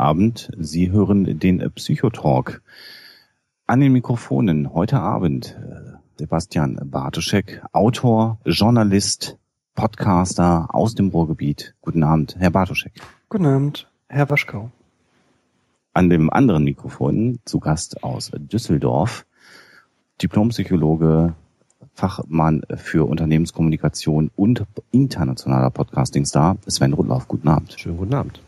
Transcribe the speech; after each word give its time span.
Abend. 0.00 0.50
Sie 0.58 0.90
hören 0.90 1.38
den 1.38 1.58
Psychotalk. 1.74 2.62
An 3.66 3.80
den 3.80 3.92
Mikrofonen 3.92 4.74
heute 4.74 4.98
Abend 4.98 5.56
äh, 5.60 5.90
Sebastian 6.18 6.80
Bartoschek, 6.84 7.62
Autor, 7.72 8.38
Journalist, 8.44 9.38
Podcaster 9.74 10.68
aus 10.74 10.94
dem 10.94 11.08
Ruhrgebiet. 11.08 11.74
Guten 11.80 12.02
Abend, 12.02 12.36
Herr 12.38 12.50
Bartoschek. 12.50 12.92
Guten 13.28 13.46
Abend, 13.46 13.88
Herr 14.08 14.28
Waschkau. 14.28 14.70
An 15.92 16.10
dem 16.10 16.30
anderen 16.30 16.64
Mikrofon 16.64 17.38
zu 17.44 17.60
Gast 17.60 18.02
aus 18.02 18.32
Düsseldorf, 18.34 19.26
Diplompsychologe, 20.20 21.34
Fachmann 21.94 22.62
für 22.76 23.08
Unternehmenskommunikation 23.08 24.30
und 24.34 24.66
internationaler 24.90 25.70
Podcastingstar 25.70 26.56
Sven 26.66 26.92
Rudloff. 26.92 27.28
Guten 27.28 27.48
Abend. 27.48 27.76
Schönen 27.78 27.98
guten 27.98 28.14
Abend. 28.14 28.40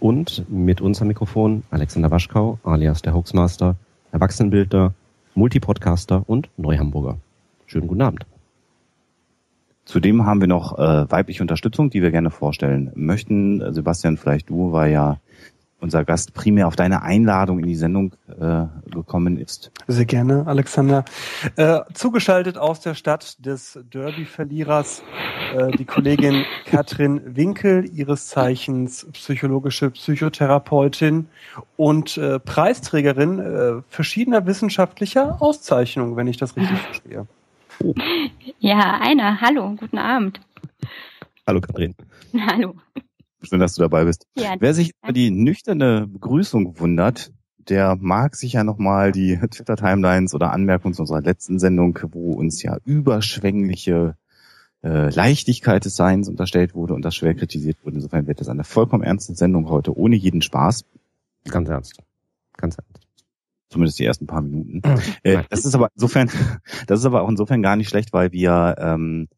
Und 0.00 0.44
mit 0.48 0.80
uns 0.80 1.00
Mikrofon 1.00 1.64
Alexander 1.70 2.10
Waschkau, 2.10 2.58
alias 2.62 3.02
der 3.02 3.14
Hoaxmaster, 3.14 3.76
Erwachsenenbildner, 4.12 4.94
Multipodcaster 5.34 6.22
und 6.26 6.48
Neuhamburger. 6.56 7.18
Schönen 7.66 7.88
guten 7.88 8.02
Abend. 8.02 8.26
Zudem 9.84 10.26
haben 10.26 10.40
wir 10.40 10.48
noch 10.48 10.78
äh, 10.78 11.10
weibliche 11.10 11.42
Unterstützung, 11.42 11.90
die 11.90 12.02
wir 12.02 12.10
gerne 12.10 12.30
vorstellen 12.30 12.92
möchten. 12.94 13.72
Sebastian, 13.72 14.18
vielleicht 14.18 14.50
du, 14.50 14.72
weil 14.72 14.92
ja 14.92 15.18
unser 15.80 16.04
Gast 16.04 16.34
primär 16.34 16.66
auf 16.66 16.76
deine 16.76 17.02
Einladung 17.02 17.58
in 17.60 17.66
die 17.66 17.76
Sendung 17.76 18.12
äh, 18.40 18.66
gekommen 18.90 19.36
ist. 19.36 19.70
Sehr 19.86 20.04
gerne, 20.04 20.46
Alexander. 20.46 21.04
Äh, 21.56 21.80
zugeschaltet 21.94 22.58
aus 22.58 22.80
der 22.80 22.94
Stadt 22.94 23.44
des 23.44 23.78
Derby-Verlierers 23.92 25.02
äh, 25.56 25.70
die 25.76 25.84
Kollegin 25.84 26.44
Katrin 26.64 27.36
Winkel, 27.36 27.88
ihres 27.94 28.26
Zeichens 28.28 29.06
psychologische 29.12 29.90
Psychotherapeutin 29.90 31.28
und 31.76 32.16
äh, 32.18 32.40
Preisträgerin 32.40 33.38
äh, 33.38 33.82
verschiedener 33.88 34.46
wissenschaftlicher 34.46 35.40
Auszeichnungen, 35.40 36.16
wenn 36.16 36.26
ich 36.26 36.36
das 36.36 36.56
richtig 36.56 36.78
verstehe. 36.78 37.26
Ja, 38.58 38.98
einer. 39.00 39.40
Hallo, 39.40 39.76
guten 39.78 39.98
Abend. 39.98 40.40
Hallo, 41.46 41.60
Katrin. 41.60 41.94
Hallo. 42.46 42.74
Schön, 43.42 43.60
dass 43.60 43.74
du 43.74 43.82
dabei 43.82 44.04
bist. 44.04 44.26
Ja, 44.36 44.56
Wer 44.58 44.74
sich 44.74 44.92
über 45.02 45.12
die 45.12 45.30
nüchterne 45.30 46.06
Begrüßung 46.06 46.78
wundert, 46.80 47.32
der 47.58 47.96
mag 47.96 48.34
sich 48.34 48.54
ja 48.54 48.64
nochmal 48.64 49.12
die 49.12 49.36
Twitter-Timelines 49.50 50.34
oder 50.34 50.52
Anmerkungen 50.52 50.94
zu 50.94 51.02
unserer 51.02 51.20
letzten 51.20 51.58
Sendung, 51.58 51.98
wo 52.12 52.32
uns 52.32 52.62
ja 52.62 52.78
überschwängliche 52.84 54.16
äh, 54.82 55.10
Leichtigkeit 55.10 55.84
des 55.84 55.96
Seins 55.96 56.28
unterstellt 56.28 56.74
wurde 56.74 56.94
und 56.94 57.02
das 57.02 57.14
schwer 57.14 57.34
kritisiert 57.34 57.78
wurde. 57.84 57.96
Insofern 57.96 58.26
wird 58.26 58.40
das 58.40 58.48
eine 58.48 58.64
vollkommen 58.64 59.02
ernste 59.02 59.34
Sendung 59.34 59.68
heute, 59.68 59.96
ohne 59.96 60.16
jeden 60.16 60.42
Spaß. 60.42 60.84
Ganz 61.44 61.68
ernst. 61.68 62.00
Ganz 62.56 62.76
ernst. 62.76 63.06
Zumindest 63.70 63.98
die 63.98 64.04
ersten 64.04 64.26
paar 64.26 64.40
Minuten. 64.40 64.82
äh, 65.22 65.42
das 65.50 65.64
ist 65.64 65.74
aber 65.74 65.90
insofern, 65.94 66.30
das 66.86 67.00
ist 67.00 67.06
aber 67.06 67.22
auch 67.22 67.28
insofern 67.28 67.62
gar 67.62 67.76
nicht 67.76 67.88
schlecht, 67.88 68.12
weil 68.12 68.32
wir 68.32 68.76
ähm, 68.78 69.28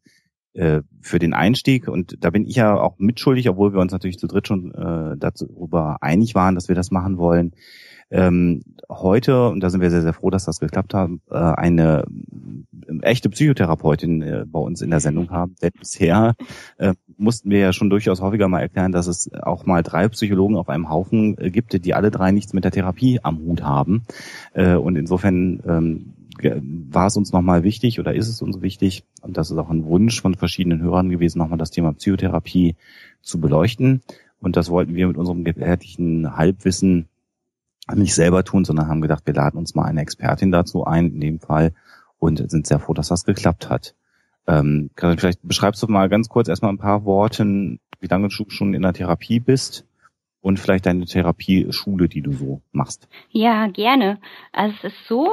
äh, 0.53 0.81
für 1.01 1.19
den 1.19 1.33
Einstieg, 1.33 1.87
und 1.87 2.23
da 2.23 2.29
bin 2.29 2.45
ich 2.45 2.55
ja 2.55 2.79
auch 2.79 2.97
mitschuldig, 2.97 3.49
obwohl 3.49 3.73
wir 3.73 3.79
uns 3.79 3.91
natürlich 3.91 4.19
zu 4.19 4.27
dritt 4.27 4.47
schon 4.47 4.73
äh, 4.73 5.17
darüber 5.17 5.97
einig 6.01 6.35
waren, 6.35 6.55
dass 6.55 6.67
wir 6.67 6.75
das 6.75 6.91
machen 6.91 7.17
wollen, 7.17 7.53
ähm, 8.11 8.61
heute, 8.89 9.47
und 9.47 9.61
da 9.61 9.69
sind 9.69 9.79
wir 9.79 9.89
sehr, 9.89 10.01
sehr 10.01 10.13
froh, 10.13 10.29
dass 10.29 10.43
das 10.43 10.59
geklappt 10.59 10.93
hat, 10.93 11.09
äh, 11.29 11.35
eine 11.35 12.03
äh, 12.03 12.99
echte 13.03 13.29
Psychotherapeutin 13.29 14.21
äh, 14.21 14.45
bei 14.45 14.59
uns 14.59 14.81
in 14.81 14.89
der 14.89 14.99
Sendung 14.99 15.29
haben. 15.31 15.55
Denn 15.61 15.71
bisher 15.79 16.35
äh, 16.77 16.93
mussten 17.17 17.49
wir 17.49 17.59
ja 17.59 17.71
schon 17.71 17.89
durchaus 17.89 18.19
häufiger 18.19 18.49
mal 18.49 18.59
erklären, 18.59 18.91
dass 18.91 19.07
es 19.07 19.31
auch 19.33 19.65
mal 19.65 19.81
drei 19.81 20.09
Psychologen 20.09 20.57
auf 20.57 20.67
einem 20.67 20.89
Haufen 20.89 21.37
äh, 21.37 21.51
gibt, 21.51 21.85
die 21.85 21.93
alle 21.93 22.11
drei 22.11 22.31
nichts 22.31 22.51
mit 22.51 22.65
der 22.65 22.71
Therapie 22.71 23.19
am 23.23 23.39
Hut 23.39 23.63
haben. 23.63 24.03
Äh, 24.53 24.75
und 24.75 24.97
insofern 24.97 25.61
ähm, 25.65 26.13
war 26.39 27.07
es 27.07 27.17
uns 27.17 27.31
nochmal 27.31 27.63
wichtig 27.63 27.99
oder 27.99 28.13
ist 28.13 28.27
es 28.27 28.41
uns 28.41 28.61
wichtig, 28.61 29.03
und 29.21 29.37
das 29.37 29.51
ist 29.51 29.57
auch 29.57 29.69
ein 29.69 29.85
Wunsch 29.85 30.21
von 30.21 30.35
verschiedenen 30.35 30.81
Hörern 30.81 31.09
gewesen, 31.09 31.39
nochmal 31.39 31.57
das 31.57 31.71
Thema 31.71 31.93
Psychotherapie 31.93 32.75
zu 33.21 33.39
beleuchten. 33.39 34.01
Und 34.39 34.55
das 34.55 34.69
wollten 34.69 34.95
wir 34.95 35.07
mit 35.07 35.17
unserem 35.17 35.43
gefährlichen 35.43 36.35
Halbwissen 36.35 37.07
nicht 37.93 38.15
selber 38.15 38.43
tun, 38.43 38.65
sondern 38.65 38.87
haben 38.87 39.01
gedacht, 39.01 39.25
wir 39.25 39.33
laden 39.33 39.57
uns 39.57 39.75
mal 39.75 39.85
eine 39.85 40.01
Expertin 40.01 40.51
dazu 40.51 40.85
ein, 40.85 41.13
in 41.13 41.19
dem 41.19 41.39
Fall, 41.39 41.73
und 42.17 42.49
sind 42.49 42.65
sehr 42.65 42.79
froh, 42.79 42.93
dass 42.93 43.09
das 43.09 43.25
geklappt 43.25 43.69
hat. 43.69 43.95
Ähm, 44.47 44.89
vielleicht 44.95 45.39
beschreibst 45.43 45.83
du 45.83 45.87
mal 45.87 46.09
ganz 46.09 46.29
kurz 46.29 46.47
erstmal 46.47 46.71
ein 46.71 46.77
paar 46.77 47.05
Worten, 47.05 47.79
wie 47.99 48.07
lange 48.07 48.29
du 48.29 48.45
schon 48.49 48.73
in 48.73 48.81
der 48.81 48.93
Therapie 48.93 49.39
bist 49.39 49.85
und 50.41 50.59
vielleicht 50.59 50.87
deine 50.87 51.05
Therapieschule, 51.05 52.09
die 52.09 52.21
du 52.21 52.31
so 52.33 52.61
machst. 52.71 53.07
Ja, 53.29 53.67
gerne. 53.67 54.19
Also 54.51 54.75
es 54.81 54.93
ist 54.93 55.07
so, 55.07 55.29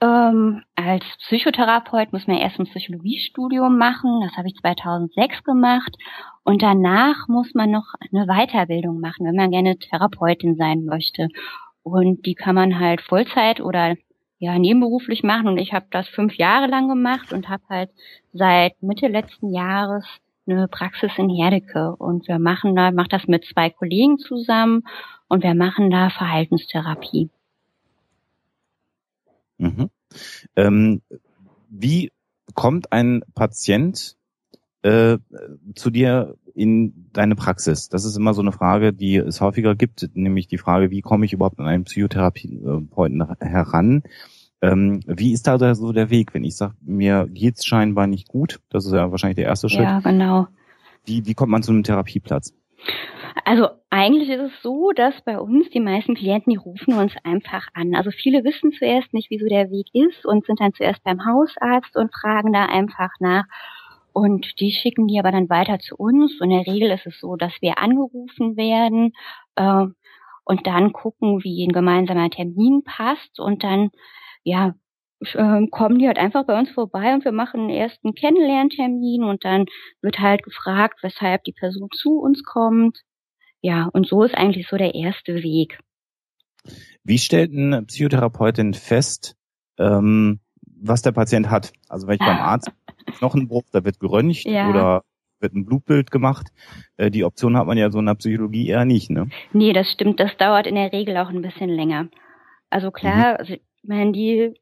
ähm, 0.00 0.62
als 0.74 1.04
Psychotherapeut 1.20 2.12
muss 2.12 2.26
man 2.26 2.38
erst 2.38 2.58
ein 2.58 2.66
Psychologiestudium 2.66 3.78
machen. 3.78 4.20
Das 4.22 4.36
habe 4.36 4.48
ich 4.48 4.56
2006 4.56 5.44
gemacht. 5.44 5.96
Und 6.42 6.62
danach 6.62 7.28
muss 7.28 7.54
man 7.54 7.70
noch 7.70 7.94
eine 8.00 8.26
Weiterbildung 8.26 9.00
machen, 9.00 9.26
wenn 9.26 9.36
man 9.36 9.52
gerne 9.52 9.78
Therapeutin 9.78 10.56
sein 10.56 10.84
möchte. 10.84 11.28
Und 11.82 12.26
die 12.26 12.34
kann 12.34 12.56
man 12.56 12.78
halt 12.78 13.00
Vollzeit 13.00 13.60
oder 13.60 13.96
ja 14.38 14.58
nebenberuflich 14.58 15.22
machen. 15.22 15.46
Und 15.46 15.58
ich 15.58 15.72
habe 15.72 15.86
das 15.90 16.08
fünf 16.08 16.34
Jahre 16.34 16.66
lang 16.66 16.88
gemacht 16.88 17.32
und 17.32 17.48
habe 17.48 17.62
halt 17.68 17.90
seit 18.32 18.82
Mitte 18.82 19.06
letzten 19.06 19.52
Jahres 19.52 20.04
eine 20.52 20.68
Praxis 20.68 21.12
in 21.16 21.30
Herdecke. 21.30 21.94
Und 21.96 22.28
wir 22.28 22.38
machen 22.38 22.76
da, 22.76 22.90
macht 22.90 23.12
das 23.12 23.26
mit 23.26 23.44
zwei 23.44 23.70
Kollegen 23.70 24.18
zusammen 24.18 24.84
und 25.28 25.42
wir 25.42 25.54
machen 25.54 25.90
da 25.90 26.10
Verhaltenstherapie. 26.10 27.30
Mhm. 29.58 29.90
Ähm, 30.56 31.02
wie 31.68 32.10
kommt 32.54 32.92
ein 32.92 33.22
Patient 33.34 34.16
äh, 34.82 35.18
zu 35.74 35.90
dir 35.90 36.36
in 36.54 37.10
deine 37.12 37.36
Praxis? 37.36 37.88
Das 37.88 38.04
ist 38.04 38.16
immer 38.16 38.34
so 38.34 38.40
eine 38.40 38.52
Frage, 38.52 38.92
die 38.92 39.16
es 39.16 39.40
häufiger 39.40 39.74
gibt, 39.74 40.10
nämlich 40.14 40.48
die 40.48 40.58
Frage, 40.58 40.90
wie 40.90 41.02
komme 41.02 41.26
ich 41.26 41.32
überhaupt 41.32 41.58
an 41.58 41.66
einen 41.66 41.84
Psychotherapeuten 41.84 43.36
heran? 43.40 44.02
Ähm, 44.62 45.00
wie 45.06 45.32
ist 45.32 45.46
da 45.46 45.74
so 45.74 45.92
der 45.92 46.10
Weg, 46.10 46.34
wenn 46.34 46.44
ich 46.44 46.56
sage, 46.56 46.74
mir 46.82 47.26
geht's 47.30 47.64
scheinbar 47.64 48.06
nicht 48.06 48.28
gut? 48.28 48.60
Das 48.68 48.84
ist 48.84 48.92
ja 48.92 49.10
wahrscheinlich 49.10 49.36
der 49.36 49.46
erste 49.46 49.68
Schritt. 49.68 49.82
Ja, 49.82 50.00
genau. 50.00 50.48
Wie, 51.04 51.24
wie 51.26 51.34
kommt 51.34 51.50
man 51.50 51.62
zu 51.62 51.72
einem 51.72 51.82
Therapieplatz? 51.82 52.52
Also 53.44 53.68
eigentlich 53.90 54.28
ist 54.28 54.52
es 54.52 54.62
so, 54.62 54.92
dass 54.92 55.20
bei 55.22 55.38
uns 55.38 55.70
die 55.70 55.80
meisten 55.80 56.14
Klienten, 56.14 56.52
die 56.52 56.56
rufen 56.56 56.94
uns 56.94 57.14
einfach 57.24 57.68
an. 57.74 57.94
Also 57.94 58.10
viele 58.10 58.44
wissen 58.44 58.72
zuerst 58.72 59.12
nicht, 59.12 59.30
wieso 59.30 59.46
der 59.46 59.70
Weg 59.70 59.86
ist 59.92 60.26
und 60.26 60.46
sind 60.46 60.60
dann 60.60 60.74
zuerst 60.74 61.02
beim 61.04 61.24
Hausarzt 61.24 61.96
und 61.96 62.14
fragen 62.14 62.52
da 62.52 62.66
einfach 62.66 63.10
nach. 63.18 63.44
Und 64.12 64.60
die 64.60 64.72
schicken 64.72 65.06
die 65.06 65.18
aber 65.18 65.32
dann 65.32 65.48
weiter 65.48 65.78
zu 65.78 65.96
uns. 65.96 66.40
Und 66.40 66.50
in 66.50 66.62
der 66.62 66.72
Regel 66.72 66.90
ist 66.90 67.06
es 67.06 67.18
so, 67.20 67.36
dass 67.36 67.52
wir 67.60 67.78
angerufen 67.78 68.56
werden 68.56 69.12
äh, 69.56 69.86
und 70.44 70.66
dann 70.66 70.92
gucken, 70.92 71.42
wie 71.44 71.64
ein 71.64 71.72
gemeinsamer 71.72 72.30
Termin 72.30 72.82
passt. 72.84 73.38
Und 73.38 73.62
dann, 73.62 73.90
ja, 74.42 74.74
äh, 75.20 75.66
kommen 75.70 75.98
die 75.98 76.06
halt 76.06 76.18
einfach 76.18 76.46
bei 76.46 76.58
uns 76.58 76.70
vorbei 76.70 77.12
und 77.14 77.24
wir 77.24 77.32
machen 77.32 77.60
einen 77.60 77.70
ersten 77.70 78.14
Kennenlerntermin 78.14 79.24
und 79.24 79.44
dann 79.44 79.66
wird 80.00 80.18
halt 80.18 80.42
gefragt, 80.42 81.00
weshalb 81.02 81.44
die 81.44 81.52
Person 81.52 81.88
zu 81.94 82.18
uns 82.18 82.42
kommt. 82.42 82.98
Ja, 83.60 83.88
und 83.92 84.06
so 84.06 84.22
ist 84.22 84.34
eigentlich 84.34 84.68
so 84.68 84.76
der 84.76 84.94
erste 84.94 85.42
Weg. 85.42 85.78
Wie 87.04 87.18
stellt 87.18 87.52
eine 87.52 87.82
Psychotherapeutin 87.82 88.74
fest, 88.74 89.36
ähm, 89.78 90.40
was 90.62 91.02
der 91.02 91.12
Patient 91.12 91.50
hat? 91.50 91.72
Also 91.88 92.06
wenn 92.06 92.14
ich 92.14 92.20
beim 92.20 92.38
Arzt 92.38 92.70
Knochenbruch, 93.18 93.64
da 93.72 93.84
wird 93.84 94.00
geröntgt 94.00 94.44
ja. 94.44 94.70
oder 94.70 95.04
wird 95.40 95.54
ein 95.54 95.64
Blutbild 95.64 96.10
gemacht. 96.10 96.48
Äh, 96.96 97.10
die 97.10 97.24
Option 97.24 97.56
hat 97.56 97.66
man 97.66 97.78
ja 97.78 97.90
so 97.90 97.98
in 97.98 98.06
der 98.06 98.14
Psychologie 98.14 98.68
eher 98.68 98.84
nicht, 98.84 99.10
ne? 99.10 99.28
Nee, 99.52 99.72
das 99.72 99.90
stimmt. 99.90 100.20
Das 100.20 100.36
dauert 100.36 100.66
in 100.66 100.74
der 100.74 100.92
Regel 100.92 101.16
auch 101.16 101.30
ein 101.30 101.42
bisschen 101.42 101.70
länger. 101.70 102.08
Also 102.68 102.90
klar, 102.90 103.32
mhm. 103.32 103.36
also, 103.38 103.56
ich 103.82 103.88
meine, 103.88 104.12
die 104.12 104.54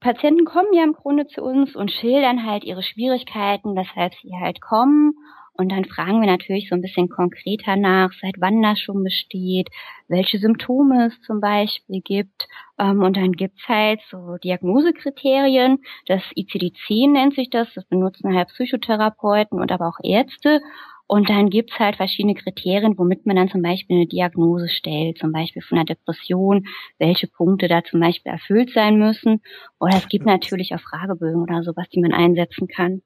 Patienten 0.00 0.44
kommen 0.44 0.72
ja 0.72 0.84
im 0.84 0.92
Grunde 0.92 1.26
zu 1.26 1.42
uns 1.42 1.74
und 1.74 1.90
schildern 1.90 2.46
halt 2.46 2.64
ihre 2.64 2.82
Schwierigkeiten, 2.82 3.74
weshalb 3.74 4.14
sie 4.14 4.32
halt 4.40 4.60
kommen. 4.60 5.14
Und 5.58 5.72
dann 5.72 5.86
fragen 5.86 6.20
wir 6.20 6.26
natürlich 6.26 6.68
so 6.68 6.74
ein 6.74 6.82
bisschen 6.82 7.08
konkreter 7.08 7.76
nach, 7.76 8.10
seit 8.20 8.34
wann 8.38 8.60
das 8.60 8.78
schon 8.78 9.02
besteht, 9.02 9.70
welche 10.06 10.38
Symptome 10.38 11.06
es 11.06 11.20
zum 11.22 11.40
Beispiel 11.40 12.02
gibt. 12.02 12.46
Ähm, 12.78 13.02
und 13.02 13.16
dann 13.16 13.32
gibt's 13.32 13.66
halt 13.66 14.00
so 14.10 14.36
Diagnosekriterien. 14.44 15.78
Das 16.06 16.22
ICD-10 16.36 17.12
nennt 17.12 17.34
sich 17.34 17.48
das. 17.48 17.72
Das 17.74 17.86
benutzen 17.86 18.34
halt 18.34 18.48
Psychotherapeuten 18.48 19.58
und 19.58 19.72
aber 19.72 19.88
auch 19.88 19.98
Ärzte. 20.02 20.60
Und 21.08 21.30
dann 21.30 21.50
gibt's 21.50 21.78
halt 21.78 21.96
verschiedene 21.96 22.34
Kriterien, 22.34 22.98
womit 22.98 23.26
man 23.26 23.36
dann 23.36 23.48
zum 23.48 23.62
Beispiel 23.62 23.96
eine 23.96 24.06
Diagnose 24.06 24.68
stellt, 24.68 25.18
zum 25.18 25.30
Beispiel 25.32 25.62
von 25.62 25.78
einer 25.78 25.84
Depression, 25.84 26.66
welche 26.98 27.28
Punkte 27.28 27.68
da 27.68 27.84
zum 27.84 28.00
Beispiel 28.00 28.32
erfüllt 28.32 28.70
sein 28.74 28.98
müssen. 28.98 29.40
Oder 29.78 29.96
es 29.96 30.08
gibt 30.08 30.26
natürlich 30.26 30.74
auch 30.74 30.80
Fragebögen 30.80 31.42
oder 31.42 31.62
sowas, 31.62 31.88
die 31.92 32.00
man 32.00 32.12
einsetzen 32.12 32.66
kann. 32.66 33.02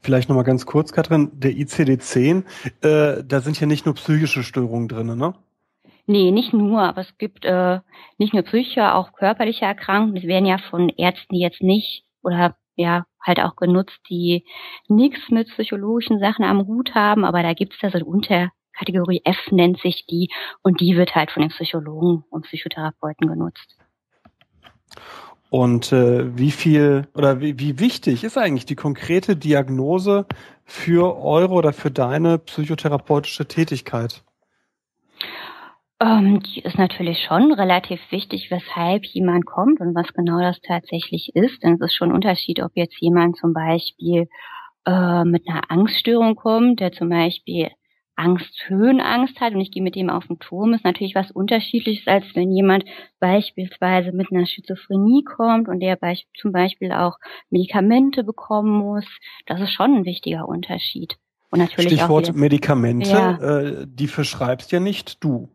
Vielleicht 0.00 0.28
nochmal 0.28 0.44
ganz 0.44 0.66
kurz, 0.66 0.92
Katrin, 0.92 1.30
der 1.34 1.52
ICD-10, 1.52 2.44
äh, 2.82 3.24
da 3.24 3.40
sind 3.40 3.58
ja 3.60 3.66
nicht 3.66 3.86
nur 3.86 3.94
psychische 3.94 4.42
Störungen 4.42 4.88
drin, 4.88 5.16
ne? 5.16 5.34
Nee, 6.06 6.30
nicht 6.32 6.52
nur, 6.52 6.82
aber 6.82 7.00
es 7.00 7.16
gibt 7.16 7.46
äh, 7.46 7.80
nicht 8.18 8.34
nur 8.34 8.42
psychische, 8.42 8.94
auch 8.94 9.14
körperliche 9.14 9.64
Erkrankungen. 9.64 10.18
Es 10.18 10.24
werden 10.24 10.44
ja 10.44 10.58
von 10.58 10.90
Ärzten, 10.90 11.34
die 11.34 11.40
jetzt 11.40 11.62
nicht 11.62 12.04
oder 12.22 12.56
ja 12.76 13.04
halt 13.20 13.40
auch 13.40 13.56
genutzt, 13.56 13.98
die 14.08 14.44
nichts 14.88 15.30
mit 15.30 15.48
psychologischen 15.48 16.18
Sachen 16.18 16.44
am 16.44 16.66
Hut 16.66 16.94
haben, 16.94 17.24
aber 17.24 17.42
da 17.42 17.54
gibt 17.54 17.74
es 17.74 17.80
ja 17.82 17.90
so 17.90 17.98
eine 17.98 18.04
Unterkategorie 18.04 19.22
F 19.24 19.50
nennt 19.50 19.80
sich 19.80 20.06
die 20.06 20.30
und 20.62 20.80
die 20.80 20.96
wird 20.96 21.14
halt 21.14 21.30
von 21.30 21.42
den 21.42 21.50
Psychologen 21.50 22.24
und 22.30 22.44
Psychotherapeuten 22.44 23.28
genutzt. 23.28 23.76
Und 25.50 25.92
äh, 25.92 26.36
wie 26.36 26.50
viel 26.50 27.06
oder 27.14 27.40
wie, 27.40 27.58
wie 27.60 27.78
wichtig 27.78 28.24
ist 28.24 28.36
eigentlich 28.36 28.66
die 28.66 28.74
konkrete 28.74 29.36
Diagnose 29.36 30.26
für 30.64 31.16
eure 31.16 31.54
oder 31.54 31.72
für 31.72 31.92
deine 31.92 32.38
psychotherapeutische 32.38 33.46
Tätigkeit? 33.46 34.24
Ähm, 36.04 36.40
die 36.40 36.60
ist 36.60 36.76
natürlich 36.76 37.22
schon 37.22 37.52
relativ 37.52 38.00
wichtig, 38.10 38.50
weshalb 38.50 39.04
jemand 39.06 39.46
kommt 39.46 39.80
und 39.80 39.94
was 39.94 40.12
genau 40.12 40.40
das 40.40 40.60
tatsächlich 40.60 41.34
ist. 41.34 41.62
Denn 41.62 41.74
es 41.74 41.80
ist 41.80 41.94
schon 41.94 42.10
ein 42.10 42.14
Unterschied, 42.14 42.60
ob 42.60 42.72
jetzt 42.74 43.00
jemand 43.00 43.36
zum 43.36 43.54
Beispiel 43.54 44.28
äh, 44.86 45.24
mit 45.24 45.48
einer 45.48 45.70
Angststörung 45.70 46.34
kommt, 46.34 46.80
der 46.80 46.92
zum 46.92 47.08
Beispiel 47.08 47.70
Angst, 48.16 48.68
Höhenangst 48.68 49.40
hat 49.40 49.54
und 49.54 49.60
ich 49.60 49.70
gehe 49.70 49.82
mit 49.82 49.96
dem 49.96 50.10
auf 50.10 50.26
den 50.26 50.38
Turm, 50.38 50.74
ist 50.74 50.84
natürlich 50.84 51.14
was 51.14 51.30
unterschiedliches, 51.30 52.06
als 52.06 52.24
wenn 52.34 52.52
jemand 52.52 52.84
beispielsweise 53.18 54.12
mit 54.12 54.30
einer 54.30 54.46
Schizophrenie 54.46 55.24
kommt 55.24 55.68
und 55.68 55.80
der 55.80 55.98
zum 56.38 56.52
Beispiel 56.52 56.92
auch 56.92 57.16
Medikamente 57.50 58.22
bekommen 58.22 58.78
muss. 58.78 59.06
Das 59.46 59.60
ist 59.60 59.72
schon 59.72 59.96
ein 59.96 60.04
wichtiger 60.04 60.46
Unterschied. 60.46 61.16
Und 61.50 61.60
natürlich 61.60 61.92
Stichwort 61.92 62.30
auch 62.30 62.34
Medikamente, 62.34 63.10
ja. 63.10 63.58
äh, 63.58 63.86
die 63.88 64.08
verschreibst 64.08 64.70
ja 64.70 64.80
nicht 64.80 65.22
du. 65.24 65.48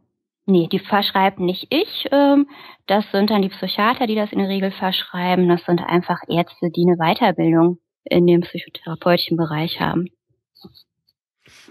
Nee, 0.50 0.68
die 0.68 0.80
verschreibt 0.80 1.40
nicht 1.40 1.68
ich. 1.70 2.08
Ähm, 2.12 2.48
das 2.88 3.06
sind 3.12 3.30
dann 3.30 3.44
die 3.44 3.50
Psychiater, 3.50 4.08
die 4.08 4.16
das 4.16 4.32
in 4.32 4.40
der 4.40 4.50
Regel 4.50 4.72
verschreiben. 4.72 5.48
Das 5.48 5.64
sind 5.64 5.80
einfach 5.80 6.22
Ärzte, 6.28 6.72
die 6.72 6.88
eine 6.88 6.98
Weiterbildung 6.98 7.78
in 8.04 8.26
dem 8.26 8.42
psychotherapeutischen 8.42 9.38
Bereich 9.38 9.80
haben. 9.80 10.08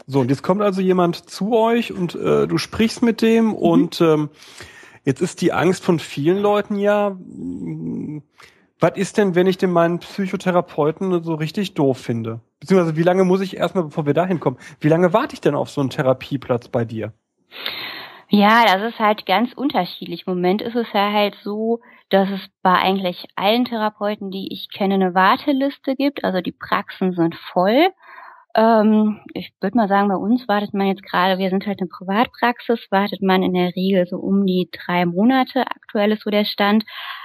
So, 0.07 0.21
und 0.21 0.31
jetzt 0.31 0.45
kommt 0.45 0.63
also 0.63 0.81
jemand 0.81 1.29
zu 1.29 1.57
euch 1.57 1.93
und 1.93 2.15
äh, 2.15 2.47
du 2.47 2.57
sprichst 2.57 3.03
mit 3.03 3.21
dem 3.21 3.47
mhm. 3.47 3.55
und 3.55 4.01
ähm, 4.01 4.31
jetzt 5.03 5.21
ist 5.21 5.41
die 5.41 5.53
Angst 5.53 5.83
von 5.85 5.99
vielen 5.99 6.39
Leuten 6.39 6.77
ja, 6.77 7.19
was 8.79 8.93
ist 8.97 9.19
denn, 9.19 9.35
wenn 9.35 9.49
ich 9.49 9.59
den 9.59 9.73
meinen 9.73 9.99
Psychotherapeuten 9.99 11.25
so 11.25 11.35
richtig 11.35 11.75
doof 11.75 11.99
finde? 11.99 12.43
Beziehungsweise 12.61 12.97
wie 12.97 13.03
lange 13.03 13.25
muss 13.25 13.41
ich 13.41 13.57
erstmal, 13.57 13.85
bevor 13.85 14.07
wir 14.07 14.15
dahin 14.15 14.39
kommen, 14.39 14.59
wie 14.79 14.89
lange 14.89 15.13
warte 15.13 15.35
ich 15.35 15.41
denn 15.41 15.57
auf 15.57 15.69
so 15.69 15.81
einen 15.81 15.91
Therapieplatz 15.91 16.69
bei 16.69 16.85
dir? 16.85 17.13
Ja, 18.31 18.65
das 18.67 18.83
ist 18.93 18.99
halt 18.99 19.25
ganz 19.27 19.53
unterschiedlich. 19.55 20.27
Im 20.27 20.35
Moment 20.35 20.61
ist 20.63 20.75
es 20.77 20.93
ja 20.93 21.11
halt 21.13 21.35
so, 21.43 21.81
dass 22.11 22.29
es 22.31 22.41
bei 22.63 22.73
eigentlich 22.75 23.27
allen 23.37 23.65
Therapeuten, 23.65 24.31
die 24.31 24.53
ich 24.53 24.69
kenne, 24.71 24.95
eine 24.95 25.15
Warteliste 25.15 25.97
gibt. 25.97 26.25
Also 26.25 26.41
die 26.43 26.53
Praxen 26.53 27.13
sind 27.13 27.35
voll. 27.37 27.89
Ähm, 28.55 29.21
ich 29.35 29.53
würde 29.61 29.77
mal 29.77 29.89
sagen, 29.89 30.09
bei 30.09 30.17
uns 30.17 30.49
wartet 30.49 30.75
man 30.75 30.89
jetzt 30.89 31.03
gerade, 31.03 31.39
wir 31.39 31.51
sind 31.51 31.67
halt 31.67 31.81
eine 31.81 31.89
Privatpraxis, 31.89 32.87
wartet 32.91 33.23
man 33.23 33.43
in 33.43 33.55
der 33.55 33.75
Regel 33.77 34.07
so 34.07 34.17
um 34.17 34.47
die 34.47 34.69
drei 34.73 35.07
Monate. 35.07 35.63
Aktuell 35.67 36.13
ist 36.13 36.23
so 36.25 36.31
der 36.31 36.45
Stand. 36.45 36.85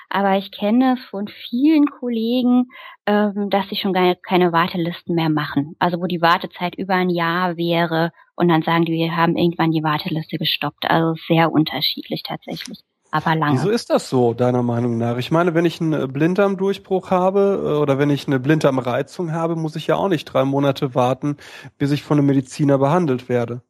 Aber 0.09 0.37
ich 0.37 0.51
kenne 0.51 0.97
von 1.09 1.27
vielen 1.27 1.87
Kollegen, 1.87 2.67
ähm, 3.07 3.49
dass 3.49 3.67
sie 3.69 3.75
schon 3.75 3.93
gar 3.93 4.15
keine 4.15 4.51
Wartelisten 4.51 5.15
mehr 5.15 5.29
machen. 5.29 5.75
Also 5.79 5.99
wo 5.99 6.05
die 6.05 6.21
Wartezeit 6.21 6.75
über 6.75 6.95
ein 6.95 7.09
Jahr 7.09 7.57
wäre 7.57 8.11
und 8.35 8.47
dann 8.49 8.61
sagen 8.61 8.85
die, 8.85 8.93
wir 8.93 9.15
haben 9.15 9.37
irgendwann 9.37 9.71
die 9.71 9.83
Warteliste 9.83 10.37
gestoppt. 10.37 10.89
Also 10.89 11.15
sehr 11.27 11.51
unterschiedlich 11.51 12.23
tatsächlich 12.23 12.79
aber 13.13 13.35
lange. 13.35 13.53
Wieso 13.53 13.69
ist 13.69 13.91
das 13.91 14.09
so, 14.09 14.33
deiner 14.33 14.63
Meinung 14.63 14.97
nach? 14.97 15.17
Ich 15.17 15.29
meine, 15.29 15.53
wenn 15.53 15.65
ich 15.65 15.79
einen 15.79 16.11
Blinddarmdurchbruch 16.11 17.11
habe 17.11 17.61
äh, 17.63 17.79
oder 17.79 17.99
wenn 17.99 18.09
ich 18.09 18.25
eine 18.25 18.39
Blinddarmreizung 18.39 19.33
habe, 19.33 19.55
muss 19.55 19.75
ich 19.75 19.85
ja 19.85 19.95
auch 19.97 20.09
nicht 20.09 20.25
drei 20.25 20.43
Monate 20.45 20.95
warten, 20.95 21.37
bis 21.77 21.91
ich 21.91 22.01
von 22.01 22.17
einem 22.17 22.25
Mediziner 22.25 22.79
behandelt 22.79 23.29
werde. 23.29 23.61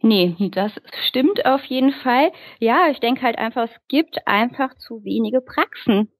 Nee, 0.00 0.34
das 0.50 0.72
stimmt 1.06 1.46
auf 1.46 1.62
jeden 1.66 1.92
Fall. 1.92 2.32
Ja, 2.58 2.88
ich 2.90 2.98
denke 2.98 3.22
halt 3.22 3.38
einfach, 3.38 3.68
es 3.70 3.80
gibt 3.86 4.26
einfach 4.26 4.74
zu 4.78 5.04
wenige 5.04 5.40
Praxen. 5.40 6.10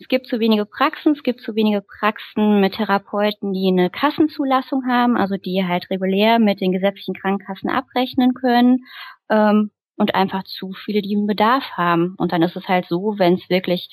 Es 0.00 0.08
gibt 0.08 0.28
zu 0.28 0.40
wenige 0.40 0.64
Praxen, 0.64 1.12
es 1.12 1.22
gibt 1.22 1.42
zu 1.42 1.54
wenige 1.54 1.82
Praxen 1.82 2.60
mit 2.60 2.76
Therapeuten, 2.76 3.52
die 3.52 3.68
eine 3.68 3.90
Kassenzulassung 3.90 4.86
haben, 4.88 5.18
also 5.18 5.36
die 5.36 5.64
halt 5.66 5.90
regulär 5.90 6.38
mit 6.38 6.62
den 6.62 6.72
gesetzlichen 6.72 7.14
Krankenkassen 7.14 7.68
abrechnen 7.68 8.32
können. 8.32 8.86
Ähm, 9.28 9.70
und 9.96 10.14
einfach 10.14 10.44
zu 10.44 10.72
viele, 10.72 11.02
die 11.02 11.16
einen 11.16 11.26
Bedarf 11.26 11.64
haben. 11.72 12.14
Und 12.18 12.32
dann 12.32 12.42
ist 12.42 12.56
es 12.56 12.68
halt 12.68 12.86
so, 12.88 13.14
wenn 13.18 13.34
es 13.34 13.48
wirklich 13.48 13.90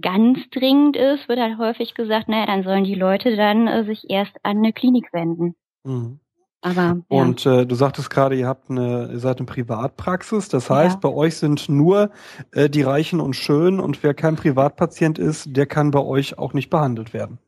ganz 0.00 0.38
dringend 0.50 0.96
ist, 0.96 1.28
wird 1.28 1.40
halt 1.40 1.58
häufig 1.58 1.94
gesagt, 1.94 2.28
naja, 2.28 2.46
dann 2.46 2.62
sollen 2.62 2.84
die 2.84 2.94
Leute 2.94 3.36
dann 3.36 3.66
äh, 3.66 3.84
sich 3.84 4.08
erst 4.08 4.32
an 4.42 4.58
eine 4.58 4.72
Klinik 4.72 5.12
wenden. 5.12 5.54
Mhm. 5.84 6.20
Aber, 6.64 6.80
ja. 6.82 7.02
Und 7.08 7.44
äh, 7.44 7.66
du 7.66 7.74
sagtest 7.74 8.08
gerade, 8.08 8.36
ihr 8.36 8.46
habt 8.46 8.70
eine, 8.70 9.10
ihr 9.12 9.18
seid 9.18 9.38
eine 9.38 9.46
Privatpraxis, 9.46 10.48
das 10.48 10.70
heißt, 10.70 10.94
ja. 10.94 11.00
bei 11.00 11.14
euch 11.14 11.36
sind 11.36 11.68
nur 11.68 12.10
äh, 12.52 12.70
die 12.70 12.82
Reichen 12.82 13.20
und 13.20 13.34
Schönen 13.34 13.80
und 13.80 14.02
wer 14.04 14.14
kein 14.14 14.36
Privatpatient 14.36 15.18
ist, 15.18 15.56
der 15.56 15.66
kann 15.66 15.90
bei 15.90 16.00
euch 16.00 16.38
auch 16.38 16.52
nicht 16.52 16.70
behandelt 16.70 17.12
werden. 17.12 17.38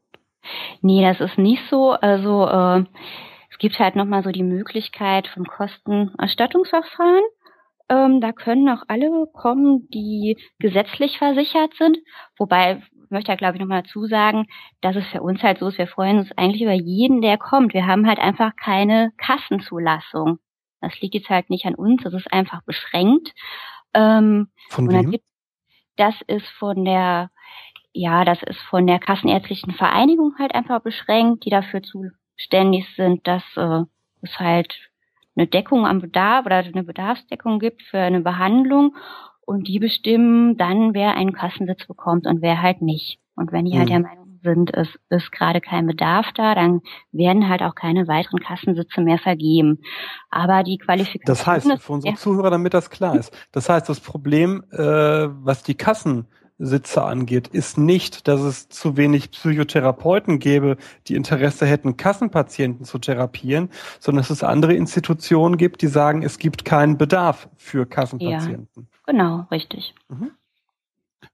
Nee, 0.82 1.02
das 1.02 1.20
ist 1.20 1.38
nicht 1.38 1.62
so. 1.70 1.92
Also 1.92 2.46
äh, 2.46 2.84
es 3.50 3.58
gibt 3.58 3.78
halt 3.78 3.94
nochmal 3.94 4.24
so 4.24 4.30
die 4.30 4.42
Möglichkeit 4.42 5.28
vom 5.28 5.44
Kostenerstattungsverfahren. 5.44 7.22
Ähm, 7.88 8.20
da 8.20 8.32
können 8.32 8.68
auch 8.68 8.82
alle 8.88 9.26
kommen, 9.32 9.88
die 9.90 10.38
gesetzlich 10.58 11.18
versichert 11.18 11.74
sind. 11.74 11.98
Wobei, 12.38 12.82
ich 13.04 13.10
möchte 13.10 13.30
ja, 13.30 13.36
glaube 13.36 13.56
ich, 13.56 13.60
nochmal 13.60 13.82
dazu 13.82 14.06
sagen, 14.06 14.46
dass 14.80 14.96
es 14.96 15.06
für 15.08 15.22
uns 15.22 15.42
halt 15.42 15.58
so 15.58 15.68
ist, 15.68 15.78
wir 15.78 15.86
freuen 15.86 16.18
uns 16.18 16.32
eigentlich 16.36 16.62
über 16.62 16.72
jeden, 16.72 17.20
der 17.20 17.36
kommt. 17.36 17.74
Wir 17.74 17.86
haben 17.86 18.06
halt 18.06 18.18
einfach 18.18 18.56
keine 18.56 19.12
Kassenzulassung. 19.18 20.38
Das 20.80 20.98
liegt 21.00 21.14
jetzt 21.14 21.30
halt 21.30 21.50
nicht 21.50 21.66
an 21.66 21.74
uns, 21.74 22.02
das 22.02 22.14
ist 22.14 22.32
einfach 22.32 22.62
beschränkt. 22.62 23.32
Ähm, 23.92 24.48
von 24.70 24.90
wem? 24.90 25.10
Gibt, 25.10 25.24
das 25.96 26.14
ist 26.26 26.46
von 26.46 26.84
der, 26.84 27.30
ja, 27.92 28.24
das 28.24 28.42
ist 28.42 28.60
von 28.60 28.86
der 28.86 28.98
Kassenärztlichen 28.98 29.72
Vereinigung 29.72 30.34
halt 30.38 30.54
einfach 30.54 30.80
beschränkt, 30.80 31.44
die 31.44 31.50
dafür 31.50 31.82
zuständig 31.82 32.86
sind, 32.96 33.26
dass 33.26 33.42
äh, 33.56 33.82
es 34.22 34.38
halt 34.38 34.90
eine 35.36 35.46
Deckung 35.46 35.86
am 35.86 36.00
Bedarf 36.00 36.46
oder 36.46 36.56
eine 36.56 36.84
Bedarfsdeckung 36.84 37.58
gibt 37.58 37.82
für 37.82 37.98
eine 37.98 38.20
Behandlung 38.20 38.94
und 39.40 39.68
die 39.68 39.78
bestimmen 39.78 40.56
dann, 40.56 40.94
wer 40.94 41.14
einen 41.14 41.32
Kassensitz 41.32 41.86
bekommt 41.86 42.26
und 42.26 42.42
wer 42.42 42.62
halt 42.62 42.82
nicht. 42.82 43.18
Und 43.36 43.52
wenn 43.52 43.64
die 43.64 43.78
halt 43.78 43.88
mhm. 43.88 43.94
halt 43.94 44.04
der 44.04 44.10
Meinung 44.10 44.24
sind, 44.42 44.74
es 44.74 44.88
ist 45.08 45.32
gerade 45.32 45.60
kein 45.60 45.86
Bedarf 45.86 46.26
da, 46.34 46.54
dann 46.54 46.82
werden 47.12 47.48
halt 47.48 47.62
auch 47.62 47.74
keine 47.74 48.06
weiteren 48.06 48.40
Kassensitze 48.40 49.00
mehr 49.00 49.18
vergeben. 49.18 49.80
Aber 50.30 50.62
die 50.62 50.78
Qualifikation. 50.78 51.24
Das 51.26 51.46
heißt, 51.46 51.82
für 51.82 51.92
unsere. 51.92 52.14
Zuhörer, 52.14 52.50
damit 52.50 52.74
das 52.74 52.90
klar 52.90 53.16
ist, 53.16 53.36
das 53.52 53.68
heißt, 53.68 53.88
das 53.88 54.00
Problem, 54.00 54.62
äh, 54.70 54.78
was 54.78 55.62
die 55.62 55.74
Kassen 55.74 56.26
Sitze 56.58 57.02
angeht, 57.02 57.48
ist 57.48 57.78
nicht, 57.78 58.28
dass 58.28 58.40
es 58.40 58.68
zu 58.68 58.96
wenig 58.96 59.32
Psychotherapeuten 59.32 60.38
gäbe, 60.38 60.76
die 61.08 61.16
Interesse 61.16 61.66
hätten, 61.66 61.96
Kassenpatienten 61.96 62.84
zu 62.84 62.98
therapieren, 62.98 63.70
sondern 63.98 64.22
dass 64.22 64.30
es 64.30 64.44
andere 64.44 64.74
Institutionen 64.74 65.56
gibt, 65.56 65.82
die 65.82 65.88
sagen, 65.88 66.22
es 66.22 66.38
gibt 66.38 66.64
keinen 66.64 66.96
Bedarf 66.96 67.48
für 67.56 67.86
Kassenpatienten. 67.86 68.68
Ja, 68.76 68.82
genau, 69.06 69.46
richtig. 69.50 69.94
Mhm. 70.08 70.30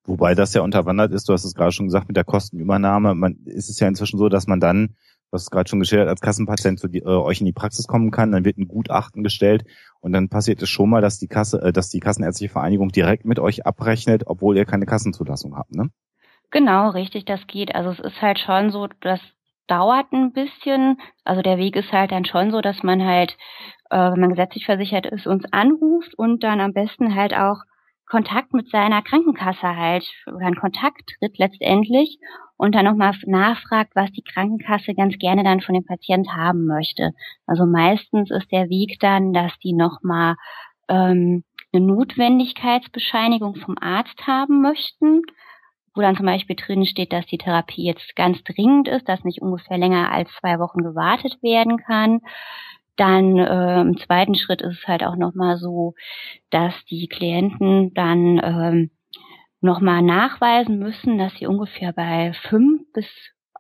Wobei 0.04 0.34
das 0.34 0.54
ja 0.54 0.62
unterwandert 0.62 1.12
ist, 1.12 1.28
du 1.28 1.32
hast 1.32 1.44
es 1.44 1.54
gerade 1.54 1.72
schon 1.72 1.86
gesagt, 1.86 2.08
mit 2.08 2.16
der 2.16 2.24
Kostenübernahme, 2.24 3.14
man 3.14 3.36
ist 3.44 3.68
es 3.68 3.78
ja 3.78 3.88
inzwischen 3.88 4.18
so, 4.18 4.28
dass 4.28 4.46
man 4.46 4.60
dann 4.60 4.96
was 5.30 5.50
gerade 5.50 5.68
schon 5.68 5.80
geschildert, 5.80 6.08
als 6.08 6.20
Kassenpatient 6.20 6.78
zu 6.80 6.88
die, 6.88 7.00
äh, 7.00 7.04
euch 7.04 7.40
in 7.40 7.46
die 7.46 7.52
Praxis 7.52 7.87
kommen 7.87 8.10
kann, 8.10 8.32
dann 8.32 8.44
wird 8.44 8.58
ein 8.58 8.68
Gutachten 8.68 9.22
gestellt 9.22 9.64
und 10.00 10.12
dann 10.12 10.28
passiert 10.28 10.62
es 10.62 10.68
schon 10.68 10.90
mal, 10.90 11.00
dass 11.00 11.18
die 11.18 11.28
Kasse, 11.28 11.60
äh, 11.62 11.72
dass 11.72 11.90
die 11.90 12.00
Kassenärztliche 12.00 12.52
Vereinigung 12.52 12.90
direkt 12.90 13.25
mit 13.25 13.38
euch 13.38 13.66
abrechnet, 13.66 14.25
obwohl 14.26 14.56
ihr 14.56 14.64
keine 14.64 14.87
Kassenzulassung 14.87 15.56
habt, 15.56 15.75
ne? 15.75 15.90
Genau, 16.50 16.90
richtig, 16.90 17.25
das 17.26 17.46
geht. 17.46 17.75
Also 17.75 17.90
es 17.90 18.00
ist 18.00 18.20
halt 18.20 18.40
schon 18.40 18.70
so, 18.70 18.88
das 19.00 19.20
dauert 19.68 20.12
ein 20.12 20.32
bisschen. 20.32 20.99
Also 21.25 21.42
der 21.42 21.58
Weg 21.58 21.76
ist 21.76 21.92
halt 21.92 22.10
dann 22.10 22.25
schon 22.25 22.50
so, 22.50 22.60
dass 22.60 22.82
man 22.82 23.04
halt, 23.04 23.37
äh, 23.90 24.10
wenn 24.10 24.20
man 24.20 24.30
gesetzlich 24.30 24.66
versichert 24.66 25.06
ist, 25.06 25.26
uns 25.26 25.44
anruft 25.52 26.12
und 26.18 26.42
dann 26.42 26.60
am 26.60 26.72
besten 26.72 27.14
halt 27.14 27.34
auch 27.34 27.58
Kontakt 28.06 28.52
mit 28.52 28.68
seiner 28.68 29.02
Krankenkasse 29.02 29.76
halt 29.76 30.04
oder 30.26 30.46
einen 30.46 30.56
Kontakt 30.56 31.12
tritt 31.20 31.38
letztendlich 31.38 32.18
und 32.61 32.75
dann 32.75 32.85
nochmal 32.85 33.14
nachfragt, 33.25 33.93
was 33.95 34.12
die 34.12 34.23
Krankenkasse 34.23 34.95
ganz 34.95 35.17
gerne 35.17 35.43
dann 35.43 35.62
von 35.62 35.75
dem 35.75 35.87
Patient 35.87 36.29
haben 36.37 36.67
möchte. 36.67 37.12
Also 37.47 37.64
meistens 37.64 38.31
ist 38.31 38.52
der 38.52 38.69
Weg 38.69 38.99
dann, 39.00 39.33
dass 39.33 39.59
die 39.61 39.73
nochmal 39.73 40.35
ähm, 40.87 41.43
eine 41.73 41.87
Notwendigkeitsbescheinigung 41.87 43.55
vom 43.57 43.79
Arzt 43.81 44.26
haben 44.26 44.61
möchten, 44.61 45.23
wo 45.95 46.02
dann 46.02 46.17
zum 46.19 46.26
Beispiel 46.26 46.55
drin 46.55 46.85
steht, 46.85 47.14
dass 47.14 47.25
die 47.25 47.38
Therapie 47.38 47.85
jetzt 47.85 48.14
ganz 48.14 48.45
dringend 48.45 48.88
ist, 48.88 49.09
dass 49.09 49.25
nicht 49.25 49.40
ungefähr 49.40 49.79
länger 49.79 50.12
als 50.12 50.29
zwei 50.38 50.59
Wochen 50.59 50.83
gewartet 50.83 51.43
werden 51.43 51.79
kann. 51.79 52.21
Dann 52.97 53.38
äh, 53.38 53.81
im 53.81 53.97
zweiten 53.97 54.35
Schritt 54.35 54.61
ist 54.61 54.81
es 54.81 54.87
halt 54.87 55.02
auch 55.02 55.17
nochmal 55.17 55.57
so, 55.57 55.95
dass 56.50 56.75
die 56.90 57.09
Klienten 57.09 57.95
dann 57.95 58.38
ähm, 58.45 58.90
nochmal 59.61 60.02
nachweisen 60.02 60.79
müssen, 60.79 61.19
dass 61.19 61.35
sie 61.35 61.47
ungefähr 61.47 61.93
bei 61.93 62.33
fünf 62.33 62.83
bis 62.93 63.07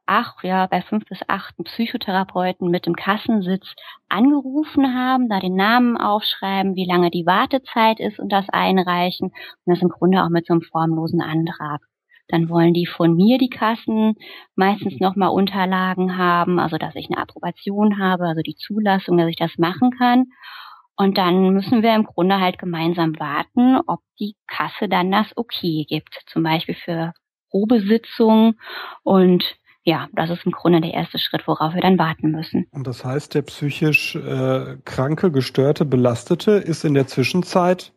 acht, 0.06 0.42
ja, 0.42 0.66
bei 0.66 0.82
fünf 0.82 1.04
bis 1.06 1.20
acht 1.28 1.56
Psychotherapeuten 1.56 2.68
mit 2.68 2.86
dem 2.86 2.96
Kassensitz 2.96 3.74
angerufen 4.08 4.94
haben, 4.94 5.28
da 5.28 5.38
den 5.38 5.54
Namen 5.54 5.96
aufschreiben, 5.96 6.74
wie 6.74 6.86
lange 6.86 7.10
die 7.10 7.26
Wartezeit 7.26 8.00
ist 8.00 8.18
und 8.18 8.30
das 8.30 8.48
einreichen 8.48 9.28
und 9.28 9.74
das 9.74 9.82
im 9.82 9.88
Grunde 9.88 10.24
auch 10.24 10.30
mit 10.30 10.46
so 10.46 10.54
einem 10.54 10.62
formlosen 10.62 11.20
Antrag. 11.20 11.80
Dann 12.28 12.48
wollen 12.48 12.74
die 12.74 12.86
von 12.86 13.14
mir 13.14 13.38
die 13.38 13.50
Kassen 13.50 14.14
meistens 14.54 15.00
nochmal 15.00 15.30
Unterlagen 15.30 16.16
haben, 16.16 16.58
also 16.58 16.76
dass 16.76 16.94
ich 16.96 17.08
eine 17.10 17.18
Approbation 17.18 17.98
habe, 17.98 18.24
also 18.26 18.42
die 18.42 18.56
Zulassung, 18.56 19.16
dass 19.18 19.28
ich 19.28 19.36
das 19.36 19.58
machen 19.58 19.90
kann. 19.90 20.26
Und 21.00 21.16
dann 21.16 21.54
müssen 21.54 21.82
wir 21.82 21.94
im 21.94 22.04
Grunde 22.04 22.40
halt 22.40 22.58
gemeinsam 22.58 23.18
warten, 23.18 23.80
ob 23.86 24.00
die 24.18 24.36
Kasse 24.46 24.86
dann 24.86 25.10
das 25.10 25.28
Okay 25.34 25.86
gibt, 25.88 26.14
zum 26.26 26.42
Beispiel 26.42 26.74
für 26.74 27.14
Probesitzungen 27.48 28.60
und 29.02 29.42
ja, 29.82 30.10
das 30.12 30.28
ist 30.28 30.44
im 30.44 30.52
Grunde 30.52 30.82
der 30.82 30.92
erste 30.92 31.18
Schritt, 31.18 31.48
worauf 31.48 31.72
wir 31.72 31.80
dann 31.80 31.98
warten 31.98 32.32
müssen. 32.32 32.66
Und 32.72 32.86
das 32.86 33.02
heißt, 33.02 33.34
der 33.34 33.40
psychisch 33.40 34.14
äh, 34.14 34.76
kranke, 34.84 35.30
gestörte, 35.30 35.86
belastete 35.86 36.50
ist 36.50 36.84
in 36.84 36.92
der 36.92 37.06
Zwischenzeit 37.06 37.94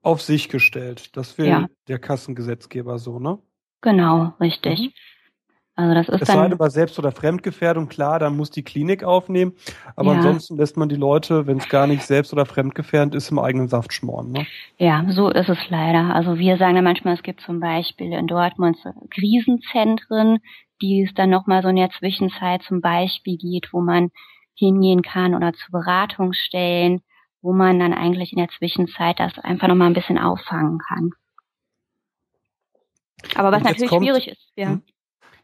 auf 0.00 0.22
sich 0.22 0.48
gestellt. 0.48 1.14
Das 1.14 1.36
will 1.36 1.48
ja. 1.48 1.66
der 1.88 1.98
Kassengesetzgeber 1.98 2.98
so, 2.98 3.18
ne? 3.18 3.38
Genau, 3.82 4.32
richtig. 4.40 4.80
Mhm. 4.80 4.92
Also 5.78 5.94
das 5.94 6.08
ist 6.08 6.22
es 6.22 6.28
dann. 6.28 6.38
sei 6.38 6.48
denn 6.48 6.58
bei 6.58 6.70
Selbst- 6.70 6.98
oder 6.98 7.12
Fremdgefährdung, 7.12 7.88
klar, 7.88 8.18
dann 8.18 8.34
muss 8.34 8.50
die 8.50 8.62
Klinik 8.62 9.04
aufnehmen. 9.04 9.52
Aber 9.94 10.12
ja. 10.12 10.18
ansonsten 10.18 10.56
lässt 10.56 10.78
man 10.78 10.88
die 10.88 10.96
Leute, 10.96 11.46
wenn 11.46 11.58
es 11.58 11.68
gar 11.68 11.86
nicht 11.86 12.02
selbst- 12.02 12.32
oder 12.32 12.46
fremdgefährdend 12.46 13.14
ist, 13.14 13.30
im 13.30 13.38
eigenen 13.38 13.68
Saft 13.68 13.92
schmoren. 13.92 14.32
Ne? 14.32 14.46
Ja, 14.78 15.04
so 15.10 15.28
ist 15.28 15.50
es 15.50 15.58
leider. 15.68 16.14
Also 16.14 16.38
wir 16.38 16.56
sagen 16.56 16.76
ja 16.76 16.82
manchmal, 16.82 17.14
es 17.14 17.22
gibt 17.22 17.42
zum 17.42 17.60
Beispiel 17.60 18.14
in 18.14 18.26
Dortmund 18.26 18.78
Krisenzentren, 19.10 20.38
die 20.80 21.02
es 21.02 21.12
dann 21.14 21.28
nochmal 21.28 21.62
so 21.62 21.68
in 21.68 21.76
der 21.76 21.90
Zwischenzeit 21.90 22.62
zum 22.62 22.80
Beispiel 22.80 23.36
geht, 23.36 23.68
wo 23.72 23.82
man 23.82 24.10
hingehen 24.54 25.02
kann 25.02 25.34
oder 25.34 25.52
zu 25.52 25.70
Beratungsstellen, 25.70 27.02
wo 27.42 27.52
man 27.52 27.78
dann 27.78 27.92
eigentlich 27.92 28.32
in 28.32 28.38
der 28.38 28.48
Zwischenzeit 28.48 29.20
das 29.20 29.38
einfach 29.38 29.68
nochmal 29.68 29.88
ein 29.88 29.94
bisschen 29.94 30.18
auffangen 30.18 30.78
kann. 30.78 31.10
Aber 33.34 33.52
was 33.52 33.62
natürlich 33.62 33.90
kommt, 33.90 34.04
schwierig 34.04 34.28
ist, 34.28 34.52
ja. 34.56 34.70
Hm? 34.70 34.82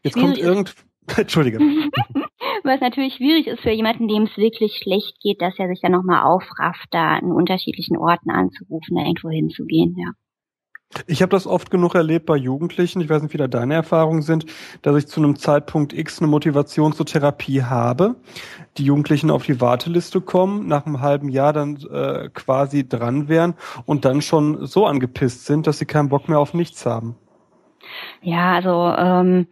Jetzt 0.03 0.15
kommt 0.15 0.37
irgend, 0.37 0.75
Entschuldige. 1.17 1.59
was 2.63 2.81
natürlich 2.81 3.15
schwierig 3.15 3.47
ist 3.47 3.61
für 3.61 3.71
jemanden, 3.71 4.07
dem 4.07 4.23
es 4.23 4.37
wirklich 4.37 4.77
schlecht 4.77 5.19
geht, 5.21 5.41
dass 5.41 5.57
er 5.59 5.67
sich 5.67 5.81
ja 5.81 5.89
nochmal 5.89 6.23
aufrafft, 6.23 6.87
da 6.91 7.15
an 7.15 7.31
unterschiedlichen 7.31 7.97
Orten 7.97 8.29
anzurufen, 8.29 8.95
da 8.95 9.01
irgendwo 9.01 9.29
hinzugehen, 9.29 9.95
ja. 9.97 10.11
Ich 11.07 11.23
habe 11.23 11.31
das 11.31 11.47
oft 11.47 11.71
genug 11.71 11.95
erlebt 11.95 12.27
bei 12.27 12.35
Jugendlichen, 12.35 13.01
ich 13.01 13.09
weiß 13.09 13.23
nicht, 13.23 13.33
wie 13.33 13.39
da 13.39 13.47
deine 13.47 13.73
Erfahrungen 13.73 14.21
sind, 14.21 14.45
dass 14.83 14.95
ich 14.95 15.07
zu 15.07 15.21
einem 15.21 15.37
Zeitpunkt 15.37 15.91
X 15.91 16.19
eine 16.19 16.27
Motivation 16.27 16.93
zur 16.93 17.07
Therapie 17.07 17.63
habe, 17.63 18.15
die 18.77 18.85
Jugendlichen 18.85 19.31
auf 19.31 19.43
die 19.43 19.59
Warteliste 19.59 20.21
kommen, 20.21 20.67
nach 20.67 20.85
einem 20.85 21.01
halben 21.01 21.29
Jahr 21.29 21.51
dann 21.51 21.77
äh, 21.91 22.29
quasi 22.31 22.87
dran 22.87 23.27
wären 23.27 23.55
und 23.85 24.05
dann 24.05 24.21
schon 24.21 24.67
so 24.67 24.85
angepisst 24.85 25.47
sind, 25.47 25.65
dass 25.65 25.79
sie 25.79 25.87
keinen 25.87 26.09
Bock 26.09 26.29
mehr 26.29 26.37
auf 26.37 26.53
nichts 26.53 26.85
haben. 26.85 27.15
Ja, 28.21 28.53
also 28.53 28.93
ähm, 28.97 29.47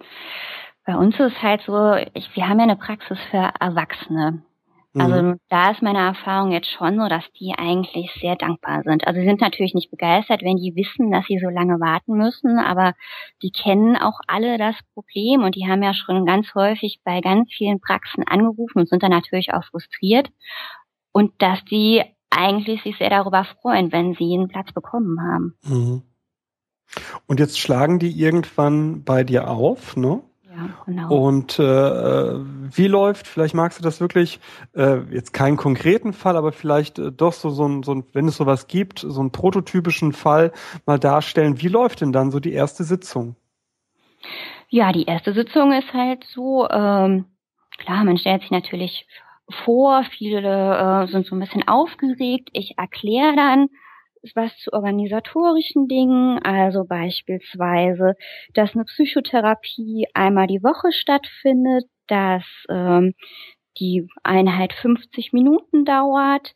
bei 0.85 0.95
uns 0.95 1.19
ist 1.19 1.41
halt 1.41 1.61
so, 1.61 1.95
ich, 2.13 2.35
wir 2.35 2.47
haben 2.47 2.59
ja 2.59 2.63
eine 2.63 2.75
Praxis 2.75 3.19
für 3.29 3.51
Erwachsene. 3.59 4.43
Also 4.93 5.21
mhm. 5.21 5.39
da 5.47 5.71
ist 5.71 5.81
meine 5.81 5.99
Erfahrung 5.99 6.51
jetzt 6.51 6.69
schon 6.69 6.99
so, 6.99 7.07
dass 7.07 7.23
die 7.39 7.53
eigentlich 7.57 8.11
sehr 8.19 8.35
dankbar 8.35 8.81
sind. 8.83 9.07
Also 9.07 9.21
sie 9.21 9.25
sind 9.25 9.39
natürlich 9.39 9.73
nicht 9.73 9.89
begeistert, 9.89 10.41
wenn 10.43 10.57
die 10.57 10.75
wissen, 10.75 11.11
dass 11.11 11.25
sie 11.27 11.39
so 11.39 11.47
lange 11.47 11.79
warten 11.79 12.17
müssen, 12.17 12.59
aber 12.59 12.93
die 13.41 13.51
kennen 13.51 13.95
auch 13.95 14.19
alle 14.27 14.57
das 14.57 14.75
Problem 14.93 15.43
und 15.43 15.55
die 15.55 15.65
haben 15.65 15.81
ja 15.81 15.93
schon 15.93 16.25
ganz 16.25 16.53
häufig 16.55 16.99
bei 17.05 17.21
ganz 17.21 17.49
vielen 17.53 17.79
Praxen 17.79 18.27
angerufen 18.27 18.79
und 18.79 18.89
sind 18.89 19.01
dann 19.01 19.11
natürlich 19.11 19.53
auch 19.53 19.63
frustriert. 19.63 20.29
Und 21.13 21.41
dass 21.41 21.63
die 21.65 22.03
eigentlich 22.29 22.83
sich 22.83 22.97
sehr 22.97 23.09
darüber 23.09 23.45
freuen, 23.45 23.93
wenn 23.93 24.13
sie 24.13 24.33
einen 24.33 24.49
Platz 24.49 24.73
bekommen 24.73 25.21
haben. 25.21 25.55
Mhm. 25.63 26.01
Und 27.27 27.39
jetzt 27.39 27.59
schlagen 27.59 27.99
die 27.99 28.11
irgendwann 28.11 29.03
bei 29.03 29.23
dir 29.23 29.49
auf, 29.49 29.95
ne? 29.95 30.21
Ja, 30.53 30.69
genau. 30.85 31.27
Und 31.27 31.59
äh, 31.59 31.63
wie 31.63 32.87
läuft, 32.87 33.25
vielleicht 33.27 33.55
magst 33.55 33.79
du 33.79 33.83
das 33.83 34.01
wirklich, 34.01 34.39
äh, 34.75 34.97
jetzt 35.09 35.33
keinen 35.33 35.55
konkreten 35.55 36.11
Fall, 36.11 36.35
aber 36.35 36.51
vielleicht 36.51 36.99
äh, 36.99 37.11
doch 37.11 37.31
so, 37.31 37.49
so, 37.51 37.65
ein, 37.65 37.83
so 37.83 37.93
ein, 37.93 38.03
wenn 38.11 38.27
es 38.27 38.35
sowas 38.35 38.67
gibt, 38.67 38.99
so 38.99 39.21
einen 39.21 39.31
prototypischen 39.31 40.11
Fall 40.11 40.51
mal 40.85 40.99
darstellen. 40.99 41.61
Wie 41.61 41.69
läuft 41.69 42.01
denn 42.01 42.11
dann 42.11 42.31
so 42.31 42.41
die 42.41 42.51
erste 42.51 42.83
Sitzung? 42.83 43.35
Ja, 44.67 44.91
die 44.91 45.05
erste 45.05 45.33
Sitzung 45.33 45.71
ist 45.71 45.93
halt 45.93 46.25
so, 46.25 46.69
ähm, 46.69 47.25
klar, 47.77 48.03
man 48.03 48.17
stellt 48.17 48.41
sich 48.41 48.51
natürlich 48.51 49.07
vor, 49.63 50.03
viele 50.17 51.05
äh, 51.05 51.07
sind 51.07 51.25
so 51.25 51.35
ein 51.35 51.39
bisschen 51.39 51.67
aufgeregt. 51.67 52.49
Ich 52.53 52.77
erkläre 52.77 53.35
dann, 53.35 53.69
was 54.35 54.55
zu 54.57 54.73
organisatorischen 54.73 55.87
Dingen, 55.87 56.39
also 56.43 56.85
beispielsweise, 56.85 58.15
dass 58.53 58.75
eine 58.75 58.85
Psychotherapie 58.85 60.07
einmal 60.13 60.47
die 60.47 60.63
Woche 60.63 60.91
stattfindet, 60.91 61.85
dass 62.07 62.43
ähm, 62.69 63.13
die 63.79 64.07
Einheit 64.23 64.73
50 64.73 65.33
Minuten 65.33 65.85
dauert, 65.85 66.53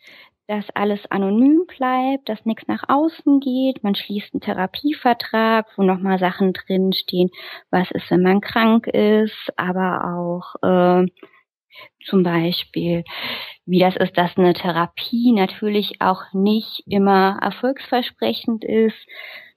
dass 0.47 0.69
alles 0.75 0.99
anonym 1.09 1.65
bleibt, 1.65 2.29
dass 2.29 2.45
nichts 2.45 2.67
nach 2.67 2.83
außen 2.87 3.39
geht. 3.39 3.83
Man 3.83 3.95
schließt 3.95 4.33
einen 4.33 4.41
Therapievertrag, 4.41 5.65
wo 5.75 5.83
nochmal 5.83 6.19
Sachen 6.19 6.53
drinstehen, 6.53 7.31
was 7.71 7.89
ist, 7.91 8.11
wenn 8.11 8.21
man 8.21 8.41
krank 8.41 8.87
ist, 8.87 9.51
aber 9.55 10.03
auch 10.15 10.55
äh, 10.61 11.05
zum 12.05 12.23
Beispiel, 12.23 13.03
wie 13.65 13.79
das 13.79 13.95
ist, 13.95 14.17
dass 14.17 14.37
eine 14.37 14.53
Therapie 14.53 15.31
natürlich 15.31 16.01
auch 16.01 16.21
nicht 16.33 16.83
immer 16.87 17.39
erfolgsversprechend 17.41 18.63
ist. 18.63 18.97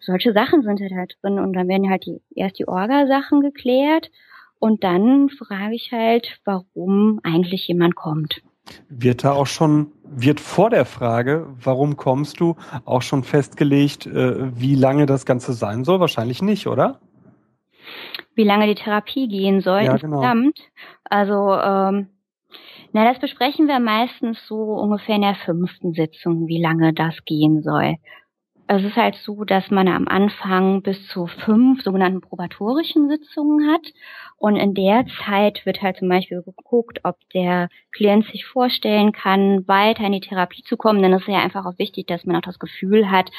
Solche 0.01 0.33
Sachen 0.33 0.63
sind 0.63 0.81
halt, 0.81 0.93
halt 0.93 1.19
drin 1.21 1.39
und 1.39 1.53
dann 1.53 1.69
werden 1.69 1.91
halt 1.91 2.07
die, 2.07 2.21
erst 2.35 2.59
die 2.59 2.69
Orga-Sachen 2.69 3.41
geklärt 3.41 4.11
und 4.59 4.83
dann 4.85 5.29
frage 5.29 5.75
ich 5.75 5.93
halt, 5.93 6.41
warum 6.45 7.21
eigentlich 7.23 7.69
jemand 7.69 7.95
kommt. 7.95 8.43
Wird 8.89 9.25
da 9.25 9.33
auch 9.33 9.47
schon, 9.47 9.93
wird 10.05 10.41
vor 10.41 10.71
der 10.71 10.85
Frage, 10.85 11.47
warum 11.63 11.97
kommst 11.97 12.41
du, 12.41 12.57
auch 12.85 13.03
schon 13.03 13.25
festgelegt, 13.25 14.07
äh, 14.07 14.59
wie 14.59 14.75
lange 14.75 15.07
das 15.07 15.25
Ganze 15.25 15.53
sein 15.53 15.85
soll? 15.85 16.01
Wahrscheinlich 16.01 16.43
nicht, 16.43 16.67
oder? 16.67 17.01
Wie 18.35 18.45
lange 18.45 18.67
die 18.67 18.75
Therapie 18.75 19.29
gehen 19.29 19.61
soll 19.61 19.83
ja, 19.83 19.97
genau. 19.97 20.17
insgesamt. 20.17 20.57
Genau. 20.57 20.71
Also 21.05 21.53
ähm, 21.55 22.09
na, 22.93 23.05
das 23.05 23.21
besprechen 23.21 23.69
wir 23.69 23.81
meistens 23.81 24.47
so 24.47 24.57
ungefähr 24.57 25.17
in 25.17 25.23
der 25.23 25.35
fünften 25.35 25.93
Sitzung, 25.93 26.49
wie 26.49 26.61
lange 26.61 26.95
das 26.95 27.25
gehen 27.25 27.63
soll. 27.63 27.97
Es 28.71 28.83
ist 28.83 28.97
halt 28.97 29.15
so, 29.15 29.45
dass 29.45 29.71
man 29.71 29.89
am 29.89 30.09
Anfang 30.09 30.83
bis 30.83 31.07
zu 31.09 31.27
fünf 31.27 31.83
sogenannten 31.83 32.21
probatorischen 32.21 33.09
Sitzungen 33.09 33.71
hat. 33.71 33.87
Und 34.37 34.57
in 34.57 34.75
der 34.75 35.07
Zeit 35.25 35.65
wird 35.65 35.81
halt 35.81 35.97
zum 35.97 36.09
Beispiel 36.09 36.43
geguckt, 36.43 37.01
ob 37.05 37.17
der 37.33 37.71
Klient 37.93 38.27
sich 38.27 38.45
vorstellen 38.45 39.13
kann, 39.13 39.67
weiter 39.67 40.05
in 40.05 40.13
die 40.13 40.21
Therapie 40.21 40.63
zu 40.63 40.77
kommen. 40.77 41.03
Denn 41.03 41.15
es 41.15 41.23
ist 41.23 41.29
ja 41.29 41.43
einfach 41.43 41.65
auch 41.65 41.79
wichtig, 41.79 42.07
dass 42.07 42.27
man 42.27 42.37
auch 42.37 42.43
das 42.43 42.59
Gefühl 42.59 43.11
hat 43.11 43.31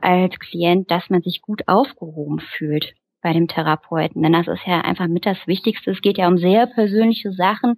als 0.00 0.38
Klient, 0.38 0.90
dass 0.90 1.10
man 1.10 1.22
sich 1.22 1.42
gut 1.42 1.68
aufgehoben 1.68 2.40
fühlt. 2.40 2.94
Bei 3.20 3.32
dem 3.32 3.48
Therapeuten. 3.48 4.22
Denn 4.22 4.32
das 4.32 4.48
ist 4.48 4.66
ja 4.66 4.80
einfach 4.80 5.08
mit 5.08 5.26
das 5.26 5.38
Wichtigste. 5.46 5.90
Es 5.90 6.00
geht 6.00 6.18
ja 6.18 6.28
um 6.28 6.38
sehr 6.38 6.66
persönliche 6.66 7.32
Sachen. 7.32 7.76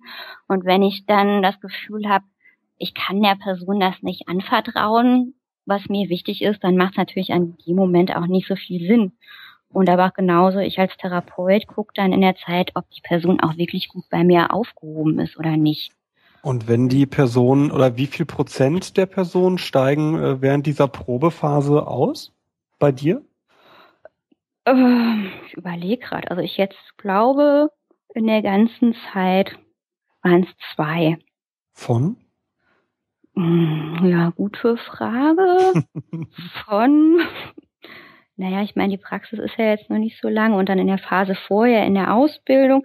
Und 0.49 0.65
wenn 0.65 0.83
ich 0.83 1.07
dann 1.07 1.43
das 1.43 1.61
Gefühl 1.61 2.09
habe, 2.09 2.25
ich 2.77 2.95
kann 2.95 3.23
der 3.23 3.37
Person 3.37 3.81
das 3.81 4.03
nicht 4.03 4.29
anvertrauen, 4.29 5.35
was 5.67 5.89
mir 5.89 6.09
wichtig 6.09 6.43
ist, 6.43 6.65
dann 6.65 6.77
macht 6.77 6.93
es 6.93 6.99
natürlich 6.99 7.33
an 7.33 7.57
dem 7.67 7.77
Moment 7.77 8.15
auch 8.15 8.27
nicht 8.27 8.49
so 8.49 8.57
viel 8.57 8.87
Sinn. 8.87 9.13
Und 9.73 9.89
aber 9.89 10.07
auch 10.07 10.15
genauso, 10.15 10.59
ich 10.59 10.79
als 10.79 10.97
Therapeut 10.97 11.67
gucke 11.67 11.93
dann 11.95 12.13
in 12.13 12.23
der 12.23 12.35
Zeit, 12.35 12.73
ob 12.75 12.91
die 12.91 13.03
Person 13.03 13.41
auch 13.41 13.57
wirklich 13.57 13.89
gut 13.89 14.05
bei 14.11 14.25
mir 14.25 14.53
aufgehoben 14.53 15.21
ist 15.21 15.39
oder 15.39 15.57
nicht. 15.57 15.93
Und 16.43 16.69
wenn 16.69 16.89
die 16.89 17.07
Person 17.07 17.71
oder 17.71 17.97
wie 17.97 18.07
viel 18.07 18.27
Prozent 18.27 18.97
der 18.97 19.07
Personen 19.07 19.59
steigen 19.59 20.19
äh, 20.19 20.41
während 20.41 20.67
dieser 20.67 20.89
Probephase 20.89 21.87
aus 21.87 22.33
bei 22.79 22.93
dir? 22.93 23.23
Äh, 24.71 25.47
ich 25.47 25.55
überlege 25.55 25.99
gerade. 25.99 26.31
Also 26.31 26.43
ich 26.43 26.57
jetzt 26.57 26.97
glaube, 26.97 27.71
in 28.15 28.27
der 28.27 28.43
ganzen 28.43 28.95
Zeit 29.13 29.59
waren 30.23 30.45
es 30.45 30.75
zwei. 30.75 31.19
Von? 31.73 32.17
Hm, 33.35 34.01
ja, 34.05 34.31
gute 34.31 34.77
Frage. 34.77 35.85
Von, 36.67 37.21
naja, 38.37 38.63
ich 38.63 38.75
meine, 38.75 38.91
die 38.91 39.03
Praxis 39.03 39.39
ist 39.39 39.57
ja 39.57 39.67
jetzt 39.67 39.89
noch 39.89 39.99
nicht 39.99 40.21
so 40.21 40.29
lange 40.29 40.57
und 40.57 40.69
dann 40.69 40.79
in 40.79 40.89
der 40.89 40.99
Phase 40.99 41.35
vorher, 41.35 41.87
in 41.87 41.95
der 41.95 42.15
Ausbildung, 42.15 42.85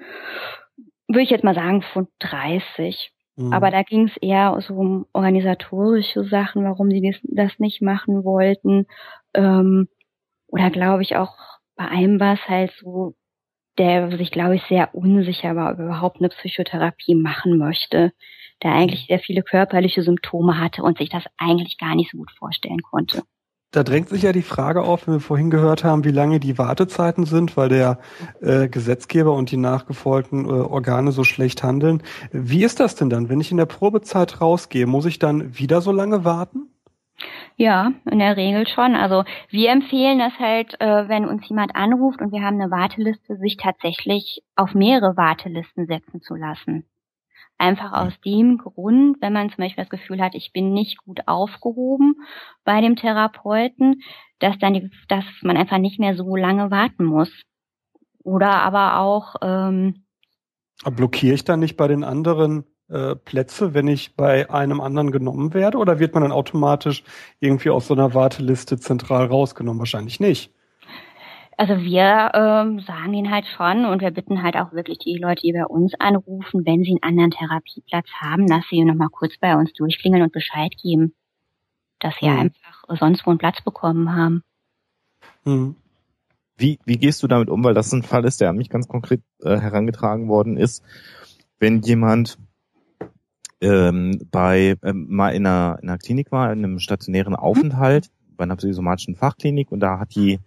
würde 1.08 1.22
ich 1.22 1.30
jetzt 1.30 1.44
mal 1.44 1.56
sagen, 1.56 1.82
von 1.82 2.08
30. 2.20 3.12
Mhm. 3.38 3.54
Aber 3.54 3.72
da 3.72 3.84
ging 3.84 4.08
es 4.08 4.18
eher 4.18 4.58
so 4.62 4.75
um 4.75 5.06
organisatorische 5.13 6.24
Sachen, 6.24 6.63
warum 6.63 6.89
sie 6.89 7.01
das, 7.01 7.20
das 7.24 7.60
nicht 7.60 7.82
machen 7.82 8.24
wollten. 8.24 8.86
Ähm, 9.34 9.88
oder 10.48 10.70
glaube 10.70 11.01
ich 11.01 11.15
auch, 11.18 11.36
bei 11.75 11.88
einem 11.88 12.20
war 12.20 12.34
es 12.34 12.48
halt 12.48 12.72
so, 12.79 13.15
der 13.77 14.17
sich, 14.17 14.32
glaube 14.32 14.55
ich, 14.55 14.63
sehr 14.63 14.96
unsicher 14.96 15.55
war, 15.55 15.74
ob 15.74 15.79
er 15.79 15.86
überhaupt 15.86 16.20
eine 16.20 16.29
Psychotherapie 16.29 17.15
machen 17.15 17.58
möchte 17.58 18.13
der 18.63 18.72
eigentlich 18.72 19.05
sehr 19.08 19.20
viele 19.20 19.44
körperliche 19.44 20.01
Symptome 20.01 20.60
hatte 20.60 20.84
und 20.84 20.98
sich 20.98 21.10
das 21.10 21.24
eigentlich 21.38 21.77
gar 21.77 21.96
nicht 21.96 22.12
so 22.12 22.17
gut 22.17 22.32
vorstellen 22.32 22.82
konnte. 22.82 23.24
Da 23.72 23.84
drängt 23.84 24.08
sich 24.08 24.22
ja 24.22 24.32
die 24.32 24.41
Frage 24.41 24.84
auf, 24.84 25.05
wenn 25.05 25.15
wir 25.15 25.20
vorhin 25.20 25.50
gehört 25.50 25.84
haben, 25.84 26.05
wie 26.05 26.12
lange 26.12 26.39
die 26.39 26.58
Wartezeiten 26.58 27.25
sind, 27.25 27.58
weil 27.58 27.67
der 27.67 28.00
äh, 28.39 28.70
Gesetzgeber 28.70 29.34
und 29.34 29.51
die 29.51 29.58
nachgefolgten 29.58 30.46
äh, 30.46 30.50
Organe 30.50 31.12
so 31.12 31.25
schlecht 31.25 31.62
handeln. 31.62 32.01
Wie 32.32 32.63
ist 32.63 32.79
das 32.79 32.96
denn 32.96 33.10
dann, 33.10 33.27
wenn 33.27 33.41
ich 33.41 33.51
in 33.51 33.58
der 33.58 33.65
Probezeit 33.65 34.39
rausgehe? 34.39 34.86
Muss 34.86 35.05
ich 35.05 35.20
dann 35.20 35.58
wieder 35.58 35.82
so 35.82 35.91
lange 35.91 36.24
warten? 36.24 36.70
Ja, 37.57 37.93
in 38.10 38.19
der 38.19 38.36
Regel 38.36 38.67
schon. 38.67 38.95
Also 38.95 39.24
wir 39.50 39.72
empfehlen 39.72 40.19
das 40.19 40.34
halt, 40.39 40.79
äh, 40.81 41.07
wenn 41.07 41.25
uns 41.25 41.48
jemand 41.48 41.75
anruft 41.75 42.22
und 42.22 42.31
wir 42.31 42.41
haben 42.41 42.60
eine 42.60 42.72
Warteliste, 42.72 43.38
sich 43.38 43.57
tatsächlich 43.57 44.43
auf 44.55 44.74
mehrere 44.74 45.15
Wartelisten 45.15 45.88
setzen 45.88 46.22
zu 46.22 46.36
lassen. 46.36 46.86
Einfach 47.57 47.93
aus 47.93 48.19
dem 48.25 48.57
Grund, 48.57 49.22
wenn 49.22 49.31
man 49.31 49.50
zum 49.50 49.63
Beispiel 49.63 49.86
das 49.86 49.89
Gefühl 49.89 50.22
hat, 50.22 50.36
ich 50.36 50.51
bin 50.51 50.74
nicht 50.74 50.98
gut 51.05 51.22
aufgehoben 51.25 52.15
bei 52.65 52.81
dem 52.81 52.98
Therapeuten, 52.98 54.01
dass 54.39 54.60
dann, 54.60 54.74
die, 54.74 54.91
dass 55.07 55.24
man 55.41 55.55
einfach 55.55 55.77
nicht 55.77 55.98
mehr 55.98 56.15
so 56.15 56.36
lange 56.36 56.69
warten 56.69 57.05
muss. 57.05 57.31
Oder 58.24 58.62
aber 58.62 59.00
auch. 59.00 59.36
Ähm, 59.41 60.05
Blockiere 60.84 61.36
ich 61.36 61.45
dann 61.45 61.62
nicht 61.62 61.77
bei 61.77 61.88
den 61.88 62.03
anderen 62.03 62.65
äh, 62.89 63.15
Plätze, 63.15 63.74
wenn 63.74 63.88
ich 63.88 64.15
bei 64.15 64.50
einem 64.50 64.82
anderen 64.82 65.12
genommen 65.12 65.54
werde? 65.54 65.77
Oder 65.77 66.00
wird 66.00 66.13
man 66.13 66.24
dann 66.24 66.32
automatisch 66.32 67.04
irgendwie 67.39 67.70
aus 67.70 67.88
so 67.88 67.94
einer 67.94 68.13
Warteliste 68.13 68.80
zentral 68.80 69.25
rausgenommen? 69.25 69.80
Wahrscheinlich 69.80 70.20
nicht. 70.20 70.51
Also 71.58 71.77
wir 71.82 72.32
ähm, 72.34 72.82
sagen 72.82 73.13
ihnen 73.13 73.32
halt 73.32 73.46
schon 73.46 73.86
und 73.86 74.01
wir 74.01 74.12
bitten 74.12 74.44
halt 74.44 74.58
auch 74.58 74.74
wirklich 74.74 74.98
die 74.98 75.18
Leute, 75.18 75.42
die 75.42 75.54
bei 75.54 75.65
uns 75.65 75.94
anrufen, 76.00 76.65
wenn 76.65 76.84
sie 76.84 76.92
einen 76.92 77.04
anderen 77.04 77.32
Therapieplatz 77.32 78.08
haben, 78.20 78.48
dass 78.48 78.65
sie 78.70 78.84
nochmal 78.84 79.08
kurz 79.10 79.38
bei 79.39 79.56
uns 79.56 79.72
durchklingeln 79.74 80.24
und 80.24 80.34
Bescheid 80.34 80.74
geben, 80.82 81.15
dass 82.00 82.15
sie 82.20 82.30
mhm. 82.30 82.39
einfach 82.39 82.84
sonst 83.00 83.25
wo 83.25 83.30
einen 83.30 83.39
Platz 83.39 83.62
bekommen 83.63 84.13
haben. 84.13 84.43
Mhm. 85.45 85.76
Wie, 86.58 86.80
wie 86.86 86.98
gehst 86.98 87.24
du 87.24 87.28
damit 87.28 87.50
um? 87.50 87.63
Weil 87.63 87.74
das 87.74 87.91
ein 87.91 88.04
Fall 88.04 88.26
ist, 88.26 88.41
der 88.41 88.50
an 88.50 88.58
mich 88.58 88.69
ganz 88.69 88.88
konkret 88.88 89.21
äh, 89.41 89.58
herangetragen 89.58 90.28
worden 90.28 90.58
ist. 90.58 90.84
Wenn 91.60 91.82
jemand 91.82 92.38
ähm, 93.65 94.28
bei 94.32 94.75
ähm, 94.84 95.08
mal 95.10 95.30
in 95.30 95.45
einer, 95.45 95.80
in 95.82 95.89
einer 95.89 95.97
Klinik 95.97 96.32
war, 96.32 96.51
in 96.54 96.63
einem 96.63 96.80
stationären 96.80 97.34
mhm. 97.34 97.39
Aufenthalt, 97.39 98.12
bei 98.38 98.43
einer 98.43 98.56
psychosomatischen 98.56 99.15
Fachklinik 99.15 99.71
und 99.71 99.80
da 99.80 99.99
hat 99.99 100.15
die 100.15 100.39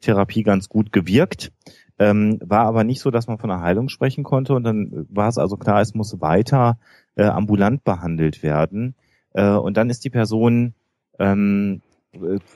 Therapie 0.00 0.42
ganz 0.42 0.68
gut 0.68 0.92
gewirkt. 0.92 1.52
Ähm, 1.98 2.38
war 2.44 2.66
aber 2.66 2.82
nicht 2.82 3.00
so, 3.00 3.12
dass 3.12 3.28
man 3.28 3.38
von 3.38 3.50
einer 3.50 3.62
Heilung 3.62 3.88
sprechen 3.88 4.24
konnte 4.24 4.54
und 4.54 4.64
dann 4.64 5.06
war 5.08 5.28
es 5.28 5.38
also 5.38 5.56
klar, 5.56 5.80
es 5.80 5.94
muss 5.94 6.20
weiter 6.20 6.78
äh, 7.14 7.24
ambulant 7.24 7.84
behandelt 7.84 8.42
werden. 8.42 8.96
Äh, 9.32 9.50
und 9.50 9.76
dann 9.76 9.90
ist 9.90 10.04
die 10.04 10.10
Person 10.10 10.74
ähm, 11.20 11.82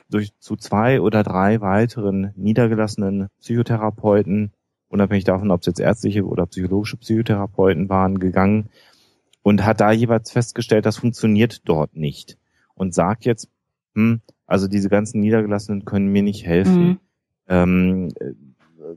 durch 0.09 0.31
zu 0.39 0.57
zwei 0.57 0.99
oder 0.99 1.23
drei 1.23 1.61
weiteren 1.61 2.33
niedergelassenen 2.35 3.27
Psychotherapeuten, 3.39 4.51
unabhängig 4.89 5.23
davon, 5.23 5.51
ob 5.51 5.61
es 5.61 5.67
jetzt 5.67 5.79
ärztliche 5.79 6.25
oder 6.25 6.45
psychologische 6.45 6.97
Psychotherapeuten 6.97 7.87
waren, 7.87 8.19
gegangen 8.19 8.69
und 9.41 9.65
hat 9.65 9.81
da 9.81 9.91
jeweils 9.91 10.31
festgestellt, 10.31 10.85
das 10.85 10.97
funktioniert 10.97 11.61
dort 11.67 11.95
nicht 11.95 12.37
und 12.75 12.93
sagt 12.93 13.25
jetzt, 13.25 13.49
hm, 13.95 14.21
also 14.45 14.67
diese 14.67 14.89
ganzen 14.89 15.19
Niedergelassenen 15.19 15.85
können 15.85 16.07
mir 16.07 16.23
nicht 16.23 16.45
helfen. 16.45 16.87
Mhm. 16.87 16.99
Ähm, 17.47 18.09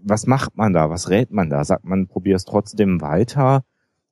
was 0.02 0.26
macht 0.26 0.57
man 0.57 0.72
da? 0.72 0.90
Was 0.90 1.11
rät 1.11 1.31
man 1.31 1.50
da? 1.50 1.64
Sagt 1.64 1.85
man, 1.85 2.07
probier 2.07 2.37
es 2.37 2.44
trotzdem 2.44 3.00
weiter? 3.00 3.64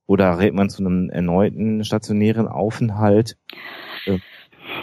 Oder 0.07 0.38
rät 0.38 0.55
man 0.55 0.69
zu 0.69 0.85
einem 0.85 1.09
erneuten 1.09 1.85
stationären 1.85 2.49
Aufenthalt? 2.49 3.38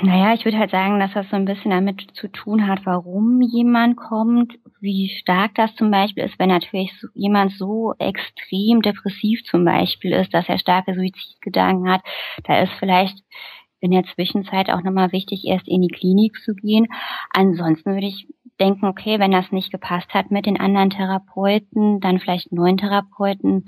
Naja, 0.01 0.33
ich 0.33 0.45
würde 0.45 0.59
halt 0.59 0.69
sagen, 0.71 0.99
dass 0.99 1.13
das 1.13 1.29
so 1.29 1.35
ein 1.35 1.45
bisschen 1.45 1.71
damit 1.71 2.11
zu 2.13 2.27
tun 2.27 2.67
hat, 2.67 2.85
warum 2.85 3.41
jemand 3.41 3.97
kommt, 3.97 4.53
wie 4.79 5.09
stark 5.09 5.55
das 5.55 5.73
zum 5.75 5.89
Beispiel 5.89 6.23
ist, 6.23 6.37
wenn 6.37 6.49
natürlich 6.49 6.91
jemand 7.15 7.53
so 7.53 7.95
extrem 7.97 8.81
depressiv 8.81 9.43
zum 9.45 9.65
Beispiel 9.65 10.11
ist, 10.13 10.33
dass 10.33 10.47
er 10.49 10.59
starke 10.59 10.93
Suizidgedanken 10.93 11.89
hat, 11.89 12.01
da 12.43 12.59
ist 12.61 12.73
vielleicht 12.73 13.17
in 13.79 13.91
der 13.91 14.03
Zwischenzeit 14.03 14.69
auch 14.69 14.83
nochmal 14.83 15.11
wichtig, 15.11 15.45
erst 15.45 15.67
in 15.67 15.81
die 15.81 15.93
Klinik 15.93 16.35
zu 16.43 16.53
gehen. 16.53 16.87
Ansonsten 17.31 17.93
würde 17.93 18.07
ich 18.07 18.27
denken, 18.59 18.85
okay, 18.85 19.19
wenn 19.19 19.31
das 19.31 19.51
nicht 19.51 19.71
gepasst 19.71 20.13
hat 20.13 20.31
mit 20.31 20.45
den 20.45 20.59
anderen 20.59 20.89
Therapeuten, 20.91 21.99
dann 22.01 22.19
vielleicht 22.19 22.51
neuen 22.51 22.77
Therapeuten 22.77 23.65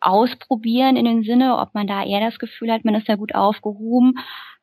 ausprobieren 0.00 0.96
in 0.96 1.04
dem 1.04 1.22
Sinne, 1.24 1.58
ob 1.58 1.74
man 1.74 1.86
da 1.86 2.04
eher 2.04 2.20
das 2.20 2.38
Gefühl 2.38 2.72
hat, 2.72 2.84
man 2.84 2.94
ist 2.94 3.08
da 3.08 3.16
gut 3.16 3.34
aufgehoben. 3.34 4.14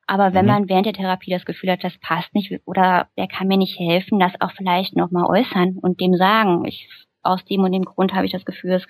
Aber 0.06 0.34
wenn 0.34 0.44
mhm. 0.44 0.52
man 0.52 0.68
während 0.68 0.86
der 0.86 0.92
Therapie 0.92 1.30
das 1.30 1.44
Gefühl 1.44 1.70
hat, 1.70 1.82
das 1.82 1.98
passt 1.98 2.34
nicht 2.34 2.60
oder 2.64 3.08
der 3.18 3.26
kann 3.26 3.48
mir 3.48 3.56
nicht 3.56 3.78
helfen, 3.78 4.18
das 4.18 4.32
auch 4.40 4.52
vielleicht 4.52 4.96
nochmal 4.96 5.24
äußern 5.24 5.78
und 5.80 6.00
dem 6.00 6.14
sagen, 6.14 6.64
ich, 6.64 6.88
aus 7.22 7.44
dem 7.44 7.64
und 7.64 7.72
dem 7.72 7.84
Grund 7.84 8.14
habe 8.14 8.26
ich 8.26 8.32
das 8.32 8.44
Gefühl, 8.44 8.72
es 8.72 8.86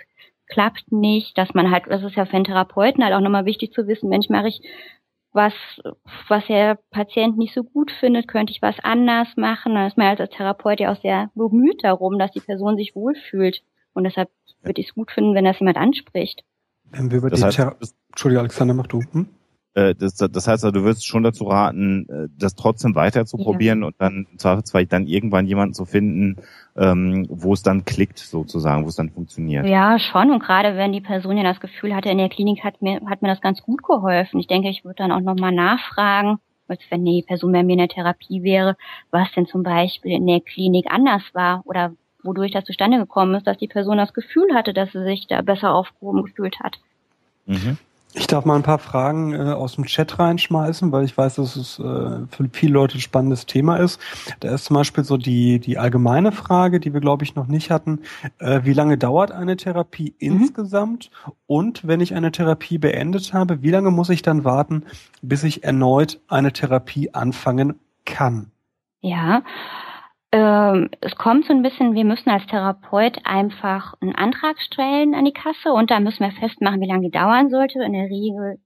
klappt 0.47 0.93
nicht, 0.93 1.37
dass 1.39 1.55
man 1.55 1.71
halt, 1.71 1.85
das 1.89 2.03
ist 2.03 2.17
ja 2.17 2.27
für 2.27 2.37
einen 2.37 2.45
Therapeuten 2.45 3.03
halt 3.03 3.15
auch 3.15 3.21
nochmal 3.21 3.47
wichtig 3.47 3.73
zu 3.73 3.87
wissen, 3.87 4.09
Mensch, 4.11 4.29
mache 4.29 4.49
ich 4.49 4.61
was, 5.33 5.53
was 6.29 6.47
der 6.47 6.79
Patient 6.91 7.37
nicht 7.37 7.53
so 7.53 7.63
gut 7.63 7.91
findet, 7.91 8.27
könnte 8.27 8.53
ich 8.53 8.63
was 8.63 8.77
anders 8.83 9.29
machen. 9.37 9.75
Da 9.75 9.87
ist 9.87 9.99
man 9.99 10.07
als 10.07 10.31
Therapeut 10.31 10.81
ja 10.81 10.93
auch 10.93 11.01
sehr 11.03 11.31
bemüht 11.35 11.85
darum, 11.85 12.19
dass 12.19 12.33
die 12.33 12.41
Person 12.41 12.79
sich 12.79 12.97
wohlfühlt. 12.97 13.63
Und 13.93 14.05
deshalb 14.05 14.31
würde 14.63 14.81
ich 14.81 14.89
es 14.89 14.95
gut 14.95 15.11
finden, 15.11 15.35
wenn 15.35 15.45
das 15.45 15.61
jemand 15.61 15.77
anspricht. 15.77 16.43
Wenn 16.85 17.11
wir 17.11 17.19
über 17.19 17.29
das 17.29 17.41
die 17.41 17.47
heißt, 17.47 17.95
Entschuldige, 18.09 18.41
Alexander, 18.41 18.73
mach 18.73 18.87
du. 18.87 19.03
Hm? 19.13 19.29
Äh, 19.77 19.95
das, 19.95 20.15
das 20.15 20.49
heißt, 20.49 20.65
also, 20.65 20.71
du 20.71 20.83
würdest 20.85 21.07
schon 21.07 21.23
dazu 21.23 21.45
raten, 21.45 22.09
äh, 22.09 22.29
das 22.39 22.55
trotzdem 22.55 22.95
weiter 22.95 23.27
zu 23.27 23.37
probieren 23.37 23.83
ja. 23.83 23.87
und 23.89 23.95
dann 23.99 24.27
im 24.33 24.39
Zweifelsfall 24.39 24.87
dann 24.87 25.07
irgendwann 25.07 25.47
jemanden 25.47 25.75
zu 25.75 25.85
finden, 25.85 26.37
ähm, 26.77 27.27
wo 27.29 27.53
es 27.53 27.63
dann 27.63 27.85
klickt 27.85 28.19
sozusagen, 28.19 28.85
wo 28.85 28.89
es 28.89 28.97
dann 28.97 29.11
funktioniert. 29.11 29.67
Ja, 29.67 29.99
schon. 29.99 30.31
Und 30.31 30.43
gerade 30.43 30.79
wenn 30.79 30.93
die 30.93 31.03
Person 31.03 31.37
ja 31.37 31.43
das 31.43 31.61
Gefühl 31.61 31.95
hatte, 31.95 32.09
in 32.09 32.17
der 32.17 32.31
Klinik 32.31 32.65
hat 32.65 32.81
mir, 32.81 33.03
hat 33.07 33.21
mir 33.21 33.29
das 33.29 33.43
ganz 33.43 33.63
gut 33.63 33.83
geholfen. 33.83 34.41
Ich 34.41 34.47
denke, 34.47 34.71
ich 34.71 34.83
würde 34.83 34.97
dann 34.97 35.13
auch 35.13 35.21
nochmal 35.21 35.53
nachfragen, 35.53 36.39
als 36.69 36.81
wenn 36.89 37.05
die 37.05 37.23
Person 37.23 37.53
bei 37.53 37.63
mir 37.63 37.75
in 37.75 37.81
der 37.81 37.89
Therapie 37.89 38.43
wäre, 38.43 38.79
was 39.11 39.31
denn 39.33 39.47
zum 39.47 39.63
Beispiel 39.63 40.13
in 40.13 40.27
der 40.27 40.41
Klinik 40.41 40.87
anders 40.89 41.23
war 41.35 41.61
oder 41.67 41.93
wodurch 42.23 42.51
das 42.51 42.65
zustande 42.65 42.97
gekommen 42.97 43.35
ist, 43.35 43.47
dass 43.47 43.59
die 43.59 43.69
Person 43.69 43.99
das 43.99 44.15
Gefühl 44.15 44.55
hatte, 44.55 44.73
dass 44.73 44.93
sie 44.93 45.05
sich 45.05 45.27
da 45.27 45.43
besser 45.43 45.75
aufgehoben 45.75 46.25
gefühlt 46.25 46.61
hat. 46.61 46.79
Mhm. 47.45 47.77
Ich 48.19 48.27
darf 48.27 48.47
mal 48.47 48.57
ein 48.57 48.63
paar 48.63 48.79
Fragen 48.79 49.35
äh, 49.35 49.53
aus 49.53 49.75
dem 49.75 49.85
Chat 49.85 50.19
reinschmeißen, 50.19 50.91
weil 50.91 51.05
ich 51.05 51.17
weiß, 51.17 51.35
dass 51.35 51.55
es 51.55 51.79
äh, 51.79 51.83
für 51.83 52.49
viele 52.51 52.73
Leute 52.73 52.97
ein 52.97 53.03
spannendes 53.03 53.45
Thema 53.45 53.77
ist. 53.77 54.01
Da 54.41 54.55
ist 54.55 54.65
zum 54.65 54.75
Beispiel 54.75 55.05
so 55.05 55.19
die, 55.19 55.61
die 55.61 55.77
allgemeine 55.77 56.33
Frage, 56.33 56.81
die 56.81 56.95
wir, 56.95 57.01
glaube 57.01 57.25
ich, 57.25 57.35
noch 57.35 57.47
nicht 57.47 57.71
hatten. 57.71 58.01
Äh, 58.39 58.63
wie 58.65 58.73
lange 58.73 58.97
dauert 58.97 59.33
eine 59.33 59.59
Therapie 59.59 60.15
mhm. 60.19 60.41
insgesamt? 60.41 61.11
Und 61.47 61.87
wenn 61.87 62.01
ich 62.01 62.15
eine 62.15 62.33
Therapie 62.33 62.79
beendet 62.79 63.35
habe, 63.35 63.61
wie 63.63 63.71
lange 63.71 63.91
muss 63.91 64.09
ich 64.09 64.23
dann 64.23 64.45
warten, 64.45 64.85
bis 65.21 65.45
ich 65.45 65.63
erneut 65.63 66.19
eine 66.27 66.55
Therapie 66.55 67.13
anfangen 67.13 67.75
kann? 68.07 68.51
Ja, 69.03 69.43
Ähm, 70.37 70.91
es 71.01 71.17
kommt 71.17 71.47
so 71.47 71.55
ein 71.55 71.63
bisschen, 71.63 71.95
wir 71.95 72.05
müssen 72.05 72.29
als 72.29 72.47
Therapeut 72.47 73.25
einfach 73.25 73.95
einen 74.03 74.15
Antrag 74.15 74.61
stellen 74.61 75.15
an 75.15 75.25
die 75.25 75.33
Kasse 75.33 75.73
und 75.73 75.91
da 75.91 75.99
müssen 75.99 76.21
wir 76.21 76.31
festmachen, 76.31 76.83
wie 76.83 76.87
lange 76.87 77.07
die 77.07 77.11
dauern 77.11 77.49
sollte. 77.49 77.83
In 77.83 77.95
der 77.95 78.11
Regel, 78.11 78.59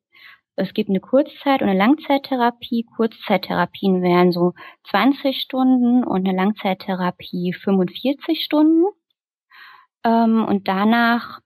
es 0.56 0.74
gibt 0.74 0.90
eine 0.90 0.98
Kurzzeit- 0.98 1.62
und 1.62 1.68
eine 1.68 1.78
Langzeittherapie. 1.78 2.86
Kurzzeittherapien 2.96 4.02
wären 4.02 4.32
so 4.32 4.54
20 4.90 5.42
Stunden 5.42 6.02
und 6.02 6.26
eine 6.26 6.36
Langzeittherapie 6.36 7.52
45 7.52 8.42
Stunden. 8.42 8.86
Ähm, 10.02 10.44
und 10.44 10.66
danach, 10.66 11.38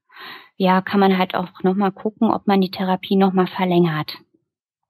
ja, 0.57 0.81
kann 0.81 1.01
man 1.01 1.19
halt 1.19 1.35
auch 1.35 1.63
nochmal 1.63 1.93
gucken, 1.93 2.31
ob 2.31 2.47
man 2.47 2.63
die 2.63 2.71
Therapie 2.71 3.17
nochmal 3.17 3.47
verlängert. 3.47 4.17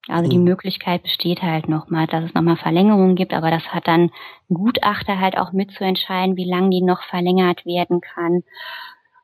Also 0.08 0.28
die 0.30 0.38
mhm. 0.38 0.44
Möglichkeit 0.44 1.02
besteht 1.02 1.42
halt 1.42 1.68
nochmal, 1.68 2.06
dass 2.06 2.24
es 2.24 2.34
nochmal 2.34 2.56
Verlängerungen 2.56 3.16
gibt, 3.16 3.32
aber 3.32 3.50
das 3.50 3.66
hat 3.68 3.86
dann 3.88 4.10
Gutachter 4.48 5.18
halt 5.18 5.38
auch 5.38 5.52
mitzuentscheiden, 5.52 6.36
wie 6.36 6.48
lange 6.48 6.70
die 6.70 6.82
noch 6.82 7.02
verlängert 7.04 7.64
werden 7.64 8.00
kann. 8.00 8.42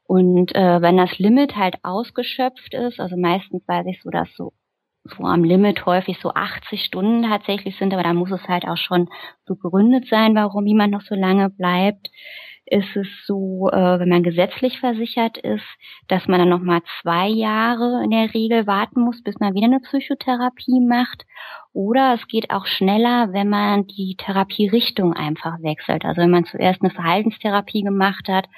Und 0.05 0.55
äh, 0.55 0.81
wenn 0.81 0.97
das 0.97 1.19
Limit 1.19 1.55
halt 1.57 1.77
ausgeschöpft 1.83 2.75
ist, 2.75 2.99
also 2.99 3.17
meistens 3.17 3.63
weiß 3.69 3.87
ich 3.87 4.03
so, 4.03 4.11
dass 4.11 4.29
so 4.35 4.53
so 5.05 5.25
am 5.25 5.45
Limit 5.45 5.87
häufig 5.87 6.19
so 6.21 6.35
80 6.35 6.85
Stunden 6.85 7.23
tatsächlich 7.23 7.77
sind, 7.79 7.95
aber 7.95 8.03
da 8.03 8.13
muss 8.13 8.31
es 8.31 8.47
halt 8.49 8.67
auch 8.67 8.77
schon 8.77 9.09
begründet 9.47 10.07
sein, 10.09 10.35
warum 10.35 10.67
jemand 10.67 10.93
noch 10.93 11.01
so 11.01 11.15
lange 11.15 11.49
bleibt 11.49 12.11
ist 12.71 12.97
es 12.97 13.09
so, 13.27 13.69
äh, 13.73 13.99
wenn 13.99 14.09
man 14.09 14.23
gesetzlich 14.23 14.79
versichert 14.79 15.37
ist, 15.39 15.65
dass 16.09 16.29
man 16.29 16.39
dann 16.39 16.49
nochmal 16.49 16.81
zwei 17.03 17.29
Jahre 17.29 18.03
in 18.05 18.11
der 18.11 18.33
Regel 18.33 18.67
warten 18.67 19.01
muss, 19.01 19.23
bis 19.23 19.39
man 19.41 19.55
wieder 19.55 19.67
eine 19.67 19.81
Psychotherapie 19.81 20.81
macht. 20.81 21.27
Oder 21.73 22.15
es 22.15 22.27
geht 22.29 22.51
auch 22.51 22.67
schneller, 22.67 23.33
wenn 23.33 23.49
man 23.49 23.87
die 23.87 24.17
Therapierichtung 24.17 25.13
einfach 25.13 25.61
wechselt. 25.63 26.05
Also 26.05 26.23
wenn 26.23 26.31
man 26.31 26.45
zuerst 26.45 26.81
eine 26.81 26.91
Verhaltenstherapie 26.91 27.83
gemacht 27.83 28.29
hat 28.29 28.49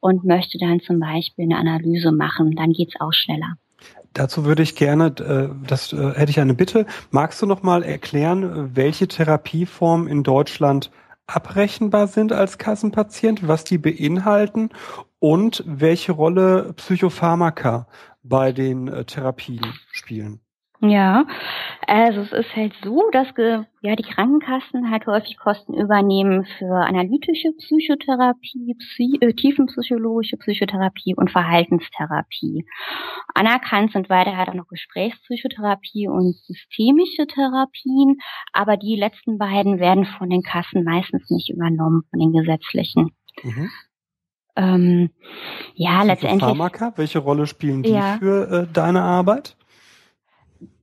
und 0.00 0.24
möchte 0.24 0.58
dann 0.58 0.80
zum 0.80 0.98
Beispiel 0.98 1.44
eine 1.44 1.58
Analyse 1.58 2.10
machen, 2.10 2.56
dann 2.56 2.72
geht's 2.72 2.98
auch 3.00 3.12
schneller. 3.12 3.54
Dazu 4.14 4.46
würde 4.46 4.62
ich 4.62 4.74
gerne, 4.74 5.06
äh, 5.06 5.66
das 5.66 5.92
äh, 5.92 6.14
hätte 6.14 6.30
ich 6.30 6.40
eine 6.40 6.54
Bitte. 6.54 6.86
Magst 7.10 7.42
du 7.42 7.46
noch 7.46 7.62
mal 7.62 7.82
erklären, 7.82 8.70
welche 8.74 9.06
Therapieform 9.06 10.08
in 10.08 10.22
Deutschland 10.22 10.90
abrechenbar 11.28 12.08
sind 12.08 12.32
als 12.32 12.58
Kassenpatient, 12.58 13.46
was 13.46 13.62
die 13.62 13.78
beinhalten 13.78 14.70
und 15.20 15.62
welche 15.66 16.12
Rolle 16.12 16.72
Psychopharmaka 16.72 17.86
bei 18.22 18.50
den 18.52 18.88
äh, 18.88 19.04
Therapien 19.04 19.74
spielen. 19.92 20.40
Ja, 20.80 21.26
also 21.88 22.20
es 22.20 22.32
ist 22.32 22.54
halt 22.54 22.72
so, 22.84 23.10
dass 23.10 23.26
ja 23.80 23.96
die 23.96 24.04
Krankenkassen 24.04 24.92
halt 24.92 25.06
häufig 25.06 25.36
Kosten 25.36 25.74
übernehmen 25.74 26.44
für 26.44 26.72
analytische 26.72 27.50
Psychotherapie, 27.58 28.76
Psy 28.78 29.18
äh, 29.20 29.32
tiefenpsychologische 29.32 30.36
Psychotherapie 30.36 31.16
und 31.16 31.32
Verhaltenstherapie. 31.32 32.64
Anerkannt 33.34 33.92
sind 33.92 34.08
weiter 34.08 34.36
halt 34.36 34.50
auch 34.50 34.54
noch 34.54 34.68
Gesprächspsychotherapie 34.68 36.06
und 36.06 36.36
systemische 36.46 37.26
Therapien, 37.26 38.18
aber 38.52 38.76
die 38.76 38.94
letzten 38.94 39.36
beiden 39.36 39.80
werden 39.80 40.04
von 40.04 40.30
den 40.30 40.42
Kassen 40.42 40.84
meistens 40.84 41.28
nicht 41.28 41.50
übernommen, 41.50 42.02
von 42.10 42.20
den 42.20 42.32
gesetzlichen. 42.32 43.10
Mhm. 43.42 43.70
Ähm, 44.54 45.10
ja, 45.74 46.04
letztendlich. 46.04 46.40
Pharmaka, 46.40 46.92
welche 46.96 47.18
Rolle 47.18 47.48
spielen 47.48 47.82
die 47.82 47.90
ja. 47.90 48.18
für 48.18 48.50
äh, 48.50 48.72
deine 48.72 49.02
Arbeit? 49.02 49.56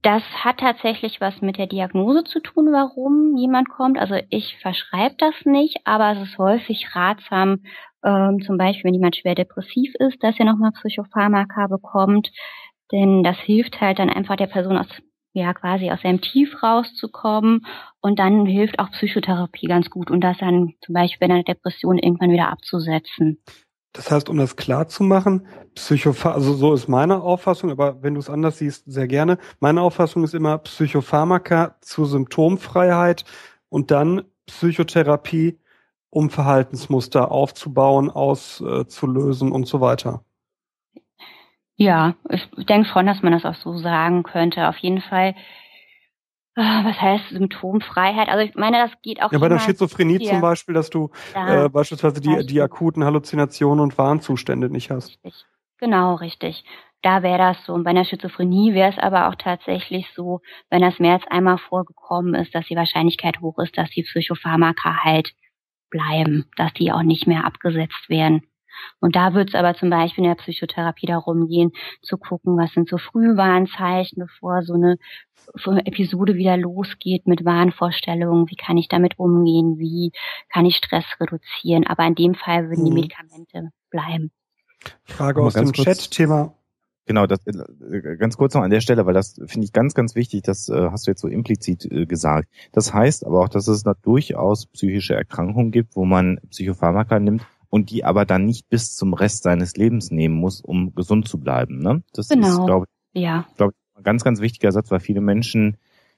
Das 0.02 0.24
hat 0.44 0.60
tatsächlich 0.60 1.20
was 1.20 1.42
mit 1.42 1.58
der 1.58 1.68
Diagnose 1.68 2.24
zu 2.24 2.40
tun, 2.40 2.72
warum 2.72 3.36
jemand 3.38 3.70
kommt. 3.70 3.98
Also 3.98 4.16
ich 4.30 4.58
verschreibe 4.62 5.16
das 5.18 5.34
nicht, 5.46 5.80
aber 5.84 6.12
es 6.12 6.30
ist 6.30 6.38
häufig 6.38 6.96
ratsam, 6.96 7.64
ähm, 8.04 8.40
zum 8.46 8.58
Beispiel, 8.58 8.86
wenn 8.86 8.94
jemand 8.94 9.18
schwer 9.18 9.36
depressiv 9.36 9.94
ist, 10.00 10.24
dass 10.24 10.38
er 10.40 10.46
nochmal 10.46 10.72
Psychopharmaka 10.74 11.68
bekommt. 11.68 12.32
Denn 12.92 13.24
das 13.24 13.38
hilft 13.40 13.82
halt 13.82 14.00
dann 14.00 14.12
einfach 14.12 14.36
der 14.36 14.48
Person 14.48 14.78
aus, 14.78 14.88
ja, 15.34 15.54
quasi 15.54 15.92
aus 15.92 16.02
seinem 16.02 16.22
Tief 16.22 16.62
rauszukommen. 16.62 17.66
Und 18.00 18.20
dann 18.20 18.46
hilft 18.46 18.80
auch 18.80 18.92
Psychotherapie 18.92 19.68
ganz 19.68 19.90
gut 19.90 20.12
und 20.12 20.22
das 20.22 20.38
dann 20.38 20.76
zum 20.86 20.94
Beispiel 20.94 21.28
bei 21.28 21.34
einer 21.34 21.44
Depression 21.44 21.98
irgendwann 21.98 22.32
wieder 22.32 22.50
abzusetzen. 22.50 23.42
Das 23.96 24.12
heißt, 24.12 24.30
um 24.30 24.38
das 24.38 24.58
klar 24.58 24.90
zu 24.90 25.04
machen, 25.04 25.48
Psychopha 25.74 26.34
also 26.34 26.54
so 26.54 26.74
ist 26.74 26.90
meine 26.90 27.22
Auffassung, 27.22 27.72
aber 27.72 28.04
wenn 28.04 28.16
du 28.16 28.20
es 28.20 28.30
anders 28.30 28.58
siehst, 28.58 28.84
sehr 28.86 29.08
gerne. 29.08 29.38
Meine 29.62 29.82
Auffassung 29.82 30.24
ist 30.26 30.34
immer 30.34 30.58
Psychopharmaka 30.58 31.78
zur 31.80 32.06
Symptomfreiheit 32.06 33.24
und 33.70 33.92
dann 33.92 34.24
Psychotherapie, 34.48 35.58
um 36.10 36.30
Verhaltensmuster 36.30 37.32
aufzubauen, 37.32 38.10
auszulösen 38.10 39.52
und 39.52 39.66
so 39.66 39.80
weiter. 39.80 40.24
Ja, 41.78 42.16
ich 42.30 42.50
denke 42.66 42.88
schon, 42.90 43.06
dass 43.06 43.22
man 43.22 43.34
das 43.34 43.46
auch 43.46 43.56
so 43.56 43.78
sagen 43.78 44.24
könnte. 44.24 44.68
Auf 44.68 44.78
jeden 44.78 45.02
Fall 45.02 45.36
was 46.56 47.02
heißt 47.02 47.30
Symptomfreiheit? 47.30 48.30
Also 48.30 48.46
ich 48.46 48.56
meine, 48.56 48.78
das 48.78 48.92
geht 49.02 49.22
auch. 49.22 49.32
Ja, 49.32 49.40
bei 49.40 49.50
der 49.50 49.60
Schizophrenie 49.60 50.20
hier. 50.20 50.32
zum 50.32 50.42
Beispiel, 50.42 50.74
dass 50.74 50.90
du 50.90 51.12
äh, 51.34 51.70
beispielsweise 51.70 52.22
die, 52.22 52.46
die 52.46 52.62
akuten 52.62 53.04
Halluzinationen 53.04 53.82
und 53.82 53.98
Warnzustände 53.98 54.70
nicht 54.70 54.90
hast. 54.90 55.20
Richtig. 55.24 55.46
Genau, 55.78 56.16
richtig. 56.16 56.64
Da 57.02 57.22
wäre 57.22 57.38
das 57.38 57.66
so. 57.66 57.74
Und 57.74 57.84
bei 57.84 57.90
einer 57.90 58.06
Schizophrenie 58.06 58.74
wäre 58.74 58.90
es 58.90 58.98
aber 58.98 59.28
auch 59.28 59.36
tatsächlich 59.36 60.08
so, 60.16 60.42
wenn 60.70 60.82
das 60.82 60.98
mehr 61.00 61.14
als 61.14 61.28
einmal 61.28 61.58
vorgekommen 61.58 62.34
ist, 62.36 62.56
dass 62.56 62.66
die 62.68 62.76
Wahrscheinlichkeit 62.76 63.42
hoch 63.42 63.60
ist, 63.60 63.78
dass 63.78 63.90
die 63.92 64.04
Psychopharmaka 64.04 65.04
halt 65.04 65.34
bleiben, 65.90 66.46
dass 66.56 66.74
die 66.74 66.92
auch 66.92 67.04
nicht 67.04 67.28
mehr 67.28 67.46
abgesetzt 67.46 68.10
werden. 68.10 68.48
Und 69.00 69.16
da 69.16 69.34
wird 69.34 69.50
es 69.50 69.56
aber 69.56 69.76
zum 69.76 69.90
Beispiel 69.90 70.24
in 70.24 70.30
der 70.30 70.36
Psychotherapie 70.36 71.08
darum 71.08 71.48
gehen, 71.48 71.72
zu 72.02 72.18
gucken, 72.18 72.58
was 72.58 72.72
sind 72.74 72.90
so 72.90 72.98
Frühwarnzeichen, 72.98 74.20
bevor 74.20 74.64
so 74.64 74.74
eine, 74.74 74.98
so 75.56 75.72
eine 75.72 75.86
Episode 75.86 76.36
wieder 76.36 76.58
losgeht 76.58 77.28
mit 77.28 77.46
Wahnvorstellungen, 77.46 78.50
wie 78.50 78.56
kann 78.56 78.78
ich 78.78 78.88
damit 78.88 79.20
umgehen, 79.20 79.78
wie 79.78 80.12
kann 80.52 80.66
ich 80.66 80.76
Stress 80.78 81.06
reduzieren. 81.20 81.86
Aber 81.88 82.06
in 82.06 82.16
dem 82.16 82.36
Fall 82.36 82.70
würden 82.70 82.86
die 82.86 82.92
mhm. 82.92 82.98
Medikamente 82.98 83.70
bleiben. 83.90 84.32
Frage 85.04 85.42
aus 85.42 85.54
dem 85.54 85.72
Chat-Thema. 85.72 86.54
Genau, 87.08 87.28
das, 87.28 87.46
äh, 87.46 88.18
ganz 88.18 88.36
kurz 88.36 88.56
noch 88.56 88.64
an 88.64 88.72
der 88.72 88.82
Stelle, 88.82 89.06
weil 89.06 89.14
das 89.14 89.40
finde 89.46 89.66
ich 89.66 89.74
ganz, 89.74 89.94
ganz 89.94 90.16
wichtig, 90.16 90.42
das 90.42 90.70
äh, 90.70 90.90
hast 90.90 91.06
du 91.06 91.12
jetzt 91.12 91.22
so 91.22 91.28
implizit 91.28 91.86
äh, 91.86 92.08
gesagt. 92.08 92.50
Das 92.72 92.94
heißt 92.94 93.28
aber 93.28 93.42
auch, 93.42 93.50
dass 93.50 93.68
es 93.68 93.84
da 93.84 93.94
durchaus 93.94 94.66
psychische 94.66 95.14
Erkrankungen 95.14 95.72
gibt, 95.72 95.96
wo 95.96 96.06
man 96.06 96.40
Psychopharmaka 96.50 97.20
nimmt, 97.20 97.46
und 97.76 97.90
die 97.92 98.06
aber 98.06 98.24
dann 98.24 98.46
nicht 98.46 98.70
bis 98.70 98.96
zum 98.96 99.14
Rest 99.14 99.44
seines 99.44 99.76
Lebens 99.76 100.10
nehmen 100.10 100.36
muss, 100.36 100.62
um 100.62 100.96
gesund 100.96 101.28
zu 101.28 101.38
bleiben. 101.38 101.80
Ne? 101.80 102.04
Das 102.14 102.30
genau. 102.30 102.48
ist, 102.48 102.66
glaube 102.66 102.86
ich, 103.14 103.22
ja. 103.22 103.46
glaub 103.58 103.72
ich, 103.72 103.98
ein 103.98 104.04
ganz, 104.04 104.24
ganz 104.24 104.40
wichtiger 104.40 104.72
Satz, 104.72 104.92
weil 104.92 105.02
viele 105.02 105.20
Menschen 105.20 105.76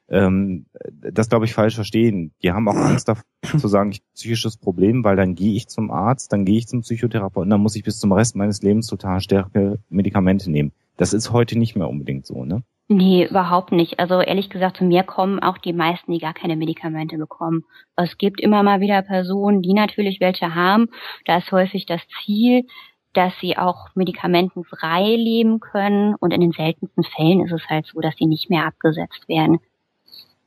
ähm, 0.08 0.68
das, 1.02 1.30
glaube 1.30 1.46
ich, 1.46 1.56
falsch 1.56 1.74
verstehen. 1.74 2.32
Die 2.44 2.52
haben 2.52 2.70
auch 2.70 2.76
Angst 2.76 3.08
davor 3.08 3.24
zu 3.60 3.68
sagen, 3.68 3.90
ich 3.90 3.98
habe 3.98 4.06
ein 4.06 4.14
psychisches 4.14 4.58
Problem, 4.58 5.04
weil 5.04 5.16
dann 5.16 5.34
gehe 5.34 5.56
ich 5.56 5.68
zum 5.68 5.90
Arzt, 5.90 6.32
dann 6.32 6.46
gehe 6.46 6.60
ich 6.60 6.68
zum 6.68 6.82
Psychotherapeuten, 6.82 7.50
dann 7.50 7.62
muss 7.62 7.76
ich 7.76 7.84
bis 7.84 8.00
zum 8.00 8.12
Rest 8.12 8.36
meines 8.36 8.62
Lebens 8.62 8.86
total 8.86 9.20
starke 9.20 9.80
Medikamente 9.90 10.52
nehmen. 10.52 10.74
Das 10.96 11.12
ist 11.12 11.32
heute 11.32 11.58
nicht 11.58 11.76
mehr 11.76 11.90
unbedingt 11.90 12.28
so, 12.28 12.46
ne? 12.46 12.62
Nee, 12.90 13.28
überhaupt 13.30 13.74
nicht. 13.74 14.00
Also 14.00 14.22
ehrlich 14.22 14.50
gesagt, 14.50 14.78
zu 14.78 14.86
mir 14.86 15.04
kommen 15.04 15.40
auch 15.40 15.58
die 15.58 15.74
meisten, 15.74 16.14
die 16.14 16.20
gar 16.20 16.34
keine 16.34 16.56
Medikamente 16.56 17.18
bekommen. 17.18 17.66
Es 17.98 18.18
gibt 18.18 18.40
immer 18.40 18.64
mal 18.64 18.80
wieder 18.80 19.02
Personen, 19.02 19.62
die 19.62 19.74
natürlich 19.74 20.22
welche 20.22 20.56
haben. 20.56 20.88
Da 21.26 21.38
ist 21.38 21.52
häufig 21.52 21.86
das 21.86 22.02
Ziel, 22.24 22.66
dass 23.12 23.34
sie 23.42 23.58
auch 23.58 23.90
medikamentenfrei 23.96 25.16
leben 25.16 25.60
können. 25.60 26.16
Und 26.16 26.32
in 26.32 26.40
den 26.40 26.54
seltensten 26.54 27.04
Fällen 27.04 27.46
ist 27.46 27.52
es 27.52 27.68
halt 27.68 27.88
so, 27.88 28.00
dass 28.00 28.16
sie 28.16 28.26
nicht 28.26 28.50
mehr 28.50 28.66
abgesetzt 28.66 29.28
werden. 29.28 29.60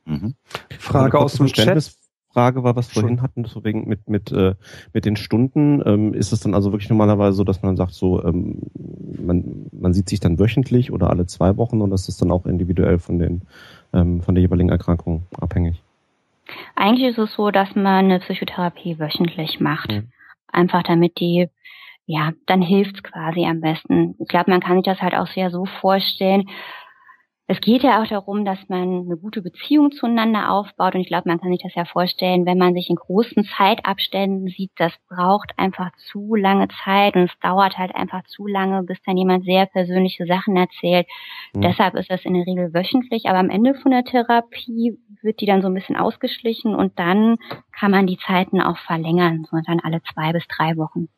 Mhm. 0.06 0.34
Frage 0.78 1.18
aus 1.18 1.34
dem 1.34 1.46
Chat. 1.46 1.99
Frage 2.32 2.62
war, 2.62 2.76
was 2.76 2.92
vorhin 2.92 3.22
hatten, 3.22 3.44
so 3.44 3.64
wegen 3.64 3.88
mit 3.88 4.08
mit 4.08 4.30
äh, 4.32 4.54
mit 4.92 5.04
den 5.04 5.16
Stunden. 5.16 5.82
Ähm, 5.84 6.14
ist 6.14 6.32
es 6.32 6.40
dann 6.40 6.54
also 6.54 6.72
wirklich 6.72 6.88
normalerweise 6.88 7.36
so, 7.36 7.44
dass 7.44 7.62
man 7.62 7.76
sagt, 7.76 7.92
so 7.92 8.22
ähm, 8.24 8.58
man 9.18 9.66
man 9.72 9.92
sieht 9.92 10.08
sich 10.08 10.20
dann 10.20 10.38
wöchentlich 10.38 10.92
oder 10.92 11.10
alle 11.10 11.26
zwei 11.26 11.56
Wochen 11.56 11.80
und 11.80 11.90
das 11.90 12.08
ist 12.08 12.22
dann 12.22 12.30
auch 12.30 12.46
individuell 12.46 12.98
von 12.98 13.18
den 13.18 13.42
ähm, 13.92 14.20
von 14.20 14.34
der 14.34 14.42
jeweiligen 14.42 14.70
Erkrankung 14.70 15.24
abhängig? 15.40 15.82
Eigentlich 16.76 17.10
ist 17.10 17.18
es 17.18 17.34
so, 17.34 17.50
dass 17.50 17.74
man 17.74 18.06
eine 18.06 18.20
Psychotherapie 18.20 18.98
wöchentlich 18.98 19.60
macht, 19.60 19.90
mhm. 19.90 20.08
einfach 20.52 20.82
damit 20.82 21.18
die 21.18 21.48
ja, 22.06 22.32
dann 22.46 22.60
hilft's 22.60 23.04
quasi 23.04 23.44
am 23.44 23.60
besten. 23.60 24.16
Ich 24.18 24.26
glaube, 24.26 24.50
man 24.50 24.60
kann 24.60 24.78
sich 24.78 24.84
das 24.84 25.00
halt 25.00 25.14
auch 25.14 25.28
sehr 25.28 25.50
so 25.50 25.64
vorstellen, 25.64 26.48
es 27.50 27.60
geht 27.60 27.82
ja 27.82 28.00
auch 28.00 28.06
darum, 28.06 28.44
dass 28.44 28.60
man 28.68 29.06
eine 29.06 29.16
gute 29.16 29.42
Beziehung 29.42 29.90
zueinander 29.90 30.52
aufbaut. 30.52 30.94
Und 30.94 31.00
ich 31.00 31.08
glaube, 31.08 31.28
man 31.28 31.40
kann 31.40 31.50
sich 31.50 31.60
das 31.60 31.74
ja 31.74 31.84
vorstellen, 31.84 32.46
wenn 32.46 32.58
man 32.58 32.74
sich 32.74 32.88
in 32.88 32.94
großen 32.94 33.42
Zeitabständen 33.42 34.46
sieht, 34.46 34.70
das 34.76 34.92
braucht 35.08 35.50
einfach 35.56 35.90
zu 35.96 36.36
lange 36.36 36.68
Zeit 36.84 37.16
und 37.16 37.22
es 37.22 37.38
dauert 37.40 37.76
halt 37.76 37.92
einfach 37.96 38.22
zu 38.26 38.46
lange, 38.46 38.84
bis 38.84 39.02
dann 39.04 39.16
jemand 39.16 39.44
sehr 39.44 39.66
persönliche 39.66 40.26
Sachen 40.26 40.56
erzählt. 40.56 41.08
Mhm. 41.52 41.62
Deshalb 41.62 41.96
ist 41.96 42.08
das 42.08 42.24
in 42.24 42.34
der 42.34 42.46
Regel 42.46 42.72
wöchentlich, 42.72 43.26
aber 43.26 43.40
am 43.40 43.50
Ende 43.50 43.74
von 43.74 43.90
der 43.90 44.04
Therapie 44.04 44.96
wird 45.20 45.40
die 45.40 45.46
dann 45.46 45.60
so 45.60 45.66
ein 45.66 45.74
bisschen 45.74 45.96
ausgeschlichen 45.96 46.76
und 46.76 47.00
dann 47.00 47.36
kann 47.72 47.90
man 47.90 48.06
die 48.06 48.18
Zeiten 48.18 48.60
auch 48.60 48.78
verlängern, 48.78 49.44
so 49.50 49.56
dann 49.66 49.80
alle 49.80 50.00
zwei 50.14 50.32
bis 50.32 50.46
drei 50.46 50.76
Wochen. 50.76 51.08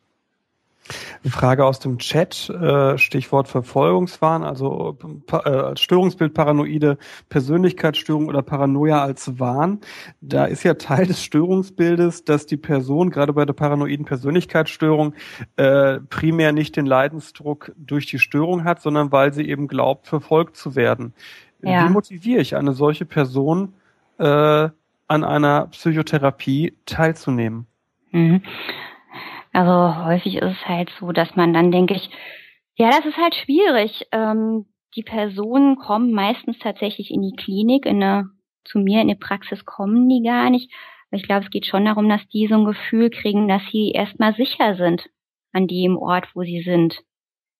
Frage 1.31 1.65
aus 1.65 1.79
dem 1.79 1.99
Chat, 1.99 2.51
äh, 2.51 2.99
Stichwort 2.99 3.49
Verfolgungswahn, 3.49 4.43
also 4.43 4.99
äh, 5.33 5.77
Störungsbild 5.77 6.35
paranoide 6.35 6.99
Persönlichkeitsstörung 7.29 8.27
oder 8.27 8.43
Paranoia 8.43 9.03
als 9.03 9.39
Wahn. 9.39 9.81
Da 10.21 10.45
ist 10.45 10.65
ja 10.65 10.75
Teil 10.75 11.07
des 11.07 11.23
Störungsbildes, 11.23 12.25
dass 12.25 12.47
die 12.47 12.57
Person 12.57 13.11
gerade 13.11 13.33
bei 13.33 13.45
der 13.45 13.53
paranoiden 13.53 14.05
Persönlichkeitsstörung 14.05 15.15
äh, 15.57 16.01
primär 16.01 16.53
nicht 16.53 16.77
den 16.77 16.87
Leidensdruck 16.87 17.73
durch 17.77 18.07
die 18.07 18.19
Störung 18.19 18.65
hat, 18.65 18.83
sondern 18.83 19.13
weil 19.13 19.33
sie 19.33 19.49
eben 19.49 19.69
glaubt, 19.69 20.09
verfolgt 20.09 20.57
zu 20.57 20.75
werden. 20.75 21.15
Ja. 21.63 21.87
Wie 21.87 21.93
motiviere 21.93 22.41
ich 22.41 22.57
eine 22.57 22.73
solche 22.73 23.05
Person, 23.05 23.75
äh, 24.19 24.69
an 25.09 25.25
einer 25.25 25.67
Psychotherapie 25.67 26.75
teilzunehmen? 26.87 27.67
Mhm. 28.11 28.43
Also 29.53 30.05
häufig 30.05 30.37
ist 30.37 30.43
es 30.45 30.69
halt 30.69 30.91
so, 30.99 31.13
dass 31.13 31.37
man 31.37 31.53
dann 31.53 31.71
denke 31.71 31.95
ich, 31.95 32.11
ja, 32.77 32.91
das 32.91 33.05
ist 33.05 33.19
halt 33.19 33.35
schwierig. 33.35 34.07
Ähm, 34.13 34.67
die 34.97 35.03
Personen 35.03 35.77
kommen 35.77 36.13
meistens 36.13 36.59
tatsächlich 36.59 37.11
in 37.11 37.23
die 37.23 37.37
Klinik, 37.37 37.87
in 37.87 38.03
eine, 38.03 38.31
zu 38.65 38.79
mir 38.79 39.03
in 39.03 39.09
die 39.09 39.15
Praxis 39.15 39.65
kommen 39.65 40.09
die 40.09 40.23
gar 40.23 40.51
nicht. 40.51 40.71
Ich 41.11 41.25
glaube, 41.25 41.45
es 41.45 41.51
geht 41.51 41.67
schon 41.67 41.85
darum, 41.85 42.09
dass 42.09 42.27
die 42.29 42.47
so 42.47 42.55
ein 42.55 42.65
Gefühl 42.65 43.11
kriegen, 43.11 43.47
dass 43.47 43.63
sie 43.71 43.91
erstmal 43.91 44.35
sicher 44.35 44.77
sind 44.77 45.09
an 45.53 45.67
dem 45.67 45.99
Ort, 45.99 46.29
wo 46.35 46.43
sie 46.43 46.63
sind. 46.63 46.99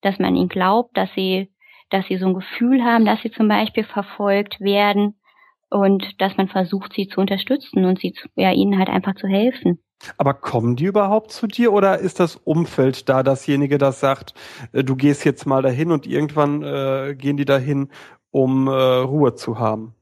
Dass 0.01 0.19
man 0.19 0.35
ihnen 0.37 0.49
glaubt, 0.49 0.97
dass 0.97 1.13
sie, 1.15 1.53
dass 1.91 2.07
sie 2.07 2.17
so 2.17 2.27
ein 2.27 2.35
Gefühl 2.35 2.83
haben, 2.83 3.05
dass 3.05 3.21
sie 3.21 3.31
zum 3.31 3.49
Beispiel 3.49 3.85
verfolgt 3.85 4.61
werden 4.61 5.21
und 5.69 6.21
dass 6.21 6.37
man 6.39 6.49
versucht, 6.49 6.95
sie 6.95 7.09
zu 7.09 7.21
unterstützen 7.21 7.85
und 7.85 7.99
sie 7.99 8.13
zu, 8.13 8.29
ja, 8.37 8.53
ihnen 8.53 8.79
halt 8.79 8.89
einfach 8.89 9.15
zu 9.15 9.27
helfen. 9.27 9.83
Aber 10.17 10.35
kommen 10.35 10.77
die 10.77 10.85
überhaupt 10.85 11.33
zu 11.33 11.47
dir 11.47 11.73
oder 11.73 11.99
ist 11.99 12.21
das 12.21 12.37
Umfeld 12.37 13.09
da 13.09 13.23
dasjenige, 13.23 13.79
das 13.79 14.01
sagt, 14.01 14.35
äh, 14.73 14.85
du 14.85 14.97
gehst 14.97 15.25
jetzt 15.25 15.47
mal 15.47 15.63
dahin 15.63 15.93
und 15.93 16.07
irgendwann 16.07 16.63
äh, 16.63 17.15
gehen 17.17 17.37
die 17.37 17.45
dahin, 17.45 17.91
um 18.31 18.67
äh, 18.67 18.71
Ruhe 18.71 19.35
zu 19.35 19.59
haben? 19.59 19.95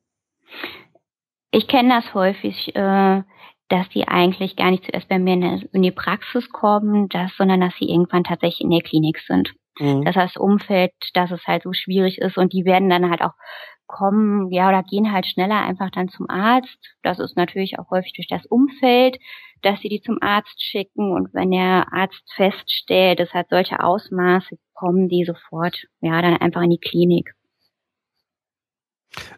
Ich 1.51 1.67
kenne 1.67 2.01
das 2.01 2.15
häufig, 2.15 2.75
äh, 2.77 3.23
dass 3.69 3.89
die 3.91 4.07
eigentlich 4.09 4.57
gar 4.57 4.71
nicht 4.71 4.85
zuerst 4.85 5.09
bei 5.09 5.19
mir 5.19 5.35
in, 5.35 5.69
in 5.73 5.83
die 5.83 5.91
Praxis 5.91 6.51
kommen, 6.51 7.09
das, 7.09 7.33
sondern 7.37 7.61
dass 7.61 7.75
sie 7.79 7.89
irgendwann 7.89 8.25
tatsächlich 8.25 8.63
in 8.63 8.71
der 8.71 8.83
Klinik 8.83 9.19
sind. 9.27 9.53
Mhm. 9.79 10.05
Das 10.05 10.17
heißt 10.17 10.39
Umfeld, 10.39 10.93
dass 11.15 11.31
es 11.31 11.47
halt 11.47 11.63
so 11.63 11.73
schwierig 11.73 12.19
ist 12.19 12.37
und 12.37 12.53
die 12.53 12.65
werden 12.65 12.91
dann 12.91 13.11
halt 13.11 13.23
auch 13.23 13.35
kommen, 13.87 14.53
ja, 14.53 14.69
oder 14.69 14.85
gehen 14.85 15.13
halt 15.13 15.27
schneller 15.27 15.61
einfach 15.63 15.91
dann 15.91 16.09
zum 16.09 16.31
Arzt. 16.31 16.79
Das 17.03 17.19
ist 17.19 17.37
natürlich 17.37 17.79
auch 17.79 17.91
häufig 17.91 18.13
durch 18.13 18.29
das 18.29 18.47
Umfeld 18.47 19.19
dass 19.63 19.81
sie 19.81 19.89
die 19.89 20.01
zum 20.01 20.19
Arzt 20.21 20.63
schicken 20.63 21.13
und 21.13 21.33
wenn 21.35 21.51
der 21.51 21.93
Arzt 21.93 22.23
feststellt, 22.35 23.21
es 23.21 23.33
hat 23.33 23.49
solche 23.51 23.81
Ausmaße, 23.81 24.59
kommen 24.75 25.09
die 25.09 25.25
sofort, 25.25 25.87
ja, 26.01 26.21
dann 26.23 26.37
einfach 26.37 26.63
in 26.63 26.71
die 26.71 26.79
Klinik. 26.79 27.35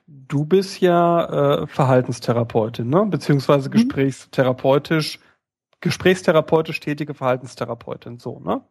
Du 0.06 0.44
bist 0.44 0.80
ja 0.80 1.62
äh, 1.62 1.66
Verhaltenstherapeutin, 1.66 2.88
ne? 2.88 3.06
beziehungsweise 3.06 3.68
mhm. 3.68 3.72
Gesprächstherapeutisch, 3.72 5.18
Gesprächstherapeutisch 5.80 6.80
tätige 6.80 7.14
Verhaltenstherapeutin, 7.14 8.18
so, 8.18 8.38
ne? 8.38 8.62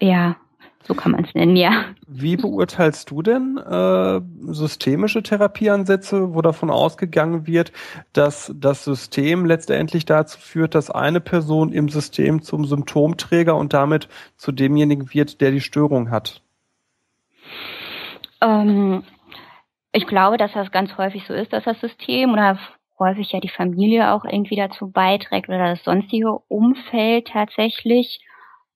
Ja, 0.00 0.36
so 0.82 0.94
kann 0.94 1.12
man 1.12 1.24
es 1.24 1.34
nennen, 1.34 1.56
ja. 1.56 1.84
Wie 2.08 2.36
beurteilst 2.36 3.10
du 3.10 3.22
denn 3.22 3.58
äh, 3.58 4.20
systemische 4.52 5.22
Therapieansätze, 5.22 6.34
wo 6.34 6.42
davon 6.42 6.70
ausgegangen 6.70 7.46
wird, 7.46 7.70
dass 8.12 8.52
das 8.56 8.84
System 8.84 9.44
letztendlich 9.44 10.04
dazu 10.04 10.40
führt, 10.40 10.74
dass 10.74 10.90
eine 10.90 11.20
Person 11.20 11.72
im 11.72 11.88
System 11.88 12.42
zum 12.42 12.64
Symptomträger 12.64 13.56
und 13.56 13.72
damit 13.72 14.08
zu 14.36 14.52
demjenigen 14.52 15.12
wird, 15.14 15.40
der 15.40 15.50
die 15.50 15.60
Störung 15.60 16.10
hat? 16.10 16.42
Ähm, 18.40 19.04
ich 19.92 20.06
glaube, 20.06 20.38
dass 20.38 20.52
das 20.54 20.72
ganz 20.72 20.96
häufig 20.96 21.24
so 21.26 21.34
ist, 21.34 21.52
dass 21.52 21.64
das 21.64 21.78
System 21.80 22.32
oder 22.32 22.58
häufig 22.98 23.32
ja 23.32 23.40
die 23.40 23.48
Familie 23.48 24.12
auch 24.12 24.24
irgendwie 24.24 24.56
dazu 24.56 24.90
beiträgt 24.90 25.48
oder 25.48 25.70
das 25.70 25.84
sonstige 25.84 26.38
Umfeld 26.48 27.28
tatsächlich. 27.28 28.20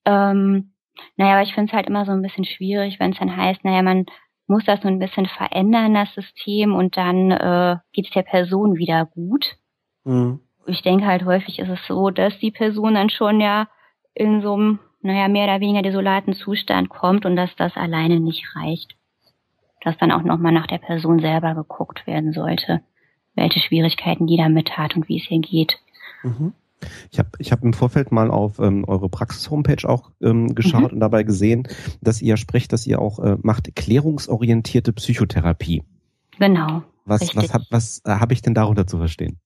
Ähm, 0.04 0.73
naja, 1.16 1.32
aber 1.32 1.42
ich 1.42 1.54
finde 1.54 1.70
es 1.70 1.76
halt 1.76 1.86
immer 1.86 2.04
so 2.04 2.12
ein 2.12 2.22
bisschen 2.22 2.44
schwierig, 2.44 2.98
wenn 3.00 3.12
es 3.12 3.18
dann 3.18 3.36
heißt, 3.36 3.64
naja, 3.64 3.82
man 3.82 4.06
muss 4.46 4.64
das 4.64 4.80
so 4.82 4.88
ein 4.88 4.98
bisschen 4.98 5.26
verändern, 5.26 5.94
das 5.94 6.12
System, 6.14 6.74
und 6.74 6.96
dann 6.96 7.30
äh, 7.30 7.76
geht 7.92 8.06
es 8.06 8.12
der 8.12 8.22
Person 8.22 8.76
wieder 8.76 9.06
gut. 9.06 9.56
Mhm. 10.04 10.40
Ich 10.66 10.82
denke 10.82 11.06
halt 11.06 11.24
häufig 11.24 11.58
ist 11.58 11.68
es 11.68 11.86
so, 11.86 12.10
dass 12.10 12.38
die 12.38 12.50
Person 12.50 12.94
dann 12.94 13.10
schon 13.10 13.40
ja 13.40 13.68
in 14.14 14.42
so 14.42 14.54
einem, 14.54 14.78
naja, 15.02 15.28
mehr 15.28 15.44
oder 15.44 15.60
weniger 15.60 15.82
desolaten 15.82 16.34
Zustand 16.34 16.88
kommt 16.88 17.26
und 17.26 17.36
dass 17.36 17.54
das 17.56 17.76
alleine 17.76 18.20
nicht 18.20 18.44
reicht. 18.54 18.94
Dass 19.82 19.98
dann 19.98 20.12
auch 20.12 20.22
nochmal 20.22 20.52
nach 20.52 20.66
der 20.66 20.78
Person 20.78 21.18
selber 21.20 21.54
geguckt 21.54 22.06
werden 22.06 22.32
sollte, 22.32 22.82
welche 23.34 23.60
Schwierigkeiten 23.60 24.26
die 24.26 24.38
damit 24.38 24.78
hat 24.78 24.96
und 24.96 25.08
wie 25.08 25.18
es 25.18 25.30
ihr 25.30 25.40
geht. 25.40 25.78
Mhm. 26.22 26.54
Ich 27.10 27.18
habe 27.18 27.30
ich 27.38 27.52
hab 27.52 27.62
im 27.62 27.72
Vorfeld 27.72 28.12
mal 28.12 28.30
auf 28.30 28.58
ähm, 28.58 28.84
eure 28.86 29.08
Praxis-Homepage 29.08 29.88
auch 29.88 30.10
ähm, 30.22 30.54
geschaut 30.54 30.92
mhm. 30.92 30.96
und 30.96 31.00
dabei 31.00 31.22
gesehen, 31.22 31.68
dass 32.02 32.20
ihr 32.20 32.36
sprecht, 32.36 32.72
dass 32.72 32.86
ihr 32.86 33.00
auch 33.00 33.18
äh, 33.18 33.36
macht 33.42 33.74
klärungsorientierte 33.74 34.92
Psychotherapie. 34.92 35.82
Genau. 36.38 36.82
Was, 37.04 37.22
richtig. 37.22 37.36
was, 37.36 37.54
hab, 37.54 37.62
was 37.70 38.02
äh, 38.04 38.10
habe 38.10 38.32
ich 38.32 38.42
denn 38.42 38.54
darunter 38.54 38.86
zu 38.86 38.98
verstehen? 38.98 39.38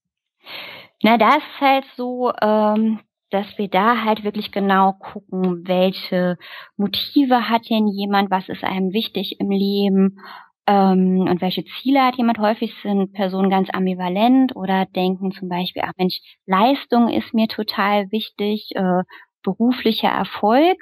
Na, 1.02 1.16
das 1.16 1.36
ist 1.36 1.60
halt 1.60 1.84
so, 1.96 2.32
ähm, 2.40 3.00
dass 3.30 3.46
wir 3.56 3.68
da 3.68 4.04
halt 4.04 4.24
wirklich 4.24 4.52
genau 4.52 4.94
gucken, 4.94 5.66
welche 5.66 6.38
Motive 6.76 7.48
hat 7.48 7.68
denn 7.70 7.86
jemand, 7.88 8.30
was 8.30 8.48
ist 8.48 8.64
einem 8.64 8.92
wichtig 8.92 9.36
im 9.38 9.50
Leben 9.50 10.18
ähm, 10.68 11.20
und 11.22 11.40
welche 11.40 11.64
Ziele 11.64 12.04
hat 12.04 12.16
jemand? 12.16 12.38
Häufig 12.38 12.74
sind 12.82 13.14
Personen 13.14 13.48
ganz 13.48 13.70
ambivalent 13.72 14.54
oder 14.54 14.84
denken 14.84 15.32
zum 15.32 15.48
Beispiel, 15.48 15.82
ach 15.84 15.92
Mensch, 15.96 16.20
Leistung 16.44 17.08
ist 17.08 17.32
mir 17.32 17.48
total 17.48 18.12
wichtig, 18.12 18.72
äh, 18.74 19.02
beruflicher 19.42 20.10
Erfolg 20.10 20.76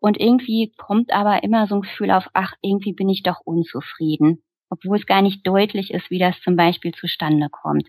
und 0.00 0.18
irgendwie 0.18 0.72
kommt 0.76 1.12
aber 1.12 1.44
immer 1.44 1.68
so 1.68 1.76
ein 1.76 1.82
Gefühl 1.82 2.10
auf, 2.10 2.28
ach, 2.32 2.54
irgendwie 2.62 2.92
bin 2.92 3.08
ich 3.08 3.22
doch 3.22 3.38
unzufrieden, 3.44 4.42
obwohl 4.70 4.96
es 4.96 5.06
gar 5.06 5.22
nicht 5.22 5.46
deutlich 5.46 5.92
ist, 5.92 6.10
wie 6.10 6.18
das 6.18 6.40
zum 6.40 6.56
Beispiel 6.56 6.92
zustande 6.92 7.48
kommt. 7.48 7.86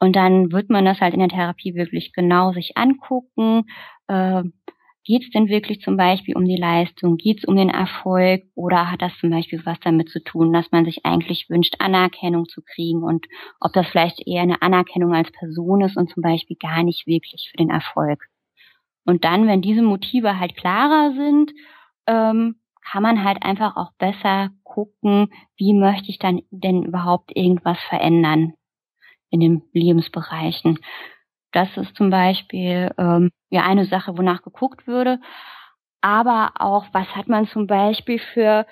Und 0.00 0.16
dann 0.16 0.52
wird 0.52 0.70
man 0.70 0.86
das 0.86 1.02
halt 1.02 1.12
in 1.12 1.20
der 1.20 1.28
Therapie 1.28 1.74
wirklich 1.74 2.14
genau 2.14 2.52
sich 2.52 2.78
angucken, 2.78 3.64
äh, 4.08 4.42
Geht 5.04 5.24
es 5.24 5.30
denn 5.30 5.48
wirklich 5.48 5.80
zum 5.80 5.96
Beispiel 5.96 6.36
um 6.36 6.44
die 6.44 6.56
Leistung? 6.56 7.16
Geht 7.16 7.38
es 7.38 7.44
um 7.44 7.56
den 7.56 7.70
Erfolg? 7.70 8.44
Oder 8.54 8.90
hat 8.90 9.02
das 9.02 9.12
zum 9.18 9.30
Beispiel 9.30 9.60
was 9.64 9.80
damit 9.80 10.08
zu 10.10 10.22
tun, 10.22 10.52
dass 10.52 10.70
man 10.70 10.84
sich 10.84 11.04
eigentlich 11.04 11.50
wünscht, 11.50 11.74
Anerkennung 11.80 12.46
zu 12.48 12.62
kriegen 12.62 13.02
und 13.02 13.26
ob 13.60 13.72
das 13.72 13.88
vielleicht 13.88 14.24
eher 14.28 14.42
eine 14.42 14.62
Anerkennung 14.62 15.12
als 15.12 15.30
Person 15.32 15.80
ist 15.82 15.96
und 15.96 16.08
zum 16.10 16.22
Beispiel 16.22 16.56
gar 16.56 16.84
nicht 16.84 17.06
wirklich 17.08 17.48
für 17.50 17.56
den 17.56 17.70
Erfolg? 17.70 18.26
Und 19.06 19.24
dann, 19.24 19.46
wenn 19.48 19.62
diese 19.62 19.82
Motive 19.82 20.38
halt 20.40 20.56
klarer 20.56 21.12
sind, 21.14 21.52
ähm, 22.06 22.56
kann 22.90 23.02
man 23.02 23.24
halt 23.24 23.42
einfach 23.44 23.76
auch 23.76 23.92
besser 23.98 24.50
gucken, 24.64 25.28
wie 25.56 25.74
möchte 25.74 26.10
ich 26.10 26.18
dann 26.18 26.42
denn 26.50 26.84
überhaupt 26.84 27.36
irgendwas 27.36 27.78
verändern 27.88 28.54
in 29.30 29.40
den 29.40 29.62
Lebensbereichen. 29.72 30.78
Das 31.52 31.68
ist 31.76 31.94
zum 31.96 32.10
Beispiel 32.10 32.90
ähm, 32.98 33.30
ja 33.50 33.62
eine 33.62 33.84
Sache, 33.84 34.16
wonach 34.16 34.42
geguckt 34.42 34.86
würde. 34.86 35.20
Aber 36.00 36.52
auch, 36.58 36.86
was 36.92 37.06
hat 37.14 37.28
man 37.28 37.46
zum 37.46 37.66
Beispiel 37.66 38.18
für 38.18 38.66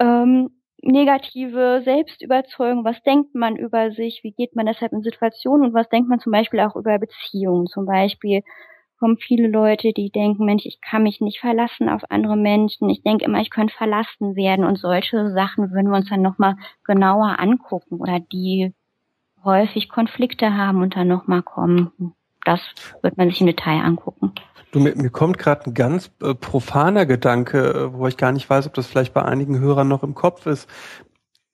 ähm, 0.00 0.50
negative 0.82 1.82
Selbstüberzeugung, 1.84 2.84
was 2.84 3.02
denkt 3.02 3.34
man 3.34 3.56
über 3.56 3.92
sich, 3.92 4.20
wie 4.24 4.32
geht 4.32 4.56
man 4.56 4.66
deshalb 4.66 4.92
in 4.92 5.02
Situationen? 5.02 5.68
Und 5.68 5.74
was 5.74 5.88
denkt 5.88 6.08
man 6.08 6.20
zum 6.20 6.32
Beispiel 6.32 6.60
auch 6.60 6.76
über 6.76 6.98
Beziehungen. 6.98 7.66
Zum 7.66 7.86
Beispiel 7.86 8.42
kommen 8.98 9.18
viele 9.18 9.48
Leute, 9.48 9.92
die 9.92 10.10
denken, 10.10 10.44
Mensch, 10.44 10.64
ich 10.66 10.80
kann 10.80 11.02
mich 11.02 11.20
nicht 11.20 11.40
verlassen 11.40 11.88
auf 11.88 12.02
andere 12.10 12.36
Menschen, 12.36 12.88
ich 12.88 13.02
denke 13.02 13.24
immer, 13.24 13.40
ich 13.40 13.50
könnte 13.50 13.74
verlassen 13.74 14.36
werden. 14.36 14.64
Und 14.64 14.78
solche 14.78 15.30
Sachen 15.32 15.72
würden 15.72 15.90
wir 15.90 15.96
uns 15.98 16.08
dann 16.08 16.22
nochmal 16.22 16.56
genauer 16.84 17.38
angucken 17.40 18.00
oder 18.00 18.20
die 18.20 18.74
häufig 19.44 19.88
Konflikte 19.88 20.56
haben 20.56 20.82
und 20.82 20.96
dann 20.96 21.08
nochmal 21.08 21.42
kommen. 21.42 22.14
Das 22.44 22.60
wird 23.02 23.16
man 23.16 23.28
sich 23.28 23.40
im 23.40 23.46
Detail 23.46 23.82
angucken. 23.82 24.32
Du, 24.72 24.80
mir, 24.80 24.96
mir 24.96 25.10
kommt 25.10 25.38
gerade 25.38 25.66
ein 25.66 25.74
ganz 25.74 26.10
äh, 26.22 26.34
profaner 26.34 27.04
Gedanke, 27.04 27.58
äh, 27.58 27.92
wo 27.92 28.06
ich 28.06 28.16
gar 28.16 28.32
nicht 28.32 28.48
weiß, 28.48 28.66
ob 28.66 28.74
das 28.74 28.86
vielleicht 28.86 29.12
bei 29.12 29.22
einigen 29.22 29.58
Hörern 29.58 29.86
noch 29.86 30.02
im 30.02 30.14
Kopf 30.14 30.46
ist. 30.46 30.68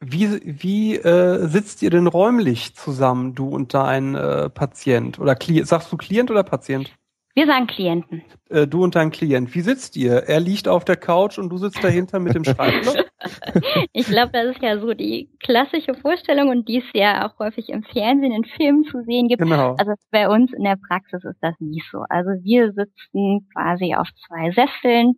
Wie, 0.01 0.41
wie 0.45 0.97
äh, 0.97 1.49
sitzt 1.49 1.83
ihr 1.83 1.91
denn 1.91 2.07
räumlich 2.07 2.77
zusammen, 2.77 3.35
du 3.35 3.49
und 3.49 3.75
dein 3.75 4.15
äh, 4.15 4.49
Patient? 4.49 5.19
Oder 5.19 5.35
Kli 5.35 5.65
sagst 5.65 5.91
du 5.91 5.97
Klient 5.97 6.31
oder 6.31 6.45
Patient? 6.45 6.93
Wir 7.35 7.47
sagen 7.47 7.67
Klienten. 7.69 8.23
Äh, 8.49 8.67
du 8.67 8.83
und 8.83 8.97
dein 8.97 9.11
Klient. 9.11 9.55
Wie 9.55 9.61
sitzt 9.61 9.97
ihr? 9.97 10.25
Er 10.27 10.41
liegt 10.41 10.67
auf 10.67 10.85
der 10.85 10.97
Couch 10.97 11.39
und 11.39 11.51
du 11.51 11.59
sitzt 11.59 11.83
dahinter 11.85 12.19
mit 12.19 12.35
dem 12.35 12.45
Schreibblock? 12.45 13.07
ich 13.93 14.07
glaube, 14.07 14.33
das 14.33 14.57
ist 14.57 14.63
ja 14.63 14.79
so 14.81 14.93
die 14.95 15.31
klassische 15.41 15.95
Vorstellung 15.95 16.49
und 16.49 16.69
die 16.69 16.79
es 16.79 16.85
ja 16.95 17.29
auch 17.29 17.39
häufig 17.39 17.69
im 17.69 17.85
Fernsehen, 17.85 18.33
in 18.33 18.45
Filmen 18.45 18.85
zu 18.85 19.03
sehen 19.05 19.29
gibt. 19.29 19.43
Genau. 19.43 19.77
Also 19.79 19.93
bei 20.11 20.29
uns 20.29 20.53
in 20.53 20.65
der 20.65 20.77
Praxis 20.77 21.23
ist 21.25 21.39
das 21.41 21.55
nicht 21.61 21.87
so. 21.91 22.05
Also 22.09 22.31
wir 22.43 22.73
sitzen 22.73 23.49
quasi 23.55 23.95
auf 23.95 24.09
zwei 24.27 24.51
Sesseln 24.51 25.15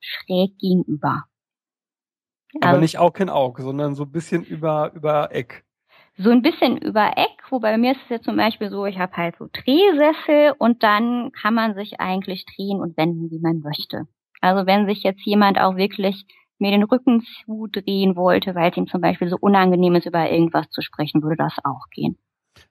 schräg 0.00 0.58
gegenüber. 0.58 1.24
Aber 2.60 2.68
also, 2.68 2.80
nicht 2.80 2.98
Aug 2.98 3.18
in 3.18 3.30
Aug, 3.30 3.60
sondern 3.60 3.94
so 3.94 4.02
ein 4.02 4.12
bisschen 4.12 4.44
über, 4.44 4.92
über 4.94 5.34
Eck. 5.34 5.64
So 6.18 6.30
ein 6.30 6.42
bisschen 6.42 6.76
über 6.76 7.12
Eck, 7.16 7.42
wobei 7.50 7.72
bei 7.72 7.78
mir 7.78 7.92
ist 7.92 8.00
es 8.04 8.10
jetzt 8.10 8.24
zum 8.24 8.36
Beispiel 8.36 8.68
so, 8.68 8.84
ich 8.84 8.98
habe 8.98 9.16
halt 9.16 9.36
so 9.38 9.48
Drehsessel 9.52 10.54
und 10.58 10.82
dann 10.82 11.32
kann 11.32 11.54
man 11.54 11.74
sich 11.74 12.00
eigentlich 12.00 12.44
drehen 12.44 12.80
und 12.80 12.96
wenden, 12.96 13.30
wie 13.30 13.40
man 13.40 13.60
möchte. 13.60 14.06
Also 14.40 14.66
wenn 14.66 14.86
sich 14.86 15.02
jetzt 15.02 15.24
jemand 15.24 15.58
auch 15.58 15.76
wirklich 15.76 16.26
mir 16.58 16.70
den 16.70 16.82
Rücken 16.82 17.24
zudrehen 17.44 18.14
wollte, 18.14 18.54
weil 18.54 18.70
es 18.70 18.76
ihm 18.76 18.86
zum 18.86 19.00
Beispiel 19.00 19.28
so 19.28 19.36
unangenehm 19.40 19.94
ist, 19.94 20.06
über 20.06 20.30
irgendwas 20.30 20.68
zu 20.70 20.82
sprechen, 20.82 21.22
würde 21.22 21.36
das 21.36 21.54
auch 21.64 21.88
gehen. 21.90 22.18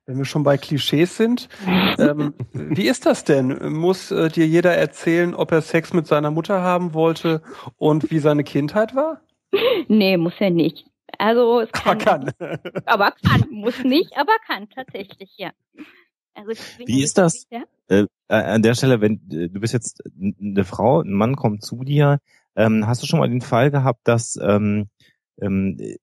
Wenn 0.05 0.17
wir 0.17 0.25
schon 0.25 0.43
bei 0.43 0.57
Klischees 0.57 1.17
sind, 1.17 1.49
ähm, 1.97 2.33
wie 2.53 2.87
ist 2.87 3.05
das 3.05 3.23
denn? 3.23 3.73
Muss 3.73 4.11
äh, 4.11 4.29
dir 4.29 4.45
jeder 4.45 4.75
erzählen, 4.75 5.33
ob 5.33 5.51
er 5.51 5.61
Sex 5.61 5.93
mit 5.93 6.05
seiner 6.05 6.31
Mutter 6.31 6.61
haben 6.61 6.93
wollte 6.93 7.41
und 7.77 8.11
wie 8.11 8.19
seine 8.19 8.43
Kindheit 8.43 8.95
war? 8.95 9.21
Nee, 9.87 10.17
muss 10.17 10.33
er 10.39 10.51
nicht. 10.51 10.90
Also 11.17 11.61
es 11.61 11.71
kann. 11.71 12.01
Aber 12.01 12.31
kann. 12.37 12.59
Aber 12.85 13.11
kann. 13.11 13.45
Muss 13.49 13.83
nicht, 13.83 14.17
aber 14.17 14.33
kann 14.45 14.69
tatsächlich, 14.69 15.31
ja. 15.37 15.51
Also 16.33 16.51
Wie 16.85 17.03
ist 17.03 17.17
das? 17.17 17.47
Ja? 17.49 17.63
Äh, 17.87 18.07
an 18.27 18.61
der 18.61 18.75
Stelle, 18.75 19.01
wenn 19.01 19.15
äh, 19.31 19.49
du 19.49 19.59
bist 19.59 19.73
jetzt 19.73 20.01
eine 20.19 20.63
Frau, 20.63 21.01
ein 21.01 21.11
Mann 21.11 21.35
kommt 21.35 21.63
zu 21.63 21.83
dir, 21.83 22.19
ähm, 22.55 22.87
hast 22.87 23.03
du 23.03 23.07
schon 23.07 23.19
mal 23.19 23.29
den 23.29 23.41
Fall 23.41 23.71
gehabt, 23.71 24.01
dass 24.05 24.37
ähm, 24.41 24.89
ähm, 25.41 25.77
äh, 25.79 25.97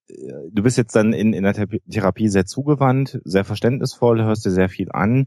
du 0.52 0.62
bist 0.62 0.76
jetzt 0.76 0.94
dann 0.96 1.12
in, 1.12 1.32
in 1.32 1.44
der 1.44 1.54
Therapie 1.90 2.28
sehr 2.28 2.44
zugewandt, 2.44 3.20
sehr 3.24 3.44
verständnisvoll, 3.44 4.22
hörst 4.22 4.44
dir 4.44 4.50
sehr 4.50 4.68
viel 4.68 4.88
an. 4.90 5.26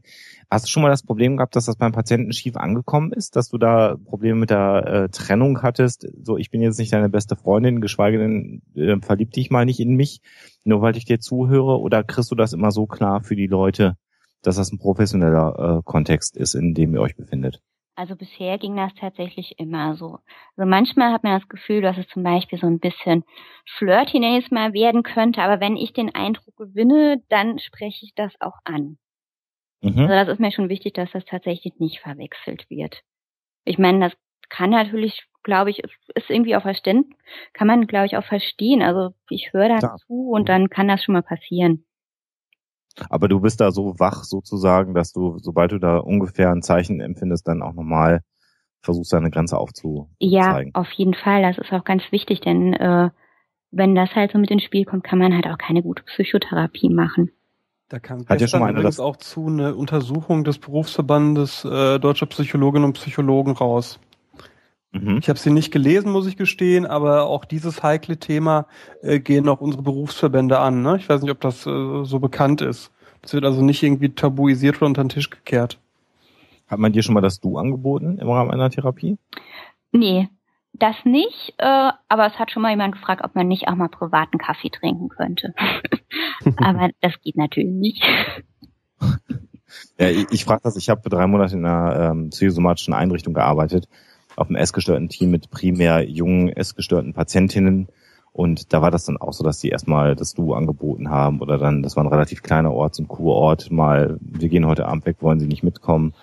Hast 0.50 0.66
du 0.66 0.70
schon 0.70 0.82
mal 0.82 0.90
das 0.90 1.02
Problem 1.02 1.36
gehabt, 1.36 1.56
dass 1.56 1.64
das 1.64 1.76
beim 1.76 1.92
Patienten 1.92 2.32
schief 2.32 2.56
angekommen 2.56 3.12
ist, 3.12 3.36
dass 3.36 3.48
du 3.48 3.58
da 3.58 3.96
Probleme 4.04 4.38
mit 4.38 4.50
der 4.50 4.86
äh, 4.86 5.08
Trennung 5.08 5.62
hattest? 5.62 6.06
So, 6.22 6.36
ich 6.36 6.50
bin 6.50 6.60
jetzt 6.60 6.78
nicht 6.78 6.92
deine 6.92 7.08
beste 7.08 7.36
Freundin, 7.36 7.80
geschweige 7.80 8.18
denn 8.18 8.62
äh, 8.74 8.96
verlieb 9.00 9.32
dich 9.32 9.50
mal 9.50 9.64
nicht 9.64 9.80
in 9.80 9.96
mich, 9.96 10.20
nur 10.64 10.82
weil 10.82 10.96
ich 10.96 11.06
dir 11.06 11.18
zuhöre, 11.18 11.80
oder 11.80 12.04
kriegst 12.04 12.30
du 12.30 12.34
das 12.34 12.52
immer 12.52 12.70
so 12.70 12.86
klar 12.86 13.22
für 13.22 13.36
die 13.36 13.46
Leute, 13.46 13.96
dass 14.42 14.56
das 14.56 14.72
ein 14.72 14.78
professioneller 14.78 15.78
äh, 15.78 15.82
Kontext 15.84 16.36
ist, 16.36 16.54
in 16.54 16.74
dem 16.74 16.94
ihr 16.94 17.00
euch 17.00 17.16
befindet? 17.16 17.62
Also 17.94 18.16
bisher 18.16 18.56
ging 18.58 18.76
das 18.76 18.94
tatsächlich 18.94 19.58
immer 19.58 19.94
so. 19.96 20.18
Also 20.56 20.68
manchmal 20.68 21.12
hat 21.12 21.24
man 21.24 21.38
das 21.38 21.48
Gefühl, 21.48 21.82
dass 21.82 21.98
es 21.98 22.08
zum 22.08 22.22
Beispiel 22.22 22.58
so 22.58 22.66
ein 22.66 22.80
bisschen 22.80 23.24
flirty 23.76 24.18
mal 24.50 24.72
werden 24.72 25.02
könnte, 25.02 25.42
aber 25.42 25.60
wenn 25.60 25.76
ich 25.76 25.92
den 25.92 26.14
Eindruck 26.14 26.56
gewinne, 26.56 27.22
dann 27.28 27.58
spreche 27.58 28.06
ich 28.06 28.14
das 28.14 28.32
auch 28.40 28.56
an. 28.64 28.98
Mhm. 29.82 29.98
Also 29.98 30.08
das 30.08 30.28
ist 30.28 30.40
mir 30.40 30.52
schon 30.52 30.70
wichtig, 30.70 30.94
dass 30.94 31.10
das 31.12 31.24
tatsächlich 31.26 31.74
nicht 31.78 32.00
verwechselt 32.00 32.68
wird. 32.70 33.02
Ich 33.64 33.78
meine, 33.78 34.00
das 34.00 34.12
kann 34.48 34.70
natürlich, 34.70 35.24
glaube 35.42 35.70
ich, 35.70 35.80
ist 35.80 36.30
irgendwie 36.30 36.56
auch 36.56 36.62
verständlich, 36.62 37.16
kann 37.52 37.66
man, 37.66 37.86
glaube 37.86 38.06
ich, 38.06 38.16
auch 38.16 38.24
verstehen. 38.24 38.82
Also 38.82 39.14
ich 39.28 39.52
höre 39.52 39.78
dazu 39.80 40.30
und 40.30 40.48
dann 40.48 40.70
kann 40.70 40.88
das 40.88 41.04
schon 41.04 41.14
mal 41.14 41.22
passieren. 41.22 41.84
Aber 43.08 43.28
du 43.28 43.40
bist 43.40 43.60
da 43.60 43.70
so 43.70 43.98
wach 43.98 44.24
sozusagen, 44.24 44.94
dass 44.94 45.12
du, 45.12 45.38
sobald 45.38 45.72
du 45.72 45.78
da 45.78 45.98
ungefähr 45.98 46.50
ein 46.50 46.62
Zeichen 46.62 47.00
empfindest, 47.00 47.46
dann 47.48 47.62
auch 47.62 47.72
nochmal 47.72 48.20
versuchst, 48.82 49.12
deine 49.12 49.30
Grenze 49.30 49.58
aufzuzeigen. 49.58 50.08
Ja, 50.18 50.62
auf 50.74 50.90
jeden 50.92 51.14
Fall. 51.14 51.42
Das 51.42 51.58
ist 51.58 51.72
auch 51.72 51.84
ganz 51.84 52.02
wichtig, 52.10 52.40
denn 52.40 52.74
äh, 52.74 53.10
wenn 53.70 53.94
das 53.94 54.14
halt 54.14 54.32
so 54.32 54.38
mit 54.38 54.50
ins 54.50 54.64
Spiel 54.64 54.84
kommt, 54.84 55.04
kann 55.04 55.18
man 55.18 55.34
halt 55.34 55.46
auch 55.46 55.58
keine 55.58 55.82
gute 55.82 56.02
Psychotherapie 56.02 56.90
machen. 56.90 57.30
Da 57.88 57.98
kam 57.98 58.26
Hat 58.26 58.40
ja 58.40 58.48
schon 58.48 58.60
mal 58.60 58.70
übrigens 58.70 59.00
auch 59.00 59.16
zu 59.16 59.46
eine 59.46 59.74
Untersuchung 59.74 60.44
des 60.44 60.58
Berufsverbandes 60.58 61.64
äh, 61.64 61.98
deutscher 61.98 62.26
Psychologinnen 62.26 62.86
und 62.86 62.94
Psychologen 62.94 63.52
raus. 63.52 63.98
Mhm. 64.92 65.18
Ich 65.18 65.28
habe 65.28 65.38
sie 65.38 65.50
nicht 65.50 65.72
gelesen, 65.72 66.12
muss 66.12 66.26
ich 66.26 66.36
gestehen, 66.36 66.86
aber 66.86 67.24
auch 67.24 67.44
dieses 67.44 67.82
heikle 67.82 68.18
Thema 68.18 68.66
äh, 69.00 69.20
gehen 69.20 69.48
auch 69.48 69.60
unsere 69.60 69.82
Berufsverbände 69.82 70.58
an. 70.58 70.82
Ne? 70.82 70.96
Ich 70.98 71.08
weiß 71.08 71.22
nicht, 71.22 71.30
ob 71.30 71.40
das 71.40 71.66
äh, 71.66 72.04
so 72.04 72.18
bekannt 72.18 72.60
ist. 72.60 72.92
Das 73.22 73.32
wird 73.32 73.44
also 73.44 73.62
nicht 73.62 73.82
irgendwie 73.82 74.10
tabuisiert 74.10 74.76
oder 74.76 74.86
unter 74.86 75.02
den 75.02 75.08
Tisch 75.08 75.30
gekehrt. 75.30 75.78
Hat 76.66 76.78
man 76.78 76.92
dir 76.92 77.02
schon 77.02 77.14
mal 77.14 77.20
das 77.20 77.40
Du 77.40 77.56
angeboten 77.56 78.18
im 78.18 78.28
Rahmen 78.28 78.50
einer 78.50 78.70
Therapie? 78.70 79.16
Nee, 79.92 80.28
das 80.74 80.96
nicht, 81.04 81.54
äh, 81.58 81.90
aber 82.08 82.26
es 82.26 82.38
hat 82.38 82.50
schon 82.50 82.62
mal 82.62 82.70
jemand 82.70 82.94
gefragt, 82.94 83.22
ob 83.24 83.34
man 83.34 83.48
nicht 83.48 83.68
auch 83.68 83.74
mal 83.74 83.88
privaten 83.88 84.38
Kaffee 84.38 84.70
trinken 84.70 85.08
könnte. 85.08 85.54
aber 86.56 86.90
das 87.00 87.14
geht 87.22 87.36
natürlich 87.36 87.70
nicht. 87.70 88.02
Ja, 89.98 90.08
ich, 90.08 90.26
ich 90.30 90.44
frage 90.44 90.62
das, 90.64 90.76
ich 90.76 90.88
habe 90.90 91.02
für 91.02 91.08
drei 91.08 91.26
Monate 91.26 91.56
in 91.56 91.64
einer 91.64 92.10
ähm, 92.10 92.30
psychosomatischen 92.30 92.94
Einrichtung 92.94 93.34
gearbeitet 93.34 93.88
auf 94.36 94.48
einem 94.48 94.56
essgestörten 94.56 95.08
Team 95.08 95.30
mit 95.30 95.50
primär 95.50 96.08
jungen 96.08 96.48
essgestörten 96.48 97.12
Patientinnen. 97.12 97.88
Und 98.32 98.72
da 98.72 98.80
war 98.80 98.90
das 98.90 99.04
dann 99.04 99.18
auch 99.18 99.32
so, 99.32 99.44
dass 99.44 99.58
die 99.58 99.68
erstmal 99.68 100.16
das 100.16 100.32
Du 100.32 100.54
angeboten 100.54 101.10
haben 101.10 101.40
oder 101.40 101.58
dann, 101.58 101.82
das 101.82 101.96
war 101.96 102.04
ein 102.04 102.08
relativ 102.08 102.42
kleiner 102.42 102.72
Ort, 102.72 102.94
so 102.94 103.02
ein 103.02 103.08
Kurort, 103.08 103.70
mal, 103.70 104.18
wir 104.20 104.48
gehen 104.48 104.66
heute 104.66 104.86
Abend 104.86 105.04
weg, 105.04 105.16
wollen 105.20 105.38
Sie 105.38 105.46
nicht 105.46 105.62
mitkommen, 105.62 106.14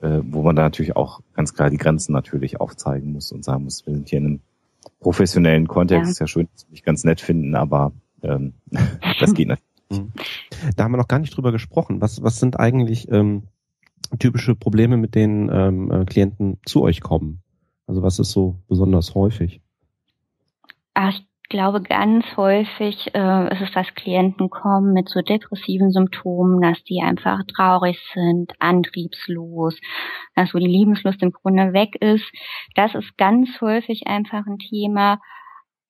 äh, 0.00 0.20
wo 0.22 0.42
man 0.42 0.54
da 0.54 0.62
natürlich 0.62 0.94
auch 0.94 1.20
ganz 1.34 1.54
klar 1.54 1.68
die 1.68 1.76
Grenzen 1.76 2.12
natürlich 2.12 2.60
aufzeigen 2.60 3.12
muss 3.12 3.32
und 3.32 3.44
sagen 3.44 3.64
muss, 3.64 3.84
wir 3.86 3.94
sind 3.94 4.08
hier 4.08 4.18
in 4.18 4.26
einem 4.26 4.40
professionellen 5.00 5.66
Kontext, 5.66 6.06
ja. 6.06 6.10
ist 6.10 6.18
ja 6.20 6.26
schön, 6.28 6.48
dass 6.54 6.66
wir 6.66 6.70
mich 6.70 6.84
ganz 6.84 7.02
nett 7.02 7.20
finden, 7.20 7.56
aber 7.56 7.92
ähm, 8.22 8.54
das 9.20 9.34
geht 9.34 9.48
natürlich. 9.48 9.68
Mhm. 9.90 10.12
Da 10.76 10.84
haben 10.84 10.92
wir 10.92 10.98
noch 10.98 11.08
gar 11.08 11.18
nicht 11.18 11.36
drüber 11.36 11.50
gesprochen. 11.50 12.00
Was, 12.00 12.22
was 12.22 12.38
sind 12.38 12.58
eigentlich 12.60 13.10
ähm, 13.10 13.44
typische 14.18 14.54
Probleme, 14.54 14.96
mit 14.96 15.14
denen 15.14 15.48
ähm, 15.52 15.90
äh, 15.90 16.04
Klienten 16.04 16.58
zu 16.64 16.82
euch 16.82 17.00
kommen? 17.00 17.42
Also 17.88 18.02
was 18.02 18.18
ist 18.18 18.30
so 18.32 18.62
besonders 18.68 19.14
häufig? 19.14 19.62
Ach, 20.92 21.14
ich 21.14 21.26
glaube 21.48 21.80
ganz 21.80 22.26
häufig 22.36 23.14
äh, 23.14 23.52
ist 23.52 23.62
es, 23.62 23.72
dass 23.72 23.94
Klienten 23.94 24.50
kommen 24.50 24.92
mit 24.92 25.08
so 25.08 25.22
depressiven 25.22 25.90
Symptomen, 25.90 26.60
dass 26.60 26.84
die 26.84 27.00
einfach 27.00 27.40
traurig 27.46 27.98
sind, 28.12 28.52
antriebslos, 28.58 29.80
dass 30.34 30.52
wo 30.52 30.58
die 30.58 30.66
Lebenslust 30.66 31.22
im 31.22 31.32
Grunde 31.32 31.72
weg 31.72 31.96
ist. 32.02 32.30
Das 32.74 32.94
ist 32.94 33.16
ganz 33.16 33.48
häufig 33.62 34.06
einfach 34.06 34.46
ein 34.46 34.58
Thema 34.58 35.18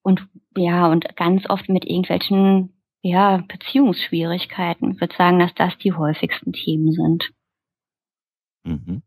und 0.02 0.24
ja 0.56 0.86
und 0.88 1.16
ganz 1.16 1.50
oft 1.50 1.68
mit 1.68 1.84
irgendwelchen 1.84 2.80
ja 3.02 3.42
Beziehungsschwierigkeiten. 3.48 4.92
Ich 4.92 5.00
würde 5.00 5.16
sagen, 5.16 5.40
dass 5.40 5.54
das 5.54 5.76
die 5.78 5.92
häufigsten 5.92 6.52
Themen 6.52 6.92
sind. 6.92 7.30
Mhm. 8.62 9.02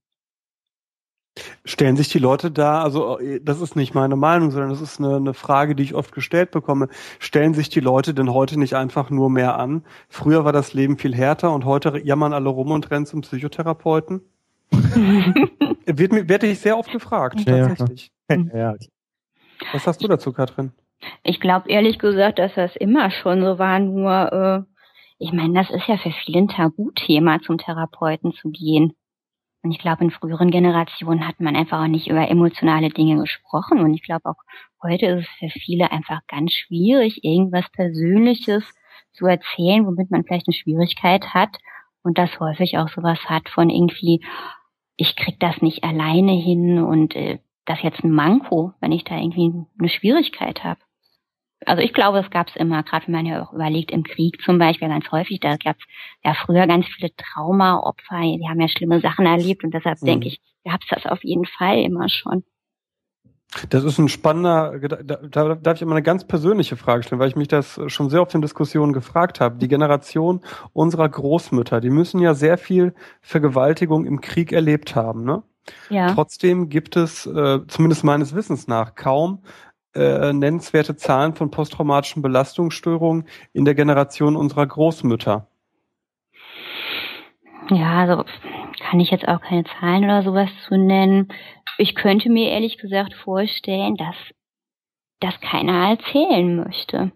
Stellen 1.63 1.95
sich 1.95 2.09
die 2.09 2.19
Leute 2.19 2.51
da, 2.51 2.83
also 2.83 3.17
äh, 3.19 3.39
das 3.41 3.61
ist 3.61 3.75
nicht 3.75 3.93
meine 3.93 4.17
Meinung, 4.17 4.51
sondern 4.51 4.69
das 4.69 4.81
ist 4.81 4.99
eine, 4.99 5.15
eine, 5.15 5.33
Frage, 5.33 5.75
die 5.75 5.83
ich 5.83 5.95
oft 5.95 6.13
gestellt 6.13 6.51
bekomme. 6.51 6.89
Stellen 7.19 7.53
sich 7.53 7.69
die 7.69 7.79
Leute 7.79 8.13
denn 8.13 8.33
heute 8.33 8.59
nicht 8.59 8.73
einfach 8.73 9.09
nur 9.09 9.29
mehr 9.29 9.57
an? 9.57 9.83
Früher 10.09 10.43
war 10.43 10.51
das 10.51 10.73
Leben 10.73 10.97
viel 10.97 11.15
härter 11.15 11.53
und 11.53 11.63
heute 11.63 12.01
jammern 12.03 12.33
alle 12.33 12.49
rum 12.49 12.71
und 12.71 12.91
rennen 12.91 13.05
zum 13.05 13.21
Psychotherapeuten? 13.21 14.21
wird, 14.71 16.29
werde 16.29 16.47
ich 16.47 16.59
sehr 16.59 16.77
oft 16.77 16.91
gefragt, 16.91 17.45
tatsächlich. 17.45 18.11
Ja. 18.53 18.75
Was 19.73 19.87
hast 19.87 20.03
du 20.03 20.07
dazu, 20.07 20.33
Katrin? 20.33 20.71
Ich 21.23 21.39
glaube 21.39 21.69
ehrlich 21.69 21.99
gesagt, 21.99 22.39
dass 22.39 22.53
das 22.55 22.75
immer 22.75 23.09
schon 23.11 23.41
so 23.41 23.57
war, 23.57 23.79
nur 23.79 24.67
äh, 24.67 24.71
ich 25.19 25.33
meine, 25.33 25.53
das 25.53 25.69
ist 25.69 25.87
ja 25.87 25.97
für 25.97 26.11
viele 26.11 26.39
ein 26.39 26.47
Tabuthema, 26.47 27.39
zum 27.41 27.57
Therapeuten 27.57 28.33
zu 28.33 28.49
gehen. 28.49 28.93
Und 29.63 29.71
ich 29.71 29.79
glaube, 29.79 30.03
in 30.03 30.11
früheren 30.11 30.49
Generationen 30.49 31.27
hat 31.27 31.39
man 31.39 31.55
einfach 31.55 31.83
auch 31.83 31.87
nicht 31.87 32.07
über 32.07 32.27
emotionale 32.27 32.89
Dinge 32.89 33.19
gesprochen. 33.19 33.79
Und 33.79 33.93
ich 33.93 34.03
glaube, 34.03 34.29
auch 34.29 34.41
heute 34.81 35.05
ist 35.07 35.27
es 35.41 35.53
für 35.53 35.59
viele 35.59 35.91
einfach 35.91 36.21
ganz 36.27 36.53
schwierig, 36.53 37.23
irgendwas 37.23 37.69
Persönliches 37.71 38.63
zu 39.13 39.27
erzählen, 39.27 39.85
womit 39.85 40.09
man 40.09 40.23
vielleicht 40.23 40.47
eine 40.47 40.55
Schwierigkeit 40.55 41.33
hat. 41.33 41.57
Und 42.01 42.17
das 42.17 42.39
häufig 42.39 42.77
auch 42.79 42.89
sowas 42.89 43.19
hat 43.25 43.49
von 43.49 43.69
irgendwie, 43.69 44.25
ich 44.95 45.15
krieg 45.15 45.39
das 45.39 45.61
nicht 45.61 45.83
alleine 45.83 46.33
hin 46.33 46.81
und 46.81 47.15
äh, 47.15 47.39
das 47.65 47.83
jetzt 47.83 48.03
ein 48.03 48.11
Manko, 48.11 48.73
wenn 48.79 48.91
ich 48.91 49.03
da 49.03 49.17
irgendwie 49.17 49.53
eine 49.77 49.89
Schwierigkeit 49.89 50.63
habe 50.63 50.79
also 51.65 51.81
ich 51.81 51.93
glaube, 51.93 52.19
es 52.19 52.29
gab 52.29 52.49
es 52.49 52.55
immer, 52.55 52.83
gerade 52.83 53.07
wenn 53.07 53.13
man 53.13 53.25
ja 53.25 53.43
auch 53.43 53.53
überlegt, 53.53 53.91
im 53.91 54.03
Krieg 54.03 54.41
zum 54.43 54.57
Beispiel 54.57 54.87
ganz 54.87 55.11
häufig, 55.11 55.39
da 55.39 55.57
gab 55.57 55.77
es 55.77 55.85
ja 56.23 56.33
früher 56.33 56.67
ganz 56.67 56.87
viele 56.87 57.11
Traumaopfer, 57.15 58.21
die 58.21 58.47
haben 58.49 58.59
ja 58.59 58.67
schlimme 58.67 58.99
Sachen 58.99 59.25
erlebt 59.25 59.63
und 59.63 59.73
deshalb 59.73 60.01
mhm. 60.01 60.05
denke 60.07 60.27
ich, 60.27 60.41
gab 60.65 60.81
es 60.81 60.87
das 60.89 61.05
auf 61.05 61.23
jeden 61.23 61.45
Fall 61.45 61.79
immer 61.79 62.09
schon. 62.09 62.43
Das 63.69 63.83
ist 63.83 63.97
ein 63.97 64.07
spannender, 64.07 64.79
da, 64.79 65.17
da 65.17 65.55
darf 65.55 65.75
ich 65.75 65.81
immer 65.81 65.91
eine 65.91 66.03
ganz 66.03 66.25
persönliche 66.25 66.77
Frage 66.77 67.03
stellen, 67.03 67.19
weil 67.19 67.27
ich 67.27 67.35
mich 67.35 67.49
das 67.49 67.81
schon 67.87 68.09
sehr 68.09 68.21
oft 68.21 68.33
in 68.33 68.41
Diskussionen 68.41 68.93
gefragt 68.93 69.41
habe. 69.41 69.57
Die 69.57 69.67
Generation 69.67 70.39
unserer 70.71 71.09
Großmütter, 71.09 71.81
die 71.81 71.89
müssen 71.89 72.21
ja 72.21 72.33
sehr 72.33 72.57
viel 72.57 72.93
Vergewaltigung 73.19 74.05
im 74.05 74.21
Krieg 74.21 74.53
erlebt 74.53 74.95
haben, 74.95 75.25
ne? 75.25 75.43
Ja. 75.89 76.13
Trotzdem 76.13 76.69
gibt 76.69 76.95
es, 76.95 77.25
äh, 77.27 77.59
zumindest 77.67 78.03
meines 78.03 78.33
Wissens 78.33 78.67
nach, 78.67 78.95
kaum 78.95 79.43
äh, 79.93 80.33
nennenswerte 80.33 80.95
Zahlen 80.95 81.33
von 81.35 81.51
posttraumatischen 81.51 82.21
Belastungsstörungen 82.21 83.27
in 83.53 83.65
der 83.65 83.75
Generation 83.75 84.35
unserer 84.35 84.65
Großmütter. 84.65 85.47
Ja, 87.69 88.01
also 88.01 88.25
kann 88.79 88.99
ich 88.99 89.11
jetzt 89.11 89.27
auch 89.27 89.41
keine 89.41 89.63
Zahlen 89.63 90.05
oder 90.05 90.23
sowas 90.23 90.49
zu 90.67 90.77
nennen. 90.77 91.29
Ich 91.77 91.95
könnte 91.95 92.29
mir 92.29 92.49
ehrlich 92.49 92.77
gesagt 92.77 93.13
vorstellen, 93.13 93.95
dass 93.95 94.15
das 95.19 95.39
keiner 95.39 95.89
erzählen 95.89 96.55
möchte. 96.55 97.11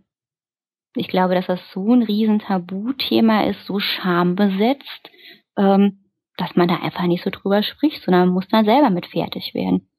Ich 0.96 1.08
glaube, 1.08 1.36
dass 1.36 1.48
das 1.48 1.60
so 1.74 1.94
ein 1.94 2.04
riesen 2.04 2.40
Tabuthema 2.40 3.44
ist, 3.44 3.66
so 3.66 3.80
schambesetzt, 3.80 5.10
ähm, 5.58 6.06
dass 6.38 6.56
man 6.56 6.68
da 6.68 6.76
einfach 6.76 7.04
nicht 7.04 7.24
so 7.24 7.30
drüber 7.30 7.64
spricht, 7.64 8.04
sondern 8.04 8.28
man 8.28 8.34
muss 8.36 8.48
dann 8.48 8.66
selber 8.66 8.90
mit 8.90 9.08
fertig 9.08 9.54
werden. 9.54 9.90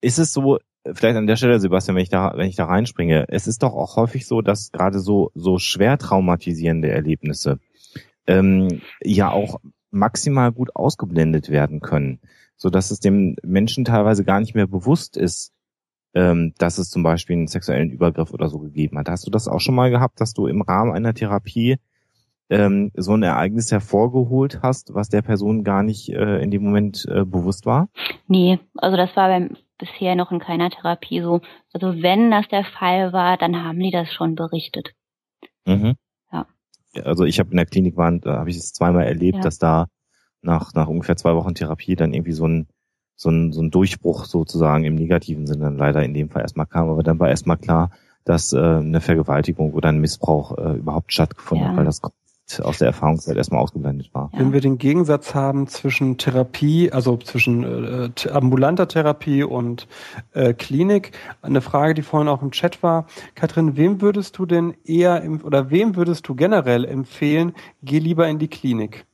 Ist 0.00 0.18
es 0.18 0.32
so, 0.32 0.58
vielleicht 0.92 1.16
an 1.16 1.26
der 1.26 1.36
Stelle, 1.36 1.60
Sebastian, 1.60 1.96
wenn 1.96 2.02
ich 2.02 2.08
da, 2.08 2.32
wenn 2.36 2.48
ich 2.48 2.56
da 2.56 2.64
reinspringe, 2.64 3.26
es 3.28 3.46
ist 3.46 3.62
doch 3.62 3.74
auch 3.74 3.96
häufig 3.96 4.26
so, 4.26 4.42
dass 4.42 4.72
gerade 4.72 4.98
so, 4.98 5.30
so 5.34 5.58
schwer 5.58 5.98
traumatisierende 5.98 6.90
Erlebnisse 6.90 7.60
ähm, 8.26 8.80
ja 9.02 9.30
auch 9.30 9.60
maximal 9.90 10.52
gut 10.52 10.74
ausgeblendet 10.74 11.50
werden 11.50 11.80
können, 11.80 12.20
so 12.56 12.70
dass 12.70 12.90
es 12.90 13.00
dem 13.00 13.36
Menschen 13.42 13.84
teilweise 13.84 14.24
gar 14.24 14.40
nicht 14.40 14.54
mehr 14.54 14.66
bewusst 14.66 15.16
ist, 15.16 15.52
ähm, 16.14 16.52
dass 16.58 16.78
es 16.78 16.90
zum 16.90 17.02
Beispiel 17.02 17.36
einen 17.36 17.46
sexuellen 17.46 17.90
Übergriff 17.90 18.32
oder 18.32 18.48
so 18.48 18.58
gegeben 18.58 18.98
hat. 18.98 19.08
Hast 19.08 19.26
du 19.26 19.30
das 19.30 19.48
auch 19.48 19.60
schon 19.60 19.74
mal 19.74 19.90
gehabt, 19.90 20.20
dass 20.20 20.34
du 20.34 20.46
im 20.46 20.62
Rahmen 20.62 20.92
einer 20.92 21.14
Therapie 21.14 21.76
ähm, 22.50 22.90
so 22.94 23.14
ein 23.14 23.22
Ereignis 23.22 23.72
hervorgeholt 23.72 24.60
hast, 24.62 24.94
was 24.94 25.08
der 25.08 25.22
Person 25.22 25.64
gar 25.64 25.82
nicht 25.82 26.10
äh, 26.10 26.42
in 26.42 26.50
dem 26.50 26.62
Moment 26.62 27.06
äh, 27.08 27.24
bewusst 27.24 27.64
war? 27.66 27.88
Nee, 28.28 28.58
also 28.76 28.96
das 28.96 29.14
war 29.16 29.28
beim 29.28 29.56
bisher 29.82 30.14
noch 30.14 30.30
in 30.30 30.38
keiner 30.38 30.70
Therapie 30.70 31.20
so. 31.20 31.40
Also 31.72 32.02
wenn 32.02 32.30
das 32.30 32.46
der 32.48 32.64
Fall 32.64 33.12
war, 33.12 33.36
dann 33.36 33.64
haben 33.64 33.80
die 33.80 33.90
das 33.90 34.12
schon 34.12 34.36
berichtet. 34.36 34.94
Mhm. 35.66 35.94
Ja. 36.32 36.46
Also 37.02 37.24
ich 37.24 37.40
habe 37.40 37.50
in 37.50 37.56
der 37.56 37.66
Klinik 37.66 37.96
waren, 37.96 38.20
habe 38.24 38.50
ich 38.50 38.56
es 38.56 38.72
zweimal 38.72 39.04
erlebt, 39.04 39.38
ja. 39.38 39.42
dass 39.42 39.58
da 39.58 39.86
nach 40.40 40.72
nach 40.74 40.88
ungefähr 40.88 41.16
zwei 41.16 41.34
Wochen 41.34 41.54
Therapie 41.54 41.96
dann 41.96 42.14
irgendwie 42.14 42.32
so 42.32 42.46
ein 42.46 42.68
so 43.16 43.30
ein, 43.30 43.52
so 43.52 43.60
ein 43.60 43.70
Durchbruch 43.70 44.24
sozusagen 44.24 44.84
im 44.84 44.94
negativen 44.94 45.46
Sinne 45.46 45.64
dann 45.64 45.76
leider 45.76 46.02
in 46.02 46.14
dem 46.14 46.30
Fall 46.30 46.42
erstmal 46.42 46.66
kam. 46.66 46.88
Aber 46.88 47.02
dann 47.02 47.20
war 47.20 47.28
erstmal 47.28 47.58
klar, 47.58 47.90
dass 48.24 48.52
äh, 48.52 48.58
eine 48.58 49.00
Vergewaltigung 49.00 49.74
oder 49.74 49.88
ein 49.88 50.00
Missbrauch 50.00 50.56
äh, 50.58 50.72
überhaupt 50.72 51.12
stattgefunden 51.12 51.64
ja. 51.64 51.70
hat, 51.70 51.76
weil 51.76 51.84
das 51.84 52.00
aus 52.60 52.78
der 52.78 52.88
Erfahrungszeit 52.88 53.36
erstmal 53.36 53.60
ausgeblendet 53.60 54.12
war. 54.12 54.30
Wenn 54.34 54.52
wir 54.52 54.60
den 54.60 54.78
Gegensatz 54.78 55.34
haben 55.34 55.66
zwischen 55.66 56.18
Therapie, 56.18 56.90
also 56.92 57.16
zwischen 57.16 57.64
äh, 57.64 58.30
ambulanter 58.30 58.88
Therapie 58.88 59.42
und 59.42 59.86
äh, 60.32 60.52
Klinik, 60.54 61.12
eine 61.42 61.60
Frage, 61.60 61.94
die 61.94 62.02
vorhin 62.02 62.28
auch 62.28 62.42
im 62.42 62.50
Chat 62.50 62.82
war, 62.82 63.06
Katrin, 63.34 63.76
wem 63.76 64.00
würdest 64.00 64.38
du 64.38 64.46
denn 64.46 64.74
eher 64.84 65.22
im, 65.22 65.42
oder 65.44 65.70
wem 65.70 65.96
würdest 65.96 66.28
du 66.28 66.34
generell 66.34 66.84
empfehlen, 66.84 67.54
geh 67.82 67.98
lieber 67.98 68.28
in 68.28 68.38
die 68.38 68.48
Klinik? 68.48 69.06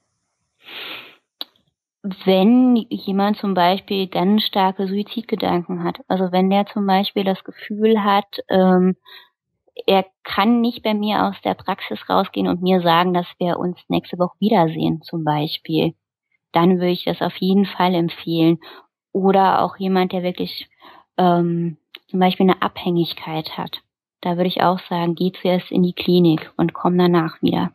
Wenn 2.02 2.76
jemand 2.88 3.38
zum 3.38 3.54
Beispiel 3.54 4.06
ganz 4.06 4.44
starke 4.44 4.86
Suizidgedanken 4.86 5.82
hat, 5.82 5.98
also 6.06 6.30
wenn 6.30 6.48
der 6.48 6.66
zum 6.66 6.86
Beispiel 6.86 7.24
das 7.24 7.42
Gefühl 7.44 8.02
hat, 8.04 8.38
ähm, 8.48 8.96
er 9.86 10.06
kann 10.24 10.60
nicht 10.60 10.82
bei 10.82 10.94
mir 10.94 11.24
aus 11.24 11.36
der 11.44 11.54
Praxis 11.54 12.08
rausgehen 12.08 12.48
und 12.48 12.62
mir 12.62 12.80
sagen, 12.80 13.14
dass 13.14 13.26
wir 13.38 13.58
uns 13.58 13.78
nächste 13.88 14.18
Woche 14.18 14.36
wiedersehen, 14.40 15.02
zum 15.02 15.24
Beispiel. 15.24 15.94
Dann 16.52 16.76
würde 16.76 16.90
ich 16.90 17.04
das 17.04 17.20
auf 17.22 17.36
jeden 17.36 17.66
Fall 17.66 17.94
empfehlen. 17.94 18.58
Oder 19.12 19.62
auch 19.62 19.76
jemand, 19.78 20.12
der 20.12 20.22
wirklich 20.22 20.68
ähm, 21.16 21.76
zum 22.08 22.20
Beispiel 22.20 22.50
eine 22.50 22.62
Abhängigkeit 22.62 23.56
hat. 23.56 23.82
Da 24.20 24.36
würde 24.36 24.48
ich 24.48 24.62
auch 24.62 24.80
sagen, 24.88 25.14
geh 25.14 25.32
zuerst 25.32 25.70
in 25.70 25.82
die 25.82 25.94
Klinik 25.94 26.52
und 26.56 26.72
komm 26.72 26.98
danach 26.98 27.40
wieder. 27.42 27.72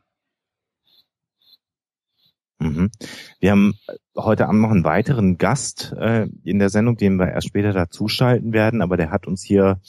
Mhm. 2.59 2.91
Wir 3.39 3.51
haben 3.51 3.73
heute 4.15 4.47
Abend 4.47 4.61
noch 4.61 4.71
einen 4.71 4.83
weiteren 4.83 5.37
Gast 5.37 5.93
äh, 5.97 6.27
in 6.43 6.59
der 6.59 6.69
Sendung, 6.69 6.97
den 6.97 7.17
wir 7.17 7.29
erst 7.29 7.47
später 7.47 7.73
dazuschalten 7.73 8.53
werden, 8.53 8.81
aber 8.81 8.97
der 8.97 9.11
hat 9.11 9.27
uns 9.27 9.43
hier 9.43 9.81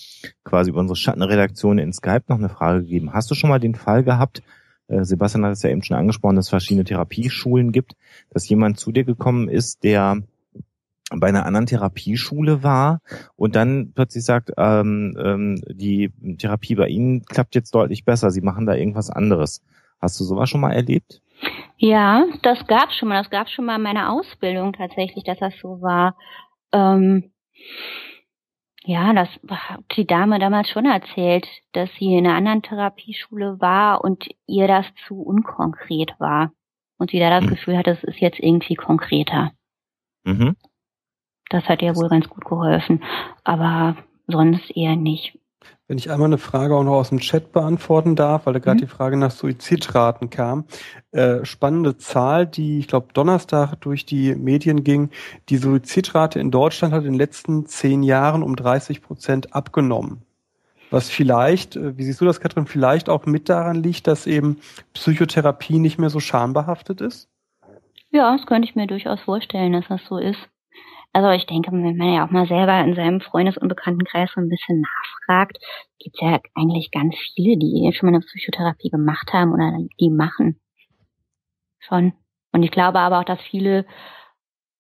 quasi 0.45 0.71
über 0.71 0.81
unsere 0.81 0.97
Schattenredaktion 0.97 1.79
in 1.79 1.93
Skype 1.93 2.25
noch 2.29 2.39
eine 2.39 2.49
Frage 2.49 2.81
gegeben. 2.81 3.13
Hast 3.13 3.31
du 3.31 3.35
schon 3.35 3.51
mal 3.51 3.61
den 3.61 3.75
Fall 3.75 4.03
gehabt, 4.03 4.43
äh, 4.89 5.05
Sebastian 5.05 5.45
hat 5.45 5.53
es 5.53 5.63
ja 5.63 5.71
eben 5.71 5.83
schon 5.83 5.97
angesprochen, 5.97 6.37
dass 6.37 6.47
es 6.47 6.51
verschiedene 6.51 6.85
Therapieschulen 6.85 7.73
gibt, 7.73 7.95
dass 8.31 8.49
jemand 8.49 8.79
zu 8.79 8.93
dir 8.93 9.05
gekommen 9.05 9.49
ist, 9.49 9.85
der 9.85 10.23
bei 11.11 11.29
einer 11.29 11.47
anderen 11.47 11.67
Therapieschule 11.67 12.63
war 12.63 13.01
und 13.37 13.57
dann 13.57 13.93
plötzlich 13.95 14.25
sagt, 14.25 14.53
ähm, 14.57 15.17
ähm, 15.23 15.63
die 15.69 16.11
Therapie 16.39 16.75
bei 16.75 16.89
Ihnen 16.89 17.25
klappt 17.25 17.55
jetzt 17.55 17.75
deutlich 17.75 18.05
besser, 18.05 18.31
Sie 18.31 18.41
machen 18.41 18.67
da 18.67 18.75
irgendwas 18.75 19.11
anderes. 19.11 19.63
Hast 20.01 20.19
du 20.19 20.25
sowas 20.25 20.49
schon 20.51 20.61
mal 20.61 20.73
erlebt? 20.73 21.23
Ja, 21.77 22.25
das 22.43 22.67
gab 22.67 22.93
schon 22.93 23.09
mal. 23.09 23.19
Das 23.19 23.31
gab 23.31 23.49
schon 23.49 23.65
mal 23.65 23.77
in 23.77 23.83
meiner 23.83 24.13
Ausbildung 24.13 24.73
tatsächlich, 24.73 25.25
dass 25.25 25.39
das 25.39 25.55
so 25.61 25.81
war. 25.83 26.17
Ähm, 26.73 27.33
ja, 28.87 29.13
das 29.15 29.29
hat 29.49 29.81
die 29.97 30.07
Dame 30.07 30.39
damals 30.39 30.69
schon 30.69 30.85
erzählt, 30.85 31.47
dass 31.73 31.89
sie 31.99 32.15
in 32.17 32.27
einer 32.27 32.37
anderen 32.37 32.63
Therapieschule 32.63 33.61
war 33.61 34.05
und 34.05 34.29
ihr 34.47 34.69
das 34.69 34.87
zu 35.07 35.23
unkonkret 35.23 36.15
war. 36.19 36.53
Und 36.99 37.11
sie 37.11 37.19
da 37.19 37.31
das 37.31 37.45
mhm. 37.45 37.51
Gefühl 37.51 37.79
hat, 37.79 37.87
es 37.87 38.05
ist 38.05 38.21
jetzt 38.21 38.39
irgendwie 38.39 38.75
konkreter. 38.75 39.53
Mhm. 40.25 40.57
Das 41.49 41.65
hat 41.65 41.83
ihr 41.83 41.97
wohl 41.97 42.09
ganz 42.09 42.29
gut 42.29 42.45
geholfen. 42.45 43.03
Aber 43.43 43.97
sonst 44.27 44.71
eher 44.77 44.97
nicht. 44.97 45.39
Wenn 45.87 45.99
ich 45.99 46.11
einmal 46.11 46.27
eine 46.27 46.39
Frage 46.39 46.75
auch 46.75 46.85
noch 46.85 46.95
aus 46.95 47.11
dem 47.11 47.21
Chat 47.21 47.53
beantworten 47.53 48.17
darf, 48.17 48.47
weil 48.47 48.55
da 48.55 48.59
gerade 48.59 48.77
mhm. 48.77 48.87
die 48.87 48.87
Frage 48.87 49.17
nach 49.17 49.31
Suizidraten 49.31 50.31
kam. 50.31 50.65
Äh, 51.13 51.45
spannende 51.45 51.99
Zahl, 51.99 52.47
die 52.47 52.79
ich 52.79 52.89
glaube 52.89 53.09
Donnerstag 53.13 53.77
durch 53.81 54.07
die 54.07 54.35
Medien 54.35 54.85
ging. 54.85 55.11
Die 55.49 55.57
Suizidrate 55.57 56.41
in 56.41 56.51
Deutschland 56.51 56.95
hat 56.95 57.05
in 57.05 57.13
den 57.13 57.19
letzten 57.19 57.67
zehn 57.67 58.03
Jahren 58.03 58.43
um 58.43 58.57
30 58.57 59.03
Prozent 59.03 59.55
abgenommen. 59.55 60.23
Was 60.91 61.11
vielleicht, 61.11 61.77
äh, 61.77 61.99
wie 61.99 62.05
siehst 62.05 62.21
du 62.21 62.25
das, 62.25 62.41
Katrin, 62.41 62.67
vielleicht 62.67 63.09
auch 63.09 63.27
mit 63.27 63.49
daran 63.49 63.83
liegt, 63.83 64.07
dass 64.07 64.27
eben 64.27 64.59
Psychotherapie 64.93 65.79
nicht 65.79 65.99
mehr 65.99 66.11
so 66.11 66.21
schambehaftet 66.21 67.01
ist? 67.01 67.29
Ja, 68.11 68.37
das 68.37 68.47
könnte 68.47 68.69
ich 68.69 68.77
mir 68.77 68.87
durchaus 68.87 69.21
vorstellen, 69.21 69.73
dass 69.73 69.89
das 69.89 70.05
so 70.05 70.19
ist. 70.19 70.39
Also 71.15 71.31
ich 71.31 71.47
denke, 71.47 71.71
wenn 71.71 71.97
man 71.97 72.13
ja 72.13 72.27
auch 72.27 72.31
mal 72.33 72.49
selber 72.49 72.81
in 72.81 72.97
seinem 72.97 73.21
Freundes- 73.21 73.57
und 73.57 73.69
Bekanntenkreis 73.69 74.33
so 74.35 74.41
ein 74.41 74.49
bisschen 74.49 74.81
nachfragt, 74.81 75.59
gibt 76.01 76.17
es 76.17 76.21
ja 76.21 76.41
eigentlich 76.57 76.91
ganz 76.91 77.15
viele, 77.35 77.57
die 77.57 77.89
schon 77.95 78.11
mal 78.11 78.17
eine 78.17 78.25
Psychotherapie 78.25 78.91
gemacht 78.91 79.33
haben 79.33 79.53
oder 79.53 79.79
die 80.01 80.11
machen. 80.11 80.61
Schon. 81.79 82.15
Und 82.51 82.65
ich 82.65 82.73
glaube 82.73 82.99
aber 82.99 83.21
auch, 83.21 83.25
dass 83.25 83.41
viele 83.43 83.87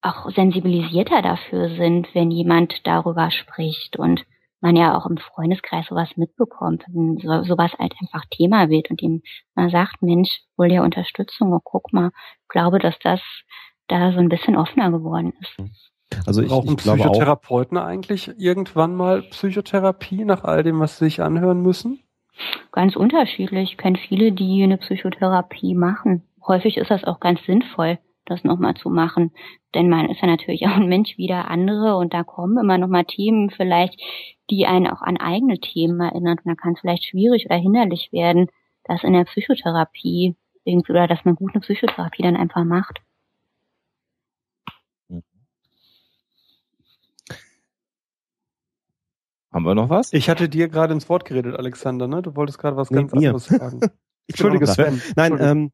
auch 0.02 0.28
sensibilisierter 0.30 1.22
dafür 1.22 1.68
sind, 1.68 2.12
wenn 2.16 2.32
jemand 2.32 2.84
darüber 2.84 3.30
spricht 3.30 3.96
und 3.96 4.24
man 4.60 4.74
ja 4.74 4.98
auch 4.98 5.06
im 5.06 5.18
Freundeskreis 5.18 5.86
sowas 5.86 6.16
mitbekommt, 6.16 6.82
wenn 6.88 7.16
so, 7.18 7.44
sowas 7.44 7.70
halt 7.78 7.94
einfach 8.00 8.24
Thema 8.30 8.68
wird 8.70 8.90
und 8.90 9.00
ihm 9.02 9.22
man 9.54 9.70
sagt, 9.70 10.02
Mensch, 10.02 10.40
hol 10.58 10.68
dir 10.68 10.82
Unterstützung 10.82 11.52
und 11.52 11.62
guck 11.62 11.92
mal, 11.92 12.10
ich 12.42 12.48
glaube, 12.48 12.80
dass 12.80 12.98
das 12.98 13.20
da 13.86 14.10
so 14.10 14.18
ein 14.18 14.28
bisschen 14.28 14.56
offener 14.56 14.90
geworden 14.90 15.32
ist. 15.40 15.93
Also 16.26 16.42
ich, 16.42 16.48
Brauchen 16.48 16.70
ich 16.70 16.76
Psychotherapeuten 16.76 17.78
auch, 17.78 17.84
eigentlich 17.84 18.30
irgendwann 18.38 18.94
mal 18.94 19.22
Psychotherapie 19.22 20.24
nach 20.24 20.44
all 20.44 20.62
dem, 20.62 20.80
was 20.80 20.98
sie 20.98 21.06
sich 21.06 21.22
anhören 21.22 21.62
müssen? 21.62 22.00
Ganz 22.72 22.96
unterschiedlich. 22.96 23.72
Ich 23.72 23.76
kenne 23.78 23.98
viele, 23.98 24.32
die 24.32 24.62
eine 24.62 24.78
Psychotherapie 24.78 25.74
machen. 25.74 26.22
Häufig 26.46 26.76
ist 26.76 26.90
das 26.90 27.04
auch 27.04 27.20
ganz 27.20 27.44
sinnvoll, 27.44 27.98
das 28.24 28.44
nochmal 28.44 28.74
zu 28.74 28.90
machen. 28.90 29.32
Denn 29.74 29.88
man 29.88 30.08
ist 30.08 30.20
ja 30.20 30.26
natürlich 30.26 30.66
auch 30.66 30.76
ein 30.76 30.88
Mensch 30.88 31.16
wie 31.16 31.26
der 31.26 31.50
andere 31.50 31.96
und 31.96 32.12
da 32.12 32.22
kommen 32.22 32.58
immer 32.58 32.78
nochmal 32.78 33.04
Themen 33.04 33.50
vielleicht, 33.50 34.00
die 34.50 34.66
einen 34.66 34.88
auch 34.88 35.02
an 35.02 35.16
eigene 35.16 35.58
Themen 35.58 36.00
erinnern. 36.00 36.38
Und 36.38 36.46
da 36.46 36.54
kann 36.54 36.74
es 36.74 36.80
vielleicht 36.80 37.04
schwierig 37.04 37.46
oder 37.46 37.56
hinderlich 37.56 38.10
werden, 38.12 38.48
das 38.84 39.04
in 39.04 39.12
der 39.12 39.24
Psychotherapie 39.24 40.36
irgendwie 40.64 40.92
oder 40.92 41.06
dass 41.06 41.24
man 41.24 41.36
gut 41.36 41.52
eine 41.54 41.60
Psychotherapie 41.60 42.22
dann 42.22 42.36
einfach 42.36 42.64
macht. 42.64 43.00
Haben 49.54 49.66
wir 49.66 49.76
noch 49.76 49.88
was? 49.88 50.12
Ich 50.12 50.28
hatte 50.28 50.48
dir 50.48 50.68
gerade 50.68 50.92
ins 50.92 51.08
Wort 51.08 51.24
geredet, 51.24 51.56
Alexander, 51.56 52.08
ne? 52.08 52.22
Du 52.22 52.34
wolltest 52.34 52.58
gerade 52.58 52.76
was 52.76 52.88
ganz 52.88 53.12
nee, 53.12 53.28
anderes 53.28 53.44
sagen. 53.44 53.78
Entschuldige, 54.26 54.66
Sven. 54.66 55.00
Nein, 55.14 55.36
ähm, 55.38 55.70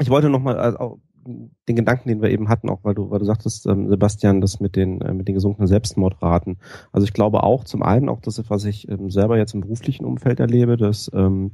ich 0.00 0.08
wollte 0.08 0.30
noch 0.30 0.38
mal 0.38 0.56
also, 0.56 1.00
den 1.26 1.74
Gedanken, 1.74 2.08
den 2.08 2.22
wir 2.22 2.30
eben 2.30 2.48
hatten, 2.48 2.68
auch 2.68 2.84
weil 2.84 2.94
du, 2.94 3.10
weil 3.10 3.18
du 3.18 3.24
sagtest, 3.24 3.66
ähm, 3.66 3.88
Sebastian, 3.88 4.40
das 4.40 4.60
mit 4.60 4.76
den, 4.76 5.00
äh, 5.00 5.12
mit 5.12 5.26
den 5.26 5.34
gesunkenen 5.34 5.66
Selbstmordraten. 5.66 6.58
Also 6.92 7.06
ich 7.06 7.12
glaube 7.12 7.42
auch 7.42 7.64
zum 7.64 7.82
einen 7.82 8.08
auch 8.08 8.20
das, 8.20 8.40
was 8.48 8.64
ich 8.64 8.88
ähm, 8.88 9.10
selber 9.10 9.36
jetzt 9.36 9.52
im 9.52 9.62
beruflichen 9.62 10.04
Umfeld 10.04 10.38
erlebe, 10.38 10.76
dass 10.76 11.10
ähm, 11.12 11.50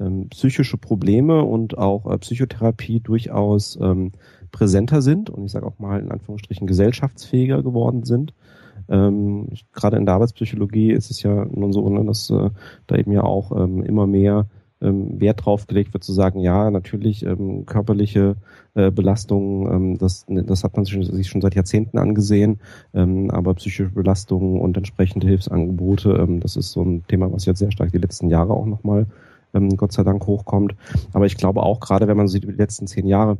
ähm, 0.00 0.28
psychische 0.30 0.76
Probleme 0.76 1.44
und 1.44 1.78
auch 1.78 2.10
äh, 2.10 2.18
Psychotherapie 2.18 2.98
durchaus 2.98 3.78
ähm, 3.80 4.10
präsenter 4.50 5.02
sind 5.02 5.30
und 5.30 5.44
ich 5.44 5.52
sage 5.52 5.66
auch 5.66 5.78
mal 5.78 6.00
in 6.00 6.10
Anführungsstrichen 6.10 6.66
gesellschaftsfähiger 6.66 7.62
geworden 7.62 8.02
sind. 8.02 8.34
Ähm, 8.88 9.48
Gerade 9.72 9.96
in 9.96 10.06
der 10.06 10.14
Arbeitspsychologie 10.14 10.92
ist 10.92 11.10
es 11.10 11.22
ja 11.22 11.44
nun 11.44 11.72
so, 11.72 11.88
ne, 11.88 12.04
dass 12.04 12.30
äh, 12.30 12.50
da 12.86 12.96
eben 12.96 13.12
ja 13.12 13.22
auch 13.22 13.52
ähm, 13.52 13.82
immer 13.82 14.06
mehr 14.06 14.46
ähm, 14.80 15.20
Wert 15.20 15.44
drauf 15.44 15.66
gelegt 15.66 15.94
wird 15.94 16.04
zu 16.04 16.12
sagen, 16.12 16.40
ja, 16.40 16.70
natürlich 16.70 17.24
ähm, 17.24 17.64
körperliche 17.64 18.36
äh, 18.74 18.90
Belastungen, 18.90 19.72
ähm, 19.72 19.98
das, 19.98 20.28
ne, 20.28 20.44
das 20.44 20.64
hat 20.64 20.76
man 20.76 20.84
sich 20.84 21.28
schon 21.28 21.40
seit 21.40 21.54
Jahrzehnten 21.54 21.98
angesehen, 21.98 22.60
ähm, 22.92 23.30
aber 23.30 23.54
psychische 23.54 23.90
Belastungen 23.90 24.60
und 24.60 24.76
entsprechende 24.76 25.26
Hilfsangebote, 25.26 26.10
ähm, 26.12 26.40
das 26.40 26.56
ist 26.56 26.72
so 26.72 26.82
ein 26.82 27.04
Thema, 27.08 27.32
was 27.32 27.46
jetzt 27.46 27.58
sehr 27.58 27.72
stark 27.72 27.92
die 27.92 27.98
letzten 27.98 28.28
Jahre 28.28 28.52
auch 28.52 28.66
nochmal 28.66 29.06
ähm, 29.54 29.76
Gott 29.76 29.92
sei 29.92 30.04
Dank 30.04 30.26
hochkommt. 30.26 30.74
Aber 31.12 31.26
ich 31.26 31.36
glaube 31.36 31.62
auch, 31.62 31.80
gerade 31.80 32.06
wenn 32.06 32.16
man 32.16 32.28
sieht, 32.28 32.44
die 32.44 32.48
letzten 32.48 32.86
zehn 32.86 33.06
Jahre, 33.06 33.38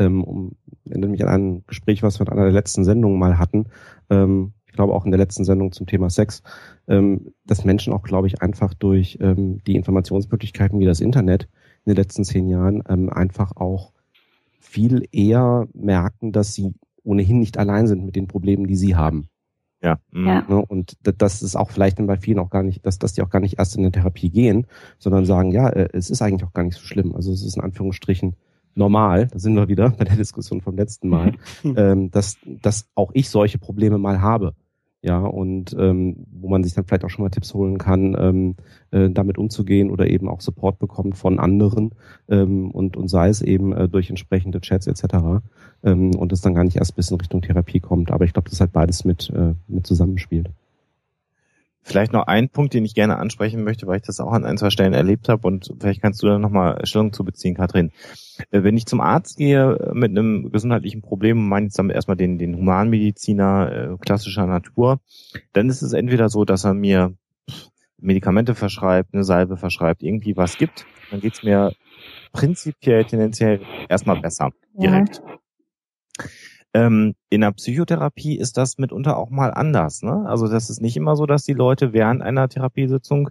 ähm, 0.00 0.24
um, 0.24 0.52
erinnere 0.88 1.10
mich 1.10 1.22
an 1.22 1.28
ein 1.28 1.64
Gespräch, 1.66 2.02
was 2.02 2.18
wir 2.18 2.26
in 2.26 2.32
einer 2.32 2.44
der 2.44 2.52
letzten 2.52 2.84
Sendungen 2.84 3.18
mal 3.18 3.38
hatten, 3.38 3.66
ähm, 4.08 4.52
ich 4.66 4.72
glaube 4.72 4.94
auch 4.94 5.04
in 5.04 5.10
der 5.10 5.18
letzten 5.18 5.44
Sendung 5.44 5.72
zum 5.72 5.86
Thema 5.86 6.10
Sex, 6.10 6.42
ähm, 6.86 7.32
dass 7.44 7.64
Menschen 7.64 7.92
auch, 7.92 8.02
glaube 8.02 8.28
ich, 8.28 8.40
einfach 8.40 8.72
durch 8.72 9.18
ähm, 9.20 9.62
die 9.66 9.74
Informationsmöglichkeiten 9.74 10.78
wie 10.78 10.84
das 10.84 11.00
Internet 11.00 11.48
in 11.84 11.90
den 11.90 11.96
letzten 11.96 12.24
zehn 12.24 12.48
Jahren 12.48 12.82
ähm, 12.88 13.10
einfach 13.10 13.56
auch 13.56 13.92
viel 14.60 15.08
eher 15.10 15.66
merken, 15.74 16.30
dass 16.30 16.54
sie 16.54 16.72
ohnehin 17.02 17.40
nicht 17.40 17.58
allein 17.58 17.88
sind 17.88 18.04
mit 18.04 18.14
den 18.14 18.28
Problemen, 18.28 18.68
die 18.68 18.76
sie 18.76 18.94
haben. 18.94 19.28
Ja. 19.82 19.98
Mhm. 20.12 20.26
ja. 20.26 20.44
Ne, 20.48 20.64
und 20.64 20.96
das 21.02 21.42
ist 21.42 21.56
auch 21.56 21.70
vielleicht 21.70 21.98
dann 21.98 22.06
bei 22.06 22.16
vielen 22.16 22.38
auch 22.38 22.50
gar 22.50 22.62
nicht, 22.62 22.86
dass, 22.86 22.98
dass 23.00 23.14
die 23.14 23.22
auch 23.22 23.30
gar 23.30 23.40
nicht 23.40 23.58
erst 23.58 23.74
in 23.74 23.82
eine 23.82 23.90
Therapie 23.90 24.30
gehen, 24.30 24.66
sondern 24.98 25.24
sagen, 25.24 25.50
ja, 25.50 25.68
äh, 25.68 25.88
es 25.92 26.10
ist 26.10 26.22
eigentlich 26.22 26.44
auch 26.44 26.52
gar 26.52 26.62
nicht 26.62 26.76
so 26.76 26.84
schlimm. 26.84 27.14
Also 27.16 27.32
es 27.32 27.42
ist 27.42 27.56
in 27.56 27.62
Anführungsstrichen 27.62 28.36
normal, 28.80 29.28
da 29.28 29.38
sind 29.38 29.54
wir 29.54 29.68
wieder 29.68 29.90
bei 29.90 30.04
der 30.04 30.16
Diskussion 30.16 30.60
vom 30.60 30.76
letzten 30.76 31.08
Mal, 31.08 31.34
ähm, 31.64 32.10
dass, 32.10 32.36
dass 32.44 32.88
auch 32.96 33.12
ich 33.14 33.30
solche 33.30 33.58
Probleme 33.58 33.98
mal 33.98 34.20
habe. 34.20 34.54
Ja, 35.02 35.20
und 35.20 35.74
ähm, 35.78 36.26
wo 36.30 36.50
man 36.50 36.62
sich 36.62 36.74
dann 36.74 36.84
vielleicht 36.84 37.06
auch 37.06 37.08
schon 37.08 37.22
mal 37.22 37.30
Tipps 37.30 37.54
holen 37.54 37.78
kann, 37.78 38.14
ähm, 38.20 38.56
äh, 38.90 39.08
damit 39.08 39.38
umzugehen 39.38 39.90
oder 39.90 40.06
eben 40.06 40.28
auch 40.28 40.42
Support 40.42 40.78
bekommt 40.78 41.16
von 41.16 41.38
anderen 41.38 41.92
ähm, 42.28 42.70
und, 42.70 42.98
und 42.98 43.08
sei 43.08 43.30
es 43.30 43.40
eben 43.40 43.72
äh, 43.72 43.88
durch 43.88 44.10
entsprechende 44.10 44.60
Chats 44.60 44.86
etc. 44.86 45.40
Ähm, 45.82 46.14
und 46.14 46.32
es 46.32 46.42
dann 46.42 46.54
gar 46.54 46.64
nicht 46.64 46.76
erst 46.76 46.96
bis 46.96 47.10
in 47.10 47.16
Richtung 47.16 47.40
Therapie 47.40 47.80
kommt. 47.80 48.10
Aber 48.10 48.26
ich 48.26 48.34
glaube, 48.34 48.50
das 48.50 48.60
halt 48.60 48.72
beides 48.72 49.06
mit, 49.06 49.30
äh, 49.30 49.54
mit 49.68 49.86
zusammenspielt. 49.86 50.50
Vielleicht 51.82 52.12
noch 52.12 52.26
ein 52.26 52.50
Punkt, 52.50 52.74
den 52.74 52.84
ich 52.84 52.94
gerne 52.94 53.16
ansprechen 53.16 53.64
möchte, 53.64 53.86
weil 53.86 53.96
ich 53.96 54.02
das 54.02 54.20
auch 54.20 54.32
an 54.32 54.44
ein, 54.44 54.58
zwei 54.58 54.70
Stellen 54.70 54.92
erlebt 54.92 55.28
habe 55.28 55.46
und 55.46 55.74
vielleicht 55.80 56.02
kannst 56.02 56.22
du 56.22 56.26
da 56.26 56.38
nochmal 56.38 56.84
Stellung 56.86 57.12
zu 57.12 57.24
beziehen, 57.24 57.54
Katrin. 57.54 57.90
Äh, 58.50 58.62
wenn 58.62 58.76
ich 58.76 58.86
zum 58.86 59.00
Arzt 59.00 59.38
gehe 59.38 59.76
äh, 59.76 59.94
mit 59.94 60.10
einem 60.10 60.52
gesundheitlichen 60.52 61.00
Problem, 61.00 61.48
meine 61.48 61.68
ich 61.68 61.72
dann 61.72 61.90
erstmal 61.90 62.16
den, 62.16 62.38
den 62.38 62.56
Humanmediziner 62.56 63.72
äh, 63.72 63.96
klassischer 63.98 64.46
Natur, 64.46 65.00
dann 65.52 65.70
ist 65.70 65.82
es 65.82 65.92
entweder 65.94 66.28
so, 66.28 66.44
dass 66.44 66.64
er 66.64 66.74
mir 66.74 67.14
Medikamente 67.98 68.54
verschreibt, 68.54 69.14
eine 69.14 69.24
Salbe 69.24 69.56
verschreibt, 69.56 70.02
irgendwie 70.02 70.36
was 70.36 70.58
gibt, 70.58 70.86
dann 71.10 71.20
geht's 71.20 71.42
mir 71.42 71.72
prinzipiell 72.32 73.04
tendenziell 73.04 73.60
erstmal 73.88 74.20
besser, 74.20 74.50
direkt. 74.74 75.22
Ja. 75.26 75.38
Ähm, 76.72 77.14
in 77.30 77.40
der 77.40 77.52
Psychotherapie 77.52 78.38
ist 78.38 78.56
das 78.56 78.78
mitunter 78.78 79.16
auch 79.16 79.30
mal 79.30 79.52
anders. 79.52 80.02
Ne? 80.02 80.24
Also 80.26 80.48
das 80.48 80.70
ist 80.70 80.80
nicht 80.80 80.96
immer 80.96 81.16
so, 81.16 81.26
dass 81.26 81.44
die 81.44 81.52
Leute 81.52 81.92
während 81.92 82.22
einer 82.22 82.48
Therapiesitzung 82.48 83.30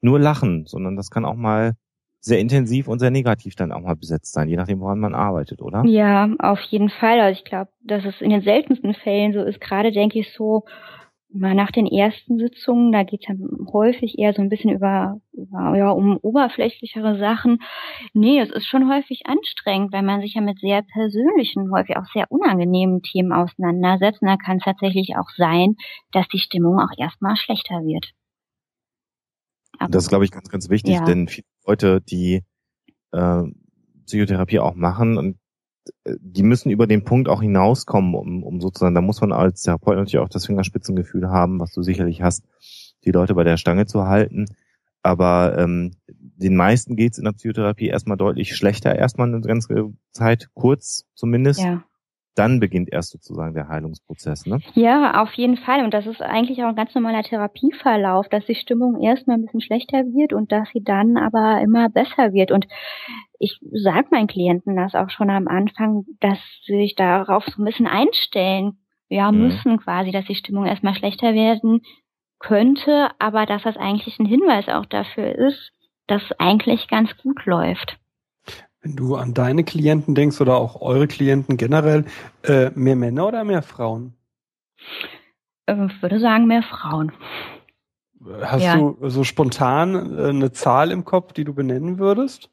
nur 0.00 0.20
lachen, 0.20 0.66
sondern 0.66 0.96
das 0.96 1.10
kann 1.10 1.24
auch 1.24 1.34
mal 1.34 1.74
sehr 2.20 2.40
intensiv 2.40 2.88
und 2.88 2.98
sehr 2.98 3.10
negativ 3.10 3.54
dann 3.54 3.72
auch 3.72 3.80
mal 3.80 3.94
besetzt 3.94 4.32
sein, 4.32 4.48
je 4.48 4.56
nachdem, 4.56 4.80
woran 4.80 4.98
man 4.98 5.14
arbeitet, 5.14 5.62
oder? 5.62 5.84
Ja, 5.86 6.28
auf 6.38 6.60
jeden 6.60 6.90
Fall. 6.90 7.20
Also 7.20 7.38
ich 7.38 7.44
glaube, 7.44 7.70
dass 7.82 8.04
es 8.04 8.20
in 8.20 8.30
den 8.30 8.42
seltensten 8.42 8.94
Fällen 8.94 9.32
so 9.32 9.42
ist. 9.42 9.60
Gerade 9.60 9.92
denke 9.92 10.18
ich 10.18 10.32
so, 10.32 10.64
nach 11.38 11.70
den 11.70 11.86
ersten 11.86 12.38
Sitzungen, 12.38 12.92
da 12.92 13.02
geht 13.02 13.22
es 13.22 13.28
ja 13.28 13.34
häufig 13.72 14.18
eher 14.18 14.32
so 14.32 14.42
ein 14.42 14.48
bisschen 14.48 14.70
über, 14.70 15.20
über 15.32 15.76
ja, 15.76 15.90
um 15.90 16.16
oberflächlichere 16.16 17.18
Sachen. 17.18 17.58
Nee, 18.14 18.40
es 18.40 18.50
ist 18.50 18.66
schon 18.66 18.90
häufig 18.90 19.26
anstrengend, 19.26 19.92
weil 19.92 20.02
man 20.02 20.20
sich 20.20 20.34
ja 20.34 20.40
mit 20.40 20.58
sehr 20.60 20.82
persönlichen, 20.82 21.70
häufig 21.72 21.96
auch 21.96 22.06
sehr 22.12 22.26
unangenehmen 22.30 23.02
Themen 23.02 23.32
auseinandersetzt. 23.32 24.22
Und 24.22 24.28
da 24.28 24.36
kann 24.36 24.58
es 24.58 24.64
tatsächlich 24.64 25.16
auch 25.16 25.28
sein, 25.36 25.76
dass 26.12 26.26
die 26.28 26.38
Stimmung 26.38 26.78
auch 26.78 26.96
erstmal 26.96 27.36
schlechter 27.36 27.82
wird. 27.84 28.12
Aber, 29.78 29.90
das 29.90 30.04
ist, 30.04 30.08
glaube 30.08 30.24
ich, 30.24 30.30
ganz, 30.30 30.48
ganz 30.48 30.70
wichtig, 30.70 30.94
ja. 30.94 31.04
denn 31.04 31.28
viele 31.28 31.46
Leute, 31.66 32.00
die 32.00 32.42
äh, 33.12 33.42
Psychotherapie 34.06 34.58
auch 34.58 34.74
machen 34.74 35.18
und 35.18 35.36
die 36.04 36.42
müssen 36.42 36.70
über 36.70 36.86
den 36.86 37.04
Punkt 37.04 37.28
auch 37.28 37.42
hinauskommen, 37.42 38.14
um, 38.14 38.42
um 38.42 38.60
sozusagen, 38.60 38.94
da 38.94 39.00
muss 39.00 39.20
man 39.20 39.32
als 39.32 39.62
Therapeut 39.62 39.96
natürlich 39.96 40.18
auch 40.18 40.28
das 40.28 40.46
Fingerspitzengefühl 40.46 41.28
haben, 41.28 41.60
was 41.60 41.72
du 41.72 41.82
sicherlich 41.82 42.22
hast, 42.22 42.44
die 43.04 43.12
Leute 43.12 43.34
bei 43.34 43.44
der 43.44 43.56
Stange 43.56 43.86
zu 43.86 44.06
halten. 44.06 44.46
Aber 45.02 45.56
ähm, 45.58 45.92
den 46.08 46.56
meisten 46.56 46.96
geht's 46.96 47.18
in 47.18 47.24
der 47.24 47.32
Psychotherapie 47.32 47.86
erstmal 47.86 48.16
deutlich 48.16 48.56
schlechter, 48.56 48.96
erstmal 48.96 49.28
eine 49.28 49.40
ganze 49.40 49.92
Zeit, 50.12 50.48
kurz 50.54 51.04
zumindest. 51.14 51.60
Ja 51.60 51.84
dann 52.36 52.60
beginnt 52.60 52.92
erst 52.92 53.10
sozusagen 53.10 53.54
der 53.54 53.68
Heilungsprozess, 53.68 54.46
ne? 54.46 54.60
Ja, 54.74 55.22
auf 55.22 55.32
jeden 55.34 55.56
Fall. 55.56 55.82
Und 55.82 55.94
das 55.94 56.06
ist 56.06 56.22
eigentlich 56.22 56.62
auch 56.62 56.68
ein 56.68 56.76
ganz 56.76 56.94
normaler 56.94 57.22
Therapieverlauf, 57.22 58.28
dass 58.28 58.44
die 58.46 58.54
Stimmung 58.54 59.00
erstmal 59.00 59.36
ein 59.36 59.42
bisschen 59.42 59.62
schlechter 59.62 59.98
wird 59.98 60.32
und 60.32 60.52
dass 60.52 60.68
sie 60.70 60.82
dann 60.82 61.16
aber 61.16 61.60
immer 61.62 61.88
besser 61.88 62.32
wird. 62.32 62.52
Und 62.52 62.66
ich 63.38 63.58
sage 63.72 64.08
meinen 64.10 64.26
Klienten 64.26 64.76
das 64.76 64.94
auch 64.94 65.10
schon 65.10 65.30
am 65.30 65.48
Anfang, 65.48 66.04
dass 66.20 66.38
sie 66.64 66.76
sich 66.76 66.94
darauf 66.94 67.44
so 67.46 67.62
ein 67.62 67.64
bisschen 67.64 67.86
einstellen, 67.86 68.78
ja, 69.08 69.32
mhm. 69.32 69.38
müssen 69.38 69.78
quasi, 69.78 70.10
dass 70.10 70.26
die 70.26 70.34
Stimmung 70.34 70.66
erstmal 70.66 70.94
schlechter 70.94 71.34
werden 71.34 71.82
könnte, 72.38 73.08
aber 73.18 73.46
dass 73.46 73.62
das 73.62 73.76
eigentlich 73.76 74.18
ein 74.18 74.26
Hinweis 74.26 74.68
auch 74.68 74.86
dafür 74.86 75.34
ist, 75.34 75.72
dass 76.06 76.22
eigentlich 76.38 76.88
ganz 76.88 77.16
gut 77.16 77.46
läuft. 77.46 77.98
Wenn 78.86 78.94
du 78.94 79.16
an 79.16 79.34
deine 79.34 79.64
Klienten 79.64 80.14
denkst 80.14 80.40
oder 80.40 80.58
auch 80.58 80.80
eure 80.80 81.08
Klienten 81.08 81.56
generell, 81.56 82.04
äh, 82.44 82.70
mehr 82.76 82.94
Männer 82.94 83.26
oder 83.26 83.42
mehr 83.42 83.62
Frauen? 83.62 84.14
Ähm, 85.66 85.90
ich 85.90 86.00
würde 86.00 86.20
sagen, 86.20 86.46
mehr 86.46 86.62
Frauen. 86.62 87.10
Hast 88.42 88.62
ja. 88.62 88.76
du 88.76 88.96
so 89.08 89.24
spontan 89.24 90.16
äh, 90.16 90.28
eine 90.28 90.52
Zahl 90.52 90.92
im 90.92 91.04
Kopf, 91.04 91.32
die 91.32 91.42
du 91.42 91.52
benennen 91.52 91.98
würdest? 91.98 92.48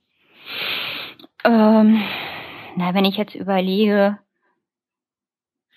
Ähm, 1.44 2.02
na, 2.78 2.96
wenn 2.96 3.06
ich 3.06 3.18
jetzt 3.18 3.36
überlege, 3.36 4.18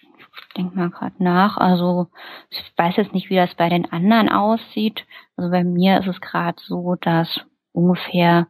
ich 0.01 0.55
denke 0.57 0.75
mal 0.75 0.89
gerade 0.89 1.23
nach, 1.23 1.59
also 1.59 2.07
ich 2.49 2.73
weiß 2.79 2.97
jetzt 2.97 3.13
nicht, 3.13 3.29
wie 3.29 3.37
das 3.37 3.55
bei 3.57 3.69
den 3.69 3.93
anderen 3.93 4.31
aussieht. 4.31 5.05
Also 5.37 5.51
bei 5.51 5.65
mir 5.65 6.01
ist 6.01 6.07
es 6.07 6.23
gerade 6.23 6.57
so, 6.65 6.95
dass 6.95 7.43
ungefähr 7.73 8.47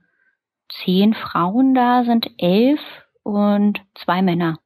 zehn 0.68 1.14
Frauen 1.14 1.74
da 1.74 2.04
sind, 2.04 2.30
elf 2.38 2.80
und 3.22 3.80
zwei 3.94 4.22
Männer. 4.22 4.58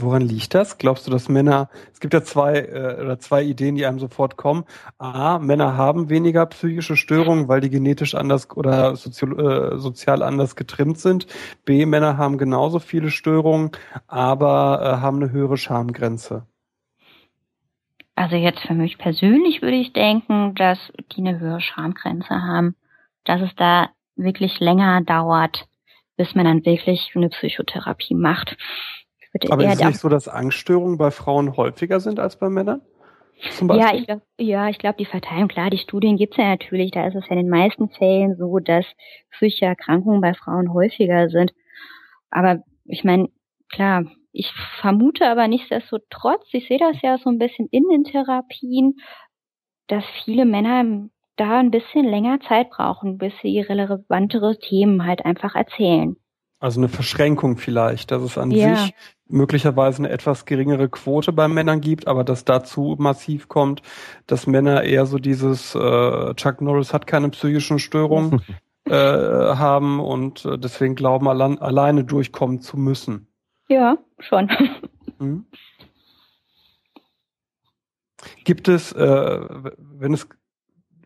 Woran 0.00 0.22
liegt 0.22 0.54
das? 0.54 0.78
Glaubst 0.78 1.06
du, 1.06 1.10
dass 1.10 1.28
Männer, 1.28 1.68
es 1.92 2.00
gibt 2.00 2.14
ja 2.14 2.22
zwei 2.22 2.58
äh, 2.60 3.00
oder 3.00 3.18
zwei 3.18 3.42
Ideen, 3.42 3.74
die 3.74 3.86
einem 3.86 3.98
sofort 3.98 4.36
kommen. 4.36 4.64
A, 4.98 5.38
Männer 5.38 5.76
haben 5.76 6.08
weniger 6.08 6.46
psychische 6.46 6.96
Störungen, 6.96 7.48
weil 7.48 7.60
die 7.60 7.70
genetisch 7.70 8.14
anders 8.14 8.48
oder 8.56 8.96
sozial, 8.96 9.38
äh, 9.74 9.78
sozial 9.78 10.22
anders 10.22 10.56
getrimmt 10.56 10.98
sind. 10.98 11.26
B, 11.64 11.86
Männer 11.86 12.16
haben 12.16 12.38
genauso 12.38 12.78
viele 12.78 13.10
Störungen, 13.10 13.72
aber 14.06 14.80
äh, 14.82 15.00
haben 15.00 15.22
eine 15.22 15.32
höhere 15.32 15.56
Schamgrenze. 15.56 16.46
Also 18.14 18.36
jetzt 18.36 18.60
für 18.60 18.74
mich 18.74 18.98
persönlich 18.98 19.62
würde 19.62 19.76
ich 19.76 19.92
denken, 19.92 20.54
dass 20.54 20.78
die 21.12 21.20
eine 21.20 21.38
höhere 21.38 21.60
Schamgrenze 21.60 22.42
haben. 22.42 22.74
Dass 23.24 23.40
es 23.42 23.54
da 23.56 23.90
wirklich 24.18 24.60
länger 24.60 25.00
dauert, 25.02 25.66
bis 26.16 26.34
man 26.34 26.44
dann 26.44 26.64
wirklich 26.64 27.12
eine 27.14 27.28
Psychotherapie 27.28 28.14
macht. 28.14 28.56
Aber 29.50 29.64
ist 29.64 29.80
es 29.80 29.86
nicht 29.86 29.98
so, 29.98 30.08
dass 30.08 30.26
Angststörungen 30.26 30.98
bei 30.98 31.10
Frauen 31.10 31.56
häufiger 31.56 32.00
sind 32.00 32.18
als 32.18 32.38
bei 32.38 32.48
Männern? 32.48 32.82
Ja, 33.60 33.94
ich 33.94 34.06
glaube, 34.06 34.22
ja, 34.38 34.68
ich 34.68 34.78
glaube, 34.78 34.96
die 34.98 35.04
Verteilung, 35.04 35.46
klar, 35.46 35.70
die 35.70 35.78
Studien 35.78 36.16
gibt's 36.16 36.38
ja 36.38 36.48
natürlich, 36.48 36.90
da 36.90 37.06
ist 37.06 37.14
es 37.14 37.24
ja 37.26 37.36
in 37.36 37.44
den 37.44 37.48
meisten 37.48 37.88
Fällen 37.88 38.36
so, 38.36 38.58
dass 38.58 38.84
psychische 39.30 39.66
Erkrankungen 39.66 40.20
bei 40.20 40.34
Frauen 40.34 40.72
häufiger 40.72 41.28
sind. 41.28 41.52
Aber 42.30 42.64
ich 42.84 43.04
meine, 43.04 43.28
klar, 43.70 44.04
ich 44.32 44.52
vermute 44.80 45.28
aber 45.28 45.46
nichtsdestotrotz, 45.46 46.48
ich 46.52 46.66
sehe 46.66 46.78
das 46.78 47.00
ja 47.02 47.18
so 47.18 47.30
ein 47.30 47.38
bisschen 47.38 47.68
in 47.70 47.84
den 47.88 48.04
Therapien, 48.04 48.96
dass 49.86 50.04
viele 50.24 50.44
Männer 50.44 51.08
da 51.38 51.58
ein 51.58 51.70
bisschen 51.70 52.04
länger 52.04 52.40
Zeit 52.40 52.70
brauchen, 52.70 53.18
bis 53.18 53.32
sie 53.42 53.60
relevantere 53.60 54.58
Themen 54.58 55.06
halt 55.06 55.24
einfach 55.24 55.54
erzählen. 55.54 56.16
Also 56.60 56.80
eine 56.80 56.88
Verschränkung 56.88 57.56
vielleicht, 57.56 58.10
dass 58.10 58.22
es 58.22 58.36
an 58.36 58.50
ja. 58.50 58.74
sich 58.74 58.94
möglicherweise 59.28 59.98
eine 59.98 60.10
etwas 60.10 60.44
geringere 60.44 60.88
Quote 60.88 61.32
bei 61.32 61.46
Männern 61.46 61.80
gibt, 61.80 62.08
aber 62.08 62.24
dass 62.24 62.44
dazu 62.44 62.96
massiv 62.98 63.48
kommt, 63.48 63.82
dass 64.26 64.46
Männer 64.46 64.82
eher 64.82 65.06
so 65.06 65.18
dieses 65.18 65.74
äh, 65.74 66.34
Chuck 66.34 66.60
Norris 66.60 66.92
hat 66.92 67.06
keine 67.06 67.28
psychischen 67.28 67.78
Störungen 67.78 68.42
äh, 68.86 68.92
haben 68.92 70.00
und 70.00 70.44
äh, 70.44 70.58
deswegen 70.58 70.96
glauben, 70.96 71.28
allein, 71.28 71.58
alleine 71.58 72.02
durchkommen 72.04 72.60
zu 72.60 72.76
müssen. 72.76 73.28
Ja, 73.68 73.98
schon. 74.18 74.50
Hm? 75.20 75.46
Gibt 78.44 78.68
es, 78.68 78.92
äh, 78.92 79.40
wenn 79.78 80.14
es 80.14 80.28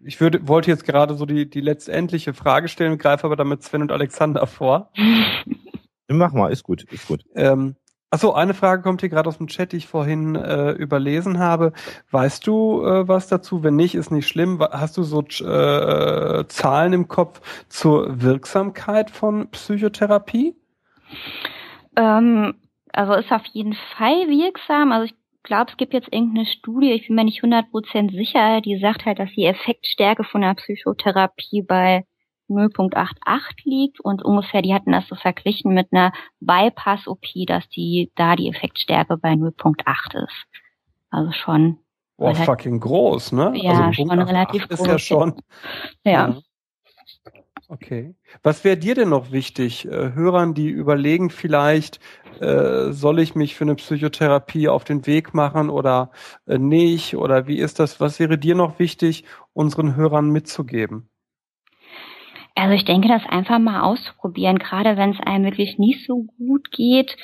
ich 0.05 0.20
würde, 0.20 0.46
wollte 0.48 0.70
jetzt 0.70 0.84
gerade 0.84 1.14
so 1.14 1.26
die, 1.26 1.48
die 1.48 1.61
letztendliche 1.61 2.34
Frage 2.34 2.68
stellen, 2.68 2.98
greife 2.98 3.24
aber 3.24 3.36
damit 3.36 3.62
Sven 3.62 3.82
und 3.82 3.92
Alexander 3.92 4.46
vor. 4.46 4.90
Mach 6.09 6.32
mal, 6.32 6.53
ist 6.53 6.64
gut, 6.64 6.84
ist 6.84 7.09
gut. 7.09 7.24
Ähm, 7.34 7.76
Achso, 8.12 8.32
eine 8.34 8.53
Frage 8.53 8.82
kommt 8.82 9.00
hier 9.00 9.09
gerade 9.09 9.26
aus 9.26 9.38
dem 9.38 9.46
Chat, 9.46 9.72
die 9.72 9.78
ich 9.78 9.86
vorhin 9.86 10.34
äh, 10.34 10.72
überlesen 10.72 11.38
habe. 11.38 11.72
Weißt 12.11 12.46
du 12.46 12.84
äh, 12.84 13.09
was 13.09 13.28
dazu? 13.28 13.62
Wenn 13.62 13.76
nicht, 13.76 13.94
ist 13.94 14.11
nicht 14.11 14.28
schlimm. 14.28 14.61
Hast 14.61 14.98
du 14.98 15.03
so 15.03 15.22
äh, 15.22 16.46
Zahlen 16.46 16.92
im 16.92 17.09
Kopf 17.09 17.40
zur 17.70 18.20
Wirksamkeit 18.20 19.11
von 19.11 19.50
Psychotherapie? 19.50 20.55
Ähm, 21.96 22.53
also 22.92 23.14
ist 23.14 23.32
auf 23.32 23.46
jeden 23.46 23.76
Fall 23.96 24.28
wirksam. 24.28 24.92
Also 24.92 25.07
ich 25.07 25.22
glaube, 25.43 25.70
es 25.70 25.76
gibt 25.76 25.93
jetzt 25.93 26.12
irgendeine 26.12 26.47
Studie, 26.47 26.93
ich 26.93 27.07
bin 27.07 27.16
mir 27.16 27.24
nicht 27.24 27.43
100% 27.43 28.12
sicher, 28.12 28.61
die 28.61 28.78
sagt 28.78 29.07
halt, 29.07 29.18
dass 29.18 29.30
die 29.32 29.47
Effektstärke 29.47 30.24
von 30.24 30.43
der 30.43 30.55
Psychotherapie 30.55 31.62
bei 31.62 32.05
0.88 32.49 33.14
liegt 33.64 34.01
und 34.01 34.24
ungefähr, 34.24 34.62
die 34.62 34.74
hatten 34.74 34.93
das 34.93 35.09
so 35.09 35.14
verglichen 35.14 35.74
mit 35.74 35.88
einer 35.93 36.12
Bypass-OP, 36.40 37.24
dass 37.47 37.68
die 37.68 38.12
da 38.14 38.36
die 38.36 38.49
Effektstärke 38.49 39.16
bei 39.16 39.32
0.8 39.32 40.24
ist. 40.24 40.47
Also 41.11 41.32
schon. 41.32 41.78
Boah, 42.16 42.34
fucking 42.34 42.78
groß, 42.78 43.32
ne? 43.32 43.53
Ja, 43.55 43.86
also 43.86 43.93
schon 43.93 44.11
relativ 44.11 44.68
groß. 44.68 44.80
Ist 44.80 44.86
ja 44.86 44.99
schon. 44.99 45.34
ja. 46.05 46.12
ja. 46.12 46.43
Okay. 47.73 48.14
Was 48.43 48.64
wäre 48.64 48.77
dir 48.77 48.95
denn 48.95 49.09
noch 49.09 49.33
wichtig? 49.33 49.87
Äh, 49.87 50.12
Hörern, 50.12 50.53
die 50.53 50.68
überlegen 50.68 51.31
vielleicht, 51.31 52.01
äh, 52.39 52.93
soll 52.93 53.18
ich 53.18 53.35
mich 53.35 53.55
für 53.55 53.64
eine 53.64 53.77
Psychotherapie 53.77 54.68
auf 54.68 54.85
den 54.85 55.07
Weg 55.07 55.33
machen 55.33 55.70
oder 55.70 56.11
äh, 56.47 56.59
nicht? 56.59 57.16
Oder 57.16 57.47
wie 57.47 57.57
ist 57.57 57.81
das? 57.81 57.99
Was 57.99 58.20
wäre 58.20 58.37
dir 58.37 58.55
noch 58.55 58.79
wichtig, 58.79 59.25
unseren 59.55 59.97
Hörern 59.97 60.29
mitzugeben? 60.29 61.09
Also 62.55 62.75
ich 62.75 62.85
denke, 62.85 63.09
das 63.09 63.25
einfach 63.27 63.59
mal 63.59 63.81
auszuprobieren, 63.81 64.59
gerade 64.59 64.99
wenn 64.99 65.12
es 65.12 65.20
einem 65.20 65.47
wirklich 65.47 65.79
nicht 65.79 66.07
so 66.07 66.27
gut 66.37 66.70
geht, 66.73 67.16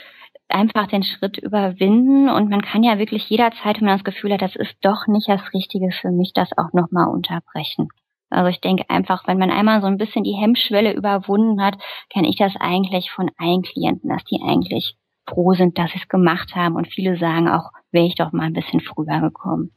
einfach 0.48 0.86
den 0.86 1.02
Schritt 1.02 1.36
überwinden 1.36 2.30
und 2.30 2.48
man 2.48 2.62
kann 2.62 2.82
ja 2.82 2.98
wirklich 2.98 3.28
jederzeit, 3.28 3.80
wenn 3.80 3.88
man 3.88 3.98
das 3.98 4.04
Gefühl 4.04 4.32
hat, 4.32 4.40
das 4.40 4.56
ist 4.56 4.76
doch 4.80 5.08
nicht 5.08 5.28
das 5.28 5.52
Richtige 5.52 5.90
für 5.92 6.10
mich, 6.10 6.32
das 6.32 6.56
auch 6.56 6.72
nochmal 6.72 7.08
unterbrechen. 7.08 7.88
Also 8.30 8.48
ich 8.48 8.60
denke 8.60 8.88
einfach, 8.88 9.26
wenn 9.26 9.38
man 9.38 9.50
einmal 9.50 9.80
so 9.80 9.86
ein 9.86 9.96
bisschen 9.96 10.24
die 10.24 10.36
Hemmschwelle 10.36 10.92
überwunden 10.92 11.62
hat, 11.62 11.78
kenne 12.10 12.28
ich 12.28 12.36
das 12.36 12.54
eigentlich 12.58 13.10
von 13.10 13.30
allen 13.38 13.62
Klienten, 13.62 14.10
dass 14.10 14.24
die 14.24 14.40
eigentlich 14.42 14.96
froh 15.26 15.54
sind, 15.54 15.78
dass 15.78 15.92
sie 15.92 15.98
es 15.98 16.08
gemacht 16.08 16.54
haben. 16.54 16.76
Und 16.76 16.88
viele 16.88 17.18
sagen 17.18 17.48
auch, 17.48 17.70
wäre 17.90 18.06
ich 18.06 18.14
doch 18.14 18.32
mal 18.32 18.44
ein 18.44 18.52
bisschen 18.52 18.80
früher 18.80 19.20
gekommen. 19.20 19.72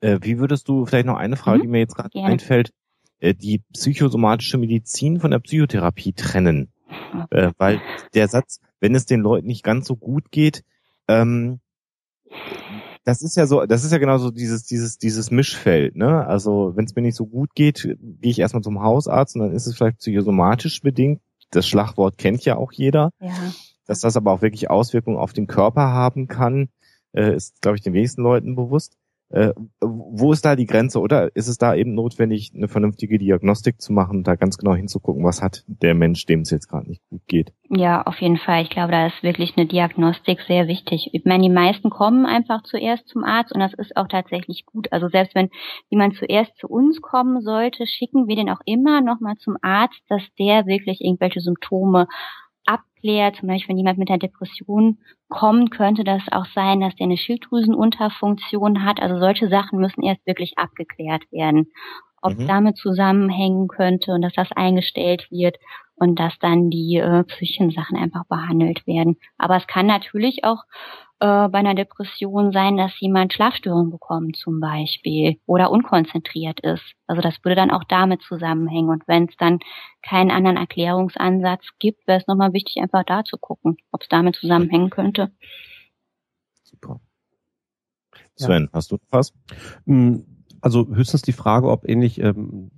Äh, 0.00 0.18
wie 0.22 0.38
würdest 0.38 0.68
du, 0.68 0.86
vielleicht 0.86 1.06
noch 1.06 1.16
eine 1.16 1.36
Frage, 1.36 1.58
mhm. 1.58 1.62
die 1.62 1.68
mir 1.68 1.78
jetzt 1.78 1.96
gerade 1.96 2.22
einfällt, 2.22 2.72
äh, 3.20 3.34
die 3.34 3.62
psychosomatische 3.72 4.58
Medizin 4.58 5.20
von 5.20 5.30
der 5.30 5.38
Psychotherapie 5.38 6.12
trennen? 6.12 6.72
Okay. 7.12 7.26
Äh, 7.30 7.52
weil 7.58 7.80
der 8.14 8.28
Satz, 8.28 8.60
wenn 8.80 8.94
es 8.94 9.06
den 9.06 9.20
Leuten 9.20 9.46
nicht 9.46 9.62
ganz 9.62 9.86
so 9.86 9.96
gut 9.96 10.30
geht, 10.30 10.64
ähm, 11.08 11.60
das 13.06 13.22
ist 13.22 13.36
ja 13.36 13.46
so, 13.46 13.64
das 13.66 13.84
ist 13.84 13.92
ja 13.92 13.98
genau 13.98 14.18
so 14.18 14.32
dieses, 14.32 14.64
dieses, 14.64 14.98
dieses 14.98 15.30
Mischfeld, 15.30 15.94
ne? 15.94 16.26
Also 16.26 16.72
wenn 16.74 16.86
es 16.86 16.96
mir 16.96 17.02
nicht 17.02 17.14
so 17.14 17.24
gut 17.24 17.54
geht, 17.54 17.96
gehe 18.00 18.32
ich 18.32 18.40
erstmal 18.40 18.64
zum 18.64 18.82
Hausarzt 18.82 19.36
und 19.36 19.42
dann 19.42 19.52
ist 19.52 19.68
es 19.68 19.76
vielleicht 19.76 19.98
psychosomatisch 19.98 20.82
bedingt. 20.82 21.20
Das 21.52 21.68
Schlagwort 21.68 22.18
kennt 22.18 22.44
ja 22.44 22.56
auch 22.56 22.72
jeder. 22.72 23.10
Ja. 23.20 23.32
Dass 23.86 24.00
das 24.00 24.16
aber 24.16 24.32
auch 24.32 24.42
wirklich 24.42 24.70
Auswirkungen 24.70 25.18
auf 25.18 25.32
den 25.32 25.46
Körper 25.46 25.82
haben 25.82 26.26
kann, 26.26 26.68
äh, 27.12 27.36
ist, 27.36 27.62
glaube 27.62 27.76
ich, 27.76 27.82
den 27.84 27.92
wenigsten 27.92 28.22
Leuten 28.22 28.56
bewusst. 28.56 28.96
Äh, 29.28 29.52
wo 29.80 30.32
ist 30.32 30.44
da 30.44 30.54
die 30.54 30.66
Grenze, 30.66 31.00
oder 31.00 31.34
ist 31.34 31.48
es 31.48 31.58
da 31.58 31.74
eben 31.74 31.94
notwendig, 31.94 32.52
eine 32.54 32.68
vernünftige 32.68 33.18
Diagnostik 33.18 33.80
zu 33.80 33.92
machen, 33.92 34.22
da 34.22 34.36
ganz 34.36 34.56
genau 34.56 34.74
hinzugucken, 34.74 35.24
was 35.24 35.42
hat 35.42 35.64
der 35.66 35.94
Mensch, 35.94 36.26
dem 36.26 36.40
es 36.40 36.50
jetzt 36.50 36.68
gerade 36.68 36.88
nicht 36.88 37.02
gut 37.10 37.22
geht? 37.26 37.52
Ja, 37.68 38.02
auf 38.02 38.20
jeden 38.20 38.36
Fall. 38.36 38.62
Ich 38.62 38.70
glaube, 38.70 38.92
da 38.92 39.08
ist 39.08 39.22
wirklich 39.24 39.56
eine 39.56 39.66
Diagnostik 39.66 40.40
sehr 40.42 40.68
wichtig. 40.68 41.10
Ich 41.12 41.24
meine, 41.24 41.42
die 41.42 41.52
meisten 41.52 41.90
kommen 41.90 42.24
einfach 42.24 42.62
zuerst 42.62 43.08
zum 43.08 43.24
Arzt 43.24 43.52
und 43.52 43.60
das 43.60 43.74
ist 43.74 43.96
auch 43.96 44.06
tatsächlich 44.06 44.64
gut. 44.64 44.92
Also 44.92 45.08
selbst 45.08 45.34
wenn 45.34 45.50
jemand 45.90 46.14
zuerst 46.14 46.56
zu 46.58 46.68
uns 46.68 47.00
kommen 47.00 47.40
sollte, 47.40 47.86
schicken 47.86 48.28
wir 48.28 48.36
den 48.36 48.50
auch 48.50 48.60
immer 48.64 49.00
nochmal 49.00 49.34
zum 49.38 49.56
Arzt, 49.60 50.00
dass 50.08 50.22
der 50.38 50.66
wirklich 50.66 51.00
irgendwelche 51.00 51.40
Symptome 51.40 52.06
abklärt. 52.66 53.36
Zum 53.36 53.48
Beispiel, 53.48 53.70
wenn 53.70 53.78
jemand 53.78 53.98
mit 53.98 54.10
einer 54.10 54.18
Depression 54.18 54.98
kommt, 55.28 55.70
könnte 55.70 56.04
das 56.04 56.22
auch 56.30 56.46
sein, 56.54 56.80
dass 56.80 56.94
der 56.96 57.06
eine 57.06 57.16
Schilddrüsenunterfunktion 57.16 58.84
hat. 58.84 59.00
Also 59.00 59.18
solche 59.18 59.48
Sachen 59.48 59.78
müssen 59.78 60.02
erst 60.02 60.26
wirklich 60.26 60.58
abgeklärt 60.58 61.30
werden. 61.30 61.72
Ob 62.22 62.38
mhm. 62.38 62.46
damit 62.46 62.76
zusammenhängen 62.76 63.68
könnte 63.68 64.12
und 64.12 64.22
dass 64.22 64.34
das 64.34 64.50
eingestellt 64.52 65.28
wird 65.30 65.56
und 65.96 66.18
dass 66.18 66.38
dann 66.38 66.70
die 66.70 66.96
äh, 66.96 67.24
psychischen 67.24 67.70
Sachen 67.70 67.96
einfach 67.96 68.24
behandelt 68.26 68.86
werden. 68.86 69.16
Aber 69.38 69.56
es 69.56 69.66
kann 69.66 69.86
natürlich 69.86 70.44
auch 70.44 70.64
äh, 71.18 71.48
bei 71.48 71.58
einer 71.58 71.74
Depression 71.74 72.52
sein, 72.52 72.76
dass 72.76 72.98
jemand 73.00 73.32
Schlafstörungen 73.32 73.90
bekommt 73.90 74.36
zum 74.36 74.60
Beispiel 74.60 75.38
oder 75.46 75.70
unkonzentriert 75.70 76.60
ist. 76.60 76.82
Also 77.06 77.22
das 77.22 77.42
würde 77.42 77.56
dann 77.56 77.70
auch 77.70 77.84
damit 77.84 78.22
zusammenhängen. 78.22 78.90
Und 78.90 79.08
wenn 79.08 79.24
es 79.24 79.36
dann 79.38 79.60
keinen 80.02 80.30
anderen 80.30 80.58
Erklärungsansatz 80.58 81.64
gibt, 81.78 82.06
wäre 82.06 82.20
es 82.20 82.26
nochmal 82.26 82.52
wichtig, 82.52 82.82
einfach 82.82 83.04
da 83.04 83.24
zu 83.24 83.38
gucken, 83.38 83.76
ob 83.92 84.02
es 84.02 84.08
damit 84.08 84.36
zusammenhängen 84.36 84.90
könnte. 84.90 85.32
Super. 86.64 87.00
Sven, 88.34 88.64
ja. 88.64 88.70
hast 88.74 88.92
du 88.92 88.98
was? 89.08 89.32
Mm, 89.86 90.18
also 90.60 90.86
höchstens 90.88 91.22
die 91.22 91.32
Frage, 91.32 91.70
ob 91.70 91.88
ähnlich 91.88 92.20
ähm, 92.20 92.70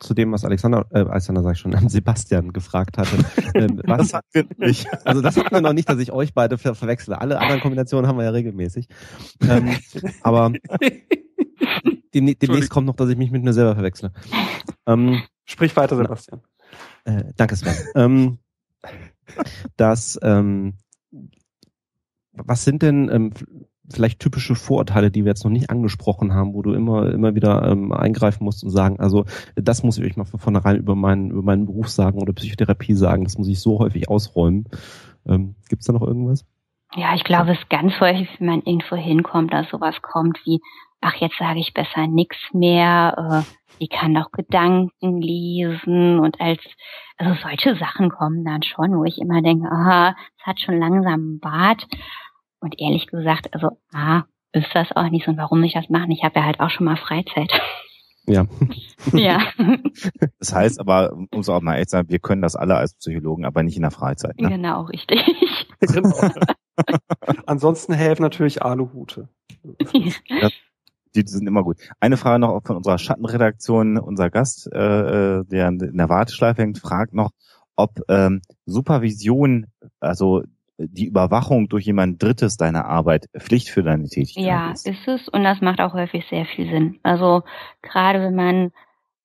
zu 0.00 0.14
dem, 0.14 0.32
was 0.32 0.44
Alexander, 0.44 0.86
äh, 0.90 1.00
Alexander 1.00 1.42
sag 1.42 1.52
ich 1.52 1.58
schon, 1.60 1.72
Sebastian 1.88 2.52
gefragt 2.52 2.98
hatte. 2.98 3.16
Ähm, 3.54 3.80
was, 3.86 4.08
das 4.08 4.14
hatten 4.14 4.28
wir 4.32 4.66
nicht. 4.66 4.86
Also 5.04 5.22
das 5.22 5.36
hatten 5.36 5.54
wir 5.54 5.60
noch 5.60 5.72
nicht, 5.72 5.88
dass 5.88 5.98
ich 5.98 6.12
euch 6.12 6.34
beide 6.34 6.58
ver 6.58 6.74
verwechsle. 6.74 7.20
Alle 7.20 7.38
anderen 7.38 7.60
Kombinationen 7.60 8.08
haben 8.08 8.16
wir 8.16 8.24
ja 8.24 8.30
regelmäßig. 8.30 8.88
Ähm, 9.42 9.76
aber 10.22 10.52
dem, 12.14 12.38
demnächst 12.38 12.70
kommt 12.70 12.86
noch, 12.86 12.96
dass 12.96 13.08
ich 13.08 13.16
mich 13.16 13.30
mit 13.30 13.44
mir 13.44 13.52
selber 13.52 13.74
verwechsle. 13.74 14.12
Ähm, 14.86 15.22
Sprich 15.44 15.76
weiter, 15.76 15.96
Sebastian. 15.96 16.42
Äh, 17.04 17.24
danke, 17.36 17.56
Sven. 17.56 17.74
ähm, 17.94 18.38
das, 19.76 20.18
ähm, 20.22 20.74
was 22.32 22.64
sind 22.64 22.82
denn 22.82 23.08
ähm, 23.10 23.32
vielleicht 23.90 24.20
typische 24.20 24.54
Vorurteile, 24.54 25.10
die 25.10 25.24
wir 25.24 25.30
jetzt 25.30 25.44
noch 25.44 25.50
nicht 25.50 25.70
angesprochen 25.70 26.34
haben, 26.34 26.54
wo 26.54 26.62
du 26.62 26.72
immer 26.72 27.10
immer 27.12 27.34
wieder 27.34 27.68
ähm, 27.68 27.92
eingreifen 27.92 28.44
musst 28.44 28.64
und 28.64 28.70
sagen, 28.70 28.98
also 29.00 29.24
das 29.56 29.82
muss 29.82 29.98
ich 29.98 30.04
euch 30.04 30.16
mal 30.16 30.24
von 30.24 30.40
vornherein 30.40 30.76
über 30.76 30.94
meinen 30.94 31.30
über 31.30 31.42
meinen 31.42 31.66
Beruf 31.66 31.88
sagen 31.88 32.20
oder 32.20 32.32
Psychotherapie 32.32 32.94
sagen, 32.94 33.24
das 33.24 33.38
muss 33.38 33.48
ich 33.48 33.60
so 33.60 33.78
häufig 33.78 34.08
ausräumen. 34.08 34.66
Ähm, 35.26 35.54
Gibt 35.68 35.82
es 35.82 35.86
da 35.86 35.92
noch 35.92 36.02
irgendwas? 36.02 36.46
Ja, 36.94 37.14
ich 37.14 37.24
glaube, 37.24 37.52
es 37.52 37.58
ist 37.58 37.70
ganz 37.70 37.92
häufig, 38.00 38.28
wenn 38.38 38.46
man 38.46 38.62
irgendwo 38.62 38.96
hinkommt, 38.96 39.52
dass 39.52 39.68
sowas 39.70 40.02
kommt 40.02 40.40
wie, 40.44 40.60
ach, 41.00 41.14
jetzt 41.14 41.38
sage 41.38 41.60
ich 41.60 41.72
besser 41.72 42.08
nix 42.08 42.36
mehr, 42.52 43.44
äh, 43.46 43.74
ich 43.78 43.90
kann 43.90 44.12
doch 44.12 44.32
Gedanken 44.32 45.22
lesen 45.22 46.18
und 46.18 46.40
als, 46.40 46.60
also 47.16 47.34
solche 47.42 47.76
Sachen 47.76 48.10
kommen 48.10 48.44
dann 48.44 48.62
schon, 48.62 48.96
wo 48.98 49.04
ich 49.04 49.18
immer 49.18 49.40
denke, 49.40 49.70
aha, 49.70 50.16
es 50.38 50.46
hat 50.46 50.60
schon 50.60 50.78
langsam 50.78 51.12
einen 51.14 51.40
Bart. 51.40 51.86
Und 52.60 52.78
ehrlich 52.78 53.06
gesagt, 53.06 53.52
also 53.54 53.78
A, 53.92 54.24
ist 54.52 54.68
das 54.74 54.92
auch 54.94 55.08
nicht 55.10 55.24
so. 55.24 55.30
Und 55.30 55.38
warum 55.38 55.60
nicht 55.60 55.76
das 55.76 55.88
machen? 55.88 56.10
Ich 56.10 56.22
habe 56.22 56.38
ja 56.38 56.44
halt 56.44 56.60
auch 56.60 56.70
schon 56.70 56.86
mal 56.86 56.96
Freizeit. 56.96 57.50
Ja. 58.26 58.46
ja. 59.12 59.40
Das 60.38 60.54
heißt 60.54 60.80
aber, 60.80 61.12
es 61.32 61.48
auch 61.48 61.60
mal 61.60 61.76
echt 61.76 61.90
sagen, 61.90 62.08
wir 62.08 62.18
können 62.18 62.42
das 62.42 62.56
alle 62.56 62.76
als 62.76 62.94
Psychologen, 62.94 63.44
aber 63.44 63.62
nicht 63.62 63.76
in 63.76 63.82
der 63.82 63.90
Freizeit. 63.90 64.40
Ne? 64.40 64.48
Genau, 64.48 64.82
richtig. 64.82 65.24
Genau. 65.80 66.14
Ansonsten 67.46 67.94
helfen 67.94 68.20
natürlich 68.20 68.62
Aluhute. 68.62 69.30
Ja, 70.28 70.50
die 71.14 71.22
sind 71.26 71.46
immer 71.46 71.62
gut. 71.62 71.78
Eine 72.00 72.18
Frage 72.18 72.38
noch 72.38 72.60
von 72.62 72.76
unserer 72.76 72.98
Schattenredaktion. 72.98 73.96
Unser 73.96 74.28
Gast, 74.28 74.70
äh, 74.70 75.38
äh 75.38 75.44
der 75.44 75.68
in 75.68 75.96
der 75.96 76.08
Warteschleife 76.10 76.60
hängt, 76.60 76.78
fragt 76.78 77.14
noch, 77.14 77.30
ob 77.76 78.02
ähm, 78.08 78.42
Supervision, 78.66 79.68
also 80.00 80.42
die 80.88 81.06
Überwachung 81.06 81.68
durch 81.68 81.84
jemand 81.84 82.22
Drittes 82.22 82.56
deiner 82.56 82.86
Arbeit 82.86 83.26
Pflicht 83.38 83.68
für 83.68 83.82
deine 83.82 84.08
Tätigkeit 84.08 84.44
ja, 84.44 84.72
ist. 84.72 84.86
Ja, 84.86 84.92
ist 84.92 85.08
es 85.08 85.28
und 85.28 85.44
das 85.44 85.60
macht 85.60 85.80
auch 85.80 85.92
häufig 85.92 86.26
sehr 86.28 86.46
viel 86.46 86.70
Sinn. 86.70 86.98
Also 87.02 87.42
gerade 87.82 88.20
wenn 88.20 88.34
man, 88.34 88.72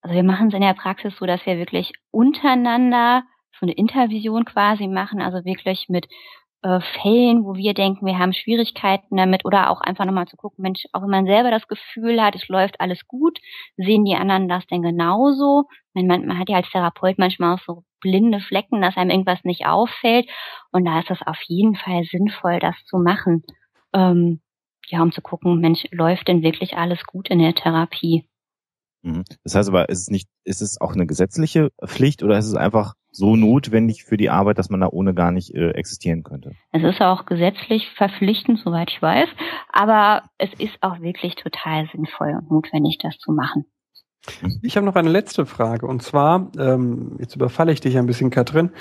also 0.02 0.16
wir 0.16 0.24
machen 0.24 0.50
es 0.50 0.54
in 0.54 0.62
der 0.62 0.74
Praxis 0.74 1.16
so, 1.18 1.26
dass 1.26 1.46
wir 1.46 1.58
wirklich 1.58 1.94
untereinander 2.12 3.24
so 3.60 3.66
eine 3.66 3.74
Intervision 3.74 4.46
quasi 4.46 4.88
machen, 4.88 5.22
also 5.22 5.46
wirklich 5.46 5.86
mit 5.88 6.08
äh, 6.62 6.80
Fällen, 7.02 7.46
wo 7.46 7.56
wir 7.56 7.74
denken, 7.74 8.06
wir 8.06 8.18
haben 8.18 8.34
Schwierigkeiten 8.34 9.16
damit 9.18 9.46
oder 9.46 9.70
auch 9.70 9.82
einfach 9.82 10.06
nochmal 10.06 10.28
zu 10.28 10.36
gucken, 10.36 10.64
Mensch, 10.64 10.86
auch 10.92 11.04
wenn 11.04 11.10
man 11.10 11.26
selber 11.26 11.52
das 11.52 11.68
Gefühl 11.68 12.22
hat, 12.22 12.36
es 12.36 12.48
läuft 12.48 12.82
alles 12.82 13.08
gut, 13.08 13.40
sehen 13.78 14.04
die 14.04 14.16
anderen 14.16 14.50
das 14.50 14.66
denn 14.68 14.82
genauso? 14.82 15.66
Man, 15.94 16.08
man 16.08 16.40
hat 16.40 16.50
ja 16.50 16.58
als 16.58 16.70
Therapeut 16.70 17.18
manchmal 17.18 17.56
auch 17.56 17.62
so 17.66 17.84
blinde 18.06 18.40
Flecken, 18.40 18.82
dass 18.82 18.98
einem 18.98 19.10
irgendwas 19.10 19.44
nicht 19.44 19.66
auffällt 19.66 20.30
und 20.72 20.86
da 20.86 21.00
ist 21.00 21.10
es 21.10 21.26
auf 21.26 21.42
jeden 21.48 21.76
Fall 21.76 22.04
sinnvoll, 22.04 22.60
das 22.60 22.76
zu 22.86 22.98
machen. 22.98 23.44
Ähm, 23.94 24.42
ja, 24.88 25.02
um 25.02 25.12
zu 25.12 25.22
gucken, 25.22 25.60
Mensch, 25.60 25.88
läuft 25.90 26.28
denn 26.28 26.44
wirklich 26.44 26.78
alles 26.78 27.04
gut 27.06 27.30
in 27.30 27.40
der 27.40 27.56
Therapie? 27.56 28.30
Mhm. 29.02 29.24
Das 29.44 29.56
heißt 29.56 29.70
aber, 29.70 29.90
ist 29.90 30.02
es 30.02 30.10
nicht, 30.10 30.30
ist 30.44 30.62
es 30.62 30.80
auch 30.80 30.94
eine 30.94 31.08
gesetzliche 31.08 31.72
Pflicht 31.84 32.22
oder 32.22 32.38
ist 32.38 32.46
es 32.46 32.56
einfach 32.56 32.94
so 33.12 33.36
notwendig 33.36 34.04
für 34.04 34.18
die 34.18 34.30
Arbeit, 34.30 34.60
dass 34.60 34.70
man 34.70 34.82
da 34.82 34.90
ohne 34.92 35.16
gar 35.16 35.32
nicht 35.32 35.56
äh, 35.56 35.72
existieren 35.72 36.22
könnte? 36.22 36.52
Es 36.72 36.84
ist 36.84 37.02
auch 37.02 37.26
gesetzlich 37.26 37.90
verpflichtend, 37.90 38.60
soweit 38.60 38.92
ich 38.92 39.02
weiß, 39.02 39.30
aber 39.72 40.24
es 40.38 40.54
ist 40.60 40.78
auch 40.82 41.00
wirklich 41.02 41.34
total 41.36 41.88
sinnvoll 41.92 42.36
und 42.38 42.52
notwendig, 42.52 43.00
das 43.02 43.18
zu 43.18 43.32
machen. 43.32 43.66
Ich 44.62 44.76
habe 44.76 44.86
noch 44.86 44.96
eine 44.96 45.10
letzte 45.10 45.46
Frage 45.46 45.86
und 45.86 46.02
zwar, 46.02 46.50
ähm, 46.58 47.16
jetzt 47.20 47.36
überfalle 47.36 47.72
ich 47.72 47.82
dich 47.82 47.98
ein 47.98 48.06
bisschen, 48.06 48.30
Katrin. 48.30 48.72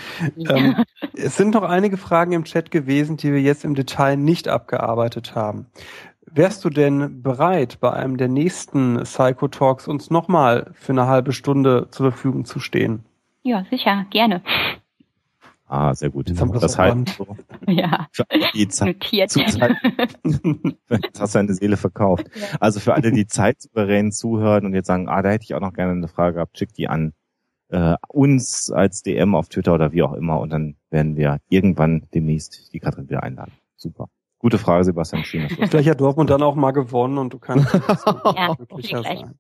Ähm, 0.49 0.85
es 1.15 1.37
sind 1.37 1.55
noch 1.55 1.63
einige 1.63 1.97
Fragen 1.97 2.33
im 2.33 2.45
Chat 2.45 2.71
gewesen, 2.71 3.17
die 3.17 3.33
wir 3.33 3.41
jetzt 3.41 3.65
im 3.65 3.75
Detail 3.75 4.17
nicht 4.17 4.49
abgearbeitet 4.49 5.35
haben. 5.35 5.67
Wärst 6.27 6.65
du 6.65 6.71
denn 6.71 7.23
bereit, 7.23 7.79
bei 7.81 7.93
einem 7.93 8.17
der 8.17 8.29
nächsten 8.29 9.03
Psycho 9.05 9.49
Talks 9.49 9.87
uns 9.87 10.11
nochmal 10.11 10.73
für 10.75 10.93
eine 10.93 11.07
halbe 11.07 11.33
Stunde 11.33 11.89
zur 11.91 12.11
Verfügung 12.11 12.45
zu 12.45 12.59
stehen? 12.59 13.05
Ja, 13.43 13.65
sicher, 13.71 14.07
gerne. 14.11 14.43
Ah, 15.75 15.93
sehr 15.93 16.11
gut. 16.11 16.29
Jetzt 16.29 16.41
haben 16.41 16.51
wir 16.51 16.61
das 16.61 16.77
das 16.77 16.79
heißt, 16.79 17.09
so, 17.09 17.27
Ja, 17.67 18.07
für 18.13 18.25
alle, 18.31 18.47
die 18.55 18.69
Zeit, 18.69 19.03
Zeit, 19.03 19.17
jetzt 20.89 21.21
hast 21.21 21.35
du 21.35 21.39
deine 21.39 21.53
Seele 21.53 21.77
verkauft. 21.77 22.29
Ja. 22.33 22.59
Also 22.61 22.79
für 22.79 22.95
alle, 22.95 23.11
die 23.11 23.27
zeitsouverän 23.27 24.13
zuhören 24.13 24.67
und 24.67 24.75
jetzt 24.75 24.87
sagen, 24.87 25.09
ah, 25.09 25.21
da 25.21 25.31
hätte 25.31 25.43
ich 25.43 25.53
auch 25.53 25.61
noch 25.61 25.73
gerne 25.73 25.91
eine 25.91 26.07
Frage 26.07 26.35
gehabt, 26.35 26.57
schickt 26.57 26.79
die 26.79 26.87
an 26.87 27.13
äh, 27.71 27.97
uns 28.07 28.71
als 28.71 29.03
DM 29.03 29.35
auf 29.35 29.49
Twitter 29.49 29.75
oder 29.75 29.91
wie 29.91 30.05
auch 30.05 30.13
immer 30.13 30.39
und 30.39 30.51
dann 30.51 30.77
werden 30.91 31.17
wir 31.17 31.39
irgendwann 31.49 32.07
demnächst 32.15 32.73
die 32.73 32.79
Katrin 32.79 33.09
wieder 33.09 33.25
einladen. 33.25 33.51
Super. 33.75 34.09
Gute 34.39 34.59
Frage, 34.59 34.85
Sebastian. 34.85 35.25
Schön, 35.25 35.49
dass 35.49 35.59
du 35.59 35.67
Vielleicht 35.67 35.89
hat 35.89 36.01
Dortmund 36.01 36.31
dann 36.31 36.43
auch 36.43 36.55
mal 36.55 36.71
gewonnen 36.71 37.19
und 37.19 37.33
du 37.33 37.41
kannst 37.41 37.75
Ja, 38.37 38.55
glücklicher 38.55 39.03
sein. 39.03 39.35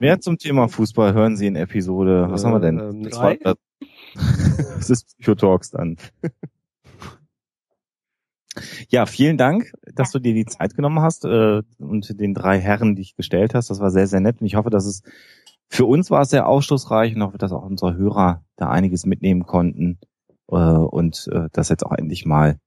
Mehr 0.00 0.20
zum 0.20 0.38
Thema 0.38 0.66
Fußball 0.66 1.14
hören 1.14 1.36
Sie 1.36 1.46
in 1.46 1.54
Episode, 1.54 2.26
was 2.28 2.44
haben 2.44 2.54
wir 2.54 2.60
denn? 2.60 2.80
Ähm, 2.80 3.02
drei? 3.08 3.38
Das 4.76 4.90
ist 4.90 5.16
Psychotalks 5.18 5.70
dann. 5.70 5.96
Ja, 8.88 9.06
vielen 9.06 9.38
Dank, 9.38 9.72
dass 9.94 10.10
du 10.10 10.18
dir 10.18 10.34
die 10.34 10.44
Zeit 10.44 10.74
genommen 10.74 11.00
hast 11.00 11.24
äh, 11.24 11.62
und 11.78 12.20
den 12.20 12.34
drei 12.34 12.58
Herren, 12.58 12.96
die 12.96 13.02
ich 13.02 13.16
gestellt 13.16 13.54
hast. 13.54 13.70
Das 13.70 13.80
war 13.80 13.90
sehr, 13.90 14.06
sehr 14.06 14.20
nett 14.20 14.40
und 14.40 14.46
ich 14.46 14.56
hoffe, 14.56 14.70
dass 14.70 14.84
es 14.84 15.02
für 15.68 15.86
uns 15.86 16.10
war 16.10 16.22
es 16.22 16.30
sehr 16.30 16.46
aufschlussreich 16.46 17.14
und 17.14 17.22
hoffe, 17.22 17.38
dass 17.38 17.52
auch 17.52 17.64
unsere 17.64 17.96
Hörer 17.96 18.44
da 18.56 18.68
einiges 18.68 19.06
mitnehmen 19.06 19.44
konnten 19.44 19.98
äh, 20.48 20.56
und 20.56 21.28
äh, 21.32 21.48
dass 21.52 21.70
jetzt 21.70 21.86
auch 21.86 21.92
endlich 21.92 22.26
mal 22.26 22.58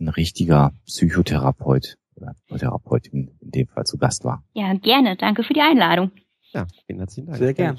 ein 0.00 0.08
richtiger 0.08 0.72
Psychotherapeut 0.86 1.98
oder 2.16 2.34
Therapeutin 2.56 3.36
in 3.40 3.50
dem 3.50 3.66
Fall 3.68 3.84
zu 3.84 3.98
Gast 3.98 4.24
war. 4.24 4.42
Ja, 4.54 4.72
gerne. 4.74 5.16
Danke 5.16 5.42
für 5.42 5.52
die 5.52 5.60
Einladung. 5.60 6.12
Ja, 6.52 6.66
vielen 6.86 7.00
herzlichen 7.00 7.26
Dank. 7.26 7.38
Sehr 7.38 7.52
gern. 7.52 7.78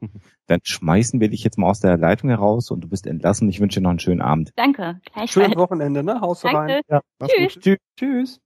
Dann 0.46 0.60
schmeißen 0.62 1.20
wir 1.20 1.28
dich 1.28 1.44
jetzt 1.44 1.58
mal 1.58 1.68
aus 1.68 1.80
der 1.80 1.96
Leitung 1.96 2.30
heraus 2.30 2.70
und 2.70 2.82
du 2.82 2.88
bist 2.88 3.06
entlassen. 3.06 3.48
Ich 3.48 3.60
wünsche 3.60 3.80
dir 3.80 3.84
noch 3.84 3.90
einen 3.90 3.98
schönen 3.98 4.20
Abend. 4.20 4.52
Danke. 4.56 5.00
Schönes. 5.26 5.56
Wochenende, 5.56 6.02
ne? 6.02 6.20
Haust 6.20 6.44
du 6.44 6.48
rein. 6.48 6.68
Danke. 6.68 6.82
Ja. 6.88 7.00
Mach's 7.18 7.32
Tschüss. 7.32 7.54
gut. 7.54 7.62
Tschüss. 7.62 7.78
Tschüss. 7.98 8.40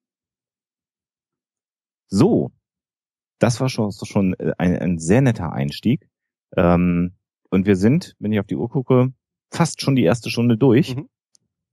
So, 2.11 2.53
das 3.39 3.61
war 3.61 3.69
schon, 3.69 3.93
schon 3.93 4.35
äh, 4.35 4.53
ein, 4.59 4.79
ein 4.79 4.99
sehr 4.99 5.21
netter 5.21 5.53
Einstieg. 5.53 6.09
Ähm, 6.57 7.15
und 7.51 7.67
wir 7.67 7.77
sind, 7.77 8.15
wenn 8.19 8.33
ich 8.33 8.41
auf 8.41 8.47
die 8.47 8.57
Uhr 8.57 8.69
gucke, 8.69 9.13
fast 9.51 9.81
schon 9.81 9.97
die 9.97 10.05
erste 10.05 10.31
Stunde 10.31 10.57
durch. 10.57 10.97
Mhm. 10.97 11.09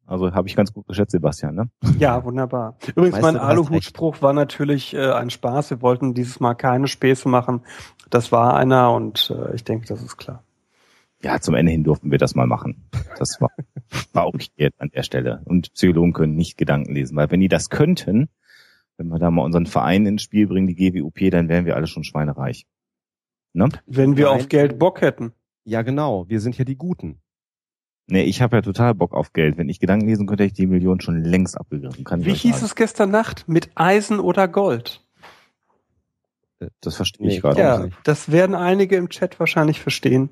Also 0.08 0.34
habe 0.34 0.48
ich 0.48 0.56
ganz 0.56 0.72
gut 0.72 0.88
geschätzt, 0.88 1.12
Sebastian. 1.12 1.56
Ne? 1.56 1.70
Ja, 1.98 2.24
wunderbar. 2.24 2.78
Übrigens, 2.90 3.16
Weißt 3.16 3.24
mein 3.24 3.38
Aluhutspruch 3.38 4.22
war 4.22 4.34
natürlich 4.34 4.94
äh, 4.94 5.12
ein 5.12 5.30
Spaß. 5.30 5.72
Wir 5.72 5.82
wollten 5.82 6.14
dieses 6.14 6.40
Mal 6.40 6.54
keine 6.54 6.88
Späße 6.88 7.28
machen. 7.28 7.62
Das 8.10 8.32
war 8.32 8.56
einer 8.56 8.94
und 8.94 9.34
äh, 9.36 9.56
ich 9.56 9.64
denke, 9.64 9.88
das 9.88 10.04
ist 10.04 10.18
klar. 10.18 10.44
Ja, 11.24 11.40
zum 11.40 11.56
Ende 11.56 11.72
hin 11.72 11.84
durften 11.84 12.12
wir 12.12 12.20
das 12.20 12.36
mal 12.36 12.46
machen. 12.46 12.88
Das 13.18 13.42
war, 13.42 13.50
war 14.14 14.28
okay 14.28 14.70
an 14.78 14.90
der 14.94 15.02
Stelle. 15.02 15.42
Und 15.46 15.74
Psychologen 15.74 16.14
können 16.14 16.36
nicht 16.36 16.58
Gedanken 16.58 16.94
lesen, 16.94 17.16
weil 17.16 17.32
wenn 17.32 17.40
die 17.40 17.48
das 17.48 17.70
könnten, 17.70 18.30
wenn 18.98 19.08
wir 19.08 19.18
da 19.18 19.32
mal 19.32 19.44
unseren 19.44 19.66
Verein 19.66 20.06
ins 20.06 20.22
Spiel 20.22 20.48
bringen, 20.48 20.68
die 20.68 20.76
GWUP, 20.76 21.32
dann 21.32 21.50
wären 21.50 21.66
wir 21.66 21.76
alle 21.76 21.88
schon 21.88 22.04
schweinereich. 22.04 22.68
Ne? 23.54 23.70
Wenn 23.88 24.18
wir 24.18 24.26
Nein. 24.26 24.36
auf 24.36 24.50
Geld 24.50 24.78
Bock 24.78 25.02
hätten. 25.02 25.34
Ja, 25.64 25.82
genau. 25.82 26.30
Wir 26.30 26.40
sind 26.40 26.58
ja 26.58 26.66
die 26.66 26.78
Guten. 26.78 27.22
Nee, 28.08 28.24
ich 28.24 28.42
habe 28.42 28.58
ja 28.58 28.62
total 28.62 28.94
Bock 28.94 29.14
auf 29.14 29.34
Geld. 29.34 29.58
Wenn 29.58 29.68
ich 29.68 29.80
Gedanken 29.80 30.08
lesen 30.08 30.28
könnte, 30.28 30.44
hätte 30.44 30.52
ich 30.52 30.58
die 30.58 30.68
Million 30.68 31.02
schon 31.02 31.24
längst 31.24 31.58
abgegriffen. 31.58 32.04
Kann 32.04 32.24
Wie 32.24 32.34
hieß 32.34 32.56
sagen. 32.56 32.66
es 32.66 32.76
gestern 32.76 33.10
Nacht? 33.12 33.48
Mit 33.48 33.72
Eisen 33.76 34.20
oder 34.20 34.48
Gold? 34.48 35.02
Das 36.82 36.96
verstehe 36.96 37.28
Nee, 37.28 37.36
ich 37.36 37.42
gerade 37.42 37.60
Ja, 37.60 37.80
nicht? 37.86 37.98
das 38.04 38.32
werden 38.32 38.56
einige 38.56 38.96
im 38.96 39.10
Chat 39.10 39.40
wahrscheinlich 39.40 39.82
verstehen. 39.82 40.30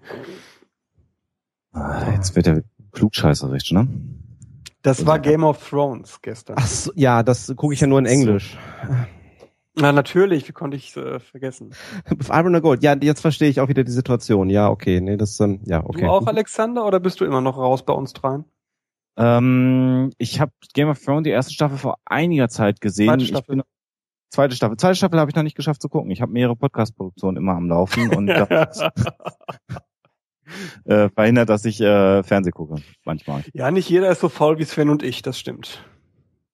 Ah, 1.72 2.12
jetzt 2.16 2.36
wird 2.36 2.48
er 2.48 2.64
klugscheißerisch, 2.92 3.72
ne? 3.72 3.88
Das 4.84 5.06
war 5.06 5.18
Game 5.20 5.44
of 5.44 5.68
Thrones 5.70 6.20
gestern. 6.22 6.56
Ach 6.60 6.68
so, 6.68 6.92
ja, 6.96 7.24
das 7.24 7.54
gucke 7.56 7.74
ich 7.74 7.80
ja 7.82 7.88
nur 7.88 8.00
in 8.00 8.06
Englisch. 8.06 8.58
Na 9.76 9.92
natürlich, 9.92 10.48
wie 10.48 10.52
konnte 10.52 10.78
ich 10.78 10.96
äh, 10.96 11.20
vergessen? 11.20 11.74
Iron 12.30 12.62
Gold. 12.62 12.84
Ja, 12.84 12.96
jetzt 13.02 13.22
verstehe 13.22 13.50
ich 13.50 13.60
auch 13.60 13.70
wieder 13.70 13.84
die 13.84 13.92
Situation. 13.92 14.50
Ja, 14.50 14.70
okay. 14.70 15.02
Nee, 15.02 15.18
das, 15.18 15.40
ähm, 15.40 15.62
ja, 15.66 15.84
okay. 15.84 16.02
Du 16.02 16.10
auch, 16.10 16.28
Alexander, 16.28 16.86
oder 16.86 17.00
bist 17.00 17.22
du 17.22 17.26
immer 17.26 17.42
noch 17.42 17.58
raus 17.58 17.84
bei 17.84 17.94
uns 17.94 18.14
dreien? 18.14 18.46
Ähm, 19.18 20.12
ich 20.18 20.40
habe 20.40 20.52
Game 20.74 20.90
of 20.90 21.04
Thrones 21.04 21.24
die 21.24 21.32
erste 21.32 21.54
Staffel 21.54 21.78
vor 21.78 21.98
einiger 22.06 22.50
Zeit 22.50 22.82
gesehen. 22.82 23.08
Zweite 23.08 23.24
Ich 23.24 23.30
Staffel. 23.30 23.56
bin, 23.56 23.64
zweite 24.30 24.56
Staffel. 24.56 24.78
Zweite 24.78 24.96
Staffel 24.96 25.20
habe 25.20 25.32
ich 25.32 25.36
noch 25.36 25.44
nicht 25.44 25.56
geschafft 25.56 25.82
zu 25.82 25.90
gucken. 25.90 26.12
Ich 26.12 26.22
habe 26.22 26.32
mehrere 26.32 26.56
Podcast-Produktionen 26.56 27.38
immer 27.38 27.54
am 27.54 27.68
Laufen 27.68 28.14
und 28.16 28.28
das 28.50 28.82
äh, 30.86 31.10
verhindert, 31.10 31.50
dass 31.50 31.66
ich 31.66 31.82
äh, 31.82 32.22
Fernseh 32.24 32.52
gucke. 32.52 32.76
Manchmal. 33.06 33.44
ja, 33.54 33.72
nicht 33.72 33.90
jeder 33.90 34.12
ist 34.12 34.22
so 34.22 34.30
faul 34.30 34.60
wie 34.60 34.66
Sven 34.66 34.90
und 34.90 35.02
ich, 35.04 35.22
das 35.24 35.40
stimmt. 35.40 35.84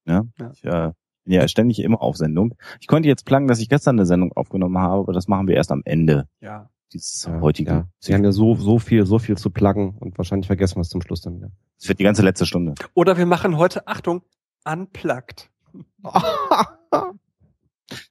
Ne? 0.06 0.30
Ja. 0.40 0.52
Ich 0.54 0.64
äh, 0.64 0.92
bin 1.30 1.40
ja 1.40 1.48
ständig 1.48 1.80
immer 1.80 2.02
auf 2.02 2.18
Sendung. 2.18 2.56
Ich 2.82 2.88
konnte 2.88 3.08
jetzt 3.08 3.24
planen, 3.24 3.48
dass 3.48 3.60
ich 3.60 3.70
gestern 3.70 3.98
eine 3.98 4.08
Sendung 4.08 4.34
aufgenommen 4.34 4.80
habe, 4.80 5.04
aber 5.04 5.14
das 5.14 5.28
machen 5.28 5.48
wir 5.48 5.56
erst 5.56 5.72
am 5.72 5.84
Ende 5.86 6.28
Ja. 6.42 6.70
dieses 6.92 7.26
ja, 7.26 7.40
heutigen. 7.40 7.70
Ja. 7.70 7.88
Sie 8.00 8.16
haben 8.16 8.24
ja 8.24 8.32
so, 8.32 8.56
so 8.56 8.80
viel, 8.80 9.06
so 9.06 9.20
viel 9.20 9.38
zu 9.38 9.52
pluggen 9.52 9.96
und 10.00 10.18
wahrscheinlich 10.18 10.48
vergessen 10.48 10.78
wir 10.78 10.82
es 10.82 10.90
zum 10.90 11.04
Schluss 11.04 11.22
dann 11.22 11.36
wieder. 11.38 11.52
Das 11.78 11.88
wird 11.88 12.00
die 12.00 12.04
ganze 12.04 12.24
letzte 12.24 12.48
Stunde. 12.48 12.74
Oder 12.96 13.16
wir 13.18 13.28
machen 13.28 13.58
heute, 13.58 13.88
Achtung, 13.88 14.24
unplugged. 14.66 15.50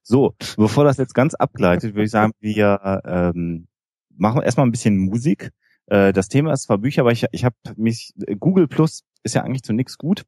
So, 0.02 0.34
bevor 0.56 0.84
das 0.84 0.96
jetzt 0.96 1.14
ganz 1.14 1.34
abgleitet, 1.34 1.94
würde 1.94 2.04
ich 2.04 2.10
sagen, 2.10 2.32
wir 2.40 3.00
ähm, 3.04 3.68
machen 4.16 4.42
erstmal 4.42 4.66
ein 4.66 4.72
bisschen 4.72 4.96
Musik. 4.96 5.52
Äh, 5.86 6.12
das 6.12 6.28
Thema 6.28 6.52
ist 6.52 6.62
zwar 6.64 6.78
Bücher, 6.78 7.02
aber 7.02 7.12
ich, 7.12 7.26
ich 7.30 7.44
habe 7.44 7.54
mich, 7.76 8.12
Google 8.40 8.66
Plus 8.66 9.04
ist 9.22 9.36
ja 9.36 9.42
eigentlich 9.44 9.62
zu 9.62 9.72
nichts 9.72 9.96
gut, 9.96 10.24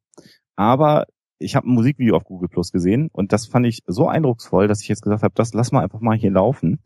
aber 0.54 1.06
ich 1.40 1.56
habe 1.56 1.68
ein 1.68 1.74
Musikvideo 1.74 2.16
auf 2.16 2.24
Google 2.24 2.48
Plus 2.48 2.70
gesehen 2.70 3.08
und 3.12 3.32
das 3.32 3.46
fand 3.46 3.66
ich 3.66 3.82
so 3.86 4.06
eindrucksvoll, 4.06 4.68
dass 4.68 4.82
ich 4.82 4.88
jetzt 4.88 5.02
gesagt 5.02 5.22
habe, 5.22 5.34
das 5.34 5.54
lass 5.54 5.72
mal 5.72 5.82
einfach 5.82 6.00
mal 6.00 6.16
hier 6.16 6.30
laufen. 6.30 6.80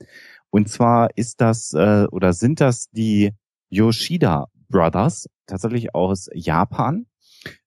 Und 0.51 0.69
zwar 0.69 1.11
ist 1.17 1.41
das 1.41 1.75
äh, 1.75 2.07
oder 2.11 2.33
sind 2.33 2.61
das 2.61 2.89
die 2.91 3.33
Yoshida 3.69 4.47
Brothers, 4.69 5.29
tatsächlich 5.47 5.95
aus 5.95 6.29
Japan. 6.33 7.07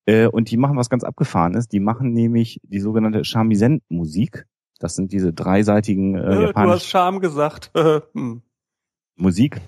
Äh, 0.05 0.27
und 0.27 0.49
die 0.49 0.57
machen 0.57 0.77
was 0.77 0.89
ganz 0.89 1.03
abgefahrenes. 1.03 1.67
Die 1.67 1.81
machen 1.81 2.13
nämlich 2.13 2.59
die 2.63 2.79
sogenannte 2.79 3.25
Shamisen-Musik. 3.25 4.45
Das 4.79 4.95
sind 4.95 5.11
diese 5.11 5.33
dreiseitigen 5.33 6.15
äh, 6.15 6.19
Äh, 6.19 6.23
du 6.23 6.31
hast 6.31 6.41
japanischen 6.41 6.87
Scham 6.87 7.19
gesagt. 7.19 7.71
hm. 8.13 8.41
Musik 9.17 9.59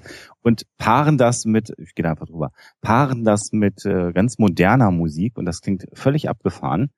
und 0.42 0.66
paaren 0.78 1.18
das 1.18 1.46
mit, 1.46 1.74
ich 1.78 1.96
gehe 1.96 2.04
da 2.04 2.12
einfach 2.12 2.28
drüber, 2.28 2.52
paaren 2.82 3.24
das 3.24 3.52
mit 3.52 3.84
äh, 3.86 4.14
ganz 4.14 4.38
moderner 4.38 4.92
Musik 4.92 5.38
und 5.38 5.46
das 5.46 5.62
klingt 5.62 5.88
völlig 5.94 6.30
abgefahren. 6.30 6.92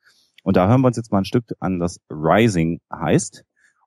Und 0.44 0.58
da 0.58 0.68
hören 0.68 0.82
wir 0.82 0.88
uns 0.88 0.98
jetzt 0.98 1.12
mal 1.12 1.20
ein 1.20 1.26
Stück 1.26 1.46
an, 1.60 1.80
das 1.80 2.00
Rising 2.10 2.80
heißt. 2.92 3.44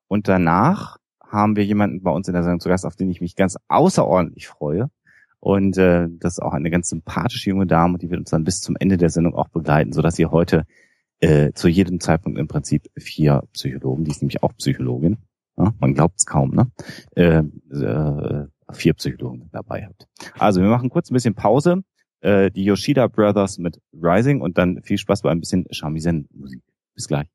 Und 0.08 0.28
danach 0.28 0.98
haben 1.20 1.56
wir 1.56 1.64
jemanden 1.64 2.02
bei 2.02 2.10
uns 2.10 2.28
in 2.28 2.34
der 2.34 2.42
Sendung 2.42 2.60
zu 2.60 2.68
Gast, 2.68 2.86
auf 2.86 2.96
den 2.96 3.10
ich 3.10 3.20
mich 3.20 3.34
ganz 3.34 3.56
außerordentlich 3.68 4.46
freue. 4.46 4.90
Und 5.40 5.76
äh, 5.76 6.08
das 6.10 6.34
ist 6.34 6.42
auch 6.42 6.52
eine 6.52 6.70
ganz 6.70 6.88
sympathische 6.88 7.50
junge 7.50 7.66
Dame, 7.66 7.98
die 7.98 8.08
wird 8.08 8.20
uns 8.20 8.30
dann 8.30 8.44
bis 8.44 8.60
zum 8.60 8.76
Ende 8.78 8.96
der 8.96 9.10
Sendung 9.10 9.34
auch 9.34 9.48
begleiten, 9.48 9.92
sodass 9.92 10.18
ihr 10.18 10.30
heute 10.30 10.64
äh, 11.20 11.52
zu 11.52 11.68
jedem 11.68 12.00
Zeitpunkt 12.00 12.38
im 12.38 12.48
Prinzip 12.48 12.88
vier 12.96 13.42
Psychologen, 13.52 14.04
die 14.04 14.10
ist 14.10 14.22
nämlich 14.22 14.42
auch 14.42 14.54
Psychologin, 14.56 15.18
ja, 15.56 15.72
man 15.80 15.94
glaubt 15.94 16.18
es 16.18 16.26
kaum, 16.26 16.50
ne? 16.54 16.70
Äh, 17.14 17.42
äh, 17.70 18.46
vier 18.72 18.94
Psychologen 18.94 19.50
dabei 19.52 19.86
habt. 19.86 20.08
Also 20.38 20.60
wir 20.60 20.68
machen 20.68 20.88
kurz 20.88 21.10
ein 21.10 21.14
bisschen 21.14 21.34
Pause. 21.34 21.82
Äh, 22.24 22.50
die 22.50 22.64
Yoshida 22.64 23.06
Brothers 23.06 23.58
mit 23.58 23.80
Rising 23.92 24.40
und 24.40 24.56
dann 24.56 24.82
viel 24.82 24.98
Spaß 24.98 25.22
bei 25.22 25.30
ein 25.30 25.40
bisschen 25.40 25.66
Shamisen-Musik. 25.70 26.62
Bis 26.94 27.06
gleich. 27.06 27.28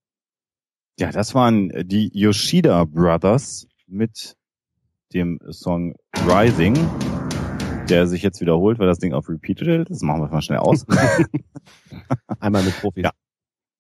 Ja, 0.98 1.12
das 1.12 1.36
waren 1.36 1.72
die 1.86 2.10
Yoshida 2.14 2.86
Brothers 2.86 3.68
mit 3.88 4.36
dem 5.14 5.40
Song 5.50 5.96
Rising, 6.26 6.76
der 7.88 8.08
sich 8.08 8.24
jetzt 8.24 8.42
wiederholt, 8.42 8.80
weil 8.80 8.88
das 8.88 9.00
Ding 9.00 9.14
auf 9.14 9.30
Repeat 9.30 9.60
steht. 9.60 9.90
Das 9.90 10.02
machen 10.02 10.22
wir 10.22 10.28
mal 10.28 10.42
schnell 10.42 10.60
aus. 10.60 10.86
Einmal 12.40 12.64
mit 12.64 12.80
Profis. 12.80 13.04
Ja. 13.04 13.12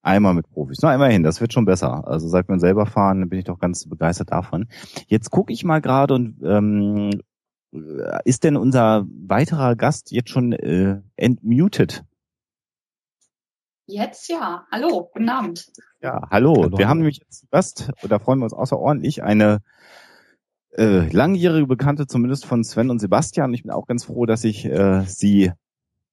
Einmal 0.01 0.34
mit 0.34 0.49
Profis. 0.49 0.80
Na, 0.82 0.95
immerhin, 0.95 1.24
das 1.24 1.41
wird 1.41 1.53
schon 1.53 1.66
besser. 1.66 2.07
Also 2.07 2.28
seit 2.28 2.47
wir 2.47 2.60
selber 2.60 2.86
fahren, 2.86 3.28
bin 3.30 3.39
ich 3.39 3.45
doch 3.45 3.60
ganz 3.60 3.88
begeistert 3.88 4.32
davon. 4.32 4.68
Jetzt 5.07 5.30
gucke 5.32 5.51
ich 5.51 5.64
mal 5.66 5.82
gerade 5.82 6.14
und 6.14 6.38
ähm, 6.43 7.12
ist 8.26 8.43
denn 8.43 8.57
unser 8.57 9.05
weiterer 9.07 9.76
Gast 9.76 10.11
jetzt 10.11 10.30
schon 10.30 10.53
äh, 10.53 11.01
entmuted? 11.15 12.03
Jetzt 13.86 14.30
ja. 14.30 14.67
Hallo, 14.72 15.09
guten 15.13 15.30
Abend. 15.30 15.72
Ja, 16.01 16.28
hallo. 16.30 16.55
hallo. 16.61 16.78
Wir 16.78 16.88
haben 16.88 16.99
nämlich 16.99 17.20
jetzt 17.20 17.49
Gast, 17.49 17.91
und 18.01 18.11
da 18.11 18.20
freuen 18.20 18.39
wir 18.39 18.45
uns 18.45 18.53
außerordentlich, 18.53 19.24
eine 19.24 19.61
äh, 20.78 21.09
langjährige 21.09 21.67
Bekannte 21.67 22.07
zumindest 22.07 22.45
von 22.45 22.63
Sven 22.63 22.89
und 22.89 22.99
Sebastian. 22.99 23.53
Ich 23.53 23.63
bin 23.63 23.72
auch 23.72 23.88
ganz 23.88 24.05
froh, 24.05 24.26
dass 24.26 24.43
ich 24.43 24.65
äh, 24.65 25.03
sie 25.05 25.51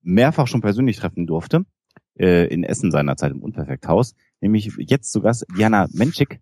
mehrfach 0.02 0.46
schon 0.46 0.62
persönlich 0.62 0.96
treffen 0.96 1.26
durfte 1.26 1.64
äh, 2.18 2.46
in 2.46 2.64
Essen 2.64 2.90
seinerzeit 2.90 3.32
im 3.32 3.42
Unperfekthaus. 3.42 4.14
Nämlich 4.40 4.72
jetzt 4.78 5.12
zu 5.12 5.20
Gast 5.20 5.44
Diana 5.56 5.86
Menschik. 5.92 6.40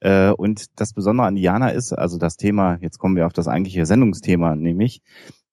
Äh, 0.00 0.30
und 0.30 0.66
das 0.80 0.92
Besondere 0.92 1.26
an 1.26 1.36
Diana 1.36 1.70
ist, 1.70 1.92
also 1.92 2.18
das 2.18 2.36
Thema, 2.36 2.78
jetzt 2.80 2.98
kommen 2.98 3.16
wir 3.16 3.26
auf 3.26 3.32
das 3.32 3.48
eigentliche 3.48 3.86
Sendungsthema, 3.86 4.56
nämlich 4.56 5.02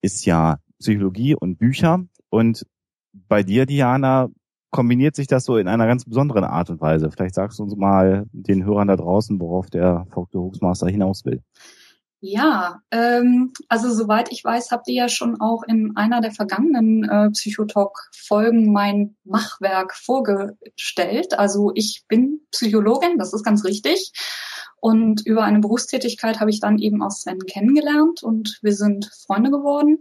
ist 0.01 0.25
ja 0.25 0.57
Psychologie 0.79 1.35
und 1.35 1.57
Bücher. 1.57 2.03
Und 2.29 2.65
bei 3.13 3.43
dir, 3.43 3.65
Diana, 3.65 4.29
kombiniert 4.69 5.15
sich 5.15 5.27
das 5.27 5.45
so 5.45 5.57
in 5.57 5.67
einer 5.67 5.87
ganz 5.87 6.05
besonderen 6.05 6.43
Art 6.43 6.69
und 6.69 6.81
Weise. 6.81 7.09
Vielleicht 7.09 7.35
sagst 7.35 7.59
du 7.59 7.63
uns 7.63 7.75
mal 7.75 8.25
den 8.31 8.65
Hörern 8.65 8.87
da 8.87 8.95
draußen, 8.95 9.39
worauf 9.39 9.69
der 9.69 10.05
Vogte 10.11 10.39
Hochsmaster 10.39 10.87
hinaus 10.87 11.25
will. 11.25 11.41
Ja, 12.20 12.82
ähm, 12.89 13.53
also 13.70 13.93
soweit 13.93 14.32
ich 14.32 14.43
weiß, 14.43 14.72
habt 14.72 14.88
ihr 14.88 14.95
ja 14.95 15.09
schon 15.09 15.39
auch 15.39 15.61
in 15.61 15.95
einer 15.95 16.20
der 16.20 16.32
vergangenen 16.32 17.03
äh, 17.03 17.30
Psychotalk-Folgen 17.30 18.74
mein 18.74 19.15
Machwerk 19.24 19.93
vorgestellt. 19.93 21.38
Also 21.38 21.72
ich 21.76 22.05
bin 22.07 22.41
Psychologin, 22.51 23.20
das 23.20 23.34
ist 23.34 23.43
ganz 23.43 23.63
richtig. 23.65 24.13
Und 24.80 25.28
über 25.28 25.43
eine 25.43 25.59
Berufstätigkeit 25.59 26.39
habe 26.39 26.49
ich 26.49 26.59
dann 26.59 26.80
eben 26.80 27.03
auch 27.03 27.11
Sven 27.11 27.39
kennengelernt 27.39 28.24
und 28.24 28.57
wir 28.63 28.74
sind 28.74 29.11
Freunde 29.26 29.51
geworden. 29.51 29.99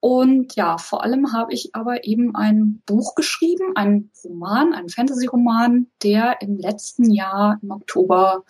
Und 0.00 0.54
ja, 0.54 0.76
vor 0.76 1.02
allem 1.02 1.32
habe 1.32 1.54
ich 1.54 1.74
aber 1.74 2.04
eben 2.04 2.36
ein 2.36 2.82
Buch 2.84 3.14
geschrieben, 3.14 3.72
ein 3.74 4.10
Roman, 4.22 4.74
ein 4.74 4.90
Fantasy-Roman, 4.90 5.88
der 6.02 6.42
im 6.42 6.58
letzten 6.58 7.10
Jahr 7.10 7.58
im 7.62 7.70
Oktober 7.70 8.44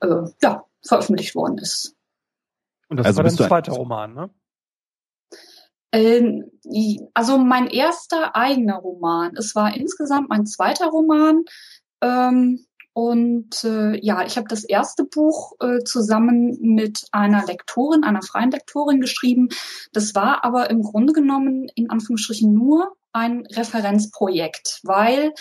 äh, 0.00 0.24
ja, 0.42 0.64
veröffentlicht 0.82 1.34
worden 1.34 1.58
ist. 1.58 1.96
Und 2.90 2.98
das 2.98 3.06
also 3.06 3.18
war 3.18 3.24
dein 3.24 3.36
zweiter 3.36 3.72
Roman, 3.72 4.14
ne? 4.14 4.30
Ähm, 5.92 6.50
also 7.14 7.38
mein 7.38 7.66
erster 7.66 8.36
eigener 8.36 8.76
Roman. 8.76 9.34
Es 9.36 9.54
war 9.54 9.74
insgesamt 9.74 10.28
mein 10.28 10.46
zweiter 10.46 10.88
Roman. 10.88 11.44
Ähm, 12.00 12.66
und 12.92 13.64
äh, 13.64 14.04
ja, 14.04 14.24
ich 14.24 14.36
habe 14.36 14.48
das 14.48 14.64
erste 14.64 15.04
Buch 15.04 15.52
äh, 15.60 15.82
zusammen 15.84 16.58
mit 16.60 17.06
einer 17.12 17.46
Lektorin, 17.46 18.04
einer 18.04 18.22
freien 18.22 18.50
Lektorin 18.50 19.00
geschrieben. 19.00 19.48
Das 19.92 20.14
war 20.14 20.44
aber 20.44 20.70
im 20.70 20.82
Grunde 20.82 21.12
genommen 21.12 21.68
in 21.76 21.88
Anführungsstrichen 21.88 22.52
nur 22.52 22.96
ein 23.12 23.46
Referenzprojekt, 23.46 24.80
weil 24.82 25.32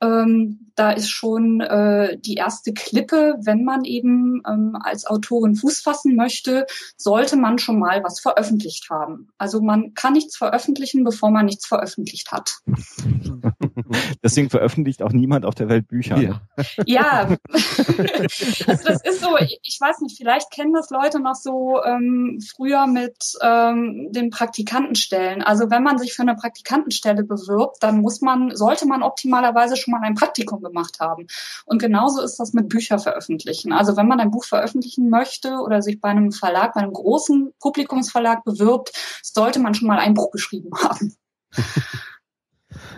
ähm, 0.00 0.70
da 0.74 0.92
ist 0.92 1.10
schon 1.10 1.60
äh, 1.60 2.18
die 2.18 2.34
erste 2.34 2.72
Klippe, 2.72 3.34
wenn 3.42 3.64
man 3.64 3.84
eben 3.84 4.42
ähm, 4.48 4.76
als 4.80 5.06
Autorin 5.06 5.56
Fuß 5.56 5.80
fassen 5.80 6.14
möchte, 6.14 6.66
sollte 6.96 7.36
man 7.36 7.58
schon 7.58 7.80
mal 7.80 8.04
was 8.04 8.20
veröffentlicht 8.20 8.88
haben. 8.90 9.28
Also 9.38 9.60
man 9.60 9.94
kann 9.94 10.12
nichts 10.12 10.36
veröffentlichen, 10.36 11.02
bevor 11.02 11.30
man 11.30 11.46
nichts 11.46 11.66
veröffentlicht 11.66 12.30
hat. 12.30 12.60
Deswegen 14.22 14.50
veröffentlicht 14.50 15.02
auch 15.02 15.12
niemand 15.12 15.44
auf 15.44 15.54
der 15.56 15.68
Welt 15.68 15.88
Bücher. 15.88 16.18
Ja, 16.18 16.40
ja. 16.86 17.28
also 17.50 18.84
das 18.84 19.02
ist 19.02 19.20
so, 19.20 19.36
ich 19.38 19.78
weiß 19.80 20.00
nicht, 20.00 20.16
vielleicht 20.16 20.50
kennen 20.52 20.72
das 20.72 20.90
Leute 20.90 21.20
noch 21.20 21.34
so 21.34 21.82
ähm, 21.84 22.38
früher 22.54 22.86
mit 22.86 23.16
ähm, 23.42 24.08
den 24.10 24.30
Praktikantenstellen. 24.30 25.42
Also 25.42 25.70
wenn 25.70 25.82
man 25.82 25.98
sich 25.98 26.14
für 26.14 26.22
eine 26.22 26.36
Praktikantenstelle 26.36 27.24
bewirbt, 27.24 27.78
dann 27.80 28.00
muss 28.00 28.20
man, 28.20 28.54
sollte 28.54 28.86
man 28.86 29.02
optimalerweise 29.02 29.76
schon 29.76 29.88
schon 29.88 29.98
mal 30.00 30.06
ein 30.06 30.14
Praktikum 30.14 30.62
gemacht 30.62 31.00
haben. 31.00 31.26
Und 31.64 31.80
genauso 31.80 32.20
ist 32.22 32.36
das 32.38 32.52
mit 32.52 32.68
Bücher 32.68 32.98
veröffentlichen. 32.98 33.72
Also 33.72 33.96
wenn 33.96 34.06
man 34.06 34.20
ein 34.20 34.30
Buch 34.30 34.44
veröffentlichen 34.44 35.10
möchte 35.10 35.58
oder 35.64 35.82
sich 35.82 36.00
bei 36.00 36.10
einem 36.10 36.32
Verlag, 36.32 36.74
bei 36.74 36.80
einem 36.80 36.92
großen 36.92 37.52
Publikumsverlag 37.60 38.44
bewirbt, 38.44 38.92
sollte 39.22 39.60
man 39.60 39.74
schon 39.74 39.88
mal 39.88 39.98
ein 39.98 40.14
Buch 40.14 40.30
geschrieben 40.30 40.70
haben. 40.82 41.16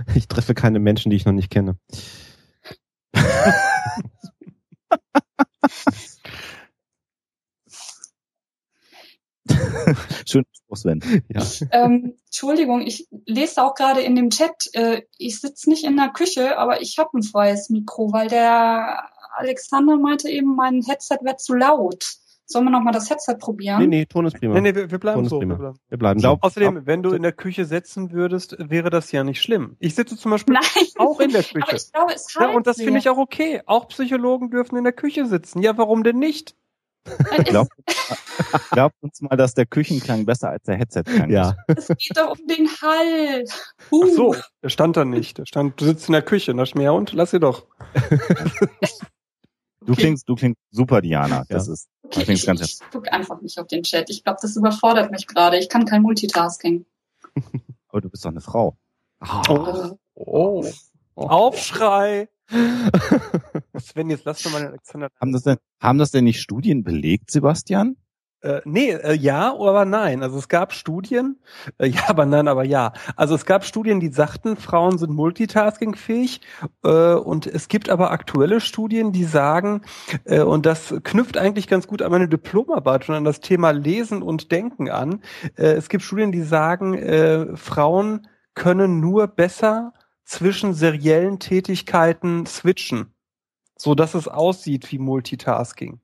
Ich 0.15 0.29
treffe 0.29 0.55
keine 0.55 0.79
Menschen, 0.79 1.11
die 1.11 1.17
ich 1.17 1.25
noch 1.25 1.33
nicht 1.33 1.51
kenne. 1.51 1.77
Schön 10.27 10.45
Sven. 10.75 11.01
Ja. 11.29 11.43
Ähm, 11.73 12.15
Entschuldigung, 12.27 12.83
ich 12.83 13.09
lese 13.27 13.63
auch 13.63 13.75
gerade 13.75 14.01
in 14.01 14.15
dem 14.15 14.31
Chat, 14.31 14.71
äh, 14.75 15.03
ich 15.19 15.41
sitze 15.41 15.69
nicht 15.69 15.85
in 15.85 15.97
der 15.97 16.11
Küche, 16.11 16.59
aber 16.59 16.81
ich 16.81 16.99
habe 16.99 17.19
ein 17.19 17.23
freies 17.23 17.71
Mikro, 17.71 18.13
weil 18.13 18.29
der 18.29 19.11
Alexander 19.37 19.97
meinte 19.97 20.29
eben, 20.29 20.55
mein 20.55 20.83
Headset 20.83 21.19
wäre 21.23 21.37
zu 21.37 21.55
laut. 21.55 22.20
Sollen 22.51 22.65
wir 22.65 22.73
nochmal 22.73 22.93
das 22.93 23.09
Headset 23.09 23.37
probieren? 23.39 23.79
Nee, 23.79 23.87
nee, 23.87 24.07
Ton 24.07 24.27
ist 24.27 24.37
prima. 24.37 24.55
Nee, 24.55 24.61
nee, 24.61 24.75
wir, 24.75 24.91
wir 24.91 24.99
bleiben 24.99 25.25
so. 25.29 25.41
Wir 25.41 25.47
bleiben, 25.47 25.79
wir 25.89 25.99
bleiben 25.99 26.19
so. 26.19 26.37
Außerdem, 26.41 26.85
wenn 26.85 27.01
du 27.01 27.13
in 27.13 27.23
der 27.23 27.31
Küche 27.31 27.65
sitzen 27.65 28.11
würdest, 28.11 28.57
wäre 28.59 28.91
das 28.91 29.13
ja 29.13 29.23
nicht 29.23 29.41
schlimm. 29.41 29.77
Ich 29.79 29.95
sitze 29.95 30.17
zum 30.17 30.33
Beispiel 30.33 30.55
Nein, 30.55 30.87
auch 30.99 31.21
in 31.21 31.31
der 31.31 31.43
Küche. 31.45 31.63
Aber 31.63 31.77
ich 31.77 31.93
glaube, 31.93 32.13
es 32.13 32.35
ja, 32.35 32.49
und 32.51 32.67
das 32.67 32.79
finde 32.79 32.99
ich 32.99 33.09
auch 33.09 33.19
okay. 33.19 33.63
Auch 33.67 33.87
Psychologen 33.87 34.51
dürfen 34.51 34.77
in 34.77 34.83
der 34.83 34.93
Küche 34.93 35.27
sitzen. 35.27 35.63
Ja, 35.63 35.79
warum 35.79 36.03
denn 36.03 36.19
nicht? 36.19 36.57
Glaubt, 37.45 37.71
glaubt 38.73 38.97
uns 39.01 39.21
mal, 39.21 39.37
dass 39.37 39.55
der 39.55 39.67
Küchenklang 39.67 40.27
besser 40.27 40.51
als 40.51 40.65
der 40.65 40.77
Headset-Klang 40.77 41.31
ja. 41.31 41.55
ist. 41.69 41.89
Es 41.91 41.99
geht 41.99 42.17
doch 42.17 42.37
um 42.37 42.47
den 42.49 42.67
Hall. 42.67 43.45
Uh. 43.93 44.05
Ach 44.05 44.09
so, 44.09 44.35
der 44.63 44.69
stand 44.71 44.97
da 44.97 45.05
nicht. 45.05 45.39
Der 45.39 45.47
stand, 45.47 45.81
du 45.81 45.85
sitzt 45.85 46.09
in 46.09 46.15
der 46.15 46.23
Küche. 46.23 46.53
Da 46.53 46.65
mehr 46.75 46.95
und 46.95 47.13
lass 47.13 47.31
sie 47.31 47.39
doch. 47.39 47.67
Du 49.91 49.97
klingst, 49.97 50.29
du 50.29 50.37
klingst 50.37 50.61
super, 50.71 51.01
Diana. 51.01 51.45
Das 51.49 51.67
ja. 51.67 51.73
ist, 51.73 51.89
okay, 52.05 52.33
ich, 52.33 52.47
ganz 52.47 52.61
ich 52.61 52.79
guck 52.93 53.13
einfach 53.13 53.41
nicht 53.41 53.59
auf 53.59 53.67
den 53.67 53.83
Chat. 53.83 54.09
Ich 54.09 54.23
glaube, 54.23 54.39
das 54.41 54.55
überfordert 54.55 55.11
mich 55.11 55.27
gerade. 55.27 55.59
Ich 55.59 55.69
kann 55.69 55.85
kein 55.85 56.03
Multitasking. 56.03 56.87
Aber 57.89 58.01
du 58.01 58.09
bist 58.09 58.25
doch 58.25 58.31
eine 58.31 58.41
Frau. 58.41 58.79
Oh. 59.49 59.97
oh. 60.15 60.65
oh. 61.17 61.27
Aufschrei. 61.27 62.29
Sven, 63.81 64.11
jetzt 64.11 64.25
lass 64.27 64.45
doch 64.45 64.53
mal 64.53 64.61
den 64.61 64.69
Alexander. 64.69 65.09
Haben 65.21 65.33
das 65.33 65.43
denn, 65.43 65.57
haben 65.81 65.99
das 65.99 66.13
denn 66.13 66.23
nicht 66.23 66.41
Studien 66.41 66.85
belegt, 66.85 67.33
Sebastian? 67.33 67.97
Äh, 68.43 68.63
nee, 68.65 68.91
äh, 68.93 69.15
ja, 69.15 69.53
aber 69.53 69.85
nein. 69.85 70.23
Also 70.23 70.39
es 70.39 70.49
gab 70.49 70.73
Studien, 70.73 71.39
äh, 71.79 71.89
ja, 71.89 72.09
aber 72.09 72.25
nein, 72.25 72.49
aber 72.49 72.65
ja. 72.65 72.93
Also 73.15 73.35
es 73.35 73.45
gab 73.45 73.65
Studien, 73.65 74.01
die 74.01 74.09
sagten, 74.09 74.57
Frauen 74.57 74.97
sind 74.97 75.11
multitaskingfähig 75.11 76.41
äh, 76.83 77.15
und 77.15 77.47
es 77.47 77.69
gibt 77.69 77.91
aber 77.91 78.11
aktuelle 78.11 78.61
Studien, 78.61 79.13
die 79.13 79.25
sagen, 79.25 79.83
äh, 80.25 80.41
und 80.41 80.65
das 80.65 80.95
knüpft 81.05 81.37
eigentlich 81.37 81.69
ganz 81.69 81.87
gut 81.87 82.01
an 82.01 82.11
meine 82.11 82.29
Diplomarbeit 82.29 83.09
und 83.11 83.15
an 83.15 83.25
das 83.25 83.41
Thema 83.41 83.73
Lesen 83.73 84.23
und 84.23 84.51
Denken 84.53 84.89
an. 84.89 85.21
Äh, 85.57 85.73
es 85.73 85.91
gibt 85.91 86.03
Studien, 86.03 86.33
die 86.33 86.43
sagen, 86.43 86.95
äh, 86.95 87.57
Frauen 87.57 88.27
können 88.55 89.01
nur 89.01 89.27
besser 89.27 89.93
zwischen 90.25 90.73
seriellen 90.73 91.41
Tätigkeiten 91.41 92.47
switchen, 92.47 93.13
so 93.77 93.95
dass 93.95 94.15
es 94.15 94.29
aussieht 94.29 94.91
wie 94.93 94.99
Multitasking. 94.99 96.01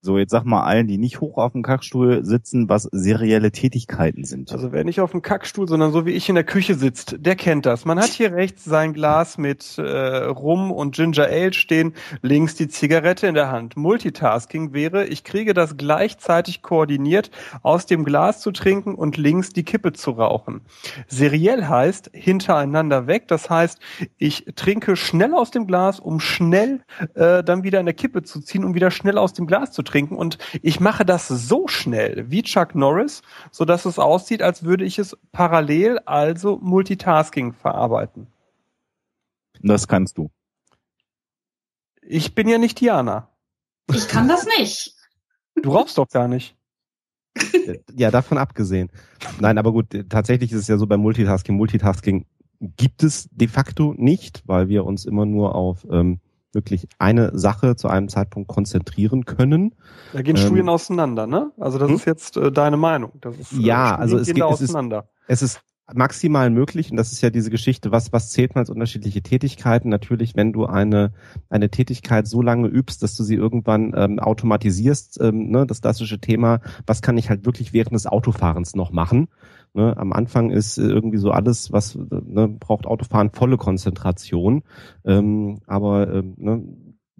So, 0.00 0.16
jetzt 0.16 0.30
sag 0.30 0.44
mal 0.44 0.62
allen, 0.62 0.86
die 0.86 0.96
nicht 0.96 1.20
hoch 1.20 1.38
auf 1.38 1.52
dem 1.52 1.64
Kackstuhl 1.64 2.24
sitzen, 2.24 2.68
was 2.68 2.84
serielle 2.92 3.50
Tätigkeiten 3.50 4.24
sind. 4.24 4.52
Also 4.52 4.70
wer 4.70 4.84
nicht 4.84 5.00
auf 5.00 5.10
dem 5.10 5.22
Kackstuhl, 5.22 5.66
sondern 5.66 5.90
so 5.90 6.06
wie 6.06 6.12
ich 6.12 6.28
in 6.28 6.36
der 6.36 6.44
Küche 6.44 6.76
sitzt, 6.76 7.16
der 7.18 7.34
kennt 7.34 7.66
das. 7.66 7.84
Man 7.84 7.98
hat 7.98 8.10
hier 8.10 8.32
rechts 8.32 8.64
sein 8.64 8.92
Glas 8.92 9.38
mit 9.38 9.76
äh, 9.76 9.82
Rum 9.82 10.70
und 10.70 10.94
Ginger 10.94 11.26
Ale 11.26 11.52
stehen, 11.52 11.94
links 12.22 12.54
die 12.54 12.68
Zigarette 12.68 13.26
in 13.26 13.34
der 13.34 13.50
Hand. 13.50 13.76
Multitasking 13.76 14.72
wäre, 14.72 15.04
ich 15.04 15.24
kriege 15.24 15.52
das 15.52 15.76
gleichzeitig 15.76 16.62
koordiniert, 16.62 17.32
aus 17.62 17.86
dem 17.86 18.04
Glas 18.04 18.40
zu 18.40 18.52
trinken 18.52 18.94
und 18.94 19.16
links 19.16 19.52
die 19.52 19.64
Kippe 19.64 19.92
zu 19.92 20.12
rauchen. 20.12 20.60
Seriell 21.08 21.64
heißt 21.64 22.10
hintereinander 22.14 23.08
weg. 23.08 23.26
Das 23.26 23.50
heißt, 23.50 23.80
ich 24.16 24.46
trinke 24.54 24.94
schnell 24.94 25.34
aus 25.34 25.50
dem 25.50 25.66
Glas, 25.66 25.98
um 25.98 26.20
schnell 26.20 26.82
äh, 27.14 27.42
dann 27.42 27.64
wieder 27.64 27.80
in 27.80 27.86
der 27.86 27.96
Kippe 27.96 28.22
zu 28.22 28.40
ziehen, 28.40 28.64
um 28.64 28.76
wieder 28.76 28.92
schnell 28.92 29.18
aus 29.18 29.32
dem 29.32 29.48
Glas 29.48 29.72
zu 29.72 29.87
trinken 29.88 30.16
und 30.16 30.38
ich 30.62 30.80
mache 30.80 31.04
das 31.04 31.28
so 31.28 31.68
schnell 31.68 32.30
wie 32.30 32.42
Chuck 32.42 32.74
Norris, 32.74 33.22
so 33.50 33.64
dass 33.64 33.84
es 33.84 33.98
aussieht, 33.98 34.42
als 34.42 34.62
würde 34.62 34.84
ich 34.84 34.98
es 34.98 35.16
parallel, 35.32 35.98
also 36.00 36.58
Multitasking 36.62 37.52
verarbeiten. 37.52 38.26
Das 39.62 39.88
kannst 39.88 40.18
du. 40.18 40.30
Ich 42.02 42.34
bin 42.34 42.48
ja 42.48 42.58
nicht 42.58 42.80
Diana. 42.80 43.28
Ich 43.92 44.08
kann 44.08 44.28
das 44.28 44.46
nicht. 44.58 44.94
Du 45.62 45.72
rauchst 45.72 45.98
doch 45.98 46.08
gar 46.08 46.28
nicht. 46.28 46.56
Ja, 47.94 48.10
davon 48.10 48.38
abgesehen. 48.38 48.90
Nein, 49.40 49.58
aber 49.58 49.72
gut, 49.72 49.86
tatsächlich 50.08 50.52
ist 50.52 50.60
es 50.60 50.68
ja 50.68 50.78
so 50.78 50.86
beim 50.86 51.00
Multitasking. 51.00 51.56
Multitasking 51.56 52.26
gibt 52.60 53.02
es 53.02 53.28
de 53.30 53.48
facto 53.48 53.94
nicht, 53.96 54.42
weil 54.46 54.68
wir 54.68 54.84
uns 54.84 55.04
immer 55.04 55.26
nur 55.26 55.54
auf 55.54 55.86
ähm, 55.90 56.20
wirklich 56.58 56.88
eine 56.98 57.30
Sache 57.38 57.76
zu 57.76 57.88
einem 57.88 58.08
Zeitpunkt 58.08 58.48
konzentrieren 58.48 59.24
können. 59.24 59.74
Da 60.12 60.22
gehen 60.22 60.36
ähm, 60.36 60.42
Studien 60.42 60.68
auseinander, 60.68 61.26
ne? 61.26 61.52
Also 61.58 61.78
das 61.78 61.88
hm? 61.88 61.96
ist 61.96 62.04
jetzt 62.04 62.36
äh, 62.36 62.50
deine 62.50 62.76
Meinung. 62.76 63.12
Ist, 63.38 63.52
äh, 63.52 63.60
ja, 63.60 63.94
also 63.94 64.18
es 64.18 64.26
geht 64.26 64.44
es 64.50 64.60
ist, 64.60 64.76
es 65.28 65.42
ist 65.42 65.60
maximal 65.94 66.50
möglich, 66.50 66.90
und 66.90 66.96
das 66.96 67.12
ist 67.12 67.22
ja 67.22 67.30
diese 67.30 67.50
Geschichte, 67.50 67.90
was, 67.92 68.12
was 68.12 68.30
zählt 68.30 68.54
man 68.54 68.62
als 68.62 68.70
unterschiedliche 68.70 69.22
Tätigkeiten? 69.22 69.88
Natürlich, 69.88 70.36
wenn 70.36 70.52
du 70.52 70.66
eine, 70.66 71.12
eine 71.48 71.70
Tätigkeit 71.70 72.26
so 72.26 72.42
lange 72.42 72.68
übst, 72.68 73.02
dass 73.02 73.16
du 73.16 73.22
sie 73.22 73.36
irgendwann 73.36 73.94
ähm, 73.96 74.18
automatisierst, 74.18 75.20
ähm, 75.22 75.50
ne, 75.50 75.66
das 75.66 75.80
klassische 75.80 76.20
Thema, 76.20 76.60
was 76.86 77.00
kann 77.00 77.16
ich 77.16 77.30
halt 77.30 77.46
wirklich 77.46 77.72
während 77.72 77.94
des 77.94 78.06
Autofahrens 78.06 78.74
noch 78.74 78.90
machen? 78.90 79.28
Ne, 79.78 79.96
am 79.96 80.12
Anfang 80.12 80.50
ist 80.50 80.76
irgendwie 80.76 81.18
so 81.18 81.30
alles, 81.30 81.70
was 81.70 81.94
ne, 81.94 82.48
braucht 82.48 82.84
Autofahren 82.84 83.30
volle 83.30 83.56
Konzentration. 83.56 84.64
Ähm, 85.04 85.60
aber 85.68 86.12
ähm, 86.12 86.34
ne, 86.36 86.64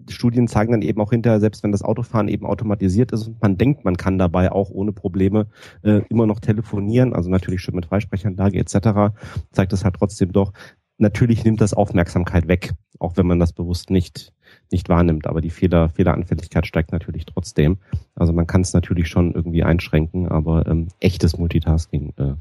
Studien 0.09 0.49
zeigen 0.49 0.73
dann 0.73 0.81
eben 0.81 0.99
auch 0.99 1.11
hinterher, 1.11 1.39
selbst 1.39 1.63
wenn 1.63 1.71
das 1.71 1.83
Autofahren 1.83 2.27
eben 2.27 2.45
automatisiert 2.45 3.13
ist 3.13 3.27
und 3.29 3.41
man 3.41 3.57
denkt, 3.57 3.85
man 3.85 3.95
kann 3.95 4.17
dabei 4.17 4.51
auch 4.51 4.71
ohne 4.71 4.91
Probleme 4.91 5.47
äh, 5.83 6.01
immer 6.09 6.27
noch 6.27 6.41
telefonieren, 6.41 7.13
also 7.13 7.29
natürlich 7.29 7.61
schon 7.61 7.75
mit 7.75 7.85
Freisprechanlage 7.85 8.59
etc., 8.59 9.15
zeigt 9.53 9.71
das 9.71 9.85
halt 9.85 9.95
trotzdem 9.95 10.33
doch, 10.33 10.51
natürlich 10.97 11.45
nimmt 11.45 11.61
das 11.61 11.73
Aufmerksamkeit 11.73 12.49
weg, 12.49 12.73
auch 12.99 13.15
wenn 13.15 13.25
man 13.25 13.39
das 13.39 13.53
bewusst 13.53 13.89
nicht, 13.89 14.33
nicht 14.71 14.89
wahrnimmt. 14.89 15.27
Aber 15.27 15.41
die 15.41 15.49
Fehler, 15.49 15.89
Fehleranfälligkeit 15.89 16.67
steigt 16.67 16.91
natürlich 16.91 17.25
trotzdem. 17.25 17.77
Also 18.15 18.33
man 18.33 18.47
kann 18.47 18.61
es 18.61 18.73
natürlich 18.73 19.07
schon 19.07 19.33
irgendwie 19.33 19.63
einschränken, 19.63 20.27
aber 20.27 20.67
ähm, 20.67 20.89
echtes 20.99 21.37
Multitasking 21.37 22.13
äh, 22.17 22.33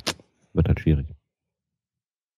wird 0.52 0.68
halt 0.68 0.80
schwierig. 0.80 1.06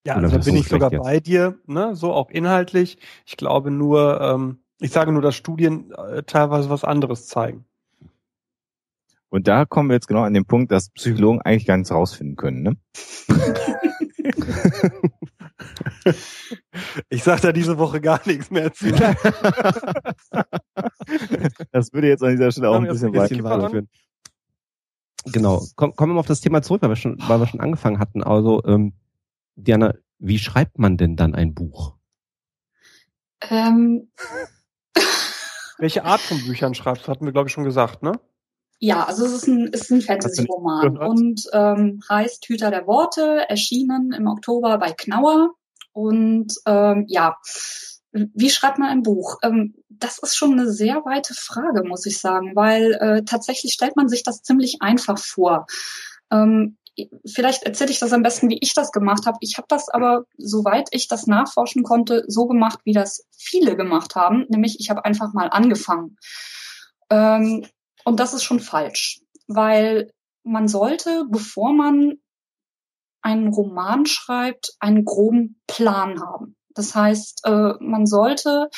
Ja, 0.07 0.15
also 0.15 0.39
da 0.39 0.45
bin 0.45 0.57
ich 0.57 0.69
sogar 0.69 0.91
jetzt. 0.93 1.03
bei 1.03 1.21
dir, 1.21 1.59
ne? 1.67 1.95
so 1.95 2.13
auch 2.13 2.31
inhaltlich. 2.31 2.99
Ich 3.27 3.37
glaube 3.37 3.71
nur, 3.71 4.21
ähm, 4.21 4.61
ich 4.81 4.93
sage 4.93 5.13
nur, 5.13 5.21
dass 5.23 5.37
Studien 5.37 5.93
äh, 5.93 6.23
teilweise 6.23 6.71
was 6.71 6.85
anderes 6.85 7.27
zeigen. 7.27 7.67
Und 9.29 9.47
da 9.47 9.65
kommen 9.65 9.91
wir 9.91 9.95
jetzt 9.95 10.09
genau 10.09 10.23
an 10.23 10.35
den 10.35 10.47
Punkt, 10.47 10.73
dass 10.73 10.89
Psychologen 10.91 11.41
eigentlich 11.43 11.67
gar 11.67 11.77
nichts 11.77 11.93
rausfinden 11.93 12.37
können, 12.37 12.63
ne? 12.63 12.77
Ich 17.09 17.23
sag 17.23 17.41
da 17.41 17.53
diese 17.53 17.79
Woche 17.79 18.01
gar 18.01 18.21
nichts 18.27 18.51
mehr 18.51 18.73
zu. 18.73 18.91
das 21.73 21.93
würde 21.93 22.09
jetzt 22.09 22.23
an 22.23 22.31
dieser 22.31 22.51
Stelle 22.51 22.71
auch 22.71 22.77
ein 22.77 22.87
bisschen, 22.87 23.13
bisschen 23.13 23.45
weiterführen. 23.45 23.89
Genau. 25.27 25.63
Komm, 25.77 25.95
kommen 25.95 26.11
wir 26.11 26.15
mal 26.15 26.21
auf 26.21 26.27
das 26.27 26.41
Thema 26.41 26.63
zurück, 26.63 26.83
weil 26.83 26.91
wir 26.91 26.97
schon, 26.97 27.19
weil 27.27 27.39
wir 27.41 27.47
schon 27.47 27.61
angefangen 27.61 27.99
hatten. 27.99 28.23
Also, 28.23 28.65
ähm, 28.65 28.95
Diana, 29.57 29.95
wie 30.19 30.39
schreibt 30.39 30.79
man 30.79 30.97
denn 30.97 31.17
dann 31.17 31.35
ein 31.35 31.55
Buch? 31.55 31.97
Ähm, 33.51 34.11
welche 35.79 36.05
Art 36.05 36.21
von 36.21 36.39
Büchern 36.45 36.75
schreibst 36.75 37.07
du? 37.07 37.11
Hatten 37.11 37.25
wir, 37.25 37.33
glaube 37.33 37.49
ich, 37.49 37.53
schon 37.53 37.65
gesagt, 37.65 38.03
ne? 38.03 38.21
Ja, 38.83 39.05
also 39.05 39.27
es 39.27 39.33
ist 39.33 39.47
ein, 39.47 39.67
ist 39.67 39.91
ein 39.91 40.01
Fantasy-Roman 40.01 40.97
und 40.97 41.43
ähm, 41.53 42.01
heißt 42.09 42.47
Hüter 42.47 42.71
der 42.71 42.87
Worte, 42.87 43.45
erschienen 43.47 44.13
im 44.13 44.27
Oktober 44.27 44.79
bei 44.79 44.93
Knauer. 44.93 45.51
Und 45.93 46.55
ähm, 46.67 47.05
ja, 47.07 47.37
wie 48.13 48.49
schreibt 48.49 48.79
man 48.79 48.89
ein 48.89 49.03
Buch? 49.03 49.37
Ähm, 49.43 49.75
das 49.91 50.19
ist 50.19 50.35
schon 50.35 50.53
eine 50.53 50.71
sehr 50.71 51.05
weite 51.05 51.35
Frage, 51.35 51.87
muss 51.87 52.07
ich 52.07 52.19
sagen, 52.19 52.57
weil 52.57 52.93
äh, 52.95 53.23
tatsächlich 53.23 53.75
stellt 53.75 53.97
man 53.97 54.09
sich 54.09 54.23
das 54.23 54.43
ziemlich 54.43 54.81
einfach 54.81 55.19
vor. 55.19 55.67
Ähm, 56.33 56.79
vielleicht 57.27 57.65
erzähle 57.65 57.91
ich 57.91 57.99
das 57.99 58.15
am 58.15 58.23
besten, 58.23 58.49
wie 58.49 58.59
ich 58.63 58.73
das 58.73 58.93
gemacht 58.93 59.27
habe. 59.27 59.37
Ich 59.43 59.59
habe 59.59 59.67
das 59.69 59.91
aber, 59.91 60.25
soweit 60.39 60.89
ich 60.93 61.07
das 61.07 61.27
nachforschen 61.27 61.83
konnte, 61.83 62.25
so 62.29 62.47
gemacht, 62.47 62.79
wie 62.85 62.95
das 62.95 63.27
viele 63.37 63.77
gemacht 63.77 64.15
haben. 64.15 64.47
Nämlich, 64.49 64.81
ich 64.81 64.89
habe 64.89 65.05
einfach 65.05 65.35
mal 65.35 65.49
angefangen. 65.49 66.17
Ähm, 67.11 67.67
und 68.05 68.21
das 68.21 68.35
ist 68.35 68.45
schon 68.45 68.61
falsch, 68.61 69.21
weil 69.47 70.13
man 70.43 70.69
sollte, 70.69 71.25
bevor 71.29 71.73
man 71.73 72.19
einen 73.23 73.49
Roman 73.49 74.07
schreibt, 74.07 74.75
einen 74.81 75.05
groben 75.05 75.61
Plan 75.67 76.21
haben. 76.21 76.57
Das 76.75 76.95
heißt, 76.95 77.43
äh, 77.45 77.75
man 77.81 78.07
sollte 78.07 78.71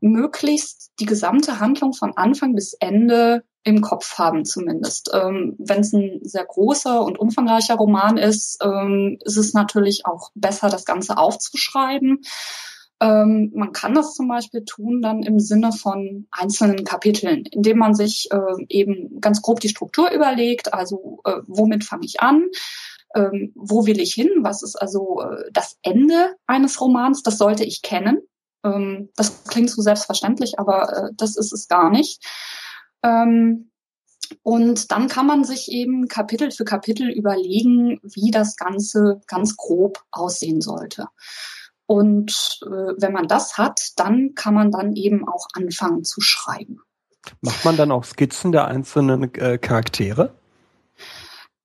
möglichst 0.00 0.92
die 1.00 1.06
gesamte 1.06 1.60
Handlung 1.60 1.92
von 1.92 2.16
Anfang 2.16 2.54
bis 2.54 2.72
Ende 2.74 3.44
im 3.64 3.82
Kopf 3.82 4.16
haben 4.18 4.44
zumindest. 4.44 5.10
Ähm, 5.12 5.56
Wenn 5.58 5.80
es 5.80 5.92
ein 5.92 6.20
sehr 6.22 6.44
großer 6.44 7.02
und 7.02 7.18
umfangreicher 7.18 7.74
Roman 7.74 8.16
ist, 8.16 8.58
ähm, 8.62 9.18
ist 9.24 9.36
es 9.36 9.52
natürlich 9.52 10.06
auch 10.06 10.30
besser, 10.34 10.70
das 10.70 10.84
Ganze 10.84 11.18
aufzuschreiben. 11.18 12.22
Ähm, 13.00 13.52
man 13.54 13.72
kann 13.72 13.94
das 13.94 14.14
zum 14.14 14.28
Beispiel 14.28 14.64
tun 14.64 15.00
dann 15.02 15.22
im 15.22 15.38
Sinne 15.38 15.72
von 15.72 16.26
einzelnen 16.30 16.84
Kapiteln, 16.84 17.44
indem 17.46 17.78
man 17.78 17.94
sich 17.94 18.28
äh, 18.32 18.64
eben 18.68 19.20
ganz 19.20 19.40
grob 19.40 19.60
die 19.60 19.68
Struktur 19.68 20.10
überlegt, 20.10 20.74
also 20.74 21.20
äh, 21.24 21.36
womit 21.46 21.84
fange 21.84 22.06
ich 22.06 22.20
an, 22.20 22.48
ähm, 23.14 23.52
wo 23.54 23.86
will 23.86 24.00
ich 24.00 24.14
hin, 24.14 24.30
was 24.38 24.62
ist 24.62 24.76
also 24.76 25.20
äh, 25.22 25.50
das 25.52 25.78
Ende 25.82 26.34
eines 26.46 26.80
Romans, 26.80 27.22
das 27.22 27.38
sollte 27.38 27.64
ich 27.64 27.82
kennen. 27.82 28.20
Ähm, 28.64 29.10
das 29.16 29.44
klingt 29.44 29.70
so 29.70 29.80
selbstverständlich, 29.80 30.58
aber 30.58 30.92
äh, 30.92 31.10
das 31.16 31.36
ist 31.36 31.52
es 31.52 31.68
gar 31.68 31.90
nicht. 31.90 32.24
Ähm, 33.04 33.70
und 34.42 34.90
dann 34.90 35.08
kann 35.08 35.26
man 35.26 35.44
sich 35.44 35.70
eben 35.70 36.08
Kapitel 36.08 36.50
für 36.50 36.64
Kapitel 36.64 37.08
überlegen, 37.10 38.00
wie 38.02 38.30
das 38.30 38.56
Ganze 38.56 39.20
ganz 39.26 39.56
grob 39.56 40.04
aussehen 40.10 40.60
sollte. 40.60 41.06
Und 41.88 42.60
äh, 42.66 42.92
wenn 42.98 43.14
man 43.14 43.28
das 43.28 43.56
hat, 43.56 43.92
dann 43.96 44.34
kann 44.34 44.52
man 44.52 44.70
dann 44.70 44.92
eben 44.94 45.26
auch 45.26 45.48
anfangen 45.54 46.04
zu 46.04 46.20
schreiben. 46.20 46.82
Macht 47.40 47.64
man 47.64 47.78
dann 47.78 47.90
auch 47.90 48.04
Skizzen 48.04 48.52
der 48.52 48.68
einzelnen 48.68 49.32
äh, 49.34 49.56
Charaktere? 49.56 50.34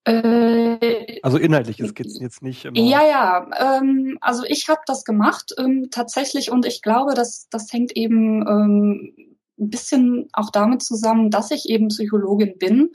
Äh, 0.05 1.19
also 1.23 1.37
inhaltliche 1.37 1.85
Skizzen 1.85 2.21
jetzt 2.21 2.41
nicht 2.41 2.63
immer. 2.63 2.79
Ja, 2.79 3.05
ja. 3.05 3.79
Ähm, 3.79 4.17
also 4.21 4.45
ich 4.47 4.69
habe 4.69 4.79
das 4.85 5.03
gemacht 5.03 5.53
ähm, 5.57 5.89
tatsächlich 5.91 6.51
und 6.51 6.65
ich 6.65 6.81
glaube, 6.81 7.15
dass 7.15 7.49
das 7.49 7.73
hängt 7.73 7.91
eben 7.97 8.47
ähm, 8.47 9.13
ein 9.59 9.69
bisschen 9.69 10.29
auch 10.31 10.51
damit 10.51 10.83
zusammen, 10.83 11.31
dass 11.31 11.51
ich 11.51 11.67
eben 11.67 11.89
Psychologin 11.89 12.57
bin, 12.57 12.91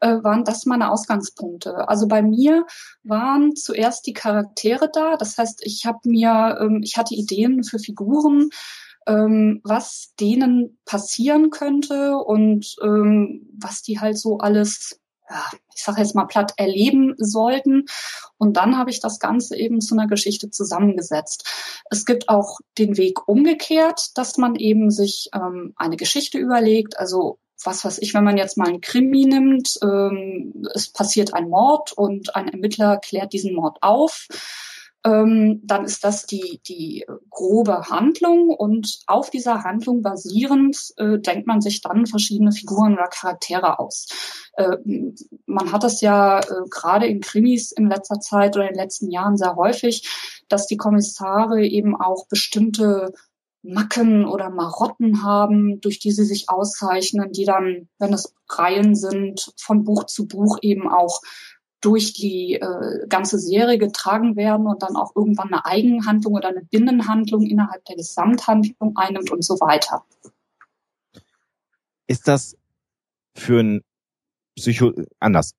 äh, 0.00 0.22
waren 0.22 0.44
das 0.44 0.66
meine 0.66 0.90
Ausgangspunkte. 0.90 1.88
Also 1.88 2.08
bei 2.08 2.22
mir 2.22 2.66
waren 3.02 3.56
zuerst 3.56 4.06
die 4.06 4.12
Charaktere 4.12 4.90
da. 4.92 5.16
Das 5.16 5.38
heißt, 5.38 5.60
ich 5.64 5.86
habe 5.86 5.98
mir, 6.04 6.58
ähm, 6.60 6.80
ich 6.82 6.96
hatte 6.96 7.14
Ideen 7.14 7.64
für 7.64 7.78
Figuren, 7.78 8.50
ähm, 9.06 9.60
was 9.64 10.14
denen 10.20 10.78
passieren 10.84 11.50
könnte 11.50 12.16
und 12.16 12.76
ähm, 12.82 13.48
was 13.58 13.82
die 13.82 14.00
halt 14.00 14.18
so 14.18 14.38
alles 14.38 15.00
ja, 15.30 15.44
ich 15.74 15.82
sage 15.82 16.00
jetzt 16.00 16.14
mal 16.14 16.24
platt, 16.24 16.54
erleben 16.56 17.14
sollten. 17.18 17.84
Und 18.38 18.56
dann 18.56 18.78
habe 18.78 18.90
ich 18.90 19.00
das 19.00 19.18
Ganze 19.18 19.56
eben 19.56 19.80
zu 19.80 19.94
einer 19.94 20.06
Geschichte 20.06 20.50
zusammengesetzt. 20.50 21.82
Es 21.90 22.04
gibt 22.04 22.28
auch 22.28 22.58
den 22.78 22.96
Weg 22.96 23.28
umgekehrt, 23.28 24.12
dass 24.14 24.38
man 24.38 24.54
eben 24.54 24.90
sich 24.90 25.28
ähm, 25.34 25.74
eine 25.76 25.96
Geschichte 25.96 26.38
überlegt. 26.38 26.98
Also 26.98 27.38
was 27.64 27.84
weiß 27.84 27.98
ich, 27.98 28.14
wenn 28.14 28.24
man 28.24 28.36
jetzt 28.36 28.56
mal 28.56 28.68
einen 28.68 28.80
Krimi 28.80 29.24
nimmt, 29.24 29.78
ähm, 29.82 30.64
es 30.74 30.92
passiert 30.92 31.34
ein 31.34 31.48
Mord 31.48 31.92
und 31.92 32.34
ein 32.36 32.48
Ermittler 32.48 32.98
klärt 32.98 33.32
diesen 33.32 33.54
Mord 33.54 33.78
auf 33.82 34.28
ähm, 35.04 35.60
dann 35.64 35.84
ist 35.84 36.02
das 36.02 36.26
die, 36.26 36.60
die 36.66 37.06
grobe 37.30 37.88
Handlung 37.88 38.50
und 38.50 39.00
auf 39.06 39.30
dieser 39.30 39.62
Handlung 39.62 40.02
basierend 40.02 40.92
äh, 40.96 41.18
denkt 41.18 41.46
man 41.46 41.60
sich 41.60 41.80
dann 41.80 42.06
verschiedene 42.06 42.50
Figuren 42.50 42.94
oder 42.94 43.06
Charaktere 43.06 43.78
aus. 43.78 44.08
Äh, 44.54 44.76
man 45.46 45.70
hat 45.70 45.84
das 45.84 46.00
ja 46.00 46.40
äh, 46.40 46.68
gerade 46.68 47.06
in 47.06 47.20
Krimis 47.20 47.70
in 47.70 47.88
letzter 47.88 48.18
Zeit 48.18 48.56
oder 48.56 48.66
in 48.66 48.74
den 48.74 48.82
letzten 48.82 49.10
Jahren 49.10 49.36
sehr 49.36 49.54
häufig, 49.54 50.08
dass 50.48 50.66
die 50.66 50.76
Kommissare 50.76 51.64
eben 51.64 51.94
auch 51.94 52.26
bestimmte 52.26 53.12
Macken 53.62 54.24
oder 54.24 54.50
Marotten 54.50 55.22
haben, 55.22 55.80
durch 55.80 55.98
die 55.98 56.12
sie 56.12 56.24
sich 56.24 56.48
auszeichnen, 56.48 57.32
die 57.32 57.44
dann, 57.44 57.88
wenn 57.98 58.12
es 58.12 58.34
Reihen 58.48 58.94
sind, 58.94 59.52
von 59.56 59.84
Buch 59.84 60.04
zu 60.04 60.26
Buch 60.28 60.58
eben 60.62 60.88
auch 60.88 61.20
durch 61.80 62.12
die 62.12 62.54
äh, 62.54 63.06
ganze 63.08 63.38
Serie 63.38 63.78
getragen 63.78 64.36
werden 64.36 64.66
und 64.66 64.82
dann 64.82 64.96
auch 64.96 65.14
irgendwann 65.14 65.48
eine 65.48 65.64
Eigenhandlung 65.64 66.34
oder 66.34 66.48
eine 66.48 66.64
Binnenhandlung 66.64 67.46
innerhalb 67.46 67.84
der 67.84 67.96
Gesamthandlung 67.96 68.96
einnimmt 68.96 69.30
und 69.30 69.44
so 69.44 69.54
weiter. 69.60 70.04
Ist 72.06 72.26
das 72.26 72.56
für 73.36 73.60
ein 73.60 73.82
Psycho 74.56 74.92
anders. 75.20 75.52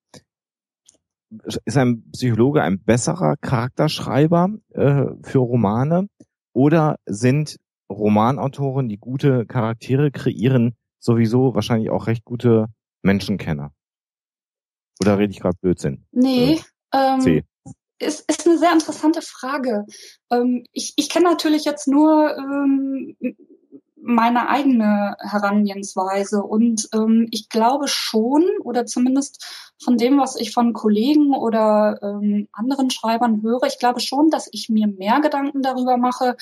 Ist 1.63 1.77
ein 1.77 2.09
Psychologe 2.11 2.63
ein 2.63 2.83
besserer 2.83 3.35
Charakterschreiber 3.37 4.49
äh, 4.73 5.05
für 5.21 5.37
Romane 5.37 6.09
oder 6.53 6.97
sind 7.05 7.57
Romanautoren, 7.89 8.89
die 8.89 8.97
gute 8.97 9.45
Charaktere 9.45 10.11
kreieren, 10.11 10.75
sowieso 10.99 11.55
wahrscheinlich 11.55 11.89
auch 11.89 12.07
recht 12.07 12.25
gute 12.25 12.67
Menschenkenner? 13.01 13.71
Oder 15.01 15.17
rede 15.17 15.31
ich 15.31 15.39
gerade 15.39 15.57
Blödsinn? 15.61 16.05
Nee, 16.11 16.59
ähm, 16.93 17.21
C. 17.21 17.43
Ist, 17.99 18.29
ist 18.29 18.47
eine 18.47 18.57
sehr 18.57 18.71
interessante 18.71 19.21
Frage. 19.21 19.85
Ähm, 20.31 20.63
ich 20.71 20.93
ich 20.95 21.09
kenne 21.09 21.29
natürlich 21.29 21.65
jetzt 21.65 21.87
nur 21.87 22.37
ähm, 22.37 23.15
meine 24.01 24.49
eigene 24.49 25.17
Herangehensweise 25.19 26.41
und 26.41 26.87
ähm, 26.93 27.27
ich 27.31 27.49
glaube 27.49 27.87
schon 27.87 28.43
oder 28.63 28.85
zumindest 28.85 29.45
von 29.81 29.97
dem, 29.97 30.19
was 30.19 30.35
ich 30.35 30.51
von 30.51 30.73
Kollegen 30.73 31.33
oder 31.33 31.99
ähm, 32.01 32.47
anderen 32.51 32.89
Schreibern 32.89 33.41
höre, 33.41 33.63
ich 33.63 33.79
glaube 33.79 33.99
schon, 33.99 34.29
dass 34.29 34.47
ich 34.51 34.69
mir 34.69 34.87
mehr 34.87 35.19
Gedanken 35.19 35.61
darüber 35.61 35.97
mache, 35.97 36.35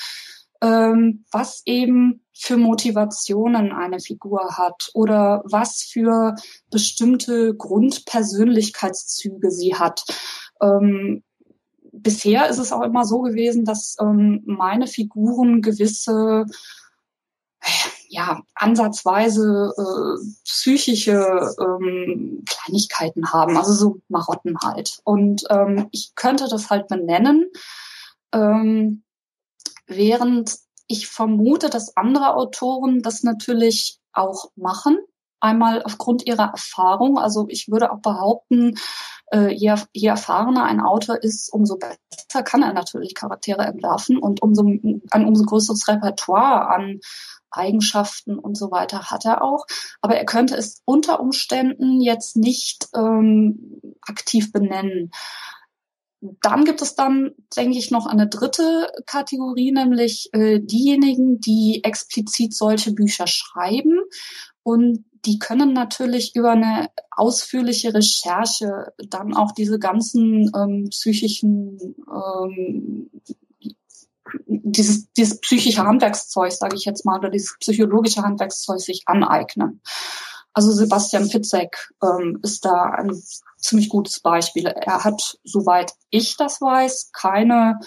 ähm, 0.61 1.25
was 1.31 1.61
eben 1.65 2.25
für 2.33 2.57
Motivationen 2.57 3.71
eine 3.71 3.99
Figur 3.99 4.57
hat 4.57 4.91
oder 4.93 5.43
was 5.45 5.83
für 5.83 6.35
bestimmte 6.71 7.55
Grundpersönlichkeitszüge 7.55 9.51
sie 9.51 9.75
hat. 9.75 10.03
Ähm, 10.61 11.23
bisher 11.91 12.49
ist 12.49 12.59
es 12.59 12.71
auch 12.71 12.83
immer 12.83 13.05
so 13.05 13.21
gewesen, 13.21 13.65
dass 13.65 13.95
ähm, 13.99 14.43
meine 14.45 14.87
Figuren 14.87 15.61
gewisse 15.61 16.45
ja, 18.09 18.41
ansatzweise 18.55 19.73
äh, 19.77 20.25
psychische 20.45 21.55
ähm, 21.59 22.43
Kleinigkeiten 22.47 23.33
haben, 23.33 23.57
also 23.57 23.73
so 23.73 24.01
Marotten 24.07 24.57
halt. 24.63 24.99
Und 25.03 25.43
ähm, 25.49 25.87
ich 25.91 26.13
könnte 26.15 26.47
das 26.49 26.69
halt 26.69 26.87
benennen. 26.87 27.49
Ähm, 28.31 29.03
während 29.87 30.57
ich 30.87 31.07
vermute, 31.07 31.69
dass 31.69 31.97
andere 31.97 32.35
Autoren 32.35 33.01
das 33.01 33.23
natürlich 33.23 33.99
auch 34.13 34.51
machen. 34.55 34.97
Einmal 35.39 35.83
aufgrund 35.83 36.25
ihrer 36.25 36.51
Erfahrung. 36.51 37.19
Also 37.19 37.45
ich 37.49 37.69
würde 37.69 37.91
auch 37.91 37.99
behaupten, 37.99 38.75
äh, 39.31 39.53
je, 39.53 39.75
je 39.93 40.07
erfahrener 40.07 40.63
ein 40.63 40.79
Autor 40.79 41.21
ist, 41.21 41.51
umso 41.51 41.77
besser 41.77 42.43
kann 42.43 42.63
er 42.63 42.73
natürlich 42.73 43.13
Charaktere 43.13 43.65
entwerfen 43.65 44.17
und 44.17 44.41
umso, 44.41 44.63
ein 44.63 45.25
umso 45.25 45.43
größeres 45.43 45.87
Repertoire 45.87 46.69
an 46.69 46.99
Eigenschaften 47.51 48.37
und 48.39 48.57
so 48.57 48.71
weiter 48.71 49.09
hat 49.09 49.25
er 49.25 49.41
auch. 49.41 49.65
Aber 50.01 50.15
er 50.17 50.25
könnte 50.25 50.55
es 50.55 50.81
unter 50.85 51.19
Umständen 51.19 52.01
jetzt 52.01 52.35
nicht 52.35 52.87
ähm, 52.95 53.81
aktiv 54.01 54.51
benennen. 54.51 55.11
Dann 56.19 56.65
gibt 56.65 56.81
es 56.81 56.95
dann, 56.95 57.31
denke 57.55 57.77
ich, 57.77 57.91
noch 57.91 58.07
eine 58.07 58.27
dritte 58.27 58.91
Kategorie, 59.05 59.71
nämlich 59.71 60.29
äh, 60.33 60.59
diejenigen, 60.59 61.39
die 61.39 61.83
explizit 61.83 62.55
solche 62.55 62.91
Bücher 62.91 63.27
schreiben. 63.27 63.99
Und 64.63 65.05
die 65.25 65.39
können 65.39 65.73
natürlich 65.73 66.35
über 66.35 66.51
eine 66.51 66.89
ausführliche 67.11 67.93
Recherche 67.93 68.93
dann 69.09 69.33
auch 69.35 69.51
diese 69.51 69.77
ganzen 69.77 70.51
ähm, 70.55 70.87
psychischen, 70.89 71.95
ähm, 72.11 73.09
dieses, 74.47 75.11
dieses 75.13 75.39
psychische 75.41 75.83
Handwerkszeug, 75.83 76.51
sage 76.51 76.75
ich 76.75 76.85
jetzt 76.85 77.05
mal, 77.05 77.19
oder 77.19 77.29
dieses 77.29 77.57
psychologische 77.59 78.23
Handwerkszeug 78.23 78.79
sich 78.79 79.03
aneignen. 79.05 79.81
Also 80.57 80.71
Sebastian 80.71 81.29
Fitzek 81.29 81.93
ähm, 82.01 82.39
ist 82.41 82.65
da 82.65 82.85
ein 82.85 83.11
ziemlich 83.57 83.89
gutes 83.89 84.21
Beispiel. 84.21 84.65
Er 84.65 85.03
hat, 85.03 85.37
soweit 85.43 85.93
ich 86.09 86.35
das 86.35 86.59
weiß, 86.59 87.11
keine 87.13 87.79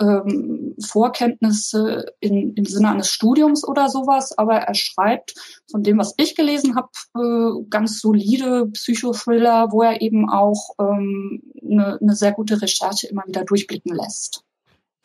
ähm, 0.00 0.76
Vorkenntnisse 0.80 2.06
in, 2.20 2.54
im 2.54 2.64
Sinne 2.64 2.90
eines 2.90 3.10
Studiums 3.10 3.66
oder 3.66 3.88
sowas, 3.88 4.38
aber 4.38 4.54
er 4.54 4.74
schreibt 4.74 5.34
von 5.68 5.82
dem, 5.82 5.98
was 5.98 6.14
ich 6.16 6.36
gelesen 6.36 6.76
habe, 6.76 6.90
äh, 7.16 7.66
ganz 7.70 7.98
solide 7.98 8.66
Psychothriller, 8.66 9.72
wo 9.72 9.82
er 9.82 10.00
eben 10.00 10.30
auch 10.30 10.76
ähm, 10.78 11.42
eine, 11.60 11.98
eine 12.00 12.14
sehr 12.14 12.30
gute 12.30 12.62
Recherche 12.62 13.08
immer 13.08 13.24
wieder 13.26 13.44
durchblicken 13.44 13.92
lässt. 13.92 14.45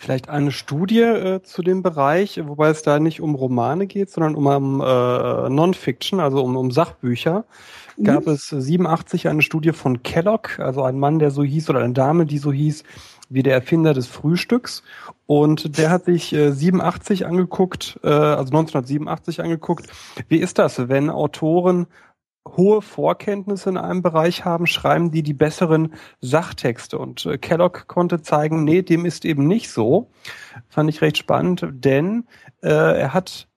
Vielleicht 0.02 0.30
eine 0.30 0.52
Studie 0.52 1.02
äh, 1.02 1.43
zu 1.43 1.62
dem 1.62 1.84
Bereich, 1.84 2.41
wobei 2.43 2.70
es 2.70 2.82
da 2.82 2.99
nicht 2.99 3.22
um 3.22 3.36
Romane 3.36 3.86
geht, 3.86 4.10
sondern 4.10 4.34
um, 4.34 4.47
um 4.47 4.82
äh, 4.82 5.47
Non-Fiction, 5.47 6.20
also 6.20 6.43
um, 6.43 6.58
um 6.58 6.72
Sachbücher. 6.72 7.45
Mhm. 7.97 8.04
Gab 8.04 8.26
es 8.26 8.49
87 8.49 9.28
eine 9.28 9.43
Studie 9.43 9.74
von 9.74 10.02
Kellogg, 10.02 10.58
also 10.58 10.82
ein 10.82 10.97
Mann, 10.97 11.20
der 11.20 11.30
so 11.30 11.43
hieß, 11.43 11.70
oder 11.70 11.82
eine 11.82 11.93
Dame, 11.93 12.26
die 12.26 12.39
so 12.39 12.52
hieß, 12.52 12.84
wie 13.30 13.43
der 13.43 13.54
Erfinder 13.54 13.93
des 13.93 14.08
Frühstücks. 14.08 14.82
Und 15.28 15.78
der 15.78 15.91
hat 15.91 16.06
sich 16.06 16.34
äh, 16.34 16.52
87 16.52 17.28
angeguckt, 17.28 17.99
äh, 18.04 18.08
also 18.08 18.58
1987 18.58 19.43
angeguckt. 19.43 19.86
Wie 20.30 20.38
ist 20.38 20.58
das, 20.58 20.89
wenn 20.89 21.12
Autoren 21.12 21.86
hohe 22.47 22.81
Vorkenntnisse 22.81 23.69
in 23.69 23.77
einem 23.77 24.01
Bereich 24.01 24.45
haben, 24.45 24.67
schreiben 24.67 25.11
die 25.11 25.23
die 25.23 25.33
besseren 25.33 25.93
Sachtexte. 26.19 26.97
Und 26.97 27.25
äh, 27.25 27.37
Kellogg 27.37 27.87
konnte 27.87 28.21
zeigen, 28.21 28.63
nee, 28.63 28.81
dem 28.81 29.05
ist 29.05 29.25
eben 29.25 29.47
nicht 29.47 29.69
so. 29.69 30.09
Fand 30.67 30.89
ich 30.89 31.01
recht 31.01 31.17
spannend, 31.17 31.65
denn 31.71 32.27
äh, 32.61 32.69
er 32.69 33.13
hat 33.13 33.47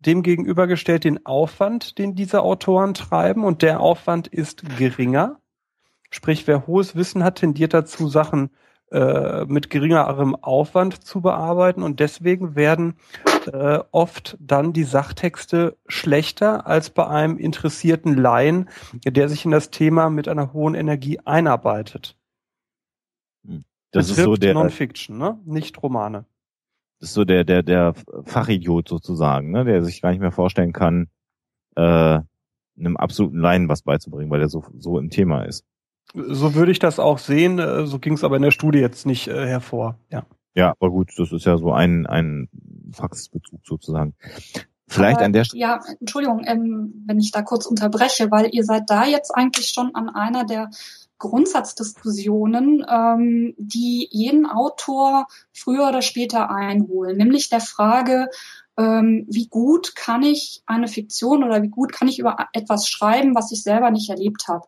dem 0.00 0.22
gegenübergestellt 0.22 1.04
den 1.04 1.26
Aufwand, 1.26 1.98
den 1.98 2.14
diese 2.14 2.42
Autoren 2.42 2.94
treiben, 2.94 3.44
und 3.44 3.62
der 3.62 3.80
Aufwand 3.80 4.28
ist 4.28 4.64
geringer. 4.78 5.38
Sprich, 6.10 6.46
wer 6.46 6.66
hohes 6.66 6.96
Wissen 6.96 7.22
hat, 7.22 7.36
tendiert 7.36 7.74
dazu, 7.74 8.08
Sachen 8.08 8.50
äh, 8.90 9.44
mit 9.44 9.70
geringerem 9.70 10.34
Aufwand 10.34 11.04
zu 11.04 11.20
bearbeiten 11.20 11.82
und 11.82 12.00
deswegen 12.00 12.56
werden 12.56 12.94
äh, 13.48 13.80
oft 13.90 14.36
dann 14.40 14.72
die 14.72 14.84
Sachtexte 14.84 15.76
schlechter 15.86 16.66
als 16.66 16.90
bei 16.90 17.06
einem 17.06 17.38
interessierten 17.38 18.16
Laien, 18.16 18.68
der 19.04 19.28
sich 19.28 19.44
in 19.44 19.50
das 19.50 19.70
Thema 19.70 20.10
mit 20.10 20.28
einer 20.28 20.52
hohen 20.52 20.74
Energie 20.74 21.18
einarbeitet. 21.24 22.16
Hm. 23.46 23.64
Das, 23.92 24.08
das 24.08 24.18
ist 24.18 24.24
so 24.24 24.36
der 24.36 24.54
Non-Fiction, 24.54 25.18
ne? 25.18 25.38
Nicht 25.44 25.82
Romane. 25.82 26.24
Das 27.00 27.10
ist 27.10 27.14
so 27.14 27.24
der 27.24 27.44
der 27.44 27.62
der 27.62 27.94
Fachidiot 28.24 28.88
sozusagen, 28.88 29.50
ne? 29.50 29.64
Der 29.64 29.82
sich 29.82 30.02
gar 30.02 30.10
nicht 30.10 30.20
mehr 30.20 30.32
vorstellen 30.32 30.72
kann, 30.72 31.08
äh, 31.76 32.20
einem 32.78 32.96
absoluten 32.96 33.38
Laien 33.38 33.68
was 33.68 33.82
beizubringen, 33.82 34.30
weil 34.30 34.40
er 34.40 34.48
so 34.48 34.64
so 34.78 34.98
im 34.98 35.10
Thema 35.10 35.42
ist. 35.42 35.64
So 36.14 36.54
würde 36.54 36.72
ich 36.72 36.78
das 36.78 36.98
auch 36.98 37.18
sehen. 37.18 37.58
Äh, 37.58 37.86
so 37.86 37.98
ging 37.98 38.14
es 38.14 38.24
aber 38.24 38.36
in 38.36 38.42
der 38.42 38.50
Studie 38.50 38.80
jetzt 38.80 39.06
nicht 39.06 39.28
äh, 39.28 39.46
hervor. 39.46 39.98
Ja. 40.10 40.26
Ja, 40.54 40.74
aber 40.80 40.90
gut, 40.90 41.12
das 41.16 41.30
ist 41.30 41.46
ja 41.46 41.56
so 41.58 41.72
ein, 41.72 42.06
ein 42.06 42.48
Praxisbezug 42.92 43.60
sozusagen. 43.64 44.14
Vielleicht 44.86 45.18
aber, 45.18 45.26
an 45.26 45.32
der 45.32 45.44
Stelle. 45.44 45.60
Ja, 45.60 45.80
Entschuldigung, 46.00 46.42
ähm, 46.46 47.04
wenn 47.06 47.20
ich 47.20 47.30
da 47.30 47.42
kurz 47.42 47.66
unterbreche, 47.66 48.30
weil 48.30 48.52
ihr 48.52 48.64
seid 48.64 48.90
da 48.90 49.04
jetzt 49.04 49.30
eigentlich 49.30 49.68
schon 49.68 49.94
an 49.94 50.08
einer 50.08 50.44
der 50.44 50.70
Grundsatzdiskussionen, 51.18 52.84
ähm, 52.90 53.54
die 53.56 54.08
jeden 54.10 54.46
Autor 54.46 55.26
früher 55.52 55.88
oder 55.88 56.02
später 56.02 56.50
einholen, 56.50 57.16
nämlich 57.18 57.50
der 57.50 57.60
Frage, 57.60 58.30
ähm, 58.80 59.26
wie 59.28 59.46
gut 59.46 59.94
kann 59.94 60.22
ich 60.22 60.62
eine 60.64 60.88
Fiktion 60.88 61.44
oder 61.44 61.62
wie 61.62 61.68
gut 61.68 61.92
kann 61.92 62.08
ich 62.08 62.18
über 62.18 62.48
etwas 62.54 62.88
schreiben, 62.88 63.34
was 63.34 63.52
ich 63.52 63.62
selber 63.62 63.90
nicht 63.90 64.08
erlebt 64.08 64.48
habe. 64.48 64.66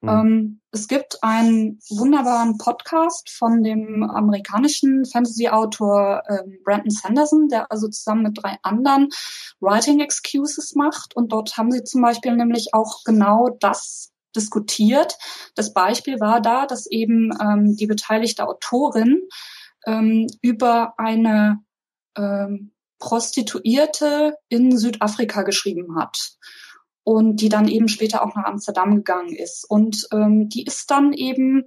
Mhm. 0.00 0.08
Ähm, 0.08 0.60
es 0.70 0.88
gibt 0.88 1.22
einen 1.22 1.78
wunderbaren 1.90 2.56
Podcast 2.56 3.28
von 3.28 3.62
dem 3.62 4.02
amerikanischen 4.02 5.04
Fantasy-Autor 5.04 6.22
ähm, 6.28 6.58
Brandon 6.64 6.90
Sanderson, 6.90 7.48
der 7.48 7.70
also 7.70 7.88
zusammen 7.88 8.22
mit 8.22 8.42
drei 8.42 8.56
anderen 8.62 9.10
Writing 9.60 10.00
Excuses 10.00 10.74
macht. 10.74 11.14
Und 11.14 11.32
dort 11.32 11.58
haben 11.58 11.70
sie 11.70 11.84
zum 11.84 12.00
Beispiel 12.00 12.34
nämlich 12.34 12.72
auch 12.72 13.04
genau 13.04 13.50
das 13.60 14.10
diskutiert. 14.34 15.18
Das 15.54 15.74
Beispiel 15.74 16.18
war 16.18 16.40
da, 16.40 16.64
dass 16.64 16.86
eben 16.86 17.30
ähm, 17.42 17.76
die 17.76 17.86
beteiligte 17.86 18.48
Autorin 18.48 19.20
ähm, 19.86 20.28
über 20.40 20.94
eine 20.98 21.58
ähm, 22.16 22.72
Prostituierte 23.00 24.36
in 24.48 24.76
Südafrika 24.76 25.42
geschrieben 25.42 25.96
hat 25.96 26.36
und 27.02 27.40
die 27.40 27.48
dann 27.48 27.66
eben 27.66 27.88
später 27.88 28.22
auch 28.22 28.36
nach 28.36 28.44
Amsterdam 28.44 28.94
gegangen 28.94 29.34
ist. 29.34 29.64
Und 29.68 30.06
ähm, 30.12 30.48
die 30.48 30.64
ist 30.64 30.90
dann 30.90 31.12
eben 31.12 31.64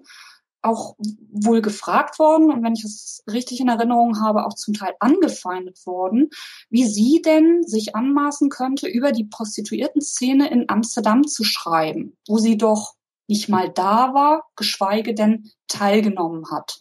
auch 0.62 0.96
wohl 1.30 1.62
gefragt 1.62 2.20
worden 2.20 2.50
und 2.50 2.64
wenn 2.64 2.74
ich 2.74 2.86
es 2.86 3.22
richtig 3.30 3.60
in 3.60 3.68
Erinnerung 3.68 4.22
habe, 4.22 4.46
auch 4.46 4.54
zum 4.54 4.74
Teil 4.74 4.94
angefeindet 5.00 5.86
worden, 5.86 6.30
wie 6.70 6.86
sie 6.86 7.22
denn 7.22 7.64
sich 7.64 7.96
anmaßen 7.96 8.50
könnte, 8.50 8.88
über 8.88 9.12
die 9.12 9.26
Prostituierten-Szene 9.26 10.50
in 10.50 10.70
Amsterdam 10.70 11.28
zu 11.28 11.44
schreiben, 11.44 12.16
wo 12.28 12.38
sie 12.38 12.58
doch 12.58 12.94
nicht 13.28 13.50
mal 13.50 13.70
da 13.70 14.14
war, 14.14 14.44
geschweige 14.56 15.14
denn 15.14 15.52
teilgenommen 15.68 16.50
hat. 16.50 16.80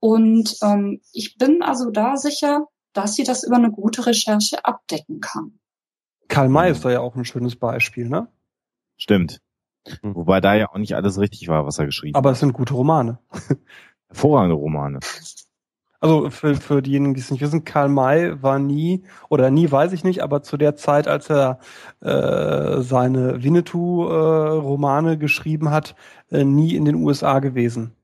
Und 0.00 0.56
ähm, 0.62 1.00
ich 1.12 1.38
bin 1.38 1.62
also 1.62 1.90
da 1.90 2.16
sicher, 2.16 2.66
dass 2.94 3.14
sie 3.14 3.24
das 3.24 3.44
über 3.44 3.56
eine 3.56 3.70
gute 3.70 4.06
Recherche 4.06 4.64
abdecken 4.64 5.20
kann. 5.20 5.58
Karl 6.28 6.48
May 6.48 6.70
ist 6.70 6.84
da 6.84 6.90
ja 6.90 7.00
auch 7.00 7.14
ein 7.16 7.24
schönes 7.24 7.56
Beispiel, 7.56 8.08
ne? 8.08 8.28
Stimmt. 8.96 9.40
Hm. 10.00 10.14
Wobei 10.14 10.40
da 10.40 10.54
ja 10.54 10.70
auch 10.70 10.78
nicht 10.78 10.94
alles 10.94 11.18
richtig 11.18 11.48
war, 11.48 11.66
was 11.66 11.78
er 11.78 11.86
geschrieben 11.86 12.16
Aber 12.16 12.30
es 12.30 12.40
sind 12.40 12.54
gute 12.54 12.74
Romane. 12.74 13.18
Hervorragende 14.08 14.56
Romane. 14.56 15.00
Also 16.00 16.28
für, 16.28 16.54
für 16.54 16.82
diejenigen, 16.82 17.14
die 17.14 17.20
es 17.20 17.30
nicht 17.30 17.40
wissen, 17.40 17.64
Karl 17.64 17.88
May 17.88 18.42
war 18.42 18.58
nie, 18.58 19.04
oder 19.30 19.50
nie 19.50 19.70
weiß 19.70 19.92
ich 19.92 20.04
nicht, 20.04 20.22
aber 20.22 20.42
zu 20.42 20.58
der 20.58 20.76
Zeit, 20.76 21.08
als 21.08 21.30
er 21.30 21.60
äh, 22.00 22.82
seine 22.82 23.42
Winnetou-Romane 23.42 25.12
äh, 25.12 25.16
geschrieben 25.16 25.70
hat, 25.70 25.94
äh, 26.30 26.44
nie 26.44 26.74
in 26.74 26.84
den 26.84 26.96
USA 26.96 27.38
gewesen. 27.38 27.96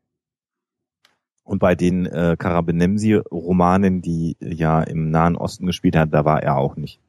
Und 1.51 1.59
bei 1.59 1.75
den 1.75 2.07
äh, 2.07 2.37
Karabenemsi-Romanen, 2.39 4.03
die 4.03 4.37
ja 4.39 4.85
im 4.85 5.11
Nahen 5.11 5.35
Osten 5.35 5.67
gespielt 5.67 5.97
hat, 5.97 6.15
da 6.15 6.25
war 6.25 6.41
er 6.45 6.57
auch 6.57 6.77
nicht. 6.77 7.01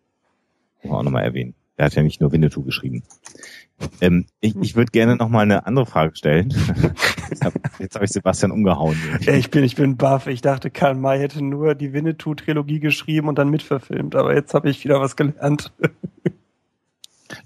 Muss 0.82 0.94
auch 0.94 1.04
nochmal 1.04 1.26
erwähnen. 1.26 1.54
Er 1.78 1.86
hat 1.86 1.94
ja 1.94 2.02
nicht 2.02 2.22
nur 2.22 2.32
Winnetou 2.32 2.64
geschrieben. 2.64 3.04
Ähm, 4.02 4.26
ich 4.40 4.56
ich 4.56 4.76
würde 4.76 4.90
gerne 4.90 5.16
noch 5.16 5.30
mal 5.30 5.42
eine 5.42 5.68
andere 5.68 5.86
Frage 5.86 6.16
stellen. 6.16 6.50
jetzt 7.30 7.46
habe 7.46 7.60
hab 7.64 8.02
ich 8.02 8.10
Sebastian 8.10 8.52
umgehauen. 8.52 8.98
Ich 9.28 9.52
bin, 9.52 9.64
ich 9.64 9.76
bin 9.76 9.96
baff. 9.96 10.26
Ich 10.26 10.42
dachte, 10.42 10.72
Karl 10.72 10.96
May 10.96 11.20
hätte 11.20 11.44
nur 11.44 11.76
die 11.76 11.94
Winnetou-Trilogie 11.94 12.80
geschrieben 12.80 13.28
und 13.28 13.38
dann 13.38 13.50
mitverfilmt. 13.50 14.16
Aber 14.16 14.34
jetzt 14.34 14.56
habe 14.56 14.72
ich 14.72 14.84
wieder 14.84 15.00
was 15.00 15.16
gelernt. 15.16 15.72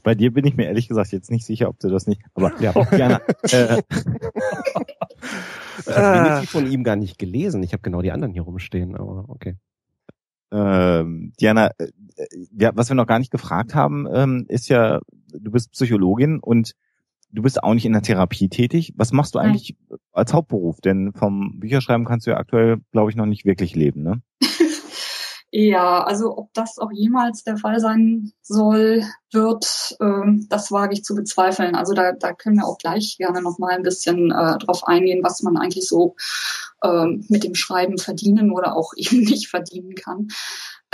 Bei 0.04 0.16
dir 0.16 0.34
bin 0.34 0.46
ich 0.46 0.56
mir 0.56 0.66
ehrlich 0.66 0.88
gesagt 0.88 1.12
jetzt 1.12 1.32
nicht 1.32 1.46
sicher, 1.46 1.70
ob 1.70 1.80
du 1.80 1.90
das 1.90 2.08
nicht. 2.08 2.22
Aber 2.34 2.54
ja, 2.62 2.72
gerne. 2.72 3.22
Äh, 3.52 3.84
ich 5.88 5.96
habe 5.96 6.44
äh, 6.44 6.46
von 6.46 6.72
ihm 6.72 6.84
gar 6.84 6.96
nicht 6.96 7.18
gelesen. 7.18 7.64
Ich 7.64 7.74
habe 7.74 7.82
genau 7.82 8.02
die 8.02 8.12
anderen 8.12 8.34
hier 8.34 8.44
rumstehen, 8.44 8.96
aber 8.96 9.26
okay. 9.28 9.56
Ähm, 10.52 11.34
Diana, 11.40 11.72
äh, 11.78 11.88
ja, 12.58 12.72
was 12.76 12.90
wir 12.90 12.96
noch 12.96 13.08
gar 13.08 13.20
nicht 13.20 13.32
gefragt 13.32 13.76
haben, 13.76 14.08
ähm, 14.14 14.46
ist 14.48 14.70
ja, 14.70 15.00
du 15.34 15.52
bist 15.52 15.72
Psychologin 15.72 16.40
und 16.40 16.74
du 17.32 17.42
bist 17.42 17.64
auch 17.64 17.74
nicht 17.74 17.86
in 17.86 17.94
der 17.94 18.02
Therapie 18.02 18.50
tätig. 18.50 18.94
Was 18.96 19.12
machst 19.12 19.36
du 19.36 19.40
eigentlich 19.40 19.76
Nein. 19.90 20.00
als 20.12 20.34
Hauptberuf? 20.34 20.80
Denn 20.82 21.12
vom 21.14 21.60
Bücherschreiben 21.60 22.06
kannst 22.06 22.26
du 22.26 22.32
ja 22.32 22.38
aktuell, 22.38 22.78
glaube 22.92 23.10
ich, 23.10 23.16
noch 23.16 23.26
nicht 23.26 23.46
wirklich 23.46 23.76
leben, 23.76 24.04
ne? 24.04 24.22
Ja, 25.58 26.04
also 26.04 26.38
ob 26.38 26.54
das 26.54 26.80
auch 26.80 26.92
jemals 26.92 27.46
der 27.46 27.56
Fall 27.56 27.80
sein 27.80 28.34
soll, 28.42 29.06
wird, 29.32 29.96
ähm, 30.02 30.48
das 30.50 30.70
wage 30.70 30.94
ich 30.94 31.06
zu 31.06 31.16
bezweifeln. 31.16 31.76
Also 31.76 31.94
da, 31.94 32.12
da 32.12 32.34
können 32.34 32.58
wir 32.58 32.66
auch 32.66 32.78
gleich 32.78 33.16
gerne 33.18 33.42
noch 33.42 33.58
mal 33.58 33.72
ein 33.72 33.82
bisschen 33.82 34.32
äh, 34.32 34.58
drauf 34.58 34.86
eingehen, 34.86 35.24
was 35.24 35.44
man 35.44 35.56
eigentlich 35.56 35.88
so 35.88 36.18
ähm, 36.84 37.24
mit 37.30 37.46
dem 37.46 37.56
Schreiben 37.56 37.98
verdienen 37.98 38.52
oder 38.52 38.76
auch 38.76 38.92
eben 38.98 39.22
nicht 39.22 39.48
verdienen 39.48 39.96
kann. 39.96 40.28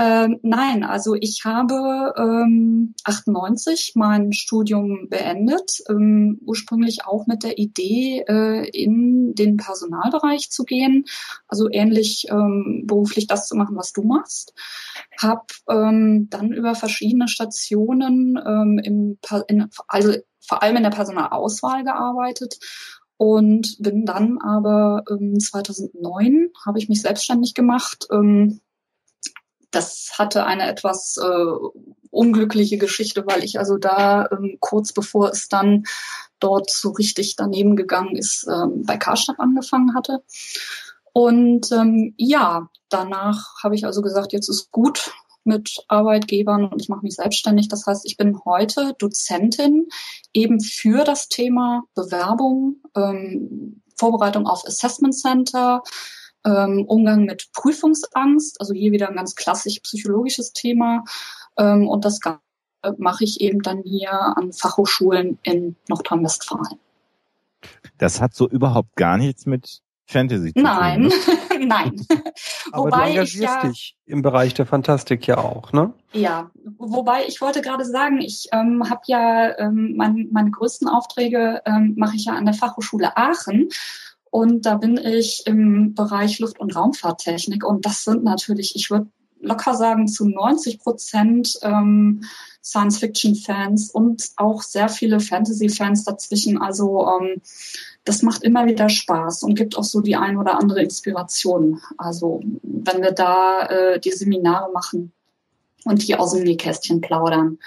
Ähm, 0.02 0.40
nein, 0.42 0.84
also 0.84 1.14
ich 1.14 1.46
habe 1.46 2.16
ähm, 2.18 2.96
98 3.04 3.92
mein 3.94 4.34
Studium 4.34 5.10
beendet, 5.10 5.84
ähm, 5.90 6.40
ursprünglich 6.44 7.06
auch 7.06 7.28
mit 7.28 7.44
der 7.44 7.60
Idee, 7.60 8.26
äh, 8.28 8.68
in 8.70 9.36
den 9.36 9.58
Personalbereich 9.58 10.50
zu 10.50 10.64
gehen, 10.64 11.06
also 11.48 11.70
ähnlich 11.70 12.26
ähm, 12.32 12.86
beruflich 12.88 13.28
das 13.28 13.48
zu 13.48 13.56
machen, 13.56 13.78
was 13.78 13.94
du 13.94 14.02
machst. 14.02 14.56
Hab 15.20 15.52
ähm, 15.70 16.30
dann 16.32 16.52
über 16.52 16.74
verschiedene 16.74 17.28
Stationen 17.28 18.40
ähm, 18.44 18.80
im, 18.84 19.20
in, 19.50 19.70
also 19.88 20.14
vor 20.40 20.64
allem 20.64 20.78
in 20.78 20.84
der 20.84 20.90
Personalauswahl 20.90 21.84
gearbeitet 21.84 22.58
und 23.18 23.78
bin 23.78 24.08
dann 24.08 24.40
aber 24.40 25.04
ähm, 25.12 25.40
2009 25.40 26.50
habe 26.66 26.80
ich 26.80 26.90
mich 26.90 27.04
selbstständig 27.04 27.54
gemacht. 27.54 28.08
Ähm, 28.12 28.62
das 29.72 30.12
hatte 30.18 30.46
eine 30.46 30.70
etwas 30.70 31.18
äh, 31.18 31.70
unglückliche 32.12 32.78
Geschichte, 32.78 33.26
weil 33.26 33.44
ich 33.44 33.58
also 33.58 33.78
da 33.78 34.28
ähm, 34.32 34.58
kurz 34.60 34.94
bevor 34.94 35.30
es 35.30 35.48
dann 35.48 35.86
dort 36.40 36.70
so 36.70 36.92
richtig 36.92 37.36
daneben 37.38 37.76
gegangen 37.76 38.16
ist, 38.16 38.48
ähm, 38.48 38.84
bei 38.86 38.98
Karstadt 38.98 39.40
angefangen 39.40 39.96
hatte. 39.96 40.24
Und 41.14 41.72
ähm, 41.72 42.14
ja, 42.18 42.70
danach 42.90 43.64
habe 43.64 43.76
ich 43.76 43.86
also 43.86 44.02
gesagt, 44.02 44.34
jetzt 44.34 44.50
ist 44.50 44.72
gut 44.72 45.12
mit 45.44 45.84
Arbeitgebern 45.88 46.66
und 46.66 46.82
ich 46.82 46.90
mache 46.90 47.04
mich 47.04 47.16
selbstständig. 47.16 47.68
Das 47.68 47.86
heißt, 47.88 48.06
ich 48.06 48.18
bin 48.18 48.40
heute 48.46 48.94
Dozentin 49.00 49.88
eben 50.34 50.60
für 50.60 51.04
das 51.04 51.30
Thema 51.30 51.84
Bewerbung, 51.96 52.78
ähm, 52.96 53.82
Vorbereitung 53.96 54.48
auf 54.48 54.66
Assessment 54.66 55.16
Center, 55.16 55.82
ähm, 56.46 56.86
Umgang 56.88 57.26
mit 57.26 57.52
Prüfungsangst, 57.54 58.60
also 58.60 58.74
hier 58.74 58.92
wieder 58.92 59.10
ein 59.10 59.16
ganz 59.16 59.36
klassisch 59.36 59.80
psychologisches 59.82 60.54
Thema. 60.54 61.04
Ähm, 61.58 61.88
und 61.88 62.06
das 62.06 62.20
Ganze 62.20 62.42
mache 62.98 63.24
ich 63.24 63.42
eben 63.42 63.62
dann 63.62 63.84
hier 63.84 64.12
an 64.12 64.54
Fachhochschulen 64.54 65.38
in 65.44 65.76
Nordrhein-Westfalen. 65.88 66.80
Das 67.98 68.22
hat 68.22 68.34
so 68.34 68.50
überhaupt 68.50 68.96
gar 68.96 69.18
nichts 69.18 69.46
mit 69.46 69.82
Fantasy 70.08 70.54
zu 70.54 70.62
Nein, 70.62 71.10
tun, 71.10 71.60
ne? 71.60 71.66
nein. 71.68 72.06
Aber 72.72 72.86
wobei 72.86 73.06
du 73.06 73.10
engagierst 73.12 73.36
ich 73.36 73.42
ja, 73.42 73.68
dich 73.68 73.98
im 74.06 74.22
Bereich 74.22 74.54
der 74.54 74.66
Fantastik 74.66 75.26
ja 75.28 75.38
auch, 75.38 75.72
ne? 75.72 75.94
Ja, 76.12 76.52
wobei 76.78 77.26
ich 77.28 77.40
wollte 77.42 77.62
gerade 77.62 77.86
sagen, 77.86 78.20
ich 78.20 78.50
ähm, 78.52 78.90
habe 78.90 79.02
ja 79.06 79.58
ähm, 79.58 79.94
mein, 79.96 80.28
meine 80.32 80.52
größten 80.52 80.88
Aufträge 80.88 81.62
ähm, 81.66 81.94
mache 81.98 82.16
ich 82.16 82.26
ja 82.26 82.34
an 82.34 82.46
der 82.46 82.54
Fachhochschule 82.54 83.16
Aachen 83.16 83.70
und 84.32 84.66
da 84.66 84.76
bin 84.76 84.98
ich 84.98 85.46
im 85.46 85.94
Bereich 85.94 86.40
Luft- 86.40 86.60
und 86.60 86.76
Raumfahrttechnik. 86.76 87.66
Und 87.66 87.86
das 87.86 88.06
sind 88.06 88.24
natürlich, 88.24 88.76
ich 88.76 88.90
würde 88.90 89.08
locker 89.42 89.76
sagen, 89.76 90.08
zu 90.08 90.26
90 90.28 90.80
Prozent 90.80 91.60
ähm, 91.64 92.24
Science-Fiction-Fans 92.64 93.92
und 93.92 94.30
auch 94.38 94.62
sehr 94.62 94.88
viele 94.88 95.20
Fantasy-Fans 95.20 96.06
dazwischen. 96.06 96.62
Also 96.62 97.08
ähm, 97.08 97.42
das 98.06 98.22
macht 98.22 98.44
immer 98.44 98.66
wieder 98.68 98.88
Spaß 98.88 99.44
und 99.44 99.56
gibt 99.56 99.78
auch 99.78 99.84
so 99.84 100.00
die 100.00 100.16
ein 100.16 100.38
oder 100.38 100.58
andere 100.58 100.82
Inspiration. 100.82 101.82
Also 101.98 102.42
wenn 102.64 103.02
wir 103.02 103.12
da 103.12 103.66
äh, 103.66 104.00
die 104.00 104.12
Seminare 104.12 104.72
machen 104.72 105.12
und 105.84 106.02
hier 106.02 106.22
aus 106.22 106.32
dem 106.32 106.44
Nähkästchen 106.44 107.02
plaudern. 107.02 107.60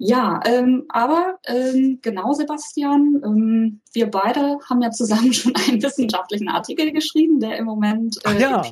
Ja, 0.00 0.38
ähm, 0.46 0.84
aber 0.88 1.40
ähm, 1.46 1.98
genau, 2.02 2.32
Sebastian, 2.32 3.20
ähm, 3.24 3.80
wir 3.92 4.08
beide 4.08 4.60
haben 4.70 4.80
ja 4.80 4.92
zusammen 4.92 5.32
schon 5.32 5.52
einen 5.56 5.82
wissenschaftlichen 5.82 6.48
Artikel 6.48 6.92
geschrieben, 6.92 7.40
der 7.40 7.56
im 7.56 7.64
Moment 7.64 8.16
äh, 8.18 8.28
Ach 8.28 8.38
ja. 8.38 8.62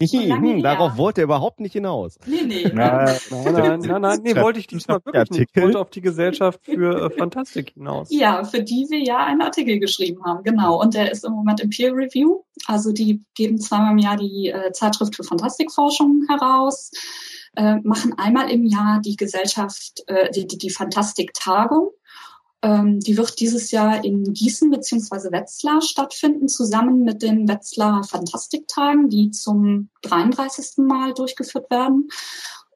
ja. 0.00 0.36
hm, 0.36 0.62
darauf 0.62 0.98
wollte 0.98 1.22
er 1.22 1.24
überhaupt 1.24 1.60
nicht 1.60 1.72
hinaus. 1.72 2.18
Nee, 2.26 2.42
nee. 2.44 2.70
Nein, 2.74 3.16
nein, 3.30 3.54
nein, 3.54 3.80
nein, 3.80 4.02
nein 4.02 4.20
nee, 4.22 4.36
wollte 4.36 4.60
ich 4.60 4.66
diesmal 4.66 5.00
wirklich 5.02 5.30
nicht. 5.30 5.50
Ich 5.54 5.62
wollte 5.62 5.78
auf 5.78 5.88
die 5.88 6.02
Gesellschaft 6.02 6.66
für 6.66 7.06
äh, 7.06 7.10
Fantastik 7.10 7.70
hinaus. 7.70 8.08
Ja, 8.10 8.44
für 8.44 8.62
die 8.62 8.86
wir 8.90 9.02
ja 9.02 9.24
einen 9.24 9.40
Artikel 9.40 9.78
geschrieben 9.78 10.22
haben, 10.26 10.44
genau. 10.44 10.78
Und 10.78 10.92
der 10.92 11.10
ist 11.10 11.24
im 11.24 11.32
Moment 11.32 11.60
im 11.60 11.70
Peer 11.70 11.94
Review. 11.94 12.42
Also 12.66 12.92
die 12.92 13.24
geben 13.34 13.58
zweimal 13.58 13.92
im 13.92 13.98
Jahr 13.98 14.18
die 14.18 14.48
äh, 14.48 14.72
Zeitschrift 14.72 15.16
für 15.16 15.24
Fantastikforschung 15.24 16.26
heraus 16.28 16.90
äh, 17.56 17.76
machen 17.82 18.14
einmal 18.18 18.50
im 18.50 18.64
Jahr 18.64 19.00
die 19.00 19.16
Gesellschaft, 19.16 20.02
äh, 20.06 20.30
die, 20.30 20.46
die, 20.46 20.58
die 20.58 20.70
Fantastik-Tagung. 20.70 21.90
Ähm, 22.62 23.00
die 23.00 23.16
wird 23.16 23.40
dieses 23.40 23.70
Jahr 23.72 24.04
in 24.04 24.32
Gießen 24.32 24.70
beziehungsweise 24.70 25.32
Wetzlar 25.32 25.82
stattfinden, 25.82 26.48
zusammen 26.48 27.02
mit 27.02 27.22
den 27.22 27.48
Wetzlar 27.48 28.04
Fantastiktagen, 28.04 29.08
die 29.08 29.30
zum 29.30 29.88
33. 30.02 30.78
Mal 30.78 31.12
durchgeführt 31.12 31.70
werden. 31.70 32.08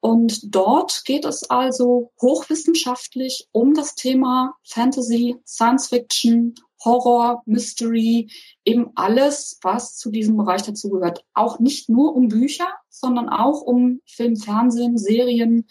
Und 0.01 0.55
dort 0.55 1.05
geht 1.05 1.25
es 1.25 1.49
also 1.51 2.13
hochwissenschaftlich 2.21 3.49
um 3.53 3.75
das 3.75 3.95
Thema 3.95 4.55
Fantasy, 4.63 5.37
Science 5.45 5.89
Fiction, 5.89 6.55
Horror, 6.87 7.43
Mystery, 7.45 8.31
eben 8.65 8.93
alles, 8.95 9.59
was 9.63 9.97
zu 9.97 10.11
diesem 10.11 10.39
Bereich 10.39 10.63
dazugehört. 10.63 11.25
Auch 11.35 11.59
nicht 11.59 11.91
nur 11.91 12.17
um 12.17 12.29
Bücher, 12.29 12.69
sondern 12.89 13.29
auch 13.29 13.61
um 13.61 14.01
Film, 14.07 14.37
Fernsehen, 14.37 14.97
Serien, 14.97 15.67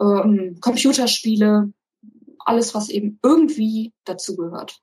ähm, 0.00 0.58
Computerspiele, 0.60 1.72
alles, 2.40 2.74
was 2.74 2.88
eben 2.88 3.20
irgendwie 3.22 3.92
dazugehört. 4.04 4.80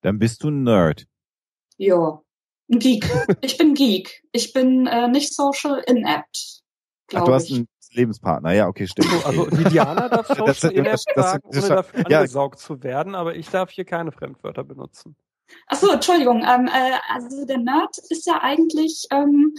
Dann 0.00 0.18
bist 0.18 0.42
du 0.42 0.48
ein 0.48 0.64
Nerd. 0.64 1.06
Ja, 1.76 2.22
ein 2.70 2.78
Geek. 2.78 3.08
Ich 3.40 3.56
bin 3.56 3.74
Geek. 3.74 4.24
Ich 4.32 4.52
bin 4.52 4.86
äh, 4.86 5.08
nicht 5.08 5.34
social 5.34 5.82
inept. 5.86 6.62
Ach, 7.14 7.24
du 7.24 7.32
hast 7.32 7.50
einen 7.50 7.68
Lebenspartner, 7.94 8.52
ja, 8.52 8.68
okay, 8.68 8.86
stimmt. 8.86 9.12
Okay. 9.12 9.24
Also 9.24 9.46
die 9.50 9.64
Diana 9.64 10.08
darf 10.08 10.26
Social 10.28 10.72
inept 10.72 11.04
sagen, 11.14 11.42
ohne 11.46 11.68
dafür 11.68 12.04
ja. 12.08 12.18
angesaugt 12.18 12.58
zu 12.58 12.82
werden, 12.82 13.14
aber 13.14 13.36
ich 13.36 13.48
darf 13.50 13.70
hier 13.70 13.84
keine 13.84 14.12
Fremdwörter 14.12 14.64
benutzen. 14.64 15.16
Ach 15.66 15.76
so, 15.76 15.90
Entschuldigung. 15.90 16.42
Ähm, 16.42 16.66
äh, 16.66 16.98
also 17.08 17.46
der 17.46 17.58
Nerd 17.58 17.96
ist 18.10 18.26
ja 18.26 18.40
eigentlich 18.42 19.06
ähm, 19.10 19.54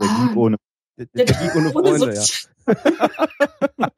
der 0.00 0.08
Geek 0.08 0.36
ohne 0.36 0.56
der, 0.98 1.06
der, 1.14 1.24
der 1.24 1.36
Geek 1.36 1.56
ohne 1.56 1.70
Freunde, 1.70 2.14
ja. 2.14 2.22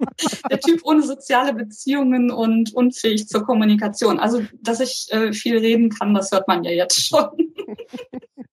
der 0.51 0.61
Typ 0.61 0.81
ohne 0.85 1.03
soziale 1.03 1.53
Beziehungen 1.55 2.31
und 2.31 2.73
unfähig 2.73 3.29
zur 3.29 3.45
Kommunikation. 3.45 4.19
Also, 4.19 4.43
dass 4.61 4.81
ich 4.81 5.09
äh, 5.11 5.33
viel 5.33 5.59
reden 5.59 5.91
kann, 5.91 6.15
das 6.15 6.31
hört 6.31 6.49
man 6.49 6.65
ja 6.65 6.71
jetzt 6.71 7.09
schon. 7.09 7.55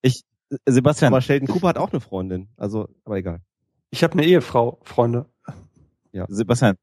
Ich, 0.01 0.23
Sebastian. 0.65 1.13
Aber 1.13 1.21
Sheldon 1.21 1.47
Cooper 1.47 1.69
hat 1.69 1.77
auch 1.77 1.91
eine 1.91 2.01
Freundin. 2.01 2.49
Also, 2.57 2.89
aber 3.05 3.17
egal. 3.17 3.41
Ich 3.91 4.03
habe 4.03 4.13
eine 4.13 4.25
Ehefrau, 4.25 4.79
Freunde. 4.83 5.25
Ja. 6.13 6.25
Sebastian, 6.29 6.75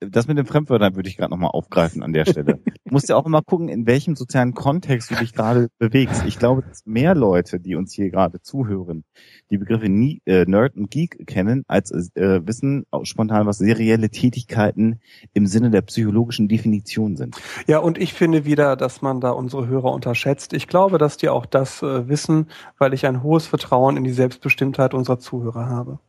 das 0.00 0.28
mit 0.28 0.38
den 0.38 0.46
Fremdwörtern 0.46 0.94
würde 0.94 1.08
ich 1.08 1.16
gerade 1.16 1.30
nochmal 1.30 1.50
aufgreifen 1.52 2.02
an 2.02 2.12
der 2.12 2.24
Stelle. 2.26 2.60
Du 2.64 2.94
musst 2.94 3.08
ja 3.08 3.16
auch 3.16 3.24
immer 3.24 3.40
gucken, 3.42 3.68
in 3.68 3.86
welchem 3.86 4.16
sozialen 4.16 4.52
Kontext 4.52 5.10
du 5.10 5.14
dich 5.14 5.32
gerade 5.32 5.68
bewegst. 5.78 6.24
Ich 6.26 6.38
glaube, 6.38 6.62
dass 6.62 6.84
mehr 6.84 7.14
Leute, 7.14 7.60
die 7.60 7.76
uns 7.76 7.92
hier 7.92 8.10
gerade 8.10 8.42
zuhören, 8.42 9.04
die 9.50 9.58
Begriffe 9.58 9.88
Nie 9.88 10.20
äh, 10.26 10.44
Nerd 10.44 10.76
und 10.76 10.90
Geek 10.90 11.26
kennen, 11.26 11.64
als 11.66 11.92
äh, 12.14 12.46
wissen 12.46 12.84
spontan, 13.04 13.46
was 13.46 13.58
serielle 13.58 14.10
Tätigkeiten 14.10 15.00
im 15.32 15.46
Sinne 15.46 15.70
der 15.70 15.82
psychologischen 15.82 16.48
Definition 16.48 17.16
sind. 17.16 17.36
Ja, 17.66 17.78
und 17.78 17.96
ich 17.96 18.12
finde 18.12 18.44
wieder, 18.44 18.76
dass 18.76 19.02
man 19.02 19.20
da 19.20 19.30
unsere 19.30 19.66
Hörer 19.66 19.92
unterschätzt. 19.92 20.52
Ich 20.52 20.66
glaube, 20.66 20.98
dass 20.98 21.16
die 21.16 21.28
auch 21.28 21.46
das 21.46 21.82
äh, 21.82 22.08
wissen, 22.08 22.48
weil 22.78 22.92
ich 22.92 23.06
ein 23.06 23.22
hohes 23.22 23.46
Vertrauen 23.46 23.96
in 23.96 24.04
die 24.04 24.12
Selbstbestimmtheit 24.12 24.94
unserer 24.94 25.18
Zuhörer 25.18 25.68
habe. 25.68 26.00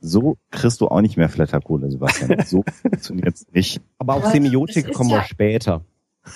So 0.00 0.36
kriegst 0.50 0.80
du 0.80 0.88
auch 0.88 1.00
nicht 1.00 1.16
mehr 1.16 1.28
Flatterkohle, 1.28 1.90
Sebastian. 1.90 2.40
So 2.46 2.64
funktioniert's 2.82 3.46
nicht. 3.52 3.80
Aber 3.98 4.14
auf 4.14 4.26
Semiotik 4.26 4.92
kommen 4.92 5.10
wir 5.10 5.22
später. 5.22 5.84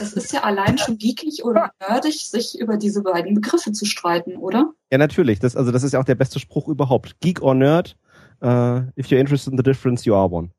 Es 0.01 0.15
ist 0.15 0.33
ja 0.33 0.43
allein 0.43 0.79
schon 0.79 0.99
geekig 0.99 1.45
oder 1.45 1.71
nerdig, 1.87 2.29
sich 2.29 2.59
über 2.59 2.77
diese 2.77 3.03
beiden 3.03 3.35
Begriffe 3.35 3.73
zu 3.73 3.85
streiten, 3.85 4.37
oder? 4.37 4.73
Ja, 4.91 4.99
natürlich. 4.99 5.39
Das, 5.39 5.57
also 5.57 5.71
das 5.71 5.83
ist 5.83 5.93
ja 5.93 6.01
auch 6.01 6.05
der 6.05 6.15
beste 6.15 6.41
Spruch 6.41 6.69
überhaupt. 6.69 7.21
Geek 7.21 7.43
or 7.43 7.55
Nerd, 7.55 7.97
uh, 8.43 8.83
if 8.97 9.09
you're 9.09 9.21
interested 9.21 9.53
in 9.53 9.59
the 9.59 9.63
difference, 9.63 10.05
you 10.05 10.15
are 10.15 10.31
one. 10.31 10.51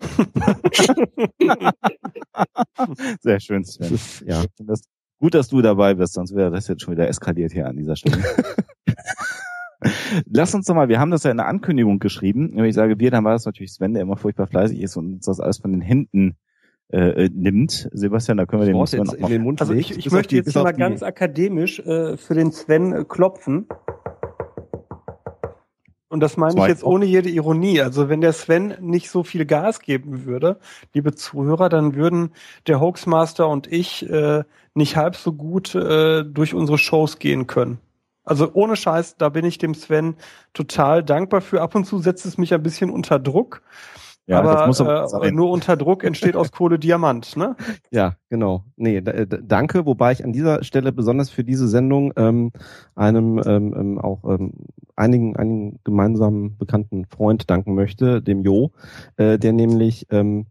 Sehr 3.20 3.40
schön, 3.40 3.64
Sven. 3.64 3.94
Ist, 3.94 4.22
ja. 4.22 4.44
Das, 4.58 4.82
gut, 5.18 5.34
dass 5.34 5.48
du 5.48 5.62
dabei 5.62 5.94
bist, 5.94 6.14
sonst 6.14 6.34
wäre 6.34 6.50
das 6.50 6.68
jetzt 6.68 6.82
schon 6.82 6.94
wieder 6.94 7.08
eskaliert 7.08 7.52
hier 7.52 7.66
an 7.66 7.76
dieser 7.76 7.96
Stelle. 7.96 8.22
Lass 10.30 10.54
uns 10.54 10.66
doch 10.66 10.74
mal, 10.74 10.88
wir 10.88 11.00
haben 11.00 11.10
das 11.10 11.24
ja 11.24 11.30
in 11.30 11.38
der 11.38 11.46
Ankündigung 11.46 11.98
geschrieben. 11.98 12.52
Wenn 12.54 12.64
ich 12.64 12.74
sage 12.74 12.98
wir, 12.98 13.10
dann 13.10 13.24
war 13.24 13.32
das 13.32 13.46
natürlich 13.46 13.72
Sven, 13.72 13.94
der 13.94 14.02
immer 14.02 14.16
furchtbar 14.16 14.46
fleißig 14.46 14.80
ist 14.80 14.96
und 14.96 15.14
uns 15.14 15.26
das 15.26 15.40
alles 15.40 15.58
von 15.58 15.72
den 15.72 15.80
Händen 15.80 16.36
äh, 16.88 17.28
nimmt. 17.32 17.88
Sebastian, 17.92 18.36
da 18.36 18.46
können 18.46 18.62
wir 18.62 18.66
den, 18.66 18.74
Wort 18.74 18.92
jetzt 18.92 19.14
in 19.14 19.26
den 19.28 19.42
Mund 19.42 19.60
Also 19.60 19.72
ich, 19.72 19.96
ich 19.96 20.10
möchte 20.10 20.36
jetzt 20.36 20.54
mal 20.54 20.72
ganz 20.72 21.02
akademisch 21.02 21.78
äh, 21.80 22.16
für 22.16 22.34
den 22.34 22.52
Sven 22.52 22.92
äh, 22.92 23.04
klopfen. 23.04 23.66
Und 26.08 26.18
das 26.18 26.36
meine 26.36 26.60
ich 26.60 26.66
jetzt 26.66 26.82
ohne 26.82 27.04
jede 27.04 27.30
Ironie. 27.30 27.80
Also 27.80 28.08
wenn 28.08 28.20
der 28.20 28.32
Sven 28.32 28.74
nicht 28.80 29.10
so 29.10 29.22
viel 29.22 29.46
Gas 29.46 29.78
geben 29.78 30.24
würde, 30.24 30.58
liebe 30.92 31.14
Zuhörer, 31.14 31.68
dann 31.68 31.94
würden 31.94 32.30
der 32.66 32.80
Hoaxmaster 32.80 33.48
und 33.48 33.72
ich 33.72 34.10
äh, 34.10 34.42
nicht 34.74 34.96
halb 34.96 35.14
so 35.14 35.32
gut 35.32 35.76
äh, 35.76 36.24
durch 36.24 36.52
unsere 36.52 36.78
Shows 36.78 37.20
gehen 37.20 37.46
können. 37.46 37.78
Also 38.24 38.50
ohne 38.52 38.76
Scheiß, 38.76 39.16
da 39.16 39.28
bin 39.28 39.44
ich 39.44 39.58
dem 39.58 39.74
Sven 39.74 40.16
total 40.52 41.02
dankbar 41.02 41.40
für. 41.40 41.62
Ab 41.62 41.74
und 41.74 41.84
zu 41.84 41.98
setzt 41.98 42.26
es 42.26 42.38
mich 42.38 42.52
ein 42.54 42.62
bisschen 42.62 42.90
unter 42.90 43.18
Druck. 43.18 43.62
Ja, 44.26 44.38
aber, 44.38 44.54
das 44.54 44.78
muss 44.78 45.22
äh, 45.22 45.32
nur 45.32 45.50
unter 45.50 45.76
Druck 45.76 46.04
entsteht 46.04 46.36
aus 46.36 46.52
Kohle 46.52 46.78
Diamant, 46.78 47.36
ne? 47.36 47.56
Ja, 47.90 48.14
genau. 48.28 48.64
Nee, 48.76 48.98
äh, 48.98 49.26
danke, 49.26 49.86
wobei 49.86 50.12
ich 50.12 50.24
an 50.24 50.32
dieser 50.32 50.62
Stelle 50.62 50.92
besonders 50.92 51.30
für 51.30 51.42
diese 51.42 51.66
Sendung 51.66 52.12
ähm, 52.16 52.52
einem 52.94 53.42
ähm, 53.44 53.74
ähm, 53.76 53.98
auch 53.98 54.22
ähm, 54.24 54.52
einigen, 54.94 55.34
einigen 55.34 55.80
gemeinsamen 55.82 56.56
bekannten 56.58 57.06
Freund 57.06 57.50
danken 57.50 57.74
möchte, 57.74 58.22
dem 58.22 58.42
Jo, 58.42 58.70
äh, 59.16 59.36
der 59.36 59.52
nämlich 59.52 60.06
ähm, 60.10 60.46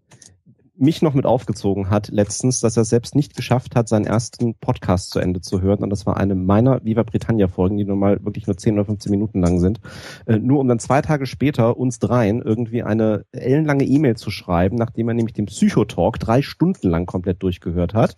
mich 0.80 1.02
noch 1.02 1.14
mit 1.14 1.26
aufgezogen 1.26 1.90
hat 1.90 2.10
letztens, 2.10 2.62
dass 2.62 2.78
er 2.78 2.86
selbst 2.86 3.16
nicht 3.16 3.36
geschafft 3.36 3.76
hat, 3.76 3.90
seinen 3.90 4.06
ersten 4.06 4.56
Podcast 4.56 5.12
zu 5.12 5.20
Ende 5.20 5.42
zu 5.42 5.62
hören. 5.62 5.84
Und 5.84 5.90
das 5.90 6.06
war 6.06 6.18
eine 6.18 6.36
meiner 6.36 6.84
Viva 6.84 7.04
Britannia 7.04 7.48
Folgen, 7.48 7.78
die 7.78 7.86
nun 7.86 8.00
mal 8.00 8.24
wirklich 8.24 8.48
nur 8.48 8.58
10 8.58 8.76
oder 8.76 8.86
15 8.86 9.12
Minuten 9.12 9.42
lang 9.42 9.60
sind. 9.60 9.80
Äh, 10.26 10.40
nur 10.40 10.60
um 10.60 10.68
dann 10.68 10.80
zwei 10.80 11.02
Tage 11.02 11.26
später 11.26 11.78
uns 11.78 12.00
dreien 12.00 12.42
irgendwie 12.42 12.84
eine 12.84 13.26
ellenlange 13.32 13.84
E-Mail 13.84 14.16
zu 14.16 14.32
schreiben, 14.32 14.78
nachdem 14.78 15.10
er 15.10 15.14
nämlich 15.14 15.34
den 15.34 15.48
Psychotalk 15.48 16.20
drei 16.20 16.42
Stunden 16.42 16.90
lang 16.90 17.06
komplett 17.06 17.44
durchgehört 17.44 17.94
hat 17.94 18.16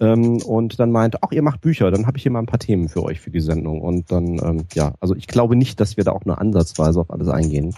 ähm, 0.00 0.38
und 0.38 0.80
dann 0.80 0.90
meint, 0.90 1.22
ach, 1.22 1.32
ihr 1.32 1.42
macht 1.42 1.60
Bücher, 1.60 1.90
dann 1.90 2.06
habe 2.06 2.16
ich 2.16 2.22
hier 2.22 2.32
mal 2.32 2.40
ein 2.40 2.46
paar 2.46 2.58
Themen 2.58 2.88
für 2.88 3.02
euch 3.02 3.20
für 3.20 3.30
die 3.30 3.40
Sendung. 3.40 3.80
Und 3.80 4.10
dann, 4.10 4.38
ähm, 4.42 4.64
ja, 4.74 4.94
also 5.00 5.14
ich 5.14 5.26
glaube 5.26 5.56
nicht, 5.56 5.80
dass 5.80 5.96
wir 5.96 6.04
da 6.04 6.12
auch 6.12 6.24
nur 6.24 6.40
ansatzweise 6.40 7.00
auf 7.00 7.10
alles 7.10 7.28
eingehen 7.28 7.74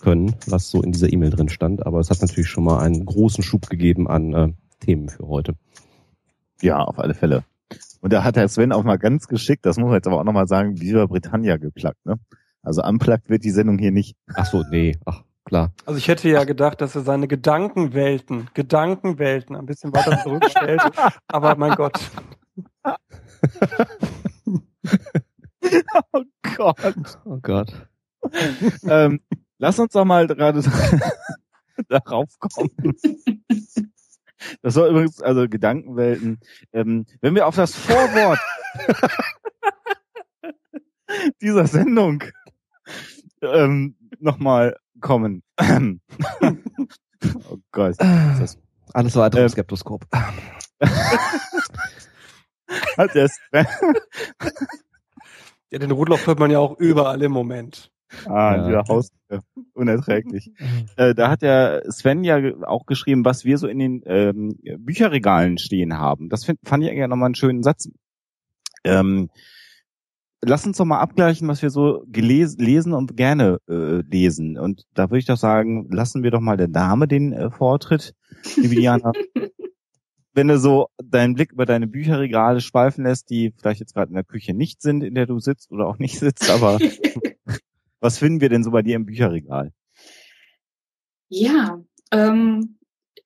können, 0.00 0.34
was 0.46 0.70
so 0.70 0.82
in 0.82 0.92
dieser 0.92 1.12
E-Mail 1.12 1.30
drin 1.30 1.48
stand, 1.48 1.84
aber 1.84 2.00
es 2.00 2.10
hat 2.10 2.20
natürlich 2.20 2.48
schon 2.48 2.64
mal 2.64 2.80
einen 2.80 3.04
großen 3.04 3.42
Schub 3.42 3.68
gegeben 3.68 4.08
an 4.08 4.32
äh, 4.34 4.52
Themen 4.80 5.08
für 5.08 5.26
heute. 5.28 5.54
Ja, 6.62 6.82
auf 6.82 6.98
alle 6.98 7.14
Fälle. 7.14 7.44
Und 8.00 8.12
da 8.12 8.24
hat 8.24 8.36
Herr 8.36 8.48
Sven 8.48 8.72
auch 8.72 8.84
mal 8.84 8.96
ganz 8.96 9.26
geschickt, 9.26 9.66
das 9.66 9.76
muss 9.76 9.86
man 9.86 9.94
jetzt 9.94 10.06
aber 10.06 10.20
auch 10.20 10.24
nochmal 10.24 10.46
sagen, 10.46 10.80
Viva 10.80 11.06
Britannia 11.06 11.56
geplagt, 11.56 12.04
ne? 12.06 12.16
Also 12.62 12.82
unplugged 12.82 13.30
wird 13.30 13.44
die 13.44 13.50
Sendung 13.50 13.78
hier 13.78 13.92
nicht. 13.92 14.16
Ach 14.34 14.44
so, 14.44 14.64
nee, 14.70 14.96
ach, 15.04 15.22
klar. 15.48 15.72
Also 15.86 15.98
ich 15.98 16.06
hätte 16.08 16.28
ja 16.28 16.44
gedacht, 16.44 16.80
dass 16.80 16.94
er 16.94 17.02
seine 17.02 17.26
Gedankenwelten, 17.26 18.48
Gedankenwelten 18.54 19.56
ein 19.56 19.66
bisschen 19.66 19.92
weiter 19.92 20.22
zurückstellt, 20.22 20.80
aber 21.26 21.56
mein 21.56 21.74
Gott. 21.74 21.98
oh 26.12 26.22
Gott. 26.56 27.18
Oh 27.24 27.38
Gott. 27.42 27.72
ähm, 28.84 29.20
lass 29.58 29.78
uns 29.78 29.92
doch 29.92 30.04
mal 30.04 30.26
gerade 30.26 30.62
darauf 31.88 32.28
kommen. 32.38 32.96
Das 34.62 34.74
soll 34.74 34.90
übrigens, 34.90 35.20
also 35.22 35.48
Gedankenwelten, 35.48 36.40
ähm, 36.72 37.06
wenn 37.20 37.34
wir 37.34 37.46
auf 37.46 37.56
das 37.56 37.74
Vorwort 37.74 38.38
dieser 41.40 41.66
Sendung 41.66 42.22
ähm, 43.42 43.96
nochmal 44.20 44.76
kommen. 45.00 45.42
oh 45.60 47.58
Gott. 47.72 47.96
Das 47.98 48.58
Alles 48.92 49.16
weitere 49.16 49.42
ähm, 49.42 49.48
Skeptoskop. 49.48 50.06
Hat 52.96 53.14
der 53.14 53.30
ja, 55.70 55.78
den 55.78 55.90
Rudloff 55.90 56.26
hört 56.26 56.38
man 56.38 56.50
ja 56.50 56.58
auch 56.58 56.78
überall 56.78 57.22
im 57.22 57.32
Moment. 57.32 57.90
Ah, 58.26 58.56
ja. 58.56 58.66
dieser 58.66 58.84
Haus 58.88 59.10
unerträglich. 59.74 60.50
äh, 60.96 61.14
da 61.14 61.30
hat 61.30 61.42
der 61.42 61.82
Sven 61.90 62.24
ja 62.24 62.40
auch 62.66 62.86
geschrieben, 62.86 63.24
was 63.24 63.44
wir 63.44 63.58
so 63.58 63.68
in 63.68 63.78
den 63.78 64.02
ähm, 64.06 64.58
Bücherregalen 64.78 65.58
stehen 65.58 65.98
haben. 65.98 66.30
Das 66.30 66.44
find, 66.44 66.58
fand 66.64 66.84
ich 66.84 66.92
ja 66.92 67.06
nochmal 67.06 67.26
einen 67.26 67.34
schönen 67.34 67.62
Satz. 67.62 67.90
Ähm, 68.84 69.28
lass 70.42 70.66
uns 70.66 70.76
doch 70.76 70.84
mal 70.84 71.00
abgleichen, 71.00 71.48
was 71.48 71.62
wir 71.62 71.70
so 71.70 72.04
gelesen, 72.06 72.60
lesen 72.60 72.92
und 72.92 73.16
gerne 73.16 73.58
äh, 73.68 74.02
lesen. 74.02 74.58
Und 74.58 74.84
da 74.94 75.10
würde 75.10 75.18
ich 75.18 75.26
doch 75.26 75.36
sagen, 75.36 75.88
lassen 75.90 76.22
wir 76.22 76.30
doch 76.30 76.40
mal 76.40 76.56
der 76.56 76.68
Dame 76.68 77.08
den 77.08 77.32
äh, 77.32 77.50
Vortritt, 77.50 78.14
liebe 78.56 78.74
Diana. 78.74 79.12
Wenn 80.34 80.48
du 80.48 80.58
so 80.58 80.86
deinen 81.02 81.34
Blick 81.34 81.52
über 81.52 81.66
deine 81.66 81.88
Bücherregale 81.88 82.60
schweifen 82.60 83.04
lässt, 83.04 83.28
die 83.30 83.52
vielleicht 83.58 83.80
jetzt 83.80 83.94
gerade 83.94 84.10
in 84.10 84.14
der 84.14 84.24
Küche 84.24 84.54
nicht 84.54 84.82
sind, 84.82 85.02
in 85.02 85.14
der 85.14 85.26
du 85.26 85.40
sitzt 85.40 85.72
oder 85.72 85.86
auch 85.86 85.98
nicht 85.98 86.18
sitzt, 86.18 86.48
aber 86.50 86.78
was 88.00 88.18
finden 88.18 88.40
wir 88.40 88.48
denn 88.48 88.62
so 88.62 88.70
bei 88.70 88.82
dir 88.82 88.94
im 88.94 89.06
Bücherregal? 89.06 89.72
Ja, 91.28 91.82
ähm, 92.12 92.78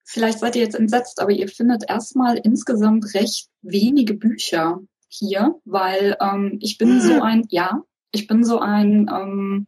vielleicht 0.04 0.38
seid 0.38 0.56
ihr 0.56 0.62
jetzt 0.62 0.74
entsetzt, 0.74 1.20
aber 1.20 1.32
ihr 1.32 1.48
findet 1.48 1.88
erstmal 1.88 2.38
insgesamt 2.38 3.12
recht 3.14 3.48
wenige 3.60 4.14
Bücher 4.14 4.80
hier, 5.12 5.60
weil 5.64 6.16
ähm, 6.20 6.58
ich 6.60 6.78
bin 6.78 7.00
so 7.00 7.14
mhm. 7.14 7.22
ein, 7.22 7.44
ja, 7.50 7.82
ich 8.12 8.26
bin 8.26 8.44
so 8.44 8.60
ein, 8.60 9.10
ähm, 9.12 9.66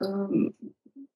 ähm, 0.00 0.54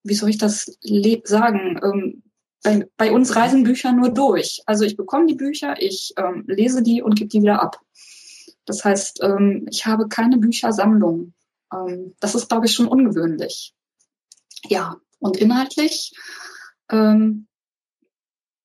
wie 0.02 0.14
soll 0.14 0.30
ich 0.30 0.38
das 0.38 0.78
sagen? 1.24 1.80
Ähm, 1.82 2.22
bei, 2.62 2.88
bei 2.96 3.12
uns 3.12 3.36
reisen 3.36 3.62
Bücher 3.62 3.92
nur 3.92 4.10
durch. 4.10 4.62
Also 4.66 4.84
ich 4.84 4.96
bekomme 4.96 5.26
die 5.26 5.34
Bücher, 5.34 5.80
ich 5.80 6.12
ähm, 6.16 6.44
lese 6.46 6.82
die 6.82 7.02
und 7.02 7.14
gebe 7.14 7.28
die 7.28 7.42
wieder 7.42 7.62
ab. 7.62 7.80
Das 8.66 8.84
heißt, 8.84 9.22
ähm, 9.22 9.66
ich 9.70 9.86
habe 9.86 10.08
keine 10.08 10.38
Büchersammlung. 10.38 11.32
Ähm, 11.72 12.14
das 12.20 12.34
ist, 12.34 12.48
glaube 12.48 12.66
ich, 12.66 12.72
schon 12.72 12.88
ungewöhnlich. 12.88 13.74
Ja, 14.66 14.96
und 15.20 15.36
inhaltlich, 15.36 16.12
ähm, 16.90 17.46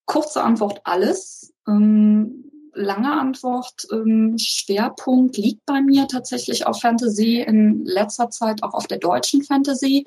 kurze 0.05 0.43
Antwort 0.43 0.81
alles. 0.83 1.53
Ähm, 1.67 2.51
lange 2.75 3.11
Antwort. 3.11 3.87
Ähm, 3.91 4.37
Schwerpunkt 4.37 5.37
liegt 5.37 5.65
bei 5.65 5.81
mir 5.81 6.07
tatsächlich 6.07 6.67
auf 6.67 6.81
Fantasy, 6.81 7.41
in 7.41 7.85
letzter 7.85 8.29
Zeit 8.29 8.63
auch 8.63 8.73
auf 8.73 8.87
der 8.87 8.99
deutschen 8.99 9.43
Fantasy. 9.43 10.05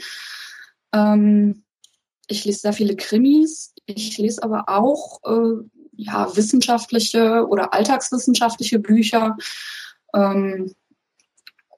Ähm, 0.93 1.65
ich 2.29 2.45
lese 2.45 2.61
sehr 2.61 2.73
viele 2.73 2.95
Krimis. 2.97 3.75
Ich 3.87 4.19
lese 4.19 4.43
aber 4.43 4.69
auch 4.69 5.21
äh, 5.25 5.65
ja, 5.97 6.37
wissenschaftliche 6.37 7.47
oder 7.49 7.75
alltagswissenschaftliche 7.75 8.79
Bücher. 8.79 9.37
Ähm, 10.15 10.75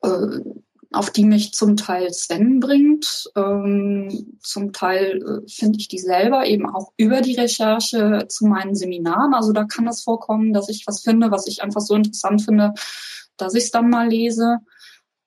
äh, 0.02 0.40
auf 0.92 1.10
die 1.10 1.24
mich 1.24 1.52
zum 1.52 1.76
Teil 1.76 2.12
Sven 2.12 2.58
bringt. 2.58 3.30
Ähm, 3.36 4.36
zum 4.40 4.72
Teil 4.72 5.22
äh, 5.22 5.48
finde 5.48 5.78
ich 5.78 5.88
die 5.88 5.98
selber 5.98 6.46
eben 6.46 6.68
auch 6.68 6.92
über 6.96 7.20
die 7.20 7.36
Recherche 7.36 8.26
zu 8.28 8.46
meinen 8.46 8.74
Seminaren. 8.74 9.34
Also 9.34 9.52
da 9.52 9.64
kann 9.64 9.86
es 9.86 10.02
vorkommen, 10.02 10.52
dass 10.52 10.68
ich 10.68 10.86
was 10.86 11.02
finde, 11.02 11.30
was 11.30 11.46
ich 11.46 11.62
einfach 11.62 11.80
so 11.80 11.94
interessant 11.94 12.42
finde, 12.42 12.74
dass 13.36 13.54
ich 13.54 13.64
es 13.64 13.70
dann 13.70 13.88
mal 13.88 14.08
lese. 14.08 14.58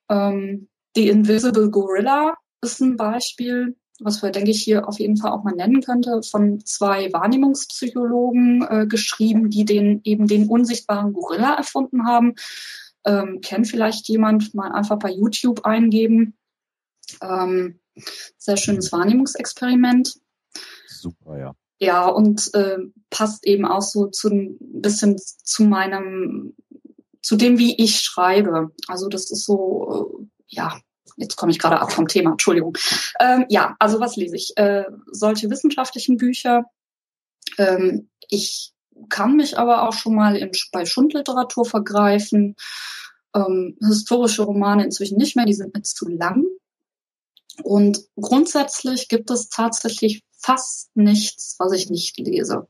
Ähm, 0.10 0.68
The 0.96 1.08
Invisible 1.08 1.70
Gorilla 1.70 2.36
ist 2.62 2.82
ein 2.82 2.98
Beispiel, 2.98 3.78
was 4.00 4.22
wir, 4.22 4.32
denke 4.32 4.52
ich, 4.52 4.62
hier 4.62 4.88
auf 4.88 5.00
jeden 5.00 5.18
Fall 5.18 5.32
auch 5.32 5.44
mal 5.44 5.56
nennen 5.56 5.82
könnte, 5.82 6.22
von 6.24 6.64
zwei 6.66 7.12
Wahrnehmungspsychologen 7.14 8.68
äh, 8.70 8.86
geschrieben, 8.88 9.50
die 9.50 9.66
den 9.66 10.02
eben 10.04 10.28
den 10.28 10.50
unsichtbaren 10.50 11.14
Gorilla 11.14 11.54
erfunden 11.56 12.06
haben. 12.06 12.36
Ähm, 13.06 13.42
kennt 13.42 13.68
vielleicht 13.68 14.08
jemand, 14.08 14.54
mal 14.54 14.72
einfach 14.72 15.00
bei 15.00 15.12
YouTube 15.12 15.66
eingeben. 15.66 16.38
Ähm, 17.22 17.80
sehr 18.38 18.58
schönes 18.58 18.92
Wahrnehmungsexperiment. 18.92 20.16
Super, 20.88 21.38
ja. 21.38 21.56
Ja, 21.80 22.08
und 22.08 22.54
äh, 22.54 22.78
passt 23.10 23.46
eben 23.46 23.66
auch 23.66 23.82
so 23.82 24.08
zu 24.08 24.30
ein 24.30 24.58
bisschen 24.60 25.18
zu 25.18 25.64
meinem, 25.64 26.56
zu 27.22 27.36
dem, 27.36 27.58
wie 27.58 27.76
ich 27.82 28.00
schreibe. 28.00 28.72
Also 28.88 29.10
das 29.10 29.32
ist 29.32 29.46
so, 29.46 30.22
äh, 30.22 30.28
ja, 30.48 30.80
jetzt 31.18 31.36
komme 31.36 31.52
ich 31.52 31.60
gerade 31.60 31.82
ab 31.82 31.92
vom 31.92 32.08
Thema, 32.08 32.32
Entschuldigung. 32.32 32.78
Ähm, 33.20 33.46
ja, 33.50 33.76
also 33.80 34.00
was 34.00 34.16
lese 34.16 34.36
ich? 34.36 34.54
Äh, 34.56 34.86
solche 35.12 35.50
wissenschaftlichen 35.50 36.18
Bücher. 36.18 36.64
Ähm, 37.58 38.10
ich 38.30 38.73
kann 39.10 39.36
mich 39.36 39.58
aber 39.58 39.88
auch 39.88 39.94
schon 39.94 40.16
mal 40.16 40.36
in, 40.36 40.52
bei 40.72 40.86
Schundliteratur 40.86 41.66
vergreifen. 41.66 42.56
Ähm, 43.36 43.78
historische 43.80 44.44
Romane 44.44 44.84
inzwischen 44.84 45.18
nicht 45.18 45.36
mehr, 45.36 45.46
die 45.46 45.54
sind 45.54 45.74
mir 45.74 45.84
zu 45.84 46.08
lang. 46.08 46.46
Und 47.62 48.02
grundsätzlich 48.16 49.08
gibt 49.10 49.30
es 49.30 49.50
tatsächlich 49.50 50.24
fast 50.38 50.96
nichts, 50.96 51.56
was 51.60 51.72
ich 51.72 51.90
nicht 51.90 52.18
lese. 52.18 52.68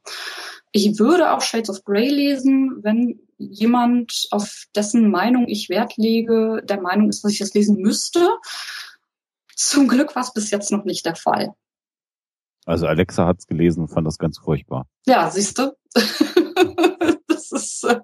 Ich 0.71 0.99
würde 0.99 1.31
auch 1.31 1.41
Shades 1.41 1.69
of 1.69 1.83
Grey 1.83 2.09
lesen, 2.09 2.79
wenn 2.81 3.19
jemand, 3.37 4.27
auf 4.31 4.65
dessen 4.75 5.09
Meinung 5.09 5.47
ich 5.47 5.69
Wert 5.69 5.97
lege, 5.97 6.61
der 6.63 6.81
Meinung 6.81 7.09
ist, 7.09 7.23
dass 7.23 7.31
ich 7.31 7.39
das 7.39 7.53
lesen 7.53 7.77
müsste. 7.77 8.27
Zum 9.55 9.87
Glück 9.87 10.15
war 10.15 10.23
es 10.23 10.33
bis 10.33 10.51
jetzt 10.51 10.71
noch 10.71 10.83
nicht 10.83 11.05
der 11.05 11.15
Fall. 11.15 11.53
Also 12.65 12.87
Alexa 12.87 13.25
hat's 13.25 13.47
gelesen 13.47 13.81
und 13.81 13.87
fand 13.89 14.07
das 14.07 14.17
ganz 14.17 14.37
furchtbar. 14.39 14.85
Ja, 15.05 15.29
siehst 15.29 15.59
du. 15.59 15.73
das 17.27 17.51
ist 17.51 17.83
äh 17.85 17.99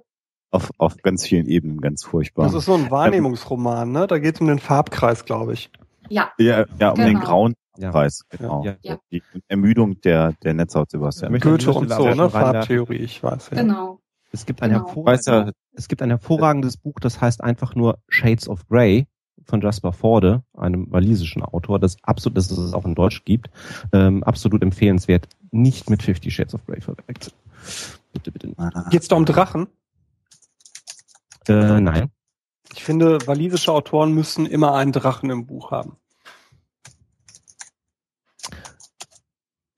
auf, 0.51 0.71
auf 0.79 0.97
ganz 1.03 1.25
vielen 1.27 1.45
Ebenen 1.45 1.79
ganz 1.79 2.03
furchtbar. 2.03 2.45
Das 2.45 2.55
ist 2.55 2.65
so 2.65 2.73
ein 2.73 2.89
Wahrnehmungsroman, 2.89 3.91
ne? 3.91 4.07
Da 4.07 4.17
geht 4.17 4.33
es 4.35 4.41
um 4.41 4.47
den 4.47 4.57
Farbkreis, 4.57 5.25
glaube 5.25 5.53
ich. 5.53 5.69
Ja. 6.09 6.31
Ja, 6.39 6.65
ja 6.79 6.89
um 6.89 6.95
Genau. 6.95 7.07
den 7.07 7.19
grauen 7.19 7.53
Ja. 7.77 7.91
Preis, 7.91 8.23
genau. 8.29 8.63
Ja. 8.65 8.75
Ja. 8.81 8.97
Die 9.11 9.21
Ermüdung 9.47 10.01
der, 10.01 10.33
der 10.43 10.55
Netzhaut, 10.55 10.89
Sebastian. 10.89 11.31
Mit- 11.31 11.43
Goethe 11.43 11.71
und 11.71 11.89
so, 11.91 12.09
ne? 12.15 12.29
Farbtheorie, 12.31 12.95
ich 12.97 13.21
weiß 13.21 13.51
ja. 13.51 13.61
Genau. 13.61 13.99
Es 14.31 14.45
gibt 14.47 14.63
ein, 14.63 14.71
Genau. 14.71 14.85
hervorragendes, 14.87 15.27
Weiß 15.27 15.33
ja- 15.47 15.51
es 15.73 15.87
gibt 15.87 16.01
ein 16.01 16.09
hervorragendes 16.09 16.77
Buch, 16.77 16.95
das 16.99 17.21
heißt 17.21 17.43
einfach 17.43 17.75
nur 17.75 17.99
Shades 18.09 18.49
of 18.49 18.67
Grey 18.67 19.07
von 19.49 19.61
Jasper 19.61 19.91
Forde, 19.93 20.43
einem 20.57 20.91
walisischen 20.91 21.41
Autor, 21.43 21.79
das 21.79 21.97
absolut, 22.03 22.37
das 22.37 22.49
es 22.51 22.73
auch 22.73 22.85
in 22.85 22.95
Deutsch 22.95 23.25
gibt, 23.25 23.49
ähm, 23.91 24.23
absolut 24.23 24.61
empfehlenswert. 24.61 25.27
Nicht 25.51 25.89
mit 25.89 26.03
Fifty 26.03 26.29
Shades 26.31 26.53
of 26.53 26.65
Grey 26.65 26.79
verwechseln. 26.81 27.33
Bitte, 28.13 28.31
bitte. 28.31 28.53
Ah, 28.57 28.87
Geht's 28.89 29.07
da 29.07 29.15
um 29.15 29.25
Drachen? 29.25 29.67
Äh, 31.47 31.81
nein. 31.81 32.11
Ich 32.73 32.83
finde, 32.83 33.17
walisische 33.25 33.71
Autoren 33.71 34.13
müssen 34.13 34.45
immer 34.45 34.75
einen 34.75 34.91
Drachen 34.91 35.29
im 35.31 35.47
Buch 35.47 35.71
haben. 35.71 35.97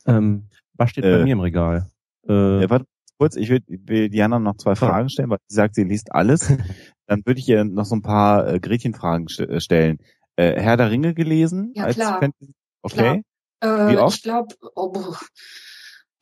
Ähm, 0.05 0.47
was 0.73 0.89
steht 0.89 1.03
bei 1.03 1.09
Äh, 1.19 1.23
mir 1.23 1.33
im 1.33 1.39
Regal? 1.39 1.87
Äh, 2.27 2.61
Ja, 2.61 2.69
warte 2.69 2.85
kurz, 3.17 3.35
ich 3.35 3.49
will, 3.49 3.61
will 3.67 4.09
Diana 4.09 4.39
noch 4.39 4.57
zwei 4.57 4.75
Fragen 4.75 5.09
stellen, 5.09 5.29
weil 5.29 5.37
sie 5.47 5.55
sagt, 5.55 5.75
sie 5.75 5.83
liest 5.83 6.11
alles. 6.13 6.51
Dann 7.07 7.25
würde 7.25 7.39
ich 7.39 7.47
ihr 7.49 7.63
noch 7.63 7.85
so 7.85 7.95
ein 7.95 8.01
paar 8.01 8.47
äh, 8.47 8.59
Gretchenfragen 8.59 9.27
st 9.27 9.41
äh, 9.41 9.59
stellen. 9.59 9.99
Äh, 10.35 10.59
Herr 10.59 10.77
der 10.77 10.91
Ringe 10.91 11.13
gelesen? 11.13 11.73
Ja, 11.75 11.85
als 11.85 11.95
klar. 11.95 12.19
Fantasy? 12.19 12.53
Okay. 12.81 13.23
Äh, 13.59 13.67
Wie 13.67 13.97
oft? 13.97 14.17
Ich 14.17 14.23
glaube, 14.23 14.55
oh, 14.75 14.93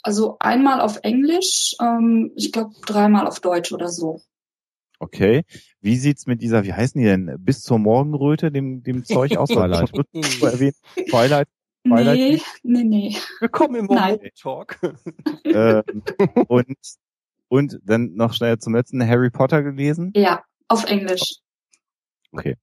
also 0.02 0.38
einmal 0.40 0.82
auf 0.82 1.00
Englisch, 1.04 1.76
ähm, 1.82 2.32
ich 2.36 2.52
glaube 2.52 2.74
dreimal 2.86 3.28
auf 3.28 3.40
Deutsch 3.40 3.72
oder 3.72 3.90
so. 3.90 4.22
Okay. 5.00 5.44
Wie 5.82 5.96
sieht's 5.96 6.28
mit 6.28 6.42
dieser, 6.42 6.64
wie 6.66 6.74
heißen 6.74 7.00
die 7.00 7.08
denn? 7.08 7.36
Bis 7.40 7.62
zur 7.62 7.80
Morgenröte, 7.80 8.52
dem, 8.52 8.84
dem 8.84 9.06
Zeug 9.06 9.38
aus? 9.38 9.50
Twilight. 9.50 9.92
Twilight. 9.92 11.48
Twilight 11.86 12.18
Nee, 12.18 12.42
nee, 12.64 12.84
nee. 12.84 13.18
Willkommen 13.40 13.76
im. 13.76 13.86
Moment 13.86 14.22
Talk. 14.38 14.78
ähm, 15.46 15.84
und, 16.50 16.78
und 17.48 17.80
dann 17.84 18.16
noch 18.16 18.34
schnell 18.34 18.58
zum 18.60 18.76
letzten 18.76 19.06
Harry 19.06 19.30
Potter 19.30 19.64
gelesen. 19.64 20.12
Ja, 20.16 20.44
auf 20.70 20.86
Englisch. 20.86 21.36
Okay. 22.32 22.56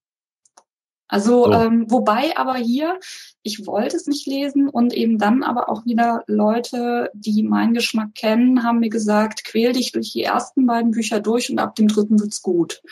Also, 1.09 1.45
So. 1.45 1.53
ähm, 1.53 1.89
wobei 1.89 2.37
aber 2.37 2.57
hier, 2.57 2.99
ich 3.43 3.65
wollte 3.67 3.97
es 3.97 4.09
nicht 4.09 4.27
lesen 4.27 4.69
und 4.69 4.93
eben 4.93 5.19
dann 5.19 5.45
aber 5.45 5.69
auch 5.69 5.85
wieder 5.87 6.25
Leute, 6.27 7.11
die 7.15 7.45
meinen 7.45 7.75
Geschmack 7.75 8.15
kennen, 8.15 8.65
haben 8.65 8.81
mir 8.81 8.89
gesagt, 8.89 9.45
quäl 9.45 9.73
dich 9.73 9.93
durch 9.93 10.13
die 10.13 10.25
ersten 10.25 10.67
beiden 10.67 10.91
Bücher 10.91 11.21
durch 11.21 11.49
und 11.51 11.61
ab 11.61 11.77
dem 11.77 11.87
dritten 11.87 12.19
wird's 12.19 12.43
gut. 12.43 12.83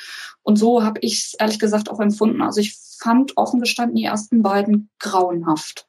Und 0.42 0.56
so 0.56 0.84
habe 0.84 1.00
ich 1.00 1.14
es 1.14 1.34
ehrlich 1.34 1.58
gesagt 1.58 1.90
auch 1.90 1.98
empfunden. 1.98 2.40
Also 2.40 2.60
ich 2.60 2.76
fand 3.00 3.36
offen 3.36 3.60
gestanden 3.60 3.96
die 3.96 4.04
ersten 4.04 4.42
beiden 4.42 4.90
grauenhaft. 5.00 5.88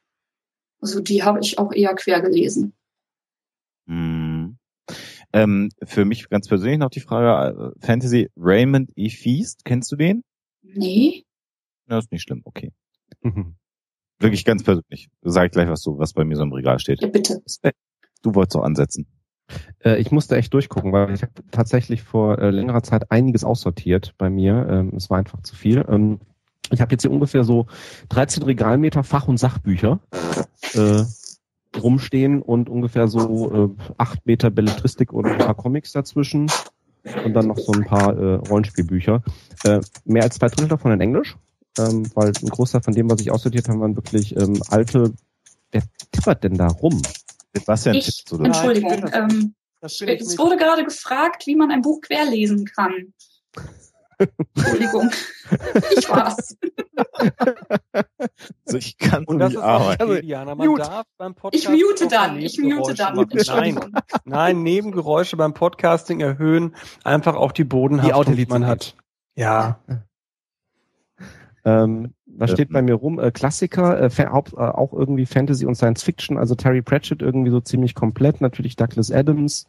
Also 0.82 1.02
die 1.02 1.24
habe 1.24 1.40
ich 1.42 1.60
auch 1.60 1.72
eher 1.72 1.94
quer 1.94 2.22
gelesen. 2.22 2.74
Hm. 3.88 4.25
Ähm, 5.36 5.70
für 5.84 6.06
mich 6.06 6.30
ganz 6.30 6.48
persönlich 6.48 6.80
noch 6.80 6.90
die 6.90 7.02
Frage, 7.02 7.74
äh, 7.76 7.86
Fantasy 7.86 8.30
Raymond 8.38 8.90
E. 8.96 9.10
Feast, 9.10 9.66
kennst 9.66 9.92
du 9.92 9.98
den? 9.98 10.24
Nee? 10.64 11.26
Ja, 11.90 11.98
ist 12.00 12.10
nicht 12.10 12.22
schlimm, 12.22 12.42
okay. 12.46 12.72
Mhm. 13.22 13.56
Wirklich 14.18 14.46
ganz 14.46 14.64
persönlich. 14.64 15.10
Sag 15.24 15.48
ich 15.48 15.52
gleich, 15.52 15.68
was 15.68 15.82
so, 15.82 16.00
was 16.00 16.14
bei 16.14 16.24
mir 16.24 16.38
so 16.38 16.44
im 16.44 16.54
Regal 16.54 16.80
steht. 16.80 17.02
Ja, 17.02 17.10
bitte. 17.10 17.44
Du 18.22 18.34
wolltest 18.34 18.56
auch 18.56 18.64
ansetzen. 18.64 19.08
Äh, 19.84 20.00
ich 20.00 20.10
musste 20.10 20.38
echt 20.38 20.54
durchgucken, 20.54 20.94
weil 20.94 21.14
ich 21.14 21.22
habe 21.22 21.34
tatsächlich 21.52 22.02
vor 22.02 22.40
äh, 22.40 22.50
längerer 22.50 22.82
Zeit 22.82 23.12
einiges 23.12 23.44
aussortiert 23.44 24.14
bei 24.18 24.30
mir. 24.30 24.66
Ähm, 24.70 24.94
es 24.96 25.10
war 25.10 25.18
einfach 25.18 25.42
zu 25.42 25.54
viel. 25.54 25.84
Ähm, 25.90 26.22
ich 26.72 26.80
habe 26.80 26.94
jetzt 26.94 27.02
hier 27.02 27.12
ungefähr 27.12 27.44
so 27.44 27.68
13 28.08 28.42
Regalmeter 28.44 29.04
Fach- 29.04 29.28
und 29.28 29.38
Sachbücher 29.38 30.00
äh, 30.76 31.04
rumstehen 31.82 32.42
und 32.42 32.70
ungefähr 32.70 33.08
so 33.08 33.76
äh, 33.78 33.94
8 33.98 34.26
Meter 34.26 34.50
Belletristik 34.50 35.14
und 35.14 35.26
ein 35.26 35.38
paar 35.38 35.56
Comics 35.56 35.92
dazwischen 35.92 36.50
und 37.24 37.34
dann 37.34 37.48
noch 37.48 37.58
so 37.58 37.72
ein 37.74 37.86
paar 37.86 38.18
äh, 38.18 38.36
Rollenspielbücher. 38.36 39.24
Äh, 39.64 39.82
mehr 40.06 40.24
als 40.24 40.36
zwei 40.36 40.48
Drittel 40.48 40.68
davon 40.68 40.92
in 40.92 41.02
Englisch, 41.02 41.36
ähm, 41.78 42.10
weil 42.16 42.28
ein 42.30 42.50
Großteil 42.50 42.82
von 42.82 42.94
dem, 42.94 43.10
was 43.10 43.22
ich 43.22 43.32
aussortiert 43.32 43.70
habe, 43.70 43.80
waren 43.80 43.96
wirklich 43.96 44.36
ähm, 44.36 44.62
alte. 44.70 45.14
Wer 45.72 45.84
tippert 46.12 46.44
denn 46.44 46.56
da 46.56 46.68
rum? 46.68 47.02
Sebastian 47.54 47.96
Ich, 47.96 48.06
tippst, 48.06 48.34
oder? 48.34 48.46
Entschuldigung, 48.46 48.90
Nein, 48.90 49.00
ich 49.00 49.12
bin 49.12 49.56
das 49.82 50.02
ähm, 50.02 50.18
es 50.18 50.38
wurde 50.38 50.58
gerade 50.58 50.84
gefragt, 50.84 51.46
wie 51.46 51.56
man 51.56 51.72
ein 51.72 51.82
Buch 51.82 52.02
querlesen 52.02 52.66
kann. 52.66 53.14
Entschuldigung. 54.56 55.10
ich 55.98 56.10
war's. 56.10 56.56
Also 58.66 58.78
ich 58.78 58.98
kann 58.98 59.24
Und 59.26 59.40
das 59.40 59.50
nicht 59.50 59.58
ist 59.60 59.64
auch 59.64 59.82
arbeiten. 59.82 60.04
okay, 60.04 60.22
Diana. 60.22 60.56
Man 60.56 60.68
Mute. 60.68 60.82
darf 60.84 61.06
beim 61.18 61.36
Podcast 61.36 61.64
Ich 61.64 61.70
mute 61.70 62.06
auch 62.06 62.10
dann. 62.10 62.40
Ich 62.40 62.60
mute 62.60 62.94
dann. 62.94 63.16
Nein, 63.46 63.80
nein, 64.26 64.64
Nebengeräusche 64.64 65.38
beim 65.38 65.54
Podcasting 65.54 66.20
erhöhen 66.20 66.76
einfach 67.04 67.36
auch 67.36 67.52
die 67.52 67.64
Bodenhaftung, 67.64 68.36
die, 68.36 68.46
man 68.48 68.66
hat. 68.66 68.96
Ja. 69.36 69.80
Ähm, 71.68 72.14
was 72.28 72.52
Ja. 72.52 72.58
steht 72.58 72.72
bei 72.72 72.84
mir 72.84 72.94
rum? 72.94 73.20
Äh, 73.20 73.32
Klassiker, 73.32 74.00
äh, 74.00 74.10
äh, 74.54 74.60
auch 74.60 74.94
irgendwie 74.94 75.26
Fantasy 75.26 75.66
und 75.66 75.74
Science 75.74 76.04
Fiction, 76.04 76.38
also 76.38 76.54
Terry 76.54 76.84
Pratchett 76.84 77.24
irgendwie 77.24 77.50
so 77.50 77.60
ziemlich 77.60 77.96
komplett, 77.96 78.40
natürlich 78.40 78.76
Douglas 78.76 79.12
Adams, 79.12 79.68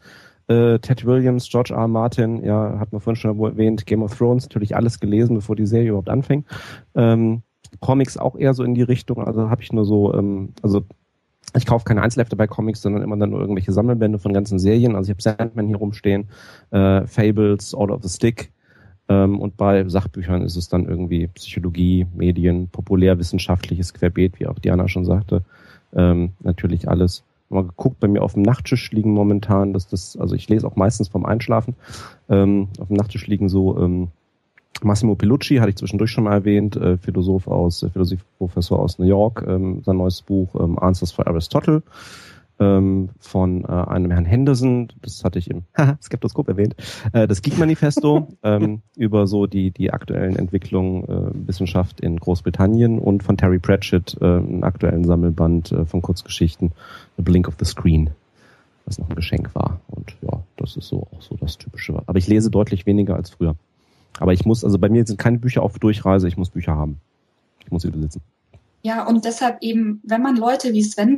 äh, 0.48 0.78
Ted 0.78 1.04
Williams, 1.04 1.48
George 1.48 1.74
R. 1.74 1.88
Martin, 1.88 2.44
ja, 2.44 2.78
hat 2.78 2.92
man 2.92 3.00
vorhin 3.00 3.16
schon 3.16 3.38
erwähnt, 3.40 3.86
Game 3.86 4.02
of 4.02 4.16
Thrones, 4.16 4.44
natürlich 4.44 4.76
alles 4.76 5.00
gelesen, 5.00 5.36
bevor 5.36 5.56
die 5.56 5.66
Serie 5.66 5.88
überhaupt 5.88 6.08
anfängt. 6.08 6.46
Ähm, 6.94 7.42
Comics 7.80 8.16
auch 8.16 8.36
eher 8.36 8.54
so 8.54 8.62
in 8.62 8.74
die 8.74 8.82
Richtung, 8.82 9.22
also 9.24 9.50
habe 9.50 9.62
ich 9.62 9.72
nur 9.72 9.84
so, 9.84 10.14
ähm, 10.14 10.52
also 10.62 10.82
ich 11.56 11.66
kaufe 11.66 11.84
keine 11.84 12.02
Einzelhefte 12.02 12.36
bei 12.36 12.46
Comics, 12.46 12.82
sondern 12.82 13.02
immer 13.02 13.16
dann 13.16 13.30
nur 13.30 13.40
irgendwelche 13.40 13.72
Sammelbände 13.72 14.18
von 14.18 14.32
ganzen 14.32 14.58
Serien. 14.58 14.94
Also 14.94 15.10
ich 15.10 15.14
habe 15.14 15.22
Sandman 15.22 15.68
hier 15.68 15.76
rumstehen, 15.76 16.28
äh, 16.70 17.06
Fables, 17.06 17.74
Order 17.74 17.94
of 17.94 18.02
the 18.02 18.08
Stick, 18.08 18.52
ähm, 19.08 19.40
und 19.40 19.56
bei 19.56 19.88
Sachbüchern 19.88 20.42
ist 20.42 20.56
es 20.56 20.68
dann 20.68 20.86
irgendwie 20.86 21.28
Psychologie, 21.28 22.06
Medien, 22.14 22.68
populärwissenschaftliches 22.68 23.94
Querbeet, 23.94 24.40
wie 24.40 24.46
auch 24.46 24.58
Diana 24.58 24.88
schon 24.88 25.04
sagte. 25.04 25.42
Ähm, 25.94 26.32
natürlich 26.40 26.88
alles. 26.88 27.22
Mal 27.48 27.64
geguckt, 27.64 28.00
bei 28.00 28.08
mir 28.08 28.22
auf 28.22 28.34
dem 28.34 28.42
Nachttisch 28.42 28.90
liegen 28.90 29.12
momentan, 29.12 29.72
dass 29.72 29.86
das, 29.86 30.16
also 30.16 30.34
ich 30.34 30.48
lese 30.48 30.66
auch 30.66 30.76
meistens 30.76 31.08
vom 31.08 31.24
Einschlafen. 31.24 31.76
Ähm, 32.28 32.68
auf 32.80 32.88
dem 32.88 32.96
Nachttisch 32.96 33.26
liegen 33.26 33.48
so 33.48 33.78
ähm, 33.78 34.08
Massimo 34.82 35.14
Pilucci, 35.14 35.56
hatte 35.56 35.70
ich 35.70 35.76
zwischendurch 35.76 36.10
schon 36.10 36.24
mal 36.24 36.32
erwähnt, 36.32 36.76
äh, 36.76 36.98
Philosoph 36.98 37.46
aus, 37.46 37.82
äh, 37.82 37.90
Philosophieprofessor 37.90 38.78
aus 38.78 38.98
New 38.98 39.06
York, 39.06 39.44
ähm, 39.46 39.82
sein 39.84 39.96
neues 39.96 40.22
Buch 40.22 40.54
ähm, 40.58 40.78
Answers 40.78 41.12
for 41.12 41.26
Aristotle. 41.26 41.82
Ähm, 42.58 43.10
von 43.18 43.64
äh, 43.64 43.68
einem 43.68 44.10
Herrn 44.10 44.24
Henderson, 44.24 44.88
das 45.02 45.24
hatte 45.24 45.38
ich 45.38 45.50
im 45.50 45.64
Skeptoskop 46.02 46.48
erwähnt, 46.48 46.74
äh, 47.12 47.26
das 47.26 47.42
Geek-Manifesto 47.42 48.28
ähm, 48.42 48.82
über 48.96 49.26
so 49.26 49.46
die, 49.46 49.70
die 49.70 49.92
aktuellen 49.92 50.36
Entwicklungen 50.36 51.04
äh, 51.04 51.48
Wissenschaft 51.48 52.00
in 52.00 52.18
Großbritannien 52.18 52.98
und 52.98 53.22
von 53.22 53.36
Terry 53.36 53.58
Pratchett 53.58 54.16
äh, 54.20 54.24
einen 54.24 54.64
aktuellen 54.64 55.04
Sammelband 55.04 55.72
äh, 55.72 55.84
von 55.84 56.02
Kurzgeschichten, 56.02 56.72
The 57.16 57.22
Blink 57.22 57.48
of 57.48 57.54
the 57.58 57.64
Screen, 57.64 58.10
was 58.84 58.98
noch 58.98 59.08
ein 59.08 59.16
Geschenk 59.16 59.54
war. 59.54 59.80
Und 59.88 60.16
ja, 60.22 60.40
das 60.56 60.76
ist 60.76 60.88
so 60.88 61.06
auch 61.12 61.22
so 61.22 61.36
das 61.36 61.58
Typische. 61.58 62.02
Aber 62.06 62.18
ich 62.18 62.26
lese 62.26 62.50
deutlich 62.50 62.86
weniger 62.86 63.16
als 63.16 63.30
früher. 63.30 63.56
Aber 64.18 64.32
ich 64.32 64.46
muss, 64.46 64.64
also 64.64 64.78
bei 64.78 64.88
mir 64.88 65.06
sind 65.06 65.18
keine 65.18 65.38
Bücher 65.38 65.62
auf 65.62 65.78
Durchreise, 65.78 66.26
ich 66.26 66.36
muss 66.36 66.50
Bücher 66.50 66.74
haben. 66.74 67.00
Ich 67.64 67.70
muss 67.70 67.82
sie 67.82 67.90
besitzen. 67.90 68.22
Ja, 68.86 69.04
und 69.04 69.24
deshalb 69.24 69.62
eben, 69.62 70.00
wenn 70.04 70.22
man 70.22 70.36
Leute 70.36 70.72
wie 70.72 70.84
Sven 70.84 71.16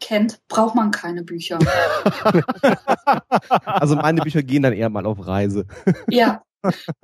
kennt, 0.00 0.40
braucht 0.48 0.74
man 0.74 0.92
keine 0.92 1.22
Bücher. 1.22 1.58
also 3.66 3.96
meine 3.96 4.22
Bücher 4.22 4.42
gehen 4.42 4.62
dann 4.62 4.72
eher 4.72 4.88
mal 4.88 5.04
auf 5.04 5.26
Reise. 5.26 5.66
ja. 6.08 6.42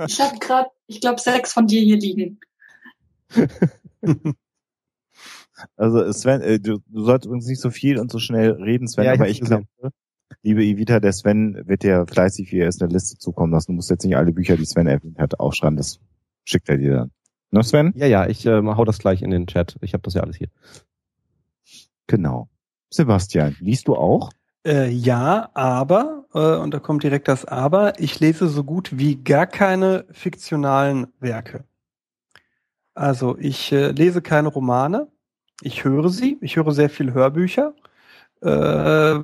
Ich 0.06 0.18
habe 0.18 0.38
gerade, 0.38 0.70
ich 0.86 1.02
glaube, 1.02 1.20
sechs 1.20 1.52
von 1.52 1.66
dir 1.66 1.82
hier 1.82 1.98
liegen. 1.98 2.40
Also 5.76 6.12
Sven, 6.12 6.40
äh, 6.40 6.60
du, 6.60 6.78
du 6.86 7.04
sollst 7.04 7.26
uns 7.26 7.46
nicht 7.46 7.60
so 7.60 7.70
viel 7.70 7.98
und 7.98 8.12
so 8.12 8.20
schnell 8.20 8.52
reden, 8.52 8.86
Sven, 8.86 9.06
ja, 9.06 9.14
aber 9.14 9.28
ich 9.28 9.40
glaube, 9.40 9.66
liebe 10.42 10.62
Evita, 10.62 11.00
der 11.00 11.12
Sven 11.12 11.66
wird 11.66 11.82
dir 11.82 12.06
fleißig 12.06 12.52
wie 12.52 12.58
erst 12.58 12.80
eine 12.80 12.92
Liste 12.92 13.18
zukommen 13.18 13.52
lassen. 13.52 13.72
Du 13.72 13.74
musst 13.74 13.90
jetzt 13.90 14.04
nicht 14.04 14.16
alle 14.16 14.30
Bücher, 14.30 14.56
die 14.56 14.64
Sven 14.64 14.86
erwähnt 14.86 15.18
hat, 15.18 15.40
aufschreiben. 15.40 15.76
Das 15.76 15.98
schickt 16.44 16.68
er 16.68 16.78
dir 16.78 16.94
dann. 16.94 17.10
Ne, 17.50 17.62
Sven? 17.62 17.92
Ja, 17.96 18.06
ja, 18.06 18.26
ich 18.26 18.44
äh, 18.46 18.62
hau 18.62 18.84
das 18.84 18.98
gleich 18.98 19.22
in 19.22 19.30
den 19.30 19.46
Chat. 19.46 19.76
Ich 19.80 19.94
habe 19.94 20.02
das 20.02 20.14
ja 20.14 20.22
alles 20.22 20.36
hier. 20.36 20.48
Genau. 22.06 22.48
Sebastian, 22.90 23.56
liest 23.60 23.88
du 23.88 23.96
auch? 23.96 24.30
Äh, 24.66 24.90
ja, 24.90 25.50
aber, 25.54 26.26
äh, 26.34 26.56
und 26.56 26.72
da 26.72 26.78
kommt 26.78 27.02
direkt 27.02 27.28
das 27.28 27.44
Aber, 27.44 27.98
ich 28.00 28.18
lese 28.20 28.48
so 28.48 28.64
gut 28.64 28.98
wie 28.98 29.16
gar 29.16 29.46
keine 29.46 30.04
fiktionalen 30.10 31.08
Werke. 31.20 31.64
Also 32.94 33.38
ich 33.38 33.72
äh, 33.72 33.92
lese 33.92 34.22
keine 34.22 34.48
Romane, 34.48 35.08
ich 35.62 35.84
höre 35.84 36.08
sie, 36.08 36.38
ich 36.40 36.56
höre 36.56 36.72
sehr 36.72 36.90
viel 36.90 37.12
Hörbücher, 37.12 37.74
äh, 38.40 39.20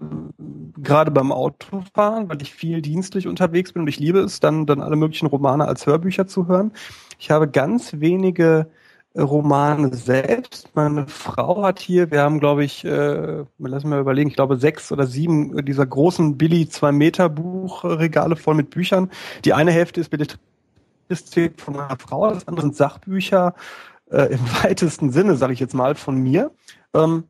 gerade 0.76 1.10
beim 1.10 1.32
Autofahren, 1.32 2.28
weil 2.28 2.42
ich 2.42 2.52
viel 2.52 2.82
dienstlich 2.82 3.26
unterwegs 3.26 3.72
bin 3.72 3.82
und 3.82 3.88
ich 3.88 3.98
liebe 3.98 4.20
es, 4.20 4.40
dann, 4.40 4.66
dann 4.66 4.80
alle 4.80 4.96
möglichen 4.96 5.26
Romane 5.26 5.66
als 5.66 5.86
Hörbücher 5.86 6.26
zu 6.26 6.48
hören. 6.48 6.72
Ich 7.18 7.30
habe 7.30 7.48
ganz 7.48 8.00
wenige 8.00 8.68
äh, 9.14 9.20
Romane 9.20 9.94
selbst. 9.94 10.70
Meine 10.74 11.06
Frau 11.06 11.62
hat 11.62 11.78
hier, 11.78 12.10
wir 12.10 12.22
haben, 12.22 12.40
glaube 12.40 12.64
ich, 12.64 12.84
äh, 12.84 13.44
lassen 13.58 13.88
wir 13.90 14.00
überlegen, 14.00 14.30
ich 14.30 14.36
glaube 14.36 14.56
sechs 14.56 14.90
oder 14.90 15.06
sieben 15.06 15.64
dieser 15.64 15.86
großen 15.86 16.36
Billy 16.36 16.68
zwei 16.68 16.92
Meter 16.92 17.28
Buchregale 17.28 18.36
voll 18.36 18.54
mit 18.54 18.70
Büchern. 18.70 19.10
Die 19.44 19.52
eine 19.52 19.70
Hälfte 19.70 20.00
ist 20.00 20.10
Belletristik 20.10 21.60
von 21.60 21.76
meiner 21.76 21.98
Frau, 21.98 22.30
das 22.30 22.48
andere 22.48 22.66
sind 22.66 22.76
Sachbücher 22.76 23.54
äh, 24.10 24.32
im 24.32 24.40
weitesten 24.62 25.10
Sinne, 25.10 25.36
sage 25.36 25.52
ich 25.52 25.60
jetzt 25.60 25.74
mal, 25.74 25.94
von 25.94 26.16
mir. 26.16 26.50
Ähm, 26.94 27.24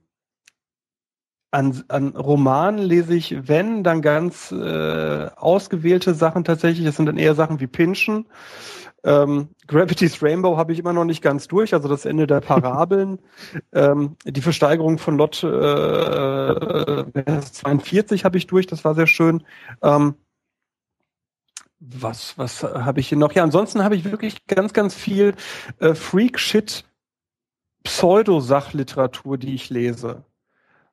an, 1.54 1.84
an 1.86 2.08
Romanen 2.08 2.80
lese 2.80 3.14
ich, 3.14 3.48
wenn, 3.48 3.84
dann 3.84 4.02
ganz 4.02 4.50
äh, 4.50 5.30
ausgewählte 5.36 6.12
Sachen 6.14 6.42
tatsächlich. 6.42 6.84
Das 6.84 6.96
sind 6.96 7.06
dann 7.06 7.16
eher 7.16 7.36
Sachen 7.36 7.60
wie 7.60 7.68
Pinschen. 7.68 8.26
Ähm, 9.04 9.50
Gravity's 9.68 10.20
Rainbow 10.20 10.56
habe 10.56 10.72
ich 10.72 10.80
immer 10.80 10.92
noch 10.92 11.04
nicht 11.04 11.22
ganz 11.22 11.46
durch, 11.46 11.72
also 11.72 11.88
das 11.88 12.06
Ende 12.06 12.26
der 12.26 12.40
Parabeln. 12.40 13.20
ähm, 13.72 14.16
die 14.24 14.40
Versteigerung 14.40 14.98
von 14.98 15.16
Lot 15.16 15.44
äh, 15.44 17.04
42 17.40 18.24
habe 18.24 18.36
ich 18.36 18.48
durch, 18.48 18.66
das 18.66 18.84
war 18.84 18.96
sehr 18.96 19.06
schön. 19.06 19.44
Ähm, 19.80 20.14
was 21.78 22.36
was 22.36 22.64
habe 22.64 22.98
ich 22.98 23.08
hier 23.08 23.18
noch? 23.18 23.32
Ja, 23.32 23.44
ansonsten 23.44 23.84
habe 23.84 23.94
ich 23.94 24.04
wirklich 24.04 24.46
ganz, 24.46 24.72
ganz 24.72 24.94
viel 24.94 25.34
äh, 25.78 25.94
Freak-Shit, 25.94 26.84
Pseudosachliteratur, 27.84 29.38
die 29.38 29.54
ich 29.54 29.70
lese. 29.70 30.24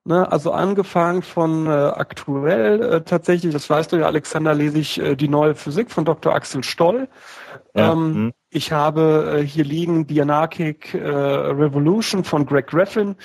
Ne, 0.03 0.31
also 0.31 0.51
angefangen 0.51 1.21
von 1.21 1.67
äh, 1.67 1.69
aktuell 1.69 2.81
äh, 2.81 3.01
tatsächlich, 3.01 3.53
das 3.53 3.69
weißt 3.69 3.91
du 3.91 3.97
ja, 3.97 4.07
Alexander, 4.07 4.55
lese 4.55 4.79
ich 4.79 4.99
äh, 4.99 5.15
die 5.15 5.27
neue 5.27 5.53
Physik 5.53 5.91
von 5.91 6.05
Dr. 6.05 6.33
Axel 6.33 6.63
Stoll. 6.63 7.07
Ja. 7.73 7.93
Ähm, 7.93 8.13
mhm. 8.13 8.33
Ich 8.53 8.73
habe 8.73 9.37
äh, 9.39 9.45
hier 9.45 9.63
liegen 9.63 10.07
die 10.07 10.21
Anarchic 10.21 10.93
äh, 10.93 11.07
Revolution 11.07 12.25
von 12.25 12.45
Greg 12.45 12.67
Graffin. 12.67 13.15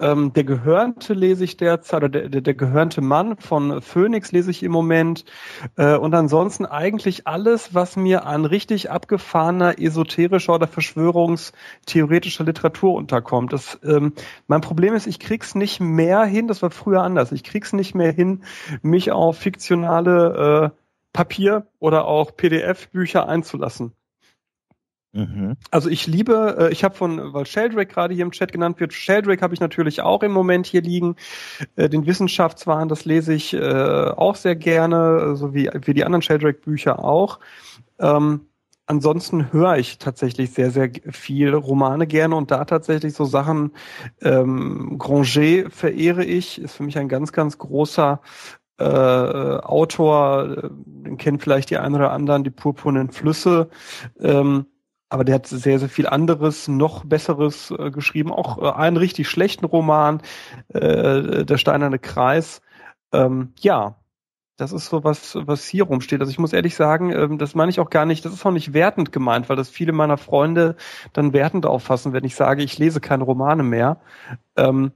Ähm, 0.00 0.32
der 0.32 0.44
Gehörnte 0.44 1.12
lese 1.12 1.44
ich 1.44 1.58
derzeit, 1.58 1.98
oder 1.98 2.08
der, 2.08 2.30
der, 2.30 2.40
der 2.40 2.54
Gehörnte 2.54 3.02
Mann 3.02 3.36
von 3.36 3.82
Phoenix 3.82 4.32
lese 4.32 4.50
ich 4.50 4.62
im 4.62 4.72
Moment. 4.72 5.26
Äh, 5.76 5.96
und 5.96 6.14
ansonsten 6.14 6.64
eigentlich 6.64 7.26
alles, 7.26 7.74
was 7.74 7.96
mir 7.96 8.24
an 8.24 8.46
richtig 8.46 8.90
abgefahrener, 8.90 9.78
esoterischer 9.78 10.54
oder 10.54 10.66
verschwörungstheoretischer 10.66 12.44
Literatur 12.44 12.94
unterkommt. 12.94 13.52
Das, 13.52 13.78
ähm, 13.84 14.14
mein 14.46 14.62
Problem 14.62 14.94
ist, 14.94 15.06
ich 15.06 15.18
krieg's 15.18 15.54
nicht 15.54 15.80
mehr 15.80 16.24
hin, 16.24 16.48
das 16.48 16.62
war 16.62 16.70
früher 16.70 17.02
anders, 17.02 17.30
ich 17.32 17.44
krieg's 17.44 17.74
nicht 17.74 17.94
mehr 17.94 18.12
hin, 18.12 18.42
mich 18.80 19.12
auf 19.12 19.36
fiktionale 19.36 20.72
äh, 20.72 20.81
Papier 21.12 21.66
oder 21.78 22.06
auch 22.06 22.36
PDF-Bücher 22.36 23.28
einzulassen. 23.28 23.92
Mhm. 25.14 25.56
Also 25.70 25.90
ich 25.90 26.06
liebe, 26.06 26.56
äh, 26.58 26.72
ich 26.72 26.84
habe 26.84 26.94
von, 26.94 27.34
weil 27.34 27.44
Sheldrake 27.44 27.92
gerade 27.92 28.14
hier 28.14 28.24
im 28.24 28.32
Chat 28.32 28.50
genannt 28.50 28.80
wird, 28.80 28.94
Sheldrake 28.94 29.42
habe 29.42 29.52
ich 29.52 29.60
natürlich 29.60 30.00
auch 30.00 30.22
im 30.22 30.32
Moment 30.32 30.66
hier 30.66 30.80
liegen. 30.80 31.16
Äh, 31.76 31.90
den 31.90 32.06
Wissenschaftswahn, 32.06 32.88
das 32.88 33.04
lese 33.04 33.34
ich 33.34 33.52
äh, 33.52 33.60
auch 33.60 34.36
sehr 34.36 34.56
gerne, 34.56 35.36
so 35.36 35.52
wie, 35.52 35.68
wie 35.84 35.92
die 35.92 36.04
anderen 36.04 36.22
Sheldrake-Bücher 36.22 37.04
auch. 37.04 37.40
Ähm, 37.98 38.46
ansonsten 38.86 39.52
höre 39.52 39.76
ich 39.76 39.98
tatsächlich 39.98 40.52
sehr, 40.52 40.70
sehr 40.70 40.90
viel 41.10 41.54
Romane 41.54 42.06
gerne 42.06 42.34
und 42.34 42.50
da 42.50 42.64
tatsächlich 42.64 43.12
so 43.12 43.26
Sachen, 43.26 43.72
ähm, 44.22 44.96
Granger 44.98 45.68
verehre 45.68 46.24
ich, 46.24 46.58
ist 46.58 46.76
für 46.76 46.84
mich 46.84 46.96
ein 46.96 47.08
ganz, 47.08 47.32
ganz 47.32 47.58
großer 47.58 48.22
äh, 48.78 48.84
Autor, 48.84 50.70
den 50.72 51.16
kennen 51.16 51.40
vielleicht 51.40 51.70
die 51.70 51.78
einen 51.78 51.94
oder 51.94 52.12
anderen, 52.12 52.44
die 52.44 52.50
purpurnen 52.50 53.10
Flüsse. 53.10 53.68
Ähm, 54.20 54.66
aber 55.08 55.24
der 55.24 55.34
hat 55.34 55.46
sehr, 55.46 55.78
sehr 55.78 55.90
viel 55.90 56.06
anderes, 56.06 56.68
noch 56.68 57.04
besseres 57.04 57.70
äh, 57.70 57.90
geschrieben. 57.90 58.32
Auch 58.32 58.58
äh, 58.58 58.72
einen 58.72 58.96
richtig 58.96 59.28
schlechten 59.28 59.66
Roman, 59.66 60.22
äh, 60.68 61.44
Der 61.44 61.58
Steinerne 61.58 61.98
Kreis. 61.98 62.62
Ähm, 63.12 63.52
ja, 63.60 63.96
das 64.56 64.72
ist 64.72 64.86
so 64.86 65.04
was, 65.04 65.34
was 65.34 65.66
hier 65.66 65.84
rumsteht. 65.84 66.20
Also 66.20 66.30
ich 66.30 66.38
muss 66.38 66.52
ehrlich 66.52 66.74
sagen, 66.74 67.10
ähm, 67.12 67.38
das 67.38 67.54
meine 67.54 67.70
ich 67.70 67.80
auch 67.80 67.90
gar 67.90 68.06
nicht, 68.06 68.24
das 68.24 68.32
ist 68.32 68.46
auch 68.46 68.52
nicht 68.52 68.72
wertend 68.72 69.12
gemeint, 69.12 69.48
weil 69.48 69.56
das 69.56 69.68
viele 69.68 69.92
meiner 69.92 70.16
Freunde 70.16 70.76
dann 71.12 71.32
wertend 71.32 71.66
auffassen, 71.66 72.12
wenn 72.12 72.24
ich 72.24 72.34
sage, 72.34 72.62
ich 72.62 72.78
lese 72.78 73.00
keine 73.00 73.24
Romane 73.24 73.62
mehr. 73.62 74.00
Ähm, 74.56 74.92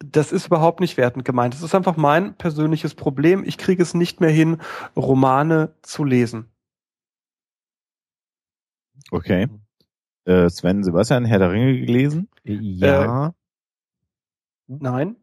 das 0.00 0.32
ist 0.32 0.46
überhaupt 0.46 0.80
nicht 0.80 0.96
wertend 0.96 1.24
gemeint. 1.24 1.54
Das 1.54 1.62
ist 1.62 1.74
einfach 1.74 1.96
mein 1.96 2.34
persönliches 2.34 2.94
Problem. 2.94 3.44
Ich 3.44 3.58
kriege 3.58 3.82
es 3.82 3.94
nicht 3.94 4.20
mehr 4.20 4.30
hin, 4.30 4.58
Romane 4.96 5.74
zu 5.82 6.04
lesen. 6.04 6.50
Okay. 9.10 9.48
Äh, 10.24 10.48
Sven 10.50 10.84
Sebastian, 10.84 11.24
Herr 11.24 11.38
der 11.38 11.50
Ringe 11.50 11.80
gelesen? 11.80 12.28
Ja. 12.44 13.28
Äh, 13.28 13.32
nein. 14.66 15.16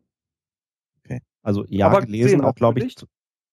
Okay. 1.03 1.21
Also 1.41 1.65
ja, 1.69 1.87
aber 1.87 2.01
gelesen, 2.01 2.41
auch 2.41 2.55
glaube 2.55 2.83
ich, 2.83 2.95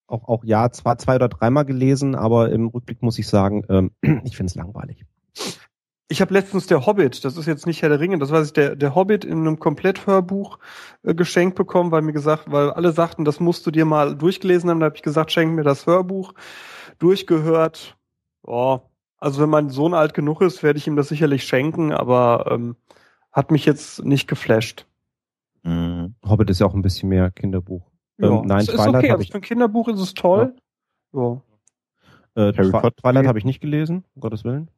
auch, 0.07 0.27
auch 0.27 0.43
ja, 0.43 0.71
zwar 0.71 0.97
zwei 0.97 1.15
oder 1.15 1.29
dreimal 1.29 1.65
gelesen, 1.65 2.15
aber 2.15 2.51
im 2.51 2.67
Rückblick 2.67 3.01
muss 3.01 3.19
ich 3.19 3.27
sagen, 3.27 3.63
ähm, 3.69 3.91
ich 4.25 4.35
finde 4.35 4.49
es 4.49 4.55
langweilig. 4.55 5.05
Ich 6.09 6.21
habe 6.21 6.33
letztens 6.33 6.67
der 6.67 6.85
Hobbit, 6.85 7.23
das 7.23 7.37
ist 7.37 7.45
jetzt 7.45 7.65
nicht 7.65 7.81
Herr 7.81 7.89
der 7.89 7.99
Ringe, 7.99 8.19
das 8.19 8.29
weiß 8.29 8.47
ich, 8.47 8.53
der, 8.53 8.75
der 8.75 8.93
Hobbit 8.93 9.25
in 9.25 9.39
einem 9.39 9.59
Kompletthörbuch 9.59 10.59
äh, 11.03 11.15
geschenkt 11.15 11.55
bekommen, 11.55 11.91
weil 11.91 12.01
mir 12.01 12.13
gesagt, 12.13 12.51
weil 12.51 12.71
alle 12.71 12.91
sagten, 12.91 13.25
das 13.25 13.39
musst 13.39 13.65
du 13.65 13.71
dir 13.71 13.85
mal 13.85 14.15
durchgelesen 14.15 14.69
haben, 14.69 14.79
da 14.79 14.87
habe 14.87 14.95
ich 14.95 15.01
gesagt, 15.01 15.31
schenk 15.31 15.53
mir 15.53 15.63
das 15.63 15.87
Hörbuch, 15.87 16.33
durchgehört. 16.99 17.97
Oh, 18.43 18.81
also 19.17 19.41
wenn 19.41 19.49
mein 19.49 19.69
Sohn 19.69 19.93
alt 19.93 20.13
genug 20.13 20.41
ist, 20.41 20.61
werde 20.61 20.77
ich 20.77 20.87
ihm 20.87 20.97
das 20.97 21.07
sicherlich 21.07 21.45
schenken, 21.45 21.93
aber 21.93 22.51
ähm, 22.51 22.75
hat 23.31 23.51
mich 23.51 23.65
jetzt 23.65 24.03
nicht 24.03 24.27
geflasht. 24.27 24.85
Mhm. 25.63 26.15
Hobbit 26.25 26.49
ist 26.49 26.59
ja 26.59 26.67
auch 26.67 26.73
ein 26.73 26.81
bisschen 26.81 27.09
mehr 27.09 27.31
Kinderbuch. 27.31 27.89
Ja, 28.17 28.27
ähm, 28.27 28.41
nein, 28.45 28.59
ist 28.59 28.71
Twilight 28.71 28.95
okay, 28.95 29.11
also 29.11 29.23
für 29.23 29.35
ein 29.35 29.41
Kinderbuch 29.41 29.87
ist 29.87 29.99
es 29.99 30.13
toll. 30.13 30.53
Ja. 31.13 31.21
ja. 31.21 32.49
Äh, 32.49 32.53
Harry 32.57 32.71
Potter 32.71 32.95
Twilight 32.95 33.27
habe 33.27 33.39
ich 33.39 33.45
nicht 33.45 33.61
gelesen, 33.61 34.03
um 34.15 34.21
Gottes 34.21 34.43
Willen. 34.43 34.69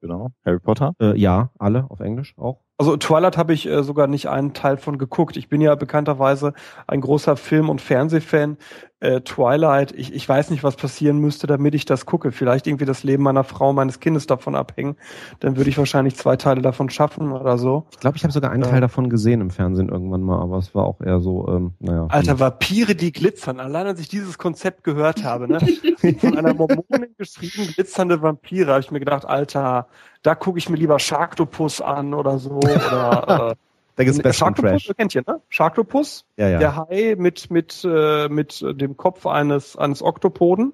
Genau. 0.00 0.30
Harry 0.44 0.60
Potter? 0.60 0.92
Äh, 1.00 1.18
ja, 1.18 1.50
alle 1.58 1.90
auf 1.90 2.00
Englisch 2.00 2.34
auch. 2.36 2.60
Also 2.78 2.96
Twilight 2.96 3.36
habe 3.36 3.52
ich 3.52 3.66
äh, 3.66 3.82
sogar 3.82 4.06
nicht 4.06 4.28
einen 4.28 4.54
Teil 4.54 4.76
von 4.76 4.98
geguckt. 4.98 5.36
Ich 5.36 5.48
bin 5.48 5.60
ja 5.60 5.74
bekannterweise 5.74 6.52
ein 6.86 7.00
großer 7.00 7.36
Film- 7.36 7.70
und 7.70 7.80
Fernsehfan. 7.80 8.56
Äh, 9.00 9.20
Twilight, 9.20 9.92
ich, 9.92 10.12
ich 10.12 10.28
weiß 10.28 10.50
nicht, 10.50 10.64
was 10.64 10.76
passieren 10.76 11.18
müsste, 11.18 11.46
damit 11.46 11.74
ich 11.74 11.84
das 11.84 12.04
gucke. 12.04 12.32
Vielleicht 12.32 12.66
irgendwie 12.66 12.84
das 12.84 13.04
Leben 13.04 13.22
meiner 13.22 13.44
Frau, 13.44 13.72
meines 13.72 14.00
Kindes 14.00 14.26
davon 14.26 14.56
abhängen. 14.56 14.96
Dann 15.40 15.56
würde 15.56 15.70
ich 15.70 15.78
wahrscheinlich 15.78 16.16
zwei 16.16 16.36
Teile 16.36 16.62
davon 16.62 16.90
schaffen 16.90 17.30
oder 17.32 17.58
so. 17.58 17.86
Ich 17.92 18.00
glaube, 18.00 18.16
ich 18.16 18.24
habe 18.24 18.32
sogar 18.32 18.50
einen 18.50 18.64
ja. 18.64 18.70
Teil 18.70 18.80
davon 18.80 19.08
gesehen 19.08 19.40
im 19.40 19.50
Fernsehen 19.50 19.88
irgendwann 19.88 20.22
mal, 20.22 20.40
aber 20.40 20.58
es 20.58 20.74
war 20.74 20.84
auch 20.84 21.00
eher 21.00 21.20
so, 21.20 21.46
ähm, 21.48 21.74
naja. 21.78 22.06
Alter, 22.08 22.40
Vampire, 22.40 22.94
die 22.94 23.12
glitzern. 23.12 23.60
Allein 23.60 23.86
als 23.86 24.00
ich 24.00 24.08
dieses 24.08 24.36
Konzept 24.36 24.82
gehört 24.82 25.22
habe, 25.22 25.46
ne? 25.46 25.60
Von 26.18 26.36
einer 26.36 26.54
Mormonin 26.54 27.14
geschrieben, 27.16 27.72
glitzernde 27.74 28.20
Vampire, 28.20 28.72
habe 28.72 28.80
ich 28.80 28.90
mir 28.90 29.00
gedacht, 29.00 29.24
Alter, 29.24 29.86
da 30.22 30.34
gucke 30.34 30.58
ich 30.58 30.68
mir 30.68 30.76
lieber 30.76 30.98
Sharktopus 30.98 31.80
an 31.80 32.14
oder 32.14 32.38
so. 32.38 32.56
Oder, 32.56 33.50
äh, 33.52 33.67
da 33.98 34.04
gibt's 34.04 34.22
Best 34.22 34.38
Sharktopus, 34.38 34.94
kennt 34.96 35.14
ihr, 35.16 35.24
ne? 35.26 35.42
Sharktopus, 35.48 36.24
ja, 36.36 36.48
ja. 36.48 36.58
der 36.60 36.76
Hai 36.76 37.16
mit 37.18 37.50
mit 37.50 37.84
äh, 37.84 38.28
mit 38.28 38.60
dem 38.62 38.96
Kopf 38.96 39.26
eines 39.26 39.76
eines 39.76 40.02
Oktopoden. 40.02 40.72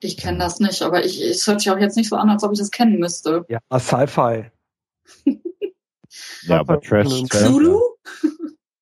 Ich 0.00 0.16
kenne 0.16 0.38
das 0.38 0.58
nicht, 0.58 0.80
aber 0.80 1.04
ich, 1.04 1.20
es 1.20 1.46
hört 1.46 1.60
sich 1.60 1.70
auch 1.70 1.76
jetzt 1.78 1.96
nicht 1.96 2.08
so 2.08 2.16
an, 2.16 2.30
als 2.30 2.42
ob 2.44 2.52
ich 2.52 2.58
das 2.58 2.70
kennen 2.70 2.98
müsste. 2.98 3.44
Ja, 3.48 3.58
Sci-Fi. 3.78 4.50
ja, 6.44 6.60
aber 6.60 6.80
Trash. 6.80 7.24
Cthulhu? 7.28 7.78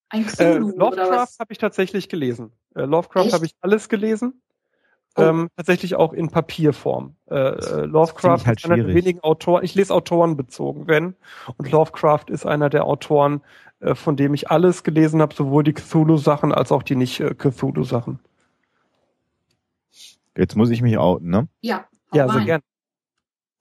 Ein 0.09 0.27
Cthulhu 0.27 0.70
äh, 0.70 0.77
Lovecraft 0.77 1.39
habe 1.40 1.53
ich 1.53 1.59
tatsächlich 1.59 2.09
gelesen. 2.09 2.53
Äh, 2.77 2.85
Lovecraft 2.85 3.32
habe 3.32 3.44
ich 3.44 3.57
alles 3.61 3.89
gelesen. 3.89 4.40
Oh. 5.16 5.22
Ähm, 5.22 5.48
tatsächlich 5.56 5.97
auch 5.97 6.12
in 6.12 6.28
Papierform. 6.28 7.16
Äh, 7.30 7.36
äh 7.36 7.86
Lovecraft 7.86 8.47
halt 8.47 8.59
ist 8.59 8.66
einer 8.66 8.76
der 8.76 8.94
wenigen 8.94 9.20
Autoren, 9.20 9.64
ich 9.64 9.74
lese 9.74 9.94
Autoren 9.94 10.36
bezogen, 10.36 10.86
wenn. 10.88 11.14
Und 11.56 11.70
Lovecraft 11.70 12.26
ist 12.28 12.44
einer 12.44 12.68
der 12.68 12.84
Autoren, 12.84 13.40
äh, 13.80 13.94
von 13.94 14.16
dem 14.16 14.34
ich 14.34 14.51
alles 14.51 14.84
gelesen 14.84 15.22
habe, 15.22 15.34
sowohl 15.34 15.64
die 15.64 15.72
Cthulhu-Sachen 15.72 16.52
als 16.52 16.70
auch 16.70 16.82
die 16.82 16.97
nicht 16.97 17.20
äh, 17.20 17.34
Cthulhu-Sachen. 17.34 18.18
Jetzt 20.36 20.55
muss 20.55 20.68
ich 20.68 20.82
mich 20.82 20.98
outen, 20.98 21.30
ne? 21.30 21.48
Ja. 21.62 21.86
Ja, 22.12 22.28
sehr 22.28 22.44
gern. 22.44 22.60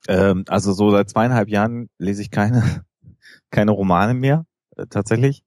Ähm, 0.08 0.44
also 0.48 0.72
so 0.72 0.90
seit 0.90 1.08
zweieinhalb 1.08 1.48
Jahren 1.48 1.88
lese 1.98 2.20
ich 2.20 2.30
keine, 2.30 2.84
keine 3.50 3.70
Romane 3.70 4.12
mehr, 4.12 4.44
äh, 4.76 4.86
tatsächlich 4.86 5.42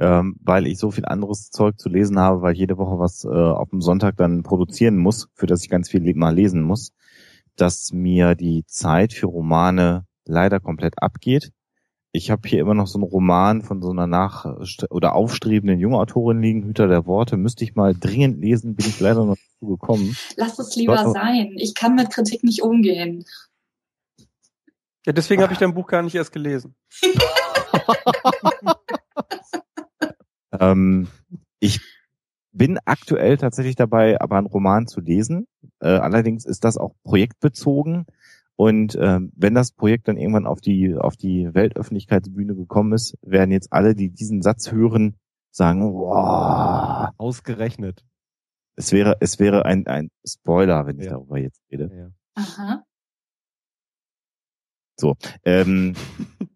ähm, 0.00 0.36
weil 0.42 0.66
ich 0.66 0.78
so 0.78 0.90
viel 0.90 1.04
anderes 1.04 1.50
Zeug 1.50 1.78
zu 1.78 1.90
lesen 1.90 2.18
habe, 2.18 2.40
weil 2.40 2.54
ich 2.54 2.58
jede 2.58 2.78
Woche 2.78 2.98
was 2.98 3.24
äh, 3.24 3.28
auf 3.28 3.68
dem 3.68 3.82
Sonntag 3.82 4.16
dann 4.16 4.42
produzieren 4.42 4.96
muss, 4.96 5.28
für 5.34 5.46
das 5.46 5.62
ich 5.62 5.68
ganz 5.68 5.90
viel 5.90 6.14
mal 6.14 6.34
lesen 6.34 6.62
muss, 6.62 6.92
dass 7.54 7.92
mir 7.92 8.34
die 8.34 8.64
Zeit 8.66 9.12
für 9.12 9.26
Romane 9.26 10.06
leider 10.24 10.58
komplett 10.58 11.02
abgeht. 11.02 11.52
Ich 12.12 12.30
habe 12.30 12.48
hier 12.48 12.60
immer 12.60 12.72
noch 12.74 12.86
so 12.86 12.98
einen 12.98 13.04
Roman 13.04 13.60
von 13.60 13.82
so 13.82 13.90
einer 13.90 14.06
nach 14.06 14.46
oder 14.88 15.14
aufstrebenden 15.14 15.78
jungen 15.78 15.96
Autorin 15.96 16.40
liegen, 16.40 16.64
Hüter 16.64 16.88
der 16.88 17.04
Worte, 17.06 17.36
müsste 17.36 17.62
ich 17.62 17.74
mal 17.74 17.94
dringend 17.94 18.40
lesen, 18.40 18.74
bin 18.74 18.86
ich 18.86 18.98
leider 19.00 19.26
noch 19.26 19.36
dazu 19.36 19.76
gekommen. 19.76 20.16
Lass 20.36 20.58
es 20.58 20.74
lieber 20.76 21.10
sein. 21.10 21.52
Ich 21.56 21.74
kann 21.74 21.94
mit 21.94 22.10
Kritik 22.10 22.42
nicht 22.42 22.62
umgehen. 22.62 23.26
Ja, 25.04 25.12
deswegen 25.12 25.42
habe 25.42 25.52
ich 25.52 25.58
dein 25.58 25.74
Buch 25.74 25.86
gar 25.86 26.02
nicht 26.02 26.14
erst 26.14 26.32
gelesen. 26.32 26.74
Ähm, 30.60 31.08
ich 31.58 31.80
bin 32.52 32.78
aktuell 32.84 33.36
tatsächlich 33.36 33.76
dabei, 33.76 34.20
aber 34.20 34.36
einen 34.36 34.46
Roman 34.46 34.86
zu 34.86 35.00
lesen. 35.00 35.46
Äh, 35.80 35.88
allerdings 35.88 36.44
ist 36.44 36.64
das 36.64 36.76
auch 36.76 36.94
projektbezogen. 37.04 38.06
Und 38.56 38.94
äh, 38.94 39.20
wenn 39.34 39.54
das 39.54 39.72
Projekt 39.72 40.08
dann 40.08 40.18
irgendwann 40.18 40.46
auf 40.46 40.60
die 40.60 40.94
auf 40.94 41.16
die 41.16 41.48
Weltöffentlichkeitsbühne 41.54 42.54
gekommen 42.54 42.92
ist, 42.92 43.16
werden 43.22 43.52
jetzt 43.52 43.72
alle, 43.72 43.94
die 43.94 44.10
diesen 44.10 44.42
Satz 44.42 44.70
hören, 44.70 45.16
sagen, 45.50 45.94
wow, 45.94 47.08
ausgerechnet. 47.16 48.04
Es 48.76 48.92
wäre 48.92 49.16
es 49.20 49.38
wäre 49.38 49.64
ein 49.64 49.86
ein 49.86 50.10
Spoiler, 50.26 50.86
wenn 50.86 50.98
ich 50.98 51.06
ja. 51.06 51.12
darüber 51.12 51.38
jetzt 51.38 51.62
rede. 51.70 51.90
Ja. 51.94 52.10
Aha. 52.34 52.84
So, 54.98 55.16
ähm, 55.44 55.94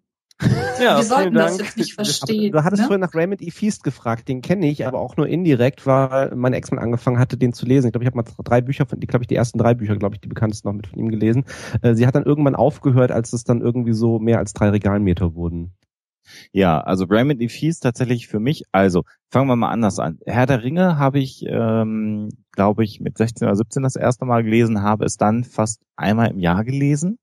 Ja, 0.82 0.96
wir 0.96 1.04
sollten 1.04 1.34
das 1.34 1.58
jetzt 1.58 1.76
nicht 1.76 1.94
verstehen. 1.94 2.52
Du 2.52 2.64
hattest 2.64 2.82
ne? 2.82 2.86
vorhin 2.86 3.00
nach 3.00 3.14
Raymond 3.14 3.42
E. 3.42 3.50
Feast 3.50 3.84
gefragt, 3.84 4.28
den 4.28 4.42
kenne 4.42 4.68
ich, 4.68 4.86
aber 4.86 5.00
auch 5.00 5.16
nur 5.16 5.28
indirekt, 5.28 5.86
weil 5.86 6.34
mein 6.34 6.52
Ex-Mann 6.52 6.82
angefangen 6.82 7.18
hatte, 7.18 7.36
den 7.36 7.52
zu 7.52 7.66
lesen. 7.66 7.86
Ich 7.86 7.92
glaube, 7.92 8.04
ich 8.04 8.06
habe 8.06 8.16
mal 8.16 8.44
drei 8.44 8.60
Bücher 8.60 8.86
von, 8.86 9.00
die 9.00 9.06
glaube 9.06 9.22
ich, 9.22 9.28
die 9.28 9.36
ersten 9.36 9.58
drei 9.58 9.74
Bücher, 9.74 9.96
glaube 9.96 10.16
ich, 10.16 10.20
die 10.20 10.28
bekanntesten 10.28 10.68
noch 10.68 10.74
mit 10.74 10.86
von 10.86 10.98
ihm 10.98 11.08
gelesen. 11.08 11.44
Äh, 11.82 11.94
sie 11.94 12.06
hat 12.06 12.14
dann 12.14 12.24
irgendwann 12.24 12.54
aufgehört, 12.54 13.12
als 13.12 13.32
es 13.32 13.44
dann 13.44 13.60
irgendwie 13.60 13.92
so 13.92 14.18
mehr 14.18 14.38
als 14.38 14.52
drei 14.52 14.70
Regalmeter 14.70 15.34
wurden. 15.34 15.74
Ja, 16.52 16.80
also 16.80 17.04
Raymond 17.04 17.40
E. 17.40 17.48
Feast 17.48 17.82
tatsächlich 17.82 18.28
für 18.28 18.40
mich, 18.40 18.64
also 18.72 19.04
fangen 19.30 19.48
wir 19.48 19.56
mal 19.56 19.70
anders 19.70 19.98
an. 19.98 20.18
Herr 20.26 20.46
der 20.46 20.62
Ringe 20.62 20.98
habe 20.98 21.18
ich, 21.18 21.44
ähm, 21.46 22.30
glaube 22.52 22.84
ich, 22.84 23.00
mit 23.00 23.18
16 23.18 23.46
oder 23.46 23.56
17 23.56 23.82
das 23.82 23.96
erste 23.96 24.24
Mal 24.24 24.42
gelesen, 24.42 24.82
habe 24.82 25.04
es 25.04 25.16
dann 25.16 25.44
fast 25.44 25.82
einmal 25.96 26.30
im 26.30 26.38
Jahr 26.38 26.64
gelesen 26.64 27.18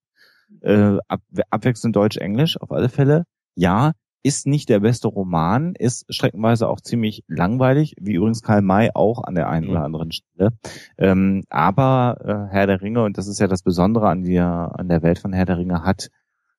äh, 0.61 0.97
ab, 1.07 1.21
abwechselnd 1.49 1.95
Deutsch-Englisch 1.95 2.59
auf 2.59 2.71
alle 2.71 2.89
Fälle. 2.89 3.25
Ja, 3.55 3.93
ist 4.23 4.45
nicht 4.45 4.69
der 4.69 4.79
beste 4.79 5.07
Roman, 5.07 5.73
ist 5.73 6.05
streckenweise 6.13 6.67
auch 6.67 6.79
ziemlich 6.81 7.23
langweilig, 7.27 7.95
wie 7.99 8.13
übrigens 8.13 8.43
Karl 8.43 8.61
May 8.61 8.91
auch 8.93 9.23
an 9.23 9.35
der 9.35 9.49
einen 9.49 9.69
oder 9.69 9.83
anderen 9.83 10.11
Stelle. 10.11 10.51
Ähm, 10.97 11.43
aber 11.49 12.17
äh, 12.23 12.53
Herr 12.53 12.67
der 12.67 12.81
Ringe, 12.81 13.03
und 13.03 13.17
das 13.17 13.27
ist 13.27 13.39
ja 13.39 13.47
das 13.47 13.63
Besondere 13.63 14.09
an 14.09 14.23
der, 14.23 14.73
an 14.75 14.87
der 14.89 15.01
Welt 15.01 15.19
von 15.19 15.33
Herr 15.33 15.45
der 15.45 15.57
Ringe, 15.57 15.83
hat, 15.83 16.09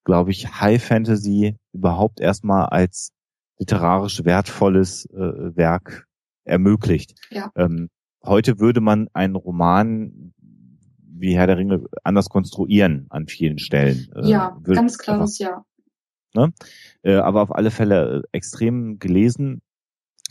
glaube 0.05 0.33
ich, 0.33 0.61
High 0.61 0.83
Fantasy 0.83 1.57
überhaupt 1.73 2.21
erstmal 2.21 2.67
als 2.67 3.13
literarisch 3.59 4.25
wertvolles 4.25 5.07
äh, 5.07 5.57
Werk 5.57 6.07
ermöglicht. 6.45 7.15
Ja. 7.31 7.53
Ähm, 7.55 7.91
heute 8.25 8.59
würde 8.59 8.81
man 8.81 9.09
einen 9.13 9.37
Roman 9.37 10.33
wie 11.23 11.37
Herr 11.37 11.47
der 11.47 11.57
Ringe 11.57 11.87
anders 12.03 12.29
konstruieren 12.29 13.07
an 13.09 13.29
vielen 13.29 13.59
Stellen. 13.59 14.09
Äh, 14.15 14.29
ja, 14.29 14.61
äh, 14.67 14.75
ganz 14.75 14.99
klares 14.99 15.39
Ja. 15.39 15.65
Ne? 16.35 16.53
Äh, 17.03 17.15
aber 17.15 17.43
auf 17.43 17.55
alle 17.55 17.71
Fälle 17.71 18.23
äh, 18.33 18.37
extrem 18.37 18.99
gelesen. 18.99 19.63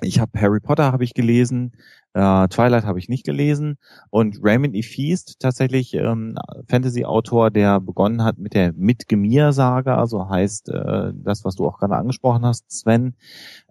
Ich 0.04 0.20
habe 0.20 0.40
Harry 0.40 0.60
Potter 0.60 0.92
habe 0.92 1.04
ich 1.04 1.14
gelesen, 1.14 1.74
äh, 2.14 2.48
Twilight 2.48 2.86
habe 2.86 2.98
ich 2.98 3.08
nicht 3.08 3.24
gelesen 3.24 3.78
und 4.10 4.40
Raymond 4.42 4.76
E. 4.76 4.82
Feast 4.82 5.40
tatsächlich 5.40 5.94
ähm, 5.94 6.38
Fantasy-Autor, 6.68 7.52
der 7.52 7.80
begonnen 7.80 8.24
hat 8.24 8.40
mit 8.40 8.56
der 8.56 8.74
Mitgemir-Saga, 8.74 9.98
also 9.98 10.28
heißt 10.28 10.70
äh, 10.70 11.12
das, 11.14 11.46
was 11.46 11.56
du 11.56 11.68
auch 11.68 11.78
gerade 11.78 11.96
angesprochen 11.98 12.46
hast, 12.46 12.72
Sven. 12.72 13.16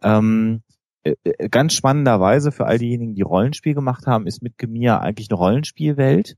Ähm, 0.02 0.62
äh, 1.02 1.16
äh 1.24 1.48
ganz 1.48 1.74
spannenderweise 1.74 2.52
für 2.52 2.66
all 2.66 2.78
diejenigen, 2.78 3.16
die 3.16 3.22
Rollenspiel 3.22 3.74
gemacht 3.74 4.06
haben, 4.06 4.28
ist 4.28 4.40
Mitgemir 4.40 5.00
eigentlich 5.00 5.30
eine 5.30 5.38
Rollenspielwelt 5.38 6.36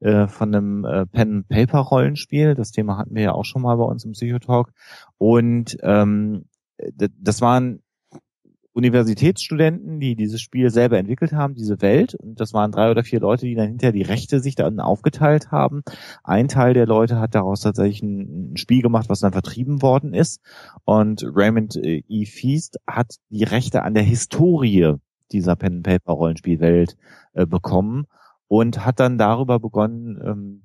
äh, 0.00 0.26
von 0.26 0.54
einem 0.54 0.84
äh, 0.84 1.06
Pen-Paper-Rollenspiel. 1.06 2.54
Das 2.54 2.70
Thema 2.70 2.98
hatten 2.98 3.14
wir 3.14 3.22
ja 3.22 3.32
auch 3.32 3.44
schon 3.44 3.62
mal 3.62 3.76
bei 3.76 3.84
uns 3.84 4.04
im 4.04 4.12
Psychotalk. 4.12 4.72
Und 5.18 5.76
ähm, 5.82 6.46
das 6.96 7.40
waren 7.40 7.82
Universitätsstudenten, 8.72 9.98
die 9.98 10.14
dieses 10.14 10.40
Spiel 10.40 10.70
selber 10.70 10.98
entwickelt 10.98 11.32
haben, 11.32 11.54
diese 11.54 11.82
Welt. 11.82 12.14
Und 12.14 12.40
das 12.40 12.52
waren 12.54 12.70
drei 12.70 12.90
oder 12.90 13.02
vier 13.02 13.20
Leute, 13.20 13.46
die 13.46 13.54
dann 13.54 13.68
hinterher 13.68 13.92
die 13.92 14.02
Rechte 14.02 14.40
sich 14.40 14.54
dann 14.54 14.78
aufgeteilt 14.78 15.50
haben. 15.50 15.82
Ein 16.22 16.48
Teil 16.48 16.74
der 16.74 16.86
Leute 16.86 17.18
hat 17.18 17.34
daraus 17.34 17.60
tatsächlich 17.60 18.02
ein, 18.02 18.56
Spiel 18.56 18.82
gemacht, 18.82 19.08
was 19.08 19.20
dann 19.20 19.32
vertrieben 19.32 19.82
worden 19.82 20.14
ist. 20.14 20.40
Und 20.84 21.24
Raymond 21.24 21.76
äh, 21.76 22.02
E. 22.08 22.24
Feast 22.26 22.78
hat 22.86 23.16
die 23.28 23.44
Rechte 23.44 23.82
an 23.82 23.94
der 23.94 24.04
Historie 24.04 24.94
dieser 25.32 25.56
Pen-Paper-Rollenspielwelt 25.56 26.96
äh, 27.34 27.46
bekommen 27.46 28.06
und 28.50 28.84
hat 28.84 28.98
dann 28.98 29.16
darüber 29.16 29.60
begonnen, 29.60 30.20
ähm, 30.24 30.62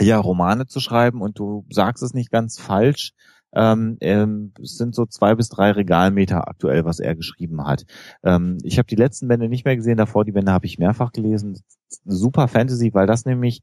ja, 0.00 0.18
Romane 0.18 0.66
zu 0.66 0.80
schreiben 0.80 1.20
und 1.20 1.38
du 1.38 1.66
sagst 1.68 2.02
es 2.02 2.14
nicht 2.14 2.30
ganz 2.30 2.58
falsch. 2.58 3.12
Ähm, 3.52 3.98
ähm, 4.00 4.52
es 4.60 4.78
sind 4.78 4.94
so 4.94 5.04
zwei 5.04 5.34
bis 5.34 5.50
drei 5.50 5.70
Regalmeter 5.72 6.48
aktuell, 6.48 6.86
was 6.86 7.00
er 7.00 7.14
geschrieben 7.14 7.66
hat. 7.66 7.84
Ähm, 8.24 8.56
ich 8.62 8.78
habe 8.78 8.86
die 8.86 8.96
letzten 8.96 9.28
Bände 9.28 9.50
nicht 9.50 9.66
mehr 9.66 9.76
gesehen, 9.76 9.98
davor 9.98 10.24
die 10.24 10.32
Bände 10.32 10.50
habe 10.50 10.64
ich 10.64 10.78
mehrfach 10.78 11.12
gelesen. 11.12 11.60
Super 12.06 12.48
Fantasy, 12.48 12.94
weil 12.94 13.06
das 13.06 13.26
nämlich 13.26 13.62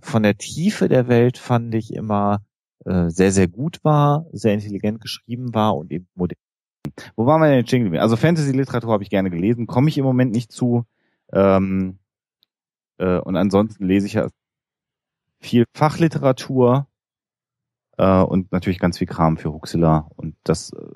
von 0.00 0.22
der 0.22 0.38
Tiefe 0.38 0.88
der 0.88 1.06
Welt 1.06 1.36
fand 1.36 1.74
ich 1.74 1.92
immer 1.92 2.40
äh, 2.86 3.10
sehr, 3.10 3.30
sehr 3.30 3.46
gut 3.46 3.84
war, 3.84 4.24
sehr 4.32 4.54
intelligent 4.54 5.02
geschrieben 5.02 5.54
war 5.54 5.76
und 5.76 5.92
eben 5.92 6.08
modern. 6.14 6.38
Wo 7.14 7.26
waren 7.26 7.42
wir 7.42 7.48
denn 7.48 7.58
jetzt 7.58 7.68
stehen 7.68 7.94
Also 7.98 8.16
Fantasy-Literatur 8.16 8.90
habe 8.90 9.02
ich 9.02 9.10
gerne 9.10 9.28
gelesen, 9.30 9.66
komme 9.66 9.90
ich 9.90 9.98
im 9.98 10.04
Moment 10.04 10.32
nicht 10.32 10.50
zu. 10.50 10.86
Ähm, 11.32 11.99
äh, 13.00 13.18
und 13.18 13.36
ansonsten 13.36 13.86
lese 13.86 14.06
ich 14.06 14.12
ja 14.12 14.28
viel 15.40 15.64
Fachliteratur 15.74 16.86
äh, 17.96 18.20
und 18.22 18.52
natürlich 18.52 18.78
ganz 18.78 18.98
viel 18.98 19.06
Kram 19.06 19.38
für 19.38 19.52
Huxilla. 19.52 20.10
Und 20.16 20.36
das 20.44 20.72
äh, 20.74 20.86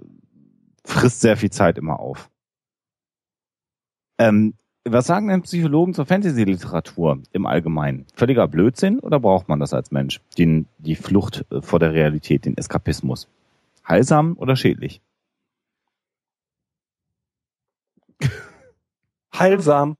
frisst 0.84 1.22
sehr 1.22 1.36
viel 1.36 1.50
Zeit 1.50 1.78
immer 1.78 1.98
auf. 1.98 2.30
Ähm, 4.18 4.54
was 4.86 5.06
sagen 5.06 5.28
denn 5.28 5.40
Psychologen 5.42 5.94
zur 5.94 6.04
Fantasy-Literatur 6.04 7.22
im 7.32 7.46
Allgemeinen? 7.46 8.06
Völliger 8.14 8.46
Blödsinn 8.48 9.00
oder 9.00 9.18
braucht 9.18 9.48
man 9.48 9.58
das 9.58 9.72
als 9.72 9.90
Mensch? 9.90 10.20
Den, 10.36 10.66
die 10.76 10.96
Flucht 10.96 11.46
äh, 11.50 11.62
vor 11.62 11.78
der 11.78 11.94
Realität, 11.94 12.44
den 12.44 12.58
Eskapismus. 12.58 13.28
Heilsam 13.88 14.36
oder 14.36 14.56
schädlich? 14.56 15.00
Heilsam. 19.34 19.96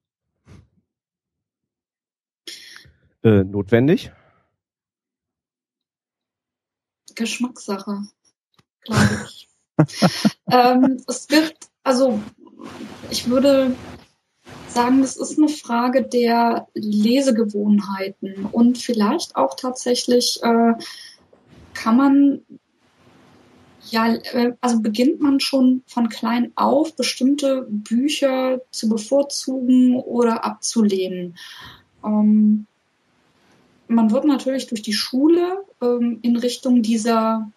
Äh, 3.25 3.43
notwendig? 3.43 4.13
Geschmackssache, 7.15 8.03
glaube 8.83 9.21
ich. 9.25 9.49
ähm, 10.51 11.03
es 11.09 11.27
gibt, 11.27 11.71
also 11.85 12.21
ich 13.11 13.29
würde 13.29 13.75
sagen, 14.69 15.01
das 15.01 15.17
ist 15.17 15.39
eine 15.39 15.49
Frage 15.49 16.03
der 16.03 16.69
Lesegewohnheiten 16.75 18.45
und 18.47 18.77
vielleicht 18.77 19.37
auch 19.37 19.57
tatsächlich 19.57 20.41
äh, 20.43 20.75
kann 21.73 21.97
man 21.97 22.43
ja, 23.89 24.15
äh, 24.15 24.53
also 24.61 24.81
beginnt 24.81 25.21
man 25.21 25.41
schon 25.41 25.83
von 25.87 26.11
klein 26.11 26.53
auf, 26.57 26.95
bestimmte 26.95 27.67
Bücher 27.71 28.61
zu 28.71 28.89
bevorzugen 28.89 29.97
oder 29.97 30.45
abzulehnen. 30.45 31.37
Ähm, 32.05 32.67
man 33.89 34.11
wird 34.11 34.25
natürlich 34.25 34.67
durch 34.67 34.83
die 34.83 34.93
Schule 34.93 35.65
ähm, 35.83 36.19
in 36.23 36.37
Richtung 36.37 36.83
dieser, 36.83 37.51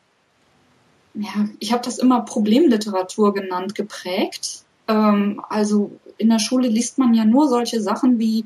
ja, 1.14 1.50
ich 1.60 1.72
habe 1.72 1.84
das 1.84 1.98
immer 1.98 2.22
Problemliteratur 2.22 3.34
genannt, 3.34 3.76
geprägt. 3.76 4.64
Ähm, 4.88 5.42
also 5.50 5.92
in 6.18 6.30
der 6.30 6.40
Schule 6.40 6.68
liest 6.68 6.98
man 6.98 7.14
ja 7.14 7.26
nur 7.26 7.48
solche 7.48 7.82
Sachen 7.82 8.20
wie 8.20 8.46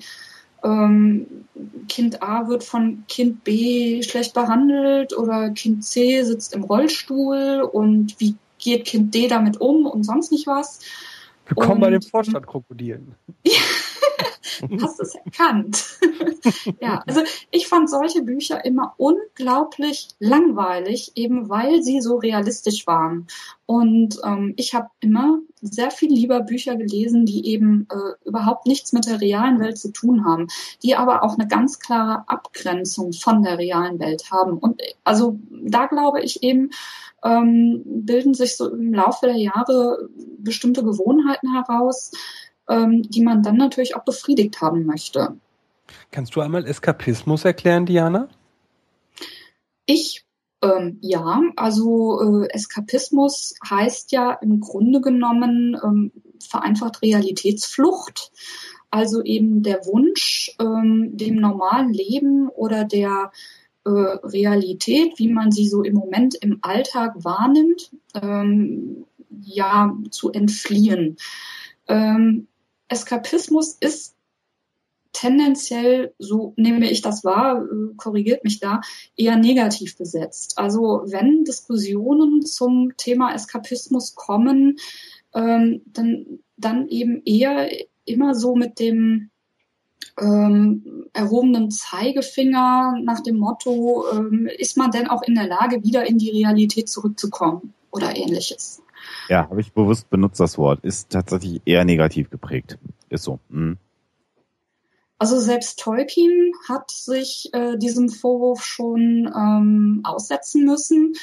ähm, 0.63 1.45
Kind 1.87 2.21
A 2.21 2.47
wird 2.47 2.63
von 2.63 3.03
Kind 3.07 3.43
B 3.43 4.03
schlecht 4.03 4.33
behandelt 4.33 5.17
oder 5.17 5.49
Kind 5.49 5.83
C 5.83 6.23
sitzt 6.23 6.53
im 6.53 6.63
Rollstuhl 6.63 7.67
und 7.71 8.19
wie 8.19 8.35
geht 8.59 8.85
Kind 8.85 9.13
D 9.13 9.27
damit 9.27 9.59
um 9.59 9.85
und 9.85 10.03
sonst 10.03 10.31
nicht 10.31 10.45
was. 10.45 10.79
Willkommen 11.47 11.75
und, 11.75 11.81
bei 11.81 11.89
den 11.89 12.01
Vorstadtkrokodilen. 12.01 13.15
hast 14.81 14.99
es 14.99 15.15
erkannt. 15.15 15.99
ja, 16.81 17.03
also 17.07 17.21
ich 17.51 17.67
fand 17.67 17.89
solche 17.89 18.21
Bücher 18.21 18.63
immer 18.65 18.93
unglaublich 18.97 20.09
langweilig, 20.19 21.11
eben 21.15 21.49
weil 21.49 21.83
sie 21.83 22.01
so 22.01 22.17
realistisch 22.17 22.87
waren. 22.87 23.27
Und 23.65 24.19
ähm, 24.23 24.53
ich 24.57 24.73
habe 24.73 24.89
immer 24.99 25.39
sehr 25.61 25.91
viel 25.91 26.11
lieber 26.11 26.41
Bücher 26.41 26.75
gelesen, 26.75 27.25
die 27.25 27.47
eben 27.47 27.87
äh, 27.89 28.27
überhaupt 28.27 28.67
nichts 28.67 28.91
mit 28.93 29.05
der 29.05 29.21
realen 29.21 29.59
Welt 29.59 29.77
zu 29.77 29.91
tun 29.91 30.25
haben, 30.25 30.47
die 30.83 30.95
aber 30.95 31.23
auch 31.23 31.37
eine 31.37 31.47
ganz 31.47 31.79
klare 31.79 32.27
Abgrenzung 32.27 33.13
von 33.13 33.43
der 33.43 33.57
realen 33.57 33.99
Welt 33.99 34.31
haben. 34.31 34.57
Und 34.57 34.81
also 35.03 35.39
da 35.49 35.85
glaube 35.85 36.21
ich 36.21 36.43
eben, 36.43 36.71
ähm, 37.23 37.83
bilden 37.85 38.33
sich 38.33 38.57
so 38.57 38.73
im 38.73 38.93
Laufe 38.93 39.27
der 39.27 39.37
Jahre 39.37 40.09
bestimmte 40.39 40.83
Gewohnheiten 40.83 41.53
heraus, 41.53 42.11
ähm, 42.69 43.03
die 43.03 43.21
man 43.21 43.43
dann 43.43 43.57
natürlich 43.57 43.95
auch 43.95 44.03
befriedigt 44.03 44.61
haben 44.61 44.85
möchte. 44.85 45.35
Kannst 46.11 46.35
du 46.35 46.41
einmal 46.41 46.65
Eskapismus 46.65 47.45
erklären, 47.45 47.85
Diana? 47.85 48.29
Ich 49.85 50.25
ähm, 50.63 50.97
ja, 51.01 51.41
also 51.55 52.43
äh, 52.43 52.49
Eskapismus 52.49 53.55
heißt 53.67 54.11
ja 54.11 54.33
im 54.33 54.59
Grunde 54.59 55.01
genommen 55.01 55.75
ähm, 55.83 56.11
vereinfacht 56.39 57.01
Realitätsflucht, 57.01 58.31
also 58.91 59.23
eben 59.23 59.63
der 59.63 59.85
Wunsch, 59.85 60.55
ähm, 60.59 61.17
dem 61.17 61.37
normalen 61.37 61.91
Leben 61.93 62.49
oder 62.49 62.83
der 62.83 63.31
äh, 63.85 63.89
Realität, 63.89 65.17
wie 65.17 65.29
man 65.29 65.51
sie 65.51 65.67
so 65.67 65.81
im 65.81 65.95
Moment 65.95 66.35
im 66.35 66.59
Alltag 66.61 67.15
wahrnimmt, 67.15 67.91
ähm, 68.13 69.05
ja 69.41 69.97
zu 70.11 70.31
entfliehen. 70.31 71.17
Ähm, 71.87 72.47
Eskapismus 72.91 73.77
ist 73.79 74.15
tendenziell, 75.13 76.13
so 76.19 76.53
nehme 76.57 76.89
ich 76.89 77.01
das 77.01 77.23
wahr, 77.23 77.63
äh, 77.63 77.95
korrigiert 77.95 78.43
mich 78.43 78.59
da, 78.59 78.81
eher 79.15 79.37
negativ 79.37 79.97
besetzt. 79.97 80.57
Also 80.57 81.03
wenn 81.05 81.43
Diskussionen 81.43 82.45
zum 82.45 82.93
Thema 82.97 83.33
Eskapismus 83.33 84.15
kommen, 84.15 84.77
ähm, 85.33 85.81
dann, 85.85 86.39
dann 86.57 86.87
eben 86.87 87.21
eher 87.25 87.69
immer 88.05 88.35
so 88.35 88.55
mit 88.55 88.79
dem 88.79 89.29
ähm, 90.19 91.07
erhobenen 91.13 91.71
Zeigefinger 91.71 92.95
nach 93.01 93.21
dem 93.21 93.37
Motto, 93.37 94.05
ähm, 94.13 94.49
ist 94.57 94.77
man 94.77 94.91
denn 94.91 95.07
auch 95.07 95.23
in 95.23 95.35
der 95.35 95.47
Lage, 95.47 95.83
wieder 95.83 96.05
in 96.05 96.17
die 96.17 96.31
Realität 96.31 96.89
zurückzukommen 96.89 97.73
oder 97.91 98.15
ähnliches. 98.15 98.81
Ja, 99.31 99.49
habe 99.49 99.61
ich 99.61 99.71
bewusst 99.71 100.09
benutzt 100.09 100.41
das 100.41 100.57
Wort. 100.57 100.83
Ist 100.83 101.09
tatsächlich 101.09 101.61
eher 101.63 101.85
negativ 101.85 102.29
geprägt. 102.29 102.77
Ist 103.07 103.23
so. 103.23 103.39
Mhm. 103.47 103.77
Also 105.17 105.39
selbst 105.39 105.79
Tolkien 105.79 106.51
hat 106.67 106.91
sich 106.91 107.49
äh, 107.53 107.77
diesem 107.77 108.09
Vorwurf 108.09 108.65
schon 108.65 109.31
ähm, 109.33 110.01
aussetzen 110.03 110.65
müssen 110.65 111.13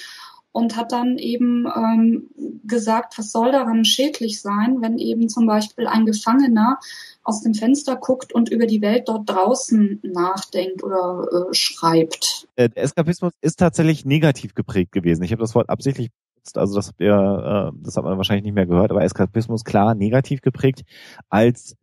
und 0.52 0.74
hat 0.74 0.92
dann 0.92 1.18
eben 1.18 1.66
ähm, 1.66 2.30
gesagt, 2.64 3.18
was 3.18 3.30
soll 3.30 3.52
daran 3.52 3.84
schädlich 3.84 4.40
sein, 4.40 4.80
wenn 4.80 4.96
eben 4.96 5.28
zum 5.28 5.46
Beispiel 5.46 5.86
ein 5.86 6.06
Gefangener 6.06 6.78
aus 7.24 7.42
dem 7.42 7.52
Fenster 7.52 7.96
guckt 7.96 8.32
und 8.32 8.48
über 8.48 8.64
die 8.66 8.80
Welt 8.80 9.08
dort 9.08 9.28
draußen 9.28 10.00
nachdenkt 10.02 10.82
oder 10.82 11.28
äh, 11.30 11.54
schreibt. 11.54 12.48
Äh, 12.56 12.70
der 12.70 12.84
Eskapismus 12.84 13.34
ist 13.42 13.58
tatsächlich 13.58 14.06
negativ 14.06 14.54
geprägt 14.54 14.92
gewesen. 14.92 15.22
Ich 15.24 15.32
habe 15.32 15.42
das 15.42 15.54
Wort 15.54 15.68
absichtlich 15.68 16.08
also 16.56 16.76
das 16.76 16.88
habt 16.88 17.00
ihr, 17.00 17.72
äh, 17.74 17.78
das 17.82 17.96
hat 17.96 18.04
man 18.04 18.16
wahrscheinlich 18.16 18.44
nicht 18.44 18.54
mehr 18.54 18.66
gehört, 18.66 18.90
aber 18.90 19.02
Eskapismus 19.02 19.64
klar 19.64 19.94
negativ 19.94 20.40
geprägt 20.40 20.84
als 21.28 21.76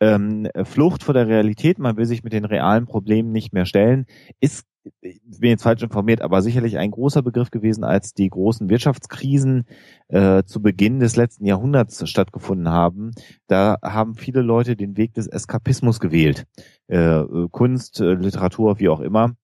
ähm, 0.00 0.48
Flucht 0.64 1.02
vor 1.02 1.14
der 1.14 1.28
Realität, 1.28 1.78
man 1.78 1.96
will 1.96 2.06
sich 2.06 2.22
mit 2.22 2.32
den 2.32 2.44
realen 2.44 2.86
Problemen 2.86 3.32
nicht 3.32 3.52
mehr 3.52 3.66
stellen, 3.66 4.06
ist, 4.40 4.66
ich 5.00 5.20
bin 5.40 5.50
jetzt 5.50 5.62
falsch 5.62 5.82
informiert, 5.82 6.20
aber 6.20 6.42
sicherlich 6.42 6.76
ein 6.76 6.90
großer 6.90 7.22
Begriff 7.22 7.50
gewesen, 7.50 7.84
als 7.84 8.12
die 8.12 8.28
großen 8.28 8.68
Wirtschaftskrisen 8.68 9.64
äh, 10.08 10.42
zu 10.44 10.60
Beginn 10.60 11.00
des 11.00 11.16
letzten 11.16 11.46
Jahrhunderts 11.46 12.06
stattgefunden 12.08 12.68
haben. 12.68 13.12
Da 13.46 13.78
haben 13.82 14.14
viele 14.14 14.42
Leute 14.42 14.76
den 14.76 14.96
Weg 14.98 15.14
des 15.14 15.26
Eskapismus 15.26 16.00
gewählt. 16.00 16.44
Äh, 16.88 17.22
Kunst, 17.50 18.00
äh, 18.00 18.12
Literatur, 18.12 18.78
wie 18.78 18.90
auch 18.90 19.00
immer. 19.00 19.34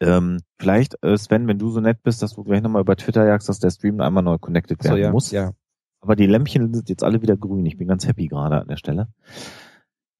Ähm, 0.00 0.40
vielleicht, 0.58 0.96
äh, 1.02 1.16
Sven, 1.16 1.46
wenn 1.46 1.58
du 1.58 1.70
so 1.70 1.80
nett 1.80 2.02
bist, 2.02 2.22
dass 2.22 2.34
du 2.34 2.44
gleich 2.44 2.62
nochmal 2.62 2.82
über 2.82 2.96
Twitter 2.96 3.26
jagst, 3.26 3.48
dass 3.48 3.58
der 3.58 3.70
Stream 3.70 4.00
einmal 4.00 4.22
neu 4.22 4.38
connected 4.38 4.82
werden 4.84 4.96
so, 4.96 5.02
ja, 5.02 5.10
muss. 5.10 5.30
Ja. 5.30 5.52
Aber 6.00 6.16
die 6.16 6.26
Lämpchen 6.26 6.74
sind 6.74 6.88
jetzt 6.88 7.04
alle 7.04 7.22
wieder 7.22 7.36
grün. 7.36 7.64
Ich 7.64 7.78
bin 7.78 7.88
ganz 7.88 8.06
happy 8.06 8.26
gerade 8.26 8.60
an 8.60 8.68
der 8.68 8.76
Stelle. 8.76 9.08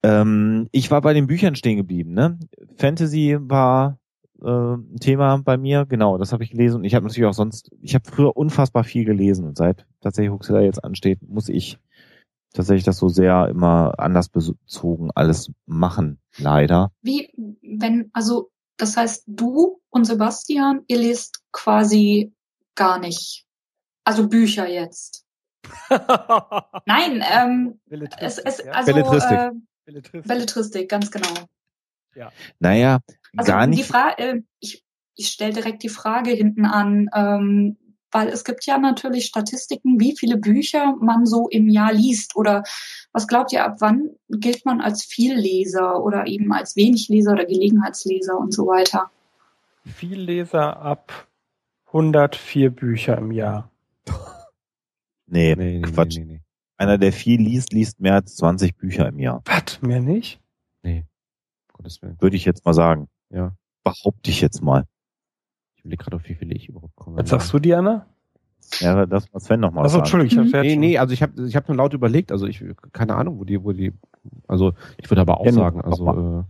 Ähm, 0.02 0.68
ich 0.72 0.90
war 0.90 1.00
bei 1.00 1.12
den 1.12 1.26
Büchern 1.26 1.56
stehen 1.56 1.76
geblieben. 1.76 2.14
Ne? 2.14 2.38
Fantasy 2.76 3.36
war 3.40 3.98
äh, 4.42 4.48
ein 4.48 4.96
Thema 5.00 5.38
bei 5.38 5.56
mir. 5.56 5.86
Genau, 5.86 6.18
das 6.18 6.32
habe 6.32 6.44
ich 6.44 6.50
gelesen. 6.50 6.76
Und 6.76 6.84
ich 6.84 6.94
habe 6.94 7.06
natürlich 7.06 7.26
auch 7.26 7.34
sonst, 7.34 7.70
ich 7.80 7.94
habe 7.94 8.08
früher 8.08 8.36
unfassbar 8.36 8.84
viel 8.84 9.04
gelesen. 9.04 9.46
Und 9.46 9.56
seit 9.56 9.86
tatsächlich 10.00 10.32
Huxilla 10.32 10.60
jetzt 10.60 10.82
ansteht, 10.82 11.20
muss 11.26 11.48
ich 11.48 11.78
tatsächlich 12.52 12.84
das 12.84 12.98
so 12.98 13.08
sehr 13.08 13.48
immer 13.48 13.94
anders 13.98 14.28
bezogen 14.28 15.10
alles 15.14 15.52
machen. 15.66 16.18
Leider. 16.38 16.92
Wie, 17.02 17.30
wenn, 17.62 18.10
also 18.12 18.50
das 18.76 18.96
heißt, 18.96 19.24
du 19.26 19.80
und 19.90 20.04
Sebastian, 20.04 20.82
ihr 20.88 20.98
lest 20.98 21.42
quasi 21.52 22.32
gar 22.74 22.98
nicht. 22.98 23.46
Also 24.04 24.28
Bücher 24.28 24.68
jetzt. 24.68 25.24
Nein, 26.86 27.24
ähm, 27.32 27.80
es, 28.18 28.38
es, 28.38 28.60
also, 28.60 28.92
Belletristik. 28.92 29.38
Äh, 29.38 29.50
Belletristik. 29.86 30.28
Belletristik, 30.28 30.90
ganz 30.90 31.10
genau. 31.10 31.34
Ja. 32.14 32.32
Naja, 32.58 33.00
also 33.36 33.52
gar 33.52 33.66
nicht. 33.66 33.78
Die 33.78 33.84
Frage, 33.84 34.22
äh, 34.22 34.42
ich, 34.60 34.84
ich 35.14 35.28
stelle 35.28 35.52
direkt 35.52 35.82
die 35.82 35.88
Frage 35.88 36.30
hinten 36.30 36.66
an, 36.66 37.08
ähm, 37.14 37.76
weil 38.14 38.28
es 38.28 38.44
gibt 38.44 38.64
ja 38.64 38.78
natürlich 38.78 39.26
Statistiken, 39.26 39.98
wie 39.98 40.16
viele 40.16 40.36
Bücher 40.36 40.94
man 41.00 41.26
so 41.26 41.48
im 41.48 41.68
Jahr 41.68 41.92
liest 41.92 42.36
oder 42.36 42.62
was 43.12 43.26
glaubt 43.26 43.52
ihr, 43.52 43.64
ab 43.64 43.78
wann 43.80 44.10
gilt 44.28 44.64
man 44.64 44.80
als 44.80 45.04
Vielleser 45.04 46.02
oder 46.02 46.26
eben 46.26 46.52
als 46.52 46.76
Wenigleser 46.76 47.32
oder 47.32 47.44
Gelegenheitsleser 47.44 48.38
und 48.38 48.54
so 48.54 48.68
weiter? 48.68 49.10
Vielleser 49.84 50.76
ab 50.80 51.28
104 51.86 52.70
Bücher 52.70 53.18
im 53.18 53.32
Jahr. 53.32 53.70
Nee, 55.26 55.56
nee, 55.56 55.78
nee 55.78 55.82
Quatsch. 55.82 56.18
Nee, 56.18 56.24
nee, 56.24 56.40
Einer, 56.76 56.98
der 56.98 57.12
viel 57.12 57.40
liest, 57.40 57.72
liest 57.72 57.98
mehr 57.98 58.14
als 58.14 58.36
20 58.36 58.76
Bücher 58.76 59.08
im 59.08 59.18
Jahr. 59.18 59.42
Was? 59.46 59.82
Mehr 59.82 60.00
nicht? 60.00 60.40
Nee. 60.82 61.04
Gottes 61.72 62.00
Willen. 62.02 62.20
Würde 62.20 62.36
ich 62.36 62.44
jetzt 62.44 62.64
mal 62.64 62.74
sagen. 62.74 63.08
Ja. 63.30 63.56
Behaupte 63.82 64.30
ich 64.30 64.40
jetzt 64.40 64.62
mal. 64.62 64.84
Ich 65.84 65.90
will 65.90 65.96
gerade 65.98 66.16
auf 66.16 66.28
wie 66.28 66.34
viele 66.34 66.54
ich 66.54 66.68
überhaupt 66.68 66.96
komme. 66.96 67.18
Was 67.18 67.28
sagst 67.28 67.52
du, 67.52 67.58
Diana? 67.58 68.06
Ja, 68.80 69.04
das 69.04 69.30
muss 69.32 69.44
Sven 69.44 69.60
nochmal 69.60 69.88
sagen. 69.88 70.02
Achso, 70.02 70.16
Entschuldigung, 70.16 70.46
ich 70.46 70.54
hab 70.54 70.62
Nee, 70.62 70.76
nee, 70.76 70.98
also 70.98 71.12
ich 71.12 71.22
habe 71.22 71.46
ich 71.46 71.54
hab 71.54 71.68
nur 71.68 71.76
laut 71.76 71.92
überlegt, 71.92 72.32
also 72.32 72.46
ich, 72.46 72.64
keine 72.92 73.14
Ahnung, 73.14 73.38
wo 73.38 73.44
die, 73.44 73.62
wo 73.62 73.72
die, 73.72 73.92
also 74.48 74.72
ich 74.96 75.10
würde 75.10 75.20
aber 75.20 75.38
auch 75.40 75.46
ja, 75.46 75.52
sagen, 75.52 75.82
also 75.82 76.46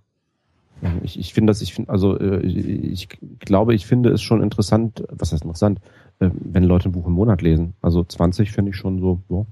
äh, 0.82 0.88
ich, 1.02 1.18
ich 1.18 1.34
finde 1.34 1.50
das, 1.50 1.60
ich 1.62 1.74
finde, 1.74 1.90
also 1.90 2.18
äh, 2.18 2.40
ich 2.46 3.08
glaube, 3.40 3.74
ich 3.74 3.86
finde 3.86 4.10
es 4.10 4.22
schon 4.22 4.42
interessant, 4.42 5.04
was 5.10 5.32
heißt 5.32 5.42
interessant, 5.42 5.80
äh, 6.20 6.30
wenn 6.32 6.62
Leute 6.62 6.88
ein 6.88 6.92
Buch 6.92 7.06
im 7.06 7.12
Monat 7.12 7.42
lesen. 7.42 7.74
Also 7.82 8.04
20 8.04 8.52
finde 8.52 8.70
ich 8.70 8.76
schon 8.76 9.00
so, 9.00 9.20
so. 9.28 9.46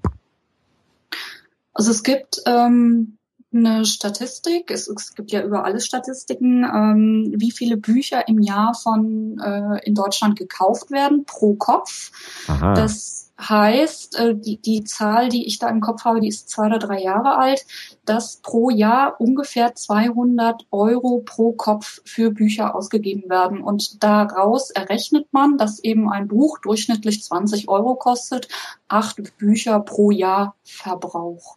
Also 1.75 1.91
es 1.91 2.03
gibt 2.03 2.43
ähm, 2.47 3.17
eine 3.55 3.85
Statistik. 3.85 4.71
Es, 4.71 4.89
es, 4.89 5.15
gibt 5.15 5.31
ja 5.33 5.43
über 5.43 5.65
alle 5.65 5.81
Statistiken, 5.81 6.65
ähm, 6.65 7.33
wie 7.37 7.51
viele 7.51 7.77
Bücher 7.77 8.27
im 8.29 8.41
Jahr 8.41 8.75
von 8.75 9.39
äh, 9.39 9.87
in 9.87 9.95
Deutschland 9.95 10.39
gekauft 10.39 10.91
werden 10.91 11.25
pro 11.25 11.55
Kopf. 11.55 12.11
Aha. 12.49 12.75
Das 12.75 13.33
heißt, 13.49 14.19
äh, 14.19 14.35
die, 14.35 14.61
die 14.61 14.85
Zahl, 14.85 15.29
die 15.29 15.47
ich 15.47 15.59
da 15.59 15.69
im 15.69 15.81
Kopf 15.81 16.05
habe, 16.05 16.21
die 16.21 16.29
ist 16.29 16.49
zwei 16.49 16.67
oder 16.67 16.79
drei 16.79 17.03
Jahre 17.03 17.37
alt, 17.37 17.65
dass 18.05 18.37
pro 18.37 18.71
Jahr 18.71 19.21
ungefähr 19.21 19.75
200 19.75 20.67
Euro 20.71 21.23
pro 21.25 21.53
Kopf 21.53 22.01
für 22.05 22.31
Bücher 22.31 22.75
ausgegeben 22.75 23.29
werden. 23.29 23.63
Und 23.63 24.03
daraus 24.03 24.71
errechnet 24.71 25.33
man, 25.33 25.59
dass 25.59 25.79
eben 25.81 26.11
ein 26.11 26.29
Buch 26.29 26.59
durchschnittlich 26.59 27.23
20 27.23 27.69
Euro 27.69 27.95
kostet, 27.95 28.49
acht 28.89 29.37
Bücher 29.39 29.81
pro 29.81 30.11
Jahr 30.11 30.55
Verbrauch. 30.63 31.57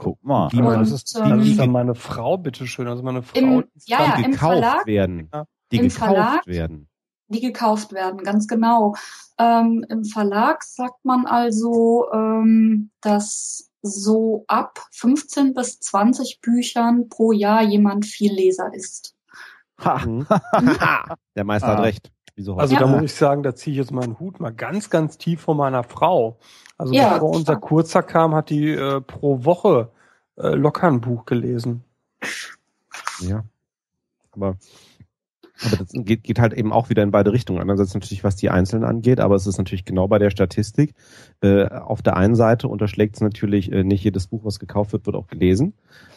Guck 0.00 0.24
mal. 0.24 0.48
Die, 0.48 0.62
und, 0.62 0.64
das, 0.64 0.92
ist, 0.92 1.14
das 1.14 1.46
ist 1.46 1.58
dann 1.58 1.70
meine 1.70 1.94
Frau, 1.94 2.38
bitteschön. 2.38 2.88
Also 2.88 3.02
meine 3.02 3.22
Frau, 3.22 3.38
im, 3.38 3.64
ja, 3.84 4.02
ja, 4.02 4.16
gekauft 4.16 4.38
Verlag, 4.38 4.86
werden. 4.86 5.30
Die 5.70 5.78
gekauft 5.78 5.98
Verlag, 5.98 6.46
werden. 6.46 6.88
Die 7.28 7.40
gekauft 7.40 7.92
werden, 7.92 8.22
ganz 8.24 8.48
genau. 8.48 8.94
Ähm, 9.38 9.84
Im 9.88 10.04
Verlag 10.04 10.64
sagt 10.64 11.04
man 11.04 11.26
also, 11.26 12.06
ähm, 12.12 12.90
dass 13.02 13.70
so 13.82 14.44
ab 14.48 14.80
15 14.90 15.52
bis 15.52 15.80
20 15.80 16.40
Büchern 16.40 17.08
pro 17.10 17.32
Jahr 17.32 17.62
jemand 17.62 18.06
viel 18.06 18.32
Leser 18.32 18.72
ist. 18.72 19.14
Ha. 19.84 19.98
Mhm. 20.06 20.26
Der 21.36 21.44
Meister 21.44 21.68
ah. 21.68 21.76
hat 21.76 21.84
recht. 21.84 22.10
Wieso 22.36 22.56
also 22.56 22.74
ja. 22.74 22.80
da 22.80 22.86
muss 22.86 23.02
ich 23.02 23.14
sagen, 23.14 23.42
da 23.42 23.54
ziehe 23.54 23.72
ich 23.72 23.78
jetzt 23.78 23.92
meinen 23.92 24.18
Hut 24.18 24.40
mal 24.40 24.52
ganz, 24.52 24.90
ganz 24.90 25.18
tief 25.18 25.40
vor 25.40 25.54
meiner 25.54 25.84
Frau. 25.84 26.38
Also 26.78 26.94
ja, 26.94 27.14
bevor 27.14 27.30
unser 27.30 27.56
Kurzer 27.56 28.02
kam, 28.02 28.34
hat 28.34 28.50
die 28.50 28.70
äh, 28.70 29.00
pro 29.00 29.44
Woche 29.44 29.90
äh, 30.36 30.48
locker 30.48 30.86
ein 30.86 31.00
Buch 31.00 31.24
gelesen. 31.26 31.84
Ja. 33.20 33.44
Aber 34.32 34.56
aber 35.64 35.76
das 35.76 35.90
geht, 35.92 36.24
geht 36.24 36.38
halt 36.38 36.52
eben 36.52 36.72
auch 36.72 36.90
wieder 36.90 37.02
in 37.02 37.10
beide 37.10 37.32
Richtungen. 37.32 37.60
Einerseits 37.60 37.94
natürlich, 37.94 38.24
was 38.24 38.36
die 38.36 38.50
Einzelnen 38.50 38.84
angeht, 38.84 39.20
aber 39.20 39.34
es 39.34 39.46
ist 39.46 39.58
natürlich 39.58 39.84
genau 39.84 40.08
bei 40.08 40.18
der 40.18 40.30
Statistik. 40.30 40.94
Äh, 41.40 41.66
auf 41.66 42.02
der 42.02 42.16
einen 42.16 42.34
Seite 42.34 42.68
unterschlägt 42.68 43.16
es 43.16 43.20
natürlich, 43.20 43.70
äh, 43.72 43.84
nicht 43.84 44.04
jedes 44.04 44.26
Buch, 44.26 44.44
was 44.44 44.58
gekauft 44.58 44.92
wird, 44.92 45.06
wird 45.06 45.16
auch 45.16 45.26
gelesen. 45.26 45.74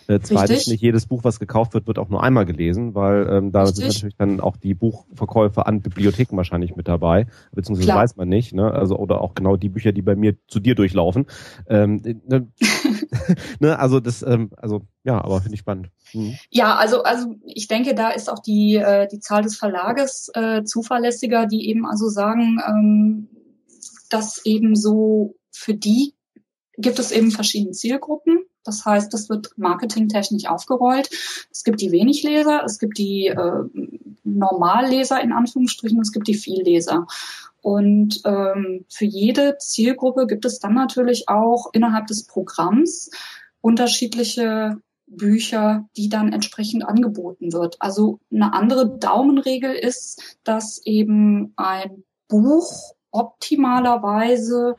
Äh, 0.08 0.20
zweitens, 0.22 0.50
Richtig. 0.50 0.74
nicht 0.74 0.82
jedes 0.82 1.06
Buch, 1.06 1.24
was 1.24 1.40
gekauft 1.40 1.74
wird, 1.74 1.88
wird 1.88 1.98
auch 1.98 2.10
nur 2.10 2.24
einmal 2.24 2.46
gelesen, 2.46 2.94
weil 2.94 3.28
ähm, 3.30 3.52
da 3.52 3.66
sind 3.66 3.88
natürlich 3.88 4.18
dann 4.18 4.40
auch 4.42 4.58
die 4.58 4.74
Buchverkäufe 4.74 5.66
an 5.66 5.82
Bibliotheken 5.82 6.36
wahrscheinlich 6.36 6.76
mit 6.76 6.88
dabei, 6.88 7.28
beziehungsweise 7.54 7.88
Klar. 7.88 8.04
weiß 8.04 8.18
man 8.18 8.28
nicht, 8.28 8.54
ne? 8.54 8.72
Also 8.72 8.98
oder 8.98 9.22
auch 9.22 9.34
genau 9.34 9.56
die 9.56 9.70
Bücher, 9.70 9.94
die 9.94 10.02
bei 10.02 10.16
mir 10.16 10.36
zu 10.48 10.60
dir 10.60 10.76
durchlaufen. 10.76 11.28
Ähm, 11.68 12.02
ne, 12.28 12.48
ne? 13.60 13.80
Also 13.80 14.00
das, 14.00 14.24
ähm, 14.24 14.52
also 14.58 14.82
ja, 15.04 15.24
aber 15.24 15.42
finde 15.42 15.56
ich 15.56 15.60
spannend. 15.60 15.90
Mhm. 16.14 16.38
Ja, 16.50 16.76
also 16.76 17.04
also 17.04 17.36
ich 17.44 17.68
denke, 17.68 17.94
da 17.94 18.10
ist 18.10 18.30
auch 18.30 18.40
die 18.40 18.76
äh, 18.76 19.08
die 19.08 19.20
Zahl 19.20 19.44
des 19.44 19.58
Verlages 19.58 20.32
äh, 20.34 20.64
zuverlässiger, 20.64 21.46
die 21.46 21.70
eben 21.70 21.86
also 21.86 22.08
sagen, 22.08 22.60
ähm, 22.66 23.28
dass 24.10 24.46
eben 24.46 24.76
so 24.76 25.36
für 25.52 25.74
die 25.74 26.14
gibt 26.78 27.00
es 27.00 27.12
eben 27.12 27.32
verschiedene 27.32 27.72
Zielgruppen. 27.72 28.46
Das 28.64 28.86
heißt, 28.86 29.14
das 29.14 29.30
wird 29.30 29.52
marketingtechnisch 29.58 30.46
aufgerollt. 30.46 31.10
Es 31.52 31.64
gibt 31.64 31.82
die 31.82 31.92
Wenigleser, 31.92 32.64
es 32.66 32.80
gibt 32.80 32.98
die 32.98 33.28
äh, 33.28 33.64
Normalleser 34.24 35.22
in 35.22 35.34
Anführungsstrichen, 35.34 36.00
es 36.00 36.14
gibt 36.14 36.28
die 36.28 36.34
Vielleser. 36.34 37.08
Und 37.62 38.22
ähm, 38.26 38.86
für 38.90 39.06
jede 39.06 39.58
Zielgruppe 39.58 40.28
gibt 40.28 40.46
es 40.46 40.60
dann 40.60 40.74
natürlich 40.74 41.28
auch 41.28 41.70
innerhalb 41.74 42.08
des 42.08 42.26
Programms 42.26 43.10
unterschiedliche 43.62 44.78
Bücher, 45.06 45.88
die 45.96 46.10
dann 46.10 46.34
entsprechend 46.34 46.86
angeboten 46.86 47.54
wird. 47.54 47.82
Also 47.82 48.20
eine 48.32 48.54
andere 48.54 48.98
Daumenregel 48.98 49.74
ist, 49.74 50.38
dass 50.44 50.80
eben 50.86 51.54
ein 51.56 52.04
Buch 52.28 52.96
optimalerweise 53.12 54.76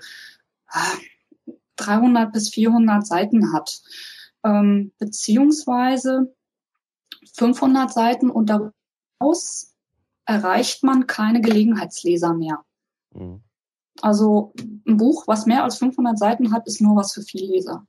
300 1.77 2.33
bis 2.33 2.49
400 2.51 3.07
Seiten 3.07 3.53
hat, 3.53 3.81
ähm, 4.45 4.93
beziehungsweise 4.99 6.35
500 7.35 7.93
Seiten 7.93 8.31
und 8.31 8.51
daraus 8.51 9.75
erreicht 10.25 10.83
man 10.83 11.07
keine 11.07 11.41
Gelegenheitsleser 11.41 12.35
mehr. 12.35 12.65
Mhm. 13.13 13.43
Also 14.01 14.53
ein 14.87 14.97
Buch, 14.97 15.29
was 15.29 15.47
mehr 15.47 15.63
als 15.63 15.79
500 15.79 16.19
Seiten 16.19 16.53
hat, 16.53 16.67
ist 16.67 16.81
nur 16.81 16.97
was 16.97 17.13
für 17.13 17.23
Vielleser. 17.23 17.87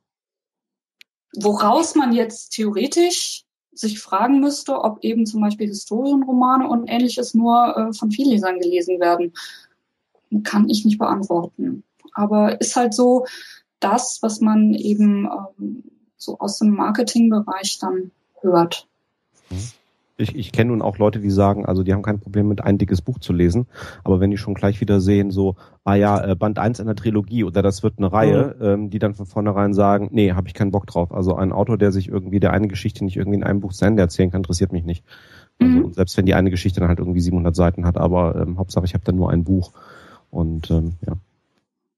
Woraus 1.34 1.94
man 1.94 2.12
jetzt 2.12 2.50
theoretisch 2.50 3.44
sich 3.72 4.00
fragen 4.00 4.40
müsste, 4.40 4.80
ob 4.80 5.04
eben 5.04 5.26
zum 5.26 5.42
Beispiel 5.42 5.68
Historienromane 5.68 6.68
und 6.68 6.88
ähnliches 6.88 7.34
nur 7.34 7.76
äh, 7.76 7.92
von 7.92 8.10
Viellesern 8.10 8.58
gelesen 8.58 9.00
werden, 9.00 9.34
kann 10.44 10.68
ich 10.68 10.84
nicht 10.84 10.98
beantworten. 10.98 11.84
Aber 12.12 12.60
ist 12.60 12.76
halt 12.76 12.94
so, 12.94 13.26
das, 13.80 14.22
was 14.22 14.40
man 14.40 14.74
eben 14.74 15.26
ähm, 15.26 15.84
so 16.16 16.38
aus 16.38 16.58
dem 16.58 16.70
Marketingbereich 16.70 17.78
dann 17.78 18.10
hört. 18.40 18.86
Mhm. 19.50 19.70
Ich, 20.18 20.34
ich 20.34 20.50
kenne 20.50 20.70
nun 20.70 20.80
auch 20.80 20.96
Leute, 20.96 21.20
die 21.20 21.30
sagen, 21.30 21.66
also 21.66 21.82
die 21.82 21.92
haben 21.92 22.02
kein 22.02 22.20
Problem 22.20 22.48
mit 22.48 22.64
ein 22.64 22.78
dickes 22.78 23.02
Buch 23.02 23.18
zu 23.18 23.34
lesen, 23.34 23.66
aber 24.02 24.18
wenn 24.18 24.30
die 24.30 24.38
schon 24.38 24.54
gleich 24.54 24.80
wieder 24.80 25.00
sehen, 25.00 25.30
so, 25.30 25.56
ah 25.84 25.94
ja, 25.94 26.24
äh, 26.24 26.34
Band 26.34 26.58
1 26.58 26.80
einer 26.80 26.94
Trilogie 26.94 27.44
oder 27.44 27.60
das 27.60 27.82
wird 27.82 27.98
eine 27.98 28.10
Reihe, 28.10 28.56
mhm. 28.58 28.64
ähm, 28.64 28.90
die 28.90 28.98
dann 28.98 29.14
von 29.14 29.26
vornherein 29.26 29.74
sagen, 29.74 30.08
nee, 30.12 30.32
habe 30.32 30.48
ich 30.48 30.54
keinen 30.54 30.70
Bock 30.70 30.86
drauf. 30.86 31.12
Also 31.12 31.34
ein 31.34 31.52
Autor, 31.52 31.76
der 31.76 31.92
sich 31.92 32.08
irgendwie 32.08 32.40
der 32.40 32.52
eine 32.52 32.68
Geschichte 32.68 33.04
nicht 33.04 33.16
irgendwie 33.16 33.36
in 33.36 33.44
einem 33.44 33.60
Buch 33.60 33.74
zu 33.74 33.84
Ende 33.84 34.00
erzählen 34.00 34.30
kann, 34.30 34.40
interessiert 34.40 34.72
mich 34.72 34.84
nicht. 34.84 35.04
Also 35.60 35.88
mhm. 35.88 35.92
selbst 35.92 36.16
wenn 36.16 36.26
die 36.26 36.34
eine 36.34 36.50
Geschichte 36.50 36.80
dann 36.80 36.88
halt 36.88 36.98
irgendwie 36.98 37.20
700 37.20 37.54
Seiten 37.54 37.84
hat, 37.84 37.98
aber 37.98 38.36
ähm, 38.36 38.58
Hauptsache 38.58 38.84
ich 38.84 38.94
habe 38.94 39.04
dann 39.04 39.16
nur 39.16 39.30
ein 39.30 39.44
Buch 39.44 39.72
und 40.30 40.70
ähm, 40.70 40.94
ja. 41.06 41.14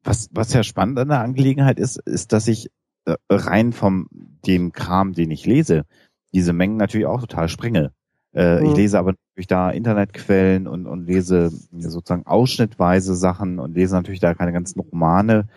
Was, 0.04 0.30
was 0.32 0.52
ja 0.52 0.62
spannend 0.62 0.98
an 0.98 1.08
der 1.08 1.20
Angelegenheit 1.20 1.78
ist, 1.78 1.98
ist, 1.98 2.32
dass 2.32 2.48
ich 2.48 2.70
äh, 3.04 3.14
rein 3.28 3.72
vom 3.72 4.08
dem 4.46 4.72
Kram, 4.72 5.12
den 5.12 5.30
ich 5.30 5.44
lese, 5.44 5.84
diese 6.32 6.52
Mengen 6.52 6.76
natürlich 6.76 7.06
auch 7.06 7.20
total 7.20 7.48
springe. 7.48 7.92
Äh, 8.34 8.60
mhm. 8.60 8.66
Ich 8.66 8.76
lese 8.76 8.98
aber 8.98 9.12
natürlich 9.12 9.46
da 9.46 9.70
Internetquellen 9.70 10.66
und, 10.66 10.86
und 10.86 11.06
lese 11.06 11.50
sozusagen 11.50 12.26
ausschnittweise 12.26 13.14
Sachen 13.14 13.58
und 13.58 13.74
lese 13.74 13.94
natürlich 13.94 14.20
da 14.20 14.34
keine 14.34 14.52
ganzen 14.52 14.80
Romane. 14.80 15.48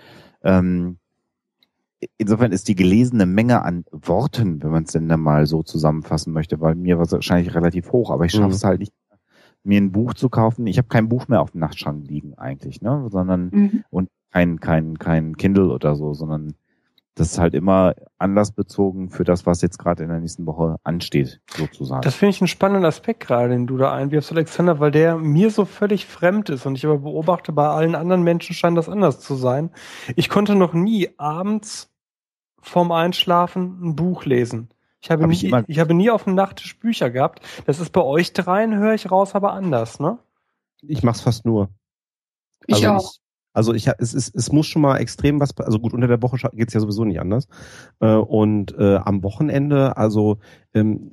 Ähm, 0.44 0.98
insofern 2.18 2.52
ist 2.52 2.68
die 2.68 2.76
gelesene 2.76 3.26
Menge 3.26 3.64
an 3.64 3.86
Worten, 3.92 4.64
wenn 4.64 4.72
man 4.72 4.84
es 4.84 4.92
denn 4.92 5.10
dann 5.10 5.22
mal 5.22 5.46
so 5.46 5.64
zusammenfassen 5.64 6.34
möchte, 6.34 6.60
weil 6.60 6.76
mir 6.76 6.98
war 6.98 7.06
es 7.06 7.12
wahrscheinlich 7.12 7.54
relativ 7.54 7.92
hoch, 7.92 8.10
aber 8.10 8.26
ich 8.26 8.32
schaffe 8.32 8.56
es 8.56 8.64
mhm. 8.64 8.68
halt 8.68 8.80
nicht, 8.80 8.94
mir 9.64 9.80
ein 9.80 9.92
Buch 9.92 10.16
zu 10.16 10.30
kaufen. 10.30 10.66
Ich 10.66 10.78
habe 10.78 10.88
kein 10.88 11.08
Buch 11.08 11.28
mehr 11.28 11.42
auf 11.42 11.52
dem 11.52 11.60
Nachtschrank 11.62 12.08
liegen 12.08 12.36
eigentlich, 12.36 12.82
ne? 12.82 13.08
Sondern 13.12 13.50
mhm. 13.52 13.84
und 13.92 14.10
kein, 14.32 14.60
kein, 14.60 14.98
kein 14.98 15.38
Kindle 15.38 15.72
oder 15.72 15.96
so, 15.96 16.14
sondern 16.14 16.56
das 17.16 17.34
ist 17.34 17.40
halt 17.40 17.54
immer 17.54 17.94
anlassbezogen 18.18 19.10
für 19.10 19.24
das, 19.24 19.46
was 19.46 19.62
jetzt 19.62 19.78
gerade 19.78 20.04
in 20.04 20.10
der 20.10 20.20
nächsten 20.20 20.46
Woche 20.46 20.78
ansteht, 20.84 21.42
sozusagen. 21.48 22.02
Das 22.02 22.16
finde 22.16 22.36
ich 22.36 22.42
einen 22.42 22.48
spannenden 22.48 22.86
Aspekt 22.86 23.20
gerade, 23.20 23.50
den 23.50 23.68
du 23.68 23.78
da 23.78 23.94
einwirfst, 23.94 24.32
Alexander, 24.32 24.80
weil 24.80 24.92
der 24.92 25.18
mir 25.18 25.52
so 25.52 25.66
völlig 25.66 26.06
fremd 26.06 26.50
ist 26.50 26.66
und 26.66 26.76
ich 26.76 26.86
aber 26.86 27.00
beobachte, 27.00 27.52
bei 27.52 27.68
allen 27.68 27.96
anderen 27.96 28.24
Menschen 28.24 28.56
scheint 28.56 28.78
das 28.78 28.88
anders 28.88 29.20
zu 29.20 29.36
sein. 29.36 29.72
Ich 30.16 30.30
konnte 30.30 30.56
noch 30.56 30.74
nie 30.74 31.10
abends 31.18 31.90
vorm 32.62 32.92
Einschlafen 32.92 33.80
ein 33.84 33.96
Buch 33.96 34.26
lesen. 34.26 34.70
Ich 35.02 35.10
habe, 35.10 35.24
Hab 35.24 35.30
nie, 35.30 35.36
ich, 35.36 35.54
ich, 35.68 35.80
habe 35.80 35.94
nie 35.94 36.12
auf 36.12 36.26
dem 36.26 36.36
Nachttisch 36.36 36.80
Bücher 36.80 37.10
gehabt. 37.10 37.42
Das 37.66 37.80
ist 37.80 37.92
bei 37.92 38.04
euch 38.04 38.34
dreien, 38.34 38.78
höre 38.78 38.94
ich 38.94 39.10
raus, 39.10 39.34
aber 39.34 39.52
anders, 39.54 40.00
ne? 40.00 40.20
Ich 40.82 41.04
mach's 41.04 41.22
fast 41.22 41.44
nur. 41.44 41.70
Ich 42.68 42.88
also 42.88 43.08
auch. 43.08 43.14
Also 43.54 43.74
ich 43.74 43.88
es, 43.88 44.14
es, 44.14 44.34
es 44.34 44.52
muss 44.52 44.68
schon 44.68 44.82
mal 44.82 44.98
extrem 44.98 45.40
was, 45.40 45.58
also 45.58 45.80
gut, 45.80 45.94
unter 45.94 46.08
der 46.08 46.22
Woche 46.22 46.38
geht's 46.54 46.74
ja 46.74 46.80
sowieso 46.80 47.06
nicht 47.06 47.20
anders. 47.20 47.48
Äh, 48.00 48.16
und 48.16 48.78
äh, 48.78 48.96
am 48.98 49.24
Wochenende, 49.24 49.98
also, 49.98 50.38
ähm, 50.74 51.12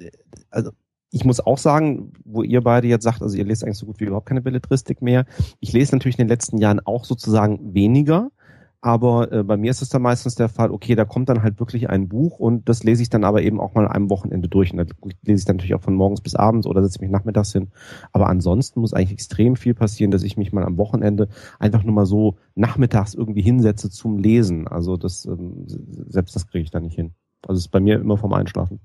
also 0.50 0.70
ich 1.10 1.24
muss 1.24 1.40
auch 1.40 1.58
sagen, 1.58 2.12
wo 2.24 2.42
ihr 2.42 2.60
beide 2.62 2.86
jetzt 2.86 3.04
sagt, 3.04 3.22
also 3.22 3.36
ihr 3.36 3.44
lest 3.44 3.64
eigentlich 3.64 3.78
so 3.78 3.86
gut 3.86 3.98
wie 4.00 4.04
überhaupt 4.04 4.26
keine 4.26 4.42
Belletristik 4.42 5.00
mehr. 5.00 5.24
Ich 5.60 5.72
lese 5.72 5.94
natürlich 5.94 6.18
in 6.18 6.26
den 6.26 6.28
letzten 6.28 6.58
Jahren 6.58 6.80
auch 6.80 7.04
sozusagen 7.04 7.74
weniger. 7.74 8.30
Aber 8.80 9.32
äh, 9.32 9.42
bei 9.42 9.56
mir 9.56 9.72
ist 9.72 9.82
es 9.82 9.88
dann 9.88 10.02
meistens 10.02 10.36
der 10.36 10.48
Fall, 10.48 10.70
okay, 10.70 10.94
da 10.94 11.04
kommt 11.04 11.28
dann 11.28 11.42
halt 11.42 11.58
wirklich 11.58 11.90
ein 11.90 12.08
Buch 12.08 12.38
und 12.38 12.68
das 12.68 12.84
lese 12.84 13.02
ich 13.02 13.10
dann 13.10 13.24
aber 13.24 13.42
eben 13.42 13.60
auch 13.60 13.74
mal 13.74 13.88
am 13.88 14.08
Wochenende 14.08 14.48
durch. 14.48 14.72
Und 14.72 14.78
da 14.78 14.84
lese 15.22 15.40
ich 15.40 15.44
dann 15.44 15.56
natürlich 15.56 15.74
auch 15.74 15.82
von 15.82 15.94
morgens 15.94 16.20
bis 16.20 16.36
abends 16.36 16.64
oder 16.64 16.82
setze 16.82 17.00
mich 17.00 17.10
nachmittags 17.10 17.52
hin. 17.52 17.72
Aber 18.12 18.28
ansonsten 18.28 18.80
muss 18.80 18.94
eigentlich 18.94 19.12
extrem 19.12 19.56
viel 19.56 19.74
passieren, 19.74 20.12
dass 20.12 20.22
ich 20.22 20.36
mich 20.36 20.52
mal 20.52 20.64
am 20.64 20.76
Wochenende 20.76 21.28
einfach 21.58 21.82
nur 21.82 21.94
mal 21.94 22.06
so 22.06 22.36
nachmittags 22.54 23.14
irgendwie 23.14 23.42
hinsetze 23.42 23.90
zum 23.90 24.18
Lesen. 24.18 24.68
Also 24.68 24.96
das, 24.96 25.24
ähm, 25.24 25.64
selbst 25.66 26.36
das 26.36 26.46
kriege 26.46 26.62
ich 26.62 26.70
da 26.70 26.78
nicht 26.78 26.94
hin. 26.94 27.14
Also 27.42 27.58
es 27.58 27.64
ist 27.64 27.72
bei 27.72 27.80
mir 27.80 27.98
immer 27.98 28.16
vom 28.16 28.32
Einschlafen. 28.32 28.78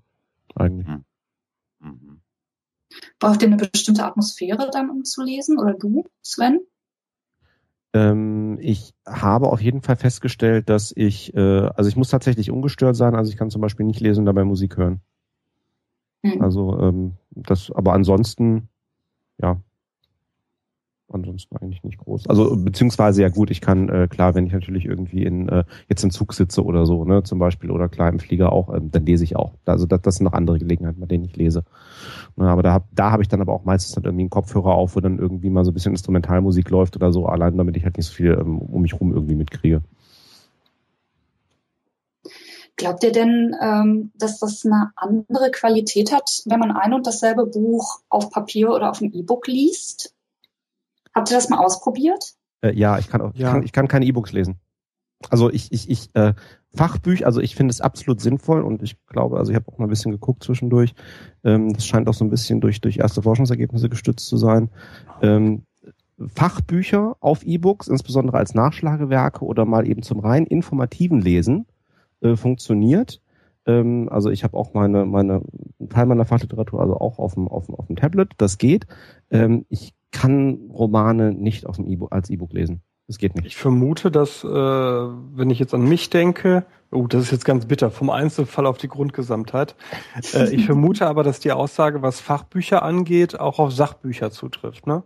Eigentlich. 0.56 0.88
Mhm. 0.88 1.06
mhm. 1.82 2.20
Braucht 3.20 3.41
ihr 3.41 3.48
eine 3.48 3.57
bestimmte 3.57 4.06
Atmosphäre 4.06 4.70
dann, 4.72 4.90
um 4.90 5.03
zu 5.03 5.24
lesen? 5.24 5.60
Oder 5.60 5.74
du, 5.74 6.06
Sven? 6.22 6.61
Ähm, 7.94 8.57
ich 8.60 8.94
habe 9.07 9.49
auf 9.49 9.61
jeden 9.61 9.82
Fall 9.82 9.95
festgestellt, 9.95 10.70
dass 10.70 10.91
ich, 10.95 11.34
äh, 11.36 11.40
also 11.40 11.88
ich 11.88 11.95
muss 11.95 12.10
tatsächlich 12.10 12.49
ungestört 12.49 12.95
sein, 12.95 13.15
also 13.15 13.32
ich 13.32 13.38
kann 13.38 13.52
zum 13.52 13.61
Beispiel 13.61 13.86
nicht 13.86 13.99
lesen 13.99 14.22
und 14.22 14.26
dabei 14.26 14.44
Musik 14.44 14.78
hören. 14.78 15.02
Mhm. 16.24 16.41
Also 16.41 16.80
ähm, 16.80 17.14
das, 17.32 17.72
aber 17.72 17.94
ansonsten, 17.94 18.70
ja, 19.41 19.61
ansonsten 21.14 21.57
eigentlich 21.57 21.84
nicht 21.84 21.98
groß. 21.98 22.27
Also 22.27 22.56
beziehungsweise 22.56 23.22
ja 23.22 23.30
gut, 23.30 23.52
ich 23.52 23.61
kann 23.61 23.90
äh, 23.90 24.07
klar, 24.07 24.35
wenn 24.35 24.45
ich 24.45 24.53
natürlich 24.53 24.85
irgendwie 24.85 25.23
in 25.23 25.49
äh, 25.49 25.64
jetzt 25.90 26.03
im 26.03 26.11
Zug 26.11 26.34
sitze 26.34 26.64
oder 26.64 26.85
so, 26.85 27.06
ne, 27.06 27.23
zum 27.23 27.40
Beispiel 27.40 27.72
oder 27.72 27.90
klar 27.90 28.10
im 28.10 28.19
Flieger 28.19 28.52
auch, 28.52 28.73
ähm, 28.73 28.91
dann 28.91 29.06
lese 29.06 29.23
ich 29.23 29.35
auch. 29.35 29.53
Also 29.65 29.85
das, 29.85 30.02
das 30.02 30.15
sind 30.15 30.26
noch 30.26 30.34
andere 30.34 30.60
Gelegenheiten, 30.60 30.99
bei 30.99 31.07
denen 31.07 31.26
ich 31.26 31.35
lese. 31.35 31.64
Ja, 32.38 32.45
aber 32.45 32.64
da 32.64 32.73
hab, 32.73 32.88
da 32.91 33.11
habe 33.11 33.23
ich 33.23 33.30
dann 33.30 33.41
aber 33.41 33.53
auch 33.53 33.65
meistens 33.65 33.95
dann 33.95 34.03
irgendwie 34.03 34.23
einen 34.23 34.30
Kopfhörer 34.30 34.73
auf, 34.73 34.95
wo 34.95 34.99
dann 34.99 35.19
irgendwie 35.19 35.49
mal 35.49 35.65
so 35.65 35.72
ein 35.72 35.73
bisschen 35.73 35.94
Instrumentalmusik 35.94 36.69
läuft 36.69 36.95
oder 36.95 37.11
so, 37.11 37.26
allein 37.26 37.57
damit 37.57 37.77
ich 37.77 37.84
halt 37.84 37.98
nicht 37.98 38.07
so 38.07 38.14
viel 38.14 38.31
ähm, 38.31 38.60
um 38.60 38.81
mich 38.81 38.99
rum 38.99 39.14
irgendwie 39.14 39.35
mitkriege. 39.35 39.81
Glaubt 42.76 43.03
ihr 43.03 43.11
denn, 43.11 43.56
ähm, 43.61 44.11
dass 44.15 44.40
das 44.40 44.65
eine 44.65 44.91
andere 44.95 45.52
Qualität 45.52 46.11
hat, 46.11 46.41
wenn 46.45 46.60
man 46.60 46.72
ein 46.72 46.94
und 46.94 47.06
dasselbe 47.06 47.45
Buch 47.45 47.99
auf 48.10 48.31
Papier 48.31 48.72
oder 48.72 48.90
auf 48.90 48.99
dem 48.99 49.14
E-Book 49.14 49.48
liest? 49.48 50.12
Habt 51.14 51.30
ihr 51.31 51.38
das 51.38 51.49
mal 51.49 51.60
ausprobiert? 51.60 52.34
Äh, 52.61 52.73
ja, 52.76 52.98
ich 52.98 53.10
kann 53.10 53.22
auch, 53.22 53.34
ja. 53.35 53.48
ich 53.48 53.53
kann, 53.53 53.64
ich 53.64 53.72
kann 53.72 53.88
keine 53.88 54.06
E-Books 54.06 54.31
lesen. 54.31 54.60
Also 55.30 55.49
ich, 55.49 55.72
ich, 55.72 55.90
ich, 55.90 56.10
äh, 56.15 56.34
Fachbücher, 56.76 57.26
also 57.26 57.40
ich 57.40 57.56
finde 57.56 57.72
es 57.72 57.81
absolut 57.81 58.19
sinnvoll 58.19 58.61
und 58.61 58.81
ich 58.81 58.98
glaube, 59.06 59.38
also 59.38 59.52
ich 59.52 59.56
habe 59.56 59.72
auch 59.72 59.77
mal 59.77 59.85
ein 59.85 59.90
bisschen 59.90 60.11
geguckt 60.11 60.44
zwischendurch. 60.44 60.95
Ähm, 61.44 61.73
das 61.73 61.85
scheint 61.85 62.10
auch 62.10 62.14
so 62.14 62.26
ein 62.26 62.30
bisschen 62.30 62.61
durch, 62.61 62.81
durch 62.81 62.98
erste 62.98 63.22
Forschungsergebnisse 63.22 63.90
gestützt 63.90 64.27
zu 64.27 64.38
sein. 64.38 64.69
Ähm, 65.22 65.64
Fachbücher 66.35 67.15
auf 67.19 67.44
E-Books, 67.44 67.88
insbesondere 67.88 68.38
als 68.38 68.53
Nachschlagewerke 68.53 69.45
oder 69.45 69.65
mal 69.65 69.88
eben 69.88 70.03
zum 70.03 70.19
rein 70.19 70.45
informativen 70.45 71.22
Lesen, 71.22 71.65
äh, 72.22 72.35
funktioniert. 72.35 73.22
Ähm, 73.65 74.10
also 74.10 74.30
ich 74.30 74.44
habe 74.44 74.57
auch 74.57 74.73
meine, 74.73 75.06
meine, 75.06 75.41
Teil 75.90 76.06
meiner 76.06 76.26
Fachliteratur 76.26 76.81
also 76.81 76.98
auch 76.98 77.19
auf 77.19 77.35
dem, 77.35 77.48
auf 77.48 77.68
dem, 77.68 77.76
auf 77.76 77.88
dem 77.88 77.95
Tablet, 77.95 78.31
das 78.38 78.57
geht. 78.57 78.88
Ähm, 79.30 79.65
ich 79.69 79.94
kann 80.14 80.69
Romane 80.72 81.34
nicht 81.34 81.65
auf 81.65 81.76
dem 81.76 81.88
e 81.88 81.98
als 82.10 82.30
E-Book 82.30 82.53
lesen. 82.53 82.81
Das 83.07 83.18
geht 83.18 83.35
nicht. 83.35 83.48
Ich 83.48 83.57
vermute, 83.57 84.11
dass, 84.11 84.45
äh, 84.45 84.48
wenn 84.48 85.49
ich 85.49 85.60
jetzt 85.60 85.73
an 85.73 85.81
mich 85.81 86.10
denke, 86.10 86.65
oh, 86.90 87.07
das 87.07 87.23
ist 87.23 87.31
jetzt 87.31 87.44
ganz 87.44 87.65
bitter, 87.65 87.91
vom 87.91 88.10
Einzelfall 88.10 88.65
auf 88.65 88.77
die 88.77 88.88
Grundgesamtheit. 88.88 89.76
Äh, 90.34 90.49
ich 90.56 90.65
vermute 90.65 91.07
aber, 91.07 91.23
dass 91.23 91.41
die 91.41 91.52
Aussage, 91.52 92.02
was 92.02 92.22
Fachbücher 92.22 92.81
angeht, 92.81 93.38
auch 93.38 93.60
auf 93.60 93.73
Sachbücher 93.73 94.31
zutrifft, 94.31 94.88
ne? 94.88 95.03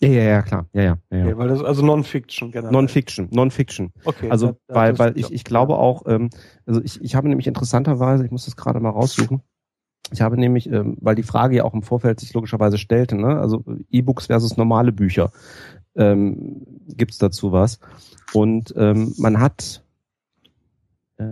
Ja, 0.00 0.08
ja, 0.08 0.22
ja, 0.22 0.42
klar. 0.42 0.66
Ja, 0.72 0.82
ja. 0.82 0.98
ja, 1.10 1.24
okay, 1.24 1.38
weil 1.38 1.48
das 1.48 1.62
also 1.62 1.84
Non-Fiction 1.84 2.52
generell. 2.52 2.70
Non-Fiction, 2.70 3.28
Non-Fiction. 3.32 3.92
Okay. 4.04 4.30
Also, 4.30 4.46
da, 4.46 4.54
da 4.68 4.74
weil, 4.74 4.98
weil 4.98 5.18
ich, 5.18 5.32
ich 5.32 5.42
glaube 5.42 5.76
auch, 5.76 6.02
ähm, 6.06 6.30
also 6.66 6.80
ich, 6.82 7.00
ich 7.00 7.16
habe 7.16 7.28
nämlich 7.28 7.48
interessanterweise, 7.48 8.24
ich 8.24 8.30
muss 8.30 8.44
das 8.44 8.54
gerade 8.54 8.78
mal 8.78 8.90
raussuchen, 8.90 9.42
ich 10.10 10.20
habe 10.20 10.38
nämlich, 10.38 10.70
ähm, 10.70 10.96
weil 11.00 11.14
die 11.14 11.22
Frage 11.22 11.56
ja 11.56 11.64
auch 11.64 11.74
im 11.74 11.82
Vorfeld 11.82 12.20
sich 12.20 12.32
logischerweise 12.32 12.78
stellte, 12.78 13.16
ne? 13.16 13.38
also 13.38 13.64
E-Books 13.90 14.26
versus 14.26 14.56
normale 14.56 14.92
Bücher, 14.92 15.32
ähm, 15.96 16.66
gibt 16.88 17.20
dazu 17.22 17.52
was. 17.52 17.80
Und 18.32 18.74
ähm, 18.76 19.14
man 19.18 19.40
hat 19.40 19.82
äh, 21.16 21.26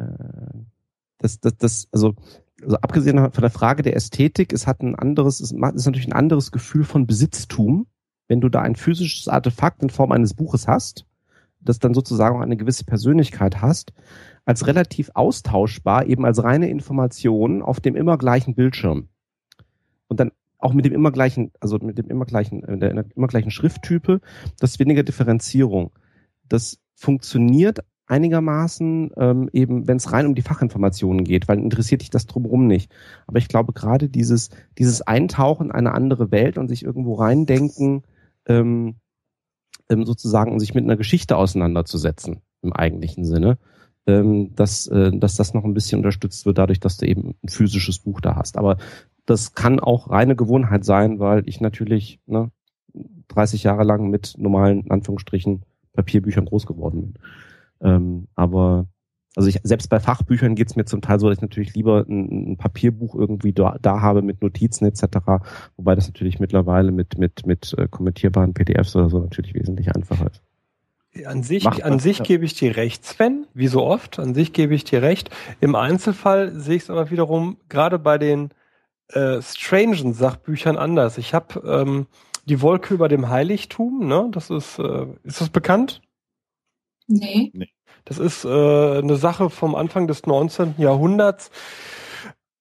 das, 1.19 1.41
das, 1.41 1.57
das, 1.57 1.89
also, 1.93 2.15
also 2.63 2.77
abgesehen 2.77 3.19
von 3.19 3.43
der 3.43 3.51
Frage 3.51 3.83
der 3.83 3.97
Ästhetik, 3.97 4.53
es 4.53 4.67
hat 4.67 4.83
ein 4.83 4.95
anderes, 4.95 5.41
es 5.41 5.53
ist 5.53 5.59
natürlich 5.59 6.09
ein 6.09 6.13
anderes 6.13 6.53
Gefühl 6.53 6.85
von 6.85 7.07
Besitztum, 7.07 7.87
wenn 8.29 8.41
du 8.41 8.49
da 8.49 8.61
ein 8.61 8.77
physisches 8.77 9.29
Artefakt 9.29 9.83
in 9.83 9.91
Form 9.91 10.13
eines 10.13 10.35
Buches 10.35 10.69
hast, 10.69 11.07
das 11.69 11.79
dann 11.79 11.95
sozusagen 11.95 12.37
auch 12.37 12.43
eine 12.43 12.57
gewisse 12.57 12.85
Persönlichkeit 12.85 13.61
hast, 13.61 13.93
als 14.45 14.67
relativ 14.67 15.11
austauschbar, 15.15 16.07
eben 16.07 16.25
als 16.25 16.43
reine 16.43 16.71
Information 16.71 17.63
auf 17.63 17.81
dem 17.81 17.97
immer 17.97 18.17
gleichen 18.17 18.55
Bildschirm. 18.55 19.09
Und 20.09 20.21
dann 20.21 20.31
auch 20.59 20.73
mit 20.73 20.85
dem 20.85 20.93
immer 20.93 21.13
gleichen, 21.13 21.53
also 21.61 21.79
mit 21.79 21.99
dem 21.99 22.09
immer 22.09 22.25
gleichen, 22.25 22.65
äh, 22.65 22.79
der 22.79 23.05
immer 23.15 23.27
gleichen 23.27 23.51
Schrifttype, 23.51 24.21
das 24.59 24.79
weniger 24.79 25.03
Differenzierung. 25.03 25.91
Das 26.49 26.79
funktioniert 26.95 27.81
einigermaßen 28.07 29.11
ähm, 29.17 29.51
eben, 29.53 29.89
wenn 29.89 29.97
es 29.97 30.13
rein 30.13 30.27
um 30.27 30.35
die 30.35 30.43
Fachinformationen 30.43 31.25
geht, 31.25 31.49
weil 31.49 31.59
interessiert 31.59 32.03
dich 32.03 32.11
das 32.11 32.27
drumherum 32.27 32.67
nicht. 32.67 32.93
Aber 33.27 33.39
ich 33.39 33.49
glaube 33.49 33.73
gerade 33.73 34.09
dieses, 34.09 34.51
dieses 34.79 35.03
Eintauchen 35.03 35.67
in 35.67 35.73
eine 35.73 35.93
andere 35.93 36.31
Welt 36.31 36.57
und 36.57 36.69
sich 36.69 36.85
irgendwo 36.85 37.15
reindenken, 37.15 38.05
ähm, 38.47 38.95
ähm, 39.91 40.05
sozusagen 40.05 40.59
sich 40.61 40.75
mit 40.75 40.85
einer 40.85 40.97
Geschichte 40.97 41.37
auseinanderzusetzen 41.37 42.41
im 42.63 42.73
eigentlichen 42.73 43.25
Sinne, 43.25 43.59
ähm, 44.07 44.55
dass, 44.55 44.87
äh, 44.89 45.11
dass 45.17 45.37
das 45.37 45.55
noch 45.55 45.65
ein 45.65 45.75
bisschen 45.75 45.99
unterstützt 45.99 46.47
wird, 46.47 46.59
dadurch, 46.59 46.81
dass 46.81 46.97
du 46.97 47.07
eben 47.07 47.35
ein 47.43 47.49
physisches 47.49 47.99
Buch 47.99 48.21
da 48.21 48.37
hast. 48.37 48.59
Aber 48.59 48.79
das 49.25 49.55
kann 49.55 49.81
auch 49.81 50.11
reine 50.11 50.37
Gewohnheit 50.37 50.85
sein, 50.85 51.19
weil 51.19 51.49
ich 51.49 51.61
natürlich 51.61 52.21
ne, 52.27 52.51
30 53.29 53.65
Jahre 53.65 53.85
lang 53.85 54.09
mit 54.11 54.35
normalen, 54.39 54.83
in 54.83 54.91
Anführungsstrichen, 54.91 55.63
Papierbüchern 55.93 56.45
groß 56.45 56.67
geworden 56.67 57.13
bin. 57.13 57.15
Ähm, 57.81 58.29
aber 58.35 58.87
also 59.37 59.51
ich, 59.51 59.61
selbst 59.63 59.89
bei 59.89 60.01
Fachbüchern 60.01 60.55
geht 60.55 60.71
es 60.71 60.77
mir 60.77 60.87
zum 60.87 61.03
Teil 61.03 61.21
so, 61.21 61.29
dass 61.29 61.37
ich 61.37 61.43
natürlich 61.43 61.75
lieber 61.75 62.07
ein, 62.09 62.53
ein 62.53 62.57
Papierbuch 62.57 63.15
irgendwie 63.15 63.53
da, 63.53 63.77
da, 63.83 64.01
habe 64.01 64.23
mit 64.23 64.41
Notizen 64.41 64.87
etc. 64.87 65.19
Wobei 65.77 65.95
das 65.95 66.09
natürlich 66.09 66.41
mittlerweile 66.41 66.91
mit, 66.91 67.19
mit, 67.19 67.47
mit 67.47 67.75
äh, 67.77 67.87
kommentierbaren 67.87 68.55
PDFs 68.55 68.97
oder 68.97 69.11
so 69.11 69.19
natürlich 69.19 69.55
wesentlich 69.55 69.95
einfacher 69.95 70.31
ist. 70.31 70.43
An 71.27 71.43
sich, 71.43 71.85
an 71.85 71.99
sich 71.99 72.23
gebe 72.23 72.45
ich 72.45 72.55
dir 72.55 72.77
recht, 72.77 73.05
Sven, 73.05 73.47
wie 73.55 73.69
so 73.69 73.85
oft. 73.85 74.19
An 74.19 74.35
sich 74.35 74.53
gebe 74.53 74.75
ich 74.75 74.85
dir 74.85 75.03
recht. 75.03 75.31
Im 75.61 75.75
Einzelfall 75.75 76.59
sehe 76.59 76.77
ich 76.77 76.85
es 76.85 76.91
aber 76.91 77.11
wiederum 77.11 77.59
gerade 77.69 77.99
bei 77.99 78.19
den 78.19 78.51
äh, 79.09 79.41
strangen 79.43 80.15
Sachbüchern 80.15 80.77
anders. 80.77 81.17
Ich 81.19 81.35
habe 81.35 81.61
ähm, 81.67 82.07
die 82.47 82.61
Wolke 82.63 82.95
über 82.95 83.09
dem 83.09 83.29
Heiligtum, 83.29 84.07
ne? 84.07 84.29
Das 84.31 84.51
ist, 84.51 84.79
äh, 84.79 85.07
ist 85.25 85.41
das 85.41 85.51
bekannt? 85.51 86.01
Nee. 87.07 87.51
nee. 87.55 87.69
Das 88.07 88.19
ist 88.19 88.45
äh, 88.45 88.49
eine 88.49 89.17
Sache 89.17 89.51
vom 89.51 89.75
Anfang 89.75 90.07
des 90.07 90.27
19. 90.27 90.77
Jahrhunderts 90.79 91.51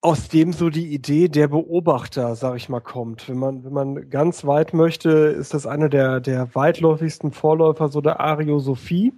aus 0.01 0.27
dem 0.27 0.53
so 0.53 0.69
die 0.69 0.93
Idee 0.93 1.30
der 1.30 1.47
Beobachter, 1.47 2.35
sag 2.35 2.57
ich 2.57 2.67
mal, 2.67 2.80
kommt. 2.80 3.30
Wenn 3.30 3.38
man, 3.38 3.63
wenn 3.63 3.73
man 3.73 4.09
ganz 4.09 4.45
weit 4.45 4.73
möchte, 4.73 5.09
ist 5.09 5.53
das 5.53 5.65
eine 5.65 5.89
der, 5.89 6.19
der 6.19 6.53
weitläufigsten 6.53 7.31
Vorläufer 7.31 7.89
so 7.89 8.01
der 8.01 8.19
Ariosophie 8.19 9.13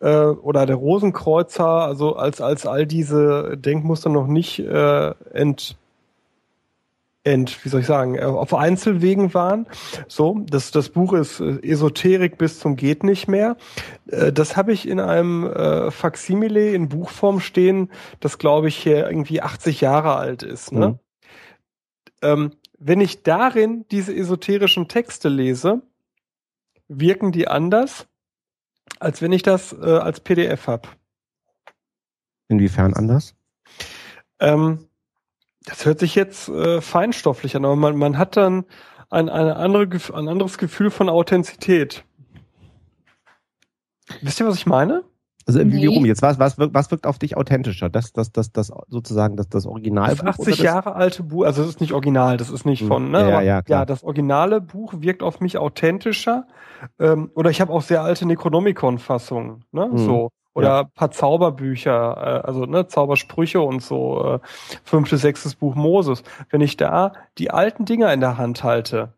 äh, 0.00 0.24
oder 0.24 0.66
der 0.66 0.76
Rosenkreuzer, 0.76 1.66
also 1.66 2.16
als, 2.16 2.40
als 2.40 2.66
all 2.66 2.86
diese 2.86 3.56
Denkmuster 3.56 4.10
noch 4.10 4.26
nicht 4.26 4.58
äh, 4.58 5.10
ent, 5.32 5.76
ent, 7.26 7.64
wie 7.64 7.68
soll 7.68 7.80
ich 7.80 7.86
sagen, 7.86 8.14
äh, 8.14 8.22
auf 8.22 8.54
Einzelwegen 8.54 9.34
waren. 9.34 9.66
So, 10.08 10.44
das, 10.48 10.70
das 10.70 10.88
Buch 10.90 11.12
ist 11.12 11.40
äh, 11.40 11.58
Esoterik 11.62 12.38
bis 12.38 12.60
zum 12.60 12.76
geht 12.76 13.02
nicht 13.02 13.28
mehr. 13.28 13.56
Äh, 14.06 14.32
das 14.32 14.56
habe 14.56 14.72
ich 14.72 14.88
in 14.88 15.00
einem 15.00 15.44
äh, 15.44 15.90
Faksimile 15.90 16.72
in 16.72 16.88
Buchform 16.88 17.40
stehen, 17.40 17.90
das 18.20 18.38
glaube 18.38 18.68
ich 18.68 18.76
hier 18.76 19.08
irgendwie 19.08 19.42
80 19.42 19.80
Jahre 19.80 20.16
alt 20.16 20.42
ist. 20.42 20.72
Ne? 20.72 20.88
Mhm. 20.88 20.98
Ähm, 22.22 22.50
wenn 22.78 23.00
ich 23.00 23.22
darin 23.22 23.84
diese 23.90 24.14
esoterischen 24.14 24.86
Texte 24.86 25.28
lese, 25.28 25.82
wirken 26.88 27.32
die 27.32 27.48
anders, 27.48 28.06
als 29.00 29.20
wenn 29.20 29.32
ich 29.32 29.42
das 29.42 29.72
äh, 29.72 29.98
als 29.98 30.20
PDF 30.20 30.68
habe. 30.68 30.88
Inwiefern 32.48 32.94
anders? 32.94 33.34
Ähm, 34.38 34.86
das 35.66 35.84
hört 35.84 35.98
sich 35.98 36.14
jetzt 36.14 36.48
äh, 36.48 36.80
feinstofflich 36.80 37.54
an, 37.56 37.64
aber 37.64 37.76
man, 37.76 37.96
man 37.96 38.16
hat 38.16 38.36
dann 38.36 38.64
ein, 39.10 39.28
eine 39.28 39.56
andere, 39.56 39.88
ein 40.14 40.28
anderes 40.28 40.58
Gefühl 40.58 40.90
von 40.90 41.08
Authentizität. 41.08 42.04
Wisst 44.22 44.40
ihr, 44.40 44.46
was 44.46 44.56
ich 44.56 44.66
meine? 44.66 45.02
Also 45.44 45.62
nee. 45.62 45.72
wie 45.72 45.86
rum 45.86 46.06
jetzt? 46.06 46.22
Was, 46.22 46.38
was, 46.38 46.58
wirkt, 46.58 46.74
was 46.74 46.90
wirkt 46.90 47.06
auf 47.06 47.18
dich 47.18 47.36
authentischer? 47.36 47.88
Das, 47.88 48.12
das, 48.12 48.32
das, 48.32 48.52
das 48.52 48.72
sozusagen 48.88 49.36
das, 49.36 49.48
das 49.48 49.66
Original. 49.66 50.10
Das 50.10 50.24
80 50.24 50.58
Jahre 50.58 50.94
alte 50.94 51.24
Buch, 51.24 51.44
also 51.44 51.62
es 51.62 51.68
ist 51.68 51.80
nicht 51.80 51.92
original, 51.92 52.36
das 52.36 52.50
ist 52.50 52.64
nicht 52.64 52.80
hm. 52.80 52.88
von, 52.88 53.10
ne? 53.10 53.20
Ja, 53.28 53.40
ja, 53.40 53.62
klar. 53.62 53.80
ja, 53.80 53.84
das 53.84 54.02
originale 54.02 54.60
Buch 54.60 54.94
wirkt 54.98 55.22
auf 55.22 55.40
mich 55.40 55.58
authentischer. 55.58 56.46
Ähm, 56.98 57.30
oder 57.34 57.50
ich 57.50 57.60
habe 57.60 57.72
auch 57.72 57.82
sehr 57.82 58.02
alte 58.02 58.26
Necronomicon-Fassungen, 58.26 59.64
ne? 59.72 59.84
Hm. 59.84 59.98
So. 59.98 60.30
Oder 60.56 60.68
ja. 60.68 60.84
paar 60.84 61.10
Zauberbücher, 61.10 61.92
äh, 62.42 62.46
also 62.46 62.64
ne, 62.64 62.88
Zaubersprüche 62.88 63.60
und 63.60 63.82
so, 63.82 64.24
äh, 64.24 64.38
fünftes, 64.84 65.20
sechstes 65.20 65.54
Buch 65.54 65.74
Moses. 65.74 66.22
Wenn 66.48 66.62
ich 66.62 66.78
da 66.78 67.12
die 67.36 67.50
alten 67.50 67.84
Dinger 67.84 68.10
in 68.10 68.20
der 68.20 68.38
Hand 68.38 68.64
halte, 68.64 69.12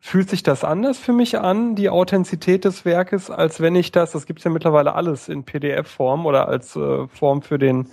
fühlt 0.00 0.28
sich 0.28 0.42
das 0.42 0.64
anders 0.64 0.98
für 0.98 1.12
mich 1.12 1.38
an, 1.38 1.76
die 1.76 1.90
Authentizität 1.90 2.64
des 2.64 2.84
Werkes, 2.84 3.30
als 3.30 3.60
wenn 3.60 3.76
ich 3.76 3.92
das, 3.92 4.10
das 4.10 4.26
gibt's 4.26 4.42
ja 4.42 4.50
mittlerweile 4.50 4.96
alles 4.96 5.28
in 5.28 5.44
PDF-Form 5.44 6.26
oder 6.26 6.48
als 6.48 6.74
äh, 6.74 7.06
Form 7.06 7.42
für 7.42 7.58
den, 7.58 7.86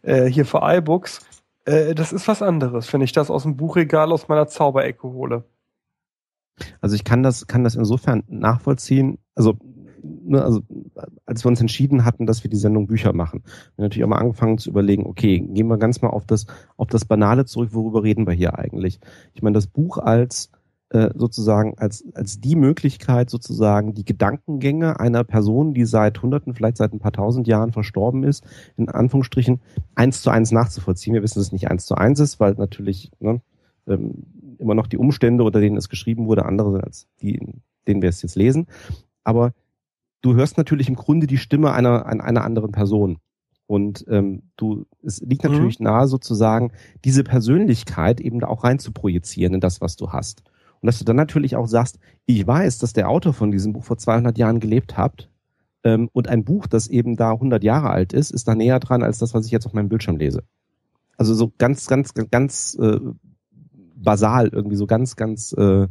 äh, 0.00 0.24
hier 0.24 0.46
für 0.46 0.60
iBooks. 0.62 1.26
Äh, 1.66 1.94
das 1.94 2.10
ist 2.14 2.26
was 2.26 2.40
anderes, 2.40 2.90
wenn 2.94 3.02
ich 3.02 3.12
das 3.12 3.30
aus 3.30 3.42
dem 3.42 3.58
Buchregal 3.58 4.10
aus 4.12 4.28
meiner 4.28 4.48
Zauberecke 4.48 5.02
hole. 5.02 5.44
Also 6.80 6.96
ich 6.96 7.04
kann 7.04 7.22
das, 7.22 7.46
kann 7.46 7.64
das 7.64 7.74
insofern 7.74 8.22
nachvollziehen. 8.28 9.18
Also, 9.34 9.58
ne, 10.24 10.42
also 10.42 10.62
als 11.26 11.44
wir 11.44 11.48
uns 11.48 11.60
entschieden 11.60 12.04
hatten, 12.04 12.26
dass 12.26 12.42
wir 12.44 12.50
die 12.50 12.56
Sendung 12.56 12.86
Bücher 12.86 13.12
machen, 13.12 13.42
haben 13.44 13.72
wir 13.76 13.84
natürlich 13.84 14.04
auch 14.04 14.08
mal 14.08 14.18
angefangen 14.18 14.58
zu 14.58 14.70
überlegen, 14.70 15.06
okay, 15.06 15.38
gehen 15.40 15.68
wir 15.68 15.78
ganz 15.78 16.02
mal 16.02 16.10
auf 16.10 16.26
das, 16.26 16.46
auf 16.76 16.88
das 16.88 17.04
Banale 17.04 17.44
zurück, 17.44 17.70
worüber 17.72 18.02
reden 18.02 18.26
wir 18.26 18.34
hier 18.34 18.58
eigentlich? 18.58 19.00
Ich 19.34 19.42
meine, 19.42 19.54
das 19.54 19.66
Buch 19.66 19.98
als 19.98 20.50
äh, 20.90 21.10
sozusagen 21.14 21.76
als, 21.78 22.04
als 22.14 22.40
die 22.40 22.54
Möglichkeit, 22.56 23.28
sozusagen 23.28 23.94
die 23.94 24.04
Gedankengänge 24.04 25.00
einer 25.00 25.24
Person, 25.24 25.74
die 25.74 25.86
seit 25.86 26.22
Hunderten, 26.22 26.54
vielleicht 26.54 26.76
seit 26.76 26.92
ein 26.92 27.00
paar 27.00 27.12
tausend 27.12 27.48
Jahren 27.48 27.72
verstorben 27.72 28.22
ist, 28.22 28.44
in 28.76 28.88
Anführungsstrichen 28.88 29.60
eins 29.94 30.22
zu 30.22 30.30
eins 30.30 30.52
nachzuvollziehen. 30.52 31.14
Wir 31.14 31.22
wissen, 31.22 31.40
dass 31.40 31.46
es 31.46 31.52
nicht 31.52 31.68
eins 31.68 31.86
zu 31.86 31.96
eins 31.96 32.20
ist, 32.20 32.38
weil 32.38 32.54
natürlich 32.54 33.10
ne, 33.18 33.40
ähm, 33.88 34.24
immer 34.58 34.74
noch 34.74 34.86
die 34.86 34.98
Umstände, 34.98 35.42
unter 35.42 35.60
denen 35.60 35.76
es 35.76 35.88
geschrieben 35.88 36.26
wurde, 36.26 36.44
andere 36.44 36.70
sind 36.70 36.84
als 36.84 37.08
die, 37.20 37.40
denen 37.88 38.02
wir 38.02 38.08
es 38.08 38.22
jetzt 38.22 38.36
lesen. 38.36 38.66
Aber 39.24 39.52
du 40.24 40.34
hörst 40.34 40.56
natürlich 40.56 40.88
im 40.88 40.96
Grunde 40.96 41.26
die 41.26 41.36
Stimme 41.36 41.72
einer, 41.72 42.06
einer 42.06 42.44
anderen 42.44 42.72
Person. 42.72 43.18
Und 43.66 44.04
ähm, 44.08 44.50
du, 44.56 44.86
es 45.02 45.20
liegt 45.20 45.44
mhm. 45.44 45.52
natürlich 45.52 45.80
mhm. 45.80 45.84
nahe, 45.84 46.08
sozusagen, 46.08 46.72
diese 47.04 47.24
Persönlichkeit 47.24 48.20
eben 48.20 48.40
da 48.40 48.48
auch 48.48 48.64
rein 48.64 48.78
zu 48.78 48.92
projizieren 48.92 49.54
in 49.54 49.60
das, 49.60 49.80
was 49.80 49.96
du 49.96 50.12
hast. 50.12 50.42
Und 50.80 50.86
dass 50.86 50.98
du 50.98 51.04
dann 51.04 51.16
natürlich 51.16 51.56
auch 51.56 51.66
sagst, 51.66 51.98
ich 52.26 52.46
weiß, 52.46 52.78
dass 52.78 52.92
der 52.92 53.08
Autor 53.08 53.32
von 53.32 53.50
diesem 53.50 53.72
Buch 53.72 53.84
vor 53.84 53.98
200 53.98 54.36
Jahren 54.38 54.60
gelebt 54.60 54.96
hat. 54.96 55.30
Ähm, 55.82 56.08
und 56.12 56.28
ein 56.28 56.44
Buch, 56.44 56.66
das 56.66 56.88
eben 56.88 57.16
da 57.16 57.32
100 57.32 57.62
Jahre 57.62 57.90
alt 57.90 58.14
ist, 58.14 58.30
ist 58.30 58.48
da 58.48 58.54
näher 58.54 58.80
dran 58.80 59.02
als 59.02 59.18
das, 59.18 59.34
was 59.34 59.44
ich 59.46 59.52
jetzt 59.52 59.66
auf 59.66 59.74
meinem 59.74 59.88
Bildschirm 59.90 60.16
lese. 60.16 60.42
Also 61.16 61.34
so 61.34 61.52
ganz, 61.58 61.86
ganz, 61.86 62.12
ganz 62.14 62.76
äh, 62.80 62.98
basal, 64.04 64.48
irgendwie 64.48 64.76
so 64.76 64.86
ganz, 64.86 65.16
ganz, 65.16 65.52
äh, 65.52 65.88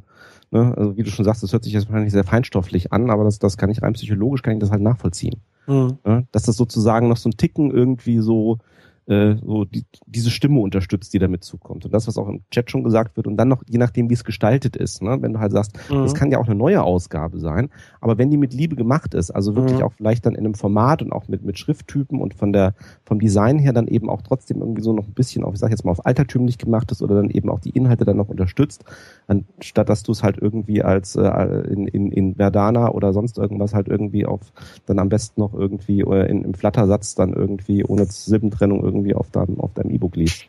ne, 0.52 0.74
also 0.78 0.96
wie 0.98 1.04
du 1.04 1.10
schon 1.10 1.26
sagst, 1.26 1.44
das 1.44 1.54
hört 1.54 1.64
sich 1.64 1.74
jetzt 1.74 1.88
wahrscheinlich 1.90 2.14
sehr 2.14 2.24
feinstofflich 2.24 2.94
an, 2.94 3.10
aber 3.10 3.24
das, 3.24 3.40
das 3.40 3.58
kann 3.58 3.70
ich 3.70 3.82
rein 3.82 3.94
psychologisch, 3.94 4.42
kann 4.42 4.54
ich 4.54 4.60
das 4.60 4.72
halt 4.72 4.82
nachvollziehen. 4.82 5.42
Mhm. 5.68 5.98
Ne? 6.06 6.28
Dass 6.32 6.44
das 6.44 6.56
sozusagen 6.56 7.10
noch 7.10 7.18
so 7.18 7.30
ein 7.30 7.38
Ticken 7.38 7.72
irgendwie 7.72 8.20
so 8.20 8.60
äh, 9.08 9.36
so 9.44 9.66
die, 9.66 9.86
diese 10.06 10.32
Stimme 10.32 10.62
unterstützt, 10.62 11.14
die 11.14 11.20
damit 11.20 11.44
zukommt. 11.44 11.86
Und 11.86 11.94
das, 11.94 12.08
was 12.08 12.18
auch 12.18 12.28
im 12.28 12.42
Chat 12.52 12.72
schon 12.72 12.84
gesagt 12.84 13.18
wird, 13.18 13.28
und 13.28 13.38
dann 13.38 13.50
noch, 13.50 13.64
je 13.68 13.78
nachdem, 13.78 14.10
wie 14.10 14.14
es 14.14 14.24
gestaltet 14.24 14.76
ist, 14.76 15.02
ne? 15.02 15.18
wenn 15.22 15.34
du 15.34 15.40
halt 15.40 15.52
sagst, 15.52 15.78
mhm. 15.90 16.04
das 16.04 16.14
kann 16.14 16.32
ja 16.32 16.40
auch 16.40 16.46
eine 16.46 16.56
neue 16.56 16.82
Ausgabe 16.84 17.40
sein, 17.40 17.70
aber 18.00 18.18
wenn 18.18 18.30
die 18.30 18.38
mit 18.38 18.54
Liebe 18.54 18.76
gemacht 18.76 19.14
ist, 19.14 19.32
also 19.32 19.56
wirklich 19.56 19.80
mhm. 19.80 19.84
auch 19.84 19.92
vielleicht 19.94 20.26
dann 20.26 20.36
in 20.36 20.46
einem 20.46 20.54
Format 20.54 21.02
und 21.02 21.12
auch 21.12 21.28
mit, 21.28 21.44
mit 21.44 21.60
Schrifttypen 21.60 22.22
und 22.22 22.34
von 22.34 22.54
der, 22.54 22.76
vom 23.04 23.20
Design 23.20 23.60
her 23.60 23.74
dann 23.74 23.88
eben 23.88 24.10
auch 24.10 24.22
trotzdem 24.22 24.60
irgendwie 24.62 24.82
so 24.82 24.94
noch 24.94 25.08
ein 25.08 25.14
bisschen 25.14 25.44
auf, 25.44 25.54
ich 25.54 25.60
sag 25.60 25.72
jetzt 25.72 25.84
mal, 25.84 25.92
auf 25.92 26.06
altertümlich 26.06 26.58
gemacht 26.58 26.92
ist 26.92 27.02
oder 27.02 27.16
dann 27.16 27.30
eben 27.30 27.50
auch 27.50 27.60
die 27.60 27.72
Inhalte 27.72 28.06
dann 28.06 28.18
noch 28.18 28.30
unterstützt, 28.30 28.86
anstatt 29.28 29.90
dass 29.90 30.04
du 30.04 30.14
es 30.14 30.24
halt 30.24 30.38
irgendwie 30.40 30.82
als 30.82 31.16
äh, 31.18 31.30
in, 31.70 31.88
in, 31.88 32.12
in 32.12 32.36
Verdana 32.36 32.92
oder 32.92 33.12
sonst 33.12 33.38
irgendwas 33.38 33.74
halt 33.74 33.90
irgendwie 33.90 34.26
auf, 34.26 34.54
dann 34.86 35.00
am 35.00 35.10
besten 35.10 35.42
noch 35.42 35.54
irgendwie 35.54 36.06
oder 36.06 36.30
in, 36.30 36.44
im 36.44 36.54
Flattersatz 36.54 37.16
dann 37.16 37.34
irgendwie 37.34 37.84
ohne 37.84 38.06
Silbentrennung 38.06 38.82
irgendwie 38.84 38.93
auf 39.16 39.30
deinem 39.32 39.60
auf 39.60 39.74
deinem 39.74 39.92
E-Book 39.92 40.16
liest. 40.16 40.48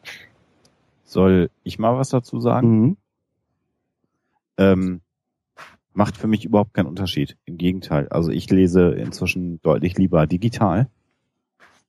Soll 1.04 1.50
ich 1.62 1.78
mal 1.78 1.96
was 1.96 2.08
dazu 2.08 2.40
sagen? 2.40 2.80
Mhm. 2.80 2.96
Ähm, 4.56 5.00
macht 5.92 6.16
für 6.16 6.26
mich 6.26 6.44
überhaupt 6.44 6.74
keinen 6.74 6.86
Unterschied. 6.86 7.36
Im 7.44 7.56
Gegenteil. 7.56 8.08
Also 8.08 8.30
ich 8.30 8.50
lese 8.50 8.90
inzwischen 8.90 9.62
deutlich 9.62 9.96
lieber 9.96 10.26
digital, 10.26 10.88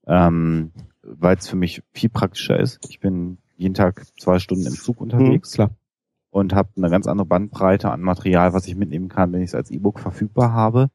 ähm, 0.07 0.71
weil 1.01 1.37
es 1.37 1.47
für 1.47 1.55
mich 1.55 1.81
viel 1.93 2.09
praktischer 2.09 2.59
ist. 2.59 2.79
Ich 2.89 2.99
bin 2.99 3.37
jeden 3.57 3.73
Tag 3.73 4.05
zwei 4.19 4.39
Stunden 4.39 4.65
im 4.65 4.73
Zug 4.73 5.01
unterwegs. 5.01 5.53
Mhm, 5.53 5.55
klar. 5.55 5.69
Und 6.29 6.53
habe 6.53 6.69
eine 6.75 6.89
ganz 6.89 7.07
andere 7.07 7.25
Bandbreite 7.25 7.91
an 7.91 8.01
Material, 8.01 8.53
was 8.53 8.67
ich 8.67 8.75
mitnehmen 8.75 9.07
kann, 9.07 9.31
wenn 9.31 9.41
ich 9.41 9.49
es 9.49 9.55
als 9.55 9.71
E-Book 9.71 9.99
verfügbar 9.99 10.51
habe. 10.51 10.89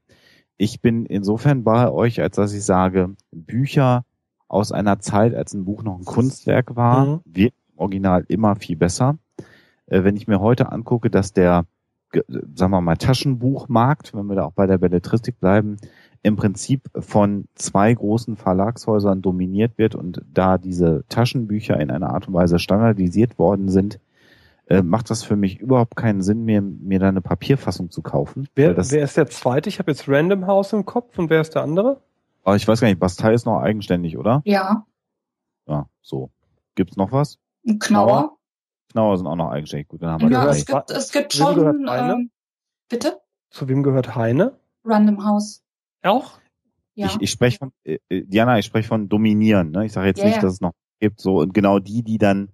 Ich 0.56 0.82
bin 0.82 1.06
insofern 1.06 1.64
bei 1.64 1.90
euch, 1.90 2.20
als 2.20 2.36
dass 2.36 2.52
ich 2.52 2.62
sage, 2.62 3.16
Bücher 3.32 4.04
aus 4.50 4.72
einer 4.72 4.98
Zeit, 4.98 5.34
als 5.34 5.54
ein 5.54 5.64
Buch 5.64 5.84
noch 5.84 5.96
ein 5.96 6.04
Kunstwerk 6.04 6.74
war, 6.74 7.06
mhm. 7.06 7.20
wird 7.24 7.54
im 7.72 7.78
Original 7.78 8.24
immer 8.26 8.56
viel 8.56 8.76
besser. 8.76 9.16
Äh, 9.86 10.02
wenn 10.02 10.16
ich 10.16 10.26
mir 10.26 10.40
heute 10.40 10.72
angucke, 10.72 11.08
dass 11.08 11.32
der, 11.32 11.66
sagen 12.12 12.72
wir 12.72 12.80
mal, 12.80 12.96
Taschenbuchmarkt, 12.96 14.12
wenn 14.12 14.26
wir 14.26 14.34
da 14.34 14.44
auch 14.44 14.52
bei 14.52 14.66
der 14.66 14.78
Belletristik 14.78 15.38
bleiben, 15.38 15.76
im 16.22 16.34
Prinzip 16.34 16.82
von 16.98 17.46
zwei 17.54 17.94
großen 17.94 18.36
Verlagshäusern 18.36 19.22
dominiert 19.22 19.78
wird 19.78 19.94
und 19.94 20.20
da 20.34 20.58
diese 20.58 21.04
Taschenbücher 21.08 21.78
in 21.78 21.90
einer 21.90 22.10
Art 22.10 22.26
und 22.26 22.34
Weise 22.34 22.58
standardisiert 22.58 23.38
worden 23.38 23.68
sind, 23.68 24.00
äh, 24.66 24.82
macht 24.82 25.10
das 25.10 25.22
für 25.22 25.36
mich 25.36 25.60
überhaupt 25.60 25.94
keinen 25.94 26.22
Sinn 26.22 26.44
mehr, 26.44 26.60
mir 26.60 26.98
da 26.98 27.08
eine 27.08 27.20
Papierfassung 27.20 27.90
zu 27.90 28.02
kaufen. 28.02 28.48
Wer, 28.56 28.76
wer 28.76 29.04
ist 29.04 29.16
der 29.16 29.28
zweite? 29.28 29.68
Ich 29.68 29.78
habe 29.78 29.92
jetzt 29.92 30.08
Random 30.08 30.48
House 30.48 30.72
im 30.72 30.84
Kopf 30.84 31.18
und 31.18 31.30
wer 31.30 31.40
ist 31.40 31.54
der 31.54 31.62
andere? 31.62 32.00
Aber 32.42 32.56
ich 32.56 32.66
weiß 32.66 32.80
gar 32.80 32.88
nicht, 32.88 33.00
Bastei 33.00 33.34
ist 33.34 33.46
noch 33.46 33.60
eigenständig, 33.60 34.16
oder? 34.16 34.42
Ja. 34.44 34.86
Ja, 35.66 35.88
so. 36.02 36.30
Gibt's 36.74 36.96
noch 36.96 37.12
was? 37.12 37.38
Ein 37.66 37.78
Knauer. 37.78 38.38
Knauer 38.90 39.18
sind 39.18 39.26
auch 39.26 39.36
noch 39.36 39.50
eigenständig. 39.50 39.88
Gut, 39.88 40.02
dann 40.02 40.10
haben 40.10 40.22
wir 40.22 40.30
Ja, 40.30 40.48
es 40.48 40.66
gibt, 40.66 40.90
es 40.90 41.12
gibt 41.12 41.32
schon, 41.34 41.86
ähm, 41.88 42.30
bitte? 42.88 43.20
Zu 43.50 43.68
wem 43.68 43.82
gehört 43.82 44.14
Heine? 44.16 44.58
Random 44.84 45.24
House. 45.24 45.62
Auch? 46.02 46.38
Ja. 46.94 47.06
Ich, 47.06 47.20
ich 47.20 47.30
spreche 47.30 47.58
von, 47.58 47.72
äh, 47.84 47.98
äh, 48.08 48.22
Diana, 48.24 48.58
ich 48.58 48.66
spreche 48.66 48.88
von 48.88 49.08
dominieren. 49.08 49.70
Ne? 49.70 49.86
Ich 49.86 49.92
sage 49.92 50.08
jetzt 50.08 50.18
yeah. 50.18 50.28
nicht, 50.28 50.42
dass 50.42 50.54
es 50.54 50.60
noch 50.60 50.72
gibt. 50.98 51.20
So 51.20 51.38
und 51.38 51.54
genau 51.54 51.78
die, 51.78 52.02
die 52.02 52.18
dann 52.18 52.50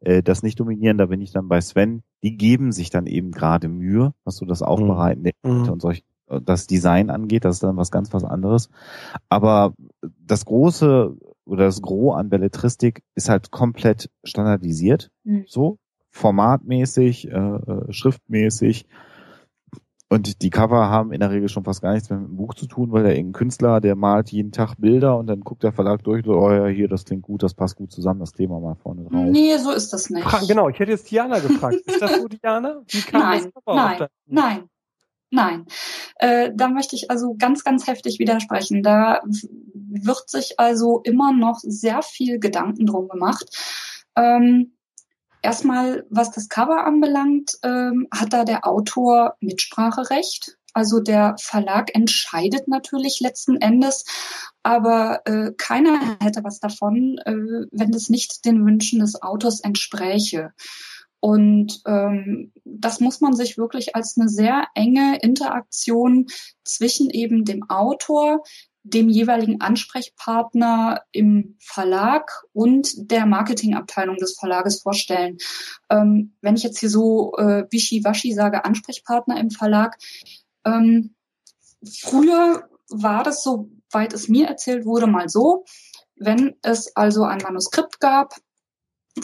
äh, 0.00 0.22
das 0.22 0.42
nicht 0.42 0.60
dominieren, 0.60 0.98
da 0.98 1.06
bin 1.06 1.20
ich 1.20 1.32
dann 1.32 1.48
bei 1.48 1.60
Sven. 1.60 2.02
Die 2.22 2.36
geben 2.36 2.72
sich 2.72 2.90
dann 2.90 3.06
eben 3.06 3.32
gerade 3.32 3.68
Mühe, 3.68 4.14
was 4.24 4.36
so 4.36 4.46
das 4.46 4.62
Aufbereiten 4.62 5.20
mhm. 5.20 5.24
der 5.24 5.32
mhm. 5.42 5.68
und 5.70 5.82
solche 5.82 6.02
das 6.42 6.66
Design 6.66 7.10
angeht, 7.10 7.44
das 7.44 7.56
ist 7.56 7.62
dann 7.62 7.76
was 7.76 7.90
ganz 7.90 8.12
was 8.12 8.24
anderes. 8.24 8.70
Aber 9.28 9.74
das 10.20 10.44
große 10.44 11.16
oder 11.44 11.64
das 11.64 11.80
Gros 11.82 12.16
an 12.16 12.28
Belletristik 12.28 13.02
ist 13.14 13.28
halt 13.28 13.50
komplett 13.50 14.10
standardisiert, 14.22 15.10
mhm. 15.24 15.44
so 15.46 15.78
formatmäßig, 16.10 17.28
äh, 17.28 17.30
äh, 17.30 17.92
schriftmäßig. 17.92 18.86
Und 20.10 20.40
die 20.40 20.48
Cover 20.48 20.88
haben 20.88 21.12
in 21.12 21.20
der 21.20 21.30
Regel 21.30 21.50
schon 21.50 21.64
fast 21.64 21.82
gar 21.82 21.92
nichts 21.92 22.08
mehr 22.08 22.18
mit 22.18 22.30
dem 22.30 22.36
Buch 22.36 22.54
zu 22.54 22.66
tun, 22.66 22.92
weil 22.92 23.02
der 23.02 23.14
irgendein 23.14 23.38
Künstler, 23.38 23.80
der 23.82 23.94
malt 23.94 24.32
jeden 24.32 24.52
Tag 24.52 24.76
Bilder 24.78 25.18
und 25.18 25.26
dann 25.26 25.40
guckt 25.40 25.62
der 25.62 25.72
Verlag 25.72 26.02
durch, 26.02 26.24
so, 26.24 26.32
oh 26.32 26.50
ja, 26.50 26.66
hier, 26.66 26.88
das 26.88 27.04
klingt 27.04 27.22
gut, 27.22 27.42
das 27.42 27.52
passt 27.52 27.76
gut 27.76 27.92
zusammen, 27.92 28.20
das 28.20 28.32
Thema 28.32 28.58
mal 28.58 28.74
vorne 28.74 29.04
drauf. 29.04 29.26
Nee, 29.26 29.58
so 29.58 29.70
ist 29.70 29.92
das 29.92 30.08
nicht. 30.08 30.26
Genau, 30.48 30.70
ich 30.70 30.78
hätte 30.78 30.92
jetzt 30.92 31.10
Diana 31.10 31.38
gefragt. 31.40 31.76
ist 31.84 32.00
das 32.00 32.16
so, 32.16 32.26
Diana? 32.26 32.82
Wie 32.88 33.02
kam 33.02 33.20
nein, 33.20 33.44
das 33.44 33.52
Cover 33.52 33.76
nein, 33.76 34.06
nein. 34.26 34.62
Nein, 35.30 35.66
äh, 36.16 36.50
da 36.54 36.68
möchte 36.68 36.96
ich 36.96 37.10
also 37.10 37.34
ganz, 37.38 37.62
ganz 37.62 37.86
heftig 37.86 38.18
widersprechen. 38.18 38.82
Da 38.82 39.20
wird 39.24 40.30
sich 40.30 40.58
also 40.58 41.00
immer 41.04 41.32
noch 41.32 41.58
sehr 41.62 42.02
viel 42.02 42.38
Gedanken 42.38 42.86
drum 42.86 43.08
gemacht. 43.08 43.46
Ähm, 44.16 44.72
erstmal, 45.42 46.06
was 46.08 46.30
das 46.30 46.48
Cover 46.48 46.84
anbelangt, 46.84 47.58
ähm, 47.62 48.08
hat 48.10 48.32
da 48.32 48.44
der 48.44 48.66
Autor 48.66 49.36
Mitspracherecht. 49.40 50.56
Also 50.72 51.00
der 51.00 51.34
Verlag 51.40 51.94
entscheidet 51.94 52.68
natürlich 52.68 53.20
letzten 53.20 53.56
Endes, 53.56 54.04
aber 54.62 55.22
äh, 55.24 55.52
keiner 55.56 56.18
hätte 56.22 56.44
was 56.44 56.60
davon, 56.60 57.18
äh, 57.24 57.66
wenn 57.72 57.92
es 57.92 58.08
nicht 58.08 58.44
den 58.44 58.64
Wünschen 58.64 59.00
des 59.00 59.20
Autors 59.20 59.60
entspräche. 59.60 60.52
Und 61.20 61.80
ähm, 61.86 62.52
das 62.64 63.00
muss 63.00 63.20
man 63.20 63.34
sich 63.34 63.58
wirklich 63.58 63.96
als 63.96 64.16
eine 64.16 64.28
sehr 64.28 64.66
enge 64.74 65.18
Interaktion 65.20 66.26
zwischen 66.64 67.10
eben 67.10 67.44
dem 67.44 67.68
Autor, 67.68 68.42
dem 68.84 69.08
jeweiligen 69.08 69.60
Ansprechpartner 69.60 71.02
im 71.12 71.56
Verlag 71.60 72.44
und 72.52 73.10
der 73.10 73.26
Marketingabteilung 73.26 74.16
des 74.16 74.38
Verlages 74.38 74.80
vorstellen. 74.80 75.38
Ähm, 75.90 76.34
wenn 76.40 76.56
ich 76.56 76.62
jetzt 76.62 76.78
hier 76.78 76.90
so 76.90 77.32
äh, 77.36 77.66
wischiwaschi 77.70 78.32
sage, 78.32 78.64
Ansprechpartner 78.64 79.38
im 79.40 79.50
Verlag, 79.50 79.98
ähm, 80.64 81.14
früher 81.84 82.68
war 82.88 83.24
das, 83.24 83.42
soweit 83.42 84.12
es 84.12 84.28
mir 84.28 84.46
erzählt 84.46 84.86
wurde, 84.86 85.06
mal 85.06 85.28
so, 85.28 85.64
wenn 86.16 86.56
es 86.62 86.96
also 86.96 87.24
ein 87.24 87.42
Manuskript 87.42 88.00
gab, 88.00 88.34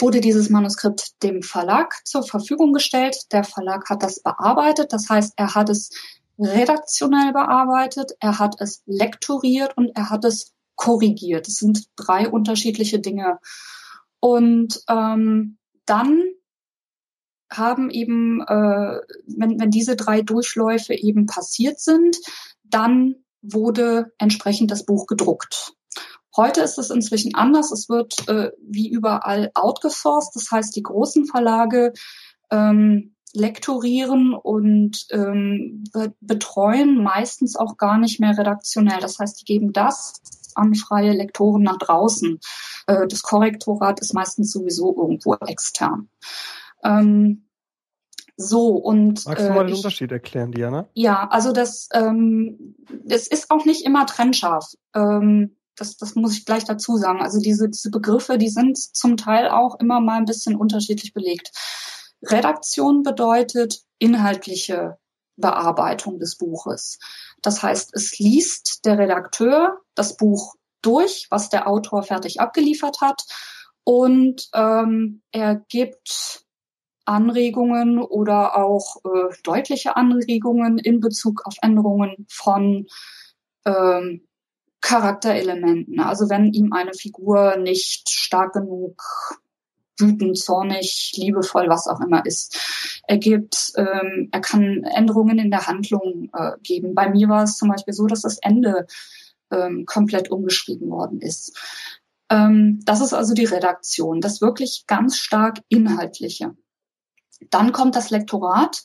wurde 0.00 0.20
dieses 0.20 0.50
Manuskript 0.50 1.22
dem 1.22 1.42
Verlag 1.42 1.94
zur 2.04 2.22
Verfügung 2.22 2.72
gestellt. 2.72 3.32
Der 3.32 3.44
Verlag 3.44 3.88
hat 3.88 4.02
das 4.02 4.22
bearbeitet, 4.22 4.92
das 4.92 5.08
heißt, 5.08 5.34
er 5.36 5.54
hat 5.54 5.70
es 5.70 5.90
redaktionell 6.38 7.32
bearbeitet, 7.32 8.12
er 8.20 8.38
hat 8.38 8.56
es 8.60 8.82
lektoriert 8.86 9.76
und 9.76 9.90
er 9.94 10.10
hat 10.10 10.24
es 10.24 10.52
korrigiert. 10.74 11.46
Das 11.46 11.56
sind 11.56 11.88
drei 11.96 12.28
unterschiedliche 12.28 12.98
Dinge. 12.98 13.38
Und 14.20 14.82
ähm, 14.88 15.58
dann 15.86 16.22
haben 17.52 17.90
eben, 17.90 18.40
äh, 18.40 19.00
wenn, 19.26 19.60
wenn 19.60 19.70
diese 19.70 19.96
drei 19.96 20.22
Durchläufe 20.22 20.94
eben 20.94 21.26
passiert 21.26 21.78
sind, 21.78 22.18
dann 22.64 23.16
wurde 23.42 24.12
entsprechend 24.18 24.70
das 24.70 24.84
Buch 24.84 25.06
gedruckt. 25.06 25.74
Heute 26.36 26.62
ist 26.62 26.78
es 26.78 26.90
inzwischen 26.90 27.34
anders. 27.34 27.70
Es 27.70 27.88
wird 27.88 28.28
äh, 28.28 28.50
wie 28.60 28.88
überall 28.88 29.50
outgesourced. 29.54 30.34
Das 30.34 30.50
heißt, 30.50 30.74
die 30.74 30.82
großen 30.82 31.26
Verlage 31.26 31.92
ähm, 32.50 33.14
lektorieren 33.32 34.34
und 34.34 35.06
ähm, 35.10 35.84
be 35.92 36.14
betreuen 36.20 37.02
meistens 37.02 37.56
auch 37.56 37.76
gar 37.76 37.98
nicht 37.98 38.20
mehr 38.20 38.36
redaktionell. 38.38 39.00
Das 39.00 39.18
heißt, 39.18 39.40
die 39.40 39.44
geben 39.44 39.72
das 39.72 40.20
an 40.54 40.74
freie 40.74 41.12
Lektoren 41.12 41.62
nach 41.62 41.78
draußen. 41.78 42.38
Äh, 42.86 43.06
das 43.08 43.22
Korrektorat 43.22 44.00
ist 44.00 44.14
meistens 44.14 44.52
sowieso 44.52 44.96
irgendwo 44.96 45.34
extern. 45.34 46.08
Ähm, 46.82 47.48
so 48.36 48.68
und 48.70 49.26
magst 49.26 49.46
du 49.46 49.52
mal 49.52 49.64
äh, 49.64 49.66
den 49.66 49.76
Unterschied 49.76 50.10
erklären, 50.10 50.52
Diana? 50.52 50.88
Ja, 50.94 51.28
also 51.28 51.52
das 51.52 51.88
ähm, 51.92 52.76
es 53.08 53.28
ist 53.28 53.50
auch 53.50 53.64
nicht 53.64 53.84
immer 53.84 54.06
trennscharf. 54.06 54.72
Ähm, 54.94 55.56
das, 55.76 55.96
das 55.96 56.14
muss 56.14 56.36
ich 56.36 56.44
gleich 56.44 56.64
dazu 56.64 56.96
sagen. 56.96 57.20
Also 57.20 57.40
diese, 57.40 57.68
diese 57.68 57.90
Begriffe, 57.90 58.38
die 58.38 58.48
sind 58.48 58.78
zum 58.78 59.16
Teil 59.16 59.48
auch 59.48 59.78
immer 59.80 60.00
mal 60.00 60.18
ein 60.18 60.24
bisschen 60.24 60.56
unterschiedlich 60.56 61.12
belegt. 61.12 61.52
Redaktion 62.22 63.02
bedeutet 63.02 63.82
inhaltliche 63.98 64.98
Bearbeitung 65.36 66.18
des 66.18 66.36
Buches. 66.36 66.98
Das 67.42 67.62
heißt, 67.62 67.90
es 67.92 68.18
liest 68.18 68.84
der 68.84 68.98
Redakteur 68.98 69.80
das 69.94 70.16
Buch 70.16 70.54
durch, 70.80 71.26
was 71.30 71.48
der 71.48 71.66
Autor 71.66 72.02
fertig 72.02 72.40
abgeliefert 72.40 73.00
hat, 73.00 73.24
und 73.84 74.48
ähm, 74.54 75.22
er 75.30 75.56
gibt 75.68 76.44
Anregungen 77.04 77.98
oder 78.00 78.56
auch 78.56 78.96
äh, 79.04 79.34
deutliche 79.42 79.96
Anregungen 79.96 80.78
in 80.78 81.00
Bezug 81.00 81.42
auf 81.44 81.54
Änderungen 81.60 82.26
von 82.30 82.86
ähm, 83.66 84.26
Charakterelementen. 84.84 85.98
Also 85.98 86.28
wenn 86.28 86.52
ihm 86.52 86.74
eine 86.74 86.92
Figur 86.92 87.56
nicht 87.56 88.10
stark 88.10 88.52
genug 88.52 89.02
wütend, 89.98 90.38
zornig, 90.38 91.12
liebevoll, 91.16 91.70
was 91.70 91.86
auch 91.86 92.00
immer 92.00 92.26
ist. 92.26 93.02
Er 93.06 93.16
gibt, 93.16 93.72
ähm, 93.76 94.28
er 94.30 94.40
kann 94.40 94.84
Änderungen 94.84 95.38
in 95.38 95.50
der 95.50 95.66
Handlung 95.66 96.28
äh, 96.34 96.52
geben. 96.62 96.94
Bei 96.94 97.08
mir 97.08 97.28
war 97.30 97.44
es 97.44 97.56
zum 97.56 97.70
Beispiel 97.70 97.94
so, 97.94 98.06
dass 98.06 98.22
das 98.22 98.36
Ende 98.38 98.86
ähm, 99.50 99.86
komplett 99.86 100.30
umgeschrieben 100.30 100.90
worden 100.90 101.20
ist. 101.20 101.56
Ähm, 102.28 102.80
das 102.84 103.00
ist 103.00 103.14
also 103.14 103.32
die 103.32 103.46
Redaktion, 103.46 104.20
das 104.20 104.42
wirklich 104.42 104.84
ganz 104.86 105.16
stark 105.16 105.60
inhaltliche. 105.68 106.54
Dann 107.48 107.72
kommt 107.72 107.96
das 107.96 108.10
Lektorat. 108.10 108.84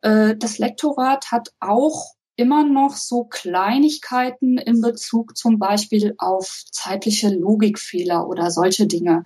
Äh, 0.00 0.34
das 0.36 0.56
Lektorat 0.56 1.30
hat 1.30 1.52
auch 1.60 2.15
immer 2.36 2.64
noch 2.64 2.96
so 2.96 3.24
Kleinigkeiten 3.24 4.58
in 4.58 4.80
Bezug 4.80 5.36
zum 5.36 5.58
Beispiel 5.58 6.14
auf 6.18 6.64
zeitliche 6.70 7.30
Logikfehler 7.30 8.28
oder 8.28 8.50
solche 8.50 8.86
Dinge. 8.86 9.24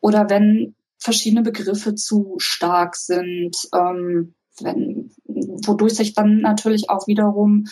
Oder 0.00 0.28
wenn 0.30 0.74
verschiedene 0.98 1.42
Begriffe 1.42 1.94
zu 1.94 2.34
stark 2.38 2.96
sind, 2.96 3.56
ähm, 3.74 4.34
wenn, 4.60 5.10
wodurch 5.24 5.94
sich 5.94 6.12
dann 6.12 6.40
natürlich 6.40 6.90
auch 6.90 7.06
wiederum 7.06 7.66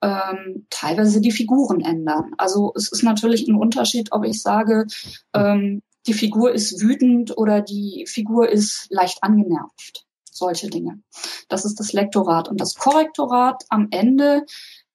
ähm, 0.00 0.66
teilweise 0.70 1.20
die 1.20 1.32
Figuren 1.32 1.80
ändern. 1.80 2.32
Also 2.38 2.72
es 2.76 2.90
ist 2.90 3.02
natürlich 3.02 3.48
ein 3.48 3.56
Unterschied, 3.56 4.12
ob 4.12 4.24
ich 4.24 4.40
sage, 4.40 4.86
ähm, 5.34 5.82
die 6.06 6.14
Figur 6.14 6.52
ist 6.52 6.80
wütend 6.80 7.36
oder 7.36 7.60
die 7.60 8.06
Figur 8.08 8.48
ist 8.48 8.86
leicht 8.90 9.22
angenervt 9.22 10.06
solche 10.40 10.68
Dinge. 10.68 11.00
Das 11.48 11.64
ist 11.64 11.78
das 11.78 11.92
Lektorat. 11.92 12.48
Und 12.48 12.60
das 12.60 12.74
Korrektorat 12.74 13.64
am 13.68 13.86
Ende 13.92 14.44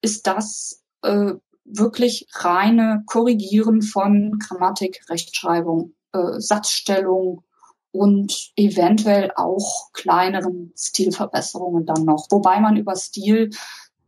ist 0.02 0.28
das 0.28 0.84
äh, 1.04 1.34
wirklich 1.64 2.28
reine 2.34 3.04
Korrigieren 3.06 3.82
von 3.82 4.38
Grammatik, 4.40 5.02
Rechtschreibung, 5.10 5.94
äh, 6.12 6.40
Satzstellung 6.40 7.44
und 7.92 8.52
eventuell 8.58 9.32
auch 9.36 9.92
kleineren 9.94 10.74
Stilverbesserungen 10.78 11.86
dann 11.86 12.04
noch. 12.04 12.28
Wobei 12.30 12.60
man 12.60 12.76
über 12.76 12.96
Stil 12.96 13.52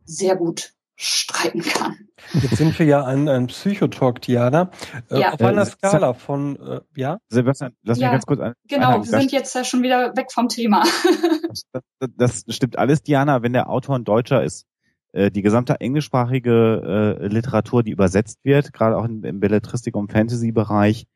sehr 0.04 0.36
gut 0.36 0.74
streiten 1.00 1.62
kann. 1.62 1.96
Jetzt 2.34 2.56
sind 2.56 2.76
wir 2.76 2.84
ja 2.84 3.02
an 3.02 3.28
einem 3.28 3.46
Psychotalk, 3.46 4.20
Diana. 4.20 4.70
Äh, 5.10 5.20
ja. 5.20 5.32
Auf 5.32 5.40
einer 5.40 5.64
Skala 5.64 6.12
von, 6.12 6.56
äh, 6.56 6.80
ja? 6.96 7.18
Sebastian, 7.28 7.72
lass 7.84 7.98
ja, 7.98 8.08
mich 8.08 8.14
ganz 8.14 8.26
kurz 8.26 8.40
ein. 8.40 8.54
Genau, 8.68 8.98
wir 8.98 9.04
sind 9.04 9.30
jetzt 9.30 9.54
ja 9.54 9.62
schon 9.62 9.82
wieder 9.82 10.16
weg 10.16 10.32
vom 10.32 10.48
Thema. 10.48 10.82
das, 12.16 12.44
das, 12.44 12.54
stimmt 12.54 12.78
alles, 12.78 13.02
Diana, 13.02 13.42
wenn 13.42 13.52
der 13.52 13.70
Autor 13.70 13.96
ein 13.96 14.04
Deutscher 14.04 14.42
ist. 14.42 14.66
Äh, 15.12 15.30
die 15.30 15.42
gesamte 15.42 15.80
englischsprachige 15.80 17.16
äh, 17.20 17.26
Literatur, 17.28 17.84
die 17.84 17.92
übersetzt 17.92 18.40
wird, 18.42 18.72
gerade 18.72 18.96
auch 18.96 19.04
im, 19.04 19.22
im 19.24 19.38
Belletristik- 19.38 19.94
und 19.94 20.10
Fantasy-Bereich, 20.10 21.06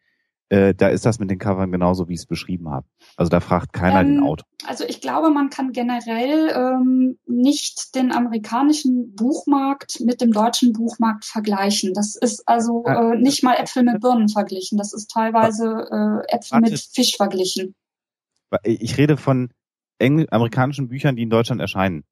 äh, 0.52 0.74
da 0.74 0.88
ist 0.88 1.06
das 1.06 1.18
mit 1.18 1.30
den 1.30 1.38
Covern 1.38 1.72
genauso, 1.72 2.08
wie 2.08 2.12
ich 2.12 2.20
es 2.20 2.26
beschrieben 2.26 2.68
habe. 2.68 2.86
Also 3.16 3.30
da 3.30 3.40
fragt 3.40 3.72
keiner 3.72 4.02
ähm, 4.02 4.16
den 4.16 4.22
Autor. 4.22 4.46
Also 4.66 4.84
ich 4.86 5.00
glaube, 5.00 5.30
man 5.30 5.48
kann 5.48 5.72
generell 5.72 6.50
ähm, 6.54 7.18
nicht 7.26 7.94
den 7.94 8.12
amerikanischen 8.12 9.14
Buchmarkt 9.14 10.00
mit 10.00 10.20
dem 10.20 10.30
deutschen 10.30 10.74
Buchmarkt 10.74 11.24
vergleichen. 11.24 11.94
Das 11.94 12.16
ist 12.16 12.46
also 12.46 12.84
äh, 12.84 13.16
nicht 13.16 13.42
mal 13.42 13.54
Äpfel 13.54 13.82
mit 13.82 14.02
Birnen 14.02 14.28
verglichen. 14.28 14.76
Das 14.76 14.92
ist 14.92 15.10
teilweise 15.10 15.64
äh, 15.90 16.36
Äpfel 16.36 16.60
Warte. 16.60 16.70
mit 16.72 16.80
Fisch 16.80 17.16
verglichen. 17.16 17.74
Ich 18.62 18.98
rede 18.98 19.16
von 19.16 19.54
Engl 19.98 20.26
amerikanischen 20.30 20.88
Büchern, 20.88 21.16
die 21.16 21.22
in 21.22 21.30
Deutschland 21.30 21.62
erscheinen. 21.62 22.04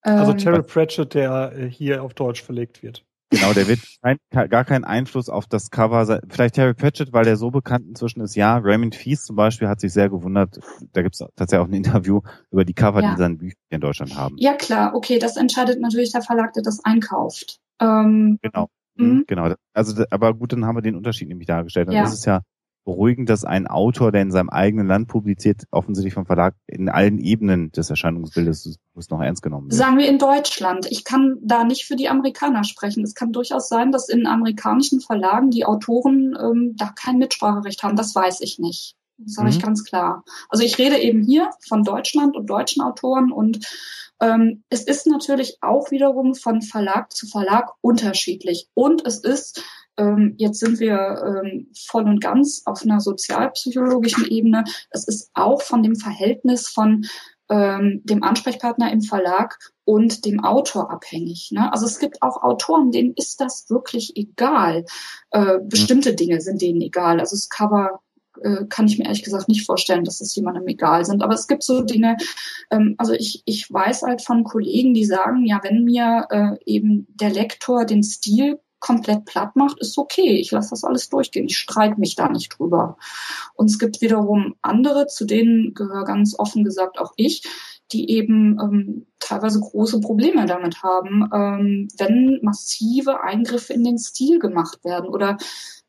Also 0.00 0.32
ähm, 0.32 0.38
Terry 0.38 0.62
Pratchett, 0.62 1.12
der 1.12 1.52
äh, 1.54 1.68
hier 1.68 2.02
auf 2.02 2.14
Deutsch 2.14 2.42
verlegt 2.42 2.82
wird. 2.82 3.04
Genau, 3.30 3.52
der 3.52 3.66
wird 3.66 3.80
kein, 4.02 4.18
gar 4.30 4.64
keinen 4.64 4.84
Einfluss 4.84 5.28
auf 5.28 5.46
das 5.46 5.70
Cover 5.70 6.04
sein. 6.06 6.20
Vielleicht 6.28 6.58
Harry 6.58 6.74
Patchett, 6.74 7.12
weil 7.12 7.24
der 7.24 7.36
so 7.36 7.50
bekannt 7.50 7.86
inzwischen 7.88 8.20
ist. 8.20 8.36
Ja, 8.36 8.58
Raymond 8.58 8.94
Fies 8.94 9.24
zum 9.24 9.34
Beispiel 9.34 9.68
hat 9.68 9.80
sich 9.80 9.92
sehr 9.92 10.08
gewundert. 10.08 10.60
Da 10.92 11.02
gibt 11.02 11.16
es 11.16 11.26
tatsächlich 11.34 11.64
auch 11.64 11.68
ein 11.68 11.74
Interview 11.74 12.20
über 12.52 12.64
die 12.64 12.74
Cover, 12.74 13.02
ja. 13.02 13.12
die 13.12 13.18
seine 13.18 13.34
Bücher 13.34 13.56
in 13.70 13.80
Deutschland 13.80 14.16
haben. 14.16 14.36
Ja, 14.38 14.54
klar. 14.54 14.94
Okay, 14.94 15.18
das 15.18 15.36
entscheidet 15.36 15.80
natürlich 15.80 16.12
der 16.12 16.22
Verlag, 16.22 16.52
der 16.52 16.62
das 16.62 16.84
einkauft. 16.84 17.58
Ähm, 17.80 18.38
genau. 18.42 18.68
Mhm. 18.94 19.24
Genau. 19.26 19.52
Also, 19.72 20.04
aber 20.10 20.34
gut, 20.34 20.52
dann 20.52 20.64
haben 20.64 20.76
wir 20.76 20.82
den 20.82 20.96
Unterschied 20.96 21.28
nämlich 21.28 21.48
dargestellt. 21.48 21.88
Und 21.88 21.94
ja. 21.94 22.02
das 22.02 22.14
ist 22.14 22.26
ja 22.26 22.42
beruhigend, 22.86 23.28
dass 23.28 23.44
ein 23.44 23.66
Autor, 23.66 24.12
der 24.12 24.22
in 24.22 24.30
seinem 24.30 24.48
eigenen 24.48 24.86
Land 24.86 25.08
publiziert, 25.08 25.64
offensichtlich 25.72 26.14
vom 26.14 26.24
Verlag 26.24 26.54
in 26.66 26.88
allen 26.88 27.18
Ebenen 27.18 27.70
des 27.72 27.90
Erscheinungsbildes 27.90 28.78
muss 28.94 29.10
noch 29.10 29.20
ernst 29.20 29.42
genommen 29.42 29.66
wird. 29.66 29.74
Sagen 29.74 29.98
wir 29.98 30.08
in 30.08 30.18
Deutschland. 30.18 30.86
Ich 30.90 31.04
kann 31.04 31.36
da 31.42 31.64
nicht 31.64 31.84
für 31.84 31.96
die 31.96 32.08
Amerikaner 32.08 32.64
sprechen. 32.64 33.02
Es 33.02 33.14
kann 33.14 33.32
durchaus 33.32 33.68
sein, 33.68 33.90
dass 33.90 34.08
in 34.08 34.26
amerikanischen 34.26 35.00
Verlagen 35.00 35.50
die 35.50 35.66
Autoren 35.66 36.38
ähm, 36.40 36.74
da 36.76 36.92
kein 36.94 37.18
Mitspracherecht 37.18 37.82
haben. 37.82 37.96
Das 37.96 38.14
weiß 38.14 38.40
ich 38.40 38.58
nicht. 38.60 38.94
Das 39.18 39.34
sage 39.34 39.48
mhm. 39.48 39.56
ich 39.56 39.62
ganz 39.62 39.84
klar. 39.84 40.24
Also 40.48 40.64
ich 40.64 40.78
rede 40.78 40.98
eben 40.98 41.22
hier 41.22 41.50
von 41.66 41.82
Deutschland 41.82 42.36
und 42.36 42.46
deutschen 42.46 42.82
Autoren 42.82 43.32
und 43.32 43.66
ähm, 44.20 44.62
es 44.70 44.84
ist 44.84 45.06
natürlich 45.06 45.58
auch 45.60 45.90
wiederum 45.90 46.34
von 46.34 46.62
Verlag 46.62 47.12
zu 47.12 47.26
Verlag 47.26 47.72
unterschiedlich. 47.80 48.68
Und 48.74 49.04
es 49.06 49.18
ist 49.18 49.62
ähm, 49.96 50.34
jetzt 50.38 50.60
sind 50.60 50.80
wir 50.80 51.42
ähm, 51.44 51.68
voll 51.86 52.04
und 52.04 52.20
ganz 52.20 52.62
auf 52.66 52.82
einer 52.82 53.00
sozialpsychologischen 53.00 54.26
Ebene. 54.28 54.64
Es 54.90 55.06
ist 55.06 55.30
auch 55.34 55.62
von 55.62 55.82
dem 55.82 55.96
Verhältnis 55.96 56.68
von 56.68 57.06
ähm, 57.48 58.02
dem 58.04 58.22
Ansprechpartner 58.22 58.92
im 58.92 59.02
Verlag 59.02 59.58
und 59.84 60.24
dem 60.24 60.42
Autor 60.42 60.90
abhängig. 60.90 61.50
Ne? 61.52 61.72
Also 61.72 61.86
es 61.86 61.98
gibt 61.98 62.22
auch 62.22 62.42
Autoren, 62.42 62.90
denen 62.90 63.14
ist 63.14 63.40
das 63.40 63.70
wirklich 63.70 64.16
egal. 64.16 64.84
Äh, 65.30 65.58
bestimmte 65.62 66.14
Dinge 66.14 66.40
sind 66.40 66.60
denen 66.60 66.80
egal. 66.80 67.20
Also 67.20 67.36
das 67.36 67.48
Cover 67.48 68.00
äh, 68.42 68.64
kann 68.68 68.86
ich 68.86 68.98
mir 68.98 69.04
ehrlich 69.04 69.22
gesagt 69.22 69.48
nicht 69.48 69.64
vorstellen, 69.64 70.04
dass 70.04 70.20
es 70.20 70.34
jemandem 70.34 70.66
egal 70.66 71.04
sind. 71.04 71.22
Aber 71.22 71.34
es 71.34 71.46
gibt 71.46 71.62
so 71.62 71.82
Dinge, 71.82 72.16
ähm, 72.70 72.96
also 72.98 73.12
ich, 73.12 73.42
ich 73.44 73.72
weiß 73.72 74.02
halt 74.02 74.22
von 74.22 74.44
Kollegen, 74.44 74.92
die 74.92 75.04
sagen, 75.04 75.44
ja, 75.44 75.60
wenn 75.62 75.84
mir 75.84 76.26
äh, 76.30 76.56
eben 76.64 77.06
der 77.14 77.30
Lektor 77.30 77.84
den 77.84 78.02
Stil 78.02 78.58
komplett 78.80 79.24
platt 79.24 79.56
macht, 79.56 79.80
ist 79.80 79.98
okay. 79.98 80.36
Ich 80.36 80.50
lasse 80.50 80.70
das 80.70 80.84
alles 80.84 81.08
durchgehen. 81.08 81.46
Ich 81.46 81.58
streite 81.58 81.98
mich 81.98 82.14
da 82.14 82.28
nicht 82.28 82.58
drüber. 82.58 82.98
Und 83.54 83.70
es 83.70 83.78
gibt 83.78 84.00
wiederum 84.00 84.54
andere, 84.62 85.06
zu 85.06 85.24
denen 85.24 85.74
gehöre 85.74 86.04
ganz 86.04 86.38
offen 86.38 86.64
gesagt 86.64 86.98
auch 86.98 87.12
ich, 87.16 87.42
die 87.92 88.10
eben 88.10 88.58
ähm, 88.60 89.06
teilweise 89.20 89.60
große 89.60 90.00
Probleme 90.00 90.46
damit 90.46 90.82
haben, 90.82 91.28
ähm, 91.32 91.88
wenn 91.98 92.40
massive 92.42 93.20
Eingriffe 93.22 93.72
in 93.72 93.84
den 93.84 93.98
Stil 93.98 94.38
gemacht 94.38 94.84
werden 94.84 95.08
oder 95.08 95.36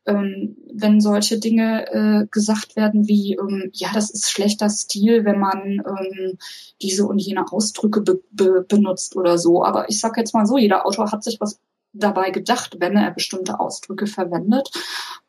ähm, 0.06 0.56
wenn 0.72 1.00
solche 1.00 1.38
Dinge 1.38 1.86
äh, 1.92 2.26
gesagt 2.30 2.76
werden 2.76 3.08
wie, 3.08 3.34
ähm, 3.34 3.70
ja, 3.74 3.88
das 3.92 4.10
ist 4.10 4.30
schlechter 4.30 4.70
Stil, 4.70 5.24
wenn 5.24 5.38
man 5.38 5.82
ähm, 5.86 6.38
diese 6.80 7.04
und 7.04 7.18
jene 7.18 7.50
Ausdrücke 7.52 8.00
be 8.00 8.22
be 8.30 8.64
benutzt 8.66 9.16
oder 9.16 9.36
so. 9.36 9.64
Aber 9.64 9.90
ich 9.90 10.00
sage 10.00 10.20
jetzt 10.20 10.32
mal 10.32 10.46
so, 10.46 10.56
jeder 10.56 10.86
Autor 10.86 11.12
hat 11.12 11.24
sich 11.24 11.40
was 11.40 11.60
dabei 11.92 12.30
gedacht, 12.30 12.76
wenn 12.80 12.96
er 12.96 13.10
bestimmte 13.10 13.60
Ausdrücke 13.60 14.06
verwendet. 14.06 14.70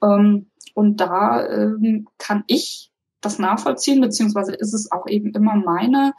Ähm, 0.03 0.49
und 0.73 0.98
da 0.98 1.45
ähm, 1.48 2.07
kann 2.18 2.44
ich 2.48 2.91
das 3.22 3.40
nachvollziehen, 3.40 4.02
beziehungsweise 4.02 4.53
ist 4.53 4.73
es 4.73 4.91
auch 4.91 5.07
eben 5.07 5.31
immer 5.34 5.56
meine, 5.56 6.14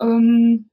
ähm, 0.00 0.70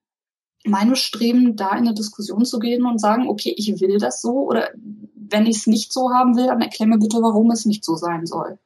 meine 0.65 0.95
Streben, 0.95 1.55
da 1.55 1.71
in 1.71 1.85
eine 1.85 1.93
Diskussion 1.93 2.45
zu 2.45 2.59
gehen 2.59 2.85
und 2.85 2.99
sagen, 2.99 3.27
okay, 3.27 3.53
ich 3.57 3.79
will 3.81 3.97
das 3.97 4.21
so 4.21 4.47
oder 4.47 4.69
wenn 5.15 5.45
ich 5.45 5.57
es 5.57 5.67
nicht 5.67 5.91
so 5.91 6.11
haben 6.11 6.35
will, 6.35 6.47
dann 6.47 6.61
erkläre 6.61 6.89
mir 6.89 6.99
bitte, 6.99 7.17
warum 7.17 7.51
es 7.51 7.65
nicht 7.65 7.83
so 7.83 7.95
sein 7.95 8.25
soll. 8.25 8.57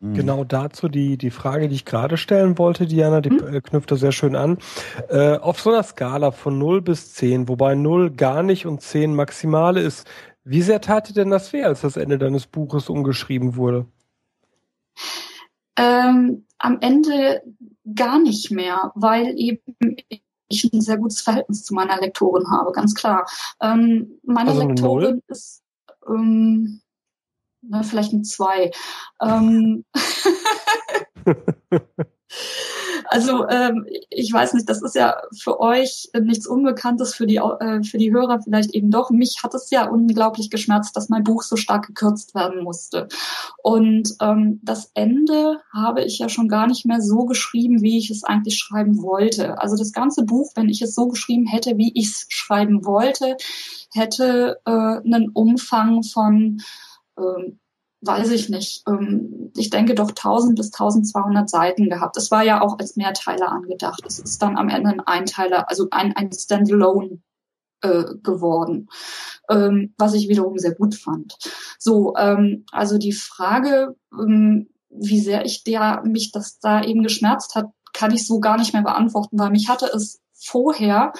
Mhm. 0.00 0.14
Genau 0.14 0.44
dazu 0.44 0.88
die, 0.88 1.18
die 1.18 1.30
Frage, 1.30 1.68
die 1.68 1.74
ich 1.74 1.84
gerade 1.84 2.16
stellen 2.16 2.58
wollte, 2.58 2.86
Diana, 2.86 3.20
die 3.20 3.30
mhm. 3.30 3.62
knüpft 3.62 3.90
da 3.90 3.96
sehr 3.96 4.12
schön 4.12 4.36
an. 4.36 4.58
Äh, 5.08 5.36
auf 5.36 5.60
so 5.60 5.70
einer 5.70 5.82
Skala 5.82 6.30
von 6.30 6.58
0 6.58 6.82
bis 6.82 7.14
10, 7.14 7.48
wobei 7.48 7.74
0 7.74 8.10
gar 8.10 8.42
nicht 8.42 8.66
und 8.66 8.80
10 8.80 9.14
maximale 9.14 9.80
ist, 9.80 10.06
wie 10.44 10.62
sehr 10.62 10.80
tat 10.80 11.08
dir 11.08 11.14
denn 11.14 11.30
das 11.30 11.52
weh, 11.52 11.62
als 11.62 11.82
das 11.82 11.96
Ende 11.96 12.18
deines 12.18 12.46
Buches 12.46 12.88
umgeschrieben 12.88 13.56
wurde? 13.56 13.86
Ähm, 15.76 16.46
am 16.58 16.78
Ende 16.80 17.42
gar 17.94 18.18
nicht 18.18 18.50
mehr, 18.50 18.92
weil 18.94 19.38
eben 19.38 19.60
ich 20.48 20.72
ein 20.72 20.80
sehr 20.80 20.96
gutes 20.96 21.20
Verhältnis 21.20 21.64
zu 21.64 21.74
meiner 21.74 22.00
Lektorin 22.00 22.50
habe, 22.50 22.72
ganz 22.72 22.94
klar. 22.94 23.26
Ähm, 23.60 24.18
meine 24.24 24.50
also 24.50 24.66
Lektorin 24.66 25.22
ist 25.28 25.62
ähm, 26.08 26.80
na, 27.62 27.82
vielleicht 27.82 28.12
ein 28.12 28.24
zwei. 28.24 28.70
Ähm, 29.20 29.84
Also 33.10 33.48
ähm, 33.48 33.86
ich 34.10 34.30
weiß 34.30 34.52
nicht, 34.52 34.68
das 34.68 34.82
ist 34.82 34.94
ja 34.94 35.16
für 35.34 35.60
euch 35.60 36.10
nichts 36.20 36.46
Unbekanntes, 36.46 37.14
für 37.14 37.26
die, 37.26 37.36
äh, 37.36 37.82
für 37.82 37.96
die 37.96 38.12
Hörer 38.12 38.40
vielleicht 38.42 38.74
eben 38.74 38.90
doch. 38.90 39.10
Mich 39.10 39.38
hat 39.42 39.54
es 39.54 39.70
ja 39.70 39.88
unglaublich 39.88 40.50
geschmerzt, 40.50 40.94
dass 40.94 41.08
mein 41.08 41.24
Buch 41.24 41.42
so 41.42 41.56
stark 41.56 41.86
gekürzt 41.86 42.34
werden 42.34 42.62
musste. 42.62 43.08
Und 43.62 44.14
ähm, 44.20 44.60
das 44.62 44.90
Ende 44.92 45.60
habe 45.72 46.04
ich 46.04 46.18
ja 46.18 46.28
schon 46.28 46.48
gar 46.48 46.66
nicht 46.66 46.84
mehr 46.84 47.00
so 47.00 47.24
geschrieben, 47.24 47.80
wie 47.80 47.96
ich 47.96 48.10
es 48.10 48.24
eigentlich 48.24 48.58
schreiben 48.58 49.00
wollte. 49.02 49.58
Also 49.58 49.76
das 49.76 49.92
ganze 49.92 50.24
Buch, 50.24 50.52
wenn 50.54 50.68
ich 50.68 50.82
es 50.82 50.94
so 50.94 51.08
geschrieben 51.08 51.46
hätte, 51.46 51.78
wie 51.78 51.92
ich 51.94 52.08
es 52.08 52.26
schreiben 52.28 52.84
wollte, 52.84 53.38
hätte 53.94 54.60
äh, 54.66 54.70
einen 54.70 55.30
Umfang 55.32 56.02
von 56.02 56.60
ähm, 57.18 57.58
weiß 58.00 58.30
ich 58.30 58.48
nicht, 58.48 58.84
ähm, 58.86 59.52
ich 59.56 59.70
denke 59.70 59.94
doch 59.94 60.10
1000 60.10 60.56
bis 60.56 60.72
1200 60.72 61.48
Seiten 61.48 61.88
gehabt. 61.88 62.16
Es 62.16 62.30
war 62.30 62.44
ja 62.44 62.60
auch 62.60 62.78
als 62.78 62.96
Mehrteiler 62.96 63.50
angedacht. 63.50 64.04
Es 64.06 64.18
ist 64.18 64.40
dann 64.40 64.56
am 64.56 64.68
Ende 64.68 64.90
ein 64.90 65.00
Einteiler, 65.00 65.68
also 65.68 65.88
ein, 65.90 66.14
ein 66.16 66.32
Standalone 66.32 67.20
äh, 67.80 68.04
geworden, 68.22 68.88
ähm, 69.48 69.94
was 69.98 70.14
ich 70.14 70.28
wiederum 70.28 70.58
sehr 70.58 70.74
gut 70.74 70.94
fand. 70.94 71.36
So, 71.78 72.14
ähm, 72.16 72.64
also 72.72 72.98
die 72.98 73.12
Frage, 73.12 73.96
ähm, 74.12 74.68
wie 74.90 75.20
sehr 75.20 75.44
ich 75.44 75.64
der 75.64 76.02
mich 76.04 76.32
das 76.32 76.58
da 76.60 76.82
eben 76.82 77.02
geschmerzt 77.02 77.54
hat, 77.54 77.66
kann 77.92 78.12
ich 78.12 78.26
so 78.26 78.40
gar 78.40 78.58
nicht 78.58 78.72
mehr 78.72 78.82
beantworten, 78.82 79.38
weil 79.38 79.50
mich 79.50 79.68
hatte 79.68 79.86
es 79.86 80.20
vorher 80.32 81.12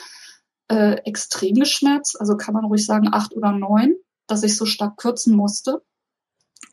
äh, 0.69 0.97
extrem 1.05 1.55
geschmerzt, 1.55 2.21
also 2.21 2.37
kann 2.37 2.55
man 2.55 2.65
ruhig 2.65 2.85
sagen 2.85 3.09
acht 3.13 3.35
oder 3.35 3.53
neun, 3.53 3.95
dass 4.29 4.45
ich 4.45 4.57
so 4.57 4.67
stark 4.67 4.97
kürzen 4.97 5.35
musste. 5.35 5.83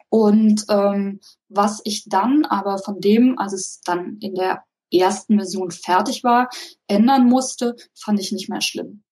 Und 0.10 0.66
ähm, 0.70 1.20
was 1.50 1.82
ich 1.84 2.08
dann 2.08 2.46
aber 2.46 2.78
von 2.78 3.02
dem, 3.02 3.40
als 3.40 3.54
es 3.54 3.82
dann 3.82 4.18
in 4.20 4.36
der 4.36 4.64
ersten 4.94 5.38
Version 5.38 5.72
fertig 5.72 6.24
war, 6.24 6.50
ändern 6.88 7.28
musste, 7.28 7.76
fand 7.94 8.20
ich 8.20 8.32
nicht 8.32 8.50
mehr 8.50 8.62
schlimm. 8.62 9.04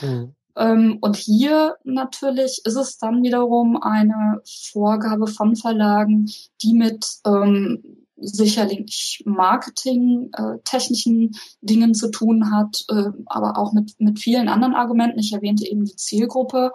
Mhm. 0.00 0.34
Ähm, 0.56 0.98
und 1.00 1.16
hier 1.16 1.76
natürlich 1.84 2.62
ist 2.64 2.76
es 2.76 2.98
dann 2.98 3.22
wiederum 3.22 3.80
eine 3.80 4.40
Vorgabe 4.72 5.26
von 5.26 5.54
Verlagen, 5.54 6.30
die 6.62 6.74
mit 6.74 7.06
ähm, 7.24 8.06
sicherlich 8.20 9.22
Marketing, 9.24 10.30
äh, 10.32 10.58
technischen 10.64 11.36
Dingen 11.60 11.94
zu 11.94 12.10
tun 12.10 12.50
hat, 12.52 12.84
äh, 12.88 13.10
aber 13.26 13.56
auch 13.56 13.72
mit, 13.72 13.94
mit 14.00 14.18
vielen 14.18 14.48
anderen 14.48 14.74
Argumenten. 14.74 15.20
Ich 15.20 15.32
erwähnte 15.32 15.66
eben 15.66 15.84
die 15.84 15.96
Zielgruppe. 15.96 16.72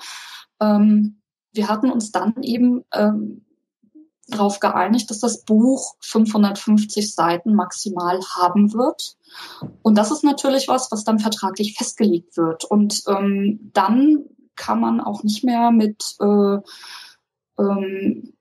Ähm, 0.59 1.21
wir 1.53 1.67
hatten 1.67 1.91
uns 1.91 2.11
dann 2.11 2.41
eben 2.41 2.84
ähm, 2.93 3.45
darauf 4.27 4.59
geeinigt, 4.59 5.09
dass 5.09 5.19
das 5.19 5.43
Buch 5.43 5.95
550 6.01 7.13
Seiten 7.13 7.53
maximal 7.53 8.19
haben 8.35 8.73
wird. 8.73 9.17
Und 9.81 9.97
das 9.97 10.11
ist 10.11 10.23
natürlich 10.23 10.67
was, 10.67 10.91
was 10.91 11.03
dann 11.03 11.19
vertraglich 11.19 11.77
festgelegt 11.77 12.38
wird. 12.38 12.63
Und 12.63 13.03
ähm, 13.07 13.71
dann 13.73 14.25
kann 14.55 14.80
man 14.80 15.01
auch 15.01 15.23
nicht 15.23 15.43
mehr 15.43 15.71
mit 15.71 16.15
äh, 16.19 16.57
ähm, 17.59 18.34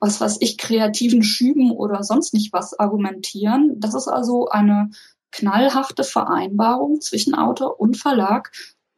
was 0.00 0.20
weiß 0.20 0.38
ich, 0.40 0.56
kreativen 0.56 1.22
Schüben 1.22 1.70
oder 1.70 2.02
sonst 2.02 2.32
nicht 2.32 2.52
was 2.52 2.78
argumentieren. 2.78 3.78
Das 3.78 3.94
ist 3.94 4.08
also 4.08 4.48
eine 4.48 4.90
knallharte 5.30 6.04
Vereinbarung 6.04 7.00
zwischen 7.00 7.34
Autor 7.34 7.78
und 7.78 7.96
Verlag. 7.96 8.50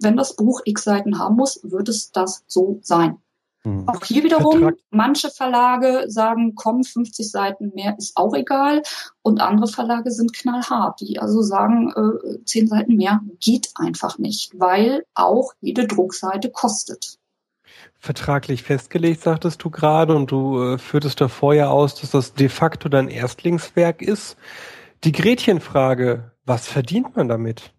Wenn 0.03 0.17
das 0.17 0.37
Buch 0.37 0.61
x 0.65 0.85
Seiten 0.85 1.19
haben 1.19 1.37
muss, 1.37 1.61
wird 1.63 1.89
es 1.89 2.13
das 2.13 2.45
so 2.47 2.79
sein. 2.83 3.19
Mhm. 3.65 3.89
Auch 3.89 4.05
hier 4.05 4.25
wiederum, 4.25 4.59
Vertrag. 4.59 4.79
manche 4.91 5.31
Verlage 5.31 6.05
sagen, 6.09 6.55
komm, 6.55 6.83
50 6.83 7.31
Seiten 7.31 7.73
mehr 7.75 7.95
ist 7.97 8.17
auch 8.17 8.35
egal. 8.35 8.83
Und 9.23 9.41
andere 9.41 9.69
Verlage 9.69 10.11
sind 10.11 10.33
knallhart, 10.33 11.01
die 11.01 11.21
also 11.21 11.43
sagen, 11.43 11.93
äh, 11.95 12.45
10 12.45 12.67
Seiten 12.67 12.97
mehr 12.97 13.21
geht 13.41 13.71
einfach 13.77 14.19
nicht, 14.19 14.59
weil 14.59 15.05
auch 15.15 15.53
jede 15.61 15.87
Druckseite 15.87 16.51
kostet. 16.51 17.19
Vertraglich 17.99 18.65
festgelegt, 18.65 19.23
sagtest 19.23 19.63
du 19.63 19.71
gerade, 19.71 20.17
und 20.17 20.31
du 20.33 20.61
äh, 20.61 20.79
führtest 20.79 21.21
da 21.21 21.29
vorher 21.29 21.71
aus, 21.71 21.95
dass 22.01 22.11
das 22.11 22.35
de 22.35 22.49
facto 22.49 22.89
dein 22.89 23.09
Erstlingswerk 23.09 24.03
ist. 24.03 24.37
Die 25.05 25.13
Gretchenfrage, 25.13 26.33
was 26.45 26.67
verdient 26.67 27.17
man 27.17 27.29
damit? 27.29 27.73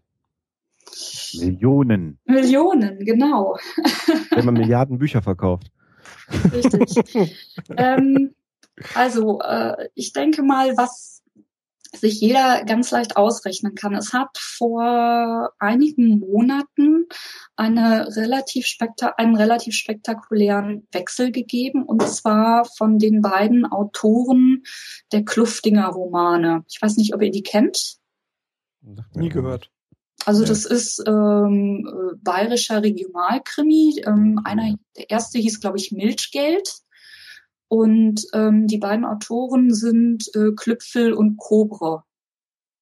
Millionen. 1.39 2.19
Millionen, 2.25 2.99
genau. 2.99 3.57
Wenn 4.31 4.45
man 4.45 4.53
Milliarden 4.53 4.97
Bücher 4.97 5.21
verkauft. 5.21 5.71
Richtig. 6.51 7.37
ähm, 7.77 8.33
also, 8.95 9.39
äh, 9.41 9.89
ich 9.95 10.13
denke 10.13 10.43
mal, 10.43 10.75
was 10.77 11.13
sich 11.95 12.19
jeder 12.19 12.63
ganz 12.65 12.91
leicht 12.91 13.17
ausrechnen 13.17 13.75
kann. 13.75 13.93
Es 13.93 14.13
hat 14.13 14.37
vor 14.37 15.51
einigen 15.59 16.19
Monaten 16.19 17.05
eine 17.55 18.07
relativ 18.15 18.67
einen 19.17 19.35
relativ 19.35 19.75
spektakulären 19.75 20.87
Wechsel 20.91 21.31
gegeben, 21.31 21.83
und 21.83 22.01
zwar 22.01 22.65
von 22.65 22.97
den 22.97 23.21
beiden 23.21 23.65
Autoren 23.65 24.63
der 25.11 25.23
Kluftinger 25.23 25.87
Romane. 25.87 26.63
Ich 26.67 26.81
weiß 26.81 26.97
nicht, 26.97 27.13
ob 27.13 27.21
ihr 27.21 27.31
die 27.31 27.43
kennt. 27.43 27.97
Nie 29.13 29.29
gehört. 29.29 29.69
Also 30.25 30.45
das 30.45 30.65
ist 30.65 31.03
ähm, 31.05 31.87
äh, 31.87 32.15
bayerischer 32.17 32.81
Regionalkrimi. 32.81 34.03
Ähm, 34.05 34.39
einer, 34.43 34.75
der 34.97 35.09
erste 35.09 35.39
hieß, 35.39 35.59
glaube 35.59 35.77
ich, 35.77 35.91
Milchgeld. 35.91 36.73
Und 37.67 38.25
ähm, 38.33 38.67
die 38.67 38.77
beiden 38.77 39.05
Autoren 39.05 39.73
sind 39.73 40.29
äh, 40.35 40.51
Klüpfel 40.55 41.13
und 41.13 41.37
Kobre. 41.37 42.03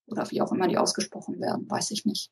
Oder 0.07 0.29
wie 0.29 0.41
auch 0.41 0.51
immer 0.51 0.67
die 0.67 0.77
ausgesprochen 0.77 1.39
werden, 1.39 1.69
weiß 1.69 1.91
ich 1.91 2.05
nicht. 2.05 2.29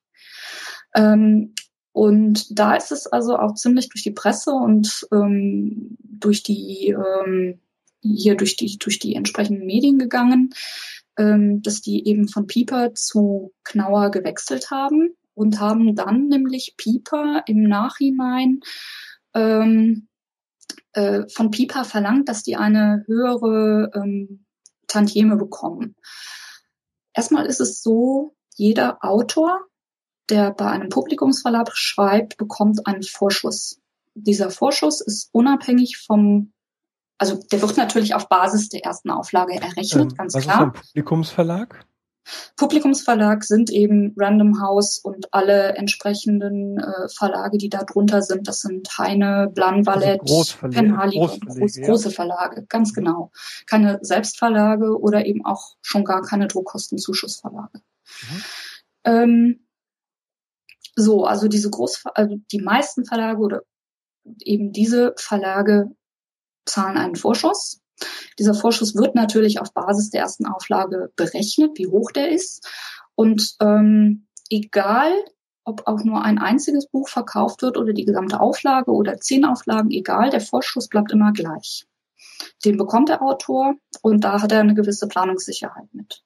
Ähm, 0.94 1.53
und 1.91 2.60
da 2.60 2.76
ist 2.76 2.91
es 2.91 3.07
also 3.07 3.38
auch 3.38 3.56
ziemlich 3.56 3.90
durch 3.90 4.03
die 4.03 4.11
Presse 4.11 4.52
und 4.52 5.07
ähm, 5.11 5.98
durch 6.02 6.44
die 6.44 6.90
ähm, 6.90 7.60
hier 8.02 8.36
durch 8.36 8.56
die 8.56 8.77
durch 8.77 8.99
die 8.99 9.15
entsprechenden 9.15 9.65
Medien 9.65 9.98
gegangen, 9.98 10.53
ähm, 11.19 11.61
dass 11.61 11.81
die 11.81 12.07
eben 12.07 12.29
von 12.29 12.47
Pieper 12.47 12.95
zu 12.95 13.53
Knauer 13.65 14.09
gewechselt 14.09 14.71
haben 14.71 15.15
und 15.35 15.59
haben 15.59 15.93
dann 15.95 16.27
nämlich 16.27 16.75
Pieper 16.77 17.43
im 17.45 17.63
Nachhinein 17.63 18.61
ähm, 19.35 20.07
äh, 20.93 21.23
von 21.27 21.51
Pieper 21.51 21.83
verlangt, 21.83 22.29
dass 22.29 22.43
die 22.43 22.55
eine 22.55 23.03
höhere 23.05 23.91
ähm, 23.93 24.45
Tantieme 24.87 25.35
bekommen. 25.35 25.95
Erstmal 27.13 27.45
ist 27.45 27.59
es 27.59 27.83
so, 27.83 28.35
jeder 28.55 29.03
Autor, 29.03 29.59
der 30.29 30.51
bei 30.51 30.67
einem 30.67 30.89
Publikumsverlag 30.89 31.75
schreibt, 31.75 32.37
bekommt 32.37 32.87
einen 32.87 33.03
Vorschuss. 33.03 33.81
Dieser 34.13 34.49
Vorschuss 34.51 35.01
ist 35.01 35.29
unabhängig 35.33 35.97
vom 35.97 36.53
also 37.19 37.35
der 37.51 37.61
wird 37.61 37.77
natürlich 37.77 38.15
auf 38.15 38.29
Basis 38.29 38.69
der 38.69 38.83
ersten 38.83 39.11
Auflage 39.11 39.53
errechnet, 39.53 40.11
ähm, 40.11 40.15
ganz 40.15 40.33
was 40.33 40.43
klar. 40.43 40.59
Was 40.59 40.67
ist 40.67 40.75
ein 40.75 40.81
Publikumsverlag? 40.87 41.85
Publikumsverlag 42.57 43.43
sind 43.43 43.71
eben 43.71 44.13
Random 44.17 44.61
House 44.61 44.99
und 44.99 45.33
alle 45.33 45.73
entsprechenden 45.73 46.77
äh, 46.77 47.09
Verlage, 47.09 47.57
die 47.57 47.69
da 47.69 47.83
drunter 47.83 48.21
sind. 48.21 48.47
Das 48.47 48.61
sind 48.61 48.97
Heine, 48.97 49.51
Blanvalet, 49.53 50.21
also 50.21 50.45
Penhaligon, 50.69 51.39
groß, 51.39 51.81
große 51.81 52.11
Verlage, 52.11 52.65
ganz 52.67 52.93
genau. 52.93 53.31
Keine 53.65 53.99
Selbstverlage 54.01 54.99
oder 54.99 55.25
eben 55.25 55.45
auch 55.45 55.75
schon 55.81 56.05
gar 56.05 56.21
keine 56.21 56.47
Druckkostenzuschussverlage. 56.47 57.79
Mhm. 58.21 58.43
Ähm, 59.05 59.59
so, 60.95 61.25
also 61.25 61.47
diese 61.47 61.69
Groß, 61.69 62.03
also 62.13 62.37
die 62.51 62.61
meisten 62.61 63.05
Verlage 63.05 63.39
oder 63.39 63.61
eben 64.41 64.71
diese 64.71 65.13
Verlage 65.17 65.89
zahlen 66.69 66.97
einen 66.97 67.15
Vorschuss. 67.15 67.81
Dieser 68.37 68.53
Vorschuss 68.53 68.95
wird 68.95 69.15
natürlich 69.15 69.59
auf 69.59 69.73
Basis 69.73 70.09
der 70.09 70.21
ersten 70.21 70.45
Auflage 70.45 71.11
berechnet, 71.15 71.77
wie 71.77 71.87
hoch 71.87 72.11
der 72.11 72.31
ist. 72.31 72.65
Und 73.15 73.55
ähm, 73.59 74.27
egal, 74.49 75.11
ob 75.65 75.87
auch 75.87 76.03
nur 76.03 76.23
ein 76.23 76.37
einziges 76.37 76.87
Buch 76.87 77.09
verkauft 77.09 77.61
wird 77.61 77.77
oder 77.77 77.93
die 77.93 78.05
gesamte 78.05 78.39
Auflage 78.39 78.91
oder 78.91 79.17
zehn 79.17 79.45
Auflagen, 79.45 79.91
egal, 79.91 80.29
der 80.29 80.41
Vorschuss 80.41 80.87
bleibt 80.87 81.11
immer 81.11 81.33
gleich. 81.33 81.85
den 82.65 82.77
bekommt 82.77 83.09
der 83.09 83.21
Autor 83.21 83.75
und 84.01 84.23
da 84.23 84.41
hat 84.41 84.51
er 84.51 84.61
eine 84.61 84.73
gewisse 84.73 85.07
Planungssicherheit 85.07 85.93
mit. 85.93 86.23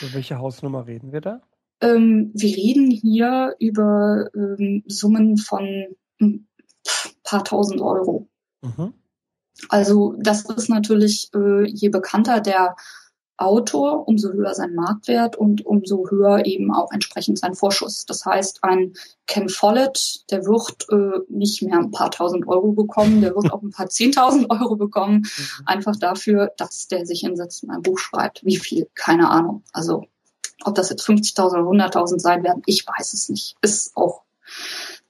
Über 0.00 0.14
welche 0.14 0.38
Hausnummer 0.38 0.86
reden 0.86 1.12
wir 1.12 1.20
da? 1.20 1.42
Ähm, 1.80 2.30
wir 2.34 2.56
reden 2.56 2.90
hier 2.90 3.54
über 3.60 4.30
ähm, 4.34 4.82
Summen 4.86 5.36
von 5.36 5.96
ein 6.20 6.48
paar 7.22 7.44
tausend 7.44 7.80
Euro. 7.80 8.28
Mhm. 8.62 8.94
Also 9.68 10.14
das 10.18 10.44
ist 10.44 10.68
natürlich, 10.68 11.30
äh, 11.34 11.66
je 11.66 11.88
bekannter 11.88 12.40
der 12.40 12.76
Autor, 13.38 14.08
umso 14.08 14.32
höher 14.32 14.52
sein 14.52 14.74
Marktwert 14.74 15.36
und 15.36 15.64
umso 15.64 16.10
höher 16.10 16.44
eben 16.44 16.74
auch 16.74 16.90
entsprechend 16.90 17.38
sein 17.38 17.54
Vorschuss. 17.54 18.04
Das 18.04 18.26
heißt, 18.26 18.64
ein 18.64 18.94
Ken 19.28 19.48
Follett, 19.48 20.24
der 20.30 20.44
wird 20.44 20.86
äh, 20.90 21.20
nicht 21.28 21.62
mehr 21.62 21.78
ein 21.78 21.92
paar 21.92 22.10
tausend 22.10 22.48
Euro 22.48 22.72
bekommen, 22.72 23.20
der 23.20 23.36
wird 23.36 23.52
auch 23.52 23.62
ein 23.62 23.70
paar 23.70 23.88
zehntausend 23.88 24.50
Euro 24.50 24.74
bekommen, 24.74 25.18
mhm. 25.18 25.66
einfach 25.66 25.94
dafür, 25.96 26.52
dass 26.56 26.88
der 26.88 27.06
sich 27.06 27.20
hinsetzt 27.20 27.62
und 27.62 27.70
ein 27.70 27.82
Buch 27.82 27.98
schreibt. 27.98 28.44
Wie 28.44 28.56
viel? 28.56 28.88
Keine 28.96 29.30
Ahnung. 29.30 29.62
Also 29.72 30.06
ob 30.64 30.74
das 30.74 30.90
jetzt 30.90 31.06
50.000 31.06 31.64
oder 31.64 31.86
100.000 31.86 32.18
sein 32.18 32.42
werden, 32.42 32.62
ich 32.66 32.84
weiß 32.88 33.14
es 33.14 33.28
nicht. 33.28 33.56
Ist 33.62 33.96
auch, 33.96 34.22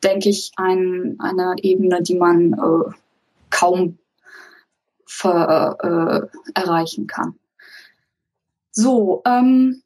denke 0.05 0.29
ich, 0.29 0.53
ein, 0.57 1.17
eine 1.19 1.55
Ebene, 1.63 2.03
die 2.03 2.17
man 2.17 2.53
äh, 2.53 2.93
kaum 3.49 3.99
ver, 5.09 5.79
äh, 5.83 6.51
erreichen 6.55 7.07
kann. 7.07 7.39
So, 8.71 9.23
ähm, 9.25 9.83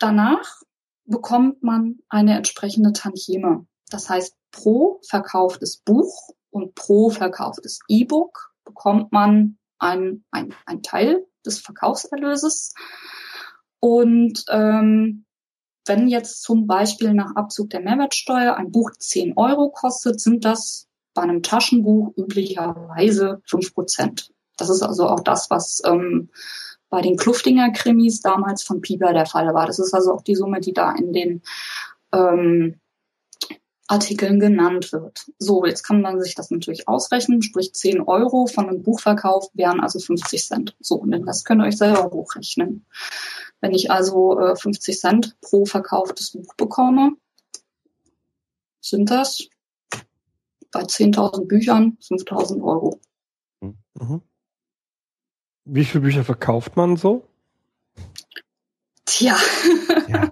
danach 0.00 0.62
bekommt 1.04 1.62
man 1.62 1.98
eine 2.08 2.36
entsprechende 2.36 2.92
Tantieme. 2.92 3.66
Das 3.90 4.08
heißt, 4.08 4.34
pro 4.50 5.00
verkauftes 5.06 5.76
Buch 5.76 6.30
und 6.50 6.74
pro 6.74 7.10
verkauftes 7.10 7.80
E-Book 7.88 8.52
bekommt 8.64 9.12
man 9.12 9.58
ein, 9.78 10.24
ein, 10.30 10.54
ein 10.64 10.82
Teil 10.82 11.26
des 11.44 11.60
Verkaufserlöses. 11.60 12.74
Und 13.80 14.44
ähm, 14.48 15.26
wenn 15.86 16.08
jetzt 16.08 16.42
zum 16.42 16.66
Beispiel 16.66 17.12
nach 17.12 17.36
Abzug 17.36 17.68
der 17.70 17.80
Mehrwertsteuer 17.80 18.56
ein 18.56 18.72
Buch 18.72 18.90
10 18.98 19.36
Euro 19.36 19.70
kostet, 19.70 20.20
sind 20.20 20.44
das 20.46 20.88
bei 21.14 21.22
einem 21.22 21.42
Taschenbuch 21.42 22.12
üblicherweise 22.16 23.40
5 23.46 23.74
Prozent. 23.74 24.32
Das 24.56 24.70
ist 24.70 24.82
also 24.82 25.08
auch 25.08 25.20
das, 25.20 25.50
was 25.50 25.82
ähm, 25.84 26.28
bei 26.90 27.00
den 27.00 27.16
Kluftinger 27.16 27.72
Krimis 27.72 28.20
damals 28.20 28.62
von 28.62 28.80
Pieper 28.80 29.12
der 29.12 29.26
Fall 29.26 29.52
war. 29.54 29.66
Das 29.66 29.78
ist 29.78 29.94
also 29.94 30.12
auch 30.12 30.22
die 30.22 30.36
Summe, 30.36 30.60
die 30.60 30.72
da 30.72 30.92
in 30.92 31.12
den 31.12 31.42
ähm, 32.12 32.80
Artikeln 33.86 34.40
genannt 34.40 34.92
wird. 34.92 35.26
So, 35.38 35.66
jetzt 35.66 35.82
kann 35.82 36.00
man 36.00 36.20
sich 36.20 36.34
das 36.34 36.50
natürlich 36.50 36.88
ausrechnen, 36.88 37.42
sprich 37.42 37.74
10 37.74 38.00
Euro 38.00 38.46
von 38.46 38.68
einem 38.68 38.82
Buchverkauf 38.82 39.50
wären 39.52 39.80
also 39.80 39.98
50 39.98 40.46
Cent. 40.46 40.76
So, 40.80 40.96
und 40.96 41.10
den 41.10 41.24
Rest 41.24 41.44
könnt 41.44 41.60
ihr 41.60 41.66
euch 41.66 41.76
selber 41.76 42.10
hochrechnen. 42.10 42.86
Wenn 43.60 43.72
ich 43.72 43.90
also 43.90 44.38
äh, 44.38 44.56
50 44.56 44.98
Cent 44.98 45.36
pro 45.40 45.66
verkauftes 45.66 46.32
Buch 46.32 46.54
bekomme, 46.56 47.12
sind 48.80 49.10
das 49.10 49.48
bei 50.74 50.82
10.000 50.82 51.46
Büchern 51.46 51.96
5.000 52.02 52.62
Euro. 52.62 53.00
Mhm. 53.60 54.20
Wie 55.64 55.84
viele 55.84 56.02
Bücher 56.02 56.24
verkauft 56.24 56.76
man 56.76 56.96
so? 56.96 57.26
Tja. 59.06 59.36
ja. 60.08 60.30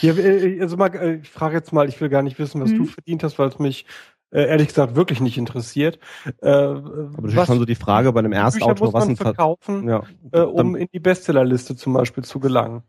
ja 0.00 0.14
äh, 0.14 0.60
also 0.60 0.76
mal, 0.76 0.94
äh, 0.96 1.16
ich 1.16 1.28
frage 1.28 1.54
jetzt 1.54 1.72
mal, 1.72 1.88
ich 1.88 2.00
will 2.00 2.08
gar 2.08 2.22
nicht 2.22 2.38
wissen, 2.38 2.60
was 2.60 2.70
mhm. 2.70 2.78
du 2.78 2.84
verdient 2.86 3.22
hast, 3.22 3.38
weil 3.38 3.48
es 3.48 3.58
mich 3.58 3.86
äh, 4.30 4.48
ehrlich 4.48 4.68
gesagt 4.68 4.96
wirklich 4.96 5.20
nicht 5.20 5.38
interessiert. 5.38 5.98
Äh, 6.40 6.48
Aber 6.48 7.28
das 7.28 7.34
ist 7.34 7.46
schon 7.46 7.58
so 7.58 7.64
die 7.64 7.74
Frage 7.74 8.12
bei 8.12 8.20
einem 8.20 8.32
Erstautor, 8.32 8.92
was 8.92 9.06
man 9.06 9.16
verkaufen, 9.16 9.88
ja. 9.88 10.02
äh, 10.32 10.40
um 10.40 10.76
in 10.76 10.88
die 10.92 11.00
Bestsellerliste 11.00 11.76
zum 11.76 11.92
Beispiel 11.92 12.24
zu 12.24 12.40
gelangen. 12.40 12.82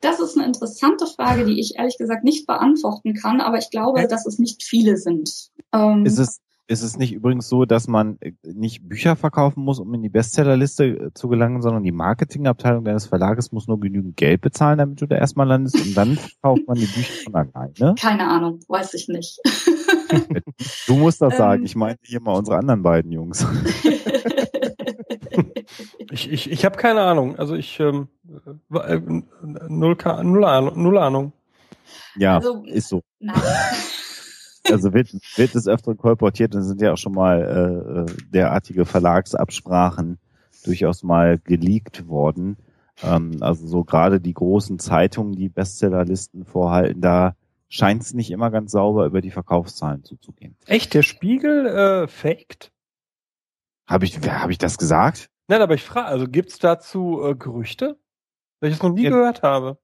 Das 0.00 0.20
ist 0.20 0.36
eine 0.36 0.46
interessante 0.46 1.06
Frage, 1.06 1.44
die 1.44 1.60
ich 1.60 1.76
ehrlich 1.76 1.98
gesagt 1.98 2.24
nicht 2.24 2.46
beantworten 2.46 3.14
kann, 3.14 3.40
aber 3.40 3.58
ich 3.58 3.70
glaube, 3.70 4.06
dass 4.06 4.26
es 4.26 4.38
nicht 4.38 4.62
viele 4.62 4.96
sind. 4.96 5.50
Ähm, 5.72 6.04
ist 6.04 6.18
es 6.18 6.40
ist 6.70 6.82
es 6.82 6.96
nicht 6.96 7.12
übrigens 7.12 7.48
so, 7.48 7.64
dass 7.64 7.88
man 7.88 8.16
äh, 8.20 8.32
nicht 8.44 8.88
Bücher 8.88 9.16
verkaufen 9.16 9.64
muss, 9.64 9.80
um 9.80 9.92
in 9.92 10.02
die 10.02 10.08
Bestsellerliste 10.08 10.84
äh, 10.84 11.10
zu 11.14 11.28
gelangen, 11.28 11.62
sondern 11.62 11.82
die 11.82 11.90
Marketingabteilung 11.90 12.84
deines 12.84 13.06
Verlages 13.06 13.50
muss 13.50 13.66
nur 13.66 13.80
genügend 13.80 14.16
Geld 14.16 14.40
bezahlen, 14.40 14.78
damit 14.78 15.00
du 15.00 15.06
da 15.06 15.16
erstmal 15.16 15.48
landest 15.48 15.84
und 15.84 15.96
dann 15.96 16.16
kauft 16.42 16.62
man 16.68 16.78
die 16.78 16.86
Bücher 16.86 17.24
von 17.24 17.34
alleine? 17.34 17.94
Keine 17.98 18.28
Ahnung, 18.28 18.60
weiß 18.68 18.94
ich 18.94 19.08
nicht. 19.08 19.40
du 20.86 20.94
musst 20.94 21.20
das 21.20 21.36
sagen. 21.36 21.62
Ähm. 21.62 21.66
Ich 21.66 21.74
meine 21.74 21.98
hier 22.02 22.20
mal 22.20 22.36
unsere 22.36 22.58
anderen 22.58 22.82
beiden 22.82 23.10
Jungs. 23.10 23.44
ich 26.10 26.30
ich, 26.30 26.50
ich 26.50 26.64
habe 26.64 26.76
keine 26.76 27.02
Ahnung. 27.02 27.38
Also 27.38 27.54
ich 27.54 27.80
ähm, 27.80 28.08
äh, 28.72 29.00
null, 29.68 29.96
null, 30.22 30.44
Ahnung, 30.44 30.82
null 30.82 30.98
Ahnung. 30.98 31.32
Ja, 32.16 32.36
also, 32.36 32.64
ist 32.64 32.88
so. 32.88 33.02
Nein 33.18 33.36
also 34.70 34.92
wird, 34.92 35.12
wird 35.36 35.54
des 35.54 35.66
Öfteren 35.66 35.96
kolportiert 35.96 36.54
und 36.54 36.62
sind 36.62 36.80
ja 36.80 36.92
auch 36.92 36.98
schon 36.98 37.12
mal 37.12 37.40
äh, 37.42 38.00
äh, 38.00 38.16
derartige 38.30 38.84
Verlagsabsprachen 38.84 40.18
durchaus 40.64 41.02
mal 41.02 41.38
geleakt 41.38 42.08
worden. 42.08 42.56
Ähm, 43.02 43.38
also 43.40 43.66
so 43.66 43.84
gerade 43.84 44.20
die 44.20 44.34
großen 44.34 44.78
Zeitungen, 44.78 45.34
die 45.34 45.48
Bestsellerlisten 45.48 46.44
vorhalten, 46.44 47.00
da 47.00 47.34
scheint 47.68 48.02
es 48.02 48.14
nicht 48.14 48.30
immer 48.30 48.50
ganz 48.50 48.72
sauber 48.72 49.06
über 49.06 49.20
die 49.20 49.30
Verkaufszahlen 49.30 50.04
zuzugehen. 50.04 50.56
Echt, 50.66 50.94
der 50.94 51.02
Spiegel 51.02 51.66
äh, 51.66 52.08
faked? 52.08 52.72
Habe 53.86 54.04
ich, 54.04 54.18
hab 54.20 54.50
ich 54.50 54.58
das 54.58 54.78
gesagt? 54.78 55.30
Nein, 55.50 55.62
aber 55.62 55.74
ich 55.74 55.82
frage, 55.82 56.06
also 56.06 56.28
gibt's 56.28 56.60
dazu 56.60 57.22
äh, 57.24 57.34
Gerüchte? 57.34 57.98
Weil 58.60 58.70
ich 58.70 58.76
es 58.76 58.82
noch 58.84 58.92
nie 58.92 59.02
ja, 59.02 59.10
gehört 59.10 59.42
habe. 59.42 59.78